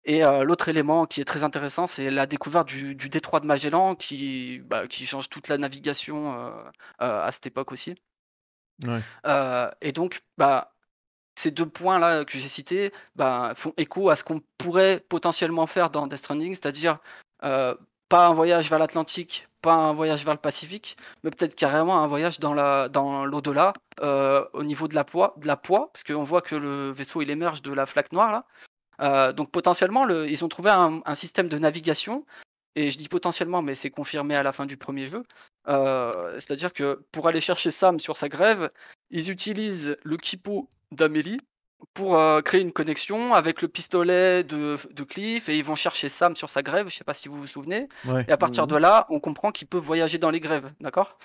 Et 0.05 0.23
euh, 0.23 0.43
l'autre 0.43 0.67
élément 0.69 1.05
qui 1.05 1.21
est 1.21 1.25
très 1.25 1.43
intéressant, 1.43 1.87
c'est 1.87 2.09
la 2.09 2.25
découverte 2.25 2.67
du, 2.67 2.95
du 2.95 3.09
détroit 3.09 3.39
de 3.39 3.45
Magellan, 3.45 3.95
qui, 3.95 4.59
bah, 4.65 4.87
qui 4.87 5.05
change 5.05 5.29
toute 5.29 5.47
la 5.47 5.57
navigation 5.57 6.33
euh, 6.33 6.49
euh, 7.01 7.25
à 7.25 7.31
cette 7.31 7.47
époque 7.47 7.71
aussi. 7.71 7.95
Ouais. 8.85 8.99
Et 9.81 9.91
donc, 9.91 10.23
bah, 10.37 10.73
ces 11.39 11.51
deux 11.51 11.67
points-là 11.67 12.25
que 12.25 12.37
j'ai 12.37 12.47
cités 12.47 12.91
bah, 13.15 13.53
font 13.55 13.73
écho 13.77 14.09
à 14.09 14.15
ce 14.15 14.23
qu'on 14.23 14.41
pourrait 14.57 14.99
potentiellement 15.07 15.67
faire 15.67 15.89
dans 15.89 16.07
Death 16.07 16.19
Stranding, 16.19 16.55
c'est-à-dire 16.55 16.99
pas 18.13 18.27
un 18.27 18.33
voyage 18.33 18.69
vers 18.69 18.77
l'Atlantique, 18.77 19.47
pas 19.63 19.73
un 19.73 19.93
voyage 19.93 20.23
vers 20.23 20.35
le 20.35 20.39
Pacifique, 20.39 20.97
mais 21.23 21.31
peut-être 21.31 21.55
carrément 21.55 22.03
un 22.03 22.07
voyage 22.07 22.39
dans 22.39 22.53
la 22.53 22.89
dans 22.89 23.25
l'au-delà, 23.25 23.73
euh, 24.01 24.45
au 24.53 24.63
niveau 24.63 24.87
de 24.87 24.93
la 24.93 25.03
poids, 25.03 25.33
de 25.37 25.47
la 25.47 25.57
poids, 25.57 25.89
parce 25.91 26.03
qu'on 26.03 26.23
voit 26.23 26.41
que 26.41 26.55
le 26.55 26.91
vaisseau 26.91 27.23
il 27.23 27.31
émerge 27.31 27.63
de 27.63 27.73
la 27.73 27.87
flaque 27.87 28.11
noire 28.11 28.31
là. 28.31 28.45
Euh, 29.01 29.33
donc 29.33 29.51
potentiellement, 29.51 30.05
le, 30.05 30.29
ils 30.29 30.43
ont 30.43 30.49
trouvé 30.49 30.69
un, 30.69 31.01
un 31.05 31.15
système 31.15 31.47
de 31.47 31.57
navigation, 31.57 32.25
et 32.75 32.91
je 32.91 32.97
dis 32.97 33.07
potentiellement, 33.09 33.61
mais 33.61 33.75
c'est 33.75 33.89
confirmé 33.89 34.35
à 34.35 34.43
la 34.43 34.51
fin 34.51 34.65
du 34.65 34.77
premier 34.77 35.05
jeu. 35.05 35.23
Euh, 35.67 36.39
C'est-à-dire 36.39 36.73
que 36.73 37.03
pour 37.11 37.27
aller 37.27 37.41
chercher 37.41 37.71
Sam 37.71 37.99
sur 37.99 38.17
sa 38.17 38.29
grève, 38.29 38.69
ils 39.11 39.29
utilisent 39.29 39.97
le 40.03 40.17
kippo 40.17 40.67
d'Amélie 40.91 41.39
pour 41.93 42.17
euh, 42.17 42.41
créer 42.41 42.61
une 42.61 42.71
connexion 42.71 43.33
avec 43.33 43.61
le 43.61 43.67
pistolet 43.67 44.43
de, 44.43 44.77
de 44.91 45.03
Cliff 45.03 45.49
et 45.49 45.57
ils 45.57 45.63
vont 45.65 45.75
chercher 45.75 46.09
Sam 46.09 46.35
sur 46.35 46.49
sa 46.49 46.61
grève, 46.61 46.87
je 46.89 46.95
sais 46.95 47.03
pas 47.03 47.13
si 47.13 47.27
vous 47.27 47.35
vous 47.35 47.47
souvenez. 47.47 47.89
Ouais. 48.05 48.25
Et 48.27 48.31
à 48.31 48.37
partir 48.37 48.67
de 48.67 48.75
là, 48.77 49.05
on 49.09 49.19
comprend 49.19 49.51
qu'il 49.51 49.67
peut 49.67 49.77
voyager 49.77 50.17
dans 50.17 50.31
les 50.31 50.39
grèves, 50.39 50.71
d'accord? 50.79 51.17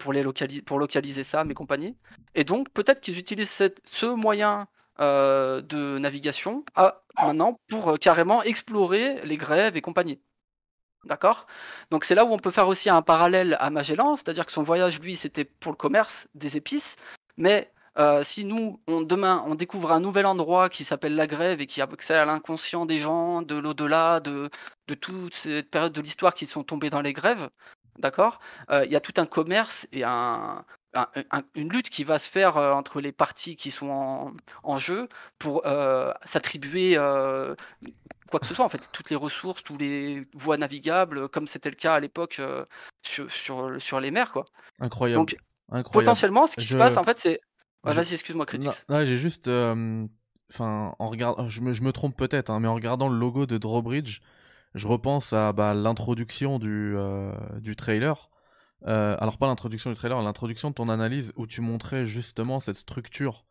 Pour, 0.00 0.12
les 0.12 0.24
locali- 0.24 0.60
pour 0.60 0.78
localiser 0.80 1.22
Sam 1.22 1.50
et 1.50 1.54
compagnie. 1.54 1.96
Et 2.34 2.42
donc, 2.42 2.68
peut-être 2.70 3.00
qu'ils 3.00 3.16
utilisent 3.18 3.48
cette- 3.50 3.80
ce 3.84 4.06
moyen 4.06 4.66
euh, 5.00 5.62
de 5.62 5.98
navigation 5.98 6.64
à, 6.74 7.02
maintenant 7.22 7.58
pour 7.68 7.90
euh, 7.90 7.96
carrément 7.96 8.42
explorer 8.42 9.20
les 9.24 9.36
grèves 9.36 9.76
et 9.76 9.80
compagnie. 9.80 10.20
D'accord? 11.04 11.46
Donc 11.90 12.04
c'est 12.04 12.14
là 12.14 12.24
où 12.24 12.32
on 12.32 12.38
peut 12.38 12.50
faire 12.50 12.68
aussi 12.68 12.90
un 12.90 13.02
parallèle 13.02 13.56
à 13.60 13.70
Magellan, 13.70 14.16
c'est-à-dire 14.16 14.44
que 14.46 14.52
son 14.52 14.62
voyage, 14.62 15.00
lui, 15.00 15.16
c'était 15.16 15.44
pour 15.44 15.72
le 15.72 15.76
commerce 15.76 16.28
des 16.34 16.56
épices, 16.56 16.96
mais 17.36 17.72
euh, 17.98 18.22
si 18.22 18.44
nous, 18.44 18.80
on, 18.86 19.02
demain, 19.02 19.44
on 19.46 19.56
découvre 19.56 19.90
un 19.90 20.00
nouvel 20.00 20.26
endroit 20.26 20.68
qui 20.68 20.84
s'appelle 20.84 21.16
la 21.16 21.26
grève 21.26 21.60
et 21.60 21.66
qui 21.66 21.80
a 21.80 21.84
accès 21.84 22.14
à 22.14 22.24
l'inconscient 22.24 22.86
des 22.86 22.98
gens, 22.98 23.42
de 23.42 23.56
l'au-delà, 23.56 24.20
de, 24.20 24.50
de 24.86 24.94
toute 24.94 25.34
cette 25.34 25.70
période 25.70 25.92
de 25.92 26.00
l'histoire 26.00 26.34
qui 26.34 26.46
sont 26.46 26.62
tombés 26.62 26.90
dans 26.90 27.00
les 27.00 27.12
grèves, 27.12 27.48
d'accord? 27.98 28.40
Euh, 28.70 28.84
Il 28.84 28.92
y 28.92 28.96
a 28.96 29.00
tout 29.00 29.14
un 29.16 29.26
commerce 29.26 29.86
et 29.92 30.04
un, 30.04 30.64
un- 30.94 31.08
un- 31.30 31.42
une 31.54 31.70
lutte 31.70 31.90
qui 31.90 32.04
va 32.04 32.18
se 32.18 32.28
faire 32.28 32.56
euh, 32.56 32.72
entre 32.72 33.00
les 33.00 33.12
parties 33.12 33.56
qui 33.56 33.70
sont 33.70 33.90
en, 33.90 34.32
en 34.62 34.76
jeu 34.78 35.08
pour 35.38 35.66
euh, 35.66 36.12
s'attribuer 36.24 36.96
euh, 36.96 37.54
quoi 38.30 38.40
que 38.40 38.46
ce 38.46 38.54
soit, 38.54 38.64
en 38.64 38.68
fait, 38.68 38.88
toutes 38.92 39.10
les 39.10 39.16
ressources, 39.16 39.62
toutes 39.62 39.80
les 39.80 40.22
voies 40.34 40.56
navigables, 40.56 41.28
comme 41.28 41.46
c'était 41.46 41.70
le 41.70 41.76
cas 41.76 41.94
à 41.94 42.00
l'époque 42.00 42.40
sur, 43.02 43.30
sur, 43.30 43.80
sur 43.80 44.00
les 44.00 44.10
mers, 44.10 44.32
quoi. 44.32 44.44
Incroyable. 44.80 45.20
Donc, 45.20 45.36
Incroyable. 45.70 45.92
potentiellement, 45.92 46.46
ce 46.46 46.56
qui 46.56 46.64
Je- 46.64 46.72
se 46.72 46.76
passe, 46.76 46.96
en 46.96 47.02
fait, 47.04 47.18
c'est. 47.18 47.40
Ouais, 47.84 47.92
je- 47.92 47.96
Vas-y, 47.96 48.14
excuse-moi, 48.14 48.44
Non, 48.44 48.48
Critics. 48.48 48.84
j'ai 48.88 49.16
juste. 49.16 49.48
enfin, 50.52 50.94
en 50.98 51.06
regardant, 51.08 51.48
je 51.48 51.60
me, 51.60 51.72
je 51.72 51.82
me 51.82 51.92
trompe 51.92 52.16
peut-être, 52.16 52.50
hein, 52.50 52.60
mais 52.60 52.68
en 52.68 52.74
regardant 52.74 53.08
le 53.08 53.18
logo 53.18 53.46
de 53.46 53.58
Drawbridge, 53.58 54.20
je 54.74 54.86
repense 54.86 55.32
à 55.32 55.52
bah, 55.52 55.74
l'introduction 55.74 56.58
du, 56.58 56.94
euh, 56.96 57.32
du 57.60 57.76
trailer. 57.76 58.30
Euh, 58.86 59.16
alors 59.18 59.38
pas 59.38 59.46
l'introduction 59.46 59.90
du 59.90 59.96
trailer, 59.96 60.20
l'introduction 60.22 60.70
de 60.70 60.74
ton 60.74 60.88
analyse 60.88 61.32
où 61.36 61.46
tu 61.46 61.60
montrais 61.60 62.06
justement 62.06 62.60
cette 62.60 62.76
structure, 62.76 63.44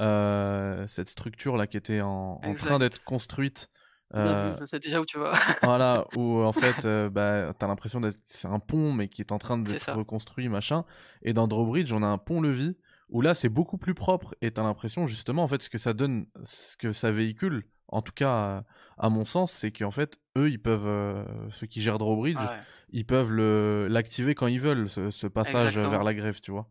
euh, 0.00 0.86
cette 0.88 1.08
structure 1.08 1.56
là 1.56 1.66
qui 1.66 1.76
était 1.76 2.00
en, 2.00 2.40
train 2.56 2.78
d'être 2.78 3.04
construite. 3.04 3.70
Euh, 4.14 4.52
je 4.58 4.64
sais 4.66 4.78
déjà 4.78 5.00
où 5.00 5.06
tu 5.06 5.18
vas. 5.18 5.32
voilà, 5.62 6.06
où 6.16 6.42
en 6.42 6.52
fait, 6.52 6.86
bah, 7.08 7.54
t'as 7.58 7.66
l'impression 7.66 8.00
d'être 8.00 8.18
c'est 8.26 8.48
un 8.48 8.58
pont, 8.58 8.92
mais 8.92 9.08
qui 9.08 9.22
est 9.22 9.32
en 9.32 9.38
train 9.38 9.56
d'être 9.56 9.92
reconstruit, 9.92 10.48
machin. 10.48 10.84
Et 11.22 11.32
dans 11.32 11.46
Drawbridge, 11.46 11.92
on 11.92 12.02
a 12.02 12.06
un 12.06 12.18
pont-levis 12.18 12.76
où 13.08 13.20
là, 13.20 13.34
c'est 13.34 13.48
beaucoup 13.48 13.78
plus 13.78 13.94
propre. 13.94 14.34
Et 14.40 14.50
t'as 14.50 14.62
l'impression, 14.62 15.06
justement, 15.06 15.44
en 15.44 15.48
fait, 15.48 15.62
ce 15.62 15.70
que 15.70 15.78
ça 15.78 15.92
donne, 15.92 16.26
ce 16.44 16.76
que 16.76 16.92
ça 16.92 17.10
véhicule, 17.10 17.64
en 17.92 18.02
tout 18.02 18.12
cas, 18.12 18.30
à, 18.30 18.64
à 18.98 19.08
mon 19.08 19.24
sens, 19.24 19.52
c'est 19.52 19.70
qu'en 19.72 19.90
fait, 19.92 20.18
eux, 20.36 20.50
ils 20.50 20.60
peuvent, 20.60 20.86
euh, 20.86 21.24
ceux 21.50 21.66
qui 21.66 21.80
gèrent 21.80 21.98
Drawbridge, 21.98 22.36
Ouais. 22.38 22.60
ils 22.90 23.06
peuvent 23.06 23.30
le 23.30 23.86
l'activer 23.88 24.34
quand 24.34 24.46
ils 24.48 24.60
veulent, 24.60 24.88
ce, 24.88 25.10
ce 25.10 25.26
passage 25.26 25.66
Exactement. 25.68 25.90
vers 25.90 26.02
la 26.04 26.14
grève, 26.14 26.40
tu 26.40 26.50
vois. 26.50 26.68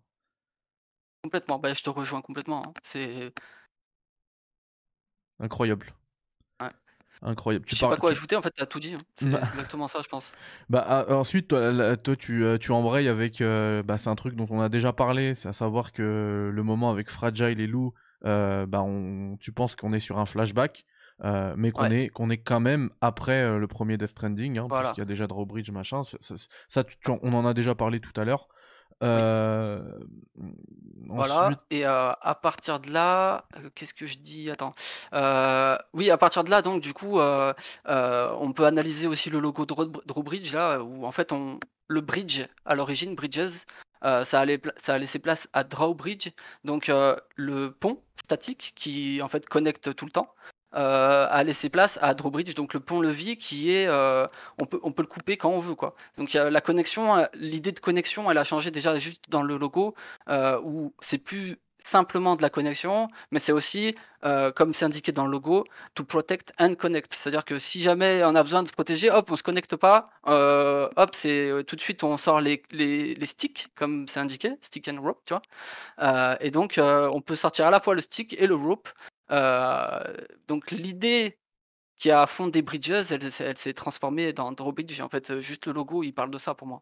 Complètement, 1.24 1.60
bah, 1.60 1.74
je 1.74 1.84
te 1.84 1.90
rejoins 1.90 2.22
complètement. 2.22 2.64
hein. 2.68 2.74
C'est, 2.84 3.32
Incroyable. 5.40 5.94
Ouais. 6.62 6.70
Incroyable. 7.24 7.66
je 7.68 7.76
sais 7.76 7.80
parles- 7.82 7.96
pas 7.96 8.00
quoi 8.00 8.12
tu- 8.12 8.18
ajouter, 8.18 8.36
en 8.36 8.42
fait, 8.42 8.52
t'as 8.56 8.66
tout 8.66 8.80
dit. 8.80 8.94
hein. 8.94 9.00
C'est 9.16 9.30
Bah. 9.30 9.42
exactement 9.54 9.88
ça, 9.88 10.00
je 10.04 10.08
pense. 10.08 10.32
Bah, 10.70 10.86
ah, 10.88 11.14
ensuite, 11.16 11.48
toi, 11.50 11.72
là, 11.72 11.98
toi, 11.98 12.16
tu, 12.16 12.44
euh, 12.44 12.58
tu 12.58 12.72
embrayes 12.72 13.08
avec. 13.08 13.42
euh, 13.42 13.84
bah, 13.84 13.98
c'est 13.98 14.10
un 14.10 14.16
truc 14.16 14.36
dont 14.36 14.48
on 14.50 14.62
a 14.62 14.70
déjà 14.70 14.94
parlé, 14.94 15.36
c'est 15.36 15.50
à 15.50 15.54
savoir 15.54 15.92
que 15.92 16.52
le 16.54 16.64
moment 16.64 16.90
avec 16.92 17.10
Fragile 17.10 17.60
et 17.60 17.68
Lou, 17.68 17.94
euh, 18.26 18.66
bah, 18.68 18.82
on, 18.82 19.38
tu 19.40 19.52
penses 19.52 19.76
qu'on 19.76 19.94
est 19.94 20.00
sur 20.00 20.20
un 20.20 20.26
flashback, 20.26 20.86
euh, 21.24 21.54
mais 21.58 21.72
qu'on 21.72 21.84
Ouais. 21.90 22.06
est, 22.06 22.10
qu'on 22.10 22.30
est 22.30 22.38
quand 22.38 22.60
même 22.60 22.90
après 23.02 23.42
euh, 23.44 23.58
le 23.60 23.68
premier 23.68 23.98
Death 23.98 24.08
Stranding, 24.10 24.58
hein, 24.58 24.66
Voilà. 24.70 24.90
puisqu'il 24.90 25.02
y 25.02 25.04
a 25.04 25.06
déjà 25.06 25.28
Drawbridge, 25.28 25.70
machin. 25.72 26.04
Ça, 26.04 26.18
ça- 26.20 26.36
ça, 26.68 26.84
tu- 26.84 26.98
tu 26.98 27.12
en- 27.12 27.20
on 27.22 27.34
en 27.34 27.46
a 27.46 27.54
déjà 27.54 27.76
parlé 27.76 28.00
tout 28.00 28.14
à 28.20 28.24
l'heure. 28.26 28.48
Euh, 29.04 29.82
Voilà, 31.08 31.46
Ensuite, 31.48 31.60
et 31.72 31.86
à 31.86 32.40
partir 32.42 32.80
de 32.80 32.90
là, 32.92 33.46
qu'est-ce 33.76 33.94
que 33.94 34.06
je 34.06 34.18
dis? 34.20 34.50
Attends. 34.50 34.74
Oui, 35.94 36.10
à 36.10 36.18
partir 36.18 36.44
de 36.44 36.50
là, 36.50 36.62
donc 36.62 36.82
du 36.82 36.94
coup, 36.94 37.20
on 37.20 38.54
peut 38.56 38.66
analyser 38.66 39.08
aussi 39.08 39.30
le 39.30 39.40
logo 39.40 39.66
de 39.66 39.74
Drawbridge, 40.06 40.54
là, 40.54 40.80
où 40.82 41.06
en 41.06 41.12
fait, 41.12 41.32
on, 41.32 41.60
le 41.88 42.02
bridge, 42.02 42.42
à 42.66 42.76
l'origine, 42.76 43.16
Bridges, 43.16 43.66
euh, 44.06 44.24
ça, 44.24 44.40
allait, 44.40 44.62
ça 44.78 44.94
a 44.94 44.98
laissé 44.98 45.20
place 45.20 45.50
à 45.54 45.64
Drawbridge, 45.64 46.30
donc 46.64 46.88
euh, 46.90 47.16
le 47.36 47.72
pont 47.72 48.02
statique 48.24 48.74
qui 48.76 49.22
en 49.22 49.28
fait 49.28 49.46
connecte 49.48 49.94
tout 49.96 50.06
le 50.06 50.12
temps. 50.12 50.30
Euh, 50.76 51.28
a 51.30 51.44
laissé 51.44 51.70
place 51.70 52.00
à 52.02 52.14
Drawbridge, 52.14 52.56
donc 52.56 52.74
le 52.74 52.80
pont-levis 52.80 53.38
qui 53.38 53.72
est, 53.72 53.88
euh, 53.88 54.26
on 54.60 54.66
peut, 54.66 54.80
on 54.84 54.92
peut 54.92 55.04
le 55.04 55.08
couper 55.08 55.38
quand 55.38 55.50
on 55.50 55.60
veut, 55.60 55.76
quoi. 55.76 55.96
Donc 56.18 56.34
la 56.34 56.62
connexion, 56.62 57.28
l'idée 57.34 57.72
de 57.72 57.80
connexion, 57.80 58.30
elle 58.32 58.38
a 58.38 58.44
changé 58.44 58.72
déjà 58.72 58.98
juste 58.98 59.30
dans 59.30 59.44
le 59.44 59.58
logo, 59.58 59.96
euh, 60.30 60.60
où 60.64 60.94
c'est 61.02 61.18
plus 61.18 61.58
simplement 61.84 62.36
de 62.36 62.44
la 62.44 62.52
connexion, 62.52 63.10
mais 63.32 63.40
c'est 63.40 63.52
aussi, 63.52 63.96
euh, 64.24 64.52
comme 64.52 64.72
c'est 64.72 64.86
indiqué 64.86 65.12
dans 65.12 65.26
le 65.26 65.32
logo, 65.32 65.66
to 65.96 66.04
protect 66.04 66.54
and 66.60 66.76
connect. 66.76 67.16
C'est-à-dire 67.16 67.44
que 67.44 67.58
si 67.58 67.82
jamais 67.82 68.22
on 68.24 68.36
a 68.36 68.44
besoin 68.44 68.62
de 68.62 68.68
se 68.68 68.74
protéger, 68.74 69.10
hop, 69.10 69.32
on 69.32 69.36
se 69.36 69.42
connecte 69.42 69.76
pas, 69.76 70.12
hop, 70.26 71.16
c'est 71.16 71.52
tout 71.66 71.76
de 71.76 71.82
suite 71.82 72.04
on 72.04 72.18
sort 72.18 72.40
les, 72.40 72.62
les, 72.70 73.16
les 73.16 73.26
sticks, 73.26 73.70
comme 73.76 74.08
c'est 74.08 74.20
indiqué, 74.20 74.54
stick 74.62 74.88
and 74.88 75.02
rope, 75.02 75.22
tu 75.26 75.34
vois. 75.34 76.38
Et 76.40 76.52
donc 76.52 76.80
on 76.80 77.20
peut 77.20 77.36
sortir 77.36 77.66
à 77.66 77.72
la 77.72 77.80
fois 77.80 77.96
le 77.96 78.02
stick 78.02 78.40
et 78.40 78.46
le 78.46 78.56
rope. 78.56 78.88
Euh, 79.32 80.04
donc 80.48 80.72
l'idée 80.72 81.38
qui 81.98 82.10
a 82.12 82.26
fondé 82.28 82.62
Bridges, 82.62 83.12
elle, 83.12 83.32
s'est- 83.32 83.44
elle 83.46 83.58
s'est 83.58 83.74
transformée 83.74 84.34
dans 84.34 84.52
Drawbridge. 84.52 85.00
En 85.02 85.10
fait, 85.10 85.40
juste 85.40 85.68
le 85.68 85.74
logo, 85.74 86.04
il 86.04 86.14
parle 86.14 86.32
de 86.32 86.38
ça 86.38 86.54
pour 86.56 86.68
moi. 86.68 86.82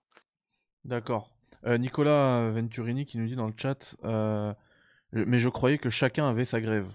D'accord. 0.86 1.32
Euh, 1.66 1.78
Nicolas 1.78 2.50
Venturini 2.52 3.06
qui 3.06 3.18
nous 3.18 3.28
dit 3.28 3.36
dans 3.36 3.48
le 3.48 3.54
chat, 3.56 3.96
euh, 4.06 4.54
mais 5.12 5.40
je 5.40 5.50
croyais 5.50 5.78
que 5.78 5.90
chacun 5.90 6.30
avait 6.30 6.46
sa 6.46 6.62
grève. 6.62 6.88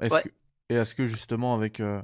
Est-ce 0.00 0.14
Ouais. 0.14 0.22
que- 0.22 0.28
et 0.68 0.74
est-ce 0.74 0.94
que 0.94 1.06
justement 1.06 1.54
avec, 1.54 1.80
euh, 1.80 2.02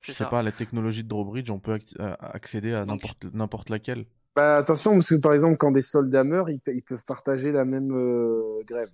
je 0.00 0.12
sais 0.12 0.24
ça. 0.24 0.30
pas, 0.30 0.42
la 0.42 0.52
technologie 0.52 1.04
de 1.04 1.08
Drawbridge, 1.08 1.50
on 1.50 1.58
peut 1.60 1.76
ac- 1.76 1.94
euh, 2.00 2.16
accéder 2.20 2.72
à 2.72 2.86
Donc- 2.86 3.02
n'importe 3.34 3.68
laquelle? 3.68 4.06
Bah, 4.34 4.56
attention, 4.56 4.92
parce 4.92 5.10
que 5.10 5.20
par 5.20 5.34
exemple, 5.34 5.58
quand 5.58 5.70
des 5.72 5.82
soldats 5.82 6.24
meurent, 6.24 6.48
ils, 6.48 6.60
pe- 6.60 6.72
ils 6.74 6.82
peuvent 6.82 7.04
partager 7.04 7.52
la 7.52 7.64
même 7.66 7.92
euh, 7.92 8.62
grève. 8.64 8.88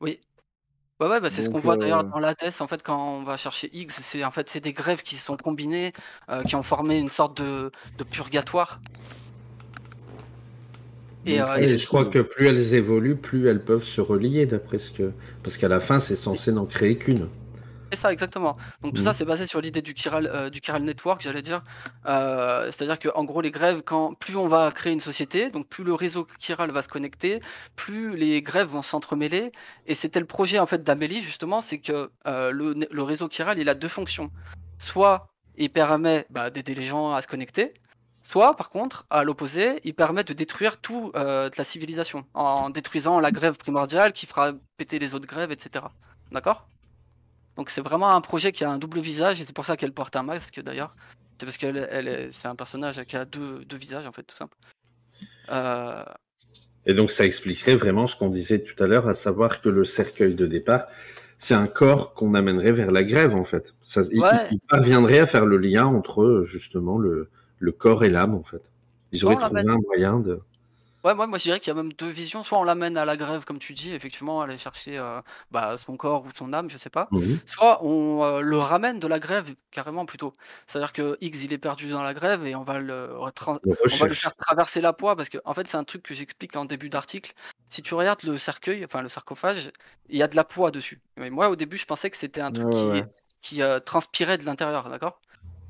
Oui. 0.00 0.20
Ouais, 1.00 1.08
ouais, 1.08 1.20
bah, 1.20 1.28
c'est 1.30 1.42
ce 1.42 1.48
qu'on 1.48 1.58
voit 1.58 1.76
d'ailleurs 1.76 2.00
euh, 2.00 2.10
dans 2.12 2.18
l'ATS 2.20 2.60
en 2.60 2.68
fait 2.68 2.82
quand 2.82 2.96
on 3.18 3.24
va 3.24 3.36
chercher 3.36 3.68
X, 3.72 4.00
c'est 4.02 4.24
en 4.24 4.30
fait 4.30 4.48
c'est 4.48 4.60
des 4.60 4.72
grèves 4.72 5.02
qui 5.02 5.16
sont 5.16 5.36
combinées, 5.36 5.92
euh, 6.30 6.44
qui 6.44 6.54
ont 6.56 6.62
formé 6.62 6.98
une 7.00 7.08
sorte 7.10 7.36
de, 7.42 7.72
de 7.98 8.04
purgatoire. 8.04 8.80
Et, 11.26 11.40
euh, 11.40 11.56
et- 11.58 11.78
je 11.78 11.86
crois 11.86 12.04
que 12.06 12.18
plus 12.20 12.46
elles 12.46 12.74
évoluent, 12.74 13.16
plus 13.16 13.46
elles 13.48 13.64
peuvent 13.64 13.84
se 13.84 14.00
relier, 14.00 14.46
d'après 14.46 14.78
ce 14.78 14.90
que. 14.90 15.12
Parce 15.42 15.56
qu'à 15.58 15.68
la 15.68 15.80
fin, 15.80 16.00
c'est 16.00 16.16
censé 16.16 16.52
n'en 16.52 16.66
créer 16.66 16.98
qu'une. 16.98 17.30
C'est 17.94 18.00
ça, 18.02 18.12
exactement. 18.12 18.56
Donc 18.82 18.94
tout 18.94 19.00
Mhm. 19.00 19.04
ça, 19.06 19.14
c'est 19.14 19.24
basé 19.24 19.46
sur 19.46 19.60
l'idée 19.60 19.82
du 19.82 19.94
chiral, 19.94 20.26
euh, 20.26 20.50
du 20.50 20.60
chiral 20.60 20.82
network, 20.82 21.20
j'allais 21.20 21.42
dire. 21.42 21.62
Euh, 22.06 22.70
C'est-à-dire 22.72 22.98
que 22.98 23.08
en 23.14 23.24
gros, 23.24 23.40
les 23.40 23.50
grèves, 23.50 23.82
quand 23.82 24.14
plus 24.14 24.36
on 24.36 24.48
va 24.48 24.70
créer 24.72 24.92
une 24.92 25.00
société, 25.00 25.50
donc 25.50 25.68
plus 25.68 25.84
le 25.84 25.94
réseau 25.94 26.26
chiral 26.38 26.72
va 26.72 26.82
se 26.82 26.88
connecter, 26.88 27.40
plus 27.76 28.16
les 28.16 28.42
grèves 28.42 28.68
vont 28.68 28.82
s'entremêler. 28.82 29.52
Et 29.86 29.94
c'était 29.94 30.20
le 30.20 30.26
projet 30.26 30.58
en 30.58 30.66
fait 30.66 30.82
d'Amélie 30.82 31.20
justement, 31.22 31.60
c'est 31.60 31.78
que 31.78 32.10
euh, 32.26 32.50
le, 32.50 32.74
le 32.90 33.02
réseau 33.02 33.28
chiral, 33.28 33.58
il 33.58 33.68
a 33.68 33.74
deux 33.74 33.88
fonctions. 33.88 34.30
Soit 34.78 35.28
il 35.56 35.70
permet 35.70 36.26
bah, 36.30 36.50
d'aider 36.50 36.74
les 36.74 36.82
gens 36.82 37.14
à 37.14 37.22
se 37.22 37.28
connecter, 37.28 37.72
soit 38.28 38.56
par 38.56 38.70
contre, 38.70 39.06
à 39.10 39.22
l'opposé, 39.22 39.80
il 39.84 39.94
permet 39.94 40.24
de 40.24 40.32
détruire 40.32 40.78
tout 40.80 41.12
euh, 41.14 41.48
de 41.48 41.54
la 41.56 41.64
civilisation 41.64 42.24
en 42.34 42.70
détruisant 42.70 43.20
la 43.20 43.30
grève 43.30 43.56
primordiale 43.56 44.12
qui 44.12 44.26
fera 44.26 44.52
péter 44.78 44.98
les 44.98 45.14
autres 45.14 45.26
grèves, 45.28 45.52
etc. 45.52 45.84
D'accord? 46.32 46.66
Donc 47.56 47.70
c'est 47.70 47.80
vraiment 47.82 48.10
un 48.14 48.20
projet 48.20 48.52
qui 48.52 48.64
a 48.64 48.70
un 48.70 48.78
double 48.78 49.00
visage 49.00 49.40
et 49.40 49.44
c'est 49.44 49.52
pour 49.54 49.64
ça 49.66 49.76
qu'elle 49.76 49.92
porte 49.92 50.16
un 50.16 50.22
masque 50.22 50.60
d'ailleurs. 50.60 50.92
C'est 51.38 51.46
parce 51.46 51.56
qu'elle 51.58 51.88
elle 51.90 52.08
est- 52.08 52.30
c'est 52.30 52.48
un 52.48 52.54
personnage 52.56 53.02
qui 53.04 53.16
a 53.16 53.24
deux, 53.24 53.64
deux 53.64 53.76
visages 53.76 54.06
en 54.06 54.12
fait, 54.12 54.22
tout 54.22 54.36
simple. 54.36 54.56
Euh, 55.50 56.04
Et 56.86 56.94
donc, 56.94 57.10
ça 57.10 57.24
expliquerait 57.24 57.76
vraiment 57.76 58.06
ce 58.06 58.14
qu'on 58.16 58.28
disait 58.28 58.62
tout 58.62 58.80
à 58.82 58.86
l'heure, 58.86 59.08
à 59.08 59.14
savoir 59.14 59.60
que 59.62 59.68
le 59.70 59.84
cercueil 59.84 60.34
de 60.34 60.46
départ, 60.46 60.86
c'est 61.38 61.54
un 61.54 61.66
corps 61.66 62.12
qu'on 62.12 62.34
amènerait 62.34 62.72
vers 62.72 62.90
la 62.90 63.02
grève, 63.02 63.34
en 63.34 63.44
fait. 63.44 63.74
Ça, 63.80 64.02
il- 64.12 64.20
Ouais. 64.20 64.48
il, 64.50 64.60
parviendrait 64.68 65.18
à 65.18 65.26
faire 65.26 65.46
le 65.46 65.56
lien 65.56 65.86
entre, 65.86 66.44
justement, 66.46 66.98
le, 66.98 67.30
le 67.58 67.72
corps 67.72 68.04
et 68.04 68.10
l'âme, 68.10 68.34
en 68.34 68.42
fait. 68.42 68.70
Ils 69.12 69.24
auraient 69.24 69.36
trouvé 69.36 69.62
un 69.62 69.78
moyen 69.78 70.20
de. 70.20 70.40
Ouais, 71.04 71.14
moi, 71.14 71.26
moi 71.26 71.36
je 71.38 71.44
dirais 71.44 71.60
qu'il 71.60 71.68
y 71.68 71.70
a 71.72 71.74
même 71.74 71.92
deux 71.92 72.08
visions. 72.08 72.42
Soit 72.44 72.58
on 72.58 72.64
l'amène 72.64 72.96
à 72.96 73.04
la 73.04 73.16
grève, 73.16 73.44
comme 73.44 73.58
tu 73.58 73.74
dis, 73.74 73.92
effectivement, 73.92 74.40
aller 74.40 74.56
chercher 74.56 74.96
euh, 74.98 75.20
bah, 75.50 75.76
son 75.76 75.96
corps 75.98 76.24
ou 76.24 76.30
son 76.34 76.52
âme, 76.54 76.70
je 76.70 76.78
sais 76.78 76.88
pas. 76.90 77.12
Soit 77.44 77.84
on 77.84 78.22
euh, 78.24 78.40
le 78.40 78.56
ramène 78.58 79.00
de 79.00 79.06
la 79.06 79.18
grève, 79.20 79.54
carrément 79.70 80.06
plutôt. 80.06 80.34
C'est-à-dire 80.66 80.92
que 80.94 81.18
X 81.20 81.42
il 81.44 81.52
est 81.52 81.58
perdu 81.58 81.90
dans 81.90 82.02
la 82.02 82.14
grève 82.14 82.46
et 82.46 82.54
on 82.54 82.62
va 82.62 82.78
le, 82.80 83.10
on 83.18 83.96
va 83.96 84.06
le 84.06 84.14
faire 84.14 84.34
traverser 84.36 84.80
la 84.80 84.92
poix 84.94 85.14
parce 85.16 85.28
que 85.28 85.38
en 85.44 85.52
fait 85.54 85.66
c'est 85.68 85.76
un 85.76 85.84
truc 85.84 86.02
que 86.02 86.14
j'explique 86.14 86.56
en 86.56 86.64
début 86.64 86.88
d'article. 86.88 87.34
Si 87.68 87.82
tu 87.82 87.94
regardes 87.94 88.22
le 88.22 88.38
cercueil, 88.38 88.84
enfin 88.84 89.02
le 89.02 89.08
sarcophage, 89.08 89.70
il 90.08 90.16
y 90.18 90.22
a 90.22 90.28
de 90.28 90.36
la 90.36 90.44
poix 90.44 90.70
dessus. 90.70 91.02
Mais 91.16 91.28
moi 91.30 91.48
au 91.50 91.56
début 91.56 91.76
je 91.76 91.86
pensais 91.86 92.10
que 92.10 92.16
c'était 92.16 92.40
un 92.40 92.52
truc 92.52 92.66
Ouais, 92.66 92.74
qui, 92.74 92.86
ouais. 92.86 93.04
qui 93.42 93.62
euh, 93.62 93.78
transpirait 93.80 94.38
de 94.38 94.44
l'intérieur, 94.44 94.88
d'accord? 94.88 95.20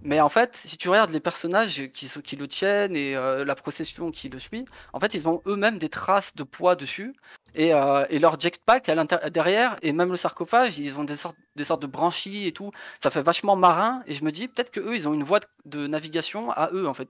Mais 0.04 0.20
en 0.20 0.28
fait, 0.28 0.54
si 0.54 0.76
tu 0.76 0.90
regardes 0.90 1.10
les 1.12 1.20
personnages 1.20 1.88
qui, 1.94 2.36
le 2.36 2.46
tiennent 2.46 2.94
et 2.94 3.16
euh, 3.16 3.42
la 3.42 3.54
procession 3.54 4.10
qui 4.10 4.28
le 4.28 4.38
suit, 4.38 4.66
en 4.92 5.00
fait 5.00 5.14
ils 5.14 5.26
ont 5.26 5.40
eux-mêmes 5.46 5.78
des 5.78 5.88
traces 5.88 6.34
de 6.36 6.42
poids 6.42 6.76
dessus 6.76 7.14
et, 7.54 7.72
euh, 7.72 8.04
leur 8.10 8.38
jetpack 8.38 8.90
à 8.90 9.30
derrière 9.30 9.76
et 9.80 9.92
même 9.92 10.10
le 10.10 10.18
sarcophage, 10.18 10.78
ils 10.78 10.98
ont 10.98 11.04
des 11.04 11.16
sortes, 11.16 11.38
des 11.56 11.64
sortes 11.64 11.80
de 11.80 11.86
branchies 11.86 12.46
et 12.46 12.52
tout. 12.52 12.70
Ça 13.02 13.10
fait 13.10 13.22
vachement 13.22 13.56
marin 13.56 14.02
et 14.06 14.12
je 14.12 14.24
me 14.24 14.30
dis 14.30 14.46
peut-être 14.46 14.70
que 14.70 14.80
eux 14.80 14.94
ils 14.94 15.08
ont 15.08 15.14
une 15.14 15.24
voie 15.24 15.40
de, 15.64 15.86
navigation 15.86 16.50
à 16.50 16.68
eux 16.72 16.86
en 16.86 16.92
fait. 16.92 17.08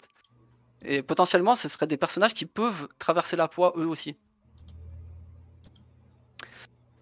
Et 0.84 1.02
potentiellement 1.02 1.56
ce 1.56 1.68
seraient 1.68 1.88
des 1.88 1.96
personnages 1.96 2.34
qui 2.34 2.46
peuvent 2.46 2.86
traverser 3.00 3.34
la 3.34 3.48
poix 3.48 3.74
eux 3.76 3.88
aussi. 3.88 4.16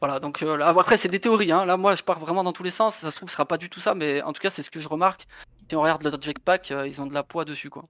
Voilà, 0.02 0.18
donc 0.18 0.42
euh, 0.42 0.56
là, 0.56 0.66
après 0.66 0.96
c'est 0.96 1.08
des 1.08 1.20
théories, 1.20 1.52
hein. 1.52 1.64
là 1.64 1.76
moi 1.76 1.94
je 1.94 2.02
pars 2.02 2.18
vraiment 2.18 2.42
dans 2.42 2.52
tous 2.52 2.64
les 2.64 2.72
sens, 2.72 2.96
ça 2.96 3.12
se 3.12 3.16
trouve 3.18 3.28
ce 3.28 3.34
sera 3.34 3.46
pas 3.46 3.56
du 3.56 3.70
tout 3.70 3.78
ça, 3.78 3.94
mais 3.94 4.20
en 4.22 4.32
tout 4.32 4.40
cas 4.42 4.50
c'est 4.50 4.64
ce 4.64 4.68
que 4.68 4.80
je 4.80 4.88
remarque. 4.88 5.28
Si 5.70 5.76
on 5.76 5.80
regarde 5.80 6.02
leur 6.02 6.20
jetpack, 6.20 6.72
euh, 6.72 6.88
ils 6.88 7.00
ont 7.00 7.06
de 7.06 7.14
la 7.14 7.22
poids 7.22 7.44
dessus 7.44 7.70
quoi. 7.70 7.84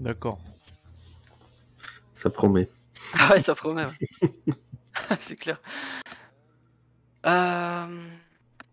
D'accord. 0.00 0.38
Ça 2.12 2.28
promet. 2.28 2.68
Ah 3.18 3.32
ouais, 3.32 3.42
ça 3.42 3.54
promet. 3.54 3.86
ouais. 3.86 4.32
c'est 5.20 5.36
clair. 5.36 5.62
Euh, 7.24 7.86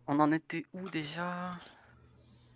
On 0.07 0.19
en 0.19 0.31
était 0.33 0.65
où 0.73 0.89
déjà? 0.89 1.51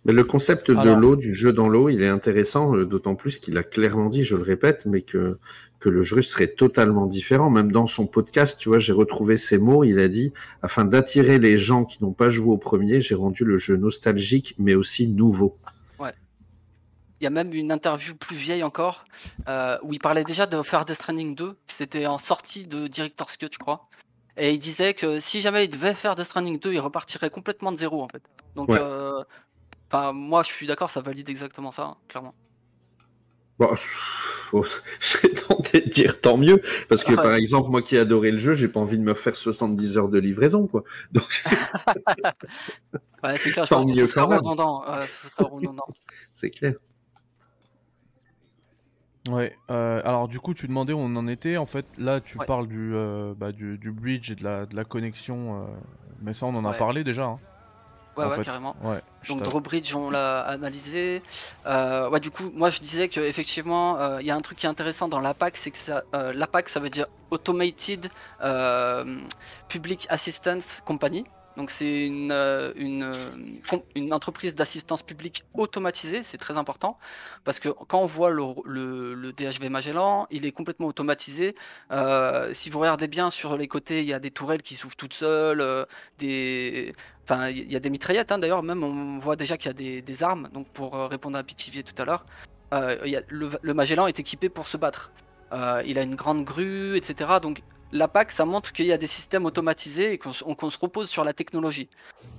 Mais 0.04 0.12
le 0.12 0.24
concept 0.24 0.70
de 0.70 0.76
Alors- 0.76 0.98
l'eau, 0.98 1.16
du 1.16 1.34
jeu 1.34 1.52
dans 1.52 1.68
l'eau, 1.68 1.88
il 1.88 2.02
est 2.02 2.08
intéressant, 2.08 2.76
euh, 2.76 2.84
d'autant 2.84 3.14
plus 3.14 3.38
qu'il 3.38 3.56
a 3.56 3.62
clairement 3.62 4.10
dit, 4.10 4.22
je 4.24 4.36
le 4.36 4.42
répète, 4.42 4.84
mais 4.86 5.00
que, 5.00 5.38
que 5.80 5.88
le 5.88 6.02
jeu 6.02 6.20
serait 6.20 6.48
totalement 6.48 7.06
différent. 7.06 7.48
Même 7.50 7.72
dans 7.72 7.86
son 7.86 8.06
podcast, 8.06 8.58
tu 8.58 8.68
vois, 8.68 8.78
j'ai 8.78 8.92
retrouvé 8.92 9.36
ces 9.38 9.56
mots, 9.58 9.82
il 9.82 9.98
a 9.98 10.08
dit, 10.08 10.32
afin 10.62 10.84
d'attirer 10.84 11.38
les 11.38 11.56
gens 11.56 11.84
qui 11.86 12.02
n'ont 12.02 12.12
pas 12.12 12.28
joué 12.28 12.48
au 12.52 12.58
premier, 12.58 13.00
j'ai 13.00 13.14
rendu 13.14 13.44
le 13.44 13.56
jeu 13.56 13.76
nostalgique, 13.76 14.54
mais 14.58 14.74
aussi 14.74 15.08
nouveau. 15.08 15.56
Il 17.20 17.24
y 17.24 17.26
a 17.26 17.30
même 17.30 17.54
une 17.54 17.72
interview 17.72 18.14
plus 18.14 18.36
vieille 18.36 18.62
encore 18.64 19.04
euh, 19.48 19.78
où 19.82 19.94
il 19.94 19.98
parlait 20.00 20.24
déjà 20.24 20.46
de 20.46 20.60
faire 20.62 20.84
Death 20.84 20.96
Stranding 20.96 21.34
2. 21.34 21.56
C'était 21.68 22.04
en 22.06 22.18
sortie 22.18 22.66
de 22.66 22.86
Director's 22.86 23.36
Cut, 23.38 23.48
je 23.52 23.56
crois. 23.58 23.88
Et 24.36 24.50
il 24.52 24.58
disait 24.58 24.92
que 24.92 25.20
si 25.20 25.40
jamais 25.40 25.64
il 25.64 25.68
devait 25.70 25.94
faire 25.94 26.16
Death 26.16 26.26
Stranding 26.26 26.58
2, 26.58 26.74
il 26.74 26.80
repartirait 26.80 27.30
complètement 27.30 27.72
de 27.72 27.78
zéro 27.78 28.02
en 28.02 28.08
fait. 28.08 28.22
Donc, 28.56 28.68
Ouais. 28.68 28.78
euh, 28.78 29.12
enfin, 29.94 30.12
moi 30.12 30.42
je 30.42 30.52
suis 30.52 30.66
d'accord, 30.66 30.90
ça 30.90 31.00
valide 31.00 31.28
exactement 31.30 31.70
ça, 31.70 31.82
hein, 31.84 31.96
clairement. 32.08 32.34
Bon, 33.58 33.68
pff, 33.68 34.48
oh, 34.52 34.64
je 35.00 35.06
serais 35.06 35.28
tenté 35.28 35.80
de 35.80 35.88
dire 35.90 36.20
tant 36.20 36.36
mieux, 36.36 36.60
parce 36.88 37.04
que 37.04 37.10
Ouais. 37.12 37.22
par 37.22 37.34
exemple, 37.34 37.70
moi 37.70 37.82
qui 37.82 37.94
ai 37.96 38.00
adoré 38.00 38.32
le 38.32 38.38
jeu, 38.38 38.54
j'ai 38.54 38.66
pas 38.68 38.80
envie 38.80 38.98
de 38.98 39.04
me 39.04 39.14
faire 39.14 39.36
70 39.36 39.96
heures 39.96 40.08
de 40.08 40.18
livraison, 40.18 40.66
quoi. 40.66 40.82
Donc, 41.12 41.32
c'est- 41.32 41.54
Ouais, 43.22 43.34
clair, 43.38 43.64
je 43.64 43.70
Tant 43.70 43.76
pense 43.76 43.86
que 43.86 43.96
mieux 43.98 44.06
ce 44.06 44.20
redondant. 44.20 44.82
redondant. 45.38 45.86
c'est 46.32 46.50
clair. 46.50 46.74
Ouais, 49.30 49.56
euh, 49.70 50.02
alors 50.04 50.28
du 50.28 50.38
coup, 50.38 50.52
tu 50.52 50.68
demandais 50.68 50.92
où 50.92 50.98
on 50.98 51.16
en 51.16 51.26
était. 51.28 51.56
En 51.56 51.64
fait, 51.64 51.86
là, 51.96 52.20
tu 52.20 52.36
Ouais. 52.38 52.44
parles 52.44 52.68
du, 52.68 52.92
euh, 52.94 53.32
bah, 53.34 53.52
du, 53.52 53.78
du 53.78 53.90
bridge 53.90 54.30
et 54.30 54.34
de 54.34 54.44
la, 54.44 54.66
de 54.66 54.76
la 54.76 54.84
connexion. 54.84 55.62
euh, 55.62 55.66
mais 56.20 56.34
ça, 56.34 56.44
on 56.46 56.54
en 56.54 56.64
a 56.66 56.74
parlé 56.74 57.04
déjà. 57.04 57.24
hein, 57.24 57.38
Ouais, 58.16 58.24
ouais, 58.26 58.36
fait. 58.36 58.44
carrément. 58.44 58.76
Ouais, 58.82 59.02
Donc 59.28 59.38
Drawbridge, 59.44 59.94
on 59.94 60.10
l'a 60.10 60.40
analysé. 60.40 61.22
Euh, 61.66 62.08
ouais, 62.10 62.20
du 62.20 62.30
coup, 62.30 62.50
moi 62.54 62.70
je 62.70 62.80
disais 62.80 63.08
que 63.08 63.20
effectivement, 63.20 63.98
euh, 64.00 64.20
il 64.20 64.26
y 64.26 64.30
a 64.30 64.36
un 64.36 64.40
truc 64.40 64.58
qui 64.58 64.66
est 64.66 64.68
intéressant 64.68 65.08
dans 65.08 65.20
l'APAC, 65.20 65.56
c'est 65.56 65.70
que 65.70 65.78
ça, 65.78 66.04
euh, 66.14 66.32
l'APAC, 66.32 66.68
ça 66.68 66.80
veut 66.80 66.90
dire 66.90 67.06
Automated 67.30 68.08
euh, 68.42 69.20
Public 69.68 70.06
Assistance 70.10 70.80
Company. 70.84 71.24
Donc 71.56 71.70
c'est 71.70 72.06
une, 72.06 72.32
euh, 72.32 72.72
une, 72.74 73.12
une 73.94 74.12
entreprise 74.12 74.56
d'assistance 74.56 75.02
publique 75.04 75.44
automatisée, 75.54 76.24
c'est 76.24 76.36
très 76.36 76.56
important, 76.58 76.98
parce 77.44 77.60
que 77.60 77.68
quand 77.68 78.00
on 78.00 78.06
voit 78.06 78.30
le, 78.30 78.42
le- 78.64 79.14
le 79.14 79.32
DHV 79.32 79.68
Magellan, 79.70 80.26
il 80.32 80.46
est 80.46 80.50
complètement 80.50 80.88
automatisé. 80.88 81.54
Euh, 81.92 82.52
si 82.54 82.70
vous 82.70 82.80
regardez 82.80 83.06
bien 83.06 83.30
sur 83.30 83.56
les 83.56 83.68
côtés, 83.68 84.00
il 84.00 84.06
y 84.06 84.12
a 84.12 84.18
des 84.18 84.32
tourelles 84.32 84.62
qui 84.62 84.74
s'ouvrent 84.74 84.96
toutes 84.96 85.14
seules, 85.14 85.60
euh, 85.60 85.84
des, 86.18 86.92
Enfin, 87.24 87.48
il 87.48 87.72
y 87.72 87.76
a 87.76 87.80
des 87.80 87.90
mitraillettes, 87.90 88.32
hein, 88.32 88.38
d'ailleurs, 88.38 88.62
même 88.62 88.84
on 88.84 89.18
voit 89.18 89.36
déjà 89.36 89.56
qu'il 89.56 89.68
y 89.70 89.98
a 89.98 90.00
des, 90.02 90.22
armes, 90.22 90.48
donc 90.52 90.68
pour 90.68 90.94
euh, 90.94 91.06
répondre 91.06 91.38
à 91.38 91.42
Pitivier 91.42 91.82
tout 91.82 91.94
à 92.00 92.04
l'heure, 92.04 92.26
euh, 92.74 93.20
le, 93.28 93.74
Magellan 93.74 94.06
est 94.06 94.18
équipé 94.18 94.48
pour 94.48 94.66
se 94.68 94.76
battre. 94.76 95.12
Euh, 95.52 95.82
il 95.86 95.98
a 95.98 96.02
une 96.02 96.16
grande 96.16 96.44
grue, 96.44 96.96
etc. 96.96 97.38
Donc 97.40 97.62
l'APAC, 97.92 98.32
ça 98.32 98.44
montre 98.44 98.72
qu'il 98.72 98.86
y 98.86 98.92
a 98.92 98.98
des 98.98 99.06
systèmes 99.06 99.46
automatisés 99.46 100.14
et 100.14 100.18
qu'on 100.18 100.32
se 100.32 100.78
repose 100.78 101.08
sur 101.08 101.22
la 101.22 101.32
technologie. 101.32 101.88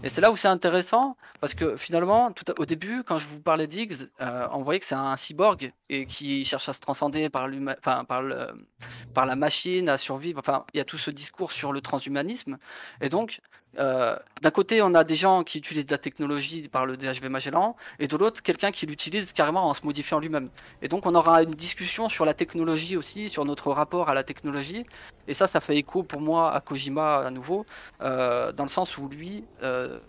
Et 0.04 0.10
c'est 0.10 0.20
là 0.20 0.32
où 0.32 0.36
c'est 0.36 0.50
intéressant, 0.50 1.16
parce 1.40 1.54
que 1.54 1.78
finalement, 1.78 2.34
au 2.60 2.66
début, 2.66 3.04
quand 3.04 3.18
je 3.18 3.26
vous 3.28 3.40
parlais 3.40 3.68
d'Higgs, 3.68 4.10
euh, 4.22 4.48
on 4.52 4.64
voyait 4.64 4.80
que 4.80 4.86
c'est 4.86 4.96
un 4.96 5.16
cyborg 5.16 5.72
et 5.90 6.06
qui 6.06 6.44
cherche 6.44 6.68
à 6.68 6.74
se 6.74 6.82
transcender 6.82 7.30
par 7.30 7.48
la 7.48 9.36
machine, 9.36 9.88
à 9.88 9.98
survivre. 9.98 10.40
Enfin, 10.40 10.66
il 10.74 10.78
y 10.78 10.82
a 10.82 10.86
tout 10.86 10.98
ce 10.98 11.10
discours 11.10 11.54
sur 11.54 11.72
le 11.72 11.80
transhumanisme. 11.80 12.58
Et 13.00 13.08
donc, 13.08 13.40
euh, 13.78 14.16
d'un 14.42 14.52
côté, 14.52 14.82
on 14.82 14.94
a 14.94 15.04
des 15.04 15.16
gens 15.16 15.44
qui 15.44 15.58
utilisent 15.58 15.86
de 15.86 15.92
la 15.92 15.98
technologie 15.98 16.68
par 16.70 16.86
le 16.86 16.98
DHV 16.98 17.30
Magellan, 17.30 17.76
et 18.00 18.08
de 18.08 18.18
l'autre, 18.18 18.42
quelqu'un 18.42 18.72
qui 18.72 18.86
l'utilise 18.86 19.34
carrément 19.34 19.68
en 19.68 19.74
se 19.74 19.86
modifiant 19.86 20.20
lui-même. 20.20 20.50
Et 20.82 20.88
donc, 20.88 21.06
on 21.06 21.16
aura 21.16 21.44
une 21.44 21.52
discussion 21.52 22.10
sur 22.10 22.26
la 22.26 22.34
technologie 22.34 22.98
aussi, 22.98 23.30
sur 23.30 23.46
notre 23.46 23.72
rapport 23.72 24.10
à 24.10 24.14
la 24.14 24.24
technologie. 24.24 24.86
Et 25.28 25.34
ça, 25.34 25.48
ça 25.48 25.62
fait 25.62 25.78
écho 25.78 26.04
pour 26.04 26.22
moi 26.22 26.54
à 26.54 26.62
Kojima 26.62 27.18
à 27.18 27.32
nouveau, 27.32 27.66
euh, 28.02 28.52
dans 28.52 28.64
le 28.64 28.70
sens 28.70 28.98
où 28.98 29.08
lui, 29.08 29.44
euh, 29.64 30.00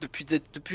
depuis, 0.00 0.26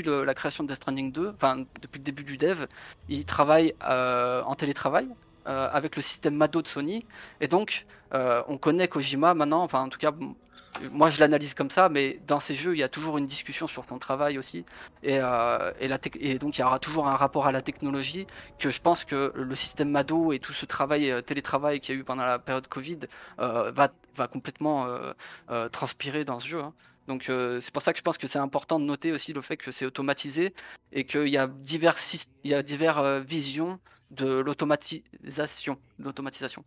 la 0.04 0.34
création 0.34 0.64
de 0.64 0.68
Death 0.68 0.76
Stranding 0.76 1.12
2, 1.12 1.34
enfin 1.34 1.64
depuis 1.82 1.98
le 1.98 2.04
début 2.04 2.24
du 2.24 2.38
dev, 2.38 2.64
il 3.10 3.26
travaille 3.26 3.74
en 3.80 4.54
télétravail 4.54 5.06
avec 5.44 5.96
le 5.96 6.02
système 6.02 6.34
Mado 6.34 6.62
de 6.62 6.68
Sony. 6.68 7.04
Et 7.42 7.46
donc, 7.48 7.84
euh, 8.14 8.42
on 8.48 8.58
connaît 8.58 8.88
Kojima 8.88 9.34
maintenant, 9.34 9.62
enfin 9.62 9.82
en 9.82 9.88
tout 9.88 9.98
cas, 9.98 10.12
moi 10.92 11.10
je 11.10 11.18
l'analyse 11.20 11.54
comme 11.54 11.70
ça, 11.70 11.88
mais 11.88 12.20
dans 12.26 12.40
ces 12.40 12.54
jeux, 12.54 12.74
il 12.74 12.78
y 12.78 12.82
a 12.82 12.88
toujours 12.88 13.18
une 13.18 13.26
discussion 13.26 13.66
sur 13.66 13.84
son 13.84 13.98
travail 13.98 14.38
aussi. 14.38 14.64
Et, 15.02 15.18
euh, 15.20 15.72
la 15.80 15.98
et 16.20 16.38
donc, 16.38 16.58
il 16.58 16.60
y 16.60 16.64
aura 16.64 16.78
toujours 16.78 17.08
un 17.08 17.16
rapport 17.16 17.46
à 17.46 17.52
la 17.52 17.62
technologie 17.62 18.26
que 18.58 18.70
je 18.70 18.80
pense 18.80 19.04
que 19.04 19.32
le 19.34 19.54
système 19.56 19.90
Mado 19.90 20.32
et 20.32 20.38
tout 20.40 20.52
ce 20.52 20.66
travail, 20.66 21.10
euh, 21.10 21.20
télétravail 21.22 21.80
qu'il 21.80 21.94
y 21.94 21.98
a 21.98 22.00
eu 22.00 22.04
pendant 22.04 22.24
la 22.26 22.38
période 22.38 22.68
Covid 22.68 23.00
va, 23.38 23.90
va 24.14 24.28
complètement 24.28 24.86
transpirer 25.72 26.24
dans 26.24 26.38
ce 26.40 26.48
jeu. 26.48 26.60
hein. 26.60 26.74
Donc 27.08 27.24
c'est 27.26 27.72
pour 27.72 27.82
ça 27.82 27.92
que 27.92 27.98
je 27.98 28.02
pense 28.02 28.18
que 28.18 28.26
c'est 28.26 28.38
important 28.38 28.78
de 28.78 28.84
noter 28.84 29.12
aussi 29.12 29.32
le 29.32 29.40
fait 29.40 29.56
que 29.56 29.72
c'est 29.72 29.86
automatisé 29.86 30.54
et 30.92 31.06
qu'il 31.06 31.28
y 31.28 31.38
a 31.38 31.46
divers, 31.46 31.96
syst- 31.96 32.28
il 32.44 32.50
y 32.50 32.54
a 32.54 32.62
divers 32.62 33.20
visions 33.20 33.80
de 34.10 34.26
l'automatisation. 34.40 35.78
de 35.98 36.04
l'automatisation. 36.04 36.64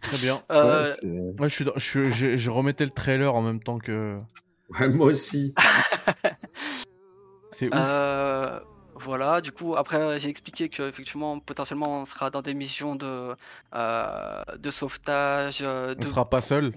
Très 0.00 0.18
bien. 0.18 0.42
Euh, 0.50 0.84
Ouais, 1.04 1.32
Ouais, 1.40 1.48
je, 1.48 1.54
suis 1.54 1.64
dans- 1.64 1.72
je, 1.76 1.84
suis- 1.84 2.10
je, 2.12 2.36
je 2.36 2.50
remettais 2.50 2.84
le 2.84 2.90
trailer 2.90 3.34
en 3.34 3.42
même 3.42 3.62
temps 3.62 3.78
que. 3.78 4.16
Ouais, 4.78 4.88
moi 4.88 5.06
aussi. 5.06 5.52
C'est 7.52 7.66
ouf. 7.66 7.74
Euh, 7.74 8.60
voilà, 8.94 9.40
du 9.40 9.50
coup, 9.52 9.74
après, 9.76 10.18
j'ai 10.20 10.28
expliqué 10.28 10.68
que 10.68 10.88
effectivement, 10.88 11.40
potentiellement, 11.40 12.00
on 12.00 12.04
sera 12.04 12.30
dans 12.30 12.42
des 12.42 12.54
missions 12.54 12.94
de, 12.94 13.34
euh, 13.74 14.42
de 14.58 14.70
sauvetage, 14.70 15.62
euh, 15.62 15.94
On 15.98 16.00
de, 16.00 16.06
sera 16.06 16.24
pas 16.24 16.40
seul. 16.40 16.72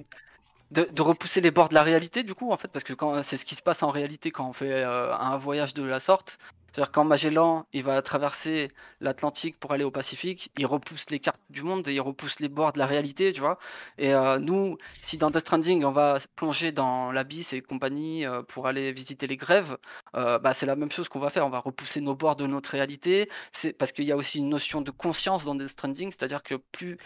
de, 0.72 0.88
de 0.92 1.02
repousser 1.02 1.42
les 1.42 1.52
bords 1.52 1.70
de 1.70 1.76
la 1.76 1.84
réalité, 1.84 2.24
du 2.24 2.34
coup, 2.34 2.52
en 2.52 2.58
fait, 2.58 2.70
parce 2.70 2.84
que 2.84 2.94
quand 2.94 3.22
c'est 3.24 3.38
ce 3.38 3.46
qui 3.46 3.56
se 3.56 3.62
passe 3.62 3.84
en 3.84 3.92
réalité 3.92 4.32
quand 4.32 4.50
on 4.50 4.54
fait 4.54 4.72
euh, 4.84 5.14
un 5.16 5.38
voyage 5.38 5.74
de 5.74 5.84
la 5.84 6.00
sorte. 6.00 6.40
C'est-à-dire 6.74 6.92
quand 6.92 7.04
Magellan 7.04 7.68
il 7.72 7.84
va 7.84 8.02
traverser 8.02 8.72
l'Atlantique 9.00 9.60
pour 9.60 9.74
aller 9.74 9.84
au 9.84 9.92
Pacifique, 9.92 10.52
il 10.58 10.66
repousse 10.66 11.10
les 11.12 11.20
cartes 11.20 11.42
du 11.52 11.62
monde 11.62 11.88
et 11.88 11.94
il 11.94 12.02
repousse 12.02 12.40
les 12.40 12.50
bords 12.50 12.74
de 12.74 12.80
la 12.80 12.88
réalité, 12.88 13.32
tu 13.32 13.42
vois. 13.42 13.60
Et 14.00 14.14
euh, 14.14 14.40
nous, 14.40 14.78
si 15.00 15.20
dans 15.20 15.30
Death 15.30 15.42
Stranding 15.42 15.84
on 15.84 15.92
va 15.92 16.18
plonger 16.36 16.72
dans 16.72 17.12
l'abysse 17.12 17.54
et 17.54 17.62
compagnie 17.62 18.26
euh, 18.26 18.42
pour 18.42 18.66
aller 18.66 18.92
visiter 18.92 19.28
les 19.28 19.38
grèves, 19.38 19.78
euh, 20.16 20.40
bah, 20.40 20.54
c'est 20.54 20.66
la 20.66 20.76
même 20.76 20.92
chose 20.92 21.10
qu'on 21.10 21.20
va 21.20 21.30
faire. 21.30 21.46
On 21.46 21.52
va 21.52 21.60
repousser 21.60 22.02
nos 22.02 22.16
bords 22.16 22.38
de 22.38 22.48
notre 22.48 22.72
réalité. 22.72 23.30
C'est 23.52 23.74
parce 23.74 23.92
qu'il 23.92 24.06
y 24.06 24.12
a 24.12 24.18
aussi 24.18 24.40
une 24.40 24.50
notion 24.50 24.82
de 24.82 24.90
conscience 24.90 25.46
dans 25.46 25.54
Death 25.54 25.70
Stranding, 25.70 26.12
c'est-à-dire 26.12 26.42
que 26.42 26.56
plus 26.56 26.98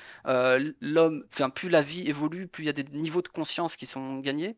l'homme, 0.82 1.26
enfin 1.34 1.50
plus 1.50 1.70
la 1.70 1.82
vie 1.82 2.08
évolue, 2.08 2.48
plus 2.48 2.64
il 2.64 2.68
y 2.68 2.70
a 2.70 2.74
des 2.74 2.86
niveaux 2.86 3.22
de 3.22 3.28
conscience 3.28 3.76
qui 3.76 3.86
sont 3.86 4.20
gagnés. 4.20 4.56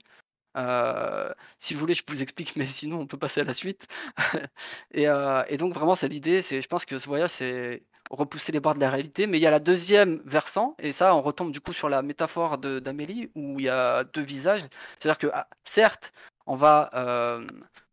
Euh, 0.59 1.31
si 1.59 1.73
vous 1.73 1.79
voulez, 1.79 1.93
je 1.93 2.03
vous 2.07 2.21
explique, 2.21 2.55
mais 2.57 2.67
sinon 2.67 2.99
on 2.99 3.07
peut 3.07 3.17
passer 3.17 3.41
à 3.41 3.43
la 3.43 3.53
suite. 3.53 3.87
et, 4.93 5.07
euh, 5.07 5.43
et 5.47 5.57
donc 5.57 5.73
vraiment, 5.73 5.95
c'est 5.95 6.07
l'idée. 6.07 6.41
C'est, 6.41 6.61
je 6.61 6.67
pense 6.67 6.85
que 6.85 6.99
ce 6.99 7.07
voyage, 7.07 7.31
c'est 7.31 7.83
repousser 8.09 8.51
les 8.51 8.59
bords 8.59 8.75
de 8.75 8.79
la 8.79 8.89
réalité. 8.89 9.27
Mais 9.27 9.37
il 9.39 9.41
y 9.41 9.47
a 9.47 9.51
la 9.51 9.59
deuxième 9.59 10.21
versant, 10.25 10.75
et 10.79 10.91
ça, 10.91 11.15
on 11.15 11.21
retombe 11.21 11.51
du 11.51 11.61
coup 11.61 11.73
sur 11.73 11.89
la 11.89 12.01
métaphore 12.01 12.57
d'Amélie, 12.57 13.31
où 13.35 13.59
il 13.59 13.65
y 13.65 13.69
a 13.69 14.03
deux 14.03 14.21
visages. 14.21 14.61
C'est-à-dire 14.99 15.17
que 15.19 15.27
ah, 15.33 15.47
certes, 15.63 16.13
on 16.45 16.55
va 16.55 16.89
euh, 16.93 17.45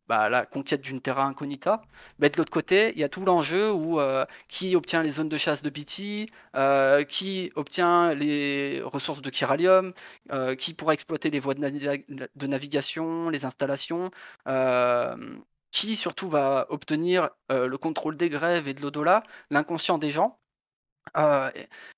bah, 0.09 0.29
la 0.29 0.47
conquête 0.47 0.83
d'une 0.83 1.01
terra 1.01 1.25
incognita, 1.25 1.83
mais 2.19 2.31
de 2.31 2.37
l'autre 2.37 2.53
côté, 2.53 2.93
il 2.95 2.99
y 3.01 3.05
a 3.05 3.09
tout 3.09 3.25
l'enjeu 3.25 3.73
où 3.73 4.01
euh, 4.01 4.25
qui 4.49 4.77
obtient 4.77 5.03
les 5.03 5.11
zones 5.13 5.29
de 5.29 5.37
chasse 5.39 5.63
de 5.63 5.71
BT, 5.71 6.31
euh, 6.55 7.05
qui 7.05 7.51
obtient 7.57 8.15
les 8.15 8.83
ressources 8.83 9.23
de 9.23 9.31
Kyralium, 9.31 9.93
euh, 10.33 10.55
qui 10.55 10.75
pourra 10.75 10.95
exploiter 10.95 11.31
les 11.31 11.41
voies 11.41 11.55
de, 11.55 11.61
navi- 11.61 12.05
de 12.09 12.47
navigation, 12.47 13.31
les 13.31 13.45
installations, 13.45 14.11
euh, 14.49 15.39
qui 15.73 15.97
surtout 15.97 16.29
va 16.29 16.67
obtenir 16.71 17.31
le 17.51 17.77
contrôle 17.77 18.17
des 18.17 18.29
grèves 18.31 18.69
et 18.69 18.75
de 18.75 18.83
l'au-delà, 18.83 19.23
l'inconscient 19.51 19.99
des 19.99 20.09
gens, 20.11 20.39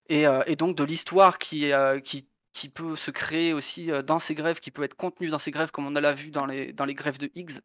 et, 0.09 0.57
donc 0.57 0.77
de 0.77 0.85
l'histoire 0.85 1.39
qui, 1.39 1.71
qui, 2.05 2.29
qui 2.53 2.69
peut 2.69 2.97
se 2.97 3.11
créer 3.11 3.53
aussi 3.53 3.91
dans 4.05 4.19
ces 4.19 4.35
grèves, 4.35 4.59
qui 4.61 4.71
peut 4.71 4.83
être 4.83 4.97
contenue 4.97 5.29
dans 5.31 5.39
ces 5.39 5.51
grèves, 5.53 5.71
comme 5.71 5.87
on 5.87 5.91
l'a 5.91 6.13
vu 6.13 6.31
dans 6.31 6.47
les, 6.47 6.73
dans 6.73 6.85
les 6.87 6.95
grèves 6.95 7.19
de 7.19 7.31
Higgs. 7.37 7.61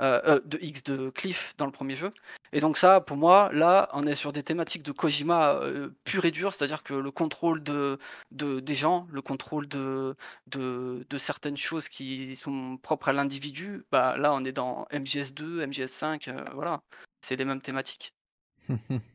Euh, 0.00 0.20
euh, 0.24 0.40
de 0.44 0.58
X 0.62 0.82
de 0.84 1.10
Cliff 1.10 1.54
dans 1.58 1.66
le 1.66 1.72
premier 1.72 1.94
jeu. 1.94 2.10
Et 2.52 2.60
donc 2.60 2.78
ça, 2.78 3.00
pour 3.00 3.16
moi, 3.16 3.50
là, 3.52 3.88
on 3.92 4.06
est 4.06 4.14
sur 4.14 4.32
des 4.32 4.42
thématiques 4.42 4.82
de 4.82 4.92
Kojima 4.92 5.54
euh, 5.54 5.90
pur 6.04 6.24
et 6.24 6.30
dur, 6.30 6.52
c'est-à-dire 6.52 6.82
que 6.82 6.94
le 6.94 7.10
contrôle 7.10 7.62
de, 7.62 7.98
de, 8.32 8.60
des 8.60 8.74
gens, 8.74 9.06
le 9.10 9.22
contrôle 9.22 9.68
de, 9.68 10.16
de, 10.46 11.04
certaines 11.18 11.56
choses 11.56 11.88
qui 11.88 12.34
sont 12.34 12.78
propres 12.78 13.08
à 13.08 13.12
l'individu, 13.12 13.84
bah 13.92 14.16
là, 14.16 14.32
on 14.34 14.44
est 14.44 14.52
dans 14.52 14.86
MGS2, 14.90 15.66
MGS5, 15.66 16.30
euh, 16.30 16.44
voilà, 16.54 16.82
c'est 17.20 17.36
les 17.36 17.44
mêmes 17.44 17.60
thématiques. 17.60 18.14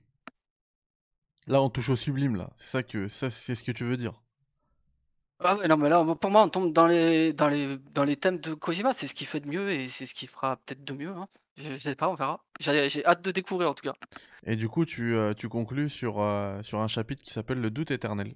Là, 1.47 1.61
on 1.61 1.69
touche 1.69 1.89
au 1.89 1.95
sublime, 1.95 2.37
là. 2.37 2.49
C'est 2.57 2.69
ça 2.69 2.81
que 2.81 3.07
c'est 3.07 3.29
ce 3.29 3.61
que 3.61 3.71
tu 3.71 3.83
veux 3.83 3.97
dire. 3.97 4.19
Ah 5.39 5.57
ouais, 5.57 5.67
non, 5.67 5.77
mais 5.77 5.89
là, 5.89 6.03
pour 6.15 6.31
moi, 6.31 6.43
on 6.43 6.49
tombe 6.49 6.71
dans 6.73 6.87
les, 6.87 7.33
dans 7.33 7.49
les, 7.49 7.77
dans 7.93 8.03
les 8.05 8.15
thèmes 8.15 8.39
de 8.39 8.53
Kojima. 8.53 8.93
C'est 8.93 9.07
ce 9.07 9.13
qu'il 9.13 9.27
fait 9.27 9.41
de 9.41 9.47
mieux 9.47 9.69
et 9.71 9.89
c'est 9.89 10.05
ce 10.05 10.13
qu'il 10.13 10.29
fera 10.29 10.55
peut-être 10.57 10.83
de 10.83 10.93
mieux. 10.93 11.09
hein. 11.09 11.27
Je, 11.57 11.71
je 11.71 11.77
sais 11.77 11.95
pas, 11.95 12.09
on 12.09 12.15
verra. 12.15 12.43
J'ai 12.59 13.05
hâte 13.05 13.21
de 13.21 13.31
découvrir 13.31 13.69
en 13.69 13.73
tout 13.73 13.83
cas. 13.83 13.93
Et 14.45 14.55
du 14.55 14.69
coup, 14.69 14.85
tu, 14.85 15.13
euh, 15.15 15.33
tu 15.33 15.49
conclus 15.49 15.89
sur, 15.89 16.21
euh, 16.21 16.61
sur 16.61 16.79
un 16.79 16.87
chapitre 16.87 17.23
qui 17.23 17.31
s'appelle 17.31 17.59
Le 17.59 17.69
doute 17.69 17.91
éternel. 17.91 18.35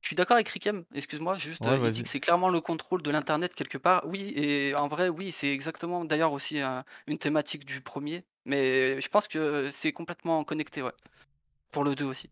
Je 0.00 0.08
suis 0.08 0.16
d'accord 0.16 0.34
avec 0.34 0.48
Rikem, 0.48 0.84
excuse-moi, 0.94 1.36
juste, 1.36 1.64
Ouais, 1.64 1.78
euh, 1.78 1.92
c'est 2.04 2.18
clairement 2.18 2.48
le 2.48 2.60
contrôle 2.60 3.02
de 3.02 3.10
l'internet 3.10 3.54
quelque 3.54 3.78
part. 3.78 4.02
Oui, 4.06 4.32
et 4.34 4.74
en 4.74 4.88
vrai, 4.88 5.08
oui, 5.08 5.30
c'est 5.30 5.52
exactement 5.52 6.04
d'ailleurs 6.04 6.32
aussi 6.32 6.60
euh, 6.60 6.82
une 7.06 7.18
thématique 7.18 7.64
du 7.64 7.80
premier, 7.80 8.24
mais 8.44 9.00
je 9.00 9.08
pense 9.08 9.28
que 9.28 9.70
c'est 9.70 9.92
complètement 9.92 10.42
connecté, 10.44 10.82
ouais. 10.82 10.92
Pour 11.72 11.84
le 11.84 11.94
2 11.94 12.06
aussi. 12.06 12.30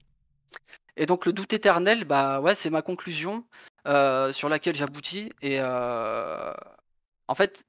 Et 0.97 1.07
donc 1.07 1.27
le 1.27 1.33
doute 1.33 1.53
éternel, 1.53 2.05
bah 2.05 2.41
ouais, 2.41 2.55
c'est 2.55 2.71
ma 2.71 2.83
conclusion 2.83 3.45
euh, 3.87 4.33
sur 4.33 4.49
laquelle 4.49 4.75
j'aboutis. 4.75 5.33
Et 5.43 5.59
euh, 5.61 6.53
en 7.29 7.35
fait, 7.35 7.65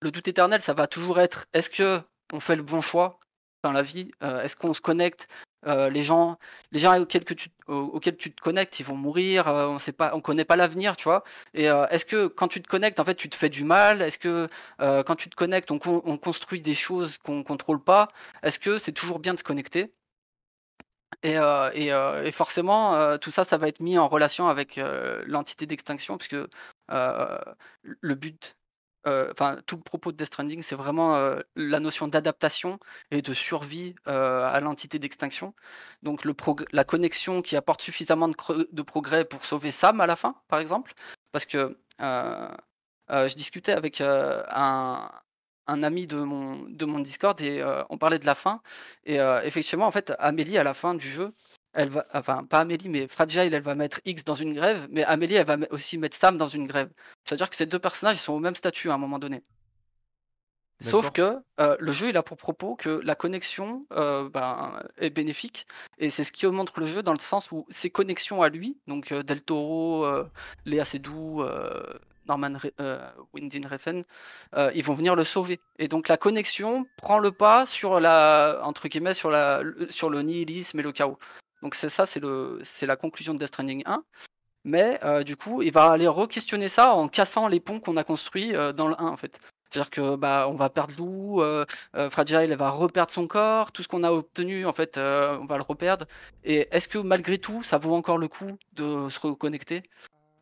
le 0.00 0.10
doute 0.10 0.28
éternel, 0.28 0.60
ça 0.62 0.74
va 0.74 0.86
toujours 0.86 1.20
être 1.20 1.46
est-ce 1.52 1.70
que 1.70 2.00
on 2.32 2.40
fait 2.40 2.56
le 2.56 2.62
bon 2.62 2.80
choix 2.80 3.18
dans 3.64 3.72
la 3.72 3.82
vie 3.82 4.10
Euh, 4.22 4.42
Est-ce 4.42 4.56
qu'on 4.56 4.74
se 4.74 4.80
connecte 4.80 5.28
Les 5.66 6.02
gens, 6.02 6.38
les 6.72 6.78
gens 6.78 6.98
auxquels, 7.00 7.24
que 7.24 7.34
tu, 7.34 7.48
aux- 7.66 7.74
auxquels 7.94 8.16
tu 8.16 8.32
te 8.34 8.40
connectes, 8.40 8.78
ils 8.80 8.84
vont 8.86 8.94
mourir. 8.96 9.46
on 9.48 9.78
sait 9.78 9.92
pas, 9.92 10.14
on 10.14 10.20
connaît 10.20 10.44
pas 10.44 10.56
l'avenir, 10.56 10.96
tu 10.96 11.04
vois. 11.04 11.24
Et 11.54 11.64
est-ce 11.66 12.04
que 12.04 12.26
quand 12.28 12.48
tu 12.48 12.62
te 12.62 12.68
connectes, 12.68 13.00
en 13.00 13.04
fait, 13.04 13.16
tu 13.16 13.28
te 13.28 13.36
fais 13.36 13.48
du 13.50 13.64
mal? 13.64 14.00
Est-ce 14.02 14.18
que 14.18 14.48
quand 14.78 15.16
tu 15.16 15.28
te 15.30 15.34
connectes, 15.36 15.70
on, 15.70 15.78
con- 15.78 16.02
on 16.04 16.16
construit 16.18 16.62
des 16.62 16.74
choses 16.74 17.18
qu'on 17.18 17.42
contrôle 17.42 17.82
pas? 17.82 18.08
Est-ce 18.42 18.58
que 18.60 18.78
c'est 18.78 18.92
toujours 18.92 19.18
bien 19.18 19.34
de 19.34 19.38
se 19.38 19.44
connecter? 19.44 19.92
Et, 21.22 21.38
euh, 21.38 21.70
euh, 21.74 22.22
et 22.22 22.32
forcément, 22.32 22.94
euh, 22.94 23.18
tout 23.18 23.30
ça, 23.30 23.44
ça 23.44 23.56
va 23.56 23.68
être 23.68 23.80
mis 23.80 23.98
en 23.98 24.08
relation 24.08 24.48
avec 24.48 24.80
l'entité 25.26 25.66
d'extinction, 25.66 26.18
puisque 26.18 26.36
le 26.88 28.14
but, 28.14 28.56
enfin, 29.04 29.60
tout 29.66 29.76
le 29.76 29.82
propos 29.82 30.12
de 30.12 30.16
Death 30.16 30.28
Stranding, 30.28 30.62
c'est 30.62 30.76
vraiment 30.76 31.36
la 31.56 31.80
notion 31.80 32.08
d'adaptation 32.08 32.78
et 33.10 33.22
de 33.22 33.34
survie 33.34 33.94
à 34.04 34.60
l'entité 34.60 34.98
d'extinction. 34.98 35.54
Donc, 36.02 36.24
le 36.24 36.34
la 36.72 36.84
connexion 36.84 37.42
qui 37.42 37.56
apporte 37.56 37.82
suffisamment 37.82 38.28
de, 38.28 38.82
progrès 38.82 39.24
pour 39.24 39.44
sauver 39.44 39.70
Sam 39.70 40.00
à 40.00 40.06
la 40.06 40.16
fin, 40.16 40.36
par 40.48 40.60
exemple, 40.60 40.94
parce 41.32 41.46
que 41.46 41.76
je 41.98 43.34
discutais 43.34 43.72
avec 43.72 44.00
un, 44.00 45.10
un 45.68 45.82
ami 45.82 46.06
de 46.06 46.16
mon, 46.16 46.64
de 46.68 46.84
mon 46.84 46.98
Discord 46.98 47.40
et 47.40 47.60
euh, 47.60 47.84
on 47.90 47.98
parlait 47.98 48.18
de 48.18 48.26
la 48.26 48.34
fin. 48.34 48.60
Et 49.04 49.20
euh, 49.20 49.42
effectivement, 49.42 49.86
en 49.86 49.90
fait, 49.90 50.12
Amélie, 50.18 50.58
à 50.58 50.64
la 50.64 50.74
fin 50.74 50.94
du 50.94 51.06
jeu, 51.08 51.32
elle 51.74 51.90
va, 51.90 52.04
enfin, 52.14 52.44
pas 52.44 52.60
Amélie, 52.60 52.88
mais 52.88 53.06
Fragile, 53.06 53.54
elle 53.54 53.62
va 53.62 53.74
mettre 53.74 54.00
X 54.04 54.24
dans 54.24 54.34
une 54.34 54.54
grève, 54.54 54.88
mais 54.90 55.04
Amélie, 55.04 55.34
elle 55.34 55.46
va 55.46 55.56
aussi 55.70 55.98
mettre 55.98 56.16
Sam 56.16 56.38
dans 56.38 56.48
une 56.48 56.66
grève. 56.66 56.90
C'est-à-dire 57.24 57.50
que 57.50 57.56
ces 57.56 57.66
deux 57.66 57.78
personnages, 57.78 58.16
ils 58.16 58.20
sont 58.20 58.32
au 58.32 58.40
même 58.40 58.56
statut 58.56 58.90
à 58.90 58.94
un 58.94 58.98
moment 58.98 59.18
donné. 59.18 59.44
Sauf 60.80 61.10
que 61.10 61.42
euh, 61.58 61.76
le 61.80 61.92
jeu, 61.92 62.10
il 62.10 62.16
a 62.16 62.22
pour 62.22 62.36
propos 62.36 62.76
que 62.76 63.00
la 63.02 63.16
connexion 63.16 63.84
euh, 63.92 64.28
ben, 64.30 64.80
est 64.98 65.10
bénéfique, 65.10 65.66
et 65.98 66.08
c'est 66.08 66.22
ce 66.22 66.30
qui 66.30 66.46
montre 66.46 66.78
le 66.78 66.86
jeu 66.86 67.02
dans 67.02 67.12
le 67.12 67.18
sens 67.18 67.50
où 67.50 67.66
ses 67.68 67.90
connexions 67.90 68.42
à 68.42 68.48
lui, 68.48 68.78
donc 68.86 69.10
euh, 69.10 69.24
Del 69.24 69.42
Toro, 69.42 70.06
Léa 70.66 70.84
Seydoux, 70.84 71.44
Norman 72.28 72.56
euh, 72.80 73.10
Windin 73.32 73.66
Refn, 73.68 74.02
euh, 74.54 74.70
ils 74.74 74.84
vont 74.84 74.94
venir 74.94 75.14
le 75.16 75.24
sauver. 75.24 75.60
Et 75.78 75.88
donc 75.88 76.08
la 76.08 76.16
connexion 76.16 76.86
prend 76.98 77.18
le 77.18 77.32
pas 77.32 77.66
sur 77.66 78.00
la 78.00 78.60
entre 78.62 78.88
guillemets 78.88 79.14
sur 79.14 79.30
la 79.30 79.62
sur 79.90 80.10
le 80.10 80.22
nihilisme 80.22 80.80
et 80.80 80.82
le 80.82 80.92
chaos. 80.92 81.18
Donc 81.62 81.74
c'est 81.74 81.88
ça, 81.88 82.06
c'est 82.06 82.86
la 82.86 82.96
conclusion 82.96 83.34
de 83.34 83.38
Death 83.38 83.48
Stranding 83.48 83.82
1. 83.84 84.04
Mais 84.64 85.00
euh, 85.04 85.24
du 85.24 85.36
coup, 85.36 85.62
il 85.62 85.72
va 85.72 85.90
aller 85.90 86.06
re-questionner 86.06 86.68
ça 86.68 86.94
en 86.94 87.08
cassant 87.08 87.48
les 87.48 87.60
ponts 87.60 87.80
qu'on 87.80 87.96
a 87.96 88.04
construits 88.04 88.52
dans 88.52 88.88
le 88.88 89.00
1 89.00 89.06
en 89.06 89.16
fait. 89.16 89.38
C'est-à-dire 89.70 89.90
que 89.90 90.16
bah 90.16 90.46
on 90.48 90.54
va 90.54 90.70
perdre 90.70 90.94
Lou, 90.96 91.42
euh, 91.42 91.66
euh, 91.94 92.08
Fragile 92.08 92.54
va 92.54 92.70
reperdre 92.70 93.10
son 93.10 93.26
corps, 93.26 93.70
tout 93.70 93.82
ce 93.82 93.88
qu'on 93.88 94.02
a 94.02 94.10
obtenu 94.10 94.64
en 94.64 94.72
fait 94.72 94.96
on 94.96 95.44
va 95.44 95.56
le 95.56 95.62
reperdre. 95.62 96.06
Et 96.44 96.68
est-ce 96.70 96.88
que 96.88 96.98
malgré 96.98 97.38
tout 97.38 97.62
ça 97.62 97.78
vaut 97.78 97.94
encore 97.94 98.18
le 98.18 98.28
coup 98.28 98.56
de 98.72 99.08
se 99.10 99.20
reconnecter? 99.20 99.82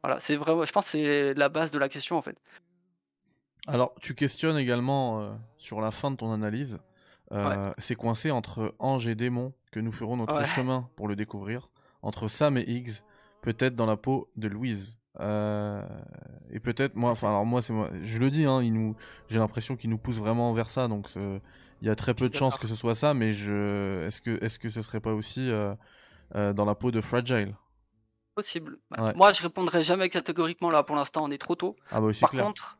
Voilà, 0.06 0.20
c'est 0.20 0.36
vraiment, 0.36 0.64
je 0.64 0.70
pense 0.70 0.84
que 0.84 0.90
c'est 0.92 1.34
la 1.34 1.48
base 1.48 1.72
de 1.72 1.80
la 1.80 1.88
question 1.88 2.16
en 2.16 2.22
fait. 2.22 2.36
Alors, 3.66 3.92
tu 4.00 4.14
questionnes 4.14 4.56
également 4.56 5.20
euh, 5.20 5.32
sur 5.58 5.80
la 5.80 5.90
fin 5.90 6.12
de 6.12 6.16
ton 6.16 6.30
analyse. 6.30 6.78
Euh, 7.32 7.72
C'est 7.78 7.96
coincé 7.96 8.30
entre 8.30 8.76
ange 8.78 9.08
et 9.08 9.16
démon 9.16 9.52
que 9.72 9.80
nous 9.80 9.90
ferons 9.90 10.16
notre 10.16 10.36
Ouais. 10.36 10.44
chemin 10.44 10.88
pour 10.94 11.08
le 11.08 11.16
découvrir. 11.16 11.70
Entre 12.02 12.28
Sam 12.28 12.56
et 12.56 12.62
Higgs, 12.62 13.02
peut-être 13.42 13.74
dans 13.74 13.86
la 13.86 13.96
peau 13.96 14.30
de 14.36 14.46
Louise. 14.46 15.00
Euh, 15.18 15.82
et 16.52 16.60
peut-être, 16.60 16.94
moi, 16.94 17.10
enfin, 17.10 17.30
alors 17.30 17.44
moi, 17.44 17.60
c'est 17.60 17.72
moi, 17.72 17.90
je 18.00 18.18
le 18.18 18.30
dis, 18.30 18.44
hein, 18.44 18.62
il 18.62 18.74
nous, 18.74 18.94
j'ai 19.28 19.40
l'impression 19.40 19.74
qu'il 19.74 19.90
nous 19.90 19.98
pousse 19.98 20.20
vraiment 20.20 20.52
vers 20.52 20.70
ça, 20.70 20.86
donc 20.86 21.10
il 21.16 21.88
y 21.88 21.90
a 21.90 21.96
très 21.96 22.14
peu 22.14 22.28
de 22.28 22.34
chances 22.36 22.58
que 22.58 22.68
ce 22.68 22.76
soit 22.76 22.94
ça, 22.94 23.12
mais 23.12 23.32
je, 23.32 24.06
est-ce 24.06 24.20
que, 24.20 24.38
est-ce 24.44 24.60
que 24.60 24.68
ce 24.68 24.82
serait 24.82 25.00
pas 25.00 25.14
aussi 25.14 25.50
euh, 25.50 25.74
dans 26.52 26.64
la 26.64 26.76
peau 26.76 26.92
de 26.92 27.00
Fragile? 27.00 27.56
Possible. 28.36 28.78
Ouais. 28.98 29.14
Moi 29.14 29.32
je 29.32 29.42
répondrai 29.42 29.82
jamais 29.82 30.08
catégoriquement 30.10 30.70
là 30.70 30.82
pour 30.82 30.94
l'instant, 30.94 31.24
on 31.24 31.30
est 31.30 31.38
trop 31.38 31.56
tôt. 31.56 31.74
Ah 31.90 32.00
bah 32.00 32.10
Par 32.20 32.30
clair. 32.30 32.44
contre, 32.44 32.76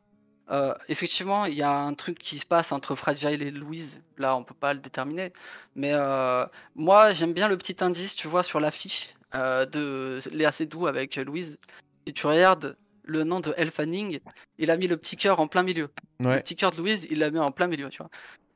euh, 0.49 0.73
effectivement, 0.87 1.45
il 1.45 1.55
y 1.55 1.63
a 1.63 1.71
un 1.71 1.93
truc 1.93 2.19
qui 2.19 2.39
se 2.39 2.45
passe 2.45 2.71
entre 2.71 2.95
Fragile 2.95 3.41
et 3.41 3.51
Louise. 3.51 3.99
Là, 4.17 4.37
on 4.37 4.43
peut 4.43 4.53
pas 4.53 4.73
le 4.73 4.79
déterminer. 4.79 5.33
Mais 5.75 5.91
euh, 5.93 6.45
moi, 6.75 7.11
j'aime 7.11 7.33
bien 7.33 7.49
le 7.49 7.57
petit 7.57 7.75
indice, 7.83 8.15
tu 8.15 8.27
vois, 8.27 8.43
sur 8.43 8.59
l'affiche 8.59 9.15
euh, 9.35 9.65
de 9.65 10.19
Léa 10.31 10.51
Seydoux 10.51 10.87
avec 10.87 11.17
Louise. 11.17 11.57
Si 12.05 12.13
tu 12.13 12.27
regardes 12.27 12.77
le 13.07 13.23
nom 13.23 13.39
de 13.39 13.53
Elle 13.57 13.71
Fanning, 13.71 14.19
il 14.59 14.69
a 14.69 14.77
mis 14.77 14.87
le 14.87 14.97
petit 14.97 15.15
cœur 15.15 15.39
en 15.39 15.47
plein 15.47 15.63
milieu. 15.63 15.89
Le 16.19 16.39
petit 16.39 16.55
cœur 16.55 16.71
de 16.71 16.77
Louise, 16.77 17.07
il 17.09 17.19
l'a 17.19 17.31
mis 17.31 17.39
en 17.39 17.51
plein 17.51 17.67
milieu, 17.67 17.89
tu 17.89 17.97
vois. 17.97 18.09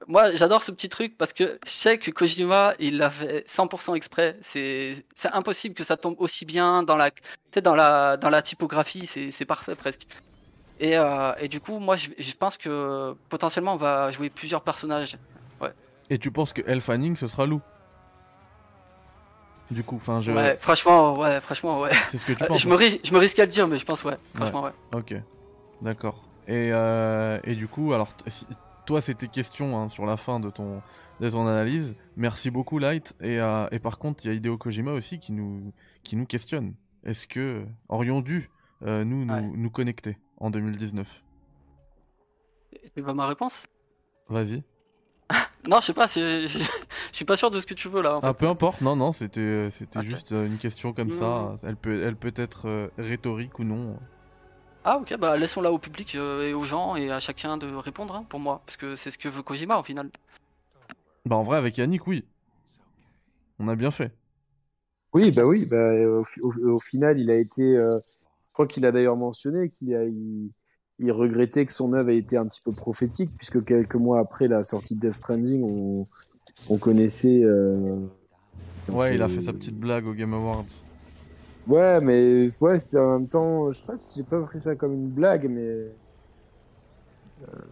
Moi, 0.07 0.33
j'adore 0.33 0.63
ce 0.63 0.71
petit 0.71 0.89
truc 0.89 1.17
parce 1.17 1.31
que 1.31 1.59
je 1.65 1.69
sais 1.69 1.97
que 1.97 2.09
Kojima, 2.11 2.73
il 2.79 2.97
l'a 2.97 3.09
fait 3.09 3.47
100% 3.47 3.95
exprès. 3.95 4.37
C'est 4.41 5.03
impossible 5.31 5.75
que 5.75 5.83
ça 5.83 5.95
tombe 5.97 6.15
aussi 6.19 6.45
bien 6.45 6.83
dans 6.83 6.97
la, 6.97 7.11
dans 7.63 7.75
la, 7.75 8.17
dans 8.17 8.29
la 8.29 8.41
typographie. 8.41 9.07
C'est 9.07 9.31
c'est 9.31 9.45
parfait 9.45 9.75
presque. 9.75 10.07
Et, 10.79 10.97
euh, 10.97 11.33
et 11.39 11.47
du 11.47 11.59
coup, 11.59 11.77
moi, 11.77 11.95
je, 11.95 12.09
je 12.17 12.33
pense 12.33 12.57
que 12.57 13.13
potentiellement, 13.29 13.75
on 13.75 13.77
va 13.77 14.09
jouer 14.11 14.31
plusieurs 14.31 14.63
personnages. 14.63 15.17
Ouais. 15.61 15.71
Et 16.09 16.17
tu 16.17 16.31
penses 16.31 16.53
que 16.53 16.61
Elle 16.65 16.81
Fanning, 16.81 17.15
ce 17.15 17.27
sera 17.27 17.45
Lou? 17.45 17.61
Du 19.71 19.83
coup, 19.83 19.95
enfin, 19.95 20.19
je. 20.21 20.31
Ouais, 20.33 20.57
franchement, 20.59 21.17
ouais, 21.17 21.39
franchement, 21.41 21.79
ouais. 21.79 21.91
C'est 22.11 22.17
ce 22.17 22.25
que 22.25 22.33
tu 22.33 22.43
Euh, 22.43 22.47
penses. 22.47 22.59
je 22.61 22.67
me 22.69 22.75
ris- 22.75 22.99
je 23.03 23.13
me 23.13 23.17
risque 23.19 23.39
à 23.39 23.45
le 23.45 23.51
dire, 23.51 23.67
mais 23.67 23.77
je 23.77 23.85
pense 23.85 24.03
ouais. 24.03 24.17
Franchement, 24.35 24.63
ouais. 24.63 24.71
Ok, 24.93 25.15
d'accord. 25.81 26.23
Et, 26.47 26.69
euh, 26.73 27.39
et 27.45 27.55
du 27.55 27.67
coup, 27.67 27.93
alors, 27.93 28.09
toi, 28.85 28.99
c'était 29.01 29.27
question 29.29 29.79
hein, 29.79 29.87
sur 29.89 30.05
la 30.05 30.17
fin 30.17 30.39
de 30.41 30.49
ton, 30.49 30.81
de 31.21 31.29
ton 31.29 31.47
analyse. 31.47 31.95
Merci 32.17 32.51
beaucoup, 32.51 32.79
Light. 32.79 33.15
Et, 33.21 33.39
euh, 33.39 33.67
et 33.71 33.79
par 33.79 33.97
contre, 33.97 34.25
il 34.25 34.27
y 34.27 34.31
a 34.31 34.33
Hideo 34.33 34.57
Kojima 34.57 34.91
aussi 34.91 35.19
qui 35.19 35.31
nous, 35.31 35.71
qui 36.03 36.15
nous 36.17 36.25
questionne. 36.25 36.73
Est-ce 37.05 37.25
que 37.27 37.63
aurions 37.89 38.19
dû 38.21 38.49
euh, 38.85 39.03
nous, 39.05 39.23
nous, 39.25 39.33
Ouais. 39.33 39.41
nous 39.41 39.69
connecter 39.69 40.17
en 40.37 40.49
2019 40.49 41.07
Tu 42.95 43.01
veux 43.01 43.13
ma 43.13 43.27
réponse? 43.27 43.65
Vas-y. 44.27 44.63
Non, 45.69 45.79
je 45.79 45.85
sais 45.85 45.93
pas. 45.93 46.07
Je, 46.07 46.47
je 47.11 47.15
suis 47.15 47.25
pas 47.25 47.37
sûr 47.37 47.51
de 47.51 47.59
ce 47.59 47.65
que 47.65 47.73
tu 47.73 47.89
veux 47.89 48.01
là. 48.01 48.17
En 48.17 48.21
fait. 48.21 48.27
Ah, 48.27 48.33
peu 48.33 48.47
importe. 48.47 48.81
Non, 48.81 48.95
non, 48.95 49.11
c'était, 49.11 49.69
c'était 49.71 50.03
juste 50.05 50.31
euh, 50.31 50.45
une 50.45 50.57
question 50.57 50.93
comme 50.93 51.11
ça. 51.11 51.55
Mm. 51.63 51.67
Elle 51.67 51.75
peut, 51.75 52.03
elle 52.03 52.15
peut 52.15 52.33
être 52.35 52.67
euh, 52.67 52.87
rhétorique 52.97 53.59
ou 53.59 53.63
non. 53.63 53.95
Ah 54.83 54.97
ok, 54.97 55.15
bah 55.17 55.37
laissons-la 55.37 55.71
au 55.71 55.77
public 55.77 56.15
euh, 56.15 56.49
et 56.49 56.53
aux 56.53 56.63
gens 56.63 56.95
et 56.95 57.11
à 57.11 57.19
chacun 57.19 57.57
de 57.57 57.67
répondre 57.75 58.15
hein, 58.15 58.25
pour 58.27 58.39
moi, 58.39 58.63
parce 58.65 58.77
que 58.77 58.95
c'est 58.95 59.11
ce 59.11 59.19
que 59.19 59.29
veut 59.29 59.43
Kojima 59.43 59.77
au 59.77 59.83
final. 59.83 60.09
Bah, 61.25 61.35
en 61.35 61.43
vrai, 61.43 61.57
avec 61.57 61.77
Yannick, 61.77 62.07
oui. 62.07 62.25
On 63.59 63.67
a 63.67 63.75
bien 63.75 63.91
fait. 63.91 64.11
Oui, 65.13 65.31
bah 65.31 65.45
oui, 65.45 65.67
bah, 65.69 65.93
au, 66.07 66.23
fi- 66.23 66.41
au- 66.41 66.69
au 66.75 66.79
final, 66.79 67.19
il 67.19 67.29
a 67.29 67.35
été. 67.35 67.77
euh, 67.77 67.99
je 67.99 68.53
crois 68.53 68.65
qu'il 68.65 68.85
a 68.85 68.91
d'ailleurs 68.91 69.17
mentionné 69.17 69.69
qu'il 69.69 69.93
a, 69.93 70.03
il, 70.05 70.51
il 70.99 71.11
regrettait 71.11 71.65
que 71.65 71.73
son 71.73 71.93
œuvre 71.93 72.09
ait 72.09 72.17
été 72.17 72.37
un 72.37 72.47
petit 72.47 72.61
peu 72.61 72.71
prophétique, 72.71 73.29
puisque 73.37 73.63
quelques 73.63 73.95
mois 73.95 74.19
après 74.19 74.47
la 74.47 74.63
sortie 74.63 74.95
de 74.95 75.01
Death 75.01 75.13
Stranding, 75.13 75.63
on, 75.63 76.07
on 76.69 76.77
connaissait. 76.77 77.41
euh, 77.43 77.97
Ouais, 78.89 79.15
il 79.15 79.21
a 79.21 79.27
fait 79.29 79.41
sa 79.41 79.53
petite 79.53 79.77
blague 79.79 80.05
au 80.07 80.13
Game 80.13 80.33
Awards. 80.33 80.65
Ouais, 81.67 82.01
mais 82.01 82.47
ouais, 82.61 82.77
c'était 82.77 82.99
en 82.99 83.19
même 83.19 83.27
temps. 83.27 83.69
Je 83.69 83.77
sais 83.77 83.85
pas 83.85 83.97
si 83.97 84.19
j'ai 84.19 84.25
pas 84.25 84.41
pris 84.41 84.59
ça 84.59 84.75
comme 84.75 84.93
une 84.93 85.09
blague, 85.09 85.47
mais. 85.49 85.61
euh, 85.61 85.91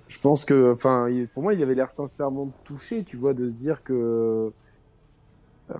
je 0.07 0.19
pense 0.19 0.45
que. 0.45 0.71
Enfin, 0.71 1.07
pour 1.33 1.43
moi, 1.43 1.53
il 1.53 1.61
avait 1.63 1.75
l'air 1.75 1.89
sincèrement 1.89 2.49
touché, 2.63 3.03
tu 3.03 3.17
vois, 3.17 3.33
de 3.33 3.47
se 3.47 3.55
dire 3.55 3.83
que. 3.83 4.51
euh, 5.71 5.75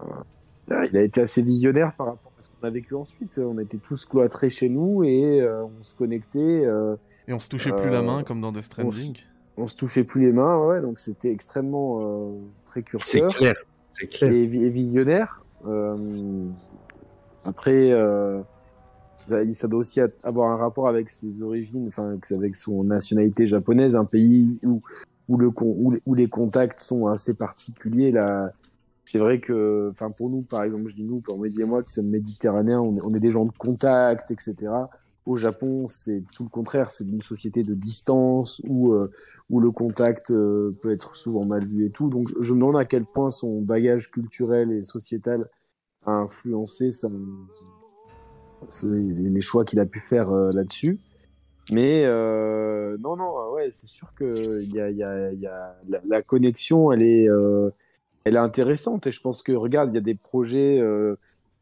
il 0.92 0.98
a 0.98 1.02
été 1.02 1.22
assez 1.22 1.42
visionnaire 1.42 1.96
par 1.96 2.08
rapport 2.08 2.32
à 2.38 2.42
ce 2.42 2.50
qu'on 2.50 2.68
a 2.68 2.70
vécu 2.70 2.94
ensuite. 2.96 3.40
On 3.44 3.58
était 3.60 3.78
tous 3.80 4.06
cloîtrés 4.06 4.50
chez 4.50 4.70
nous 4.70 5.04
et 5.04 5.42
euh, 5.42 5.64
on 5.64 5.82
se 5.82 5.96
connectait. 5.96 6.40
euh, 6.66 6.96
Et 7.28 7.34
on 7.34 7.40
se 7.40 7.48
touchait 7.50 7.72
plus 7.72 7.90
la 7.90 8.02
main 8.02 8.24
comme 8.24 8.42
dans 8.42 8.52
Death 8.52 8.66
Stranding. 8.66 9.18
On 9.60 9.68
se 9.68 9.76
touchait 9.76 10.04
plus 10.04 10.22
les 10.22 10.32
mains, 10.32 10.58
ouais, 10.66 10.82
donc 10.82 11.00
c'était 11.00 11.32
extrêmement 11.32 12.00
euh, 12.02 12.32
précurseur 12.66 13.30
clair. 13.36 13.56
C'est 13.94 14.08
clair. 14.08 14.32
et, 14.32 14.46
vi- 14.48 14.64
et 14.64 14.70
visionnaire. 14.70 15.44
Euh, 15.68 16.46
après, 17.44 17.92
euh, 17.92 18.42
ça, 19.28 19.38
ça 19.54 19.68
doit 19.68 19.80
aussi 19.80 20.02
a- 20.02 20.08
avoir 20.24 20.50
un 20.52 20.56
rapport 20.58 20.88
avec 20.88 21.10
ses 21.10 21.42
origines, 21.42 21.88
enfin 21.88 22.16
avec 22.32 22.56
son 22.56 22.84
nationalité 22.84 23.46
japonaise, 23.46 23.96
un 23.96 24.06
pays 24.06 24.58
où 24.64 24.82
où 25.28 25.38
le 25.38 25.52
con- 25.52 25.76
où, 25.78 25.92
les- 25.92 26.02
où 26.08 26.16
les 26.16 26.28
contacts 26.28 26.80
sont 26.80 27.06
assez 27.06 27.36
particuliers. 27.36 28.12
Là, 28.12 28.52
c'est 29.06 29.20
vrai 29.20 29.40
que, 29.40 29.90
enfin 29.92 30.10
pour 30.10 30.30
nous, 30.32 30.42
par 30.42 30.64
exemple, 30.64 30.88
je 30.90 30.96
dis 30.96 31.04
nous, 31.04 31.20
pour 31.22 31.38
Moïse 31.38 31.60
et 31.60 31.66
moi, 31.66 31.84
qui 31.84 31.92
sommes 31.94 32.08
méditerranéens, 32.10 32.80
on 32.80 32.98
est, 32.98 33.02
on 33.04 33.14
est 33.14 33.20
des 33.20 33.30
gens 33.30 33.46
de 33.46 33.52
contact, 33.56 34.32
etc. 34.32 34.56
Au 35.28 35.36
Japon, 35.36 35.86
c'est 35.88 36.24
tout 36.34 36.44
le 36.44 36.50
contraire, 36.50 36.90
c'est 36.90 37.04
une 37.04 37.22
société 37.22 37.62
de 37.64 37.76
distance 37.76 38.60
où 38.68 38.94
euh, 38.94 39.12
où 39.50 39.60
le 39.60 39.72
contact 39.72 40.32
euh, 40.32 40.72
peut 40.82 40.92
être 40.92 41.16
souvent 41.16 41.46
mal 41.46 41.66
vu 41.66 41.86
et 41.86 41.90
tout. 41.90 42.10
Donc, 42.10 42.26
je 42.40 42.54
me 42.54 42.60
demande 42.60 42.78
à 42.78 42.86
quel 42.86 43.06
point 43.06 43.30
son 43.30 43.62
bagage 43.62 44.12
culturel 44.12 44.72
et 44.72 44.84
sociétal 44.84 45.50
a 46.06 46.12
influencé 46.12 46.90
les 48.84 49.42
choix 49.42 49.66
qu'il 49.66 49.80
a 49.80 49.86
pu 49.86 50.00
faire 50.00 50.32
euh, 50.32 50.50
là-dessus. 50.54 51.00
Mais 51.72 52.04
euh, 52.06 52.98
non, 53.00 53.16
non, 53.16 53.52
ouais, 53.54 53.70
c'est 53.72 53.88
sûr 53.88 54.14
que 54.16 54.62
y 54.62 54.74
y 54.74 55.04
a, 55.04 55.76
la, 56.08 56.22
connexion, 56.22 56.92
elle 56.92 57.04
est, 57.04 57.28
elle 58.24 58.36
est 58.36 58.40
intéressante. 58.40 59.06
Et 59.06 59.12
je 59.12 59.22
pense 59.22 59.44
que 59.44 59.52
regarde, 59.52 59.92
il 59.92 59.96
y 59.96 60.00
a 60.00 60.02
des 60.02 60.16
projets, 60.16 60.82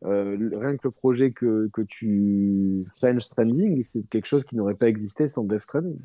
rien 0.02 0.78
que 0.78 0.88
le 0.88 0.92
projet 0.92 1.32
que 1.32 1.70
que 1.74 1.82
tu 1.82 2.86
French 2.98 3.24
Stranding, 3.24 3.82
c'est 3.82 4.08
quelque 4.08 4.28
chose 4.28 4.46
qui 4.46 4.56
n'aurait 4.56 4.76
pas 4.76 4.88
existé 4.88 5.28
sans 5.28 5.44
Death 5.44 5.60
Stranding. 5.60 6.00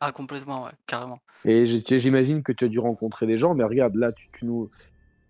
Ah, 0.00 0.12
complètement, 0.12 0.64
ouais, 0.64 0.72
carrément. 0.86 1.20
Et 1.44 1.66
j'imagine 1.66 2.42
que 2.42 2.52
tu 2.52 2.64
as 2.64 2.68
dû 2.68 2.78
rencontrer 2.78 3.26
des 3.26 3.38
gens, 3.38 3.54
mais 3.54 3.64
regarde, 3.64 3.94
là, 3.96 4.12
tu, 4.12 4.28
tu 4.32 4.44
nous 4.44 4.70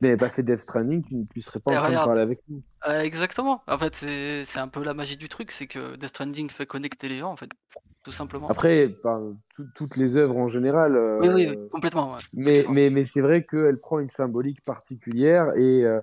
n'avais 0.00 0.16
pas 0.16 0.30
fait 0.30 0.42
Death 0.42 0.60
Stranding, 0.60 1.02
tu 1.04 1.14
ne 1.36 1.42
serais 1.42 1.60
pas 1.60 1.72
en 1.72 1.78
train 1.78 1.90
de 1.90 1.94
parler 2.04 2.22
avec 2.22 2.40
nous. 2.48 2.62
Euh, 2.86 3.00
exactement. 3.00 3.62
En 3.66 3.78
fait, 3.78 3.94
c'est 3.94 4.58
un 4.58 4.68
peu 4.68 4.82
la 4.82 4.94
magie 4.94 5.16
du 5.16 5.28
truc, 5.28 5.50
c'est 5.50 5.66
que 5.66 5.96
Death 5.96 6.08
Stranding 6.10 6.50
fait 6.50 6.66
connecter 6.66 7.08
les 7.08 7.18
gens, 7.18 7.30
en 7.32 7.36
fait, 7.36 7.50
tout 8.04 8.12
simplement. 8.12 8.46
Après, 8.48 8.88
tout- 9.54 9.66
toutes 9.74 9.96
les 9.96 10.16
œuvres 10.16 10.36
en 10.36 10.48
général. 10.48 10.96
euh, 10.96 11.20
Oui, 11.20 11.28
oui, 11.28 11.46
oui, 11.50 11.68
complètement. 11.70 12.12
ouais. 12.14 12.20
Mais, 12.32 12.64
mais, 12.70 12.90
mais 12.90 13.04
c'est 13.04 13.20
vrai 13.20 13.44
qu'elle 13.44 13.78
prend 13.78 13.98
une 13.98 14.08
symbolique 14.08 14.62
particulière 14.64 15.52
et 15.56 15.84
euh, 15.84 16.00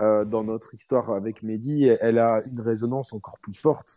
euh, 0.00 0.24
dans 0.24 0.44
notre 0.44 0.74
histoire 0.74 1.10
avec 1.10 1.42
Mehdi, 1.42 1.84
elle 2.00 2.18
a 2.18 2.40
une 2.46 2.60
résonance 2.60 3.12
encore 3.12 3.38
plus 3.38 3.54
forte. 3.54 3.90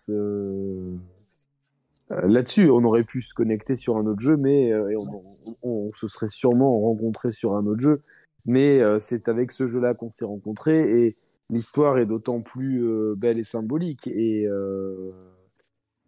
Euh, 2.11 2.27
Là-dessus, 2.27 2.69
on 2.69 2.83
aurait 2.83 3.03
pu 3.03 3.21
se 3.21 3.33
connecter 3.33 3.75
sur 3.75 3.97
un 3.97 4.05
autre 4.05 4.19
jeu, 4.19 4.37
mais 4.37 4.71
euh, 4.71 4.93
on, 4.97 5.23
on- 5.63 5.69
on 5.87 5.89
se 5.93 6.07
serait 6.07 6.27
sûrement 6.27 6.79
rencontré 6.81 7.31
sur 7.31 7.55
un 7.55 7.65
autre 7.65 7.81
jeu. 7.81 8.01
Mais 8.45 8.81
euh, 8.81 8.99
c'est 8.99 9.27
avec 9.29 9.51
ce 9.51 9.67
jeu-là 9.67 9.93
qu'on 9.93 10.09
s'est 10.09 10.25
rencontrés 10.25 11.05
et 11.05 11.15
l'histoire 11.49 11.97
est 11.99 12.05
d'autant 12.05 12.41
plus 12.41 12.83
euh, 12.83 13.13
belle 13.17 13.39
et 13.39 13.43
symbolique. 13.43 14.07
Et 14.07 14.45
euh... 14.47 15.11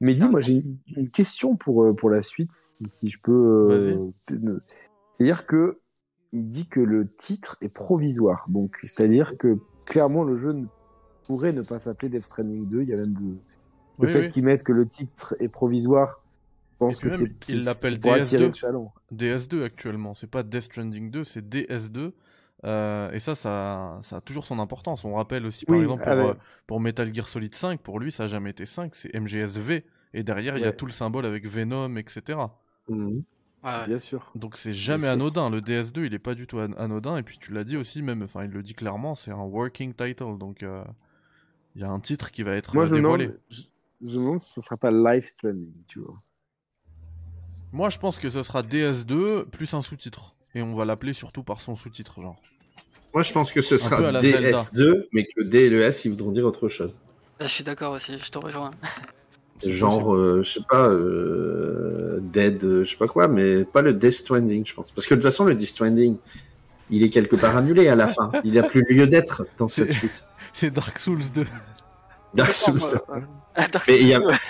Mehdi, 0.01 0.25
moi 0.25 0.41
j'ai 0.41 0.53
une, 0.53 0.77
une 0.97 1.09
question 1.09 1.55
pour, 1.55 1.95
pour 1.95 2.09
la 2.09 2.21
suite, 2.21 2.51
si, 2.51 2.87
si 2.89 3.09
je 3.09 3.19
peux. 3.21 3.67
C'est-à-dire 4.27 5.45
que 5.45 5.79
il 6.33 6.47
dit 6.47 6.67
que 6.67 6.79
le 6.79 7.07
titre 7.15 7.57
est 7.61 7.69
provisoire. 7.69 8.45
Donc, 8.49 8.79
c'est-à-dire 8.83 9.37
que 9.37 9.59
clairement 9.85 10.23
le 10.23 10.33
jeu 10.35 10.51
ne 10.53 10.65
pourrait 11.27 11.53
ne 11.53 11.61
pas 11.61 11.77
s'appeler 11.77 12.09
Death 12.09 12.23
Stranding 12.23 12.67
2. 12.67 12.81
Il 12.81 12.89
y 12.89 12.93
a 12.93 12.97
même 12.97 13.13
de... 13.13 13.35
le 13.99 14.07
Oui, 14.07 14.09
fait 14.09 14.23
oui. 14.23 14.27
qu'ils 14.27 14.43
mettent 14.43 14.63
que 14.63 14.71
le 14.73 14.87
titre 14.87 15.35
est 15.39 15.49
provisoire. 15.49 16.21
Je 16.73 16.77
pense 16.77 16.99
que 16.99 17.09
c'est 17.09 17.25
même, 17.25 17.35
c'est- 17.41 17.53
il 17.53 17.63
l'appelle 17.63 17.95
c'est 17.95 17.99
pour 17.99 18.13
attirer 18.13 18.47
le 18.47 18.51
DS2. 18.51 18.53
chaland. 18.53 18.93
DS2 19.11 19.63
actuellement, 19.63 20.13
c'est 20.13 20.27
pas 20.27 20.43
Death 20.43 20.63
Stranding 20.63 21.11
2, 21.11 21.23
c'est 21.23 21.47
DS2. 21.47 22.15
Euh, 22.65 23.11
et 23.11 23.19
ça, 23.19 23.35
ça, 23.35 23.99
ça 24.03 24.17
a 24.17 24.21
toujours 24.21 24.45
son 24.45 24.59
importance. 24.59 25.03
On 25.05 25.15
rappelle 25.15 25.45
aussi, 25.45 25.65
par 25.65 25.77
Oui, 25.77 25.81
exemple, 25.81 26.03
pour, 26.03 26.21
ah 26.21 26.29
euh, 26.31 26.33
pour 26.67 26.79
Metal 26.79 27.13
Gear 27.13 27.27
Solid 27.29 27.53
5, 27.55 27.81
pour 27.81 27.99
lui, 27.99 28.11
ça 28.11 28.23
a 28.25 28.27
jamais 28.27 28.51
été 28.51 28.65
5, 28.65 28.95
c'est 28.95 29.13
MGSV. 29.13 29.85
Et 30.13 30.23
derrière, 30.23 30.57
il 30.57 30.63
y 30.63 30.67
a 30.67 30.73
tout 30.73 30.85
le 30.85 30.91
symbole 30.93 31.25
avec 31.25 31.45
Venom, 31.47 31.95
etc. 31.97 32.39
Mhm. 32.87 33.23
Bien 33.85 33.97
sûr. 33.97 34.33
Donc 34.35 34.57
c'est 34.57 34.73
jamais 34.73 35.07
anodin. 35.07 35.49
Le 35.49 35.61
DS2, 35.61 36.05
il 36.05 36.13
est 36.13 36.19
pas 36.19 36.35
du 36.35 36.47
tout 36.47 36.59
an- 36.59 36.73
anodin. 36.73 37.17
Et 37.17 37.23
puis 37.23 37.37
tu 37.39 37.51
l'as 37.53 37.63
dit 37.63 37.77
aussi, 37.77 38.01
même, 38.01 38.23
enfin, 38.23 38.43
il 38.45 38.51
le 38.51 38.63
dit 38.63 38.73
clairement, 38.73 39.15
c'est 39.15 39.31
un 39.31 39.43
working 39.43 39.93
title. 39.93 40.37
Donc 40.37 40.63
euh, 40.63 40.83
il 41.75 41.81
y 41.81 41.85
a 41.85 41.89
un 41.89 41.99
titre 41.99 42.31
qui 42.31 42.43
va 42.43 42.55
être 42.55 42.75
Moi, 42.75 42.85
euh, 42.85 42.85
je 42.85 42.93
me, 42.93 43.01
dévoilé. 43.01 43.27
demande, 43.27 43.39
je, 44.03 44.17
me 44.19 44.23
demande 44.23 44.39
si 44.39 44.53
ce 44.53 44.61
sera 44.61 44.77
pas 44.77 44.91
Life 44.91 45.27
Stranding, 45.27 45.73
tu 45.87 45.99
vois. 45.99 46.21
Moi, 47.71 47.89
je 47.89 47.97
pense 47.97 48.19
que 48.19 48.29
ce 48.29 48.43
sera 48.43 48.61
DS2 48.61 49.45
plus 49.45 49.73
un 49.73 49.81
sous-titre. 49.81 50.35
Et 50.55 50.61
on 50.61 50.75
va 50.75 50.85
l'appeler 50.85 51.13
surtout 51.13 51.41
par 51.41 51.59
son 51.61 51.75
sous-titre, 51.75 52.21
genre. 52.21 52.39
Moi, 53.13 53.23
je 53.23 53.33
pense 53.33 53.51
que 53.51 53.61
ce 53.61 53.77
sera 53.77 53.97
à 53.97 54.11
la 54.11 54.21
Zelda. 54.21 54.61
DS2, 54.61 55.07
mais 55.11 55.25
que 55.25 55.41
D 55.41 55.59
et 55.61 55.69
le 55.69 55.81
S, 55.81 56.05
ils 56.05 56.09
voudront 56.09 56.31
dire 56.31 56.45
autre 56.45 56.69
chose. 56.69 56.99
Ah, 57.39 57.45
Je 57.45 57.53
suis 57.53 57.63
d'accord 57.63 57.93
aussi, 57.93 58.17
je 58.19 58.31
te 58.31 58.37
rejoins. 58.37 58.71
Genre, 59.65 60.13
euh, 60.13 60.43
je 60.43 60.51
sais 60.51 60.65
pas, 60.67 60.87
euh, 60.87 62.19
Dead, 62.21 62.63
euh, 62.63 62.83
je 62.83 62.91
sais 62.91 62.97
pas 62.97 63.07
quoi, 63.07 63.27
mais 63.27 63.63
pas 63.63 63.81
le 63.81 63.93
Death 63.93 64.11
Stranding, 64.11 64.65
je 64.65 64.73
pense. 64.73 64.91
Parce 64.91 65.07
que 65.07 65.13
de 65.13 65.21
toute 65.21 65.29
façon, 65.29 65.45
le 65.45 65.55
Death 65.55 65.69
Stranding, 65.69 66.17
il 66.89 67.03
est 67.03 67.09
quelque 67.09 67.35
part 67.35 67.55
annulé 67.55 67.87
à 67.87 67.95
la 67.95 68.07
fin. 68.07 68.31
Il 68.43 68.53
n'a 68.53 68.63
plus 68.63 68.83
lieu 68.89 69.07
d'être 69.07 69.47
dans 69.57 69.69
cette 69.69 69.93
suite. 69.93 70.25
C'est 70.53 70.71
Dark 70.71 70.99
Souls 70.99 71.31
2. 71.33 71.43
Dark 72.33 72.53
Souls. 72.53 72.79
A- 73.55 73.67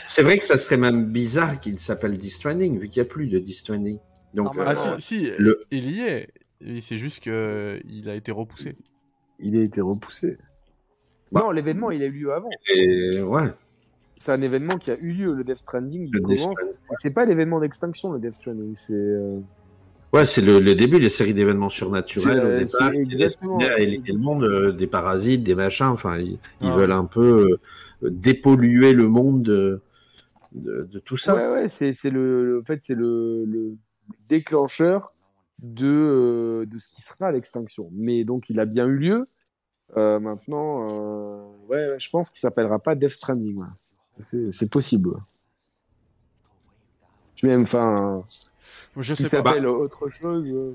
c'est 0.08 0.24
vrai 0.24 0.38
que 0.38 0.46
ça 0.46 0.56
serait 0.58 0.78
même 0.78 1.08
bizarre 1.08 1.60
qu'il 1.60 1.78
s'appelle 1.80 2.18
Death 2.18 2.32
Stranding, 2.32 2.80
vu 2.80 2.88
qu'il 2.88 3.02
n'y 3.04 3.08
a 3.08 3.12
plus 3.12 3.28
de 3.28 3.38
Death 3.40 3.56
Stranding. 3.56 4.00
Donc, 4.34 4.56
Ah 4.58 4.72
euh, 4.72 5.00
si, 5.00 5.26
si, 5.26 5.32
le- 5.38 5.66
il 5.72 5.92
y 5.92 6.02
est. 6.02 6.30
C'est 6.80 6.98
juste 6.98 7.22
que 7.22 7.82
il 7.90 8.08
a 8.10 8.16
été 8.16 8.32
repoussé. 8.32 8.76
Il 9.40 9.58
a 9.58 9.62
été 9.64 9.82
repoussé. 9.82 10.38
Non, 11.34 11.52
l'événement, 11.52 11.92
il 11.92 12.02
a 12.02 12.06
eu 12.06 12.12
lieu 12.12 12.32
avant. 12.34 12.50
et 12.74 13.20
ouais. 13.22 13.52
C'est 14.18 14.32
un 14.32 14.42
événement 14.42 14.78
qui 14.78 14.92
a 14.92 14.98
eu 15.00 15.12
lieu, 15.12 15.34
le 15.34 15.44
Death 15.44 15.58
Stranding. 15.58 16.10
Le 16.14 16.22
il 16.22 16.26
Death 16.26 16.42
commence- 16.44 16.58
Stranding, 16.58 16.96
C'est 17.02 17.12
pas 17.14 17.26
l'événement 17.26 17.60
d'extinction, 17.60 18.14
le 18.14 18.20
Death 18.20 18.36
Stranding. 18.36 18.74
C'est. 18.76 18.94
Ouais, 20.14 20.26
c'est 20.26 20.42
le, 20.42 20.60
le 20.60 20.76
début 20.76 21.00
des 21.00 21.10
séries 21.10 21.34
d'événements 21.34 21.70
surnaturels 21.70 22.40
au 22.40 22.44
euh, 22.44 22.60
départ, 22.64 22.94
exactement. 22.94 23.58
le 23.58 24.14
monde, 24.18 24.44
euh, 24.44 24.72
des 24.72 24.86
parasites, 24.86 25.42
des 25.44 25.56
machins. 25.56 25.88
Enfin, 25.88 26.20
ils, 26.20 26.38
ils 26.62 26.72
veulent 26.72 26.92
un 26.92 27.06
peu 27.06 27.60
euh, 28.04 28.10
dépolluer 28.12 28.94
le 28.94 29.08
monde 29.08 29.42
de, 29.42 29.82
de, 30.54 30.84
de 30.84 31.00
tout 31.00 31.18
ça. 31.18 31.34
Ouais, 31.34 31.64
ouais, 31.64 31.68
c'est 31.68 32.12
le, 32.12 32.60
en 32.62 32.64
fait, 32.64 32.80
c'est 32.84 32.94
le, 32.94 33.44
le 33.46 33.76
déclencheur 34.30 35.12
de, 35.64 36.68
de 36.72 36.80
ce 36.80 36.90
qui 36.96 37.02
sera 37.02 37.32
l'extinction. 37.32 37.90
Mais 37.92 38.24
donc, 38.24 38.46
il 38.50 38.60
a 38.60 38.66
bien 38.66 38.86
eu 38.86 38.98
lieu. 38.98 39.24
Euh, 39.98 40.20
maintenant, 40.20 40.88
euh, 40.90 41.44
ouais, 41.70 41.96
je 42.00 42.10
pense 42.10 42.30
qu'il 42.30 42.40
s'appellera 42.40 42.78
pas 42.78 42.94
Death 42.94 43.12
Stranding. 43.12 43.58
ouais. 43.58 44.50
C'est- 44.52 44.70
possible. 44.70 45.16
Je 47.36 47.48
même, 47.48 47.64
enfin, 47.64 48.24
Je 48.98 49.14
sais 49.14 49.24
pas. 49.24 49.30
s'appelle 49.30 49.68
autre 49.68 50.10
chose. 50.10 50.46
euh, 50.54 50.72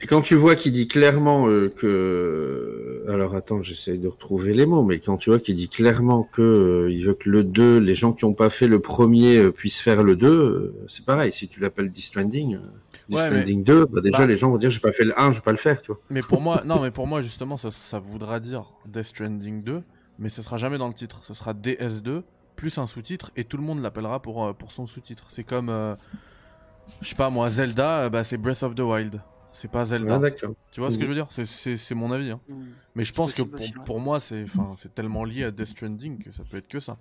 Et 0.00 0.06
quand 0.06 0.20
tu 0.20 0.34
vois 0.36 0.54
qu'il 0.56 0.72
dit 0.72 0.86
clairement 0.88 1.48
euh, 1.48 1.68
que, 1.68 3.04
alors 3.08 3.34
attends, 3.34 3.62
j'essaye 3.62 3.98
de 3.98 4.08
retrouver 4.08 4.52
les 4.54 4.66
mots, 4.66 4.82
mais 4.84 5.00
quand 5.00 5.16
tu 5.16 5.30
vois 5.30 5.38
qu'il 5.40 5.54
dit 5.54 5.68
clairement 5.68 6.22
que 6.22 6.42
euh, 6.42 6.90
il 6.90 7.04
veut 7.04 7.14
que 7.14 7.28
le 7.30 7.42
2, 7.44 7.78
les 7.78 7.94
gens 7.94 8.12
qui 8.12 8.24
n'ont 8.24 8.34
pas 8.34 8.50
fait 8.50 8.68
le 8.68 8.80
premier 8.80 9.36
euh, 9.38 9.50
puissent 9.50 9.80
faire 9.80 10.02
le 10.02 10.16
2, 10.16 10.28
euh, 10.28 10.74
c'est 10.88 11.04
pareil. 11.04 11.32
Si 11.32 11.48
tu 11.48 11.60
l'appelles 11.60 11.90
Death 11.90 12.04
Stranding, 12.04 12.56
euh, 12.56 12.58
Death 13.08 13.16
Ouais, 13.16 13.22
mais- 13.30 13.36
Stranding 13.40 13.64
2, 13.64 13.86
bah 13.86 14.00
déjà 14.00 14.18
Bah- 14.18 14.26
les 14.26 14.36
gens 14.36 14.50
vont 14.50 14.58
dire 14.58 14.70
j'ai 14.70 14.80
pas 14.80 14.92
fait 14.92 15.04
le 15.04 15.18
1, 15.18 15.32
je 15.32 15.38
vais 15.38 15.44
pas 15.44 15.52
le 15.52 15.56
faire, 15.58 15.80
tu 15.82 15.88
vois. 15.92 16.00
Mais 16.10 16.20
pour 16.20 16.40
moi, 16.40 16.62
non, 16.64 16.80
mais 16.80 16.90
pour 16.90 17.06
moi 17.06 17.20
justement, 17.22 17.56
ça, 17.56 17.70
ça 17.70 17.98
voudra 17.98 18.38
dire 18.40 18.72
Death 18.86 19.04
Stranding 19.04 19.62
2, 19.62 19.82
mais 20.18 20.28
ce 20.28 20.42
sera 20.42 20.56
jamais 20.58 20.78
dans 20.78 20.88
le 20.88 20.94
titre. 20.94 21.20
Ce 21.24 21.34
sera 21.34 21.54
DS2 21.54 22.22
plus 22.56 22.76
un 22.78 22.86
sous-titre 22.86 23.30
et 23.36 23.44
tout 23.44 23.56
le 23.56 23.62
monde 23.62 23.80
l'appellera 23.82 24.20
pour 24.20 24.44
euh, 24.44 24.52
pour 24.52 24.72
son 24.72 24.86
sous-titre. 24.86 25.24
C'est 25.28 25.44
comme, 25.44 25.68
euh, 25.70 25.94
je 27.02 27.08
sais 27.08 27.14
pas 27.14 27.30
moi, 27.30 27.50
Zelda, 27.50 28.00
euh, 28.04 28.08
bah 28.10 28.24
c'est 28.24 28.36
Breath 28.36 28.62
of 28.62 28.74
the 28.74 28.80
Wild. 28.80 29.20
C'est 29.52 29.70
pas 29.70 29.84
Zelda. 29.84 30.18
D'accord. 30.18 30.52
Tu 30.70 30.80
vois 30.80 30.90
ce 30.90 30.96
que 30.96 31.00
Mhm. 31.00 31.06
je 31.06 31.08
veux 31.10 31.14
dire? 31.16 31.46
C'est- 31.76 31.94
mon 31.94 32.12
avis. 32.12 32.30
hein. 32.30 32.40
Mm. 32.48 32.54
Mais 32.94 33.04
je 33.04 33.12
pense 33.12 33.34
que 33.34 33.42
pour, 33.42 33.58
aussi, 33.60 33.72
ouais. 33.76 33.84
pour 33.84 33.98
moi, 33.98 34.20
c'est 34.20 34.44
enfin, 34.44 34.74
c'est 34.76 34.94
tellement 34.94 35.24
lié 35.24 35.44
à 35.44 35.50
Death 35.50 35.66
Stranding 35.68 36.22
que 36.22 36.30
ça 36.32 36.44
peut 36.48 36.58
être 36.58 36.68
que 36.68 36.78
ça. 36.80 36.96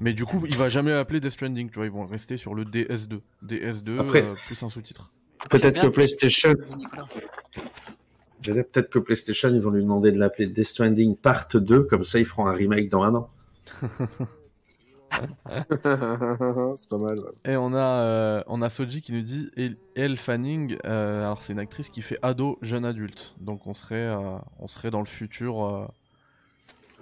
Mais 0.00 0.12
du 0.14 0.24
coup, 0.24 0.42
il 0.46 0.56
va 0.56 0.68
jamais 0.68 0.92
appeler 0.92 1.20
Death 1.20 1.32
Stranding, 1.32 1.68
tu 1.68 1.74
vois, 1.76 1.84
ils 1.86 1.90
vont 1.92 2.06
rester 2.06 2.36
sur 2.36 2.54
le 2.54 2.64
DS2. 2.64 3.20
DS2 3.42 3.98
Après- 3.98 4.22
euh, 4.22 4.34
plus 4.34 4.62
un 4.62 4.68
sous-titre. 4.68 5.10
Peut-être 5.50 5.80
que 5.82 5.86
PlayStation, 5.88 6.54
Nicolas. 6.76 7.06
j'allais 8.40 8.62
peut-être 8.62 8.88
que 8.90 8.98
PlayStation, 8.98 9.50
ils 9.50 9.60
vont 9.60 9.70
lui 9.70 9.82
demander 9.82 10.12
de 10.12 10.18
l'appeler 10.18 10.46
Death 10.48 10.66
Stranding 10.66 11.14
Part 11.16 11.48
2, 11.52 11.82
comme 11.84 12.04
ça 12.04 12.18
ils 12.18 12.24
feront 12.26 12.46
un 12.46 12.52
remake 12.52 12.88
dans 12.88 13.02
un 13.02 13.14
an. 13.14 13.30
c'est 16.76 16.88
pas 16.90 16.98
mal. 16.98 17.18
ouais. 17.18 17.32
Et 17.52 17.56
on 17.56 17.72
a, 17.74 17.78
euh, 18.02 18.42
on 18.46 18.62
a 18.62 18.68
Soji 18.68 19.02
qui 19.02 19.12
nous 19.12 19.22
dit 19.22 19.50
Elle- 19.56 19.76
Elle 19.94 20.16
Fanning, 20.16 20.76
euh, 20.84 21.22
alors 21.24 21.42
c'est 21.42 21.52
une 21.52 21.58
actrice 21.58 21.88
qui 21.90 22.02
fait 22.02 22.18
ado, 22.22 22.58
jeune 22.62 22.84
adulte. 22.84 23.34
Donc 23.40 23.66
on 23.66 23.74
serait, 23.74 23.96
euh, 23.96 24.38
on 24.58 24.66
serait 24.68 24.90
dans 24.90 25.00
le 25.00 25.06
futur. 25.06 25.64
euh, 25.64 25.86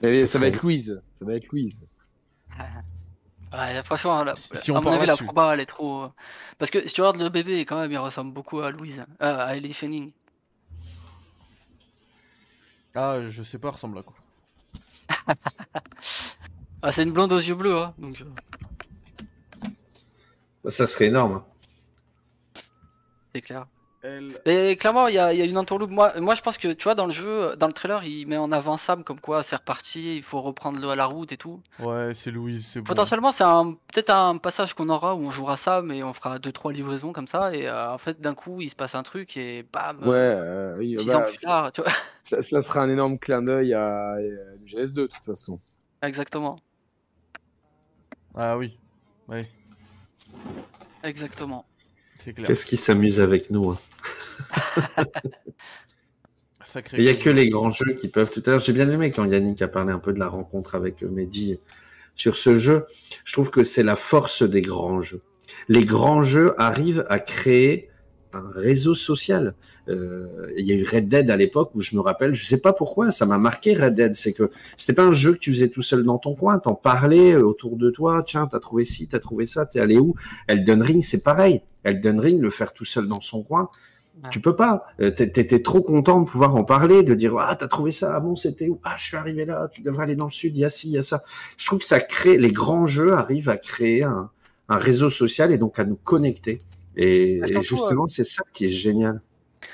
Et 0.03 0.27
ça 0.27 0.39
va 0.39 0.47
être 0.49 0.63
Louise. 0.63 1.03
Ça 1.15 1.25
va 1.25 1.35
être 1.35 1.49
Louise. 1.49 1.87
Ouais, 3.53 3.83
franchement, 3.85 4.25
la, 4.25 4.35
Si- 4.37 4.71
on 4.73 4.77
à 4.77 4.81
mon 4.81 4.91
avis, 4.93 5.07
la 5.07 5.17
proba, 5.17 5.55
elle 5.55 5.61
est 5.61 5.67
trop. 5.67 6.09
Parce 6.59 6.71
que 6.73 6.87
si 6.89 6.93
tu 6.95 7.01
regardes 7.03 7.21
le 7.23 7.29
bébé, 7.29 7.65
quand 7.65 7.79
même, 7.81 7.93
il 7.93 7.99
ressemble 7.99 8.33
beaucoup 8.33 8.61
à 8.61 8.71
Louise, 8.73 8.99
hein. 9.01 9.07
Euh, 9.23 9.47
à 9.47 9.57
Ellie 9.57 9.73
Fanning. 9.73 10.11
Ah, 12.97 13.29
je 13.29 13.43
sais 13.43 13.59
pas, 13.59 13.71
ressemble 13.71 13.99
à 13.99 14.03
quoi 14.03 14.15
Ah, 16.87 16.93
c'est 16.93 17.03
une 17.03 17.13
blonde 17.13 17.33
aux 17.33 17.39
yeux 17.39 17.55
bleus, 17.55 17.79
hein, 17.79 17.95
donc. 17.99 18.23
euh, 20.67 20.71
Ça 20.71 20.87
serait 20.87 21.07
énorme. 21.07 21.33
hein. 21.43 21.45
C'est 23.35 23.41
clair. 23.41 23.67
Elle... 24.03 24.39
Et 24.45 24.77
clairement, 24.77 25.09
il 25.09 25.15
y 25.15 25.19
a, 25.19 25.33
il 25.33 25.39
y 25.39 25.43
a 25.43 25.47
une 25.47 25.57
entourloupe. 25.57 25.91
Moi, 25.91 26.13
moi, 26.21 26.35
je 26.35 26.43
pense 26.43 26.59
que 26.59 26.69
tu 26.75 26.85
vois, 26.85 26.95
dans 26.95 27.07
le 27.07 27.13
jeu, 27.13 27.57
dans 27.57 27.69
le 27.69 27.73
trailer, 27.73 28.05
il 28.05 28.27
met 28.27 28.37
en 28.37 28.53
avant 28.53 28.77
Sam 28.77 29.03
comme 29.03 29.19
quoi 29.19 29.43
c'est 29.43 29.57
reparti, 29.57 30.19
il 30.19 30.23
faut 30.23 30.43
reprendre 30.43 30.79
le, 30.79 30.95
la 30.95 31.07
route 31.07 31.33
et 31.33 31.39
tout. 31.39 31.63
Ouais, 31.79 32.13
c'est 32.13 32.31
Louise, 32.31 32.67
c'est 32.67 32.81
bon. 32.81 32.85
Potentiellement, 32.85 33.33
c'est 33.33 33.45
un, 33.45 33.73
peut-être 33.73 34.11
un 34.15 34.37
passage 34.37 34.75
qu'on 34.75 34.91
aura 34.91 35.15
où 35.15 35.21
on 35.21 35.31
jouera 35.31 35.57
Sam 35.57 35.91
et 35.91 36.05
on 36.05 36.13
fera 36.13 36.39
deux 36.39 36.53
trois 36.53 36.71
livraisons 36.71 37.15
comme 37.15 37.29
ça. 37.29 37.55
Et 37.55 37.67
euh, 37.67 37.93
en 37.95 37.99
fait, 37.99 38.21
d'un 38.21 38.35
coup, 38.35 38.61
il 38.61 38.69
se 38.69 38.77
passe 38.77 38.95
un 38.95 39.03
truc 39.05 39.39
et 39.39 39.63
bam. 39.73 40.01
Ouais, 40.07 40.13
euh, 40.17 40.75
oui, 40.77 40.99
Six 40.99 41.07
bah, 41.07 41.21
ans 41.21 41.23
plus 41.27 41.39
tard, 41.39 41.73
tu 41.73 41.81
vois. 41.81 41.91
ça, 42.25 42.43
ça 42.43 42.61
sera 42.61 42.83
un 42.83 42.91
énorme 42.91 43.19
clin 43.19 43.41
d'œil 43.41 43.73
à, 43.73 44.11
à 44.13 44.17
GS2 44.67 44.93
de 44.95 45.07
toute 45.07 45.25
façon. 45.25 45.59
Exactement. 46.03 46.59
Ah 48.35 48.59
oui, 48.59 48.79
ouais, 49.29 49.47
Exactement. 51.03 51.67
c'est 52.19 52.33
clair. 52.33 52.47
Qu'est-ce 52.47 52.67
qui 52.67 52.77
s'amuse 52.77 53.21
avec 53.21 53.51
nous 53.51 53.71
hein 53.71 53.79
Il 56.95 57.05
n'y 57.05 57.09
a 57.09 57.15
que 57.15 57.31
les 57.31 57.49
grands 57.49 57.71
jeux 57.71 57.93
qui 57.93 58.09
peuvent. 58.09 58.33
Tout 58.33 58.43
à 58.47 58.51
l'heure, 58.51 58.61
j'ai 58.61 58.73
bien 58.73 58.91
aimé 58.91 59.13
quand 59.13 59.25
Yannick 59.25 59.63
a 59.63 59.69
parlé 59.69 59.93
un 59.93 60.01
peu 60.01 60.13
de 60.13 60.19
la 60.19 60.29
rencontre 60.29 60.75
avec 60.75 61.03
Mehdi 61.03 61.59
sur 62.17 62.37
ce 62.37 62.57
jeu. 62.57 62.87
Je 63.25 63.33
trouve 63.33 63.51
que 63.51 63.63
c'est 63.63 63.83
la 63.85 63.95
force 63.97 64.43
des 64.43 64.63
grands 64.63 65.01
jeux. 65.01 65.23
Les 65.69 65.85
grands 65.85 66.23
jeux 66.23 66.55
arrivent 66.61 67.05
à 67.09 67.21
créer 67.21 67.91
un 68.35 68.51
réseau 68.51 68.95
social. 68.95 69.55
Euh, 69.89 70.51
il 70.57 70.65
y 70.67 70.73
a 70.73 70.75
eu 70.75 70.85
Red 70.85 71.09
Dead 71.09 71.31
à 71.31 71.37
l'époque 71.37 71.71
où 71.75 71.81
je 71.81 71.95
me 71.97 72.01
rappelle, 72.01 72.35
je 72.35 72.45
sais 72.45 72.61
pas 72.61 72.73
pourquoi, 72.73 73.11
ça 73.13 73.27
m'a 73.27 73.39
marqué 73.39 73.75
Red 73.75 73.95
Dead. 73.95 74.15
C'est 74.15 74.33
que 74.33 74.51
c'était 74.77 74.93
pas 74.95 75.05
un 75.05 75.13
jeu 75.13 75.33
que 75.35 75.39
tu 75.39 75.53
faisais 75.53 75.69
tout 75.69 75.83
seul 75.83 76.05
dans 76.05 76.19
ton 76.19 76.35
coin, 76.35 76.59
t'en 76.59 76.75
parlais 76.75 77.33
euh, 77.35 77.43
autour 77.47 77.77
de 77.77 77.91
toi. 77.91 78.23
Tiens, 78.27 78.47
t'as 78.47 78.61
trouvé 78.61 78.85
ci, 78.85 79.09
t'as 79.09 79.19
trouvé 79.19 79.47
ça, 79.47 79.67
t'es 79.67 79.81
allé 79.81 79.99
où? 79.99 80.15
Elden 80.49 80.83
Ring, 80.83 81.03
c'est 81.03 81.23
pareil. 81.23 81.61
Elden 81.85 82.19
Ring, 82.21 82.41
le 82.41 82.51
faire 82.51 82.73
tout 82.73 82.85
seul 82.87 83.07
dans 83.09 83.21
son 83.21 83.43
coin, 83.43 83.69
Ouais. 84.23 84.31
tu 84.31 84.39
peux 84.41 84.55
pas. 84.55 84.87
Euh, 85.01 85.11
t'é- 85.11 85.29
T'étais 85.33 85.61
trop 85.61 85.83
content 85.83 86.21
de 86.21 86.27
pouvoir 86.31 86.55
en 86.55 86.63
parler, 86.63 87.03
de 87.03 87.15
dire 87.15 87.35
ah 87.37 87.57
t'as 87.57 87.67
trouvé 87.67 87.91
ça, 87.91 88.13
ah 88.15 88.21
bon 88.21 88.37
c'était 88.37 88.69
où? 88.69 88.79
Ah 88.85 88.95
je 88.97 89.05
suis 89.07 89.17
arrivé 89.17 89.45
là, 89.45 89.69
tu 89.73 89.83
devrais 89.83 90.05
aller 90.05 90.15
dans 90.15 90.27
le 90.27 90.31
sud, 90.31 90.57
il 90.57 90.61
y 90.61 90.65
a 90.65 90.71
ci, 90.71 90.87
il 90.89 90.93
y 90.93 90.99
a 90.99 91.03
ça. 91.03 91.25
Je 91.59 91.67
trouve 91.67 91.81
que 91.81 91.85
ça 91.85 91.99
crée, 91.99 92.39
les 92.39 92.53
grands 92.53 92.87
jeux 92.87 93.15
arrivent 93.15 93.49
à 93.49 93.57
créer 93.57 94.05
un, 94.05 94.31
un 94.69 94.77
réseau 94.77 95.11
social 95.11 95.51
et 95.51 95.59
donc 95.59 95.81
à 95.81 95.85
nous 95.85 95.97
connecter. 95.97 96.63
Et, 96.97 97.41
justement 97.61 98.07
c'est 98.07 98.25
ça 98.25 98.43
qui 98.53 98.67
est 98.67 98.69
génial. 98.69 99.21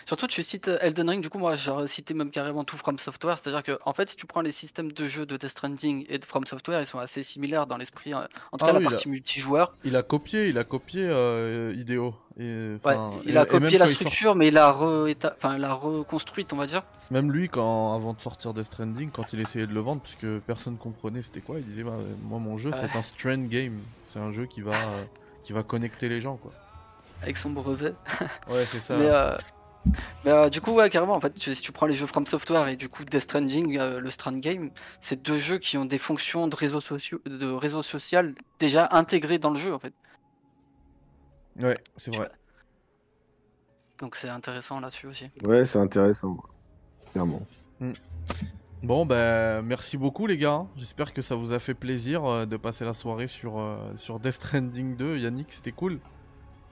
Surtout, 0.06 0.26
tu 0.26 0.42
cites 0.42 0.68
euh, 0.68 0.78
Elden 0.80 1.08
Ring, 1.08 1.22
du 1.22 1.28
coup, 1.30 1.38
moi 1.38 1.56
j'aurais 1.56 1.86
cité 1.86 2.14
même 2.14 2.30
carrément 2.30 2.64
tout 2.64 2.76
From 2.76 2.98
Software, 2.98 3.38
c'est-à-dire 3.38 3.62
que, 3.62 3.78
en 3.84 3.92
fait, 3.92 4.08
si 4.08 4.16
tu 4.16 4.26
prends 4.26 4.40
les 4.40 4.52
systèmes 4.52 4.92
de 4.92 5.08
jeu 5.08 5.26
de 5.26 5.36
Death 5.36 5.50
Stranding 5.50 6.06
et 6.08 6.18
de 6.18 6.24
From 6.24 6.46
Software, 6.46 6.80
ils 6.80 6.86
sont 6.86 6.98
assez 6.98 7.22
similaires 7.22 7.66
dans 7.66 7.76
l'esprit, 7.76 8.14
euh, 8.14 8.18
en 8.52 8.58
tout 8.58 8.64
Ah 8.64 8.70
cas 8.70 8.76
oui, 8.78 8.84
la 8.84 8.90
partie 8.90 9.08
multijoueur. 9.08 9.76
Il 9.84 9.96
a 9.96 10.02
copié, 10.02 10.48
il 10.48 10.58
a 10.58 10.64
copié 10.64 11.06
euh, 11.06 11.74
Ideo. 11.76 12.14
Et, 12.38 12.42
Ouais, 12.42 12.78
enfin, 12.84 13.10
il 13.26 13.36
a 13.36 13.42
et 13.42 13.46
copié 13.46 13.78
même 13.78 13.78
la 13.80 13.86
quand 13.86 13.90
il 13.90 13.96
sort- 13.96 13.96
structure, 13.96 14.34
mais 14.34 14.48
il 14.48 14.56
a, 14.58 14.70
re 14.70 15.08
enfin, 15.36 15.56
il 15.56 15.64
a 15.64 15.74
reconstruite, 15.74 16.52
on 16.52 16.56
va 16.56 16.66
dire. 16.66 16.82
Même 17.10 17.30
lui, 17.32 17.48
quand 17.48 17.94
avant 17.94 18.14
de 18.14 18.20
sortir 18.20 18.54
Death 18.54 18.64
Stranding, 18.66 19.10
quand 19.10 19.32
il 19.32 19.40
essayait 19.40 19.66
de 19.66 19.74
le 19.74 19.80
vendre, 19.80 20.00
puisque 20.00 20.26
personne 20.46 20.76
comprenait 20.76 21.22
c'était 21.22 21.40
quoi, 21.40 21.58
il 21.58 21.64
disait 21.64 21.82
bah, 21.82 21.98
moi 22.22 22.38
mon 22.38 22.56
jeu 22.56 22.70
c'est 22.72 22.96
un 22.96 23.02
strand 23.02 23.48
game, 23.48 23.76
c'est 24.06 24.20
un 24.20 24.32
jeu 24.32 24.46
qui 24.46 24.60
va 24.60 24.72
euh, 24.72 25.04
qui 25.42 25.52
va 25.52 25.62
connecter 25.62 26.08
les 26.08 26.20
gens 26.20 26.36
quoi. 26.36 26.52
Avec 27.22 27.36
son 27.36 27.50
brevet. 27.50 27.94
Ouais 28.50 28.64
c'est 28.66 28.80
ça. 28.80 28.96
Mais, 28.96 29.08
euh, 29.08 29.36
mais, 30.24 30.30
euh, 30.30 30.48
du 30.50 30.60
coup, 30.60 30.72
ouais, 30.72 30.90
carrément, 30.90 31.14
en 31.14 31.20
fait, 31.20 31.32
tu- 31.32 31.54
si 31.54 31.62
tu 31.62 31.72
prends 31.72 31.86
les 31.86 31.94
jeux 31.94 32.06
From 32.06 32.26
Software 32.26 32.68
et 32.68 32.76
du 32.76 32.88
coup 32.88 33.04
Death 33.04 33.20
Stranding, 33.22 33.78
euh, 33.78 33.98
le 34.00 34.10
Strand 34.10 34.36
Game, 34.38 34.70
c'est 35.00 35.22
deux 35.22 35.38
jeux 35.38 35.58
qui 35.58 35.78
ont 35.78 35.86
des 35.86 35.98
fonctions 35.98 36.48
de 36.48 36.54
réseau, 36.56 36.80
sociaux, 36.80 37.20
de 37.26 37.46
réseau 37.50 37.82
social 37.82 38.34
déjà 38.58 38.88
intégrées 38.92 39.38
dans 39.38 39.50
le 39.50 39.56
jeu, 39.58 39.72
en 39.74 39.78
fait. 39.78 39.94
Ouais 41.58 41.76
c'est 41.96 42.14
vrai. 42.14 42.30
Donc 43.98 44.16
c'est 44.16 44.28
intéressant 44.28 44.80
là-dessus 44.80 45.06
aussi. 45.06 45.30
Ouais, 45.44 45.66
c'est 45.66 45.78
intéressant. 45.78 46.38
Clairement. 47.12 47.42
Bon 48.82 49.04
ben 49.04 49.60
merci 49.62 49.98
beaucoup 49.98 50.26
les 50.26 50.38
gars. 50.38 50.64
J'espère 50.76 51.12
que 51.12 51.20
ça 51.20 51.34
vous 51.34 51.52
a 51.52 51.58
fait 51.58 51.74
plaisir 51.74 52.24
euh, 52.24 52.46
de 52.46 52.56
passer 52.56 52.84
la 52.86 52.94
soirée 52.94 53.26
sur 53.26 53.58
euh, 53.58 53.76
sur 53.96 54.18
Death 54.20 54.32
Stranding 54.34 54.96
2. 54.96 55.18
Yannick 55.18 55.52
c'était 55.52 55.72
cool. 55.72 55.98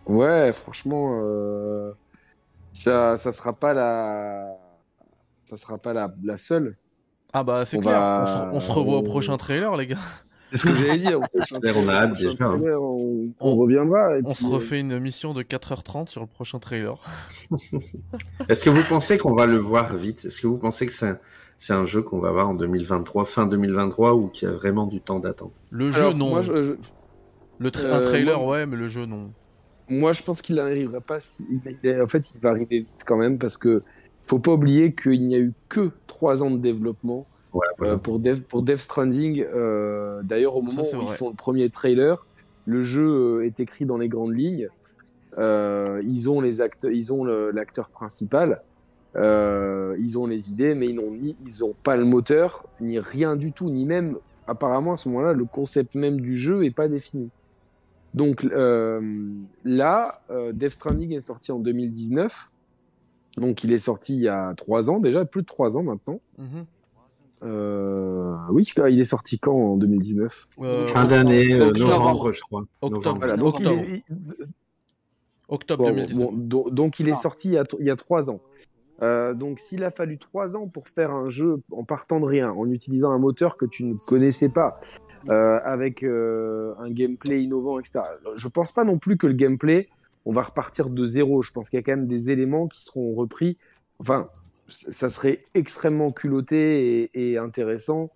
Ouais, 0.08 0.52
franchement, 0.52 1.20
euh, 1.22 1.92
ça, 2.72 3.16
ça 3.16 3.30
sera 3.32 3.52
pas 3.52 3.74
la, 3.74 4.48
ça 5.44 5.56
sera 5.56 5.78
pas 5.78 5.92
la, 5.92 6.12
la 6.24 6.38
seule. 6.38 6.76
Ah 7.32 7.44
bah 7.44 7.64
c'est 7.66 7.76
On 7.76 7.80
clair. 7.80 7.92
va- 7.92 8.22
On, 8.24 8.26
se, 8.26 8.56
on 8.56 8.60
se 8.60 8.72
revoit 8.72 8.96
au 8.98 9.02
prochain 9.02 9.36
trailer 9.36 9.76
les 9.76 9.86
gars. 9.86 9.98
C'est 10.50 10.56
ce 10.58 10.62
que 10.64 10.72
j'allais 10.72 10.96
dire. 10.98 11.20
On 11.76 11.88
a 11.88 11.92
hâte 11.92 12.14
déjà, 12.18 12.46
hein. 12.46 12.58
On, 12.58 13.28
on 13.38 13.52
reviendra. 13.52 14.16
et 14.16 14.22
On 14.24 14.32
puis, 14.32 14.34
se 14.36 14.46
euh, 14.46 14.48
refait 14.48 14.80
une 14.80 14.98
mission 14.98 15.34
de 15.34 15.42
4h30 15.42 16.08
sur 16.08 16.22
le 16.22 16.26
prochain 16.26 16.58
trailer. 16.58 16.98
Est-ce 18.48 18.64
que 18.64 18.70
vous 18.70 18.82
pensez 18.88 19.18
qu'on 19.18 19.34
va 19.34 19.44
le 19.44 19.58
voir 19.58 19.94
vite? 19.94 20.24
Est-ce 20.24 20.40
que 20.40 20.46
vous 20.46 20.56
pensez 20.56 20.86
que 20.86 20.92
c'est 20.92 21.08
un, 21.08 21.18
c'est 21.58 21.74
un 21.74 21.84
jeu 21.84 22.00
qu'on 22.00 22.18
va 22.18 22.30
voir 22.32 22.48
en 22.48 22.54
2023, 22.54 23.26
fin 23.26 23.46
2023, 23.46 24.14
ou 24.14 24.28
qu'il 24.28 24.48
y 24.48 24.50
a 24.50 24.54
vraiment 24.54 24.86
du 24.86 25.02
temps 25.02 25.18
d'attente? 25.18 25.52
Le 25.70 25.90
jeu 25.90 26.00
alors, 26.00 26.14
non. 26.16 26.30
Moi, 26.30 26.40
je, 26.40 26.62
je- 26.64 26.72
Le 27.58 27.70
tra- 27.70 27.84
Euh, 27.84 27.98
un 27.98 28.08
trailer 28.08 28.38
moi- 28.38 28.48
ouais 28.52 28.64
mais 28.66 28.76
le 28.76 28.88
jeu 28.88 29.04
non. 29.04 29.30
Moi, 29.88 30.12
je 30.12 30.22
pense 30.22 30.42
qu'il 30.42 30.56
n'arrivera 30.56 31.00
pas. 31.00 31.20
Si, 31.20 31.44
en 31.44 32.06
fait, 32.06 32.34
il 32.34 32.40
va 32.40 32.50
arriver 32.50 32.80
vite 32.80 33.04
quand 33.06 33.16
même 33.16 33.38
parce 33.38 33.56
que 33.56 33.80
faut 34.26 34.38
pas 34.38 34.52
oublier 34.52 34.94
qu'il 34.94 35.26
n'y 35.26 35.34
a 35.34 35.38
eu 35.38 35.52
que 35.68 35.90
trois 36.06 36.42
ans 36.42 36.50
de 36.50 36.58
développement 36.58 37.26
Voilà, 37.52 37.72
Euh, 37.80 37.96
pour, 37.96 38.18
Dev, 38.18 38.40
pour 38.40 38.62
Death 38.62 38.78
Stranding, 38.78 39.44
euh, 39.54 40.22
d'ailleurs, 40.22 40.56
au 40.56 40.62
moment 40.62 40.82
où 40.82 41.02
ils 41.02 41.16
font 41.16 41.30
le 41.30 41.34
premier 41.34 41.70
trailer, 41.70 42.26
le 42.66 42.82
jeu 42.82 43.08
euh, 43.08 43.46
est 43.46 43.60
écrit 43.60 43.86
dans 43.86 43.96
les 43.96 44.08
grandes 44.08 44.36
lignes. 44.36 44.68
Euh, 45.38 46.02
ils 46.04 46.28
ont 46.28 46.40
les 46.40 46.60
acteurs, 46.60 46.90
ils 46.90 47.12
ont 47.12 47.24
l'acteur 47.24 47.88
principal, 47.88 48.62
ils 49.14 50.18
ont 50.18 50.26
les 50.26 50.50
idées, 50.50 50.74
mais 50.74 50.88
ils 50.88 50.94
n'ont 50.94 51.12
ni, 51.12 51.36
ils 51.46 51.64
ont 51.64 51.74
pas 51.82 51.96
le 51.96 52.04
moteur, 52.04 52.66
ni 52.80 52.98
rien 52.98 53.36
du 53.36 53.52
tout, 53.52 53.70
ni 53.70 53.86
même 53.86 54.16
apparemment 54.46 54.94
à 54.94 54.96
ce 54.96 55.08
moment-là, 55.08 55.32
le 55.32 55.44
concept 55.44 55.94
même 55.94 56.20
du 56.20 56.36
jeu 56.36 56.64
est 56.64 56.70
pas 56.70 56.88
défini. 56.88 57.30
Donc 58.14 58.44
euh, 58.44 59.00
là, 59.64 60.20
euh, 60.30 60.52
Death 60.52 60.72
Stranding 60.72 61.12
est 61.12 61.20
sorti 61.20 61.52
en 61.52 61.58
2019, 61.58 62.50
donc 63.36 63.62
il 63.64 63.72
est 63.72 63.78
sorti 63.78 64.16
il 64.16 64.22
y 64.22 64.28
a 64.28 64.54
trois 64.56 64.88
ans 64.90 64.98
déjà, 64.98 65.24
plus 65.24 65.42
de 65.42 65.46
trois 65.46 65.76
ans 65.76 65.82
maintenant. 65.82 66.20
Oui, 68.50 68.64
il 68.88 69.00
est 69.00 69.04
sorti 69.04 69.38
quand 69.38 69.54
en 69.54 69.76
2019 69.76 70.48
Euh, 70.60 70.86
Fin 70.86 71.04
d'année, 71.04 71.52
euh, 71.54 71.68
octobre. 71.68 71.90
novembre, 71.90 72.32
je 72.32 72.40
crois. 72.40 72.64
Octobre. 72.80 72.96
Novembre. 73.04 73.18
Voilà, 73.18 73.36
donc 73.36 73.54
Octobre. 73.56 73.82
il 73.86 73.94
est- 73.94 74.02
il- 74.10 74.46
Octobre 75.48 75.84
bon, 75.84 75.90
2019. 75.90 76.26
bon, 76.30 76.32
do- 76.36 76.70
donc 76.70 77.00
il 77.00 77.08
est 77.08 77.14
sorti 77.14 77.48
il 77.48 77.54
y 77.54 77.58
a, 77.58 77.64
il 77.78 77.86
y 77.86 77.90
a 77.90 77.96
trois 77.96 78.28
ans. 78.30 78.40
Euh, 79.00 79.32
donc 79.32 79.60
s'il 79.60 79.84
a 79.84 79.90
fallu 79.92 80.18
trois 80.18 80.56
ans 80.56 80.66
pour 80.66 80.88
faire 80.88 81.12
un 81.12 81.30
jeu 81.30 81.62
en 81.70 81.84
partant 81.84 82.18
de 82.20 82.24
rien, 82.24 82.50
en 82.50 82.68
utilisant 82.70 83.12
un 83.12 83.18
moteur 83.18 83.56
que 83.56 83.64
tu 83.64 83.84
ne 83.84 83.94
connaissais 84.06 84.48
pas, 84.48 84.80
euh, 85.28 85.58
avec 85.64 86.02
euh, 86.02 86.74
un 86.78 86.90
gameplay 86.90 87.42
innovant, 87.42 87.78
etc. 87.78 88.00
Je 88.36 88.48
pense 88.48 88.72
pas 88.72 88.84
non 88.84 88.98
plus 88.98 89.16
que 89.16 89.26
le 89.26 89.32
gameplay, 89.32 89.88
on 90.24 90.32
va 90.32 90.42
repartir 90.42 90.90
de 90.90 91.04
zéro. 91.04 91.42
Je 91.42 91.52
pense 91.52 91.68
qu'il 91.68 91.78
y 91.78 91.80
a 91.80 91.82
quand 91.82 91.92
même 91.92 92.06
des 92.06 92.30
éléments 92.30 92.68
qui 92.68 92.84
seront 92.84 93.14
repris. 93.14 93.56
Enfin, 93.98 94.28
ça 94.68 95.10
serait 95.10 95.44
extrêmement 95.54 96.12
culotté 96.12 97.10
et, 97.14 97.38
intéressant 97.38 98.10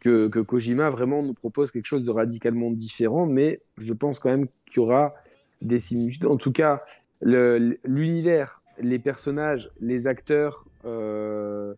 que, 0.00 0.28
Kojima 0.28 0.90
vraiment 0.90 1.22
nous 1.22 1.34
propose 1.34 1.70
quelque 1.70 1.86
chose 1.86 2.04
de 2.04 2.10
radicalement 2.10 2.70
différent, 2.70 3.26
mais 3.26 3.60
je 3.78 3.92
pense 3.92 4.20
quand 4.20 4.30
même 4.30 4.46
qu'il 4.66 4.76
y 4.76 4.78
aura 4.80 5.14
des 5.60 5.78
similitudes. 5.78 6.26
En 6.26 6.36
tout 6.36 6.52
cas, 6.52 6.82
l'univers, 7.20 8.62
les 8.80 8.98
personnages, 8.98 9.70
les 9.80 10.06
acteurs 10.06 10.64
euh, 10.84 11.74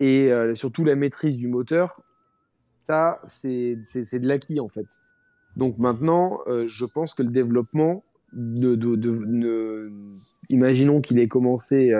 et 0.00 0.32
surtout 0.54 0.84
la 0.84 0.96
maîtrise 0.96 1.36
du 1.36 1.48
moteur, 1.48 2.00
c'est 3.28 3.74
de 3.76 4.28
l'acquis 4.28 4.60
en 4.60 4.68
fait. 4.68 4.86
Donc 5.56 5.78
maintenant, 5.78 6.40
euh, 6.46 6.66
je 6.66 6.84
pense 6.84 7.14
que 7.14 7.22
le 7.22 7.30
développement, 7.30 8.04
de, 8.32 8.76
de, 8.76 9.92
imaginons 10.48 11.00
qu'il 11.00 11.18
ait 11.18 11.28
commencé 11.28 11.92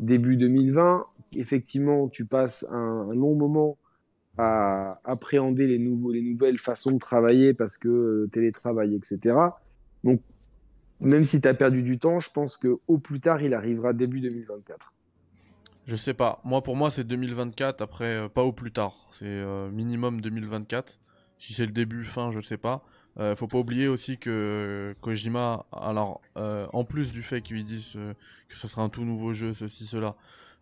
début 0.00 0.36
2020, 0.36 1.06
effectivement, 1.34 2.08
tu 2.08 2.24
passes 2.24 2.66
un, 2.70 3.12
long 3.14 3.34
moment 3.34 3.76
à 4.36 5.00
appréhender 5.04 5.66
les, 5.68 5.78
nouveaux, 5.78 6.10
les 6.10 6.22
nouvelles 6.22 6.58
façons 6.58 6.90
de 6.90 6.98
travailler 6.98 7.54
parce 7.54 7.78
que 7.78 7.88
euh, 7.88 8.28
télétravail, 8.32 8.96
etc. 8.96 9.36
Donc, 10.02 10.20
même 11.00 11.24
si 11.24 11.40
tu 11.40 11.46
as 11.46 11.54
perdu 11.54 11.82
du 11.82 11.98
temps, 12.00 12.18
je 12.18 12.30
pense 12.32 12.56
que 12.56 12.78
au 12.88 12.98
plus 12.98 13.20
tard, 13.20 13.42
il 13.42 13.54
arrivera 13.54 13.92
début 13.92 14.20
2024. 14.20 14.93
Je 15.86 15.96
sais 15.96 16.14
pas. 16.14 16.40
Moi, 16.44 16.62
pour 16.62 16.76
moi, 16.76 16.90
c'est 16.90 17.04
2024. 17.04 17.80
Après, 17.82 18.14
euh, 18.16 18.28
pas 18.28 18.42
au 18.42 18.52
plus 18.52 18.72
tard. 18.72 18.94
C'est 19.12 19.26
euh, 19.26 19.70
minimum 19.70 20.20
2024. 20.20 20.98
Si 21.38 21.52
c'est 21.52 21.66
le 21.66 21.72
début, 21.72 22.04
fin, 22.04 22.30
je 22.30 22.40
sais 22.40 22.56
pas. 22.56 22.82
Euh, 23.20 23.36
faut 23.36 23.46
pas 23.46 23.58
oublier 23.58 23.86
aussi 23.86 24.18
que 24.18 24.96
Kojima, 25.00 25.66
alors 25.70 26.20
euh, 26.36 26.66
en 26.72 26.84
plus 26.84 27.12
du 27.12 27.22
fait 27.22 27.42
qu'ils 27.42 27.64
disent 27.64 27.92
euh, 27.94 28.12
que 28.48 28.56
ce 28.56 28.66
sera 28.66 28.82
un 28.82 28.88
tout 28.88 29.04
nouveau 29.04 29.32
jeu, 29.34 29.52
ceci, 29.52 29.86
cela, 29.86 30.16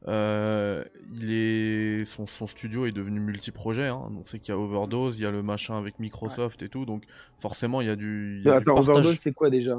euh, 0.07 0.85
il 1.15 1.33
est 1.33 2.05
son, 2.05 2.27
son 2.27 2.47
studio 2.47 2.85
est 2.85 2.93
devenu 2.93 3.21
multi-projet. 3.21 3.87
Hein, 3.87 4.09
donc 4.11 4.29
c'est 4.29 4.39
qu'il 4.39 4.53
y 4.53 4.57
a 4.57 4.59
Overdose, 4.61 5.19
il 5.19 5.23
y 5.23 5.27
a 5.27 5.31
le 5.31 5.43
machin 5.43 5.79
avec 5.79 5.99
Microsoft 5.99 6.63
et 6.63 6.69
tout, 6.69 6.85
donc 6.85 7.05
forcément 7.41 7.81
il 7.81 7.87
y 7.87 7.91
a 7.91 7.97
du. 7.97 8.43
y 8.45 8.49
a 8.51 8.53
du 8.53 8.57
Attends, 8.59 8.75
partage. 8.75 8.91
Overdose, 8.97 9.19
c'est 9.19 9.33
quoi 9.33 9.49
déjà? 9.49 9.79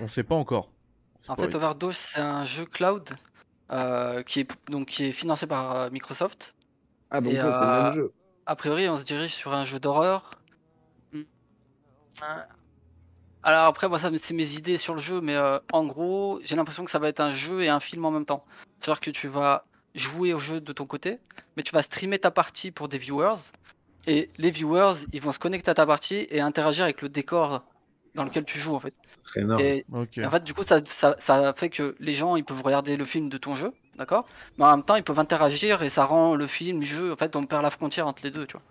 On 0.00 0.08
sait 0.08 0.24
pas 0.24 0.34
encore. 0.34 0.72
En 1.28 1.36
pas- 1.36 1.44
fait, 1.44 1.54
Overdose, 1.54 1.96
c'est 1.96 2.20
un 2.20 2.44
jeu 2.44 2.64
cloud 2.64 3.08
qui, 4.26 4.40
est, 4.40 4.70
donc, 4.70 4.86
qui 4.86 5.04
est 5.04 5.12
financé 5.12 5.46
par 5.46 5.76
euh, 5.76 5.90
Microsoft. 5.90 6.54
Ah, 7.10 7.20
donc 7.20 7.32
c'est 7.34 7.42
le 7.42 7.48
euh, 7.48 7.82
même 7.82 7.92
jeu. 7.92 8.12
A 8.46 8.56
priori, 8.56 8.88
on 8.88 8.98
se 8.98 9.04
dirige 9.04 9.34
sur 9.34 9.52
un 9.52 9.64
jeu 9.64 9.78
d'horreur. 9.78 10.30
Hmm. 11.12 11.22
Euh, 12.22 12.42
Alors 13.42 13.66
après, 13.66 13.88
moi, 13.88 13.98
ça, 13.98 14.10
c'est 14.20 14.34
mes 14.34 14.54
idées 14.54 14.78
sur 14.78 14.94
le 14.94 15.00
jeu, 15.00 15.20
mais 15.20 15.36
euh, 15.36 15.58
en 15.72 15.84
gros, 15.86 16.40
j'ai 16.42 16.56
l'impression 16.56 16.84
que 16.84 16.90
ça 16.90 16.98
va 16.98 17.08
être 17.08 17.20
un 17.20 17.30
jeu 17.30 17.62
et 17.62 17.68
un 17.68 17.80
film 17.80 18.04
en 18.04 18.10
même 18.10 18.26
temps. 18.26 18.44
C'est-à-dire 18.80 19.00
que 19.00 19.10
tu 19.10 19.28
vas 19.28 19.64
jouer 19.94 20.34
au 20.34 20.38
jeu 20.38 20.60
de 20.60 20.72
ton 20.72 20.86
côté, 20.86 21.20
mais 21.56 21.62
tu 21.62 21.72
vas 21.72 21.82
streamer 21.82 22.18
ta 22.18 22.30
partie 22.30 22.70
pour 22.70 22.88
des 22.88 22.98
viewers, 22.98 23.52
et 24.06 24.30
les 24.36 24.50
viewers, 24.50 25.06
ils 25.12 25.22
vont 25.22 25.32
se 25.32 25.38
connecter 25.38 25.70
à 25.70 25.74
ta 25.74 25.86
partie 25.86 26.26
et 26.30 26.40
interagir 26.40 26.84
avec 26.84 27.00
le 27.00 27.08
décor 27.08 27.64
dans 28.14 28.24
lequel 28.24 28.44
tu 28.44 28.58
joues, 28.58 28.74
en 28.74 28.80
fait. 28.80 28.94
C'est 29.22 29.40
énorme. 29.40 29.62
Et 29.62 29.86
en 30.22 30.30
fait, 30.30 30.44
du 30.44 30.54
coup, 30.54 30.64
ça, 30.64 30.80
ça, 30.86 31.16
ça 31.18 31.54
fait 31.56 31.70
que 31.70 31.96
les 32.00 32.14
gens, 32.14 32.36
ils 32.36 32.44
peuvent 32.44 32.62
regarder 32.62 32.96
le 32.96 33.04
film 33.04 33.28
de 33.28 33.38
ton 33.38 33.54
jeu, 33.56 33.72
d'accord? 33.96 34.26
Mais 34.58 34.64
en 34.64 34.76
même 34.76 34.84
temps, 34.84 34.96
ils 34.96 35.04
peuvent 35.04 35.18
interagir 35.20 35.82
et 35.82 35.90
ça 35.90 36.04
rend 36.06 36.34
le 36.36 36.46
film, 36.46 36.80
le 36.80 36.86
jeu, 36.86 37.12
en 37.12 37.16
fait, 37.16 37.36
on 37.36 37.44
perd 37.44 37.62
la 37.62 37.70
frontière 37.70 38.06
entre 38.06 38.24
les 38.24 38.30
deux, 38.30 38.46
tu 38.46 38.54
vois. 38.56 38.64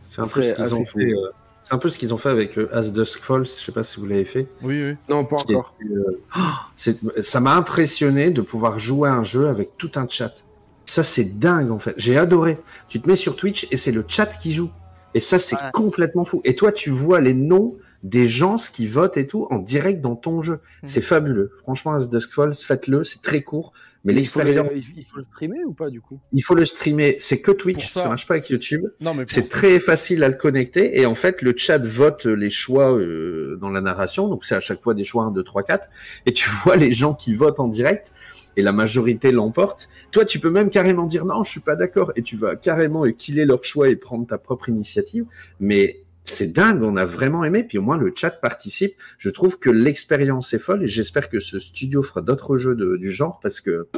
C'est 0.00 0.20
un 0.20 0.24
Ce 0.26 0.34
peu 0.34 0.42
ce 0.42 0.48
serait 0.50 0.54
qu'ils 0.54 0.74
ont 0.74 0.84
assez 0.84 0.86
fait. 0.86 1.12
euh, 1.12 1.30
C'est 1.62 1.74
un 1.74 1.78
peu 1.78 1.88
ce 1.88 1.98
qu'ils 1.98 2.14
ont 2.14 2.18
fait 2.18 2.28
avec 2.28 2.56
euh, 2.58 2.68
As 2.74 2.90
Dusk 2.92 3.20
Falls. 3.22 3.44
Je 3.46 3.50
sais 3.50 3.72
pas 3.72 3.84
si 3.84 3.98
vous 4.00 4.06
l'avez 4.06 4.24
fait. 4.24 4.48
Oui, 4.60 4.82
oui. 4.82 4.96
Non, 5.08 5.24
pas 5.24 5.36
encore. 5.36 5.74
euh, 5.82 6.24
oh, 6.36 6.40
ça 7.22 7.40
m'a 7.40 7.54
impressionné 7.54 8.30
de 8.30 8.40
pouvoir 8.42 8.78
jouer 8.78 9.08
à 9.08 9.14
un 9.14 9.22
jeu 9.22 9.48
avec 9.48 9.76
tout 9.76 9.90
un 9.96 10.06
chat. 10.08 10.32
Ça, 10.84 11.02
c'est 11.02 11.38
dingue 11.38 11.70
en 11.70 11.78
fait. 11.78 11.94
J'ai 11.96 12.16
adoré. 12.16 12.58
Tu 12.88 13.00
te 13.02 13.08
mets 13.08 13.16
sur 13.16 13.36
Twitch 13.36 13.66
et 13.70 13.76
c'est 13.76 13.92
le 13.92 14.04
chat 14.08 14.26
qui 14.26 14.54
joue. 14.54 14.70
Et 15.14 15.20
ça, 15.20 15.38
c'est 15.38 15.56
Ouais. 15.56 15.70
complètement 15.72 16.24
fou. 16.24 16.40
Et 16.44 16.54
toi, 16.54 16.72
tu 16.72 16.90
vois 16.90 17.20
les 17.20 17.34
noms 17.34 17.76
des 18.08 18.26
gens 18.26 18.56
ce 18.56 18.70
qui 18.70 18.86
votent 18.86 19.16
et 19.16 19.26
tout 19.26 19.46
en 19.50 19.58
direct 19.58 20.00
dans 20.00 20.14
ton 20.16 20.40
jeu. 20.40 20.54
Mhm. 20.82 20.88
C'est 20.88 21.00
fabuleux. 21.02 21.50
Franchement, 21.62 21.92
As 21.94 22.08
Dusk 22.08 22.32
Falls, 22.34 22.54
faites-le. 22.54 23.04
C'est 23.04 23.20
très 23.20 23.42
court. 23.42 23.72
Mais 24.04 24.14
il, 24.14 24.24
faut 24.28 24.38
l'expérience, 24.38 24.70
le- 24.72 24.92
il 24.96 25.04
faut 25.04 25.16
le 25.16 25.22
streamer 25.24 25.64
ou 25.66 25.72
pas 25.72 25.90
du 25.90 26.00
coup? 26.00 26.20
Il 26.32 26.40
faut 26.40 26.54
le 26.54 26.64
streamer. 26.64 27.16
C'est 27.18 27.40
que 27.40 27.50
Twitch. 27.50 27.92
Ça- 27.92 28.02
ça 28.02 28.08
marche 28.08 28.28
pas 28.28 28.34
avec 28.34 28.48
YouTube. 28.48 28.84
Non, 29.00 29.14
mais 29.14 29.24
pour- 29.24 29.32
C'est 29.34 29.48
très 29.48 29.80
facile 29.80 30.22
à 30.22 30.28
le 30.28 30.36
connecter 30.36 31.00
et 31.00 31.06
en 31.06 31.16
fait 31.16 31.42
le 31.42 31.54
chat 31.56 31.78
vote 31.84 32.24
les 32.24 32.50
choix 32.50 32.92
euh, 32.96 33.56
dans 33.60 33.70
la 33.70 33.80
narration, 33.80 34.28
donc 34.28 34.44
c'est 34.44 34.54
à 34.54 34.60
chaque 34.60 34.80
fois 34.80 34.94
des 34.94 35.02
choix 35.02 35.24
1, 35.24 35.32
2, 35.32 35.42
3, 35.42 35.64
4 35.64 35.88
et 36.26 36.32
tu 36.32 36.48
vois 36.64 36.76
les 36.76 36.92
gens 36.92 37.14
qui 37.14 37.34
votent 37.34 37.58
en 37.58 37.66
direct 37.66 38.12
et 38.56 38.62
la 38.62 38.72
majorité 38.72 39.32
l'emporte. 39.32 39.88
Toi 40.12 40.24
tu 40.24 40.38
peux 40.38 40.50
même 40.50 40.70
carrément 40.70 41.06
dire 41.08 41.24
non 41.24 41.42
je 41.42 41.50
suis 41.50 41.60
pas 41.60 41.74
d'accord 41.74 42.12
et 42.14 42.22
tu 42.22 42.36
vas 42.36 42.54
carrément 42.54 43.02
killer 43.10 43.44
leur 43.44 43.64
choix 43.64 43.88
et 43.88 43.96
prendre 43.96 44.24
ta 44.26 44.38
propre 44.38 44.68
initiative 44.68 45.24
mais 45.58 46.04
c'est 46.28 46.52
dingue, 46.52 46.82
on 46.82 46.96
a 46.96 47.04
vraiment 47.04 47.44
aimé, 47.44 47.62
puis 47.62 47.78
au 47.78 47.82
moins 47.82 47.96
le 47.96 48.12
chat 48.14 48.30
participe. 48.30 48.94
Je 49.18 49.30
trouve 49.30 49.58
que 49.58 49.70
l'expérience 49.70 50.52
est 50.54 50.58
folle 50.58 50.82
et 50.82 50.88
j'espère 50.88 51.28
que 51.28 51.40
ce 51.40 51.58
studio 51.60 52.02
fera 52.02 52.20
d'autres 52.20 52.56
jeux 52.58 52.74
de- 52.74 52.96
du 52.96 53.10
genre 53.12 53.38
parce 53.40 53.60
que 53.60 53.88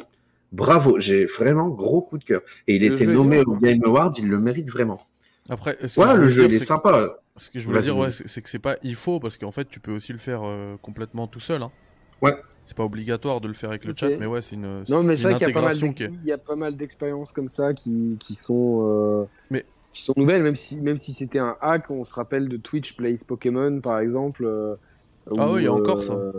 bravo, 0.53 0.99
j'ai 0.99 1.25
vraiment 1.27 1.69
gros 1.69 2.03
coup 2.03 2.19
de 2.19 2.25
cœur. 2.25 2.43
Et 2.67 2.77
il 2.77 2.87
Le 2.87 2.93
était 2.93 3.07
nommé 3.07 3.41
au 3.41 3.57
Game 3.57 3.81
Awards, 3.85 4.13
il 4.19 4.29
le 4.29 4.39
mérite 4.39 4.69
vraiment. 4.71 5.01
Après, 5.49 5.77
ce 5.87 5.99
Ouais, 5.99 6.17
le 6.17 6.27
jeu 6.27 6.43
dire, 6.43 6.51
il 6.51 6.55
est 6.57 6.59
que- 6.61 6.65
sympa. 6.67 7.19
Ce 7.37 7.51
que 7.51 7.61
je 7.61 7.67
voulais 7.67 7.81
dire, 7.81 7.97
ouais, 7.97 8.09
c'est 8.11 8.43
que 8.43 8.49
c'est 8.51 8.59
pas 8.59 8.77
il 8.83 8.95
faut 8.97 9.21
parce 9.21 9.39
qu'en 9.39 9.53
fait 9.53 9.67
tu 9.69 9.79
peux 9.81 9.93
aussi 9.93 10.13
le 10.13 10.19
faire 10.19 10.41
euh, 10.45 10.77
complètement 10.83 11.27
tout 11.29 11.41
seul. 11.41 11.63
Hein. 11.63 11.71
Ouais. 12.21 12.35
C'est 12.65 12.77
pas 12.77 12.85
obligatoire 12.85 13.41
de 13.41 13.49
le 13.49 13.55
faire 13.55 13.71
avec 13.71 13.85
le 13.87 13.95
chat, 13.97 14.11
mais 14.19 14.27
ouais, 14.27 14.43
c'est 14.43 14.57
une. 14.57 14.85
Non, 14.91 15.03
mais 15.03 15.17
c'est 15.17 15.23
vrai 15.31 15.35
qu'il 15.39 15.47
y 15.49 15.51
a 15.51 15.55
pas 15.55 15.63
mal 15.63 15.71
intégration 15.77 15.87
d'ex- 15.87 15.97
qui 15.97 16.03
est- 16.03 16.11
il 16.25 16.29
y 16.29 16.33
a 16.33 16.37
pas 16.39 16.57
mal 16.57 16.77
d'expériences 16.77 17.33
comme 17.33 17.49
ça 17.49 17.73
qui, 17.73 18.17
qui 18.21 18.35
sont 18.35 18.81
euh, 18.83 19.25
Mais- 19.51 19.65
qui 19.99 20.05
sont 20.05 20.15
nouvelles, 20.17 20.43
même 20.43 20.57
si 20.57 20.81
même 20.81 20.97
si 20.97 21.13
c'était 21.13 21.39
un 21.41 21.57
hack, 21.61 21.91
on 21.91 22.05
se 22.05 22.15
rappelle 22.15 22.49
de 22.49 22.57
Twitch 22.57 22.97
Plays 22.97 23.17
Pokémon 23.27 23.81
par 23.81 23.99
exemple. 23.99 24.45
euh, 24.45 24.77
Ah 25.37 25.51
oui, 25.51 25.63
il 25.63 25.65
y 25.65 25.67
a 25.69 25.73
encore 25.73 26.03
ça. 26.05 26.15
euh, 26.15 26.33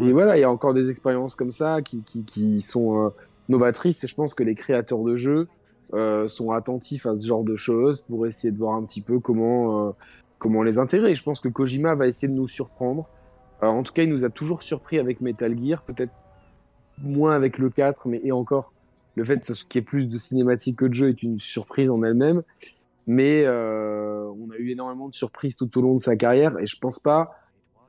Ouais. 0.00 0.06
Et 0.08 0.12
voilà, 0.12 0.38
il 0.38 0.40
y 0.40 0.44
a 0.44 0.50
encore 0.50 0.72
des 0.72 0.88
expériences 0.88 1.34
comme 1.34 1.52
ça 1.52 1.82
qui 1.82 2.02
qui, 2.04 2.24
qui 2.24 2.62
sont 2.62 3.06
euh, 3.06 3.10
novatrices. 3.50 4.02
Et 4.04 4.06
je 4.06 4.14
pense 4.14 4.32
que 4.34 4.42
les 4.42 4.54
créateurs 4.54 5.02
de 5.02 5.16
jeux 5.16 5.48
euh, 5.92 6.28
sont 6.28 6.52
attentifs 6.52 7.04
à 7.04 7.18
ce 7.18 7.26
genre 7.26 7.44
de 7.44 7.56
choses 7.56 8.00
pour 8.08 8.26
essayer 8.26 8.50
de 8.52 8.56
voir 8.58 8.74
un 8.76 8.84
petit 8.84 9.02
peu 9.02 9.20
comment 9.20 9.88
euh, 9.88 9.92
comment 10.38 10.62
les 10.62 10.78
intégrer. 10.78 11.14
Je 11.14 11.22
pense 11.22 11.40
que 11.40 11.48
Kojima 11.48 11.94
va 11.94 12.06
essayer 12.06 12.28
de 12.32 12.36
nous 12.36 12.48
surprendre. 12.48 13.06
Euh, 13.62 13.66
en 13.66 13.82
tout 13.82 13.92
cas, 13.92 14.02
il 14.02 14.08
nous 14.08 14.24
a 14.24 14.30
toujours 14.30 14.62
surpris 14.62 14.98
avec 14.98 15.20
Metal 15.20 15.54
Gear, 15.62 15.82
peut-être 15.82 16.12
moins 16.98 17.34
avec 17.36 17.58
le 17.58 17.68
4, 17.70 18.08
mais 18.08 18.20
et 18.24 18.32
encore, 18.32 18.72
le 19.14 19.24
fait 19.24 19.40
qu'il 19.42 19.64
y 19.74 19.78
ait 19.78 19.82
plus 19.82 20.06
de 20.06 20.16
cinématiques 20.18 20.78
que 20.78 20.86
de 20.86 20.94
jeux 20.94 21.10
est 21.10 21.22
une 21.22 21.38
surprise 21.40 21.90
en 21.90 22.02
elle-même. 22.02 22.42
Mais 23.06 23.44
euh, 23.44 24.30
on 24.38 24.50
a 24.50 24.56
eu 24.56 24.70
énormément 24.70 25.08
de 25.08 25.14
surprises 25.14 25.56
tout 25.56 25.76
au 25.78 25.82
long 25.82 25.96
de 25.96 26.00
sa 26.02 26.16
carrière, 26.16 26.58
et 26.58 26.66
je 26.66 26.78
pense 26.78 26.98
pas, 26.98 27.30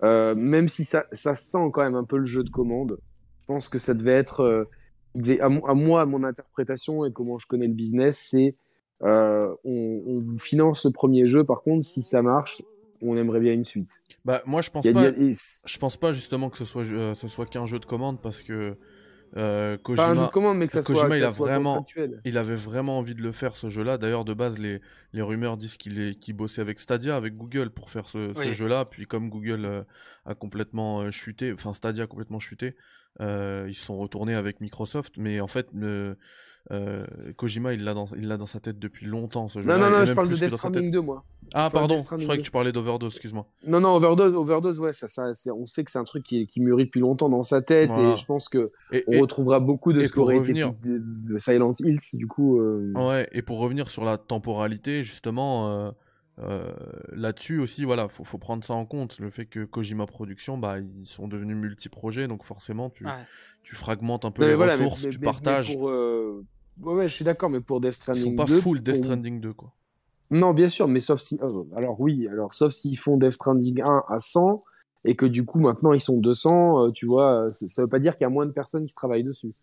euh, 0.04 0.34
même 0.36 0.68
si 0.68 0.86
ça, 0.86 1.06
ça 1.12 1.36
sent 1.36 1.70
quand 1.72 1.84
même 1.84 1.96
un 1.96 2.04
peu 2.04 2.18
le 2.18 2.26
jeu 2.26 2.44
de 2.44 2.50
commande, 2.50 2.98
je 3.42 3.46
pense 3.48 3.70
que 3.70 3.80
ça 3.80 3.94
devait 3.94 4.14
être, 4.14 4.40
euh, 4.42 4.66
devait- 5.16 5.40
à, 5.40 5.46
à 5.46 5.74
moi, 5.76 6.02
à 6.02 6.06
mon 6.06 6.24
interprétation 6.24 7.06
et 7.06 7.12
comment 7.14 7.38
je 7.38 7.46
connais 7.48 7.68
le 7.68 7.74
business, 7.74 8.28
c'est 8.32 8.56
on, 9.02 9.56
on 9.66 10.20
vous 10.20 10.40
finance 10.40 10.86
le 10.86 10.92
premier 10.92 11.26
jeu, 11.26 11.44
par 11.44 11.62
contre, 11.62 11.86
si 11.86 12.02
ça 12.02 12.22
marche, 12.22 12.62
on 13.02 13.18
aimerait 13.18 13.42
bien 13.42 13.54
une 13.54 13.66
suite. 13.66 14.02
Bah 14.24 14.42
moi 14.46 14.62
je 14.62 14.70
pense 14.70 14.86
a- 14.88 14.94
pas. 14.94 15.08
a- 15.10 15.12
Je 15.66 15.78
pense 15.78 15.98
pas 15.98 16.14
justement 16.14 16.50
que 16.50 16.58
ce 16.58 16.64
soit 16.64 16.86
ce 16.86 17.28
soit 17.28 17.46
qu'un 17.46 17.66
jeu 17.66 17.80
de 17.80 17.86
commande 17.86 18.22
parce 18.22 18.42
que 18.42 18.78
euh, 19.36 19.78
Kojima 19.78 20.14
de 20.16 20.32
commande, 20.32 20.58
mais 20.58 20.68
que 20.68 20.74
ça 20.74 20.84
Kojima, 20.84 21.00
soit, 21.08 21.10
que 21.10 21.16
il 21.16 21.22
ça 21.22 21.28
a 21.28 21.32
soit 21.34 21.48
vraiment- 21.48 21.78
contractuel. 21.78 22.22
il 22.26 22.38
avait 22.38 22.56
vraiment 22.56 23.00
envie 23.00 23.16
de 23.16 23.22
le 23.22 23.32
faire 23.32 23.56
ce 23.56 23.70
jeu-là. 23.70 23.98
D'ailleurs 23.98 24.26
de 24.26 24.34
base 24.34 24.58
les 24.60 24.80
les 25.14 25.22
rumeurs 25.22 25.58
disent 25.58 25.78
qu'il 25.78 26.00
est 26.00 26.16
qu'il 26.20 26.36
bossait 26.36 26.62
avec 26.62 26.80
Stadia 26.80 27.16
avec 27.16 27.36
Google 27.36 27.70
pour 27.72 27.90
faire 27.90 28.10
ce, 28.10 28.34
ce 28.34 28.40
Oui. 28.40 28.54
jeu-là. 28.54 28.86
Puis 28.86 29.06
comme 29.08 29.30
Google 29.30 29.66
euh, 29.66 29.84
a 30.26 30.36
complètement 30.36 31.02
euh, 31.02 31.12
chuté, 31.12 31.52
enfin 31.54 31.74
Stadia 31.74 32.04
a 32.04 32.08
complètement 32.08 32.40
chuté, 32.40 32.76
euh, 33.22 33.66
ils 33.68 33.76
se 33.76 33.86
sont 33.86 33.98
retournés 33.98 34.36
avec 34.36 34.62
Microsoft. 34.62 35.18
Mais 35.18 35.40
en 35.42 35.48
fait 35.48 35.68
euh, 36.72 37.06
Kojima 37.36 37.74
il 37.74 37.84
l'a 37.84 37.94
dans 37.94 38.06
il 38.18 38.28
l'a 38.28 38.38
dans 38.38 38.46
sa 38.46 38.60
tête 38.62 38.80
depuis 38.80 39.06
longtemps 39.06 39.48
ce 39.50 39.62
jeu-là. 39.62 39.78
Non, 39.78 39.90
non, 39.90 40.00
non, 40.00 40.06
je 40.06 40.14
parle 40.14 40.30
de 40.30 40.36
Death 40.36 40.56
Stranding 40.56 40.84
tête. 40.84 40.92
2, 40.92 41.02
moi. 41.02 41.24
Ah 41.54 41.70
pardon, 41.70 41.98
je 42.00 42.04
croyais 42.06 42.28
que 42.28 42.36
2. 42.38 42.42
tu 42.42 42.52
parlais 42.52 42.72
d'Overdose, 42.72 43.12
excuse-moi. 43.14 43.46
Non, 43.68 43.82
non, 43.82 43.90
Overdose, 43.96 44.34
Overdose, 44.34 44.80
ouais, 44.80 44.94
ça, 44.94 45.08
ça, 45.10 45.34
c'est- 45.34 45.52
on 45.52 45.66
sait 45.66 45.84
que 45.84 45.92
c'est 45.92 46.00
un 46.00 46.04
truc 46.06 46.24
qui, 46.24 46.48
qui 46.48 46.62
mûrit 46.62 46.86
depuis 46.86 47.02
longtemps 47.02 47.28
dans 47.30 47.44
sa 47.44 47.62
tête 47.62 47.90
Voilà. 47.90 48.14
et 48.14 48.16
je 48.16 48.26
pense 48.26 48.48
que 48.48 48.72
Et, 48.94 49.04
on 49.08 49.12
et- 49.14 49.20
retrouvera 49.22 49.60
beaucoup 49.60 49.92
de 49.94 50.04
ce 50.06 50.12
qu'aurait 50.12 50.38
été 50.38 50.54
de, 50.54 50.72
de 51.04 51.38
Silent 51.38 51.74
Hills, 51.80 52.00
du 52.14 52.28
coup. 52.28 52.60
euh, 52.62 52.92
Ouais, 52.96 53.28
et 53.34 53.42
pour 53.42 53.60
revenir 53.60 53.90
sur 53.90 54.06
la 54.06 54.18
temporalité, 54.18 55.04
justement, 55.04 55.70
euh, 55.88 55.92
euh, 56.40 56.72
là-dessus 57.12 57.60
aussi, 57.60 57.84
voilà, 57.84 58.08
faut, 58.08 58.24
faut 58.24 58.38
prendre 58.40 58.64
ça 58.64 58.74
en 58.74 58.86
compte. 58.86 59.20
Le 59.20 59.30
fait 59.30 59.46
que 59.46 59.66
Kojima 59.66 60.06
Productions, 60.08 60.58
bah, 60.58 60.78
ils 60.80 61.06
sont 61.06 61.28
devenus 61.28 61.58
multi-projets, 61.58 62.28
donc 62.28 62.44
forcément, 62.44 62.90
tu, 62.90 63.06
Ouais. 63.06 63.12
tu 63.64 63.76
fragmentes 63.76 64.26
un 64.26 64.32
peu 64.32 64.48
les 64.48 64.56
voilà, 64.56 64.78
mais- 64.78 64.86
ressources, 64.86 65.04
mais- 65.06 65.12
tu 65.12 65.20
mais- 65.20 65.26
partages. 65.26 65.70
mais 65.70 65.76
pour, 65.76 65.90
euh, 65.90 66.44
Ouais, 66.82 66.94
ouais, 66.96 67.08
je 67.08 67.14
suis 67.14 67.26
d'accord, 67.26 67.50
mais 67.50 67.62
pour 67.62 67.80
Death 67.82 67.92
Ils 67.92 67.96
Stranding 67.96 68.24
sont 68.24 68.36
pas 68.36 68.46
2, 68.46 68.62
full 68.62 68.82
Death 68.82 68.96
pour- 68.96 69.04
Stranding 69.06 69.40
2, 69.40 69.54
quoi. 69.54 69.72
Non, 70.32 70.54
bien 70.54 70.70
sûr, 70.70 70.88
mais 70.88 71.00
sauf 71.00 71.20
si. 71.20 71.38
euh, 71.44 71.64
Alors 71.76 72.00
oui, 72.02 72.28
alors 72.28 72.54
sauf 72.54 72.74
s'ils 72.74 72.98
font 72.98 73.18
Death 73.18 73.34
Stranding 73.34 73.82
1 73.82 74.04
à 74.08 74.20
100 74.20 74.64
et 75.06 75.16
que 75.16 75.26
du 75.28 75.46
coup 75.46 75.60
maintenant 75.60 75.94
ils 75.94 76.02
sont 76.02 76.18
200, 76.18 76.88
euh, 76.88 76.92
tu 76.92 77.06
vois, 77.06 77.46
euh, 77.46 77.50
ça 77.50 77.84
veut 77.84 77.88
pas 77.88 78.00
dire 78.00 78.14
qu'il 78.14 78.22
y 78.22 78.26
a 78.26 78.30
moins 78.30 78.46
de 78.48 78.52
personnes 78.52 78.86
qui 78.86 78.96
travaillent 78.96 79.24
dessus. 79.24 79.54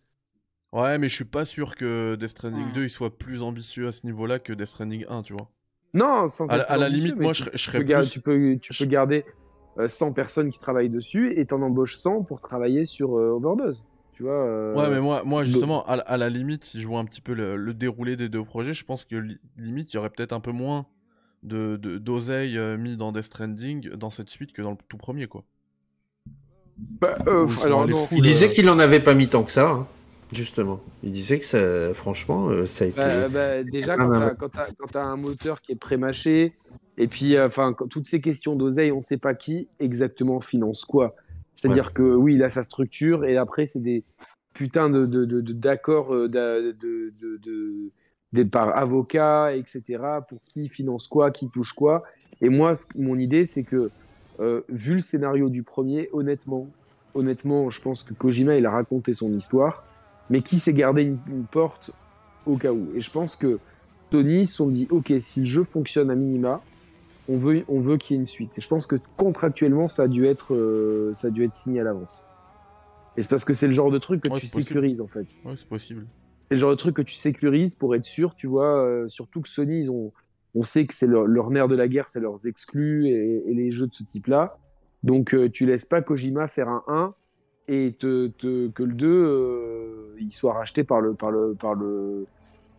Ouais, 0.72 0.98
mais 0.98 1.08
je 1.08 1.14
suis 1.16 1.24
pas 1.24 1.44
sûr 1.44 1.74
que 1.74 2.14
Death 2.14 2.28
Stranding 2.28 2.66
Ouais. 2.68 2.72
2 2.74 2.82
il 2.84 2.90
soit 2.90 3.16
plus 3.18 3.42
ambitieux 3.42 3.88
à 3.88 3.92
ce 3.92 4.06
niveau-là 4.06 4.38
que 4.38 4.52
Death 4.52 4.66
Stranding 4.68 5.04
1, 5.08 5.22
tu 5.22 5.32
vois. 5.32 5.50
Non, 5.92 6.28
sans 6.28 6.46
À 6.46 6.54
à 6.54 6.76
la 6.76 6.88
limite, 6.88 7.16
moi, 7.18 7.32
tu- 7.32 7.38
je 7.38 7.44
serais- 7.44 7.50
je 7.56 7.64
tu 7.64 7.64
serais 7.70 7.78
peux 7.78 7.84
gar- 7.84 8.00
plus- 8.02 8.10
Tu 8.10 8.20
peux, 8.20 8.56
tu 8.62 8.72
je- 8.72 8.84
peux 8.84 8.88
garder 8.88 9.24
euh, 9.78 9.88
100 9.88 10.12
personnes 10.12 10.52
qui 10.52 10.60
travaillent 10.60 10.90
dessus 10.90 11.36
et 11.36 11.46
t'en 11.46 11.60
embauches 11.62 11.98
100 11.98 12.22
pour 12.22 12.40
travailler 12.40 12.86
sur 12.86 13.18
euh, 13.18 13.30
Overdose. 13.30 13.82
Tu 14.20 14.24
vois. 14.24 14.34
euh, 14.34 14.76
Ouais, 14.76 14.90
mais 14.90 15.00
moi, 15.00 15.22
moi 15.24 15.44
justement, 15.44 15.82
à, 15.86 15.96
la- 15.96 16.02
à 16.02 16.18
la 16.18 16.28
limite, 16.28 16.64
si 16.64 16.78
je 16.78 16.86
vois 16.86 17.00
un 17.00 17.06
petit 17.06 17.22
peu 17.22 17.32
le, 17.32 17.56
le 17.56 17.72
déroulé 17.72 18.16
des 18.16 18.28
deux 18.28 18.44
projets, 18.44 18.74
je 18.74 18.84
pense 18.84 19.06
que 19.06 19.16
li- 19.16 19.38
limite, 19.56 19.94
il 19.94 19.96
y 19.96 19.98
aurait 19.98 20.10
peut-être 20.10 20.34
un 20.34 20.40
peu 20.40 20.52
moins 20.52 20.84
de 21.42 21.78
de- 21.80 21.96
d'oseille 21.96 22.58
euh, 22.58 22.76
mis 22.76 22.98
dans 22.98 23.12
Death 23.12 23.22
Stranding 23.24 23.88
dans 23.92 24.10
cette 24.10 24.28
suite 24.28 24.52
que 24.52 24.60
dans 24.60 24.72
le 24.72 24.76
tout 24.90 24.98
premier, 24.98 25.26
quoi. 25.26 25.44
Bah, 27.00 27.14
euh, 27.28 27.46
alors 27.62 27.88
non, 27.88 28.06
Il 28.12 28.22
disait 28.22 28.50
euh, 28.50 28.52
qu'il 28.52 28.68
en 28.68 28.78
avait 28.78 29.00
pas 29.00 29.14
mis 29.14 29.26
tant 29.28 29.42
que 29.42 29.52
ça, 29.52 29.70
hein, 29.70 29.86
justement. 30.34 30.80
Il 31.02 31.12
disait 31.12 31.38
que 31.38 31.46
ça, 31.46 31.94
franchement, 31.94 32.50
euh, 32.50 32.66
ça 32.66 32.84
a 32.84 32.88
été. 32.88 33.00
Bah, 33.00 33.28
bah, 33.30 33.64
déjà, 33.64 33.96
quand 33.96 34.88
t'as 34.92 35.02
un 35.02 35.16
moteur 35.16 35.62
qui 35.62 35.72
est 35.72 35.80
pré-mâché, 35.80 36.52
et 36.98 37.08
puis, 37.08 37.36
euh, 37.36 37.46
enfin, 37.46 37.72
quand- 37.72 37.88
toutes 37.88 38.06
ces 38.06 38.20
questions 38.20 38.54
d'oseille, 38.56 38.92
on 38.92 39.00
sait 39.00 39.16
pas 39.18 39.34
qui 39.34 39.68
exactement 39.78 40.40
finance 40.40 40.84
quoi. 40.84 41.14
C'est-à-dire 41.60 41.92
que 41.92 42.02
oui, 42.02 42.34
il 42.36 42.42
a 42.42 42.50
sa 42.50 42.62
structure, 42.62 43.24
et 43.24 43.36
après, 43.36 43.66
c'est 43.66 43.82
des 43.82 44.02
putains 44.54 44.88
de 44.90 45.04
d'accords 45.52 46.14
euh, 46.14 46.28
d'a- 46.28 46.60
de, 46.60 46.72
de, 46.72 47.12
de, 47.20 47.36
de- 47.42 47.90
des 48.32 48.44
par 48.44 48.76
avocats, 48.76 49.54
etc., 49.54 50.22
pour 50.28 50.40
qui 50.40 50.68
finance 50.68 51.08
quoi, 51.08 51.30
qui 51.30 51.48
touche 51.50 51.72
quoi. 51.72 52.02
Et 52.40 52.48
moi, 52.48 52.74
mon 52.96 53.18
idée, 53.18 53.44
c'est 53.44 53.64
que, 53.64 53.90
euh, 54.40 54.62
vu 54.68 54.94
le 54.94 55.00
scénario 55.00 55.48
du 55.50 55.62
premier, 55.62 56.08
honnêtement, 56.12 56.66
honnêtement, 57.14 57.68
je 57.70 57.82
pense 57.82 58.02
que 58.02 58.14
Kojima, 58.14 58.56
il 58.56 58.64
a 58.66 58.70
raconté 58.70 59.12
son 59.14 59.32
histoire, 59.36 59.84
mais 60.30 60.42
qui 60.42 60.60
s'est 60.60 60.72
gardé 60.72 61.02
une, 61.02 61.18
une 61.28 61.44
porte 61.44 61.90
au 62.46 62.56
cas 62.56 62.72
où. 62.72 62.88
Et 62.94 63.00
je 63.00 63.10
pense 63.10 63.36
que 63.36 63.58
Sony 64.12 64.46
se 64.46 64.54
sont 64.54 64.68
dit, 64.68 64.86
ok, 64.90 65.12
si 65.20 65.40
le 65.40 65.46
jeu 65.46 65.64
fonctionne 65.64 66.10
à 66.10 66.14
minima, 66.14 66.62
on 67.30 67.36
veut, 67.36 67.64
on 67.68 67.78
veut 67.78 67.96
qu'il 67.96 68.16
y 68.16 68.18
ait 68.18 68.22
une 68.22 68.26
suite. 68.26 68.58
Et 68.58 68.60
je 68.60 68.68
pense 68.68 68.86
que 68.86 68.96
contractuellement, 69.16 69.88
ça 69.88 70.02
a 70.02 70.08
dû 70.08 70.26
être, 70.26 70.54
euh, 70.54 71.12
ça 71.14 71.28
a 71.28 71.30
dû 71.30 71.44
être 71.44 71.54
signé 71.54 71.80
à 71.80 71.84
l'avance. 71.84 72.28
Et 73.16 73.22
c'est 73.22 73.28
parce 73.30 73.44
que 73.44 73.54
c'est 73.54 73.66
le 73.68 73.72
genre 73.72 73.90
de 73.90 73.98
truc 73.98 74.20
que 74.22 74.28
Ouais, 74.28 74.38
tu 74.40 74.46
sécurises 74.46 75.00
en 75.00 75.06
fait. 75.06 75.26
Ouais, 75.44 75.54
c'est 75.56 75.68
possible. 75.68 76.06
C'est 76.50 76.56
le 76.56 76.60
genre 76.60 76.70
de 76.70 76.76
truc 76.76 76.96
que 76.96 77.02
tu 77.02 77.14
sécurises 77.14 77.74
pour 77.76 77.94
être 77.94 78.04
sûr, 78.04 78.34
tu 78.34 78.46
vois. 78.46 78.84
euh, 78.84 79.06
surtout 79.08 79.40
que 79.40 79.48
Sony, 79.48 79.80
ils 79.82 79.90
ont, 79.90 80.12
on 80.54 80.62
sait 80.64 80.86
que 80.86 80.94
c'est 80.94 81.06
leur, 81.06 81.24
leur 81.26 81.50
nerf 81.50 81.68
de 81.68 81.76
la 81.76 81.86
guerre, 81.88 82.08
c'est 82.08 82.20
leurs 82.20 82.44
exclus 82.46 83.06
et, 83.08 83.48
et 83.50 83.54
les 83.54 83.70
jeux 83.70 83.86
de 83.86 83.94
ce 83.94 84.02
type-là. 84.02 84.56
Donc 85.02 85.32
euh, 85.34 85.48
tu 85.48 85.64
laisses 85.66 85.84
pas 85.86 86.02
Kojima 86.02 86.48
faire 86.48 86.68
un 86.68 86.82
1 86.88 87.14
et 87.68 87.94
te, 87.98 88.26
te- 88.28 88.68
que 88.68 88.82
le 88.82 88.92
2 88.94 89.06
euh, 89.08 90.16
il 90.18 90.32
soit 90.34 90.52
racheté 90.54 90.82
par 90.84 91.00
le 91.00 91.14
par 91.14 91.30
le 91.30 91.54
par 91.54 91.74
le 91.74 92.26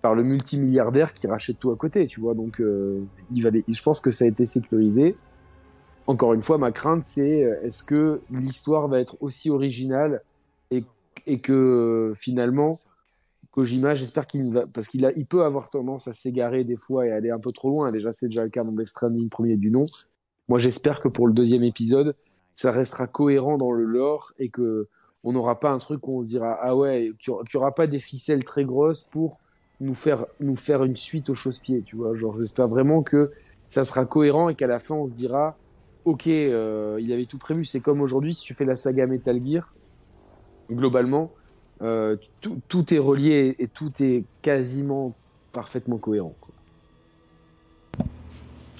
par 0.02 0.16
le 0.16 0.24
multimilliardaire 0.24 1.14
qui 1.14 1.28
rachète 1.28 1.60
tout 1.60 1.72
à 1.72 1.76
côté, 1.76 2.08
tu 2.08 2.20
vois. 2.20 2.34
Donc 2.34 2.60
euh, 2.60 3.04
je 3.36 3.84
pense 3.84 4.00
que 4.00 4.12
ça 4.12 4.26
a 4.26 4.28
été 4.28 4.46
sécurisé. 4.46 5.16
Encore 6.08 6.34
une 6.34 6.42
fois, 6.42 6.58
ma 6.58 6.72
crainte 6.72 7.04
c'est 7.04 7.44
euh, 7.44 7.62
est-ce 7.64 7.84
que 7.84 8.22
l'histoire 8.32 8.88
va 8.88 9.00
être 9.00 9.18
aussi 9.22 9.50
originale 9.50 10.22
et, 11.28 11.40
que 11.40 12.14
finalement 12.16 12.80
Kojima, 13.52 13.94
j'espère 13.94 14.26
qu'il 14.26 14.52
va 14.52 14.64
parce 14.66 14.88
qu'il 14.88 15.10
il 15.16 15.26
peut 15.28 15.44
avoir 15.44 15.70
tendance 15.70 16.08
à 16.08 16.14
s'égarer 16.14 16.64
des 16.64 16.76
fois 16.76 17.06
et 17.06 17.12
aller 17.12 17.30
un 17.30 17.38
peu 17.38 17.52
trop 17.52 17.70
loin. 17.70 17.92
Déjà, 17.92 18.12
c'est 18.12 18.26
déjà 18.26 18.44
le 18.44 18.50
cas 18.50 18.64
dans 18.64 18.72
Death 18.72 18.88
Stranding 18.88 19.30
premier 19.30 19.56
du 19.56 19.70
nom. 19.70 19.84
Moi, 20.48 20.58
j'espère 20.58 21.00
que 21.00 21.10
pour 21.10 21.28
le 21.28 21.34
deuxième 21.34 21.64
épisode, 21.64 22.16
ça 22.56 22.72
restera 22.72 23.06
cohérent 23.06 23.58
dans 23.58 23.72
le 23.72 23.84
lore 23.84 24.34
et 24.40 24.50
que 24.50 24.88
on 25.24 25.34
n'aura 25.34 25.60
pas 25.60 25.70
un 25.70 25.78
truc 25.78 26.08
où 26.08 26.18
on 26.18 26.22
se 26.24 26.30
dira 26.30 26.58
ah 26.60 26.76
ouais, 26.76 27.14
qu'il 27.20 27.34
n'y 27.34 27.58
aura 27.58 27.76
pas 27.76 27.86
des 27.86 28.00
ficelles 28.00 28.44
très 28.44 28.66
grosses 28.66 29.04
pour 29.04 29.38
nous 29.82 29.96
faire 29.96 30.26
nous 30.40 30.56
faire 30.56 30.84
une 30.84 30.96
suite 30.96 31.30
au 31.30 31.36
chausse-pied, 31.36 31.84
tu 31.86 31.98
vois. 31.98 32.16
Genre, 32.16 32.38
j'espère 32.40 32.68
vraiment 32.70 33.04
que 33.04 33.32
ça 33.72 33.84
sera 33.84 34.06
cohérent 34.06 34.48
et 34.48 34.56
qu'à 34.56 34.68
la 34.68 34.80
fin, 34.80 34.96
on 34.96 35.06
se 35.06 35.12
dira 35.12 35.58
ok, 36.06 36.28
euh, 36.28 36.98
il 37.02 37.12
avait 37.12 37.26
tout 37.26 37.38
prévu. 37.38 37.66
C'est 37.66 37.80
comme 37.82 38.02
aujourd'hui, 38.02 38.34
si 38.34 38.42
tu 38.42 38.54
fais 38.54 38.66
la 38.66 38.76
saga 38.76 39.06
Metal 39.08 39.40
Gear, 39.46 39.74
globalement, 40.72 41.32
euh, 41.82 42.16
tout, 42.40 42.60
tout 42.68 42.94
est 42.94 43.00
relié 43.00 43.56
et 43.60 43.68
tout 43.68 43.92
est 44.02 44.24
quasiment 44.42 45.16
parfaitement 45.52 45.98
cohérent. 45.98 46.36
quoi. 46.40 46.54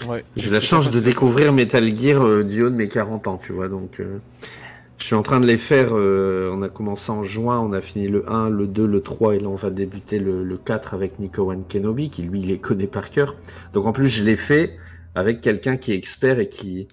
Ouais. 0.08 0.24
J'ai 0.36 0.50
la 0.50 0.60
chance 0.60 0.90
de 0.90 1.00
découvrir 1.00 1.54
Metal 1.54 1.84
Gear 1.96 2.24
euh, 2.24 2.44
du 2.44 2.64
haut 2.64 2.70
de 2.70 2.76
mes 2.76 2.88
40 2.88 3.28
ans, 3.28 3.40
tu 3.44 3.54
vois. 3.54 3.70
Donc, 3.70 4.00
euh, 4.00 4.18
je 5.02 5.08
suis 5.08 5.16
en 5.16 5.24
train 5.24 5.40
de 5.40 5.46
les 5.48 5.58
faire. 5.58 5.90
euh, 5.96 6.50
on 6.54 6.62
a 6.62 6.70
commencé 6.70 7.12
en 7.12 7.24
juin, 7.24 7.60
on 7.60 7.74
a 7.74 7.82
fini 7.82 8.08
le 8.08 8.30
1, 8.30 8.50
le 8.50 8.68
2, 8.68 8.86
le 8.86 9.02
3, 9.02 9.36
et 9.36 9.40
là, 9.40 9.48
on 9.50 9.56
va 9.56 9.70
débuter 9.72 10.20
le, 10.20 10.44
le 10.44 10.58
4 10.58 10.94
avec 10.94 11.20
Nico 11.20 11.44
Wan 11.44 11.66
Kenobi, 11.68 12.10
qui 12.10 12.24
lui, 12.24 12.40
il 12.42 12.48
les 12.48 12.60
connaît 12.60 12.88
par 12.88 13.10
cœur. 13.10 13.36
Donc, 13.74 13.86
en 13.86 13.94
plus, 13.94 14.08
je 14.10 14.24
l'ai 14.24 14.36
fait 14.36 14.78
avec 15.16 15.42
quelqu'un 15.42 15.78
qui 15.78 15.92
est 15.92 15.96
expert 15.96 16.40
et 16.40 16.48
qui, 16.50 16.88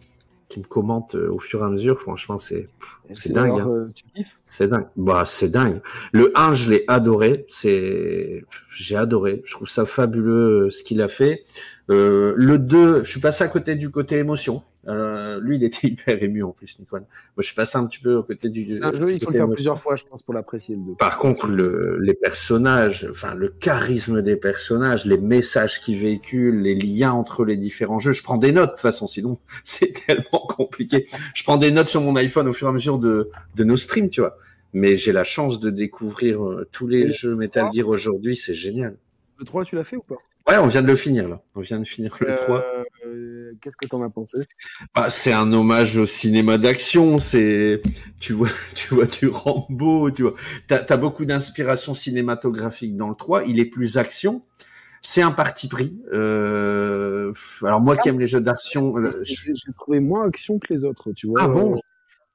qui 0.48 0.60
me 0.60 0.64
commente 0.64 1.14
euh, 1.14 1.30
au 1.30 1.38
fur 1.38 1.60
et 1.62 1.64
à 1.66 1.68
mesure. 1.68 2.00
Franchement, 2.00 2.38
c'est 2.38 2.70
c'est 3.14 3.32
dingue. 3.32 3.58
Hein. 3.60 3.68
euh, 3.68 3.88
C'est 4.46 4.68
dingue. 4.68 4.86
Bah, 4.96 5.24
c'est 5.26 5.50
dingue. 5.50 5.80
Le 6.12 6.32
1, 6.36 6.54
je 6.54 6.70
l'ai 6.70 6.84
adoré. 6.88 7.46
C'est, 7.48 8.44
j'ai 8.70 8.96
adoré. 8.96 9.42
Je 9.46 9.52
trouve 9.52 9.68
ça 9.68 9.84
fabuleux 9.86 10.66
euh, 10.66 10.70
ce 10.70 10.82
qu'il 10.84 11.02
a 11.02 11.08
fait. 11.08 11.44
Euh, 11.90 12.34
le 12.36 12.58
2, 12.58 13.04
je 13.04 13.10
suis 13.10 13.20
passé 13.20 13.44
à 13.44 13.48
côté 13.48 13.76
du 13.76 13.90
côté 13.90 14.16
émotion. 14.18 14.62
Euh, 14.86 15.40
lui, 15.40 15.56
il 15.56 15.64
était 15.64 15.88
hyper 15.88 16.22
ému 16.22 16.42
en 16.42 16.52
plus, 16.52 16.78
Nicole. 16.78 17.00
Moi, 17.00 17.08
je 17.38 17.46
suis 17.46 17.54
passé 17.54 17.76
un 17.76 17.86
petit 17.86 17.98
peu 17.98 18.14
au 18.14 18.22
côté 18.22 18.48
du. 18.48 18.76
C'est 18.76 18.84
un 18.84 18.92
jeu, 18.92 19.12
il 19.12 19.22
faut 19.22 19.30
le 19.30 19.36
faire 19.36 19.50
plusieurs 19.50 19.80
fois, 19.80 19.96
je 19.96 20.04
pense, 20.04 20.22
pour 20.22 20.34
l'apprécier 20.34 20.76
le 20.76 20.82
2. 20.82 20.94
Par 20.94 21.18
contre, 21.18 21.46
le, 21.46 21.98
les 22.00 22.14
personnages, 22.14 23.06
enfin 23.10 23.34
le 23.34 23.48
charisme 23.48 24.22
des 24.22 24.36
personnages, 24.36 25.04
les 25.04 25.18
messages 25.18 25.80
qu'ils 25.80 25.98
véhiculent, 25.98 26.62
les 26.62 26.74
liens 26.74 27.12
entre 27.12 27.44
les 27.44 27.56
différents 27.56 27.98
jeux. 27.98 28.12
Je 28.12 28.22
prends 28.22 28.38
des 28.38 28.52
notes 28.52 28.70
de 28.70 28.74
toute 28.74 28.80
façon, 28.80 29.06
sinon 29.06 29.36
c'est 29.64 30.06
tellement 30.06 30.46
compliqué. 30.48 31.06
Je 31.34 31.42
prends 31.44 31.58
des 31.58 31.70
notes 31.70 31.88
sur 31.88 32.00
mon 32.00 32.14
iPhone 32.16 32.48
au 32.48 32.52
fur 32.52 32.68
et 32.68 32.70
à 32.70 32.74
mesure 32.74 32.98
de, 32.98 33.30
de 33.56 33.64
nos 33.64 33.76
streams, 33.76 34.10
tu 34.10 34.20
vois. 34.20 34.36
Mais 34.74 34.96
j'ai 34.96 35.12
la 35.12 35.24
chance 35.24 35.60
de 35.60 35.70
découvrir 35.70 36.44
euh, 36.44 36.68
tous 36.72 36.86
les 36.86 37.04
Et 37.04 37.12
jeux 37.12 37.34
Metal 37.34 37.70
Gear 37.72 37.88
aujourd'hui, 37.88 38.36
c'est 38.36 38.54
génial. 38.54 38.96
Le 39.38 39.44
3, 39.44 39.64
tu 39.64 39.76
l'as 39.76 39.84
fait 39.84 39.96
ou 39.96 40.02
pas? 40.02 40.16
Ouais, 40.48 40.56
on 40.58 40.66
vient 40.66 40.82
de 40.82 40.86
le 40.88 40.96
finir 40.96 41.28
là. 41.28 41.40
On 41.54 41.60
vient 41.60 41.78
de 41.78 41.84
finir 41.84 42.16
le 42.20 42.34
3. 42.34 42.64
Euh, 43.06 43.52
Qu'est-ce 43.60 43.76
que 43.76 43.86
t'en 43.86 44.02
as 44.02 44.10
pensé? 44.10 44.38
Bah, 44.94 45.10
c'est 45.10 45.32
un 45.32 45.52
hommage 45.52 45.96
au 45.96 46.06
cinéma 46.06 46.58
d'action. 46.58 47.18
C'est, 47.18 47.80
tu 48.18 48.32
vois, 48.32 48.48
tu 48.74 48.94
vois 48.94 49.06
du 49.06 49.28
Rambo, 49.28 50.10
tu 50.10 50.22
vois. 50.22 50.34
T'as 50.66 50.84
as 50.88 50.96
beaucoup 50.96 51.24
d'inspiration 51.24 51.94
cinématographique 51.94 52.96
dans 52.96 53.08
le 53.08 53.14
3. 53.14 53.44
Il 53.44 53.60
est 53.60 53.64
plus 53.66 53.96
action. 53.98 54.42
C'est 55.02 55.22
un 55.22 55.30
parti 55.30 55.68
pris. 55.68 55.96
Euh... 56.12 57.32
Alors 57.62 57.80
moi 57.80 57.96
qui 57.96 58.08
aime 58.08 58.18
les 58.18 58.26
jeux 58.26 58.40
d'action, 58.40 58.96
euh, 58.98 59.20
je- 59.22 59.32
J'ai 59.34 59.54
j'ai 59.54 59.72
trouvé 59.72 60.00
moins 60.00 60.26
action 60.26 60.58
que 60.58 60.74
les 60.74 60.84
autres, 60.84 61.12
tu 61.12 61.28
vois. 61.28 61.40
ah 61.42 61.46
bon? 61.48 61.76
Ah, 61.76 61.80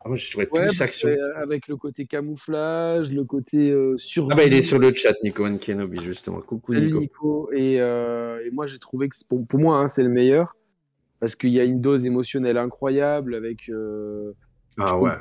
Moi 0.06 0.16
je 0.18 0.30
trouvais 0.32 0.50
Ouais, 0.52 0.68
plus 0.68 0.82
action. 0.82 1.08
euh, 1.10 1.34
avec 1.38 1.68
le 1.68 1.78
côté 1.78 2.06
camouflage, 2.06 3.12
le 3.12 3.24
côté 3.24 3.72
euh, 3.72 3.96
survie. 3.98 4.30
Ah 4.34 4.36
bah 4.36 4.44
il 4.46 4.54
est 4.54 4.62
sur 4.62 4.80
le 4.80 4.94
chat, 4.94 5.14
Nico 5.24 5.46
and 5.46 5.58
Kenobi 5.58 6.00
justement. 6.04 6.42
Coucou 6.42 6.74
Nico. 6.76 7.00
Nico. 7.00 7.50
Et, 7.54 7.80
euh, 7.80 8.46
et 8.46 8.52
moi, 8.52 8.68
j'ai 8.68 8.80
trouvé 8.80 9.08
que 9.10 9.16
pour, 9.30 9.46
pour 9.48 9.60
moi, 9.60 9.78
hein, 9.80 9.88
c'est 9.88 10.04
le 10.04 10.10
meilleur. 10.10 10.56
Parce 11.20 11.36
qu'il 11.38 11.52
y 11.52 11.60
a 11.60 11.64
une 11.64 11.80
dose 11.80 12.06
émotionnelle 12.06 12.58
incroyable 12.58 13.34
avec, 13.34 13.70
euh, 13.70 14.34
Ah 14.78 14.98
ouais. 15.00 15.12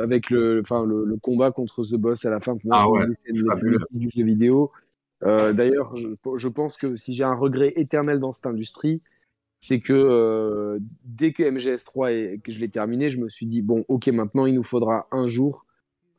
avec 0.00 0.30
le, 0.30 0.60
enfin, 0.60 0.84
le, 0.84 1.04
le 1.04 1.16
combat 1.16 1.52
contre 1.52 1.84
The 1.84 1.94
Boss 1.94 2.24
à 2.24 2.30
la 2.30 2.40
fin. 2.40 2.56
Pour 2.56 2.66
moi, 2.66 2.76
Ah 2.80 2.90
ouais, 2.90 3.04
du 3.92 4.08
jeu 4.08 4.24
vidéo. 4.24 4.72
D'ailleurs, 5.22 5.96
je, 5.96 6.08
je 6.36 6.48
pense 6.48 6.76
que 6.76 6.96
si 6.96 7.12
j'ai 7.12 7.22
un 7.24 7.34
regret 7.36 7.72
éternel 7.76 8.18
dans 8.18 8.32
cette 8.32 8.46
industrie, 8.46 9.00
c'est 9.66 9.80
que 9.80 9.94
euh, 9.94 10.78
dès 11.06 11.32
que 11.32 11.42
MGS3 11.42 12.12
et 12.12 12.38
que 12.38 12.52
je 12.52 12.58
l'ai 12.58 12.68
terminé, 12.68 13.08
je 13.08 13.16
me 13.18 13.30
suis 13.30 13.46
dit 13.46 13.62
bon, 13.62 13.82
ok, 13.88 14.08
maintenant 14.08 14.44
il 14.44 14.54
nous 14.54 14.62
faudra 14.62 15.08
un 15.10 15.26
jour 15.26 15.64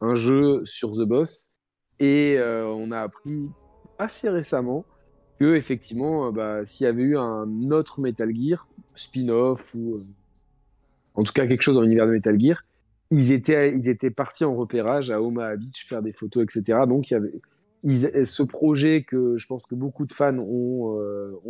un 0.01 0.15
jeu 0.15 0.65
sur 0.65 0.93
The 0.93 1.03
Boss. 1.03 1.55
Et 1.99 2.37
euh, 2.39 2.65
on 2.65 2.91
a 2.91 3.01
appris 3.01 3.47
assez 3.99 4.29
récemment 4.29 4.83
que 5.39 5.53
effectivement, 5.53 6.25
euh, 6.25 6.31
bah, 6.31 6.65
s'il 6.65 6.85
y 6.85 6.87
avait 6.87 7.03
eu 7.03 7.17
un 7.19 7.69
autre 7.69 8.01
Metal 8.01 8.35
Gear 8.35 8.67
spin-off 8.95 9.75
ou 9.75 9.99
en 11.13 11.21
tout 11.21 11.31
cas 11.31 11.45
quelque 11.45 11.61
chose 11.61 11.75
dans 11.75 11.81
l'univers 11.81 12.07
de 12.07 12.13
Metal 12.13 12.39
Gear, 12.39 12.63
ils 13.11 13.31
étaient 13.31 13.75
ils 13.77 13.87
étaient 13.87 14.09
partis 14.09 14.43
en 14.43 14.55
repérage 14.55 15.11
à 15.11 15.21
Omaha 15.21 15.55
Beach 15.57 15.85
faire 15.87 16.01
des 16.01 16.13
photos, 16.13 16.45
etc. 16.45 16.79
Donc 16.87 17.11
il 17.11 17.13
y 17.93 18.05
avait 18.05 18.25
ce 18.25 18.41
projet 18.41 19.03
que 19.03 19.37
je 19.37 19.45
pense 19.45 19.67
que 19.67 19.75
beaucoup 19.75 20.07
de 20.07 20.13
fans 20.13 20.39
ont 20.39 20.97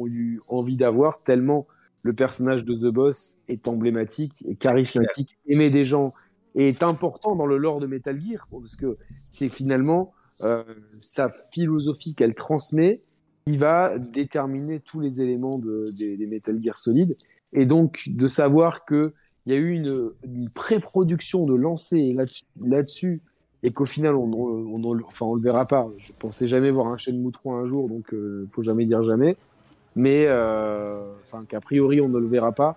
eu 0.08 0.42
envie 0.50 0.76
d'avoir 0.76 1.24
tellement 1.24 1.66
le 2.06 2.14
personnage 2.14 2.64
de 2.64 2.76
The 2.76 2.94
Boss 2.94 3.42
est 3.48 3.68
emblématique 3.68 4.34
et 4.48 4.56
charismatique, 4.56 5.40
aimé 5.48 5.72
des 5.72 5.84
gens 5.84 6.14
et 6.54 6.70
est 6.70 6.84
important 6.84 7.36
dans 7.36 7.48
le 7.48 7.58
lore 7.58 7.80
de 7.80 7.88
Metal 7.88 8.22
Gear 8.22 8.48
parce 8.52 8.76
que 8.76 8.98
c'est 9.32 9.50
finalement 9.50 10.14
euh, 10.44 10.64
sa 11.00 11.34
philosophie 11.52 12.14
qu'elle 12.14 12.36
transmet 12.36 13.02
qui 13.48 13.58
va 13.58 13.98
déterminer 13.98 14.82
tous 14.82 15.00
les 15.00 15.24
éléments 15.24 15.58
de, 15.58 15.88
des, 15.98 16.16
des 16.16 16.28
Metal 16.28 16.62
Gear 16.62 16.78
solides 16.78 17.16
et 17.54 17.66
donc 17.66 18.04
de 18.06 18.28
savoir 18.28 18.86
que 18.86 19.14
il 19.48 19.54
y 19.54 19.56
a 19.56 19.60
eu 19.60 19.72
une, 19.72 20.12
une 20.24 20.50
pré-production 20.52 21.46
de 21.48 21.56
lancer 21.56 22.12
là-dessus 22.12 22.46
là-dessus 22.62 23.24
et 23.64 23.74
qu'au 23.74 23.86
final 23.86 24.14
on, 24.14 24.32
on, 24.32 24.84
on, 24.84 25.00
enfin, 25.08 25.26
on 25.26 25.34
le 25.34 25.42
verra 25.42 25.66
pas. 25.66 25.90
Je 25.98 26.12
pensais 26.20 26.48
jamais 26.48 26.70
voir 26.70 26.86
un 26.86 26.98
Shenmue 26.98 27.32
3 27.32 27.56
un 27.56 27.66
jour, 27.66 27.90
donc 27.90 28.14
euh, 28.14 28.48
faut 28.52 28.62
jamais 28.62 28.86
dire 28.86 29.02
jamais. 29.02 29.38
Mais 29.96 30.26
euh, 30.28 31.00
enfin 31.24 31.40
qu'a 31.48 31.62
priori 31.62 32.02
on 32.02 32.10
ne 32.10 32.20
le 32.20 32.28
verra 32.28 32.52
pas, 32.52 32.76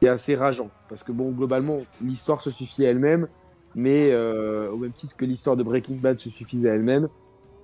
c'est 0.00 0.08
assez 0.08 0.36
rageant 0.36 0.70
parce 0.88 1.02
que 1.02 1.12
bon 1.12 1.30
globalement 1.30 1.78
l'histoire 2.02 2.40
se 2.40 2.50
suffit 2.50 2.86
à 2.86 2.90
elle-même, 2.90 3.28
mais 3.74 4.10
euh, 4.12 4.70
au 4.70 4.76
même 4.76 4.92
titre 4.92 5.16
que 5.16 5.24
l'histoire 5.24 5.56
de 5.56 5.62
Breaking 5.62 5.96
Bad 5.96 6.18
se 6.20 6.30
suffisait 6.30 6.70
à 6.70 6.74
elle-même. 6.74 7.08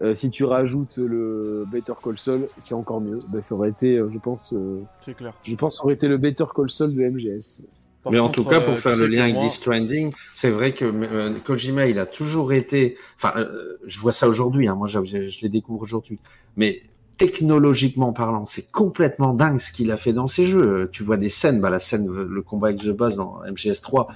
euh, 0.03 0.13
si 0.13 0.29
tu 0.31 0.45
rajoutes 0.45 0.99
le 0.99 1.65
Better 1.73 1.95
Call 2.03 2.19
Saul, 2.19 2.45
c'est 2.59 2.75
encore 2.75 3.01
mieux. 3.01 3.19
Ben, 3.33 3.41
ça 3.41 3.55
aurait 3.55 3.71
été, 3.71 3.97
euh, 3.97 4.11
je 4.13 4.19
pense, 4.19 4.53
euh, 4.53 4.81
C'est 5.05 5.15
clair. 5.15 5.33
je 5.45 5.55
pense, 5.55 5.79
ça 5.79 5.85
aurait 5.85 5.95
été 5.95 6.07
le 6.09 6.19
Better 6.19 6.45
Call 6.55 6.69
Saul 6.69 6.95
de 6.95 7.03
MGS. 7.03 7.71
Par 8.03 8.13
Mais 8.13 8.19
en 8.21 8.29
tout 8.29 8.45
cas, 8.45 8.61
pour 8.61 8.75
euh, 8.75 8.77
faire 8.77 8.95
le 8.97 9.07
lien 9.07 9.23
avec 9.23 9.35
moi- 9.37 9.45
Death 9.45 9.53
Stranding, 9.53 10.13
c'est 10.35 10.51
vrai 10.51 10.75
que 10.75 10.85
euh, 10.85 11.39
Kojima, 11.43 11.87
il 11.87 11.99
a 11.99 12.05
toujours 12.07 12.53
été. 12.53 12.97
Enfin, 13.17 13.33
euh, 13.41 13.79
je 13.87 13.99
vois 13.99 14.13
ça 14.13 14.29
aujourd'hui. 14.29 14.69
Hein, 14.69 14.75
moi, 14.75 14.87
je, 14.87 15.03
je- 15.05 15.29
je 15.29 15.41
les 15.43 15.49
découvre 15.49 15.81
aujourd'hui. 15.83 16.19
Mais 16.57 16.83
technologiquement 17.17 18.13
parlant, 18.13 18.47
c'est 18.47 18.71
complètement 18.71 19.35
dingue 19.35 19.59
ce 19.59 19.73
qu'il 19.73 19.91
a 19.91 19.97
fait 19.97 20.13
dans 20.13 20.29
ces 20.29 20.45
jeux. 20.45 20.89
Tu 20.93 21.03
vois 21.03 21.17
des 21.17 21.29
scènes, 21.29 21.61
bah, 21.61 21.71
la 21.71 21.79
scène, 21.79 22.07
le 22.07 22.43
combat 22.43 22.69
avec 22.69 22.83
The 22.83 22.91
Boss 22.91 23.17
dans 23.17 23.41
MGS3. 23.45 24.07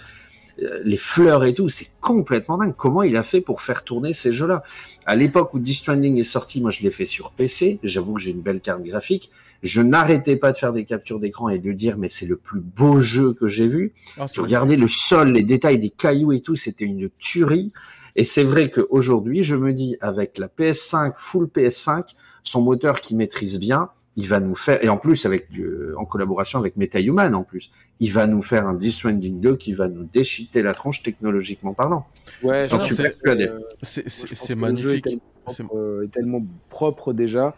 euh, 0.63 0.81
les 0.85 0.97
fleurs 0.97 1.45
et 1.45 1.55
tout, 1.55 1.69
c'est 1.69 1.89
complètement 2.01 2.59
dingue. 2.59 2.75
Comment 2.77 3.03
il 3.03 3.17
a 3.17 3.23
fait 3.23 3.41
pour 3.41 3.63
faire 3.63 3.85
tourner 3.85 4.13
ces 4.13 4.33
jeux-là? 4.33 4.63
À 5.07 5.17
l'époque 5.17 5.55
où 5.55 5.59
Death 5.59 5.77
Stranding 5.77 6.19
est 6.19 6.25
sorti, 6.25 6.61
moi 6.61 6.71
je 6.71 6.83
l'ai 6.83 6.91
fait 6.91 7.07
sur 7.07 7.33
PC. 7.33 7.79
J'avoue 7.83 8.15
que 8.15 8.21
j'ai 8.21 8.33
une 8.33 8.43
belle 8.43 8.61
carte 8.61 8.83
graphique. 8.83 9.31
Je 9.63 9.81
n'arrêtais 9.81 10.37
pas 10.37 10.53
de 10.53 10.57
faire 10.57 10.73
des 10.73 10.85
captures 10.85 11.21
d'écran 11.21 11.49
et 11.49 11.59
de 11.59 11.73
dire 11.73 11.99
mais 11.99 12.09
c'est 12.09 12.27
le 12.27 12.37
plus 12.37 12.61
beau 12.61 13.01
jeu 13.01 13.33
que 13.33 13.49
j'ai 13.49 13.67
vu. 13.67 13.93
Tu 14.33 14.41
regardais 14.41 14.77
le 14.77 14.89
sol, 14.89 15.33
les 15.33 15.43
détails 15.43 15.79
des 15.79 15.91
cailloux 15.91 16.33
et 16.33 16.41
tout, 16.41 16.57
c'était 16.57 16.85
une 16.85 17.09
tuerie. 17.19 17.73
Et 18.17 18.25
c'est 18.25 18.45
vrai 18.45 18.71
qu'aujourd'hui, 18.71 19.43
je 19.43 19.55
me 19.55 19.73
dis, 19.73 19.97
avec 20.01 20.39
la 20.39 20.49
PS5, 20.49 21.13
full 21.17 21.47
PS5, 21.47 22.15
son 22.45 22.63
moteur 22.63 23.01
qui 23.01 23.15
maîtrise 23.17 23.59
bien, 23.59 23.91
il 24.17 24.27
va 24.29 24.41
nous 24.41 24.57
faire, 24.57 24.83
et 24.85 24.89
en 24.89 24.97
plus 24.97 25.25
avec 25.25 25.51
du- 25.51 25.65
euh, 25.65 25.95
en 25.97 26.05
collaboration 26.05 26.59
avec 26.59 26.77
MetaHuman 26.77 27.33
en 27.35 27.45
plus, 27.45 27.71
il 28.01 28.13
va 28.13 28.27
nous 28.27 28.43
faire 28.43 28.67
un 28.67 28.75
Death 28.75 28.93
Stranding 28.93 29.41
2 29.41 29.57
qui 29.57 29.73
va 29.73 29.89
nous 29.89 30.05
déchiqueter 30.05 30.63
la 30.63 30.75
tronche 30.75 31.03
technologiquement 31.03 31.75
parlant. 31.75 32.07
Ouais, 32.43 32.69
J'en 32.69 32.79
je 32.81 32.87
suis 32.93 32.97
persuadé. 32.97 33.47
euh, 33.47 33.61
C'est 33.83 34.03
moi, 34.03 34.11
c'est- 34.11 34.27
je 34.27 34.35
pense 34.35 34.47
c'est 34.49 34.55
que 34.57 34.61
le 34.67 34.77
jeu 34.77 34.91
est 34.91 34.93
magnifique. 34.95 35.05
tellement 35.05 35.21
propre, 35.45 35.77
euh, 35.77 36.05
est 36.05 36.09
tellement 36.09 36.47
propre 36.69 37.13
déjà 37.13 37.55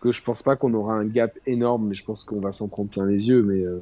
que 0.00 0.10
je 0.10 0.20
pense 0.22 0.42
pas 0.42 0.56
qu'on 0.56 0.74
aura 0.74 0.94
un 0.94 1.04
gap 1.04 1.38
énorme, 1.46 1.88
mais 1.88 1.94
je 1.94 2.04
pense 2.04 2.24
qu'on 2.24 2.40
va 2.40 2.50
s'en 2.50 2.66
prendre 2.68 2.90
plein 2.90 3.06
les 3.06 3.28
yeux. 3.28 3.42
Mais, 3.44 3.62
euh, 3.64 3.80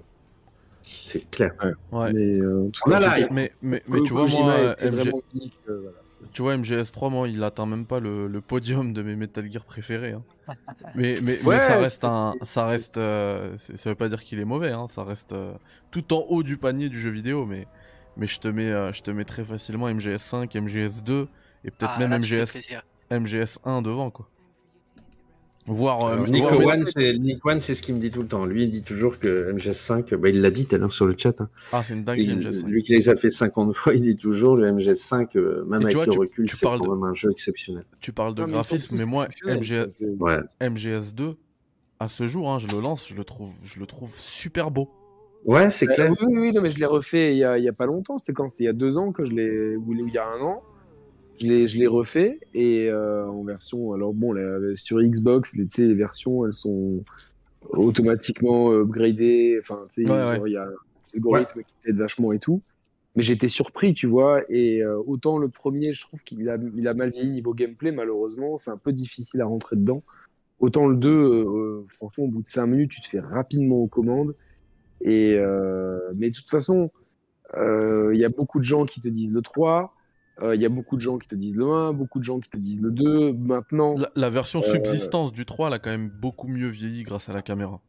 C'est 0.83 1.29
clair. 1.31 1.53
Ouais. 1.93 2.13
mais 2.13 2.39
euh, 2.39 2.67
en 2.67 2.71
tout 2.71 2.91
cas. 2.91 3.29
Mais, 3.31 3.53
mais, 3.63 3.81
que 3.81 3.85
mais 3.91 4.03
tu 4.03 4.13
vois, 4.13 4.27
moi, 4.27 4.77
MG 4.79 4.91
vraiment 4.91 5.23
unique. 5.35 5.59
euh, 5.69 5.81
voilà. 5.83 5.97
Tu 6.33 6.43
vois, 6.43 6.57
MGS3, 6.57 7.11
moi, 7.11 7.29
il 7.29 7.43
atteint 7.45 7.67
même 7.67 7.87
pas 7.87 8.01
le, 8.01 8.27
le 8.29 8.41
podium 8.41 8.93
de 8.93 9.03
mes 9.03 9.17
Metal 9.17 9.51
Gear 9.51 9.65
préférés. 9.65 10.13
hein. 10.13 10.23
Mais, 10.95 11.19
mais, 11.23 11.39
mais 11.43 11.45
Ouais, 11.47 11.61
ça 11.61 11.77
reste 11.79 12.05
un, 12.05 12.35
ça 12.43 12.67
reste, 12.67 12.97
euh, 12.97 13.57
ça 13.59 13.91
veut 13.91 13.95
pas 13.95 14.09
dire 14.09 14.23
qu'il 14.25 14.41
est 14.41 14.45
mauvais, 14.45 14.71
hein. 14.73 14.87
Ça 14.89 15.05
reste 15.05 15.33
euh, 15.33 15.53
tout 15.91 16.13
en 16.13 16.25
haut 16.29 16.43
du 16.43 16.57
panier 16.57 16.89
du 16.89 16.99
jeu 17.01 17.11
vidéo, 17.11 17.47
mais, 17.47 17.67
mais 18.17 18.27
je 18.27 18.41
te 18.41 18.49
mets, 18.49 18.71
euh, 18.71 18.93
je 18.93 19.03
te 19.03 19.11
mets 19.13 19.25
très 19.25 19.45
facilement 19.45 19.89
MGS5, 19.89 20.49
MGS2 20.51 21.27
et 21.65 21.71
peut-être 21.71 21.93
Ah, 21.95 21.99
même 22.01 22.11
là, 22.11 22.19
MGS, 22.19 22.51
plaisir. 22.51 22.83
MGS1 23.11 23.83
devant, 23.83 24.11
quoi. 24.11 24.29
Voir, 25.67 26.03
euh, 26.05 26.13
Alors, 26.15 26.25
voir- 26.27 26.31
Nico 26.31 26.59
mais- 26.59 26.67
One, 26.67 26.85
c'est 26.87 27.19
Nick 27.19 27.45
One, 27.47 27.61
c'est 27.61 27.75
ce 27.75 27.83
qu'il 27.83 27.95
me 27.95 28.01
dit 28.01 28.11
tout 28.11 28.23
le 28.23 28.27
temps. 28.29 28.45
Lui, 28.47 28.65
il 28.65 28.71
dit 28.71 28.83
toujours 28.83 29.19
que 29.19 29.53
MGS5, 29.53 30.15
bah, 30.15 30.29
il 30.31 30.41
l'a 30.41 30.51
dit 30.51 30.67
tout 30.67 30.75
à 30.75 30.79
l'heure 30.79 30.93
sur 30.93 31.07
le 31.07 31.15
chat. 31.17 31.39
hein. 31.41 31.49
Ah, 31.73 31.83
c'est 31.85 31.95
une 31.95 32.03
dinguerie, 32.03 32.25
Il- 32.27 32.39
MGS5. 32.39 32.67
lui 32.67 32.83
qui 32.83 32.93
les 32.93 33.09
a 33.09 33.15
fait 33.15 33.31
50 33.31 33.75
fois, 33.75 33.95
il 33.95 34.01
dit 34.03 34.17
toujours 34.17 34.57
le 34.57 34.67
MGS5, 34.73 35.37
euh, 35.37 35.63
même 35.67 35.83
avec 35.83 35.95
vois, 35.95 36.07
le 36.07 36.13
tu- 36.13 36.19
recul, 36.19 36.51
c'est 36.51 36.65
quand 36.67 36.79
même 36.95 37.05
un 37.05 37.15
jeu 37.15 37.31
exceptionnel. 37.31 37.85
Tu 38.01 38.13
parles 38.13 38.35
de 38.35 38.43
Non, 38.43 38.49
graphisme, 38.49 38.97
mais 38.97 39.05
moi, 39.05 39.29
MGS, 39.45 40.03
Ouais. 40.19 40.39
MGS2, 40.61 41.35
à 42.01 42.09
ce 42.09 42.27
jour, 42.27 42.51
hein, 42.51 42.59
je 42.59 42.67
le 42.67 42.81
lance, 42.81 43.07
je 43.09 43.15
le 43.15 43.25
trouve, 43.25 43.53
je 43.65 43.79
le 43.79 43.87
trouve 43.87 44.11
super 44.17 44.71
beau. 44.71 44.89
Ouais, 45.45 45.71
c'est 45.71 45.89
Euh, 45.89 45.95
clair. 45.95 46.11
oui, 46.11 46.17
oui, 46.31 46.39
oui, 46.39 46.53
non, 46.53 46.63
mais 46.63 46.71
je 46.71 46.79
l'ai 46.79 46.87
refait 46.87 47.33
il 47.35 47.39
y, 47.39 47.45
a, 47.45 47.57
il 47.59 47.65
y 47.65 47.69
a 47.69 47.73
pas 47.73 47.87
longtemps. 47.87 48.19
C'était 48.19 48.33
quand? 48.33 48.49
C'était 48.49 48.65
il 48.65 48.67
y 48.67 48.71
a 48.71 48.75
deux 48.75 48.99
ans 48.99 49.13
que 49.13 49.25
je 49.25 49.33
l'ai, 49.33 49.77
ou 49.77 49.95
il 49.95 50.13
y 50.13 50.19
a 50.19 50.27
un 50.27 50.41
an. 50.41 50.63
Je 51.41 51.79
l'ai, 51.79 51.87
refait 51.87 52.39
et 52.53 52.89
euh, 52.91 53.27
en 53.27 53.45
version. 53.45 53.93
Alors 53.95 54.13
bon, 54.13 54.35
sur 54.75 55.01
Xbox, 55.01 55.57
les, 55.57 55.95
versions, 55.95 56.47
elles 56.47 56.53
sont 56.53 57.03
automatiquement 57.71 58.73
upgradées. 58.73 59.59
Enfin, 59.61 59.79
tu 59.87 60.05
sais, 60.05 60.11
Ouais, 60.11 60.39
ouais. 60.39 60.41
il 60.47 60.53
y 60.53 60.57
a 60.57 60.65
un 60.65 60.75
algorithme 61.15 61.63
qui 61.63 61.89
aide 61.89 61.97
vachement 61.97 62.33
et 62.33 62.39
tout. 62.39 62.63
Mais 63.17 63.23
j'étais 63.23 63.49
surpris, 63.49 63.95
tu 63.95 64.07
vois. 64.07 64.43
Et 64.51 64.83
euh, 64.83 65.01
autant 65.07 65.39
le 65.39 65.49
premier, 65.49 65.93
je 65.93 66.03
trouve 66.03 66.23
qu'il 66.23 66.49
a, 66.49 66.59
il 66.77 66.87
a 66.87 66.95
mal 66.95 67.11
vieilli 67.11 67.31
niveau 67.31 67.55
gameplay, 67.55 67.91
malheureusement. 67.91 68.59
C'est 68.59 68.71
un 68.71 68.77
peu 68.77 68.93
difficile 68.93 69.41
à 69.41 69.47
rentrer 69.47 69.77
dedans. 69.77 70.03
Autant 70.61 70.87
le 70.87 70.97
2, 70.97 71.11
euh, 71.11 71.87
franchement, 71.89 72.25
au 72.25 72.29
bout 72.29 72.43
de 72.43 72.49
5 72.49 72.67
minutes, 72.67 72.91
tu 72.91 73.01
te 73.01 73.09
fais 73.09 73.21
rapidement 73.21 73.77
aux 73.77 73.89
commandes. 73.89 74.35
Et 75.01 75.35
euh, 75.35 75.99
mais 76.17 76.29
de 76.29 76.35
toute 76.35 76.51
façon, 76.51 76.87
euh, 77.57 78.11
il 78.15 78.21
y 78.21 78.25
a 78.25 78.29
beaucoup 78.29 78.59
de 78.59 78.65
gens 78.65 78.85
qui 78.85 79.01
te 79.01 79.09
disent 79.09 79.33
le 79.33 79.41
3, 79.41 79.95
euh, 80.43 80.55
il 80.55 80.61
y 80.63 80.67
a 80.67 80.69
beaucoup 80.69 80.97
de 80.97 81.01
gens 81.01 81.19
qui 81.19 81.29
te 81.29 81.35
disent 81.35 81.55
le 81.57 81.67
1, 81.71 81.93
beaucoup 81.93 82.19
de 82.19 82.25
gens 82.25 82.41
qui 82.41 82.49
te 82.51 82.57
disent 82.59 82.81
le 82.81 82.91
2. 82.91 83.33
Maintenant, 83.35 83.95
La, 83.97 84.11
la 84.15 84.31
version 84.31 84.61
Euh, 84.61 84.63
subsistance 84.63 85.33
du 85.33 85.45
3, 85.47 85.69
elle 85.69 85.75
a 85.75 85.79
quand 85.79 85.91
même 85.91 86.09
beaucoup 86.09 86.49
mieux 86.49 86.69
vieilli 86.69 87.03
grâce 87.03 87.29
à 87.29 87.33
la 87.33 87.43
caméra. 87.43 87.81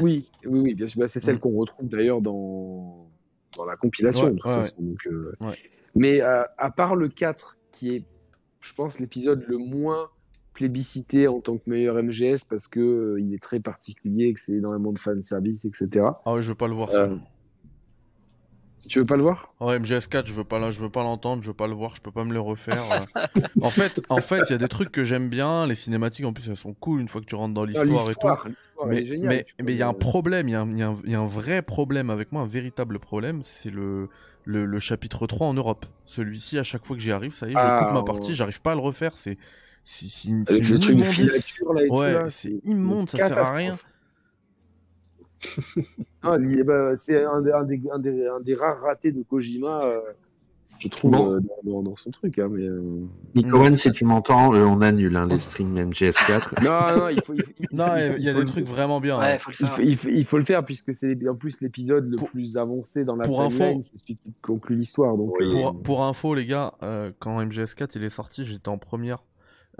oui, 0.00 0.30
oui, 0.46 0.60
oui, 0.60 0.74
bien 0.74 0.86
sûr, 0.86 1.00
bah, 1.00 1.08
c'est 1.08 1.20
celle 1.20 1.36
Mm. 1.36 1.40
qu'on 1.40 1.56
retrouve 1.56 1.88
d'ailleurs 1.88 2.20
dans, 2.22 3.08
dans 3.56 3.64
la 3.64 3.76
compilation. 3.76 4.26
Ouais, 4.26 4.30
de 4.32 4.36
toute 4.36 4.46
ouais, 4.46 4.52
façon, 4.54 4.76
donc, 4.80 5.06
euh, 5.06 5.34
Ouais. 5.40 5.54
Mais 5.94 6.22
euh, 6.22 6.42
à 6.58 6.70
part 6.70 6.96
le 6.96 7.08
4, 7.08 7.58
qui 7.70 7.96
est, 7.96 8.04
je 8.60 8.72
pense, 8.74 8.98
l'épisode 8.98 9.44
le 9.46 9.58
moins 9.58 10.08
plébiscité 10.54 11.28
en 11.28 11.40
tant 11.40 11.56
que 11.58 11.68
meilleur 11.68 11.96
MGS 12.02 12.44
parce 12.48 12.68
que 12.68 12.80
euh, 12.80 13.20
il 13.20 13.34
est 13.34 13.42
très 13.42 13.58
particulier, 13.60 14.32
que 14.34 14.40
c'est 14.40 14.52
énormément 14.54 14.92
de 14.92 14.98
fanservice, 14.98 15.64
etc. 15.64 16.06
Ah 16.24 16.34
ouais, 16.34 16.42
je 16.42 16.48
veux 16.48 16.54
pas 16.54 16.68
le 16.68 16.74
voir. 16.74 16.90
Tu 18.88 18.98
veux 18.98 19.06
pas 19.06 19.16
le 19.16 19.22
voir? 19.22 19.54
Ouais, 19.60 19.76
MGS4, 19.76 20.26
je 20.26 20.32
veux 20.34 20.42
pas, 20.44 20.70
je 20.72 20.80
veux 20.80 20.90
pas 20.90 21.04
l'entendre, 21.04 21.42
je 21.42 21.48
veux 21.48 21.54
pas 21.54 21.68
le 21.68 21.74
voir, 21.74 21.94
je 21.94 22.00
peux 22.00 22.10
pas 22.10 22.24
me 22.24 22.32
le 22.32 22.40
refaire. 22.40 23.06
en 23.60 23.70
fait, 23.70 24.02
en 24.08 24.20
fait, 24.20 24.50
il 24.50 24.52
y 24.52 24.54
a 24.54 24.58
des 24.58 24.68
trucs 24.68 24.90
que 24.90 25.04
j'aime 25.04 25.28
bien, 25.28 25.66
les 25.66 25.76
cinématiques 25.76 26.24
en 26.26 26.32
plus 26.32 26.48
elles 26.48 26.56
sont 26.56 26.74
cool 26.74 27.00
une 27.00 27.08
fois 27.08 27.20
que 27.20 27.26
tu 27.26 27.36
rentres 27.36 27.54
dans 27.54 27.64
Ah, 27.74 27.84
l'histoire 27.84 28.10
et 28.10 28.16
tout. 28.16 28.36
Mais 28.84 29.04
géniale, 29.04 29.44
mais 29.62 29.72
il 29.74 29.76
y 29.78 29.82
a 29.82 29.88
un 29.88 29.94
problème, 29.94 30.48
il 30.48 30.52
y, 30.52 30.54
a 30.56 30.62
un- 30.62 30.70
il 30.72 30.78
y 30.78 30.82
a 30.82 30.88
un- 30.88 31.00
il 31.04 31.10
y 31.12 31.14
a 31.14 31.20
un 31.20 31.26
vrai 31.26 31.62
problème 31.62 32.10
avec 32.10 32.32
moi, 32.32 32.42
un 32.42 32.46
véritable 32.46 32.98
problème, 32.98 33.42
c'est 33.42 33.70
le, 33.70 34.08
le 34.44 34.64
le 34.66 34.80
chapitre 34.80 35.26
3 35.28 35.46
en 35.46 35.54
Europe. 35.54 35.86
Celui-ci, 36.06 36.58
à 36.58 36.64
chaque 36.64 36.84
fois 36.84 36.96
que 36.96 37.02
j'y 37.02 37.12
arrive, 37.12 37.32
ça 37.32 37.48
y 37.48 37.52
est, 37.54 37.58
je 37.58 37.68
Ah, 37.68 37.68
coupe 37.68 37.92
ma 37.92 38.02
ouais. 38.02 38.02
partie, 38.02 38.34
j'arrive 38.34 38.60
pas 38.62 38.72
à 38.72 38.74
le 38.74 38.80
refaire, 38.80 39.16
c'est 39.16 39.38
c'est 39.84 40.08
c'est 40.08 40.28
une, 40.28 40.46
Avec 40.46 40.62
c'est 40.64 40.68
le 40.68 40.78
une 40.78 40.78
truc 40.78 40.96
de 40.96 41.02
immondice. 41.02 41.04
filature 41.04 41.72
là 41.72 41.84
et 41.84 41.92
tout, 41.92 42.08
Ouais, 42.08 42.12
là, 42.12 42.30
c'est 42.30 42.52
c'est 42.52 42.60
immonde, 42.64 43.08
ça 43.10 43.20
sert 43.20 43.40
à 43.40 43.54
rien. 43.54 43.78
Ah, 46.22 46.36
bah, 46.64 46.96
c'est 46.96 47.24
un, 47.24 47.40
des- 47.42 47.50
un 47.52 47.64
des, 47.64 47.82
un, 47.92 47.98
des, 47.98 48.26
un 48.28 48.40
des 48.40 48.54
rares 48.54 48.80
ratés 48.80 49.10
de 49.10 49.22
Kojima, 49.24 49.80
euh, 49.84 49.98
je 50.78 50.86
trouve, 50.88 51.10
Bon. 51.10 51.32
euh, 51.34 51.40
dans, 51.64 51.72
dans- 51.72 51.82
dans 51.82 51.96
son 51.96 52.10
truc. 52.12 52.38
Hein, 52.38 52.48
mais, 52.50 52.62
euh, 52.62 52.80
Nico 53.34 53.58
One, 53.58 53.74
si 53.76 53.90
tu 53.92 54.04
m'entends, 54.04 54.54
euh, 54.54 54.64
on 54.64 54.80
annule 54.82 55.16
hein, 55.16 55.26
les 55.26 55.38
streams 55.40 55.74
MGS4. 55.90 56.62
Non, 56.64 57.00
non, 57.00 57.08
il 57.08 57.20
faut. 57.22 57.34
Il, 57.34 57.42
faut- 57.42 57.52
il 57.58 57.66
Non, 57.72 57.86
faut- 57.86 57.96
il 57.96 58.00
y 58.00 58.02
a- 58.06 58.16
il 58.18 58.24
y 58.24 58.28
a 58.28 58.32
faut 58.32 58.38
des 58.38 58.44
le- 58.44 58.50
trucs 58.50 58.66
vraiment 58.68 59.00
bien. 59.00 59.18
Ouais, 59.18 59.32
hein. 59.32 59.38
Il 59.48 59.66
faut, 59.66 59.82
il, 59.82 59.96
faut, 59.96 60.08
il 60.10 60.24
faut 60.24 60.38
le 60.38 60.44
faire 60.44 60.64
puisque 60.64 60.94
c'est 60.94 61.16
en 61.28 61.34
plus 61.34 61.60
l'épisode 61.60 62.08
le 62.08 62.16
Pour- 62.16 62.30
plus 62.30 62.56
avancé 62.56 63.04
dans 63.04 63.16
la 63.16 63.24
pour 63.24 63.42
info- 63.42 63.58
timeline, 63.58 63.82
c'est 63.82 63.98
celui 63.98 64.14
qui 64.16 64.32
conclut 64.42 64.76
l'histoire. 64.76 65.16
Donc, 65.16 65.34
euh, 65.40 65.50
Pour, 65.50 65.82
pour 65.82 66.04
info, 66.04 66.34
les 66.36 66.46
gars, 66.46 66.74
euh, 66.84 67.10
quand 67.18 67.40
MGS4 67.44 67.90
il 67.96 68.04
est 68.04 68.08
sorti, 68.10 68.44
j'étais 68.44 68.68
en 68.68 68.78
première. 68.78 69.24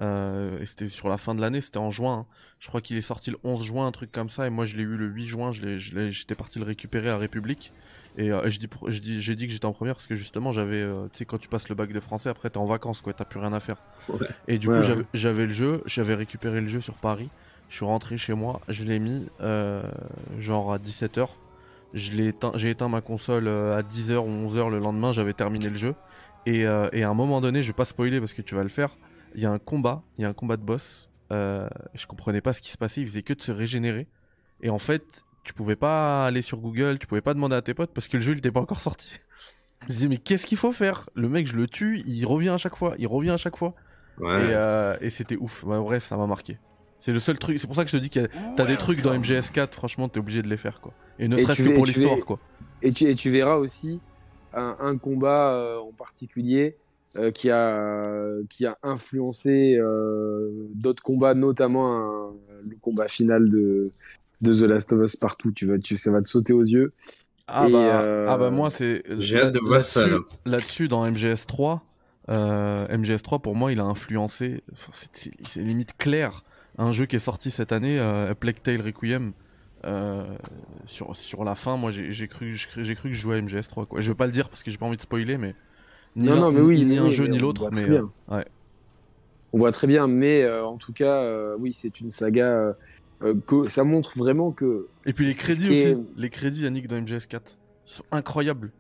Euh, 0.01 0.59
et 0.61 0.67
c'était 0.67 0.89
sur 0.89 1.09
la 1.09 1.19
fin 1.19 1.35
de 1.35 1.41
l'année, 1.41 1.61
c'était 1.61 1.79
en 1.79 1.91
juin. 1.91 2.21
hein. 2.21 2.27
Je 2.61 2.69
crois 2.69 2.81
qu'il 2.81 2.97
est 2.97 3.01
sorti 3.03 3.31
le 3.31 3.39
11 3.45 3.63
juin, 3.65 3.87
un 3.87 3.93
truc 3.93 4.11
comme 4.11 4.29
ça. 4.31 4.47
Et 4.47 4.51
moi, 4.51 4.65
je 4.65 4.77
l'ai 4.77 4.83
eu 4.83 4.97
le 4.97 5.07
8 5.07 5.27
juin. 5.27 5.51
J'étais 5.53 6.35
parti 6.35 6.59
le 6.59 6.65
récupérer 6.65 7.11
à 7.11 7.19
République. 7.19 7.73
Et 8.19 8.31
euh, 8.31 8.49
je 8.51 8.59
dis, 8.59 8.69
pour- 8.69 8.91
je 8.91 9.01
dis, 9.01 9.21
j'ai 9.21 9.35
dit 9.37 9.47
que 9.47 9.53
j'étais 9.53 9.65
en 9.67 9.73
première 9.73 9.95
parce 9.95 10.07
que 10.07 10.15
justement, 10.15 10.53
j'avais, 10.53 10.77
euh, 10.83 11.05
tu 11.13 11.19
sais, 11.19 11.25
quand 11.25 11.39
tu 11.39 11.49
passes 11.49 11.69
le 11.69 11.75
bac 11.75 11.93
de 11.93 12.01
français, 12.01 12.29
après 12.29 12.51
t'es 12.51 12.59
en 12.59 12.67
vacances, 12.67 13.01
quoi, 13.01 13.13
t'as 13.15 13.25
plus 13.25 13.41
rien 13.41 13.53
à 13.55 13.61
faire. 13.61 13.77
Ouais. 14.09 14.27
Et 14.49 14.59
du 14.59 14.69
Ouais, 14.69 14.81
coup, 14.83 14.87
ouais. 14.93 15.05
j'avais- 15.15 15.47
le 15.47 15.53
jeu, 15.53 15.83
j'avais 15.87 16.15
récupéré 16.15 16.61
le 16.61 16.67
jeu 16.69 16.81
sur 16.83 16.95
Paris. 16.95 17.31
Je 17.71 17.77
suis 17.77 17.87
rentré 17.87 18.19
chez 18.19 18.35
moi, 18.35 18.61
je 18.69 18.85
l'ai 18.85 18.99
mis, 18.99 19.27
euh, 19.41 19.83
genre 20.39 20.75
à 20.75 20.79
17h. 20.79 21.39
Je 21.95 22.13
l'ai 22.13 22.29
éteint, 22.29 22.53
j'ai 22.55 22.69
éteint 22.71 22.89
ma 22.89 23.01
console 23.01 23.49
à 23.49 23.83
10h 23.83 24.27
ou 24.27 24.29
11h 24.31 24.69
le 24.71 24.79
lendemain, 24.79 25.13
j'avais 25.13 25.33
terminé 25.33 25.69
le 25.71 25.77
jeu. 25.79 25.95
Et, 26.45 26.61
et 26.61 27.03
à 27.03 27.09
un 27.09 27.15
moment 27.15 27.41
donné, 27.41 27.63
je 27.63 27.69
vais 27.69 27.73
pas 27.73 27.85
spoiler 27.87 28.19
parce 28.21 28.35
que 28.35 28.43
tu 28.43 28.55
vas 28.55 28.63
le 28.63 28.69
faire. 28.69 28.97
Il 29.35 29.43
y 29.43 29.47
a 29.47 29.51
un 29.51 29.59
combat, 29.59 30.03
il 30.19 30.23
y 30.23 30.25
a 30.25 30.29
un 30.29 30.33
combat 30.35 30.57
de 30.57 30.63
boss. 30.63 31.11
Euh, 31.31 31.69
je 31.95 32.07
comprenais 32.07 32.41
pas 32.41 32.53
ce 32.53 32.61
qui 32.61 32.71
se 32.71 32.79
passait, 32.79 33.01
il 33.01 33.07
faisait 33.07 33.23
que 33.23 33.33
de 33.33 33.41
se 33.43 33.53
régénérer. 33.53 34.07
Et 34.61 34.71
en 34.71 34.79
fait, 34.79 35.03
tu 35.45 35.55
pouvais 35.55 35.77
pas 35.77 36.27
aller 36.27 36.43
sur 36.43 36.59
Google, 36.59 36.99
tu 36.99 37.07
pouvais 37.07 37.21
pas 37.23 37.35
demander 37.35 37.57
à 37.57 37.63
tes 37.63 37.75
potes 37.75 37.93
parce 37.93 38.09
que 38.09 38.17
le 38.19 38.23
jeu 38.23 38.33
il 38.33 38.39
était 38.39 38.51
pas 38.53 38.61
encore 38.61 38.81
sorti. 38.81 39.11
Je 39.83 39.87
me 39.87 39.91
disais, 39.93 40.09
mais 40.09 40.19
qu'est-ce 40.19 40.47
qu'il 40.47 40.59
faut 40.59 40.71
faire? 40.71 41.11
Le 41.15 41.29
mec, 41.29 41.49
je 41.49 41.57
le 41.57 41.67
tue, 41.67 42.03
il 42.07 42.25
revient 42.25 42.51
à 42.51 42.57
chaque 42.57 42.77
fois, 42.77 42.95
il 42.99 43.09
revient 43.09 43.31
à 43.31 43.37
chaque 43.37 43.57
fois. 43.57 43.75
Ouais. 44.19 44.29
Et, 44.31 44.55
euh, 44.55 44.97
et 45.01 45.11
c'était 45.11 45.37
ouf. 45.37 45.65
Bref, 45.65 46.05
ça 46.05 46.17
m'a 46.17 46.29
marqué. 46.29 46.59
C'est 47.01 47.11
le 47.13 47.19
seul 47.19 47.37
truc, 47.37 47.59
c'est 47.59 47.67
pour 47.67 47.75
ça 47.75 47.83
que 47.85 47.91
je 47.91 47.97
te 47.97 48.01
dis 48.01 48.09
que 48.11 48.29
t'as 48.57 48.65
des 48.65 48.77
trucs 48.77 49.03
dans 49.03 49.13
MGS4, 49.13 49.73
franchement, 49.73 50.09
t'es 50.09 50.21
obligé 50.21 50.41
de 50.43 50.49
les 50.49 50.57
faire 50.57 50.81
quoi. 50.81 50.93
Et 51.19 51.27
ne 51.27 51.37
serait-ce 51.37 51.65
que 51.65 51.75
pour 51.75 51.85
l'histoire 51.85 52.15
vais- 52.15 52.21
quoi. 52.23 52.39
Et 52.83 52.93
tu, 52.93 53.09
et 53.09 53.17
tu 53.17 53.31
verras 53.31 53.57
aussi 53.57 53.99
un, 54.55 54.77
un 54.79 54.97
combat 54.99 55.55
euh, 55.55 55.79
en 55.81 55.91
particulier 55.91 56.77
euh, 57.19 57.31
qui, 57.31 57.51
a, 57.51 58.35
qui 58.51 58.67
a 58.67 58.79
influencé 58.83 59.77
euh, 59.79 60.51
d'autres 60.75 61.03
combats, 61.03 61.35
notamment 61.35 61.97
un- 62.31 62.33
le 62.69 62.77
combat 62.81 63.09
final 63.09 63.49
de, 63.49 63.91
de 64.41 64.55
The 64.55 64.63
Last 64.63 64.93
of 64.93 65.03
Us 65.05 65.17
partout. 65.17 65.53
Tu 65.53 65.67
vas, 65.67 65.79
tu, 65.79 65.97
ça 65.97 66.11
va 66.13 66.23
te 66.23 66.29
sauter 66.29 66.53
aux 66.53 66.63
yeux. 66.65 66.93
Ah 67.49 67.65
Et, 67.67 67.73
bah, 67.73 68.01
euh, 68.01 68.27
ah 68.29 68.39
bah 68.39 68.51
moi 68.51 68.71
c'est 68.71 69.03
j'ai 69.19 69.41
hâte 69.41 69.53
de 69.53 69.59
voir 69.61 69.85
ça, 69.85 70.01
là-dessus- 70.01 70.11
là. 70.11 70.19
Là-dessus 70.47 70.89
dans 70.89 71.05
MGS3, 71.05 71.83
euh, 72.29 72.87
MGS3 72.89 73.41
pour 73.41 73.55
moi 73.57 73.73
il 73.73 73.81
a 73.81 73.85
influencé, 73.85 74.63
c'est- 75.03 75.57
limite 75.57 75.97
clair, 75.99 76.45
un 76.79 76.93
jeu 76.93 77.07
qui 77.07 77.17
est 77.17 77.19
sorti 77.19 77.51
cette 77.51 77.73
année, 77.73 77.99
euh, 77.99 78.31
A 78.31 78.35
Plague 78.35 78.63
Tale 78.63 78.81
Requiem. 78.81 79.33
euh, 79.85 80.25
sur, 80.87 81.17
sur 81.17 81.45
la 81.45 81.57
fin, 81.57 81.77
moi 81.77 81.91
j'ai 81.91 82.13
j'ai 82.13 82.29
cru, 82.29 82.57
j'ai 82.57 82.69
cru 82.69 82.85
j'ai 82.85 82.95
cru 82.95 83.09
que 83.11 83.15
je 83.17 83.21
jouais 83.21 83.37
à 83.37 83.39
MGS3 83.43 83.87
quoi. 83.87 84.01
Je 84.01 84.11
vais 84.13 84.17
pas 84.17 84.27
le 84.27 84.33
dire 84.33 84.49
parce 84.49 84.63
que 84.63 84.71
j'ai 84.71 84.79
pas 84.79 84.87
envie 84.87 84.97
de 84.97 85.03
spoiler, 85.03 85.39
mais 85.39 85.57
ni 86.17 86.27
Non, 86.27 86.37
non, 86.37 86.53
mais 86.53 86.61
oui, 86.61 86.85
ni 86.85 86.99
un 86.99 87.05
oui, 87.07 87.13
jeu 87.13 87.27
ni 87.27 87.39
l'autre, 87.39 87.71
mais 87.73 87.83
très 87.83 87.91
bien. 87.91 88.11
euh, 88.31 88.37
ouais. 88.37 88.45
On 89.53 89.59
voit 89.59 89.73
très 89.73 89.87
bien, 89.87 90.07
mais 90.07 90.43
euh, 90.43 90.65
en 90.65 90.77
tout 90.79 90.93
cas, 90.93 91.23
euh, 91.23 91.57
oui, 91.59 91.73
c'est 91.73 92.01
une 92.01 92.11
saga. 92.11 92.75
euh, 93.23 93.35
que, 93.47 93.69
ça 93.69 93.85
montre 93.85 94.19
vraiment 94.19 94.51
que. 94.51 94.89
Et 95.07 95.13
puis 95.13 95.27
les 95.27 95.35
crédits 95.35 95.71
aussi, 95.71 95.81
est- 95.81 95.99
les 96.17 96.31
crédits 96.31 96.63
Yannick 96.63 96.89
dans 96.89 96.97
MGS4, 96.97 97.41
ils 97.87 97.91
sont 97.93 98.05
incroyables. 98.11 98.73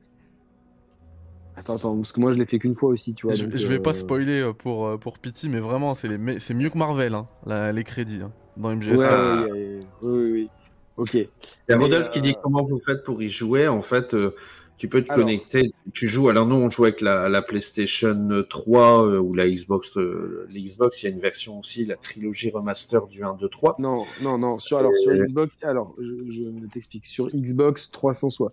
Attends, 1.55 1.77
attends, 1.77 1.97
parce 1.97 2.13
que 2.13 2.21
moi 2.21 2.33
je 2.33 2.39
l'ai 2.39 2.47
fait 2.47 2.59
qu'une 2.59 2.75
fois 2.75 2.89
aussi, 2.91 3.13
tu 3.15 3.27
vois. 3.27 3.35
je, 3.37 3.45
donc, 3.45 3.57
je 3.57 3.67
vais 3.67 3.79
pas 3.79 3.93
spoiler 3.93 4.51
pour, 4.59 4.99
pour 4.99 5.19
Pity, 5.19 5.49
mais 5.51 5.61
vraiment, 5.61 5.93
c'est 5.95 6.09
les 6.09 6.39
c'est 6.41 6.55
mieux 6.55 6.71
que 6.71 6.79
Marvel, 6.79 7.15
hein, 7.15 7.27
la- 7.47 7.73
les 7.73 7.85
crédits, 7.85 8.21
hein, 8.23 8.33
dans 8.57 8.71
MGS. 8.71 8.97
Ouais, 8.97 9.07
Ah. 9.09 9.43
ouais, 9.45 9.51
ouais, 9.53 9.81
oui, 10.03 10.11
oui, 10.13 10.33
oui. 10.33 10.49
Ok. 10.97 11.15
Il 11.15 11.29
y 11.69 11.73
a 11.73 11.77
Rodolphe 11.79 12.11
qui 12.11 12.21
dit 12.23 12.35
comment 12.43 12.63
vous 12.63 12.79
faites 12.79 13.05
pour 13.05 13.23
y 13.23 13.29
jouer. 13.29 13.69
En 13.69 13.83
fait, 13.83 14.15
euh, 14.15 14.35
tu 14.79 14.89
peux 14.89 15.03
te 15.03 15.13
Alors. 15.13 15.25
connecter. 15.25 15.73
Tu 15.93 16.09
joues. 16.09 16.29
Alors 16.29 16.47
nous, 16.47 16.57
on 16.57 16.69
joue 16.71 16.85
avec 16.85 17.01
la, 17.01 17.29
la 17.29 17.41
PlayStation 17.43 18.43
3 18.49 19.07
euh, 19.07 19.19
ou 19.19 19.33
la 19.35 19.49
Xbox. 19.49 19.97
euh, 19.97 20.47
L'Xbox, 20.53 21.03
il 21.03 21.07
y 21.07 21.09
a 21.09 21.15
une 21.15 21.21
version 21.21 21.61
aussi, 21.61 21.85
la 21.85 21.97
trilogie 21.97 22.51
remaster 22.51 23.07
du 23.07 23.23
1, 23.23 23.35
2, 23.35 23.49
3. 23.49 23.77
Non, 23.79 24.05
non, 24.23 24.39
non. 24.39 24.59
Sur, 24.59 24.79
alors, 24.79 24.97
sur 24.97 25.13
Xbox, 25.15 25.57
alors, 25.63 25.95
je, 26.01 26.31
je 26.31 26.67
t'explique. 26.73 27.07
Sur 27.07 27.29
Xbox 27.29 27.91
360, 27.93 28.51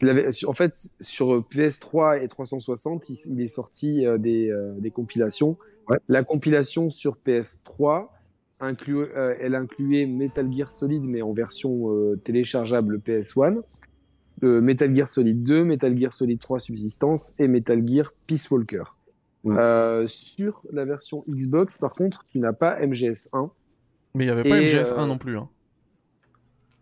je 0.00 0.06
l'avais- 0.06 0.32
sur- 0.32 0.50
en 0.50 0.54
fait, 0.54 0.74
sur 1.00 1.34
euh, 1.34 1.44
PS3 1.50 2.22
et 2.24 2.26
360, 2.28 3.08
il, 3.10 3.18
il 3.26 3.40
est 3.40 3.48
sorti 3.48 4.06
euh, 4.06 4.18
des, 4.18 4.52
des 4.78 4.90
compilations. 4.90 5.56
Ouais. 5.88 5.98
La 6.08 6.24
compilation 6.24 6.90
sur 6.90 7.16
PS3, 7.26 8.08
inclut, 8.60 9.06
euh, 9.16 9.34
elle 9.40 9.54
incluait 9.54 10.06
Metal 10.06 10.52
Gear 10.52 10.70
Solid, 10.72 11.02
mais 11.02 11.22
en 11.22 11.32
version 11.32 11.88
téléchargeable 12.24 12.98
PS1. 12.98 13.60
Euh, 14.42 14.60
Metal 14.60 14.94
Gear 14.94 15.08
Solid 15.08 15.42
2, 15.42 15.64
Metal 15.64 15.96
Gear 15.98 16.12
Solid 16.12 16.38
3 16.40 16.60
Subsistance 16.60 17.34
et 17.38 17.48
Metal 17.48 17.86
Gear 17.86 18.12
Peace 18.26 18.50
Walker. 18.50 18.82
Ouais. 19.44 19.56
Euh, 19.56 20.06
sur 20.06 20.62
la 20.72 20.84
version 20.84 21.24
Xbox, 21.28 21.78
par 21.78 21.94
contre, 21.94 22.24
tu 22.30 22.38
n'as 22.38 22.52
pas 22.52 22.78
MGS1. 22.80 23.50
Mais 24.14 24.24
il 24.24 24.28
y 24.28 24.30
avait 24.30 24.48
pas 24.48 24.58
Et, 24.60 24.66
MGS1 24.66 24.98
euh, 24.98 25.06
non 25.06 25.18
plus. 25.18 25.38
Hein. 25.38 25.48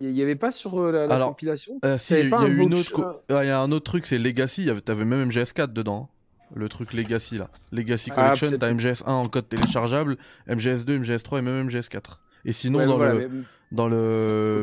Il 0.01 0.13
n'y 0.13 0.23
avait 0.23 0.37
pas 0.37 0.53
sur 0.53 0.81
la, 0.93 1.07
la 1.07 1.15
Alors, 1.17 1.29
compilation 1.31 1.79
Euh, 1.85 1.99
si, 1.99 2.15
il 2.15 2.29
y, 2.29 2.33
a- 2.35 2.49
y 2.49 2.61
un 2.63 2.73
autre. 2.73 2.93
co- 2.93 3.05
Ah, 3.29 3.45
Il 3.45 3.49
y 3.49 3.51
a 3.51 3.61
un 3.61 3.73
autre 3.73 3.85
truc, 3.85 4.07
c'est 4.07 4.19
Legacy. 4.19 4.69
T'avais 4.85 5.05
même 5.05 5.29
MGS4 5.29 5.73
dedans. 5.73 6.09
hein. 6.11 6.15
Le 6.55 6.69
truc 6.71 6.95
Legacy 6.95 7.37
là. 7.37 7.51
Legacy 7.73 8.11
Ah, 8.13 8.15
Collection, 8.29 8.49
peut-être. 8.49 8.61
t'as 8.61 8.71
MGS1 8.73 9.05
en 9.11 9.29
code 9.29 9.49
téléchargeable, 9.49 10.17
MGS2, 10.49 10.99
MGS3 11.01 11.39
et 11.39 11.43
même 11.43 11.69
MGS4. 11.69 12.21
Et 12.47 12.53
sinon, 12.53 12.79
Ouais, 12.79 12.87
dans, 12.87 12.97
voilà, 12.97 13.15
le, 13.15 13.29
mais- 13.29 13.43
dans, 13.73 13.89
le- 13.89 14.63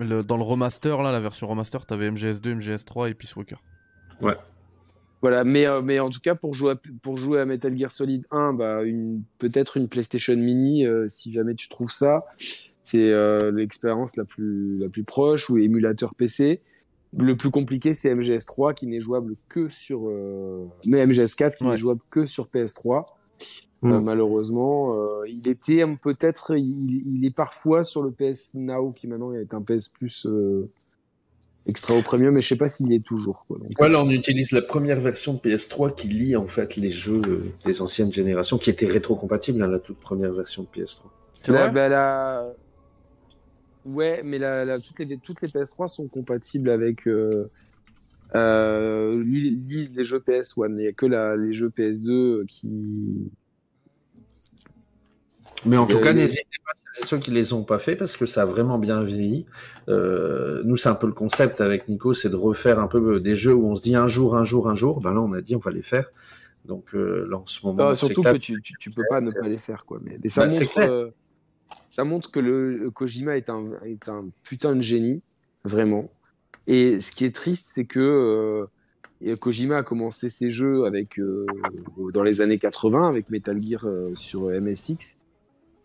dans 0.00 0.36
le 0.36 0.42
remaster, 0.42 1.02
là, 1.02 1.12
la 1.12 1.20
version 1.20 1.46
remaster, 1.46 1.86
t'avais 1.86 2.10
MGS2, 2.10 2.58
MGS3 2.58 3.10
et 3.10 3.14
Peace 3.14 3.34
Walker. 3.36 3.56
Voilà, 5.22 5.44
mais, 5.44 5.66
euh, 5.66 5.80
mais 5.82 5.98
en 5.98 6.10
tout 6.10 6.20
cas, 6.20 6.34
pour 6.34 6.54
jouer 6.54 6.72
à, 6.72 6.76
pour 7.02 7.18
jouer 7.18 7.40
à 7.40 7.46
Metal 7.46 7.76
Gear 7.76 7.90
Solid 7.90 8.24
1, 8.30 8.52
bah, 8.52 8.82
une, 8.84 9.22
peut-être 9.38 9.76
une 9.78 9.88
PlayStation 9.88 10.36
Mini, 10.36 10.86
euh, 10.86 11.06
si 11.08 11.32
jamais 11.32 11.54
tu 11.54 11.68
trouves 11.68 11.90
ça. 11.90 12.26
C'est 12.84 13.10
euh, 13.12 13.50
l'expérience 13.50 14.14
la 14.16 14.24
plus, 14.24 14.78
la 14.80 14.88
plus 14.88 15.02
proche, 15.04 15.48
ou 15.50 15.56
émulateur 15.58 16.14
PC. 16.14 16.60
Le 17.16 17.34
plus 17.36 17.50
compliqué, 17.50 17.94
c'est 17.94 18.14
MGS3, 18.14 18.74
qui 18.74 18.86
n'est 18.86 19.00
jouable 19.00 19.32
que 19.48 19.68
sur... 19.70 20.02
euh, 20.08 20.68
Mais 20.86 21.04
MGS4, 21.06 21.56
qui 21.56 21.64
Ouais. 21.64 21.70
n'est 21.70 21.76
jouable 21.78 22.02
que 22.10 22.26
sur 22.26 22.46
PS3. 22.48 23.06
Euh, 23.84 24.00
malheureusement, 24.00 24.94
euh, 24.94 25.28
il 25.28 25.46
était 25.48 25.84
peut-être, 26.02 26.56
il, 26.56 27.02
il 27.16 27.24
est 27.26 27.34
parfois 27.34 27.84
sur 27.84 28.02
le 28.02 28.10
PS 28.10 28.54
Now, 28.54 28.90
qui 28.92 29.06
maintenant 29.06 29.32
est 29.32 29.52
un 29.54 29.60
PS 29.62 29.88
Plus 29.90 30.26
euh, 30.26 30.68
extra 31.66 31.94
au 31.94 32.00
premium, 32.02 32.34
mais 32.34 32.42
je 32.42 32.48
sais 32.48 32.56
pas 32.56 32.68
s'il 32.70 32.92
est 32.92 33.04
toujours. 33.04 33.44
Quoi. 33.46 33.58
Donc, 33.58 33.70
Voilà, 33.78 34.02
on 34.02 34.08
utilise 34.10 34.52
la 34.52 34.62
première 34.62 35.00
version 35.00 35.34
de 35.34 35.38
PS3 35.38 35.94
qui 35.94 36.08
lie 36.08 36.36
en 36.36 36.46
fait 36.46 36.76
les 36.76 36.90
jeux 36.90 37.20
euh, 37.28 37.44
des 37.66 37.82
anciennes 37.82 38.10
générations, 38.12 38.56
qui 38.58 38.70
étaient 38.70 38.86
rétrocompatibles 38.86 39.62
à 39.62 39.66
la 39.66 39.78
toute 39.78 39.98
première 39.98 40.32
version 40.32 40.62
de 40.64 40.68
PS3. 40.80 41.02
C'est 41.44 41.52
La- 41.52 41.62
vrai 41.64 41.70
bah, 41.72 41.88
la- 41.88 42.52
Ouais, 43.84 44.22
mais 44.24 44.38
la, 44.38 44.64
la- 44.64 44.80
toutes, 44.80 44.98
les, 44.98 45.16
toutes 45.18 45.40
les 45.42 45.48
PS3 45.48 45.86
sont 45.88 46.08
compatibles 46.08 46.70
avec. 46.70 47.06
Euh, 47.06 47.46
euh, 48.34 49.22
les 49.22 50.04
jeux 50.04 50.18
PS1. 50.18 50.70
Il 50.70 50.76
n'y 50.76 50.86
a 50.88 50.92
que 50.92 51.06
la, 51.06 51.36
les 51.36 51.52
jeux 51.52 51.68
PS2 51.70 52.44
qui. 52.46 53.30
Mais 55.64 55.76
en 55.76 55.86
tout 55.86 55.96
Euh, 55.96 56.00
cas, 56.00 56.12
n'hésitez 56.12 56.44
pas, 56.64 56.72
ceux 57.06 57.18
qui 57.18 57.30
les 57.30 57.52
ont 57.52 57.64
pas 57.64 57.78
fait, 57.78 57.96
parce 57.96 58.16
que 58.16 58.26
ça 58.26 58.42
a 58.42 58.44
vraiment 58.46 58.78
bien 58.78 59.02
vieilli. 59.02 59.46
Euh, 59.88 60.62
nous, 60.64 60.76
c'est 60.76 60.88
un 60.88 60.94
peu 60.94 61.06
le 61.06 61.12
concept 61.12 61.60
avec 61.60 61.88
Nico, 61.88 62.14
c'est 62.14 62.30
de 62.30 62.36
refaire 62.36 62.78
un 62.78 62.86
peu 62.88 63.20
des 63.20 63.36
jeux 63.36 63.54
où 63.54 63.66
on 63.68 63.74
se 63.76 63.82
dit 63.82 63.96
un 63.96 64.08
jour, 64.08 64.36
un 64.36 64.44
jour, 64.44 64.68
un 64.68 64.74
jour. 64.74 65.00
Ben 65.00 65.12
là, 65.14 65.20
on 65.20 65.32
a 65.32 65.40
dit 65.40 65.56
on 65.56 65.60
va 65.60 65.70
les 65.70 65.82
faire. 65.82 66.10
Donc 66.64 66.94
euh, 66.94 67.26
là, 67.30 67.38
en 67.38 67.46
ce 67.46 67.64
moment, 67.66 67.88
Ah, 67.88 67.96
surtout 67.96 68.22
que 68.22 68.36
tu, 68.36 68.60
tu, 68.62 68.74
tu 68.78 68.90
peux 68.90 69.04
pas 69.08 69.20
ne 69.20 69.30
pas 69.30 69.48
les 69.48 69.58
faire. 69.58 69.84
Quoi. 69.86 69.98
Mais, 70.02 70.18
mais 70.22 70.28
ça, 70.28 70.46
Bah, 70.46 70.52
montre, 70.52 70.72
clair. 70.72 70.90
euh, 70.90 71.10
ça 71.90 72.04
montre 72.04 72.30
que 72.30 72.40
le, 72.40 72.76
le 72.76 72.90
Kojima 72.90 73.36
est 73.36 73.50
un, 73.50 73.70
est 73.84 74.08
un 74.08 74.26
putain 74.44 74.74
de 74.74 74.80
génie, 74.80 75.22
vraiment. 75.64 76.10
Et 76.66 76.98
ce 77.00 77.12
qui 77.12 77.24
est 77.24 77.34
triste, 77.34 77.70
c'est 77.72 77.84
que 77.84 78.00
euh, 78.00 78.66
et 79.22 79.36
Kojima 79.36 79.78
a 79.78 79.82
commencé 79.82 80.28
ses 80.28 80.50
jeux 80.50 80.84
avec, 80.84 81.18
euh, 81.20 81.46
dans 82.12 82.22
les 82.22 82.40
années 82.40 82.58
80 82.58 83.08
avec 83.08 83.30
Metal 83.30 83.62
Gear 83.62 83.84
euh, 83.86 84.10
sur 84.14 84.48
MSX. 84.50 85.16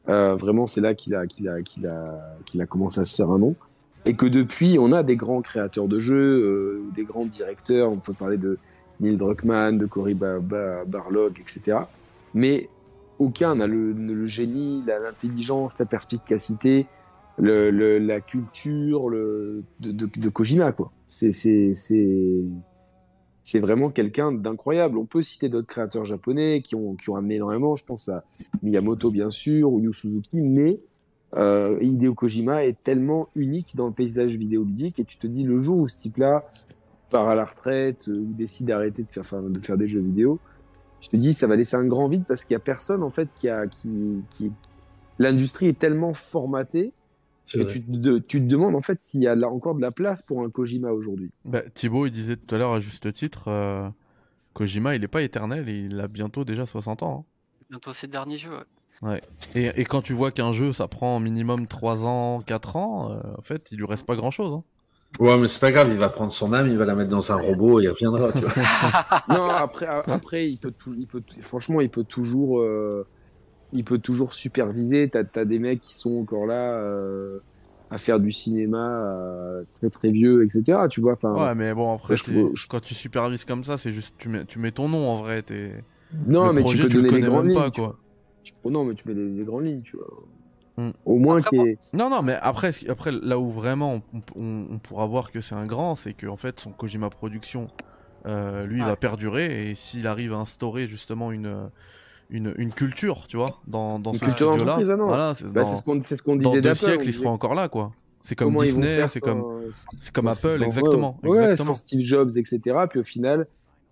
Euh, 0.10 0.36
vraiment, 0.36 0.68
c'est 0.68 0.82
là 0.82 0.94
qu'il 0.96 1.14
a, 1.16 1.28
qu'il 1.28 1.48
a, 1.48 1.62
qu'il 1.62 1.86
a, 1.88 2.04
qu'il 2.46 2.62
a 2.62 2.66
commencé 2.66 3.00
à 3.00 3.06
se 3.06 3.16
faire 3.16 3.30
un 3.30 3.40
nom. 3.40 3.56
Et 4.06 4.16
que 4.16 4.26
depuis, 4.26 4.78
on 4.80 4.92
a 4.94 5.04
des 5.04 5.16
grands 5.16 5.42
créateurs 5.42 5.88
de 5.88 6.00
jeux, 6.00 6.16
euh, 6.44 6.82
des 6.96 7.04
grands 7.04 7.26
directeurs. 7.26 7.92
On 7.92 7.98
peut 7.98 8.14
parler 8.14 8.38
de 8.38 8.58
Neil 9.00 9.16
Druckmann, 9.16 9.78
de 9.78 9.86
Cory 9.86 10.16
Ba- 10.16 10.40
Ba- 10.40 10.86
Barlog, 10.86 11.40
etc. 11.40 11.78
Mais 12.34 12.68
aucun 13.20 13.56
n'a 13.56 13.68
le, 13.68 13.92
le 13.94 14.26
génie, 14.26 14.82
la- 14.88 14.98
l'intelligence, 15.00 15.78
la 15.78 15.86
perspicacité, 15.86 16.88
le, 17.38 17.70
le- 17.70 18.00
la 18.00 18.22
culture 18.22 19.08
le, 19.10 19.64
de, 19.80 19.92
de, 19.92 20.08
de 20.20 20.30
Kojima. 20.30 20.72
quoi. 20.72 20.92
C'est, 21.06 21.32
c'est, 21.32 21.74
c'est, 21.76 22.42
c'est 23.44 23.60
vraiment 23.60 23.90
quelqu'un 23.90 24.32
d'incroyable. 24.32 24.98
On 24.98 25.06
peut 25.06 25.22
citer 25.22 25.50
d'autres 25.50 25.68
créateurs 25.68 26.06
japonais 26.06 26.62
qui 26.62 26.76
ont, 26.76 26.96
qui 26.96 27.10
ont 27.10 27.16
amené 27.16 27.36
énormément. 27.36 27.76
Je 27.76 27.86
pense 27.86 28.10
à 28.10 28.24
Miyamoto, 28.62 29.10
bien 29.10 29.32
sûr, 29.32 29.72
ou 29.72 29.80
Yu 29.80 29.94
Suzuki, 29.94 30.42
mais 30.42 30.80
euh, 31.38 31.78
Hideo 31.82 32.14
Kojima 32.14 32.66
est 32.66 32.82
tellement 32.84 33.30
unique 33.36 33.76
dans 33.76 33.88
le 33.88 33.94
paysage 33.94 34.36
vidéoludique 34.36 35.00
et 35.00 35.06
tu 35.06 35.18
te 35.18 35.28
dis 35.28 35.44
le 35.44 35.64
jour 35.64 35.78
où 35.78 35.88
ce 35.88 35.98
type-là 35.98 36.46
part 37.10 37.30
à 37.30 37.36
la 37.36 37.46
retraite 37.46 38.08
euh, 38.10 38.18
ou 38.18 38.34
décide 38.34 38.68
d'arrêter 38.68 39.04
de 39.04 39.24
faire, 39.24 39.42
de 39.42 39.66
faire 39.66 39.78
des 39.78 39.88
jeux 39.88 40.02
vidéo, 40.02 40.40
je 41.00 41.08
te 41.08 41.16
dis 41.16 41.34
ça 41.34 41.48
va 41.48 41.56
laisser 41.56 41.78
un 41.78 41.86
grand 41.86 42.10
vide 42.10 42.26
parce 42.28 42.44
qu'il 42.44 42.54
y 42.54 42.58
a 42.58 42.60
personne 42.60 43.02
en 43.02 43.10
fait 43.10 43.34
qui 43.34 43.48
a 43.48 43.66
qui, 43.68 44.22
qui... 44.32 44.52
l'industrie 45.20 45.68
est 45.68 45.80
tellement 45.80 46.14
formatée 46.14 46.92
Vrai. 47.56 47.68
tu 47.68 47.82
te, 47.84 47.92
de- 47.92 48.20
tu 48.20 48.40
te 48.40 48.46
demandes 48.46 48.76
en 48.76 48.82
fait 48.82 49.00
s'il 49.04 49.22
y 49.24 49.28
a 49.28 49.36
là 49.36 49.50
encore 49.50 49.76
de 49.76 49.82
la 49.82 49.92
place 49.92 50.22
pour 50.22 50.42
un 50.44 50.50
Kojima 50.50 50.92
aujourd'hui. 50.92 51.32
Bah, 51.46 51.62
Thibaut, 51.74 52.06
il 52.06 52.12
disait 52.12 52.38
tout 52.38 52.54
à 52.54 52.58
l'heure 52.58 52.74
à 52.74 52.80
juste 52.80 53.12
titre, 53.14 53.48
euh, 53.50 53.90
Kojima, 54.54 54.96
il 54.96 55.04
est 55.04 55.08
pas 55.10 55.22
éternel 55.22 55.68
et 55.70 55.80
il 55.86 56.00
a 56.00 56.08
bientôt 56.08 56.44
déjà 56.44 56.66
60 56.66 57.04
ans. 57.04 57.26
hein. 57.28 57.64
Bientôt 57.70 57.94
ses 57.94 58.08
derniers 58.08 58.38
jeux. 58.38 58.52
ouais. 59.02 59.22
Et, 59.56 59.68
et 59.82 59.86
quand 59.86 60.02
tu 60.02 60.14
vois 60.14 60.32
qu'un 60.32 60.52
jeu, 60.52 60.74
ça 60.74 60.88
prend 60.88 61.20
minimum 61.20 61.68
3 61.68 62.06
ans, 62.06 62.42
4 62.46 62.76
ans, 62.76 63.12
euh, 63.12 63.20
en 63.38 63.42
fait, 63.42 63.72
il 63.72 63.78
lui 63.78 63.86
reste 63.86 64.06
pas 64.06 64.16
grand 64.16 64.32
chose. 64.32 64.54
Hein. 64.54 64.64
Ouais, 65.20 65.38
mais 65.38 65.48
c'est 65.50 65.60
pas 65.60 65.72
grave, 65.74 65.90
il 65.92 65.98
va 65.98 66.08
prendre 66.10 66.32
son 66.32 66.54
âme, 66.54 66.68
il 66.68 66.78
va 66.78 66.86
la 66.86 66.96
mettre 66.96 67.10
dans 67.10 67.32
un 67.34 67.36
robot 67.36 67.82
et 67.82 67.84
il 67.84 67.90
reviendra. 67.90 68.32
Tu 68.32 68.40
vois. 68.40 68.52
non, 69.30 69.50
après, 69.50 69.86
après, 69.88 70.50
il 70.50 70.58
peut, 70.58 70.72
tout, 70.72 70.94
il 70.98 71.06
peut, 71.08 71.22
franchement, 71.42 71.82
il 71.82 71.90
peut 71.90 72.06
toujours, 72.06 72.60
euh, 72.62 73.06
il 73.74 73.84
peut 73.84 74.00
toujours 74.00 74.34
superviser. 74.34 75.10
T'as, 75.10 75.24
t'as 75.24 75.46
des 75.46 75.60
mecs 75.60 75.82
qui 75.82 75.94
sont 75.96 76.20
encore 76.22 76.46
là 76.46 76.72
euh, 76.80 77.40
à 77.90 77.98
faire 77.98 78.20
du 78.20 78.32
cinéma 78.32 79.10
euh, 79.14 79.64
très 79.80 79.90
très 79.90 80.12
vieux, 80.12 80.44
etc. 80.44 80.88
Tu 80.90 81.02
vois, 81.02 81.14
enfin. 81.14 81.34
Ouais, 81.36 81.56
mais 81.56 81.74
bon, 81.74 81.94
après, 81.96 82.16
je 82.16 82.24
je- 82.54 82.68
quand 82.68 82.82
tu 82.82 82.94
supervises 82.94 83.46
comme 83.46 83.64
ça, 83.64 83.78
c'est 83.78 83.92
juste, 83.92 84.16
tu 84.18 84.30
mets, 84.30 84.46
tu 84.46 84.60
mets 84.60 84.72
ton 84.72 84.88
nom 84.90 85.10
en 85.10 85.16
vrai. 85.16 85.44
Non, 86.28 86.48
le 86.48 86.54
mais 86.54 86.62
projet, 86.62 86.78
tu 86.78 86.84
peux 86.84 86.90
tu 86.90 86.96
le 86.98 87.02
donner 87.04 87.16
les 87.16 87.22
connais 87.22 87.28
grandes 87.34 87.46
lignes. 87.48 87.56
pas, 87.60 87.72
quoi. 87.72 87.98
tu- 88.44 88.54
non, 88.66 88.84
mais 88.86 88.94
tu 88.96 89.08
mets 89.08 89.14
les, 89.14 89.30
les 89.30 89.44
grandes 89.44 89.66
lignes, 89.66 89.82
tu 89.82 89.98
vois. 89.98 90.08
Hmm. 90.78 90.92
Au 91.06 91.18
moins 91.18 91.38
Après, 91.38 91.78
Non, 91.94 92.10
non, 92.10 92.22
mais 92.22 92.38
après, 92.42 92.72
après 92.90 93.12
là 93.12 93.38
où 93.38 93.52
vraiment 93.52 94.02
on, 94.14 94.22
on- 94.42 94.68
on 94.72 94.80
pourra 94.80 95.06
voir 95.06 95.32
que 95.32 95.42
c'est 95.42 95.56
un 95.56 95.66
grand, 95.66 95.96
c'est 95.96 96.14
que 96.14 96.28
en 96.28 96.38
fait 96.38 96.60
son 96.62 96.72
Kojima 96.72 97.10
Production, 97.10 97.68
euh, 98.26 98.66
lui, 98.66 98.78
il 98.80 98.84
va 98.86 98.96
perdurer 98.96 99.70
et 99.70 99.76
s'il 99.76 100.08
arrive 100.08 100.32
à 100.34 100.38
instaurer 100.38 100.88
justement 100.88 101.32
une 101.34 101.70
une, 102.32 102.54
une 102.58 102.72
culture, 102.74 103.28
tu 103.28 103.38
vois, 103.38 103.60
dans, 103.68 104.00
dans 104.00 104.12
Une 104.14 104.20
ce 104.20 104.26
culture 104.26 104.54
studio-là, 104.54 104.98
voilà, 105.06 105.34
c'est 105.34 105.46
Bah, 105.46 105.62
dans, 105.62 105.70
c'est 105.76 105.76
ce 105.82 105.86
qu'on, 105.86 106.02
c'est 106.04 106.16
ce 106.16 106.24
qu'on 106.24 106.36
dans 106.36 106.50
disait 106.50 106.62
deux 106.62 106.70
d'Apple. 106.70 106.80
on 106.84 106.88
siècles, 106.88 107.08
ils 107.08 107.14
seront 107.14 107.30
encore 107.30 107.54
là, 107.54 107.70
quoi. 107.70 107.92
C'est 108.24 108.36
comme 108.36 108.50
comment 108.54 108.62
Disney, 108.62 109.08
c'est 109.08 109.20
comme 109.20 109.44
c'est 109.72 110.12
comme 110.14 110.28
Apple, 110.28 110.50
sans- 110.50 110.66
exactement, 110.66 111.20
Ouais, 111.24 111.40
exactement. 111.42 111.74
sans 111.74 111.80
Steve 111.82 112.02
Jobs, 112.02 112.32
etc. 112.38 112.60
Puis 112.90 113.00
au 113.00 113.04
final, 113.04 113.48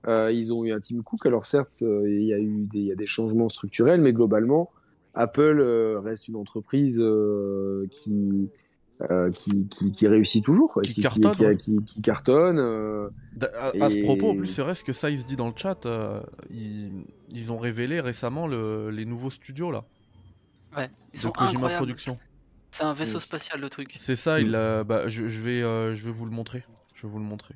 euh, 0.08 0.32
ils 0.32 0.53
ont 0.53 0.64
eu 0.64 0.72
un 0.72 0.80
Tim 0.80 1.01
Cook. 1.01 1.26
Alors 1.26 1.45
certes, 1.45 1.80
euh, 1.82 2.03
il 2.08 2.26
y 2.26 2.34
a 2.34 2.40
eu 2.40 2.66
des, 2.72 2.80
y 2.80 2.92
a 2.92 2.95
des 2.95 3.08
changements 3.08 3.50
structurels, 3.50 4.01
mais 4.01 4.14
globalement, 4.14 4.69
Apple 5.16 5.58
euh, 5.59 6.00
reste 6.00 6.27
une 6.27 6.35
entreprise 6.35 7.00
euh, 7.00 7.85
qui, 7.90 8.50
euh, 9.10 9.32
qui, 9.32 9.68
qui, 9.69 9.92
qui 9.92 10.08
réussit 10.08 10.44
toujours, 10.44 10.74
quoi, 10.74 10.82
Qui 10.84 11.02
cartonne, 11.02 11.36
qui, 11.36 11.45
ouais. 11.45 11.56
qui- 11.58 11.84
qui 11.86 12.02
cartonne. 12.02 12.60
euh, 12.60 13.10
À, 13.58 13.72
à 13.86 13.90
ce 13.90 14.03
propos, 14.03 14.32
en 14.32 14.36
plus, 14.36 14.48
c'est 14.48 14.61
vrai 14.61 14.76
ce 14.76 14.84
que 14.84 14.92
ça, 14.94 15.10
il 15.10 15.19
se 15.19 15.24
dit 15.26 15.36
dans 15.38 15.48
le 15.48 15.53
chat. 15.56 15.86
euh, 15.86 16.22
ils, 16.52 16.92
ils 17.30 17.52
ont 17.52 17.58
révélé 17.58 18.02
récemment 18.02 18.45
le- 18.48 18.90
les 18.90 19.06
nouveaux 19.06 19.30
studios 19.30 19.72
là, 19.72 19.86
Ouais, 20.76 20.90
ils 21.14 21.19
sont 21.19 21.32
Kojima. 21.32 21.69
Production. 21.78 22.18
C'est 22.72 22.84
un 22.84 22.94
vaisseau 22.94 23.19
spatial 23.19 23.60
le 23.61 23.69
truc. 23.69 23.95
C'est 24.00 24.16
ça, 24.16 24.38
Mm. 24.40 24.45
il 24.45 24.56
a- 24.56 24.84
bah, 24.84 25.08
je, 25.08 25.28
je 25.28 25.42
vais, 25.42 25.61
euh, 25.64 25.95
je 25.95 26.03
vais 26.03 26.11
vous 26.11 26.26
le 26.26 26.32
montrer. 26.32 26.64
Je 26.94 27.03
vais 27.08 27.11
vous 27.11 27.18
le 27.19 27.26
montrer. 27.26 27.56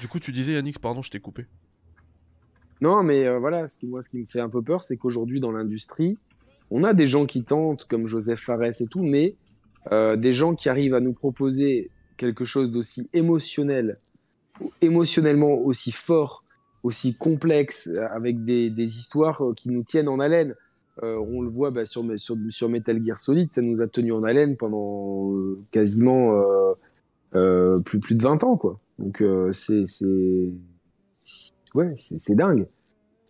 Du 0.00 0.08
coup, 0.08 0.18
tu 0.18 0.32
disais 0.32 0.54
Yannick, 0.54 0.78
pardon, 0.80 1.02
je 1.02 1.10
t'ai 1.10 1.20
coupé. 1.20 1.46
Non, 2.80 3.02
mais 3.02 3.26
euh, 3.26 3.38
voilà, 3.38 3.68
ce 3.68 3.78
qui, 3.78 3.86
moi, 3.86 4.02
ce 4.02 4.08
qui 4.08 4.18
me 4.18 4.26
fait 4.26 4.40
un 4.40 4.48
peu 4.48 4.62
peur, 4.62 4.82
c'est 4.82 4.96
qu'aujourd'hui, 4.96 5.40
dans 5.40 5.52
l'industrie, 5.52 6.18
on 6.70 6.82
a 6.82 6.92
des 6.94 7.06
gens 7.06 7.26
qui 7.26 7.44
tentent, 7.44 7.84
comme 7.84 8.06
Joseph 8.06 8.40
Fares 8.40 8.62
et 8.80 8.86
tout, 8.90 9.02
mais 9.04 9.34
euh, 9.92 10.16
des 10.16 10.32
gens 10.32 10.54
qui 10.54 10.68
arrivent 10.68 10.94
à 10.94 11.00
nous 11.00 11.12
proposer 11.12 11.90
quelque 12.16 12.44
chose 12.44 12.70
d'aussi 12.70 13.08
émotionnel, 13.12 13.98
émotionnellement 14.80 15.52
aussi 15.52 15.92
fort, 15.92 16.44
aussi 16.82 17.14
complexe, 17.14 17.88
euh, 17.88 18.06
avec 18.10 18.44
des, 18.44 18.70
des 18.70 18.98
histoires 18.98 19.42
euh, 19.42 19.52
qui 19.52 19.70
nous 19.70 19.82
tiennent 19.82 20.08
en 20.08 20.20
haleine. 20.20 20.54
On 21.02 21.42
le 21.42 21.48
voit 21.48 21.72
bah, 21.72 21.86
sur, 21.86 22.04
sur, 22.16 22.68
Metal 22.68 23.04
Gear 23.04 23.18
Solid, 23.18 23.52
ça 23.52 23.60
nous 23.62 23.80
a 23.80 23.88
tenu 23.88 24.12
en 24.12 24.22
haleine 24.22 24.56
pendant 24.56 25.34
quasiment 25.72 26.40
plus, 27.32 27.98
plus 27.98 28.14
de 28.14 28.22
20 28.22 28.44
ans, 28.44 28.56
quoi. 28.56 28.78
Donc 29.00 29.20
c'est 29.50 29.82
ouais, 31.74 31.94
dingue. 32.28 32.68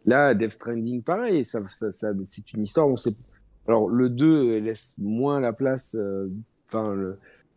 Là, 0.04 0.34
Death 0.34 0.52
Stranding, 0.52 1.02
pareil, 1.02 1.44
ça- 1.44 1.62
c'est 1.70 2.52
une 2.52 2.62
histoire. 2.62 2.88
On 2.88 2.96
sait. 2.96 3.14
Alors 3.66 3.88
le 3.88 4.08
2 4.08 4.58
laisse 4.58 4.96
moins 4.98 5.40
la 5.40 5.52
place. 5.52 5.94
euh, 5.98 6.28
Enfin, 6.68 6.96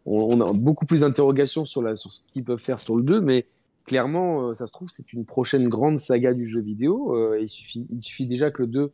on, 0.06 0.42
a 0.42 0.54
beaucoup 0.54 0.86
plus 0.86 1.00
d'interrogations 1.00 1.66
sur 1.66 1.82
ce 1.98 2.22
qu'ils 2.32 2.44
peuvent 2.44 2.60
faire 2.60 2.80
sur 2.80 2.96
le 2.96 3.04
2, 3.04 3.20
mais 3.20 3.46
clairement, 3.86 4.50
euh, 4.50 4.54
ça 4.54 4.68
se 4.68 4.72
trouve, 4.72 4.90
c'est 4.90 5.12
une 5.12 5.26
prochaine 5.26 5.70
grande 5.70 6.00
saga 6.00 6.34
du 6.34 6.46
jeu 6.46 6.62
vidéo. 6.62 7.16
euh, 7.16 7.40
il 7.42 7.50
suffit, 7.50 8.28
déjà 8.28 8.52
que 8.52 8.62
le 8.62 8.68
2 8.68 8.92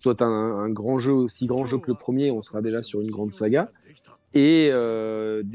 soit 0.00 0.20
un, 0.20 0.68
grand 0.68 0.98
jeu, 0.98 1.12
aussi 1.12 1.46
grand 1.46 1.64
jeu 1.64 1.78
que 1.78 1.86
le 1.86 1.94
premier, 1.94 2.30
on 2.30 2.42
sera 2.42 2.60
déjà 2.60 2.82
sur 2.82 3.00
une 3.00 3.10
grande 3.10 3.32
saga. 3.32 3.70
Et 4.34 4.70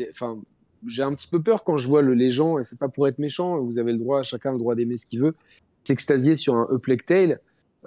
enfin, 0.09 0.39
j'ai 0.85 1.03
un 1.03 1.13
petit 1.13 1.27
peu 1.27 1.41
peur 1.41 1.63
quand 1.63 1.77
je 1.77 1.87
vois 1.87 2.01
le, 2.01 2.13
les 2.13 2.29
gens, 2.29 2.57
et 2.57 2.63
c'est 2.63 2.79
pas 2.79 2.87
pour 2.87 3.07
être 3.07 3.19
méchant, 3.19 3.59
vous 3.59 3.77
avez 3.77 3.91
le 3.91 3.97
droit, 3.97 4.23
chacun 4.23 4.49
a 4.49 4.53
le 4.53 4.59
droit 4.59 4.73
d'aimer 4.73 4.97
ce 4.97 5.05
qu'il 5.05 5.19
veut, 5.19 5.35
s'extasier 5.83 6.37
sur 6.37 6.55
un 6.55 6.79
Plague 6.79 7.05
Tale 7.05 7.39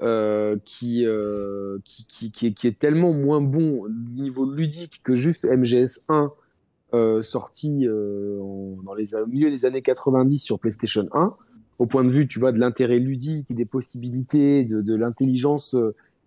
euh, 0.02 0.56
qui, 0.64 1.04
euh, 1.04 1.78
qui, 1.84 2.06
qui, 2.06 2.30
qui, 2.32 2.46
est, 2.48 2.52
qui 2.54 2.66
est 2.66 2.78
tellement 2.78 3.12
moins 3.12 3.40
bon 3.40 3.86
niveau 4.16 4.50
ludique 4.50 5.00
que 5.04 5.14
juste 5.14 5.44
MGS1 5.44 6.30
euh, 6.94 7.22
sorti 7.22 7.86
euh, 7.86 8.40
en- 8.40 8.78
dans 8.82 8.94
les, 8.94 9.14
au 9.14 9.26
milieu 9.26 9.50
des 9.50 9.66
années 9.66 9.82
90 9.82 10.38
sur 10.38 10.58
PlayStation 10.58 11.06
1, 11.12 11.34
au 11.78 11.86
point 11.86 12.04
de 12.04 12.10
vue, 12.10 12.26
tu 12.26 12.38
vois, 12.38 12.52
de 12.52 12.58
l'intérêt 12.58 12.98
ludique, 12.98 13.46
des 13.54 13.64
possibilités, 13.66 14.64
de, 14.64 14.80
de 14.82 14.94
l'intelligence 14.94 15.76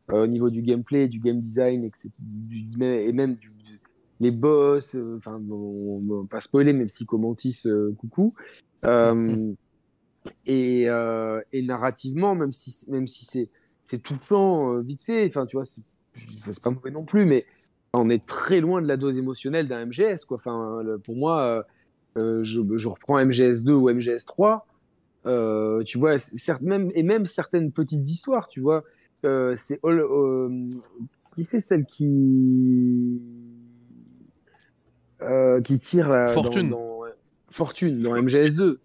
au 0.09 0.27
niveau 0.27 0.49
du 0.49 0.61
gameplay, 0.61 1.07
du 1.07 1.19
game 1.19 1.39
design, 1.39 1.85
etc., 1.85 2.09
du- 2.19 2.83
et 2.83 3.11
même 3.13 3.35
du, 3.35 3.49
du- 3.49 3.79
les 4.19 4.31
boss, 4.31 4.95
enfin, 5.15 5.41
on, 5.49 6.25
pas 6.29 6.41
spoiler, 6.41 6.73
même 6.73 6.87
si 6.87 7.05
Comantis, 7.05 7.61
euh, 7.65 7.91
coucou. 7.97 8.33
Euh, 8.85 9.53
et, 10.45 10.83
et 10.83 11.61
narrativement, 11.61 12.35
même 12.35 12.51
si, 12.51 12.89
même 12.91 13.07
si 13.07 13.25
c'est, 13.25 13.49
c'est 13.87 14.01
tout 14.01 14.13
le 14.13 14.27
temps 14.27 14.73
euh, 14.75 14.81
vite 14.81 15.03
fait, 15.03 15.25
enfin, 15.27 15.45
tu 15.45 15.55
vois, 15.57 15.65
c'est, 15.65 15.81
c'est 16.49 16.61
pas 16.63 16.69
mauvais 16.71 16.91
non 16.91 17.03
plus, 17.03 17.25
mais 17.25 17.45
on 17.93 18.09
est 18.09 18.25
très 18.25 18.59
loin 18.59 18.81
de 18.81 18.87
la 18.87 18.97
dose 18.97 19.17
émotionnelle 19.17 19.67
d'un 19.67 19.85
MGS, 19.85 20.25
quoi. 20.27 20.37
Enfin, 20.37 20.81
le- 20.83 20.97
pour 20.97 21.15
moi, 21.15 21.41
euh, 21.43 21.63
euh, 22.17 22.43
je, 22.43 22.61
je 22.75 22.87
reprends 22.87 23.19
MGS2 23.19 23.71
ou 23.71 23.89
MGS3, 23.89 24.61
euh, 25.25 25.83
tu 25.83 25.97
vois, 25.97 26.17
certes, 26.17 26.61
même, 26.61 26.91
et 26.95 27.03
même 27.03 27.25
certaines 27.25 27.71
petites 27.71 28.07
histoires, 28.09 28.47
tu 28.47 28.59
vois, 28.61 28.83
euh, 29.25 29.55
c'est 29.55 29.79
qui 31.35 31.45
c'est 31.45 31.59
celle 31.59 31.85
qui 31.85 33.21
qui 35.63 35.79
tire 35.79 36.09
dans- 36.09 36.27
Fortune. 36.33 36.69
dans, 36.69 36.99
Fortune 37.49 37.99
dans 38.01 38.15
MGS2. 38.15 38.77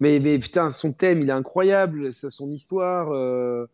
Mais, 0.00 0.18
mais 0.18 0.38
putain, 0.38 0.70
son 0.70 0.92
thème, 0.92 1.20
il 1.20 1.28
est 1.28 1.32
incroyable, 1.32 2.12
ça, 2.12 2.30
son 2.30 2.50
histoire. 2.50 3.10
Euh... 3.12 3.66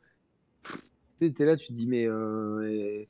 T'es 1.21 1.45
là, 1.47 1.57
tu 1.57 1.69
te 1.69 1.73
dis, 1.73 1.87
mais. 1.87 2.07
euh, 2.07 2.63
et, 2.69 3.09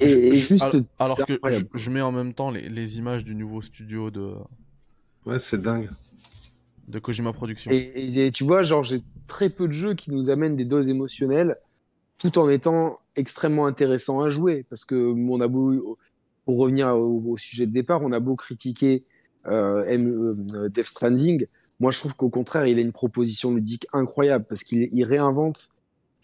et- 0.00 0.08
Je- 0.08 0.18
et 0.18 0.34
je- 0.34 0.46
juste. 0.46 0.76
alors, 0.98 1.18
que 1.26 1.38
je, 1.74 1.90
mets 1.90 2.00
en 2.00 2.12
même 2.12 2.32
temps 2.32 2.50
les, 2.50 2.68
les 2.68 2.98
images 2.98 3.24
du 3.24 3.34
nouveau 3.34 3.60
studio 3.60 4.10
de, 4.10 4.32
Ouais, 5.26 5.38
c'est 5.38 5.60
dingue. 5.60 5.90
de 6.88 6.98
Kojima 6.98 7.32
Productions. 7.32 7.70
Et, 7.72 8.30
tu 8.32 8.44
vois, 8.44 8.62
genre, 8.62 8.84
j'ai 8.84 9.00
très 9.26 9.50
peu 9.50 9.66
de 9.68 9.72
jeux 9.72 9.94
qui 9.94 10.10
nous 10.10 10.30
amènent 10.30 10.56
des 10.56 10.64
doses 10.64 10.88
émotionnelles 10.88 11.56
tout 12.18 12.38
en 12.38 12.48
étant 12.48 13.00
extrêmement 13.16 13.66
intéressant 13.66 14.20
à 14.20 14.28
jouer. 14.30 14.64
Parce 14.70 14.84
que 14.84 14.94
on 14.94 15.40
a 15.40 15.48
beau, 15.48 15.98
pour 16.44 16.58
revenir 16.58 16.88
au, 16.88 17.22
au 17.32 17.36
sujet 17.36 17.66
de 17.66 17.72
départ, 17.72 18.02
on 18.02 18.12
a 18.12 18.20
beau 18.20 18.36
critiquer 18.36 19.04
euh, 19.46 19.82
M- 19.84 20.30
euh, 20.54 20.68
Death 20.68 20.86
Stranding. 20.86 21.46
Moi, 21.80 21.90
je 21.90 21.98
trouve 21.98 22.14
qu'au 22.14 22.30
contraire, 22.30 22.66
il 22.66 22.78
a 22.78 22.80
une 22.80 22.92
proposition 22.92 23.54
ludique 23.54 23.86
incroyable 23.92 24.44
parce 24.48 24.62
qu'il 24.62 24.88
il 24.92 25.04
réinvente 25.04 25.70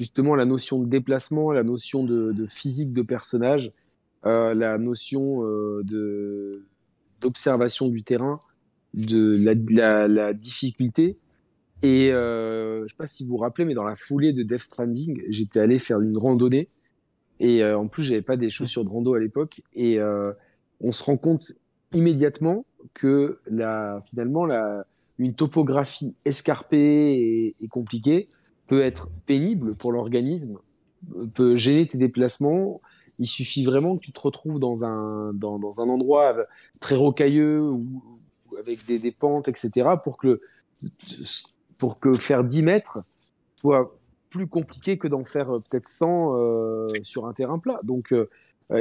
justement 0.00 0.34
la 0.34 0.46
notion 0.46 0.78
de 0.78 0.86
déplacement, 0.86 1.52
la 1.52 1.62
notion 1.62 2.04
de, 2.04 2.46
physique 2.46 2.94
de 2.94 3.02
personnage, 3.02 3.72
euh, 4.24 4.54
la 4.54 4.78
notion 4.78 5.44
euh, 5.44 6.64
d'observation 7.20 7.88
du 7.88 8.02
terrain, 8.02 8.40
de 8.94 9.38
la, 9.76 10.32
difficulté. 10.32 11.18
Et 11.82 12.12
euh, 12.12 12.82
je 12.84 12.88
sais 12.88 12.96
pas 12.96 13.06
si 13.06 13.24
vous 13.24 13.30
vous 13.30 13.36
rappelez, 13.36 13.66
mais 13.66 13.74
dans 13.74 13.84
la 13.84 13.94
foulée 13.94 14.32
de 14.32 14.42
Death 14.42 14.60
Stranding, 14.60 15.22
j'étais 15.28 15.60
allé 15.60 15.78
faire 15.78 16.00
une 16.00 16.16
randonnée. 16.16 16.68
Et 17.40 17.64
en 17.64 17.88
plus, 17.88 18.02
j'avais 18.02 18.22
pas 18.22 18.36
des 18.36 18.50
chaussures 18.50 18.84
de 18.84 18.90
rando 18.90 19.14
à 19.14 19.18
l'époque. 19.18 19.62
Et 19.74 19.98
on 20.80 20.92
se 20.92 21.02
rend 21.02 21.16
compte 21.16 21.52
immédiatement 21.92 22.64
que 22.94 23.40
finalement, 24.10 24.46
la, 24.46 24.86
une 25.20 25.34
topographie 25.34 26.14
escarpée 26.24 27.54
et, 27.60 27.68
compliquée 27.68 28.28
peut 28.66 28.80
être 28.80 29.10
pénible 29.26 29.74
pour 29.74 29.92
l'organisme, 29.92 30.58
euh, 31.14 31.26
peut 31.26 31.56
gêner 31.56 31.86
tes 31.86 31.98
déplacements. 31.98 32.80
Il 33.18 33.26
suffit 33.26 33.64
vraiment 33.64 33.96
que 33.96 34.00
tu 34.00 34.12
te 34.12 34.20
retrouves 34.20 34.58
dans 34.58 34.82
un, 34.84 35.34
dans, 35.34 35.80
un 35.80 35.88
endroit 35.90 36.34
très 36.80 36.96
rocailleux 36.96 37.60
ou, 37.60 38.02
avec 38.58 38.86
des, 38.86 38.98
des 38.98 39.12
pentes, 39.12 39.46
etc., 39.48 39.90
pour 40.02 40.16
que, 40.16 40.40
pour 41.76 42.00
que 42.00 42.14
faire 42.14 42.42
10 42.42 42.62
mètres 42.62 43.00
soit 43.60 43.94
plus 44.30 44.46
compliqué 44.46 44.96
que 44.96 45.06
d'en 45.06 45.26
faire 45.26 45.54
euh, 45.54 45.58
peut-être 45.58 45.88
100 45.88 46.34
euh, 46.34 46.86
sur 47.02 47.26
un 47.26 47.34
terrain 47.34 47.58
plat. 47.58 47.78
Donc, 47.82 48.14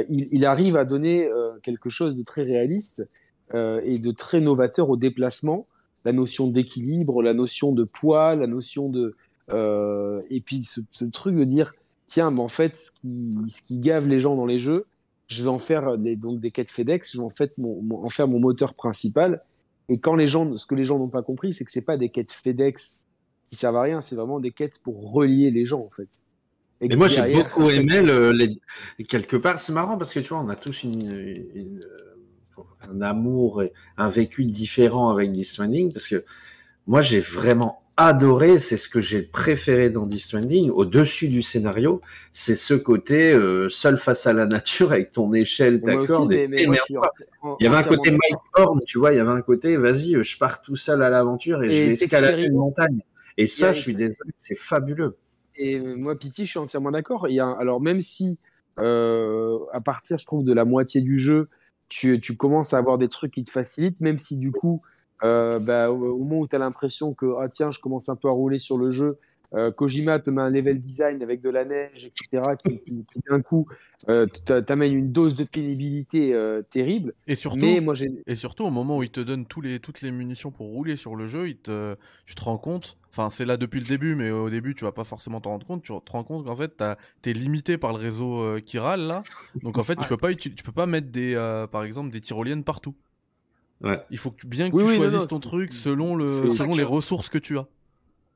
il, 0.08 0.46
arrive 0.46 0.76
à 0.76 0.86
donner 0.86 1.28
quelque 1.64 1.90
chose 1.90 2.16
de 2.16 2.22
très 2.22 2.44
réaliste 2.44 3.08
et 3.52 3.98
de 3.98 4.10
très 4.12 4.40
novateur 4.40 4.88
au 4.88 4.96
déplacement, 4.96 5.66
la 6.04 6.12
notion 6.12 6.46
d'équilibre, 6.46 7.22
la 7.22 7.34
notion 7.34 7.72
de 7.72 7.84
poids, 7.84 8.34
la 8.36 8.46
notion 8.46 8.88
de... 8.88 9.14
euh, 9.50 10.20
et 10.30 10.40
puis 10.40 10.64
ce, 10.64 10.80
ce 10.92 11.04
truc 11.04 11.36
de 11.36 11.44
dire, 11.44 11.74
tiens, 12.08 12.30
mais 12.30 12.40
en 12.40 12.48
fait, 12.48 12.76
ce 12.76 12.90
qui, 12.92 13.36
ce 13.48 13.62
qui 13.62 13.78
gave 13.78 14.08
les 14.08 14.20
gens 14.20 14.36
dans 14.36 14.46
les 14.46 14.58
jeux, 14.58 14.86
je 15.28 15.42
vais 15.42 15.48
en 15.48 15.58
faire 15.58 15.96
des, 15.98 16.16
donc 16.16 16.40
des 16.40 16.50
quêtes 16.50 16.70
FedEx, 16.70 17.12
je 17.12 17.18
vais 17.18 17.24
en, 17.24 17.30
fait 17.30 17.56
mon, 17.58 17.80
mon- 17.82 18.04
en 18.04 18.08
faire 18.08 18.26
mon 18.28 18.40
moteur 18.40 18.74
principal. 18.74 19.42
Et 19.88 19.98
quand 19.98 20.14
les 20.16 20.26
gens, 20.26 20.56
ce 20.56 20.66
que 20.66 20.74
les 20.74 20.84
gens 20.84 20.98
n'ont 20.98 21.08
pas 21.08 21.22
compris, 21.22 21.52
c'est 21.52 21.64
que 21.64 21.70
c'est 21.70 21.84
pas 21.84 21.96
des 21.96 22.08
quêtes 22.08 22.32
FedEx 22.32 23.06
qui 23.50 23.56
servent 23.56 23.76
à 23.76 23.82
rien, 23.82 24.00
c'est 24.00 24.16
vraiment 24.16 24.40
des 24.40 24.50
quêtes 24.52 24.78
pour 24.82 25.12
relier 25.12 25.50
les 25.50 25.66
gens, 25.66 25.80
en 25.80 25.90
fait. 25.90 26.08
Et 26.80 26.96
moi, 26.96 27.08
j'ai 27.08 27.34
beaucoup 27.34 27.68
aimé 27.68 28.00
le, 28.00 28.32
les... 28.32 28.58
quelque 29.04 29.36
part. 29.36 29.60
C'est 29.60 29.72
marrant 29.72 29.98
parce 29.98 30.14
que 30.14 30.20
tu 30.20 30.28
vois, 30.30 30.40
on 30.42 30.48
a 30.48 30.56
tous 30.56 30.82
une, 30.84 31.06
une- 31.54 31.84
un 32.90 33.00
amour 33.02 33.62
et 33.62 33.72
un 33.96 34.08
vécu 34.08 34.44
différent 34.44 35.10
avec 35.10 35.36
Stranding 35.44 35.92
parce 35.92 36.08
que 36.08 36.24
moi, 36.86 37.02
j'ai 37.02 37.20
vraiment 37.20 37.82
adoré. 37.96 38.58
C'est 38.58 38.76
ce 38.76 38.88
que 38.88 39.00
j'ai 39.00 39.22
préféré 39.22 39.90
dans 39.90 40.08
Stranding 40.10 40.70
au-dessus 40.70 41.28
du 41.28 41.42
scénario. 41.42 42.00
C'est 42.32 42.56
ce 42.56 42.74
côté 42.74 43.32
euh, 43.32 43.68
seul 43.68 43.98
face 43.98 44.26
à 44.26 44.32
la 44.32 44.46
nature 44.46 44.92
avec 44.92 45.12
ton 45.12 45.32
échelle, 45.32 45.80
ta 45.80 45.96
corde. 46.04 46.32
Il 46.32 46.48
y 47.60 47.66
avait 47.66 47.76
un 47.76 47.82
côté 47.82 48.10
Mike. 48.10 48.40
Horn, 48.56 48.80
tu 48.86 48.98
vois, 48.98 49.12
il 49.12 49.16
y 49.16 49.20
avait 49.20 49.30
un 49.30 49.42
côté, 49.42 49.76
vas-y, 49.76 50.22
je 50.22 50.38
pars 50.38 50.62
tout 50.62 50.76
seul 50.76 51.02
à 51.02 51.10
l'aventure 51.10 51.62
et, 51.62 51.66
Et 51.66 51.70
je 51.70 51.84
vais 51.84 51.92
escalader 51.92 52.44
une 52.44 52.56
montagne. 52.56 53.00
Et 53.36 53.46
ça, 53.46 53.72
je 53.72 53.80
suis 53.80 53.94
désolé, 53.94 54.32
c'est 54.38 54.58
fabuleux. 54.58 55.16
Et 55.56 55.78
euh, 55.78 55.94
moi, 55.96 56.18
Pity, 56.18 56.46
je 56.46 56.50
suis 56.50 56.58
entièrement 56.58 56.90
d'accord. 56.90 57.26
Alors, 57.58 57.80
même 57.80 58.00
si, 58.00 58.38
euh, 58.78 59.58
à 59.72 59.80
partir, 59.80 60.18
je 60.18 60.26
trouve, 60.26 60.44
de 60.44 60.52
la 60.52 60.64
moitié 60.64 61.00
du 61.02 61.18
jeu, 61.18 61.48
tu, 61.90 62.36
commences 62.36 62.72
à 62.72 62.78
avoir 62.78 62.96
des 62.96 63.08
trucs 63.08 63.32
qui 63.32 63.44
te 63.44 63.50
facilitent, 63.50 64.00
même 64.00 64.18
si 64.18 64.38
du 64.38 64.52
coup, 64.52 64.80
euh, 65.22 65.58
bah, 65.58 65.90
au, 65.90 65.96
au 65.96 66.18
moment 66.18 66.40
où 66.40 66.48
tu 66.48 66.56
as 66.56 66.58
l'impression 66.58 67.12
que, 67.12 67.34
ah 67.38 67.48
tiens, 67.48 67.70
je 67.70 67.80
commence 67.80 68.08
un 68.08 68.16
peu 68.16 68.28
à 68.28 68.32
rouler 68.32 68.58
sur 68.58 68.78
le 68.78 68.90
jeu, 68.90 69.18
euh, 69.54 69.70
Kojima 69.70 70.18
te 70.20 70.30
met 70.30 70.42
un 70.42 70.50
level 70.50 70.80
design 70.80 71.22
avec 71.22 71.40
de 71.40 71.50
la 71.50 71.64
neige, 71.64 72.04
etc., 72.06 72.42
qui, 72.64 72.78
qui- 72.78 73.04
qui, 73.12 73.20
d'un 73.28 73.40
coup 73.42 73.66
euh, 74.08 74.26
t'a- 74.26 74.62
t'amène 74.62 74.92
une 74.92 75.12
dose 75.12 75.36
de 75.36 75.44
pénibilité 75.44 76.32
euh, 76.34 76.62
terrible. 76.62 77.14
Et 77.26 77.34
surtout, 77.34 77.58
Mais 77.66 77.80
moi, 77.80 77.94
j'ai. 77.94 78.10
et 78.26 78.34
surtout 78.34 78.64
au 78.64 78.70
moment 78.70 78.98
où 78.98 79.02
il 79.02 79.10
te 79.10 79.20
donne 79.20 79.46
tous 79.46 79.60
les, 79.60 79.80
toutes 79.80 80.00
les 80.02 80.10
munitions 80.12 80.50
pour 80.50 80.66
rouler 80.68 80.96
sur 80.96 81.16
le 81.16 81.26
jeu, 81.26 81.48
il 81.48 81.56
te, 81.56 81.96
tu 82.26 82.34
te 82.34 82.42
rends 82.42 82.58
compte, 82.58 82.96
enfin 83.10 83.28
c'est 83.28 83.44
là 83.44 83.56
depuis 83.56 83.80
le 83.80 83.86
début, 83.86 84.14
mais 84.14 84.30
au 84.30 84.50
début 84.50 84.74
tu 84.74 84.84
vas 84.84 84.92
pas 84.92 85.04
forcément 85.04 85.40
t'en 85.40 85.50
rendre 85.50 85.66
compte, 85.66 85.82
tu 85.82 85.92
te 85.92 86.12
rends 86.12 86.24
compte 86.24 86.44
qu'en 86.46 86.56
fait 86.56 86.82
t'es 87.22 87.32
limité 87.32 87.76
par 87.76 87.92
le 87.92 87.98
réseau 87.98 88.40
euh, 88.42 88.60
qui 88.60 88.78
râle 88.78 89.00
là, 89.02 89.22
donc 89.62 89.78
en 89.78 89.82
fait 89.82 89.96
tu 89.96 90.06
peux 90.08 90.16
pas, 90.16 90.32
tu 90.34 90.50
peux 90.50 90.72
pas 90.72 90.86
mettre 90.86 91.08
des, 91.08 91.34
euh, 91.34 91.66
par 91.66 91.82
exemple 91.84 92.10
des 92.10 92.20
tyroliennes 92.20 92.62
partout. 92.64 92.94
Ouais. 93.82 93.98
Il 94.10 94.18
faut 94.18 94.30
que- 94.30 94.46
bien 94.46 94.70
que 94.70 94.76
Oui, 94.76 94.82
tu 94.84 94.90
oui, 94.90 94.96
choisisses 94.96 95.20
non, 95.22 95.26
ton 95.26 95.40
truc 95.40 95.70
le, 95.72 95.76
selon 95.76 96.16
les 96.74 96.82
ressources 96.84 97.28
que 97.28 97.38
tu 97.38 97.58
as. 97.58 97.66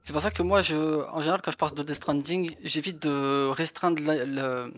C'est 0.05 0.12
pour 0.12 0.20
ça 0.20 0.31
que 0.31 0.42
moi, 0.42 0.60
je, 0.60 0.76
en 1.10 1.20
général, 1.20 1.41
quand 1.42 1.50
je 1.50 1.57
passe 1.57 1.73
de 1.74 1.83
Death 1.83 1.94
Stranding, 1.97 2.55
j'évite 2.62 3.00
de 3.00 3.49
restreindre 3.49 4.02
le, 4.07 4.70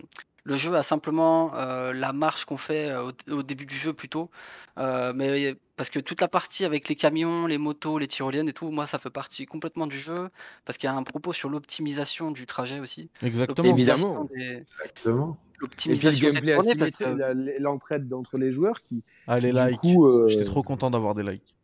le 0.45 0.55
jeu 0.55 0.73
à 0.75 0.83
simplement 0.83 1.53
euh, 1.55 1.91
la 1.91 2.13
marche 2.13 2.45
qu'on 2.45 2.55
fait 2.55 2.89
euh, 2.91 3.11
au, 3.27 3.33
au 3.33 3.43
début 3.43 3.65
du 3.65 3.75
jeu 3.75 3.91
plutôt. 3.91 4.29
Euh, 4.77 5.11
mais 5.13 5.57
parce 5.75 5.89
que 5.89 5.99
toute 5.99 6.21
la 6.21 6.29
partie 6.29 6.63
avec 6.63 6.87
les 6.87 6.95
camions, 6.95 7.45
les 7.45 7.57
motos, 7.57 7.97
les 7.99 8.07
tyroliennes 8.07 8.47
et 8.47 8.53
tout, 8.53 8.71
moi, 8.71 8.85
ça 8.85 8.99
fait 8.99 9.09
partie 9.09 9.45
complètement 9.45 9.85
du 9.85 9.97
jeu 9.97 10.29
parce 10.63 10.77
qu'il 10.77 10.89
y 10.89 10.93
a 10.93 10.95
un 10.95 11.03
propos 11.03 11.33
sur 11.33 11.49
l'optimisation 11.49 12.31
du 12.31 12.45
trajet 12.45 12.79
aussi. 12.79 13.09
Exactement. 13.21 13.67
L'optimisation 13.67 14.07
Évidemment. 14.13 14.29
des- 14.33 14.57
Exactement. 14.61 15.37
Et 15.61 15.67
puis 15.67 15.89
le 15.89 16.15
L'optimisation 16.15 16.31
des 16.31 16.91
que- 16.91 17.61
l'entraide 17.61 18.13
entre 18.13 18.37
les 18.37 18.51
joueurs 18.51 18.81
qui, 18.81 19.03
Ah, 19.27 19.41
les 19.41 19.51
du 19.51 19.59
likes. 19.59 19.79
coup, 19.81 20.05
euh, 20.07 20.29
J'étais 20.29 20.45
trop 20.45 20.63
content 20.63 20.89
d'avoir 20.89 21.15
des 21.15 21.23
likes. 21.23 21.55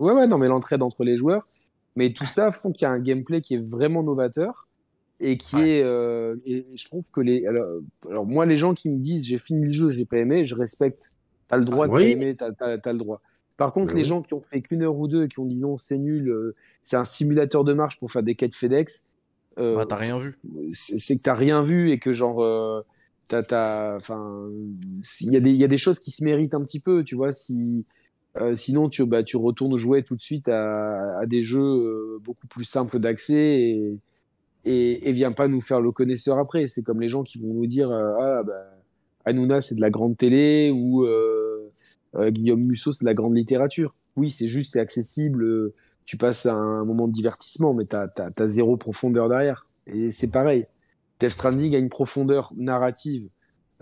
Ouais, 0.00 0.12
ouais, 0.12 0.26
non, 0.26 0.38
mais 0.38 0.48
l'entraide 0.48 0.82
entre 0.82 1.04
les 1.04 1.16
joueurs. 1.16 1.46
Mais 1.96 2.12
tout 2.12 2.26
ça 2.26 2.52
font 2.52 2.72
qu'il 2.72 2.82
y 2.82 2.86
a 2.86 2.90
un 2.90 2.98
gameplay 3.00 3.40
qui 3.42 3.54
est 3.54 3.58
vraiment 3.70 4.02
novateur 4.02 4.68
et 5.20 5.38
qui 5.38 5.56
Ouais. 5.56 5.68
est. 5.68 5.82
euh, 5.82 6.36
et 6.44 6.66
je 6.74 6.84
trouve 6.86 7.04
que 7.12 7.20
les. 7.20 7.46
Alors, 7.46 7.80
alors, 8.10 8.26
moi, 8.26 8.46
les 8.46 8.56
gens 8.56 8.74
qui 8.74 8.90
me 8.90 8.98
disent 8.98 9.24
j'ai 9.26 9.38
fini 9.38 9.66
le 9.66 9.72
jeu, 9.72 9.90
j'ai 9.90 10.04
pas 10.06 10.18
aimé, 10.18 10.46
je 10.46 10.54
respecte. 10.54 11.12
T'as 11.48 11.56
le 11.58 11.64
droit 11.64 11.88
de 11.88 11.92
Oui. 11.92 12.02
pas 12.02 12.08
aimer, 12.08 12.36
t'as, 12.36 12.52
t'as, 12.52 12.78
t'as 12.78 12.92
le 12.92 12.98
droit. 12.98 13.20
Par 13.56 13.72
contre, 13.72 13.92
Oui. 13.92 13.98
les 13.98 14.04
gens 14.04 14.22
qui 14.22 14.34
ont 14.34 14.42
fait 14.42 14.62
qu'une 14.62 14.82
heure 14.82 14.96
ou 14.96 15.06
deux 15.08 15.24
et 15.24 15.28
qui 15.28 15.38
ont 15.40 15.44
dit 15.46 15.56
non, 15.56 15.78
c'est 15.78 15.98
nul, 15.98 16.28
euh, 16.28 16.54
c'est 16.86 16.96
un 16.96 17.04
simulateur 17.04 17.64
de 17.64 17.72
marche 17.72 17.98
pour 18.00 18.10
faire 18.10 18.22
des 18.24 18.34
quêtes 18.34 18.54
FedEx. 18.54 19.12
euh, 19.58 19.76
Bah, 19.76 19.86
t'as 19.86 19.96
rien 19.96 20.18
vu. 20.18 20.36
c'est 20.72 20.98
c'est 20.98 21.16
que 21.16 21.22
t'as 21.22 21.34
rien 21.34 21.62
vu 21.62 21.90
et 21.92 21.98
que 22.00 22.12
genre 22.12 22.42
euh, 22.42 22.80
t'as 23.28 23.42
t'as 23.44 23.94
enfin 23.96 24.48
il 25.20 25.32
y 25.32 25.36
a 25.36 25.40
des 25.40 25.50
il 25.50 25.56
y 25.56 25.64
a 25.64 25.68
des 25.68 25.76
choses 25.76 26.00
qui 26.00 26.10
se 26.10 26.24
méritent 26.24 26.54
un 26.54 26.64
petit 26.64 26.80
peu 26.80 27.04
tu 27.04 27.14
vois 27.14 27.32
si 27.32 27.86
euh, 28.36 28.54
sinon 28.54 28.88
tu 28.88 29.04
bah 29.06 29.22
tu 29.22 29.36
retournes 29.36 29.76
jouer 29.76 30.02
tout 30.02 30.16
de 30.16 30.20
suite 30.20 30.48
à, 30.48 31.18
à 31.18 31.26
des 31.26 31.42
jeux 31.42 31.60
euh, 31.60 32.18
beaucoup 32.22 32.46
plus 32.46 32.64
simples 32.64 32.98
d'accès 32.98 34.00
et, 34.64 35.08
et 35.08 35.12
viens 35.12 35.32
pas 35.32 35.46
nous 35.46 35.60
faire 35.60 35.80
le 35.80 35.92
connaisseur 35.92 36.38
après 36.38 36.66
c'est 36.66 36.82
comme 36.82 37.00
les 37.00 37.08
gens 37.08 37.22
qui 37.22 37.38
vont 37.38 37.52
nous 37.54 37.66
dire 37.66 37.90
euh, 37.90 38.14
ah 38.20 38.42
bah 38.42 38.70
Hanouna 39.24 39.60
c'est 39.60 39.74
de 39.74 39.80
la 39.80 39.90
grande 39.90 40.16
télé 40.16 40.70
ou 40.70 41.06
Guillaume 42.28 42.62
Musso 42.62 42.92
c'est 42.92 43.04
de 43.04 43.08
la 43.08 43.14
grande 43.14 43.36
littérature 43.36 43.94
oui 44.16 44.30
c'est 44.30 44.46
juste 44.46 44.72
c'est 44.72 44.80
accessible 44.80 45.72
tu 46.04 46.16
passes 46.16 46.46
un 46.46 46.84
moment 46.84 47.08
de 47.08 47.12
divertissement, 47.12 47.74
mais 47.74 47.86
t'as 47.86 48.08
as, 48.16 48.46
zéro 48.46 48.76
profondeur 48.76 49.28
derrière. 49.28 49.66
Et 49.86 50.10
c'est 50.10 50.28
pareil. 50.28 50.66
Death 51.20 51.30
Stranding 51.30 51.74
a 51.74 51.78
une 51.78 51.88
profondeur 51.88 52.52
narrative, 52.56 53.28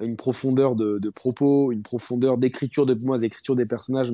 une 0.01 0.17
profondeur 0.17 0.75
de, 0.75 0.99
de 0.99 1.11
propos, 1.11 1.71
une 1.73 1.83
profondeur 1.83 2.39
d'écriture 2.39 2.87
de 2.87 2.95
moi, 2.95 3.19
l'écriture 3.19 3.55
des 3.55 3.67
personnages 3.67 4.13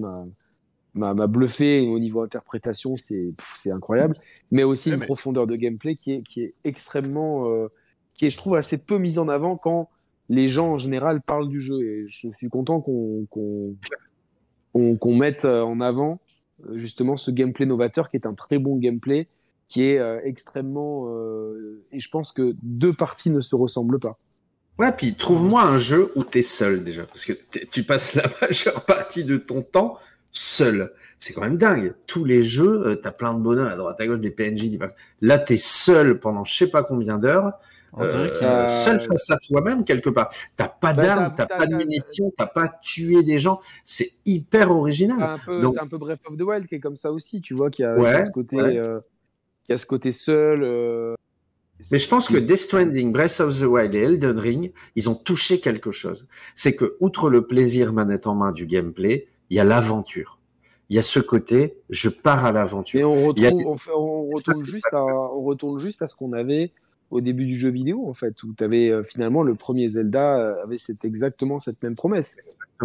m'a 0.94 1.26
bluffé. 1.26 1.80
Au 1.88 1.98
niveau 1.98 2.22
interprétation, 2.22 2.96
c'est 2.96 3.32
incroyable, 3.70 4.14
mais 4.50 4.64
aussi 4.64 4.88
Ouais, 4.88 4.94
une 4.96 5.00
mais- 5.00 5.06
profondeur 5.06 5.46
de 5.46 5.54
gameplay 5.56 5.96
qui 5.96 6.12
est 6.12 6.22
qui 6.22 6.42
est 6.42 6.54
extrêmement 6.64 7.48
euh, 7.50 7.68
qui 8.14 8.26
est 8.26 8.30
je 8.30 8.36
trouve 8.36 8.54
assez 8.56 8.78
peu 8.78 8.98
mise 8.98 9.18
en 9.18 9.28
avant 9.28 9.56
quand 9.56 9.88
les 10.28 10.48
gens 10.48 10.72
en 10.74 10.78
général 10.78 11.22
parlent 11.22 11.48
du 11.48 11.60
jeu. 11.60 11.80
Et 11.82 12.04
je 12.08 12.28
suis 12.36 12.48
content 12.48 12.80
qu'on 12.80 13.76
mette 15.14 15.44
euh, 15.44 15.62
en 15.62 15.80
avant 15.80 16.18
euh, 16.68 16.76
justement 16.76 17.16
ce 17.16 17.30
gameplay 17.30 17.66
novateur 17.66 18.10
qui 18.10 18.16
est 18.16 18.26
un 18.26 18.34
très 18.34 18.58
bon 18.58 18.76
gameplay 18.76 19.28
qui 19.68 19.82
est 19.84 19.98
euh, 19.98 20.20
extrêmement 20.24 21.08
euh, 21.08 21.84
et 21.92 22.00
je 22.00 22.08
pense 22.10 22.32
que 22.32 22.54
deux 22.62 22.92
parties 22.92 23.30
ne 23.30 23.40
se 23.40 23.54
ressemblent 23.54 24.00
pas. 24.00 24.18
Ouais, 24.78 24.92
puis 24.92 25.14
trouve-moi 25.14 25.62
un 25.62 25.76
jeu 25.78 26.12
où 26.14 26.22
t'es 26.24 26.42
seul 26.42 26.84
déjà, 26.84 27.04
parce 27.04 27.24
que 27.24 27.32
tu 27.72 27.82
passes 27.82 28.14
la 28.14 28.24
majeure 28.42 28.84
partie 28.84 29.24
de 29.24 29.36
ton 29.36 29.62
temps 29.62 29.98
seul. 30.30 30.92
C'est 31.18 31.32
quand 31.32 31.40
même 31.40 31.56
dingue. 31.56 31.94
Tous 32.06 32.24
les 32.24 32.44
jeux, 32.44 32.86
euh, 32.86 32.94
t'as 32.94 33.10
plein 33.10 33.34
de 33.34 33.40
bonheurs 33.40 33.72
à 33.72 33.76
droite 33.76 34.00
à 34.00 34.06
gauche, 34.06 34.20
des 34.20 34.30
PNJ, 34.30 34.70
des... 34.70 34.78
là 35.20 35.38
t'es 35.38 35.56
seul 35.56 36.20
pendant 36.20 36.44
je 36.44 36.54
sais 36.54 36.70
pas 36.70 36.84
combien 36.84 37.18
d'heures, 37.18 37.54
euh, 37.98 38.28
qu'il- 38.38 38.70
seul 38.70 39.00
face 39.00 39.28
à 39.30 39.38
toi-même 39.38 39.84
quelque 39.84 40.10
part. 40.10 40.30
T'as 40.56 40.68
pas 40.68 40.92
Bah, 40.94 41.02
d'armes, 41.02 41.34
t'as- 41.36 41.46
pas 41.46 41.66
de 41.66 41.72
t'as- 41.72 41.76
munitions, 41.78 42.32
t'as 42.36 42.46
pas 42.46 42.68
tué 42.80 43.24
des 43.24 43.40
gens. 43.40 43.60
C'est 43.82 44.12
hyper 44.26 44.70
original. 44.70 45.20
Un 45.20 45.38
peu 45.38 45.60
Donc- 45.60 45.74
t'as 45.74 45.82
un 45.82 45.88
peu 45.88 45.98
Breath 45.98 46.20
of 46.30 46.36
the 46.36 46.42
Wild 46.42 46.68
qui 46.68 46.76
est 46.76 46.80
comme 46.80 46.94
ça 46.96 47.10
aussi, 47.10 47.40
tu 47.40 47.54
vois, 47.54 47.70
qui 47.70 47.82
a, 47.82 47.96
Ouais, 47.96 48.10
qui 48.12 48.16
a 48.16 48.24
ce 48.24 48.30
côté 48.30 48.56
ouais. 48.56 48.76
euh, 48.78 49.00
qui 49.66 49.72
a 49.72 49.76
ce 49.76 49.86
côté 49.86 50.12
seul. 50.12 50.62
euh, 50.62 51.14
Mais 51.92 51.98
je 51.98 52.08
pense 52.08 52.28
que 52.28 52.36
Death 52.38 52.56
Stranding, 52.58 53.12
Breath 53.12 53.40
of 53.40 53.58
the 53.58 53.62
Wild 53.64 53.94
et 53.94 53.98
Elden 54.00 54.38
Ring, 54.38 54.72
ils 54.96 55.08
ont 55.08 55.14
touché 55.14 55.60
quelque 55.60 55.90
chose. 55.90 56.26
C'est 56.54 56.74
que, 56.74 56.96
outre 57.00 57.30
le 57.30 57.46
plaisir 57.46 57.92
manette 57.92 58.26
en 58.26 58.34
main 58.34 58.52
du 58.52 58.66
gameplay, 58.66 59.28
il 59.50 59.56
y 59.56 59.60
a 59.60 59.64
l'aventure. 59.64 60.38
Il 60.90 60.96
y 60.96 60.98
a 60.98 61.02
ce 61.02 61.20
côté, 61.20 61.76
je 61.90 62.08
pars 62.08 62.44
à 62.44 62.52
l'aventure. 62.52 63.10
on 63.10 63.32
des- 63.32 63.52
on, 63.66 63.76
fait- 63.76 63.90
on 63.94 64.36
Ça, 64.38 64.52
retourne 64.52 64.66
juste 64.66 64.92
à, 64.92 65.04
on 65.04 65.42
retourne 65.42 65.78
juste 65.78 66.02
à 66.02 66.06
ce 66.08 66.16
qu'on 66.16 66.32
avait 66.32 66.72
au 67.10 67.20
début 67.20 67.46
du 67.46 67.54
jeu 67.54 67.70
vidéo, 67.70 68.06
en 68.08 68.14
fait, 68.14 68.42
où 68.42 68.52
tu 68.56 68.64
avais 68.64 68.92
finalement 69.04 69.42
le 69.42 69.54
premier 69.54 69.88
Zelda 69.88 70.38
euh, 70.38 70.62
avait 70.64 70.78
cette, 70.78 71.04
exactement 71.04 71.58
cette 71.60 71.82
même 71.82 71.94
promesse. 71.94 72.36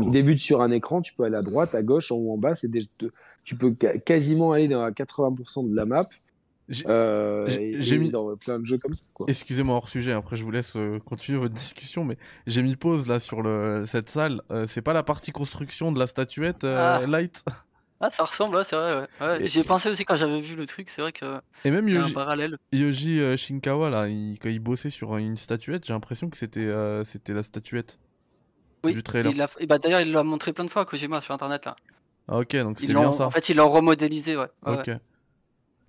Tu 0.02 0.10
débutes 0.12 0.40
sur 0.40 0.62
un 0.62 0.72
écran, 0.72 1.02
tu 1.02 1.14
peux 1.14 1.24
aller 1.24 1.36
à 1.36 1.42
droite, 1.42 1.76
à 1.76 1.82
gauche, 1.84 2.12
en 2.12 2.16
haut, 2.18 2.34
en 2.34 2.38
bas, 2.38 2.56
c'est 2.56 2.70
des- 2.70 2.88
tu 3.44 3.56
peux 3.56 3.74
quasiment 4.06 4.52
aller 4.54 4.68
dans 4.70 4.90
80% 4.92 5.64
de 5.70 5.76
la 5.76 5.86
map. 5.86 6.08
J'ai- 6.70 6.88
Euh, 6.88 7.48
j'ai- 7.50 7.82
j'ai 7.82 7.98
mis- 7.98 8.10
dans 8.10 8.34
plein 8.38 8.58
de 8.60 8.66
jeux 8.66 8.78
comme 8.78 8.96
ça. 8.96 9.10
Excusez-moi 9.28 9.76
hors 9.76 9.90
sujet, 9.90 10.14
après 10.14 10.38
je 10.38 10.44
vous 10.44 10.52
laisse 10.52 10.76
euh, 10.78 10.98
continuer 11.00 11.38
votre 11.38 11.54
discussion, 11.54 12.06
mais 12.06 12.18
j'ai 12.48 12.62
mis 12.64 12.76
pause 12.78 13.08
là 13.08 13.20
sur 13.20 13.42
le... 13.42 13.84
cette 13.86 14.10
salle. 14.10 14.42
Euh, 14.52 14.66
c'est 14.66 14.82
pas 14.82 14.94
la 14.94 15.04
partie 15.04 15.32
construction 15.32 15.92
de 15.92 16.00
la 16.00 16.08
statuette 16.08 16.64
euh, 16.64 17.00
Ah. 17.04 17.06
Light? 17.08 17.44
Ah, 18.00 18.10
ça 18.12 18.24
ressemble, 18.26 18.56
ouais, 18.58 18.64
c'est 18.66 18.76
vrai. 18.76 18.96
Ouais. 18.96 19.08
Ouais, 19.28 19.44
Et- 19.46 19.48
J'y 19.50 19.60
ai 19.60 19.64
pensé 19.64 19.90
aussi 19.90 20.04
quand 20.06 20.16
j'avais 20.16 20.42
vu 20.42 20.56
le 20.56 20.66
truc, 20.66 20.90
c'est 20.90 21.02
vrai 21.02 21.12
que 21.14 21.40
Et 21.66 21.72
même 21.72 21.88
il 21.88 21.96
y 21.96 21.98
a 21.98 22.02
un 22.02 22.04
Yoji, 22.04 22.14
parallèle. 22.14 22.58
Yoji, 22.72 23.20
euh, 23.20 23.38
Shinkawa 23.38 23.90
là, 23.90 24.08
il- 24.08 24.38
quand 24.42 24.50
il 24.50 24.60
bossait 24.60 24.90
sur 24.90 25.16
une 25.18 25.38
statuette, 25.38 25.86
j'ai 25.86 25.94
l'impression 25.94 26.30
que 26.30 26.36
c'était 26.38 26.62
euh, 26.62 27.04
c'était 27.06 27.34
la 27.34 27.44
statuette 27.44 28.00
Oui, 28.84 28.94
du 28.94 29.04
trailer. 29.04 29.32
il 29.32 29.38
l'a- 29.38 29.50
et 29.60 29.68
bah, 29.68 29.80
d'ailleurs, 29.80 30.02
il 30.02 30.12
l'a 30.12 30.24
montré 30.24 30.52
plein 30.54 30.66
de 30.66 30.70
fois 30.70 30.82
à 30.82 30.86
Kojima 30.86 31.20
sur 31.22 31.34
internet 31.34 31.66
là. 31.66 31.76
Ah 32.28 32.38
ok, 32.40 32.56
donc 32.58 32.80
c'était 32.80 32.94
bien 32.94 33.12
ça. 33.12 33.26
En 33.28 33.32
fait, 33.32 33.50
ils 33.50 33.56
l'ont 33.58 33.70
remodélisé, 33.70 34.36
ouais. 34.38 34.48
ouais, 34.66 34.78
Ok. 34.80 34.92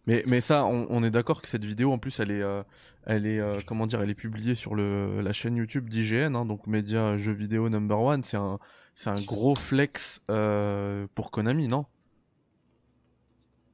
Mais, 0.06 0.22
mais 0.26 0.40
ça, 0.40 0.64
on, 0.64 0.86
on 0.90 1.02
est 1.02 1.10
d'accord 1.10 1.40
que 1.42 1.48
cette 1.48 1.64
vidéo, 1.64 1.90
en 1.92 1.98
plus, 1.98 2.20
elle 2.20 2.30
est, 2.30 2.42
euh, 2.42 2.62
elle 3.06 3.26
est, 3.26 3.40
euh, 3.40 3.58
comment 3.66 3.86
dire, 3.86 4.02
elle 4.02 4.10
est 4.10 4.14
publiée 4.14 4.54
sur 4.54 4.74
le, 4.74 5.20
la 5.22 5.32
chaîne 5.32 5.56
YouTube 5.56 5.88
d'IGN, 5.88 6.34
hein, 6.36 6.44
donc 6.44 6.66
Média 6.66 7.16
Jeux 7.16 7.32
Vidéo 7.32 7.68
Number 7.70 7.98
One. 8.00 8.22
C'est 8.22 8.36
un, 8.36 8.58
c'est 8.94 9.10
un 9.10 9.20
gros 9.22 9.54
flex 9.54 10.20
euh, 10.30 11.06
pour 11.14 11.30
Konami, 11.30 11.68
non? 11.68 11.86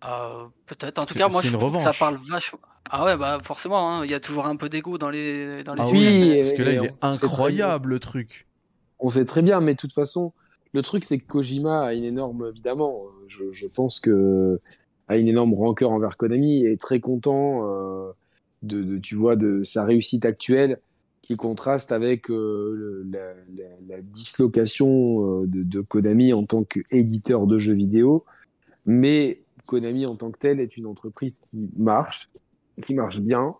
Euh, 0.04 0.46
Peut-être. 0.66 0.98
En 0.98 1.06
tout 1.06 1.14
cas, 1.14 1.28
moi, 1.28 1.42
je 1.42 1.56
trouve 1.56 1.76
que 1.76 1.82
ça 1.82 1.92
parle 1.92 2.16
vachement. 2.28 2.60
Ah 2.92 3.04
ouais, 3.04 3.16
bah 3.16 3.38
forcément, 3.44 3.92
hein, 3.98 4.04
il 4.04 4.10
y 4.10 4.14
a 4.14 4.20
toujours 4.20 4.46
un 4.46 4.56
peu 4.56 4.68
d'ego 4.68 4.98
dans 4.98 5.10
les 5.10 5.62
dans 5.62 5.74
les 5.74 5.82
Ah 5.82 5.88
oui, 5.88 6.36
parce 6.42 6.52
que 6.54 6.62
là, 6.62 6.72
il 6.72 6.84
est 6.84 6.88
sait 6.88 6.96
très 6.98 7.08
bien- 7.10 7.10
incroyable 7.12 7.90
le 7.90 8.00
truc. 8.00 8.48
On 8.98 9.10
sait 9.10 9.24
très 9.26 9.42
bien, 9.42 9.60
mais 9.60 9.74
de 9.74 9.78
toute 9.78 9.92
façon, 9.92 10.32
le 10.72 10.82
truc, 10.82 11.04
c'est 11.04 11.18
que 11.18 11.26
Kojima 11.26 11.82
a 11.86 11.94
une 11.94 12.04
énorme, 12.04 12.48
évidemment, 12.50 13.02
je, 13.28 13.44
je 13.52 13.66
pense 13.66 14.00
que 14.00 14.60
a 15.10 15.16
une 15.16 15.26
énorme 15.26 15.54
rancœur 15.54 15.90
envers 15.90 16.16
Konami 16.16 16.64
et 16.64 16.72
est 16.72 16.80
très 16.80 17.00
content 17.00 17.68
euh, 17.68 18.12
de, 18.62 18.96
tu 18.98 19.16
vois, 19.16 19.34
de 19.34 19.64
sa 19.64 19.84
réussite 19.84 20.24
actuelle 20.24 20.78
qui 21.22 21.36
contraste 21.36 21.90
avec 21.90 22.30
euh, 22.30 23.04
la, 23.88 24.00
dislocation 24.02 25.42
euh, 25.42 25.46
de, 25.46 25.80
Konami 25.80 26.32
en 26.32 26.44
tant 26.44 26.62
qu'éditeur 26.62 27.48
de 27.48 27.58
jeux 27.58 27.74
vidéo. 27.74 28.24
Mais 28.86 29.40
Konami 29.66 30.06
en 30.06 30.14
tant 30.14 30.30
que 30.30 30.38
tel 30.38 30.60
est 30.60 30.76
une 30.76 30.86
entreprise 30.86 31.40
qui 31.50 31.68
marche, 31.76 32.30
qui 32.86 32.94
marche 32.94 33.20
bien 33.20 33.56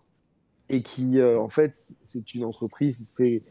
et 0.69 0.81
qui, 0.81 1.21
en 1.21 1.49
fait, 1.49 1.71
c'est 1.73 2.33
une 2.33 2.45
entreprise, 2.45 3.05
c'est 3.09 3.41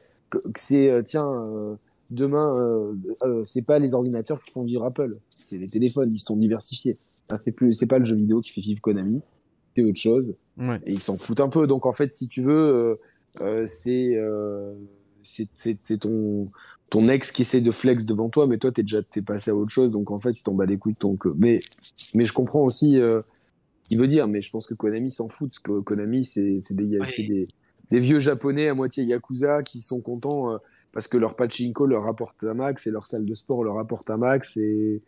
c'est 0.56 1.02
tiens 1.04 1.28
euh, 1.28 1.74
demain 2.10 2.94
c'est 3.44 3.62
pas 3.62 3.80
les 3.80 3.94
ordinateurs 3.94 4.40
qui 4.44 4.52
font 4.52 4.62
vivre 4.62 4.84
Apple 4.84 5.16
c'est 5.28 5.58
les 5.58 5.66
téléphones 5.66 6.12
ils 6.12 6.20
sont 6.20 6.36
diversifiés 6.36 6.96
c'est 7.40 7.52
plus 7.52 7.72
c'est 7.72 7.86
pas 7.86 7.98
le 7.98 8.04
jeu 8.04 8.16
vidéo 8.16 8.40
qui 8.40 8.52
fait 8.52 8.60
vivre 8.60 8.80
Konami 8.80 9.22
c'est 9.74 9.84
autre 9.84 9.98
chose. 10.00 10.34
Ouais. 10.58 10.80
et 10.84 10.92
ils 10.92 11.00
s'en 11.00 11.16
foutent 11.16 11.40
un 11.40 11.48
peu. 11.48 11.66
Donc 11.66 11.86
en 11.86 11.92
fait 11.92 12.12
si 12.12 12.28
tu 12.28 12.42
veux 12.42 12.52
euh, 12.52 12.94
euh, 13.40 13.66
c'est 13.66 14.16
euh, 14.16 14.74
c'est 15.22 15.48
c'est 15.54 15.78
c'est 15.82 15.98
ton 15.98 16.48
ton 16.90 17.08
ex 17.08 17.30
qui 17.32 17.42
essaie 17.42 17.60
de 17.60 17.70
flex 17.70 18.04
devant 18.04 18.28
toi 18.28 18.46
mais 18.46 18.58
toi 18.58 18.72
t'es 18.72 18.82
déjà 18.82 19.02
t'es 19.02 19.22
passé 19.22 19.50
à 19.50 19.54
autre 19.54 19.70
chose. 19.70 19.90
Donc 19.90 20.10
en 20.10 20.18
fait 20.18 20.32
tu 20.32 20.42
t'en 20.42 20.54
bats 20.54 20.66
les 20.66 20.76
couilles 20.76 20.94
de 20.94 20.98
ton 20.98 21.16
que 21.16 21.28
mais 21.36 21.60
mais 22.14 22.24
je 22.24 22.32
comprends 22.32 22.62
aussi 22.62 22.98
euh, 22.98 23.22
il 23.90 23.98
veut 23.98 24.08
dire 24.08 24.28
mais 24.28 24.40
je 24.40 24.50
pense 24.50 24.66
que 24.66 24.74
Konami 24.74 25.10
s'en 25.10 25.28
fout. 25.28 25.50
Parce 25.50 25.60
que 25.60 25.80
Konami 25.80 26.24
c'est 26.24 26.58
des 26.70 26.98
des 26.98 27.48
des 27.90 28.00
vieux 28.00 28.20
japonais 28.20 28.68
à 28.68 28.74
moitié 28.74 29.04
yakuza 29.04 29.62
qui 29.62 29.80
sont 29.80 30.00
contents 30.00 30.56
parce 30.92 31.08
que 31.08 31.16
leur 31.16 31.34
pachinko 31.34 31.86
leur 31.86 32.04
rapporte 32.04 32.44
un 32.44 32.54
max 32.54 32.86
et 32.86 32.90
leur 32.90 33.06
salle 33.06 33.24
de 33.24 33.34
sport 33.34 33.64
leur 33.64 33.76
rapporte 33.76 34.10
un 34.10 34.16
max 34.16 34.56
et 34.56 35.02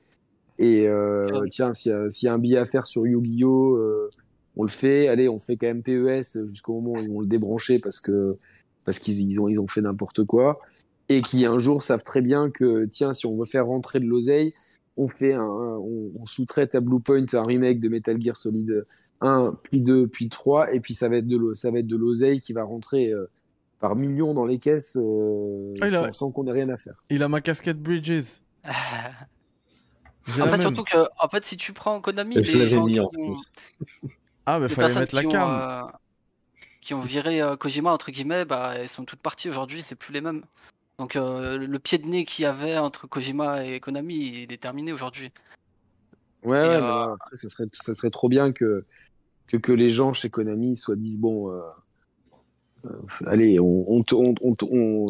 et 0.62 0.86
euh, 0.89 1.26
Ah 1.34 1.41
oui. 1.41 1.50
tiens 1.50 1.74
s'il 1.74 1.92
y, 1.92 2.24
y 2.24 2.28
a 2.28 2.32
un 2.34 2.39
billet 2.39 2.58
à 2.58 2.66
faire 2.66 2.86
sur 2.86 3.07
Yu-Gi-Oh 3.07 3.76
euh, 3.76 4.08
on 4.57 4.62
le 4.62 4.68
fait 4.68 5.08
allez 5.08 5.28
on 5.28 5.39
fait 5.39 5.57
quand 5.57 5.66
même 5.66 5.82
PES 5.82 6.47
jusqu'au 6.50 6.81
moment 6.81 6.99
où 6.99 7.02
ils 7.02 7.10
vont 7.10 7.20
le 7.20 7.26
débrancher 7.26 7.78
parce 7.78 8.00
que 8.00 8.36
parce 8.84 8.99
qu'ils 8.99 9.20
ils 9.31 9.41
ont 9.41 9.49
ils 9.49 9.58
ont 9.58 9.66
fait 9.68 9.81
n'importe 9.81 10.24
quoi 10.24 10.60
et 11.08 11.20
qui 11.23 11.44
un 11.47 11.58
jour 11.58 11.82
savent 11.82 12.05
très 12.05 12.20
bien 12.20 12.50
que 12.50 12.84
tiens 12.86 13.12
si 13.15 13.26
on 13.26 13.36
veut 13.39 13.44
faire 13.47 13.66
rentrer 13.66 13.99
de 14.00 14.07
l'oseille 14.07 14.52
on 14.99 15.08
fait 15.08 15.32
un, 15.32 15.41
un- 15.41 15.78
on, 15.78 16.12
on 16.20 16.26
sous-traite 16.26 16.74
à 16.74 16.81
Bluepoint 16.81 17.24
un 17.32 17.42
remake 17.44 17.81
de 17.81 17.89
Metal 17.89 18.20
Gear 18.20 18.36
Solid 18.36 18.84
1, 19.23 19.55
puis 19.62 19.81
2, 19.81 20.07
puis 20.07 20.28
3, 20.28 20.74
et 20.74 20.81
puis 20.81 20.92
ça 20.94 21.08
va 21.08 21.16
être 21.16 21.26
de 21.26 21.39
l'o- 21.39 21.55
ça 21.55 21.70
va 21.70 21.78
être 21.78 21.86
de 21.86 21.97
l'oseille 21.97 22.42
qui 22.42 22.52
va 22.52 22.62
rentrer 22.62 23.10
euh, 23.10 23.24
par 23.81 23.97
millions 23.97 24.34
dans 24.34 24.44
les 24.44 24.58
caisses 24.58 24.99
euh, 25.00 25.73
Ah, 25.81 25.86
a- 25.86 25.89
sans, 25.89 26.12
sans 26.12 26.31
qu'on 26.31 26.47
ait 26.47 26.52
rien 26.52 26.68
à 26.68 26.76
faire. 26.76 27.02
Il 27.08 27.23
a 27.23 27.28
ma 27.28 27.41
casquette 27.41 27.81
Bridges. 27.81 28.42
En 30.28 30.47
fait, 30.49 30.59
surtout 30.60 30.84
que, 30.84 31.07
en 31.18 31.28
fait, 31.28 31.44
si 31.44 31.57
tu 31.57 31.73
prends 31.73 32.01
Konami, 32.01 32.42
Je 32.42 32.57
les 32.57 32.68
gens 32.68 32.84
mis 32.86 32.94
qui 32.94 33.01
ont, 33.01 33.10
Ah, 34.47 34.59
mais 34.59 34.68
les 34.68 34.75
fallait 34.75 34.94
mettre 34.94 35.15
la 35.15 35.20
qui 35.23 35.26
ont, 35.26 35.31
cam. 35.31 35.51
euh, 35.51 35.83
qui 36.81 36.94
ont 36.94 37.01
viré 37.01 37.41
euh, 37.42 37.57
Kojima 37.57 37.92
entre 37.92 38.10
guillemets, 38.10 38.44
bah, 38.44 38.75
elles 38.76 38.89
sont 38.89 39.05
toutes 39.05 39.20
parties 39.20 39.49
aujourd'hui, 39.49 39.83
c'est 39.83 39.94
plus 39.97 40.12
les 40.12 40.20
mêmes. 40.20 40.44
Donc 40.99 41.17
euh, 41.17 41.59
le 41.59 41.78
pied 41.78 41.99
de 41.99 42.07
nez 42.07 42.25
qu'il 42.25 42.44
y 42.44 42.47
avait 42.47 42.78
entre 42.78 43.07
Kojima 43.07 43.65
et 43.65 43.81
Konami, 43.81 44.42
il 44.44 44.52
est 44.52 44.60
terminé 44.62 44.92
aujourd'hui. 44.92 45.33
Ouais, 46.44 46.57
Et, 46.59 46.60
ouais, 46.60 46.67
euh, 46.76 46.81
mais 46.81 46.86
non, 46.89 47.12
après, 47.15 47.36
ça 47.36 47.49
serait, 47.49 47.68
ça 47.73 47.94
serait 47.94 48.10
trop 48.10 48.28
bien 48.28 48.52
que, 48.52 48.84
que, 49.47 49.57
que 49.57 49.73
les 49.73 49.89
gens 49.89 50.12
chez 50.12 50.28
Konami 50.31 50.76
soient 50.76 50.97
disent 50.97 51.18
bon, 51.18 51.51
euh, 51.52 51.60
euh, 52.86 52.91
allez, 53.26 53.59
on, 53.60 53.84
on, 53.92 54.02
te, 54.02 54.15
on, 54.15 54.34
on, 54.41 54.55
te- 54.55 54.65
on, 54.65 55.07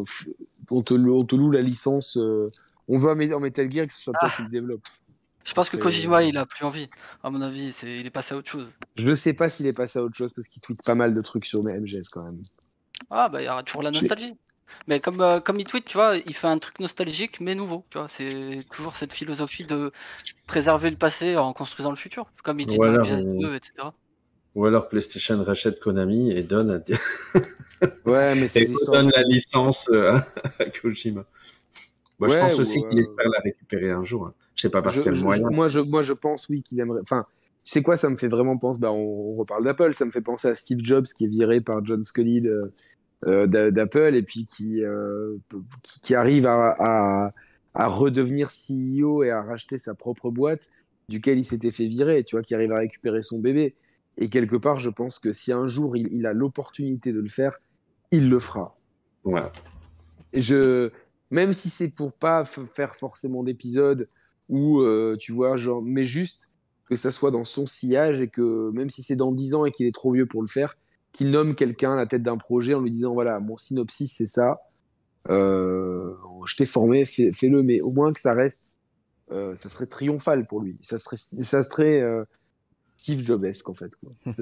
on 0.70 0.82
te, 0.82 0.94
on 0.94 1.24
te 1.24 1.36
loue 1.36 1.50
la 1.50 1.62
licence, 1.62 2.16
euh, 2.18 2.48
on 2.88 2.98
veut 2.98 3.10
un 3.10 3.14
Metal 3.14 3.70
Gear 3.70 3.86
que 3.86 3.92
ce 3.92 4.02
soit 4.02 4.12
toi 4.12 4.28
Ah. 4.30 4.36
qui 4.36 4.42
le 4.42 4.48
développe. 4.50 4.82
Je 5.44 5.54
pense 5.54 5.68
que 5.70 5.76
Kojima, 5.76 6.22
il 6.22 6.36
a 6.36 6.46
plus 6.46 6.64
envie. 6.64 6.88
À 7.22 7.30
mon 7.30 7.40
avis, 7.40 7.74
il 7.82 8.06
est 8.06 8.10
passé 8.10 8.34
à 8.34 8.38
autre 8.38 8.50
chose. 8.50 8.72
Je 8.96 9.04
ne 9.04 9.14
sais 9.14 9.32
pas 9.32 9.48
s'il 9.48 9.66
est 9.66 9.72
passé 9.72 9.98
à 9.98 10.02
autre 10.02 10.16
chose 10.16 10.32
parce 10.32 10.48
qu'il 10.48 10.60
tweet 10.62 10.80
pas 10.84 10.94
mal 10.94 11.14
de 11.14 11.22
trucs 11.22 11.46
sur 11.46 11.60
MGS 11.64 12.08
quand 12.12 12.22
même. 12.22 12.40
Ah 13.10 13.28
bah 13.28 13.42
il 13.42 13.46
y 13.46 13.48
aura 13.48 13.62
toujours 13.62 13.82
la 13.82 13.90
nostalgie. 13.90 14.34
Mais 14.86 15.00
comme, 15.00 15.20
euh, 15.20 15.40
comme 15.40 15.60
il 15.60 15.66
tweet, 15.66 15.84
tu 15.84 15.98
vois, 15.98 16.16
il 16.16 16.34
fait 16.34 16.46
un 16.46 16.58
truc 16.58 16.80
nostalgique 16.80 17.40
mais 17.40 17.54
nouveau. 17.54 17.84
Tu 17.90 17.98
vois, 17.98 18.08
c'est 18.08 18.60
toujours 18.70 18.96
cette 18.96 19.12
philosophie 19.12 19.66
de 19.66 19.92
préserver 20.46 20.90
le 20.90 20.96
passé 20.96 21.36
en 21.36 21.52
construisant 21.52 21.90
le 21.90 21.96
futur. 21.96 22.30
Comme 22.42 22.60
il 22.60 22.66
dit 22.66 22.76
Voilà, 22.76 22.98
dans 22.98 23.04
MGS 23.04 23.26
on- 23.26 23.40
2, 23.40 23.54
etc. 23.54 23.72
Ou 24.54 24.66
alors 24.66 24.88
PlayStation 24.88 25.42
rachète 25.42 25.80
Konami 25.80 26.30
et 26.30 26.42
donne, 26.42 26.70
à... 26.70 26.78
Ouais, 28.04 28.34
mais 28.34 28.46
et 28.54 28.68
donne 28.86 29.10
la 29.14 29.22
licence 29.22 29.88
euh, 29.90 30.12
à, 30.12 30.26
à 30.62 30.64
Kojima. 30.66 31.24
Moi, 32.22 32.28
je 32.28 32.34
Ouais, 32.34 32.40
pense 32.40 32.58
aussi 32.60 32.78
euh, 32.84 32.88
qu'il 32.88 32.98
espère 33.00 33.28
la 33.28 33.40
récupérer 33.40 33.90
un 33.90 34.04
jour. 34.04 34.26
hein. 34.26 34.34
Je 34.54 34.62
sais 34.62 34.70
pas 34.70 34.80
par 34.82 34.92
Je- 34.92 35.02
quel 35.02 35.14
je- 35.14 35.24
moyen. 35.24 35.48
moi, 35.50 35.66
je, 35.68 35.80
moi, 35.80 36.02
je 36.02 36.12
pense, 36.12 36.48
oui, 36.48 36.62
qu'il 36.62 36.78
aimerait. 36.80 37.00
Enfin, 37.02 37.26
tu 37.64 37.72
sais 37.72 37.82
quoi, 37.82 37.96
ça 37.96 38.08
me 38.10 38.16
fait 38.16 38.28
vraiment 38.28 38.56
penser. 38.58 38.78
Bah, 38.80 38.92
on, 38.92 39.32
on 39.32 39.34
reparle 39.36 39.64
d'Apple. 39.64 39.92
Ça 39.94 40.04
me 40.04 40.10
fait 40.10 40.20
penser 40.20 40.48
à 40.48 40.54
Steve 40.54 40.78
Jobs 40.82 41.04
qui 41.06 41.24
est 41.24 41.28
viré 41.28 41.60
par 41.60 41.84
John 41.84 42.02
Scully 42.04 42.40
de- 42.42 42.72
euh, 43.26 43.46
d'a- 43.46 43.70
d'Apple 43.70 44.14
et 44.14 44.22
puis 44.22 44.46
qui, 44.46 44.82
euh, 44.84 45.36
qui, 46.02 46.14
arrive 46.14 46.46
à, 46.46 46.74
à, 46.78 47.30
à 47.74 47.86
redevenir 47.88 48.50
CEO 48.50 49.22
et 49.24 49.30
à 49.30 49.42
racheter 49.42 49.78
sa 49.78 49.94
propre 49.94 50.30
boîte 50.30 50.68
duquel 51.08 51.38
il 51.38 51.44
s'était 51.44 51.70
fait 51.72 51.86
virer. 51.86 52.24
Tu 52.24 52.36
vois, 52.36 52.42
qui 52.42 52.54
arrive 52.54 52.72
à 52.72 52.78
récupérer 52.78 53.22
son 53.22 53.38
bébé. 53.40 53.74
Et 54.18 54.28
quelque 54.28 54.56
part, 54.56 54.78
je 54.78 54.90
pense 54.90 55.18
que 55.18 55.32
si 55.32 55.52
un 55.52 55.66
jour 55.66 55.96
il, 55.96 56.08
il 56.12 56.26
a 56.26 56.32
l'opportunité 56.34 57.12
de 57.12 57.20
le 57.20 57.28
faire, 57.28 57.58
il 58.10 58.28
le 58.28 58.38
fera. 58.40 58.76
Voilà. 59.24 59.50
Et 60.34 60.40
je, 60.40 60.90
même 61.32 61.54
si 61.54 61.70
c'est 61.70 61.90
pour 61.90 62.14
pas 62.14 62.44
faire 62.46 62.96
forcément 62.96 63.44
d'épisodes 63.44 64.08
ou 64.50 64.82
euh, 64.82 65.16
tu 65.20 65.32
vois, 65.32 65.56
genre, 65.58 65.82
mais 65.82 66.04
juste 66.04 66.52
que 66.90 66.96
ça 66.96 67.12
soit 67.12 67.32
dans 67.32 67.44
son 67.46 67.66
sillage 67.66 68.20
et 68.20 68.28
que 68.28 68.70
même 68.72 68.90
si 68.90 69.02
c'est 69.02 69.16
dans 69.16 69.32
10 69.32 69.54
ans 69.54 69.66
et 69.66 69.72
qu'il 69.72 69.86
est 69.88 69.94
trop 69.94 70.12
vieux 70.12 70.26
pour 70.26 70.42
le 70.42 70.48
faire, 70.48 70.76
qu'il 71.12 71.30
nomme 71.32 71.56
quelqu'un 71.56 71.94
à 71.94 71.96
la 71.96 72.06
tête 72.06 72.22
d'un 72.22 72.38
projet 72.38 72.74
en 72.74 72.82
lui 72.82 72.92
disant 72.92 73.14
voilà, 73.14 73.40
mon 73.40 73.56
synopsis 73.58 74.14
c'est 74.16 74.28
ça, 74.28 74.60
euh, 75.30 76.14
je 76.46 76.56
t'ai 76.56 76.64
formé, 76.66 77.04
fais- 77.04 77.32
fais-le, 77.32 77.62
mais 77.62 77.80
au 77.82 77.92
moins 77.92 78.12
que 78.12 78.20
ça 78.20 78.34
reste, 78.34 78.60
euh, 79.32 79.54
ça 79.56 79.68
serait 79.68 79.86
triomphal 79.86 80.46
pour 80.46 80.60
lui. 80.62 80.78
Ça 80.82 80.98
serait, 80.98 81.16
ça 81.16 81.62
serait 81.62 82.02
Steve 83.02 83.26
Jobesque 83.26 83.68
en 83.68 83.74
fait. 83.74 83.96
Quoi. 83.96 84.12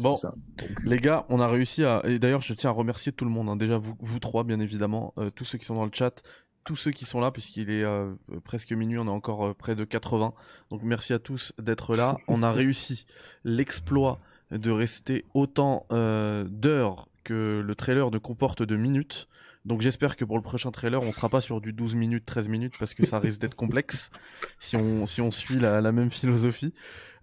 Bon, 0.00 0.14
ça. 0.14 0.32
Donc, 0.58 0.84
les 0.84 0.98
gars, 0.98 1.26
on 1.28 1.40
a 1.40 1.48
réussi 1.48 1.82
à. 1.84 2.02
Et 2.04 2.20
d'ailleurs, 2.20 2.40
je 2.40 2.54
tiens 2.54 2.70
à 2.70 2.72
remercier 2.72 3.10
tout 3.10 3.24
le 3.24 3.32
monde. 3.32 3.48
hein. 3.48 3.56
Déjà, 3.56 3.78
vous, 3.78 3.96
vous 3.98 4.20
trois, 4.20 4.44
bien 4.44 4.60
évidemment, 4.60 5.12
euh, 5.18 5.30
tous 5.30 5.44
ceux 5.44 5.58
qui 5.58 5.64
sont 5.64 5.74
dans 5.74 5.84
le 5.84 5.90
chat, 5.92 6.22
tous 6.64 6.76
ceux 6.76 6.92
qui 6.92 7.04
sont 7.04 7.18
là, 7.18 7.32
puisqu'il 7.32 7.68
est 7.68 7.82
euh, 7.82 8.12
presque 8.44 8.70
minuit, 8.72 8.96
on 9.00 9.06
est 9.06 9.10
encore 9.10 9.44
euh, 9.48 9.54
près 9.54 9.74
de 9.74 9.84
80. 9.84 10.34
Donc, 10.70 10.82
merci 10.84 11.12
à 11.12 11.18
tous 11.18 11.52
d'être 11.60 11.96
là. 11.96 12.16
On 12.28 12.44
a 12.44 12.52
réussi 12.52 13.06
l'exploit 13.42 14.20
de 14.52 14.70
rester 14.70 15.24
autant 15.34 15.86
euh, 15.90 16.44
d'heures 16.48 17.08
que 17.24 17.60
le 17.64 17.74
trailer 17.74 18.08
ne 18.12 18.18
comporte 18.18 18.62
de 18.62 18.76
minutes. 18.76 19.26
Donc 19.66 19.82
j'espère 19.82 20.16
que 20.16 20.24
pour 20.24 20.36
le 20.36 20.42
prochain 20.42 20.70
trailer, 20.70 21.02
on 21.02 21.12
sera 21.12 21.28
pas 21.28 21.42
sur 21.42 21.60
du 21.60 21.74
12 21.74 21.94
minutes, 21.94 22.24
13 22.24 22.48
minutes, 22.48 22.74
parce 22.78 22.94
que 22.94 23.04
ça 23.04 23.18
risque 23.18 23.40
d'être 23.40 23.54
complexe 23.56 24.10
si 24.58 24.74
on, 24.76 25.04
si 25.04 25.20
on 25.20 25.30
suit 25.30 25.58
la, 25.58 25.82
la 25.82 25.92
même 25.92 26.10
philosophie. 26.10 26.72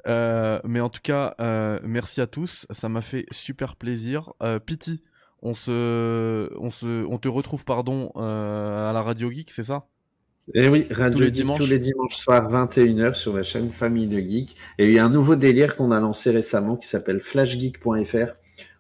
Euh, 0.06 0.60
mais 0.64 0.80
en 0.80 0.90
tout 0.90 1.02
cas, 1.02 1.36
euh, 1.40 1.80
merci 1.84 2.22
à 2.22 2.28
tous, 2.28 2.66
ça 2.70 2.90
m'a 2.90 3.02
fait 3.02 3.26
super 3.32 3.76
plaisir. 3.76 4.34
Euh, 4.42 4.60
Pity, 4.60 5.02
on 5.42 5.54
se, 5.54 6.50
on 6.60 6.70
se, 6.70 7.06
on 7.06 7.18
te 7.18 7.28
retrouve 7.28 7.66
pardon 7.66 8.12
euh, 8.16 8.90
à 8.90 8.94
la 8.94 9.02
Radio 9.02 9.32
Geek, 9.32 9.52
c'est 9.52 9.64
ça? 9.64 9.88
Et 10.54 10.70
oui, 10.70 10.88
Radio 10.92 11.18
Tous 11.18 11.24
les 11.24 11.34
Geek 11.34 11.34
dimanches. 11.34 11.60
tous 11.60 11.66
les 11.66 11.80
dimanches 11.80 12.16
soirs, 12.16 12.50
21h 12.50 13.16
sur 13.16 13.36
la 13.36 13.44
chaîne 13.44 13.70
Famille 13.70 14.08
de 14.08 14.20
Geek. 14.20 14.56
Et 14.78 14.88
il 14.88 14.94
y 14.94 15.00
a 15.00 15.06
un 15.06 15.10
nouveau 15.10 15.36
délire 15.36 15.76
qu'on 15.76 15.92
a 15.92 16.00
lancé 16.00 16.32
récemment 16.32 16.78
qui 16.78 16.88
s'appelle 16.88 17.20
flashgeek.fr 17.20 18.34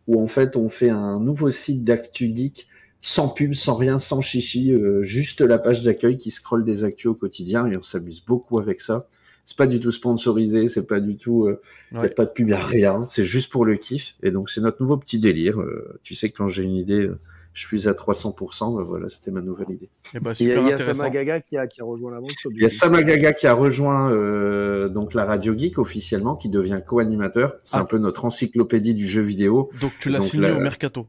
où 0.07 0.21
en 0.23 0.27
fait 0.27 0.55
on 0.55 0.69
fait 0.69 0.89
un 0.89 1.19
nouveau 1.19 1.51
site 1.51 1.83
d'actu 1.83 2.33
geek 2.33 2.69
sans 3.01 3.27
pub, 3.27 3.53
sans 3.53 3.75
rien, 3.75 3.99
sans 3.99 4.21
chichi, 4.21 4.73
juste 5.01 5.41
la 5.41 5.59
page 5.59 5.83
d'accueil 5.83 6.17
qui 6.17 6.31
scrolle 6.31 6.63
des 6.63 6.85
actus 6.85 7.07
au 7.07 7.13
quotidien 7.13 7.67
et 7.67 7.75
on 7.77 7.83
s'amuse 7.83 8.23
beaucoup 8.25 8.59
avec 8.59 8.79
ça. 8.79 9.07
C'est 9.49 9.57
pas 9.57 9.65
du 9.65 9.79
tout 9.79 9.91
sponsorisé, 9.91 10.67
c'est 10.67 10.85
pas 10.87 10.99
du 10.99 11.15
tout, 11.15 11.45
euh, 11.45 11.61
y 11.93 11.97
a 11.97 12.09
pas 12.09 12.25
de 12.25 12.31
pub, 12.31 12.49
y 12.49 12.53
a 12.53 12.59
rien, 12.61 13.05
c'est 13.07 13.23
juste 13.23 13.49
pour 13.49 13.63
le 13.65 13.75
kiff. 13.75 14.15
Et 14.21 14.29
donc 14.31 14.49
c'est 14.49 14.59
notre 14.59 14.81
nouveau 14.81 14.97
petit 14.97 15.19
délire. 15.19 15.59
Euh, 15.61 15.97
tu 16.03 16.15
sais 16.15 16.29
que 16.29 16.37
quand 16.37 16.49
j'ai 16.49 16.63
une 16.63 16.75
idée, 16.75 17.03
euh, 17.03 17.17
je 17.53 17.65
suis 17.65 17.87
à 17.87 17.93
300%, 17.93 18.75
bah 18.75 18.83
voilà, 18.85 19.07
c'était 19.09 19.31
ma 19.31 19.39
nouvelle 19.41 19.71
idée. 19.71 19.89
Et 20.13 20.19
bah 20.19 20.33
il 20.37 20.49
y 20.49 20.51
a, 20.51 20.59
y 20.59 20.73
a. 20.73 20.77
Samagaga 20.77 21.39
qui 21.39 21.55
a, 21.57 21.65
qui 21.65 21.79
a 21.81 21.85
rejoint 21.85 22.11
l'aventure. 22.11 22.51
Il 22.53 22.61
y 22.61 22.65
a. 22.65 22.69
Samagaga 22.69 23.31
qui 23.31 23.47
a 23.47 23.53
rejoint 23.53 24.11
euh, 24.11 24.89
donc 24.89 25.13
la 25.13 25.23
Radio 25.23 25.57
Geek 25.57 25.79
officiellement, 25.79 26.35
qui 26.35 26.49
devient 26.49 26.81
co-animateur. 26.85 27.55
C'est 27.63 27.77
Ah. 27.77 27.81
un 27.81 27.85
peu 27.85 27.97
notre 27.99 28.25
encyclopédie 28.25 28.93
du 28.95 29.07
jeu 29.07 29.21
vidéo. 29.21 29.69
Donc 29.81 29.93
tu 30.01 30.09
l'as 30.09 30.19
signé 30.19 30.49
là- 30.49 30.57
au 30.57 30.59
mercato. 30.59 31.07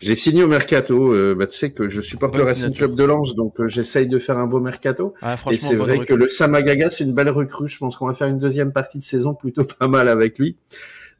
J'ai 0.00 0.14
signé 0.14 0.42
au 0.42 0.46
mercato. 0.48 1.12
Euh, 1.12 1.34
bah, 1.34 1.46
tu 1.46 1.56
sais 1.56 1.70
que 1.72 1.88
je 1.88 2.00
supporte 2.00 2.32
Bonne 2.32 2.42
le 2.42 2.46
Racing. 2.46 2.72
Club 2.74 2.94
de 2.94 3.04
Lens, 3.04 3.34
donc 3.34 3.60
euh, 3.60 3.68
j'essaye 3.68 4.08
de 4.08 4.18
faire 4.18 4.38
un 4.38 4.46
beau 4.46 4.58
mercato. 4.60 5.14
Ah, 5.20 5.36
Et 5.50 5.58
c'est 5.58 5.76
vrai 5.76 5.92
recrue. 5.98 6.06
que 6.06 6.14
le 6.14 6.28
Samagaga, 6.28 6.88
c'est 6.90 7.04
une 7.04 7.12
belle 7.14 7.28
recrue. 7.30 7.68
Je 7.68 7.78
pense 7.78 7.96
qu'on 7.96 8.06
va 8.06 8.14
faire 8.14 8.28
une 8.28 8.38
deuxième 8.38 8.72
partie 8.72 8.98
de 8.98 9.04
saison 9.04 9.34
plutôt 9.34 9.64
pas 9.78 9.88
mal 9.88 10.08
avec 10.08 10.38
lui. 10.38 10.56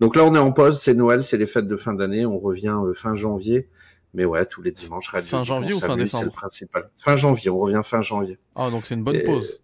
Donc 0.00 0.16
là, 0.16 0.24
on 0.24 0.34
est 0.34 0.38
en 0.38 0.52
pause. 0.52 0.80
C'est 0.80 0.94
Noël, 0.94 1.22
c'est 1.22 1.36
les 1.36 1.46
fêtes 1.46 1.68
de 1.68 1.76
fin 1.76 1.92
d'année. 1.94 2.24
On 2.24 2.38
revient 2.38 2.74
euh, 2.84 2.94
fin 2.94 3.14
janvier. 3.14 3.68
Mais 4.14 4.24
ouais, 4.24 4.44
tous 4.46 4.60
les 4.62 4.72
dimanches, 4.72 5.08
Radio 5.08 5.28
Fin 5.28 5.44
janvier 5.44 5.72
ou 5.72 5.78
fin 5.78 5.86
s'amuse, 5.88 6.10
C'est 6.10 6.16
le 6.16 6.20
décembre 6.22 6.32
principal. 6.32 6.90
Fin 7.00 7.14
janvier. 7.16 7.50
On 7.50 7.58
revient 7.58 7.80
fin 7.84 8.00
janvier. 8.02 8.38
Ah, 8.56 8.68
donc 8.70 8.86
c'est 8.86 8.94
une 8.96 9.04
bonne 9.04 9.14
Et- 9.16 9.22
pause. 9.22 9.60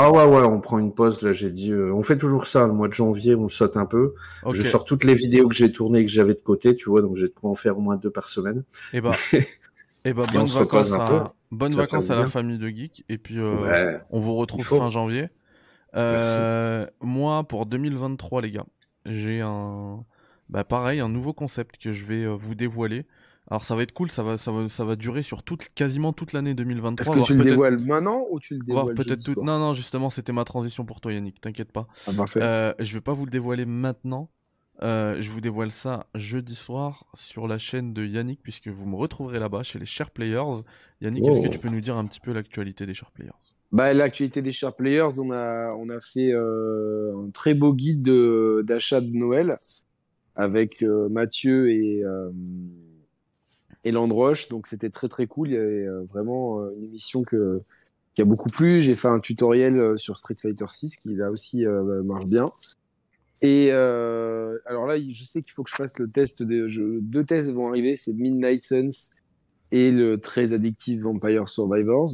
Ah 0.00 0.12
ouais, 0.12 0.24
ouais, 0.24 0.42
on 0.44 0.60
prend 0.60 0.78
une 0.78 0.94
pause, 0.94 1.22
là, 1.22 1.32
j'ai 1.32 1.50
dit, 1.50 1.72
euh, 1.72 1.92
on 1.92 2.04
fait 2.04 2.16
toujours 2.16 2.46
ça, 2.46 2.68
le 2.68 2.72
mois 2.72 2.86
de 2.86 2.92
janvier, 2.92 3.34
on 3.34 3.48
saute 3.48 3.76
un 3.76 3.84
peu. 3.84 4.14
Je 4.48 4.62
sors 4.62 4.84
toutes 4.84 5.02
les 5.02 5.16
vidéos 5.16 5.48
que 5.48 5.56
j'ai 5.56 5.72
tournées, 5.72 6.04
que 6.04 6.10
j'avais 6.10 6.34
de 6.34 6.40
côté, 6.40 6.76
tu 6.76 6.88
vois, 6.88 7.02
donc 7.02 7.16
j'ai 7.16 7.26
de 7.26 7.32
quoi 7.34 7.50
en 7.50 7.56
faire 7.56 7.76
au 7.76 7.80
moins 7.80 7.96
deux 7.96 8.10
par 8.10 8.28
semaine. 8.28 8.62
Et 8.92 9.00
bah, 9.00 9.10
et 10.04 10.12
bah 10.12 10.22
Et 10.30 10.32
bonnes 10.32 10.42
on 10.42 10.46
se 10.46 10.58
vacances, 10.60 10.92
à, 10.92 11.32
fait 11.50 11.74
vacances 11.74 12.10
à 12.10 12.14
la 12.16 12.26
famille 12.26 12.58
de 12.58 12.68
Geek. 12.68 13.04
Et 13.08 13.18
puis, 13.18 13.40
euh, 13.40 13.56
Ouais. 13.56 14.00
on 14.10 14.20
vous 14.20 14.36
retrouve 14.36 14.64
fin 14.64 14.88
janvier. 14.88 15.30
Euh, 15.96 16.86
moi, 17.00 17.42
pour 17.42 17.66
2023, 17.66 18.42
les 18.42 18.52
gars, 18.52 18.66
j'ai 19.04 19.40
un, 19.40 20.04
bah 20.48 20.62
pareil, 20.62 21.00
un 21.00 21.08
nouveau 21.08 21.32
concept 21.32 21.76
que 21.78 21.90
je 21.90 22.04
vais 22.04 22.26
vous 22.26 22.54
dévoiler. 22.54 23.04
Alors 23.50 23.64
ça 23.64 23.74
va 23.74 23.82
être 23.82 23.92
cool, 23.92 24.10
ça 24.10 24.22
va, 24.22 24.36
ça 24.36 24.52
va, 24.52 24.68
ça 24.68 24.84
va 24.84 24.94
durer 24.94 25.22
sur 25.22 25.42
toute, 25.42 25.68
quasiment 25.74 26.12
toute 26.12 26.32
l'année 26.34 26.52
2023. 26.54 27.16
Est-ce 27.16 27.22
que 27.22 27.26
tu 27.26 27.34
le 27.34 27.44
dévoiles 27.44 27.78
maintenant 27.78 28.26
ou 28.30 28.38
tu 28.40 28.54
le 28.54 28.60
dévoiles 28.64 28.94
peut-être 28.94 29.22
tout. 29.24 29.42
Non, 29.42 29.58
non, 29.58 29.72
justement, 29.74 30.10
c'était 30.10 30.32
ma 30.32 30.44
transition 30.44 30.84
pour 30.84 31.00
toi, 31.00 31.12
Yannick. 31.14 31.40
T'inquiète 31.40 31.72
pas. 31.72 31.86
Ah, 32.06 32.10
parfait. 32.16 32.40
Euh, 32.42 32.72
je 32.78 32.92
vais 32.92 33.00
pas 33.00 33.14
vous 33.14 33.24
le 33.24 33.30
dévoiler 33.30 33.64
maintenant. 33.64 34.30
Euh, 34.82 35.16
je 35.20 35.30
vous 35.30 35.40
dévoile 35.40 35.72
ça 35.72 36.06
jeudi 36.14 36.54
soir 36.54 37.06
sur 37.14 37.48
la 37.48 37.58
chaîne 37.58 37.92
de 37.94 38.04
Yannick, 38.04 38.40
puisque 38.42 38.68
vous 38.68 38.86
me 38.86 38.94
retrouverez 38.96 39.40
là-bas 39.40 39.62
chez 39.64 39.78
les 39.78 39.86
Share 39.86 40.10
Players. 40.10 40.62
Yannick, 41.00 41.26
est-ce 41.26 41.40
que 41.40 41.46
Oh. 41.46 41.50
tu 41.50 41.58
peux 41.58 41.68
nous 41.70 41.80
dire 41.80 41.96
un 41.96 42.04
petit 42.06 42.20
peu 42.20 42.32
l'actualité 42.32 42.84
des 42.86 42.94
Share 42.94 43.10
Players? 43.10 43.32
Bah, 43.72 43.92
l'actualité 43.92 44.40
des 44.42 44.52
Share 44.52 44.76
Players, 44.76 45.18
on 45.18 45.32
a, 45.32 45.72
on 45.72 45.88
a 45.88 45.98
fait 46.00 46.32
euh, 46.32 47.12
un 47.26 47.30
très 47.30 47.54
beau 47.54 47.72
guide 47.74 48.02
de- 48.02 48.62
d'achat 48.64 49.00
de 49.00 49.10
Noël 49.12 49.56
avec 50.36 50.82
euh, 50.84 51.08
Mathieu 51.08 51.70
et, 51.70 52.02
et 53.84 53.92
Landroche. 53.92 54.48
Donc, 54.48 54.66
c'était 54.66 54.90
très 54.90 55.08
très 55.08 55.26
cool. 55.26 55.48
Il 55.48 55.54
y 55.54 55.56
avait 55.56 55.86
euh, 55.86 56.02
vraiment 56.04 56.60
euh, 56.60 56.74
une 56.76 56.84
émission 56.84 57.22
qui 57.22 57.36
a 58.22 58.24
beaucoup 58.24 58.48
plu. 58.48 58.80
J'ai 58.80 58.94
fait 58.94 59.08
un 59.08 59.20
tutoriel 59.20 59.78
euh, 59.78 59.96
sur 59.96 60.16
Street 60.16 60.36
Fighter 60.40 60.66
6 60.68 60.96
qui 60.96 61.14
là 61.14 61.30
aussi 61.30 61.66
euh, 61.66 62.02
marche 62.02 62.26
bien. 62.26 62.50
Et 63.40 63.70
alors 63.70 64.86
là, 64.88 64.96
je 64.98 65.24
sais 65.24 65.42
qu'il 65.42 65.52
faut 65.52 65.62
que 65.62 65.70
je 65.70 65.76
fasse 65.76 65.98
le 65.98 66.10
test. 66.10 66.42
Des, 66.42 66.68
je- 66.68 66.98
deux 67.00 67.24
tests 67.24 67.52
vont 67.52 67.68
arriver 67.68 67.94
c'est 67.94 68.12
Midnight 68.12 68.64
Suns 68.64 69.14
et 69.70 69.92
le 69.92 70.18
très 70.18 70.52
addictif 70.52 71.02
Vampire 71.02 71.48
Survivors. 71.48 72.10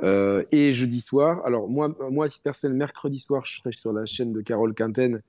Et 0.00 0.70
jeudi 0.70 1.00
soir, 1.00 1.44
alors 1.44 1.68
moi, 1.68 1.92
moi, 2.08 2.26
à 2.26 2.28
titre 2.28 2.68
mercredi 2.68 3.18
soir, 3.18 3.44
je 3.46 3.56
serai 3.56 3.72
sur 3.72 3.92
la 3.92 4.06
chaîne 4.06 4.32
de 4.32 4.40
Carole 4.40 4.74
Quinten 4.74 5.22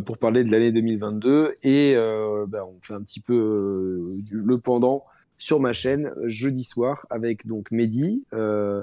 pour 0.00 0.18
parler 0.18 0.44
de 0.44 0.50
l'année 0.50 0.72
2022 0.72 1.52
et 1.62 1.94
euh, 1.96 2.46
ben, 2.48 2.62
on 2.64 2.78
fait 2.82 2.94
un 2.94 3.02
petit 3.02 3.20
peu 3.20 3.34
euh, 3.34 4.08
le 4.30 4.58
pendant 4.58 5.04
sur 5.38 5.60
ma 5.60 5.72
chaîne 5.72 6.12
jeudi 6.24 6.64
soir 6.64 7.06
avec 7.10 7.46
donc 7.46 7.70
Mehdi, 7.70 8.24
euh, 8.32 8.82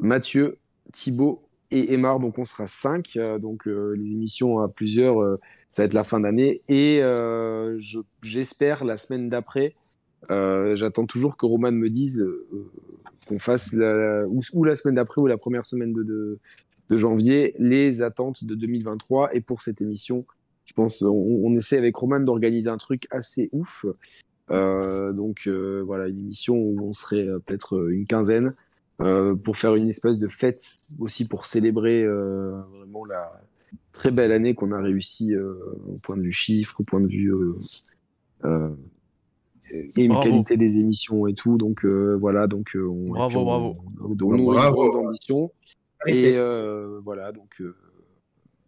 Mathieu, 0.00 0.58
Thibaut 0.92 1.40
et 1.70 1.94
Emar. 1.94 2.20
Donc 2.20 2.38
on 2.38 2.44
sera 2.44 2.66
cinq. 2.66 3.16
euh, 3.16 3.38
donc 3.38 3.66
euh, 3.66 3.94
les 3.96 4.12
émissions 4.12 4.60
à 4.60 4.68
plusieurs, 4.68 5.20
euh, 5.22 5.36
ça 5.72 5.82
va 5.82 5.86
être 5.86 5.94
la 5.94 6.04
fin 6.04 6.20
d'année 6.20 6.62
et 6.68 7.02
euh, 7.02 7.78
je- 7.78 8.00
j'espère 8.22 8.84
la 8.84 8.96
semaine 8.98 9.28
d'après. 9.28 9.74
euh, 10.30 10.76
J'attends 10.76 11.06
toujours 11.06 11.36
que 11.36 11.46
Roman 11.46 11.72
me 11.72 11.88
dise 11.88 12.20
euh, 12.20 12.46
qu'on 13.28 13.38
fasse 13.38 13.72
la, 13.72 14.24
ou, 14.28 14.64
la 14.64 14.76
semaine 14.76 14.96
d'après 14.96 15.20
ou 15.22 15.26
la 15.26 15.38
première 15.38 15.66
semaine 15.66 15.92
de, 15.94 16.38
janvier 16.90 17.54
les 17.58 18.02
attentes 18.02 18.44
de 18.44 18.54
2023 18.54 19.34
et 19.34 19.40
pour 19.40 19.62
cette 19.62 19.80
émission 19.80 20.26
pense 20.74 21.02
on, 21.02 21.08
on 21.10 21.54
essaie 21.56 21.78
avec 21.78 21.96
Roman 21.96 22.20
d'organiser 22.20 22.68
un 22.70 22.76
truc 22.78 23.06
assez 23.10 23.48
ouf 23.52 23.86
Euh, 24.50 25.12
donc 25.14 25.46
euh, 25.46 25.82
voilà 25.86 26.06
une 26.06 26.18
émission 26.18 26.54
où 26.54 26.78
on 26.82 26.92
serait 26.92 27.26
euh, 27.26 27.38
peut-être 27.38 27.88
une 27.90 28.04
quinzaine 28.06 28.54
euh, 29.00 29.34
pour 29.34 29.56
faire 29.56 29.74
une 29.74 29.88
espèce 29.88 30.18
de 30.18 30.28
fête 30.28 30.62
aussi 30.98 31.26
pour 31.26 31.46
célébrer 31.46 32.04
euh, 32.04 32.60
vraiment 32.76 33.06
la 33.06 33.40
très 33.92 34.10
belle 34.10 34.32
année 34.32 34.54
qu'on 34.54 34.72
a 34.72 34.80
réussi 34.82 35.32
euh, 35.34 35.54
au 35.88 35.96
point 36.02 36.18
de 36.18 36.22
vue 36.22 36.32
chiffre 36.34 36.78
au 36.80 36.84
point 36.84 37.00
de 37.00 37.06
vue 37.08 37.32
euh, 37.32 37.54
euh, 38.44 38.68
et 39.72 40.02
une 40.04 40.08
Bravo. 40.12 40.22
qualité 40.24 40.58
des 40.58 40.76
émissions 40.76 41.26
et 41.26 41.32
tout 41.34 41.56
donc 41.56 41.86
euh, 41.86 42.14
voilà 42.20 42.46
donc 42.46 42.72
on, 42.76 43.06
Bravo, 43.06 43.40
on- 43.40 43.44
bravo. 43.44 43.76
on, 44.02 44.10
on 44.10 44.36
nourrit 44.36 44.56
Bravo. 44.58 44.92
une 44.92 45.06
ambition 45.06 45.50
et 46.06 46.34
euh, 46.36 47.00
voilà, 47.02 47.32
donc, 47.32 47.62
euh, 47.62 47.74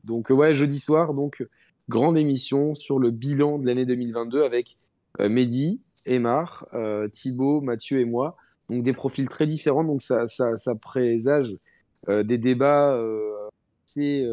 donc 0.05 0.31
ouais, 0.31 0.55
jeudi 0.55 0.79
soir, 0.81 1.13
donc 1.13 1.47
grande 1.89 2.19
émission 2.19 2.75
sur 2.75 2.99
le 2.99 3.11
bilan 3.11 3.59
de 3.59 3.67
l'année 3.67 3.87
2022 3.87 4.43
avec 4.43 4.77
euh, 5.21 5.29
Mehdi, 5.29 5.81
Emar, 6.07 6.67
euh, 6.75 7.09
Thibaut, 7.09 7.61
Mathieu 7.61 8.01
et 8.01 8.05
moi. 8.05 8.37
Donc 8.69 8.83
des 8.83 8.93
profils 8.93 9.29
très 9.29 9.47
différents, 9.47 9.85
donc 9.85 10.03
ça, 10.03 10.27
ça, 10.27 10.57
ça 10.57 10.75
présage 10.75 11.57
euh, 12.09 12.23
des 12.25 12.39
débats 12.39 13.01
assez 13.87 14.29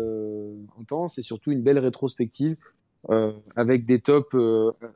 intenses 0.80 1.20
et 1.20 1.22
surtout 1.22 1.52
une 1.52 1.62
belle 1.62 1.80
rétrospective 1.80 2.58
avec 3.56 3.86
des 3.86 4.00
tops. 4.00 4.36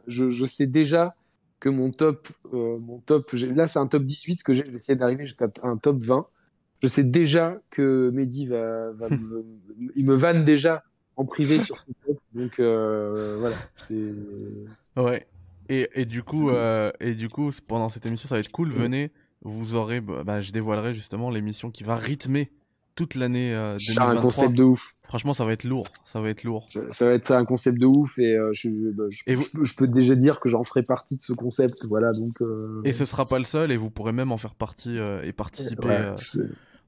je, 0.08 0.32
je 0.32 0.46
sais 0.46 0.66
déjà 0.66 1.16
que 1.60 1.70
mon 1.70 1.92
top, 1.92 2.28
euh, 2.54 2.80
mon 2.80 3.00
top, 3.00 3.32
là 3.34 3.68
c'est 3.68 3.80
un 3.80 3.88
top 3.88 4.04
18 4.04 4.44
que 4.44 4.54
j'ai, 4.54 4.64
je 4.64 4.70
vais 4.70 4.76
essayer 4.76 4.98
d'arriver 4.98 5.26
jusqu'à 5.26 5.48
un 5.64 5.78
top 5.78 6.02
20. 6.04 6.28
Je 6.84 6.88
sais 6.88 7.04
déjà 7.04 7.60
que 7.72 8.12
Mehdi 8.12 8.46
va, 8.46 8.92
va 8.92 9.10
me, 9.10 9.46
il 9.96 10.06
me 10.06 10.16
vanne 10.16 10.46
déjà 10.46 10.84
en 11.18 11.26
privé 11.26 11.60
sur 11.60 11.78
son 11.80 11.88
top, 12.06 12.18
donc 12.34 12.60
euh, 12.60 13.38
voilà. 13.40 13.56
C'est 13.76 14.14
Ouais. 14.96 15.28
Et, 15.70 15.90
et 15.96 16.06
du 16.06 16.24
coup, 16.24 16.50
euh, 16.50 16.92
et 17.02 17.14
du 17.14 17.28
coup, 17.28 17.52
pendant 17.68 17.90
cette 17.90 18.06
émission, 18.06 18.30
ça 18.30 18.36
va 18.36 18.40
être 18.40 18.52
cool. 18.52 18.72
Venez, 18.72 19.12
vous 19.42 19.76
aurez, 19.76 20.00
bah, 20.00 20.24
bah, 20.26 20.40
je 20.42 20.52
dévoilerai 20.52 20.94
justement 20.94 21.30
l'émission 21.30 21.72
qui 21.72 21.84
va 21.84 21.96
rythmer 21.96 22.52
toute 22.96 23.14
l'année 23.16 23.54
euh, 23.54 23.78
c'est 23.78 24.00
un 24.00 24.06
2023. 24.16 24.22
concept 24.32 24.54
de 24.58 24.64
ouf. 24.64 24.96
Franchement, 25.04 25.34
ça 25.34 25.46
va 25.46 25.52
être 25.54 25.66
lourd. 25.66 25.88
Ça 26.06 26.20
va 26.22 26.30
être 26.30 26.44
lourd. 26.44 26.66
Ça, 26.70 26.92
ça 26.92 27.06
va 27.06 27.12
être 27.14 27.32
un 27.32 27.46
concept 27.46 27.78
de 27.80 27.86
ouf 27.86 28.18
et 28.18 28.34
euh, 28.36 28.52
je, 28.54 28.70
bah, 28.92 29.04
je, 29.10 29.22
Et 29.28 29.36
vous- 29.36 29.44
je 29.44 29.50
peux- 29.52 29.66
je 29.66 29.76
peux 29.76 29.88
déjà 29.88 30.16
dire 30.16 30.40
que 30.40 30.50
j'en 30.50 30.64
ferai 30.64 30.82
partie 30.84 31.18
de 31.18 31.22
ce 31.22 31.34
concept. 31.34 31.86
Voilà, 31.88 32.12
donc. 32.14 32.32
Et 32.86 32.94
ce 32.94 33.06
sera 33.06 33.26
pas 33.26 33.38
le 33.38 33.44
seul, 33.46 33.72
et 33.72 33.78
vous 33.78 33.90
pourrez 33.92 34.14
même 34.14 34.32
en 34.32 34.38
faire 34.38 34.56
partie 34.56 34.98
et 35.24 35.34
participer. 35.34 35.88
ouais, 35.88 36.12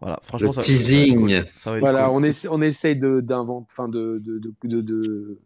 voilà, 0.01 0.19
franchement, 0.23 0.47
Le 0.49 0.53
ça, 0.53 0.61
teasing. 0.61 1.15
ça 1.15 1.19
va 1.19 1.31
être 1.35 1.43
cool. 1.45 1.51
Ça 1.59 1.73
être 1.75 1.79
Voilà, 1.81 2.05
cool. 2.07 2.13
on, 2.17 2.23
essa- 2.23 2.49
on 2.51 2.61
essaye 2.61 2.97
de 2.97 3.19
d'inventer, 3.21 3.67
enfin 3.71 3.87
de 3.89 4.21
de, 4.23 4.39
de, 4.39 4.53
de, 4.63 4.81
de- 4.81 5.39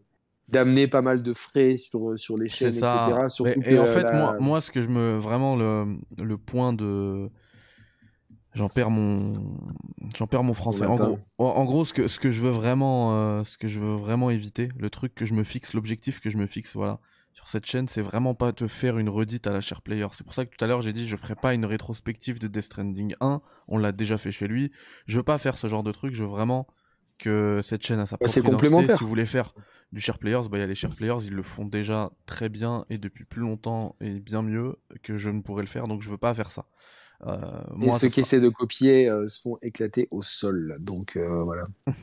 d'amener 0.50 0.88
pas 0.88 1.02
mal 1.02 1.24
de 1.24 1.34
frais 1.34 1.78
sur 1.78 2.18
sur 2.20 2.38
les 2.38 2.48
chaînes, 2.50 2.74
ça. 2.74 3.08
etc. 3.10 3.28
Surtout 3.30 3.60
Mais- 3.60 3.72
et 3.74 3.80
en 3.80 3.86
fait, 3.86 4.04
la- 4.04 4.14
moi, 4.14 4.38
moi, 4.40 4.62
ce 4.62 4.72
que 4.72 4.82
je 4.82 4.88
me. 4.90 5.18
Vraiment, 5.18 5.56
le, 5.56 5.98
le 6.22 6.38
point 6.38 6.74
de. 6.74 7.30
J'en 8.54 8.70
perds 8.70 8.92
mon. 8.92 9.34
J'en 10.16 10.28
perds 10.28 10.44
mon 10.44 10.54
français. 10.54 10.86
En 10.86 10.94
gros, 10.94 11.18
en, 11.40 11.46
en 11.46 11.66
gros, 11.66 11.86
ce 11.86 11.94
que, 11.94 12.08
ce 12.08 12.20
que 12.20 12.30
je 12.30 12.40
veux 12.42 12.52
vraiment. 12.52 13.16
euh, 13.40 13.44
ce 13.44 13.58
que 13.58 13.68
je 13.68 13.80
veux 13.80 13.96
vraiment 13.96 14.30
éviter, 14.30 14.70
le 14.78 14.92
truc 14.92 15.16
que 15.16 15.26
je 15.26 15.34
me 15.34 15.44
fixe, 15.44 15.74
l'objectif 15.74 16.20
que 16.20 16.30
je 16.30 16.38
me 16.38 16.46
fixe, 16.46 16.76
voilà. 16.76 17.00
Sur 17.34 17.48
cette 17.48 17.66
chaîne, 17.66 17.88
c'est 17.88 18.02
vraiment 18.02 18.36
pas 18.36 18.54
te 18.54 18.68
faire 18.68 18.98
une 19.00 19.10
redite 19.10 19.48
à 19.48 19.52
la 19.52 19.60
share 19.60 19.82
player. 19.82 20.06
C'est 20.14 20.24
pour 20.24 20.34
ça 20.36 20.46
que 20.46 20.56
tout 20.56 20.64
à 20.64 20.68
l'heure 20.68 20.82
j'ai 20.82 20.94
dit 20.94 21.08
je 21.08 21.16
ferai 21.18 21.36
pas 21.36 21.54
une 21.56 21.66
rétrospective 21.66 22.40
de 22.40 22.48
Death 22.48 22.64
Stranding 22.66 23.16
1. 23.22 23.42
On 23.68 23.78
l'a 23.80 23.92
déjà 23.92 24.18
fait 24.18 24.32
chez 24.32 24.48
lui. 24.48 24.72
Je 25.08 25.18
veux 25.18 25.24
pas 25.24 25.38
faire 25.40 25.58
ce 25.58 25.68
genre 25.68 25.82
de 25.84 25.92
truc. 25.92 26.14
Je 26.14 26.24
veux 26.24 26.30
vraiment 26.30 26.68
que 27.18 27.60
cette 27.64 27.84
chaîne 27.86 28.00
a 28.00 28.06
sa 28.06 28.18
Bah, 28.18 28.26
propre 28.28 28.42
complémentaire. 28.52 28.98
Si 28.98 29.04
vous 29.04 29.10
voulez 29.10 29.26
faire 29.26 29.54
du 29.92 30.00
share 30.00 30.20
players, 30.20 30.42
bah 30.50 30.58
il 30.58 30.62
y 30.62 30.64
a 30.64 30.68
les 30.68 30.76
share 30.76 30.94
players, 30.96 31.18
ils 31.26 31.34
le 31.34 31.44
font 31.44 31.66
déjà 31.66 32.12
très 32.26 32.50
bien 32.50 32.86
et 32.90 32.98
depuis 33.00 33.26
plus 33.26 33.42
longtemps 33.42 33.96
et 34.00 34.20
bien 34.20 34.42
mieux 34.44 34.76
que 35.02 35.18
je 35.18 35.30
ne 35.30 35.42
pourrais 35.42 35.64
le 35.64 35.68
faire. 35.68 35.88
Donc 35.88 36.02
je 36.04 36.10
veux 36.10 36.18
pas 36.18 36.34
faire 36.36 36.52
ça. 36.52 36.66
Euh, 37.26 37.38
et 37.82 37.86
moi, 37.86 37.98
ceux 38.00 38.10
ce 38.10 38.14
qui 38.14 38.22
sera- 38.22 38.22
essaient 38.22 38.42
de 38.42 38.50
copier 38.50 39.08
euh, 39.10 39.28
se 39.28 39.40
font 39.42 39.58
éclater 39.62 40.08
au 40.12 40.22
sol. 40.24 40.76
Donc 40.80 41.16
euh, 41.16 41.44
voilà. 41.44 41.66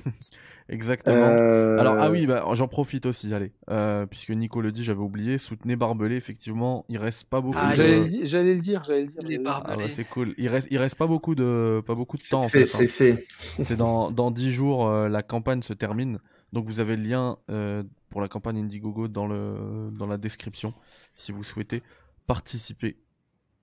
Exactement. 0.70 1.36
Euh, 1.36 1.78
Alors 1.78 1.96
ah 1.98 2.10
oui, 2.10 2.26
bah, 2.26 2.46
j'en 2.52 2.68
profite 2.68 3.04
aussi, 3.06 3.34
allez, 3.34 3.52
Euh, 3.70 4.06
puisque 4.06 4.30
Nico 4.30 4.60
le 4.60 4.70
dit, 4.70 4.84
j'avais 4.84 5.00
oublié, 5.00 5.36
soutenez 5.36 5.74
Barbelé. 5.74 6.14
Effectivement, 6.14 6.84
il 6.88 6.96
reste 6.98 7.24
pas 7.24 7.40
beaucoup. 7.40 7.58
Ah, 7.60 7.72
de... 7.72 7.76
J'allais 7.76 7.98
le 8.00 8.06
dire, 8.06 8.20
j'allais 8.24 8.54
le 8.54 8.60
dire, 8.60 8.84
j'allais 8.84 9.00
le 9.02 9.06
dire. 9.08 9.22
Les. 9.22 9.40
Ah 9.46 9.62
Allez. 9.66 9.88
c'est 9.88 10.04
cool. 10.04 10.32
Il 10.38 10.48
reste, 10.48 10.68
il 10.70 10.78
reste 10.78 10.94
pas 10.94 11.08
beaucoup 11.08 11.34
de, 11.34 11.82
pas 11.84 11.94
beaucoup 11.94 12.16
de 12.16 12.22
temps 12.22 12.40
en 12.40 12.48
C'est 12.48 12.64
fait. 12.64 12.64
fait, 12.64 12.76
hein. 12.76 12.78
c'est 12.78 12.86
fait. 12.86 13.26
C'est 13.64 13.76
dans, 13.76 14.10
dans 14.12 14.30
10 14.30 14.52
jours, 14.52 14.86
euh, 14.86 15.08
la 15.08 15.22
campagne 15.24 15.62
se 15.62 15.72
termine. 15.72 16.18
Donc 16.52 16.66
vous 16.66 16.80
avez 16.80 16.96
le 16.96 17.02
lien 17.02 17.38
euh, 17.50 17.82
pour 18.08 18.20
la 18.20 18.28
campagne 18.28 18.58
Indiegogo 18.58 19.08
dans, 19.08 19.26
le, 19.26 19.90
dans 19.92 20.06
la 20.06 20.18
description 20.18 20.72
si 21.14 21.32
vous 21.32 21.42
souhaitez 21.44 21.82
participer. 22.26 22.96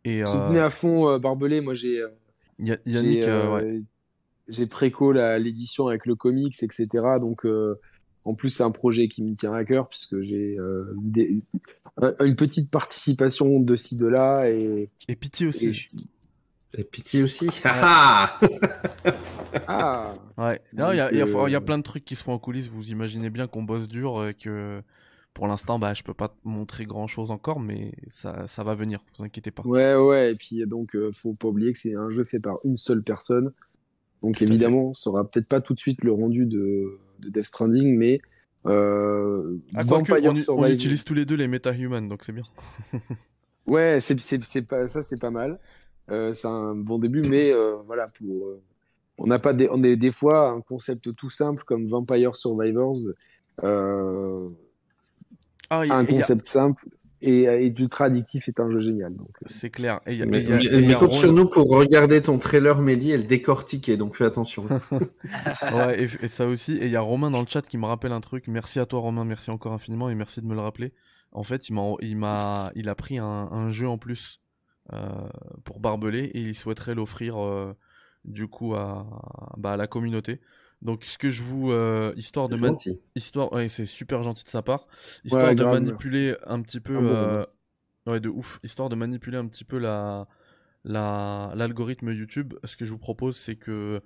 Et 0.03 0.24
Soutenez 0.26 0.60
euh, 0.60 0.66
à 0.66 0.69
fond 0.69 1.10
euh, 1.10 1.19
Barbelé. 1.19 1.61
Moi 1.61 1.74
j'ai 1.74 2.02
euh, 2.02 2.08
Ya- 2.60 2.77
Yannick, 2.86 3.24
euh, 3.24 3.45
euh, 3.45 3.53
ouais. 3.53 3.82
J'ai 4.48 4.66
préco 4.67 5.11
l'édition 5.11 5.88
avec 5.88 6.06
le 6.06 6.16
comics, 6.16 6.56
etc. 6.61 6.88
Donc, 7.19 7.45
euh, 7.45 7.80
en 8.26 8.34
plus, 8.34 8.50
c'est 8.50 8.64
un 8.64 8.72
projet 8.72 9.08
qui 9.08 9.24
me 9.24 9.35
tient 9.35 9.53
à 9.53 9.64
cœur 9.66 9.88
puisque 9.90 10.19
j'ai 10.22 10.58
euh, 10.58 10.93
une 12.19 12.35
petite 12.35 12.69
participation 12.69 13.59
de 13.59 13.76
ci, 13.76 13.98
de 13.98 14.08
là. 14.08 14.50
Et, 14.50 14.85
et 15.08 15.16
pitié 15.16 15.48
aussi. 15.48 15.66
et 15.67 15.74
je- 15.74 15.88
Et 16.77 16.84
Pity 16.84 17.24
aussi. 17.24 17.50
Ah 17.64 18.38
ah 18.38 18.45
Ah, 19.67 20.16
Ouais. 20.38 20.61
Non, 20.74 20.92
il 20.92 20.98
y 20.98 21.00
a, 21.00 21.09
il 21.11 21.16
y 21.16 21.19
y 21.19 21.22
a 21.22 21.26
euh, 21.58 21.59
plein 21.61 21.77
de 21.77 21.84
trucs 21.84 22.06
qui 22.06 22.16
se 22.16 22.24
font 22.24 22.34
en 22.34 22.40
coulisses. 22.40 22.67
Vous 22.67 22.92
imaginez 22.92 23.30
bien 23.30 23.48
qu'on 23.48 23.64
bosse 23.64 23.88
dur 23.88 24.27
et 24.27 24.34
que 24.34 24.82
pour 25.34 25.48
l'instant, 25.48 25.80
bah, 25.80 25.93
je 25.93 26.03
peux 26.03 26.14
pas 26.14 26.27
te 26.30 26.35
montrer 26.43 26.85
grand 26.85 27.08
chose 27.08 27.32
encore, 27.32 27.59
mais 27.59 27.93
ça, 28.11 28.45
ça 28.48 28.64
va 28.64 28.76
venir. 28.76 29.00
Vous 29.17 29.24
inquiétez 29.24 29.51
pas. 29.51 29.64
ouais, 29.66 29.95
ouais. 29.95 30.32
Et 30.34 30.35
puis, 30.35 30.66
donc, 30.67 30.95
euh, 30.95 31.11
faut 31.14 31.34
pas 31.34 31.48
oublier 31.48 31.72
que 31.74 31.80
c'est 31.80 31.95
un 31.95 32.09
jeu 32.09 32.24
fait 32.24 32.40
par 32.40 32.58
une 32.66 32.77
seule 32.77 33.01
personne. 33.01 33.51
Donc, 34.24 34.38
Tout 34.38 34.44
évidemment, 34.46 34.94
ça 34.94 35.10
aura 35.12 35.30
peut-être 35.30 35.48
pas 35.48 35.62
tout 35.62 35.74
de 35.74 35.80
suite 35.80 36.04
le 36.04 36.12
rendu 36.12 36.46
de, 36.46 36.98
de 37.20 37.30
Death 37.30 37.44
Stranding, 37.46 37.96
mais 37.98 38.20
euh, 38.66 39.58
Ah, 39.76 39.84
Vampire 39.84 40.18
on, 40.50 40.54
on 40.58 40.66
utilise 40.68 41.04
tous 41.04 41.14
les 41.14 41.26
deux 41.26 41.36
les 41.36 41.48
MetaHumans, 41.48 42.08
donc 42.10 42.24
c'est 42.24 42.34
bien. 42.34 42.44
Ouais, 43.68 44.00
c'est 44.00 44.18
c'est 44.22 44.42
c'est 44.46 44.62
pas 44.66 44.88
ça, 44.88 45.02
c'est 45.02 45.20
pas 45.20 45.30
mal. 45.30 45.60
Euh, 46.10 46.34
c'est 46.34 46.48
un 46.48 46.74
bon 46.74 47.00
début, 47.00 47.22
mais 47.24 47.52
euh, 47.52 47.76
voilà, 47.86 48.06
pour 48.18 48.48
euh, 48.48 48.62
on 49.18 49.28
n'a 49.28 49.40
pas 49.40 49.52
des, 49.52 49.68
on 49.70 49.84
est 49.84 49.98
des 49.98 50.10
fois 50.12 50.50
un 50.52 50.62
concept 50.62 51.14
tout 51.14 51.30
simple 51.30 51.64
comme 51.66 51.86
Vampire 51.86 52.38
Survivors, 52.38 52.96
Ah, 55.70 55.86
y 55.86 55.92
un 55.92 56.04
il 56.04 56.12
y 56.12 56.14
a- 56.14 56.18
concept 56.20 56.48
simple 56.48 56.86
et, 57.22 57.44
et 57.44 57.68
ultra 57.80 58.06
addictif 58.06 58.48
est 58.48 58.60
un 58.60 58.70
jeu 58.70 58.80
génial. 58.82 59.16
Donc, 59.16 59.30
euh, 59.44 59.48
C'est 59.50 59.70
clair. 59.70 60.02
Et 60.06 60.14
il 60.14 60.20
y 60.20 60.24
a- 60.24 60.26
Mais, 60.26 60.44
y 60.44 60.94
a- 60.94 60.96
compte 60.96 61.14
sur 61.14 61.34
nous 61.34 61.48
pour 61.48 61.70
regarder 61.70 62.22
ton 62.22 62.38
trailer 62.38 62.80
Mehdi 62.82 63.12
et 63.12 63.18
le 63.18 63.24
décortiquer, 63.24 63.98
donc 63.98 64.16
fais 64.16 64.26
attention. 64.26 64.66
Ouais, 65.62 66.04
et, 66.04 66.08
et 66.24 66.28
ça 66.28 66.48
aussi. 66.48 66.74
Et 66.74 66.86
il 66.86 66.92
y 66.92 66.96
a 66.96 67.02
Romain 67.02 67.32
dans 67.32 67.42
le 67.42 67.48
chat 67.48 67.62
qui 67.62 67.78
me 67.78 67.86
rappelle 67.86 68.12
un 68.12 68.22
truc. 68.22 68.48
Merci 68.48 68.80
à 68.80 68.86
toi, 68.86 69.00
Romain. 69.00 69.26
Merci 69.26 69.50
encore 69.52 69.74
infiniment 69.74 70.10
et 70.10 70.16
merci 70.16 70.42
de 70.42 70.46
me 70.46 70.54
le 70.56 70.62
rappeler. 70.62 70.94
En 71.32 71.44
fait, 71.44 71.70
il 71.70 71.74
m'a, 71.74 71.94
il 72.02 72.18
m'a, 72.18 72.72
il 72.76 72.90
a 72.90 72.96
pris 72.96 73.18
un, 73.20 73.26
un 73.26 73.72
jeu 73.72 73.88
en 73.88 73.98
plus 73.98 74.40
euh, 74.94 75.10
pour 75.66 75.80
Barbelé 75.80 76.20
et 76.34 76.40
il 76.40 76.56
souhaiterait 76.56 76.96
l'offrir 76.96 77.38
euh, 77.44 77.74
du 78.26 78.48
coup 78.48 78.76
à, 78.76 79.06
bah, 79.58 79.74
à 79.74 79.78
la 79.78 79.88
communauté. 79.88 80.40
Donc, 80.82 81.04
ce 81.06 81.18
que 81.18 81.30
je 81.30 81.42
vous, 81.42 81.72
euh, 81.72 82.14
histoire 82.18 82.50
de 82.50 82.56
man- 82.56 82.72
gentil. 82.72 83.00
histoire, 83.16 83.52
ouais, 83.52 83.68
c'est 83.68 83.86
super 83.86 84.22
gentil 84.24 84.44
de 84.44 84.50
sa 84.50 84.62
part. 84.62 84.88
Histoire 85.24 85.46
Ouais, 85.46 85.56
de 85.56 85.64
grave, 85.64 85.74
manipuler 85.74 86.36
un 86.46 86.62
petit 86.62 86.80
peu, 86.80 86.96
Un 86.98 87.06
euh, 87.06 87.46
ouais, 88.06 88.20
de 88.20 88.30
ouf. 88.30 88.60
Histoire 88.64 88.90
de 88.90 88.96
manipuler 88.96 89.38
un 89.38 89.48
petit 89.48 89.64
peu 89.66 89.80
la, 89.80 90.28
la, 90.84 91.52
l'algorithme 91.56 92.12
YouTube. 92.12 92.54
Ce 92.64 92.78
que 92.78 92.86
je 92.86 92.92
vous 92.92 93.00
propose, 93.00 93.38
c'est 93.38 93.56
que 93.56 94.02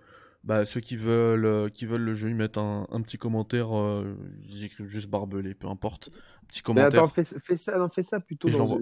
bah, 0.46 0.66
ceux 0.66 0.80
qui 0.80 0.96
veulent, 0.96 1.46
euh, 1.46 1.70
qui 1.70 1.86
veulent 1.86 2.02
le 2.04 2.16
jeu, 2.16 2.30
ils 2.30 2.36
mettent 2.36 2.58
un, 2.58 2.88
un 2.90 3.02
petit 3.02 3.18
commentaire. 3.18 3.70
Ils 4.48 4.64
écrivent 4.64 4.88
juste 4.88 5.10
barbelé, 5.10 5.54
peu 5.54 5.68
importe. 5.68 6.10
Petit 6.48 6.60
mais 6.60 6.64
commentaire. 6.64 7.04
attends, 7.04 7.08
fais, 7.14 7.24
fais 7.26 7.58
ça, 7.58 7.78
non, 7.78 7.90
fais 7.90 8.02
ça 8.04 8.20
plutôt 8.22 8.50
dans, 8.50 8.80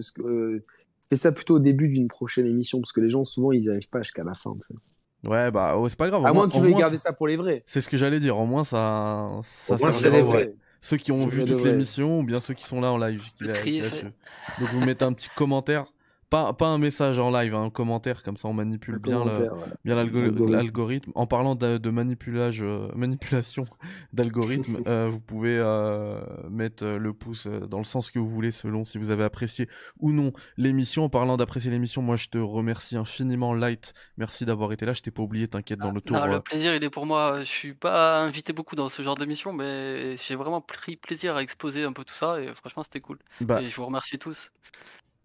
fais 1.10 1.16
ça 1.16 1.32
plutôt 1.32 1.56
au 1.56 1.60
début 1.60 1.88
d'une 1.90 2.08
prochaine 2.08 2.46
émission 2.46 2.80
parce 2.80 2.92
que 2.92 3.02
les 3.02 3.10
gens 3.10 3.26
souvent 3.26 3.52
ils 3.52 3.62
n'y 3.62 3.70
arrivent 3.70 3.90
pas 3.90 4.04
jusqu'à 4.04 4.24
la 4.24 4.34
fin. 4.36 4.52
en 4.52 4.56
fait. 4.58 4.76
Ouais, 5.24 5.52
bah 5.52 5.78
ouais, 5.78 5.90
c'est 5.90 5.98
pas 5.98 6.08
grave. 6.10 6.22
au 6.22 6.26
À 6.26 6.32
moins 6.32 6.44
moins- 6.44 6.48
que 6.48 6.54
tu 6.54 6.62
veuilles 6.62 6.76
garder 6.76 6.98
ça 6.98 7.12
pour 7.14 7.28
les 7.28 7.36
vrais. 7.36 7.64
C'est 7.66 7.82
ce 7.82 7.90
que 7.90 7.98
j'allais 7.98 8.20
dire. 8.20 8.38
Au 8.38 8.46
moins, 8.46 8.64
ça. 8.64 9.30
ça 9.44 9.76
Au 9.76 9.78
moins, 9.78 9.92
c'est 9.92 10.10
les 10.10 10.22
vrais. 10.22 10.54
Ceux 10.82 10.96
qui 10.98 11.12
ont 11.12 11.28
vu 11.28 11.44
toute 11.44 11.64
l'émission 11.66 12.20
ou 12.20 12.24
bien 12.24 12.40
ceux 12.40 12.54
qui 12.54 12.64
sont 12.64 12.80
là 12.80 12.92
en 12.92 12.98
live. 12.98 13.22
qui 13.38 13.52
qui. 13.64 13.82
Donc 13.82 14.70
vous 14.72 14.80
mettez 14.86 15.04
un 15.06 15.12
petit 15.14 15.30
commentaire. 15.36 15.86
Pas, 16.30 16.54
pas 16.54 16.68
un 16.68 16.78
message 16.78 17.18
en 17.18 17.32
live, 17.32 17.56
hein, 17.56 17.64
un 17.64 17.70
commentaire, 17.72 18.22
comme 18.22 18.38
ça 18.38 18.48
on 18.48 18.54
manipule 18.54 18.94
Le 18.96 19.00
bien 19.00 19.18
le- 19.26 19.32
commentaire, 19.32 19.54
ouais. 19.54 19.74
bien 19.84 19.96
l'algo- 19.96 20.22
L'algorithme. 20.22 20.52
l'algorithme. 20.52 21.12
En 21.16 21.26
parlant 21.26 21.56
de, 21.56 21.78
de 21.80 21.90
manipulage, 21.90 22.62
euh, 22.62 22.88
manipulation 22.96 23.66
d'algorithme, 24.14 24.78
euh, 24.88 25.08
vous 25.10 25.20
pouvez 25.20 25.58
euh, 25.58 26.22
mettre 26.50 26.86
le 26.86 27.14
pouce 27.14 27.48
dans 27.48 27.80
le 27.80 27.84
sens 27.84 28.12
que 28.12 28.20
vous 28.20 28.30
voulez, 28.30 28.52
selon 28.52 28.84
si 28.84 28.98
vous 29.00 29.10
avez 29.12 29.24
apprécié 29.24 29.68
ou 30.00 30.12
non 30.12 30.32
l'émission. 30.58 31.06
En 31.06 31.10
parlant 31.10 31.36
d'apprécier 31.38 31.72
l'émission, 31.72 32.02
moi 32.02 32.16
je 32.16 32.28
te 32.28 32.38
remercie 32.38 32.96
infiniment, 32.98 33.54
Light. 33.54 33.94
Merci 34.18 34.46
d'avoir 34.46 34.72
été 34.72 34.86
là. 34.86 34.94
Je 34.94 35.02
t'ai 35.02 35.12
pas 35.12 35.24
oublié, 35.24 35.48
t'inquiète, 35.48 35.80
dans 35.80 35.92
le 35.92 36.00
tour. 36.02 36.18
Non, 36.18 36.28
le 36.28 36.42
plaisir, 36.42 36.76
il 36.76 36.84
est 36.84 36.90
pour 36.92 37.06
moi. 37.08 37.38
Je 37.40 37.44
suis 37.46 37.74
pas 37.74 38.20
invité 38.22 38.54
beaucoup 38.54 38.76
dans 38.76 38.90
ce 38.90 39.02
genre 39.02 39.16
d'émission, 39.16 39.52
mais 39.52 40.16
j'ai 40.18 40.36
vraiment 40.36 40.62
pris 40.62 40.96
plaisir 40.96 41.36
à 41.38 41.42
exposer 41.42 41.86
un 41.86 41.94
peu 41.94 42.04
tout 42.04 42.14
ça 42.14 42.40
et 42.40 42.54
franchement, 42.54 42.84
c'était 42.84 43.02
cool. 43.02 43.18
bah, 43.42 43.62
Et 43.62 43.66
je 43.70 43.76
vous 43.76 43.86
remercie 43.88 44.20
tous. 44.20 44.52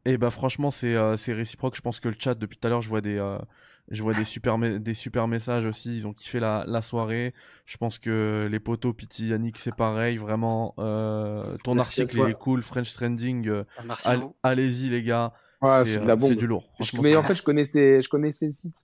Et 0.06 0.18
bah 0.18 0.30
franchement 0.30 0.70
c'est 0.70 0.94
euh, 0.94 1.16
c'est 1.16 1.32
réciproque. 1.32 1.76
Je 1.76 1.80
pense 1.80 2.00
que 2.00 2.08
le 2.08 2.16
chat 2.18 2.34
depuis 2.34 2.58
tout 2.58 2.66
à 2.66 2.70
l'heure 2.70 2.82
je 2.82 2.88
vois 2.88 3.00
des 3.00 3.16
euh, 3.16 3.38
je 3.90 4.02
vois 4.02 4.12
des 4.14 4.24
super 4.24 4.58
des 4.58 4.94
super 4.94 5.28
messages 5.28 5.64
aussi. 5.66 5.96
Ils 5.96 6.06
ont 6.06 6.12
kiffé 6.12 6.40
la, 6.40 6.64
la 6.66 6.82
soirée. 6.82 7.32
Je 7.64 7.76
pense 7.78 7.98
que 7.98 8.48
les 8.50 8.60
potos 8.60 8.92
Pity 8.92 9.28
Yannick 9.28 9.58
c'est 9.58 9.74
pareil. 9.74 10.16
Vraiment 10.18 10.74
euh, 10.78 11.56
ton 11.64 11.74
Merci 11.74 12.02
article 12.02 12.28
est 12.28 12.34
cool. 12.34 12.62
French 12.62 12.92
Trending. 12.92 13.48
euh, 13.48 13.64
Ah, 13.76 13.96
all-. 14.04 14.28
Allez-y 14.42 14.90
les 14.90 15.02
gars. 15.02 15.32
Ouais, 15.62 15.84
c'est 15.86 16.02
euh, 16.02 16.34
du 16.36 16.46
lourd. 16.46 16.64
Je- 16.80 17.00
mais 17.00 17.16
en 17.16 17.22
fait, 17.22 17.34
je 17.34 17.42
connaissais, 17.42 18.02
je 18.02 18.08
connaissais 18.10 18.48
le 18.48 18.54
site. 18.54 18.76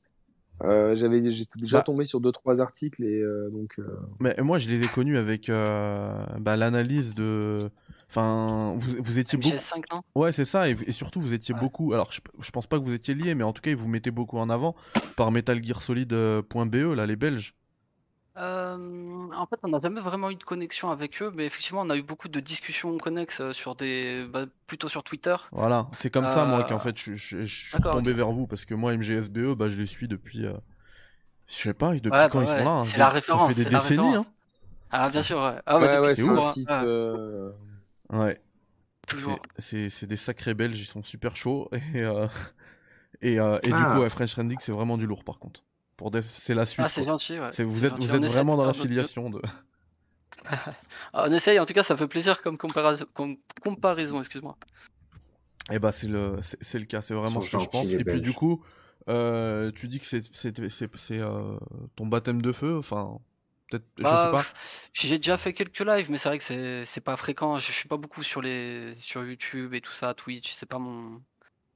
Euh, 0.63 0.95
j'avais, 0.95 1.31
j'étais 1.31 1.59
déjà 1.59 1.79
Bah. 1.79 1.83
tombé 1.85 2.05
sur 2.05 2.21
deux 2.21 2.33
trois 2.33 2.61
articles 2.61 3.03
et 3.03 3.21
euh, 3.21 3.49
donc. 3.51 3.75
euh, 3.79 3.99
Mais 4.21 4.35
moi 4.41 4.59
je 4.59 4.69
les 4.69 4.83
ai 4.83 4.89
connus 4.89 5.17
avec 5.17 5.49
euh, 5.49 6.25
bah, 6.39 6.57
l'analyse 6.57 7.15
de. 7.15 7.71
Enfin 8.11 8.75
vous, 8.77 8.97
vous 9.03 9.19
étiez 9.21 9.39
beaucoup. 9.39 9.55
MGS5, 9.55 9.85
non 9.93 10.03
Ouais, 10.17 10.33
c'est 10.33 10.45
ça, 10.45 10.69
et, 10.69 10.77
et 10.87 10.93
surtout 10.93 11.21
vous 11.21 11.33
étiez 11.33 11.55
Ouais. 11.55 11.61
beaucoup. 11.61 11.93
Alors, 11.95 12.11
je, 12.13 12.21
je 12.41 12.51
pense 12.51 12.67
pas 12.67 12.79
que 12.79 12.85
vous 12.85 12.93
étiez 12.95 13.15
liés, 13.15 13.35
mais 13.35 13.45
en 13.45 13.53
tout 13.53 13.63
cas, 13.63 13.71
ils 13.71 13.77
vous 13.77 13.89
mettaient 13.89 14.11
beaucoup 14.11 14.39
en 14.39 14.51
avant 14.51 14.75
par 15.17 15.31
MetalGearSolid.be, 15.31 16.75
là, 16.97 17.07
les 17.07 17.17
Belges. 17.17 17.55
Euh, 18.37 19.29
en 19.35 19.47
fait, 19.47 19.59
on 19.65 19.69
n'a 19.69 19.81
jamais 19.81 20.01
vraiment 20.01 20.31
eu 20.31 20.37
de 20.37 20.45
connexion 20.45 20.91
avec 20.91 21.21
eux, 21.21 21.31
mais 21.35 21.47
effectivement, 21.47 21.83
on 21.83 21.91
a 21.91 21.97
eu 21.97 22.03
beaucoup 22.03 22.29
de 22.29 22.41
discussions 22.41 22.97
connexes 22.97 23.41
euh, 23.41 23.53
sur 23.53 23.75
des, 23.75 24.27
bah, 24.27 24.47
plutôt 24.67 24.89
sur 24.89 25.03
Twitter. 25.03 25.37
Voilà, 25.53 25.89
c'est 25.95 26.11
comme 26.11 26.27
ça, 26.29 26.45
moi, 26.45 26.61
Euh, 26.61 26.65
qu'en 26.65 26.79
fait, 26.79 26.97
je, 26.99 27.15
je- 27.17 27.45
je 27.45 27.69
suis 27.69 27.81
tombé 27.81 28.13
vers 28.13 28.31
vous, 28.31 28.47
parce 28.47 28.65
que 28.65 28.75
moi, 28.75 28.93
MGSBE, 28.97 29.55
bah, 29.55 29.69
je 29.69 29.77
les 29.77 29.87
suis 29.87 30.09
depuis. 30.09 30.47
euh, 30.47 30.53
Je 31.49 31.55
sais 31.55 31.75
pas, 31.75 31.93
depuis 31.95 32.11
Ouais, 32.11 32.29
quand 32.31 32.41
bah 32.41 32.45
ils 32.45 32.47
sont 32.49 32.55
ouais, 32.55 32.65
là. 32.65 32.71
hein. 32.71 32.83
c'est 32.85 32.99
la 32.99 33.07
Ça 33.07 33.11
référence, 33.11 33.49
fait 33.49 33.55
des 33.55 33.65
c'est 33.65 33.71
la 33.71 33.79
décennies, 33.81 33.99
référence. 34.17 34.27
Ah, 34.91 35.11
bien 35.11 35.23
sûr, 35.23 35.39
ouais. 35.39 35.61
Ah, 35.67 35.79
ouais, 35.79 35.99
ouais, 35.99 36.15
c'est 36.15 36.29
un 36.29 36.37
hein. 36.37 36.53
site. 36.53 36.69
Ouais, 38.13 38.41
toujours. 39.07 39.41
c'est- 39.59 40.05
des 40.07 40.17
sacrés 40.17 40.55
Belges, 40.55 40.81
ils 40.81 40.85
sont 40.85 41.03
super 41.03 41.37
chauds. 41.37 41.69
Et, 41.95 42.03
euh, 42.03 42.27
et, 43.23 43.39
euh, 43.39 43.59
et 43.63 43.71
Ah. 43.73 43.77
du 43.79 43.85
coup, 43.95 44.01
ouais, 44.03 44.11
French 44.11 44.33
Trending, 44.33 44.59
c'est 44.61 44.73
vraiment 44.73 44.97
du 44.99 45.07
lourd, 45.07 45.25
par 45.25 45.39
contre. 45.39 45.63
Pour 45.97 46.11
c'est 46.23 46.55
la 46.55 46.65
suite. 46.65 46.81
Ah, 46.85 46.89
c'est 46.89 47.05
gentil, 47.05 47.39
ouais. 47.39 47.51
Vous 47.63 47.85
êtes, 47.85 47.91
gentil. 47.93 48.07
vous 48.07 48.15
On 48.15 48.23
êtes 48.23 48.31
vraiment 48.31 48.57
dans 48.57 48.65
l'affiliation 48.65 49.29
de. 49.31 49.41
Ah, 51.13 51.25
on 51.29 51.33
essaye, 51.33 51.59
en 51.59 51.67
tout 51.67 51.75
cas, 51.75 51.83
ça 51.83 51.97
fait 51.97 52.07
plaisir 52.09 52.41
comme 52.41 52.57
comparaison, 52.57 53.05
comme 53.13 53.37
comparaison, 53.63 54.21
excuse-moi. 54.21 54.57
Eh 55.71 55.79
bah 55.79 55.93
c'est 55.93 56.09
le 56.09 56.39
c'est 56.43 56.79
le 56.79 56.87
cas, 56.87 57.03
c'est 57.03 57.15
vraiment 57.15 57.41
ce 57.41 57.53
que 57.57 57.63
je 57.63 57.69
pense. 57.69 57.93
Et 57.93 58.03
puis 58.05 58.21
du 58.21 58.33
coup, 58.33 58.65
euh, 59.09 59.71
tu 59.73 59.87
dis 59.87 60.01
que 60.01 60.07
c'est 60.07 60.23
c'est 60.35 60.69
c'est 60.71 60.97
c'est, 60.97 61.19
euh, 61.19 61.57
ton 61.97 62.07
baptême 62.07 62.41
de 62.43 62.53
feu, 62.53 62.79
enfin 62.79 63.19
peut-être 63.71 63.87
je 63.99 64.17
sais 64.17 64.29
Bah, 64.29 64.31
pas. 64.31 64.51
pff, 64.55 64.91
j'ai 64.95 65.19
déjà 65.19 65.37
fait 65.39 65.53
quelques 65.53 65.81
lives, 65.81 66.11
mais 66.11 66.17
c'est 66.19 66.29
vrai 66.31 66.39
que 66.39 66.45
c'est 66.45 66.85
c'est 66.87 67.01
pas 67.03 67.17
fréquent. 67.17 67.59
Je, 67.59 67.67
je 67.67 67.73
suis 67.73 67.89
pas 67.89 67.99
beaucoup 67.99 68.23
sur 68.23 68.41
les 68.41 68.95
sur 69.01 69.25
YouTube 69.25 69.75
et 69.75 69.81
tout 69.83 69.93
ça, 69.93 70.15
Twitch, 70.15 70.53
c'est 70.53 70.67
pas 70.67 70.79
mon 70.79 71.23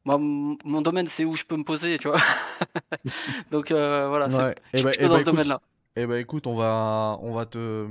moi 0.05 0.19
mon, 0.19 0.83
domaine, 0.83 1.09
c'est 1.09 1.25
où 1.27 1.37
je 1.37 1.45
peux 1.45 1.57
me 1.57 1.65
poser, 1.65 1.99
tu 1.99 2.09
vois. 2.09 2.21
Donc 3.51 3.71
euh, 3.71 4.09
voilà, 4.09 4.31
c'est 4.31 4.43
Ouais. 4.43 4.55
je 4.75 4.79
Et 4.79 4.81
suis 4.81 4.87
bah, 4.87 4.91
plutôt 4.91 5.07
eh 5.07 5.09
dans 5.09 5.19
bah, 5.19 5.21
ce 5.21 5.25
domaine-là. 5.25 5.61
eh 5.97 6.07
bah 6.07 6.21
écoute, 6.21 6.47
on 6.47 6.57
va 6.57 7.19
on 7.23 7.33
va 7.35 7.47
te 7.47 7.87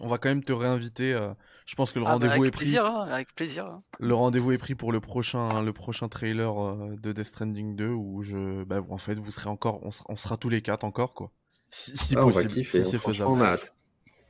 on 0.00 0.08
va 0.08 0.18
quand 0.18 0.28
même 0.30 0.44
te 0.44 0.52
réinviter. 0.52 1.12
euh, 1.14 1.34
Je 1.66 1.74
pense 1.76 1.92
que 1.92 1.98
le 2.00 2.04
Ah, 2.04 2.16
bah, 2.16 2.38
rendez-vous 2.38 2.44
est 2.44 2.50
pris. 2.52 2.80
plaisir, 2.80 2.86
hein, 2.86 3.06
avec 3.10 3.34
plaisir. 3.34 3.66
hein. 3.66 3.82
Le 3.98 4.14
rendez-vous 4.14 4.52
est 4.52 4.56
pris 4.58 4.74
pour 4.74 4.90
le 4.90 5.00
prochain 5.02 5.60
le 5.62 5.70
prochain 5.74 6.08
trailer 6.08 6.58
euh, 6.58 6.96
de 6.96 7.12
Death 7.12 7.24
Stranding 7.26 7.76
2 7.76 7.90
où 7.90 8.22
je 8.22 8.64
bah 8.64 8.80
en 8.88 8.96
fait 8.96 9.14
vous 9.16 9.30
serez 9.30 9.50
encore 9.50 9.80
on 9.84 9.90
sera, 9.90 10.06
on 10.08 10.16
sera 10.16 10.38
tous 10.38 10.48
les 10.48 10.62
quatre 10.62 10.84
encore 10.84 11.12
quoi. 11.12 11.30
Si, 11.70 11.96
si 11.96 12.14
Ah, 12.16 12.24
on 12.24 12.26
va 12.28 12.32
possible, 12.42 12.52
kiffer. 12.54 12.84
si 12.84 12.90
c'est 12.90 12.98
faisable. 12.98 13.30
on 13.30 13.40
a 13.40 13.46
hâte. 13.46 13.74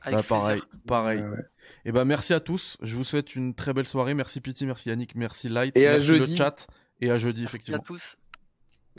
Bah, 0.05 0.23
pareil, 0.27 0.61
pareil. 0.87 1.19
ouais, 1.21 1.27
ouais. 1.27 1.45
Et 1.85 1.91
ben 1.91 2.05
merci 2.05 2.33
à 2.33 2.39
tous. 2.39 2.77
Je 2.81 2.95
vous 2.95 3.03
souhaite 3.03 3.35
une 3.35 3.53
très 3.53 3.73
belle 3.73 3.87
soirée. 3.87 4.13
Merci 4.13 4.39
Pity, 4.41 4.65
merci 4.65 4.89
Yannick, 4.89 5.15
merci 5.15 5.49
Light, 5.49 5.75
Et 5.77 5.87
à 5.87 5.93
merci 5.93 6.07
jeudi. 6.07 6.31
le 6.31 6.37
chat 6.37 6.67
et 7.01 7.11
à 7.11 7.17
jeudi 7.17 7.41
Merci 7.41 7.45
à 7.45 7.49
effectivement. 7.49 7.83
tous. 7.83 8.17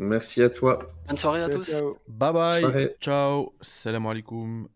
Merci 0.00 0.42
à 0.42 0.50
toi. 0.50 0.86
Bonne 1.08 1.16
soirée 1.16 1.40
à 1.40 1.44
Ciao, 1.48 1.56
tous. 1.56 1.70
ciao. 1.70 1.98
Bye 2.08 2.32
bye. 2.32 2.60
Soirée. 2.60 2.96
Ciao. 3.00 3.54
Salam 3.60 4.06
alaikum. 4.06 4.68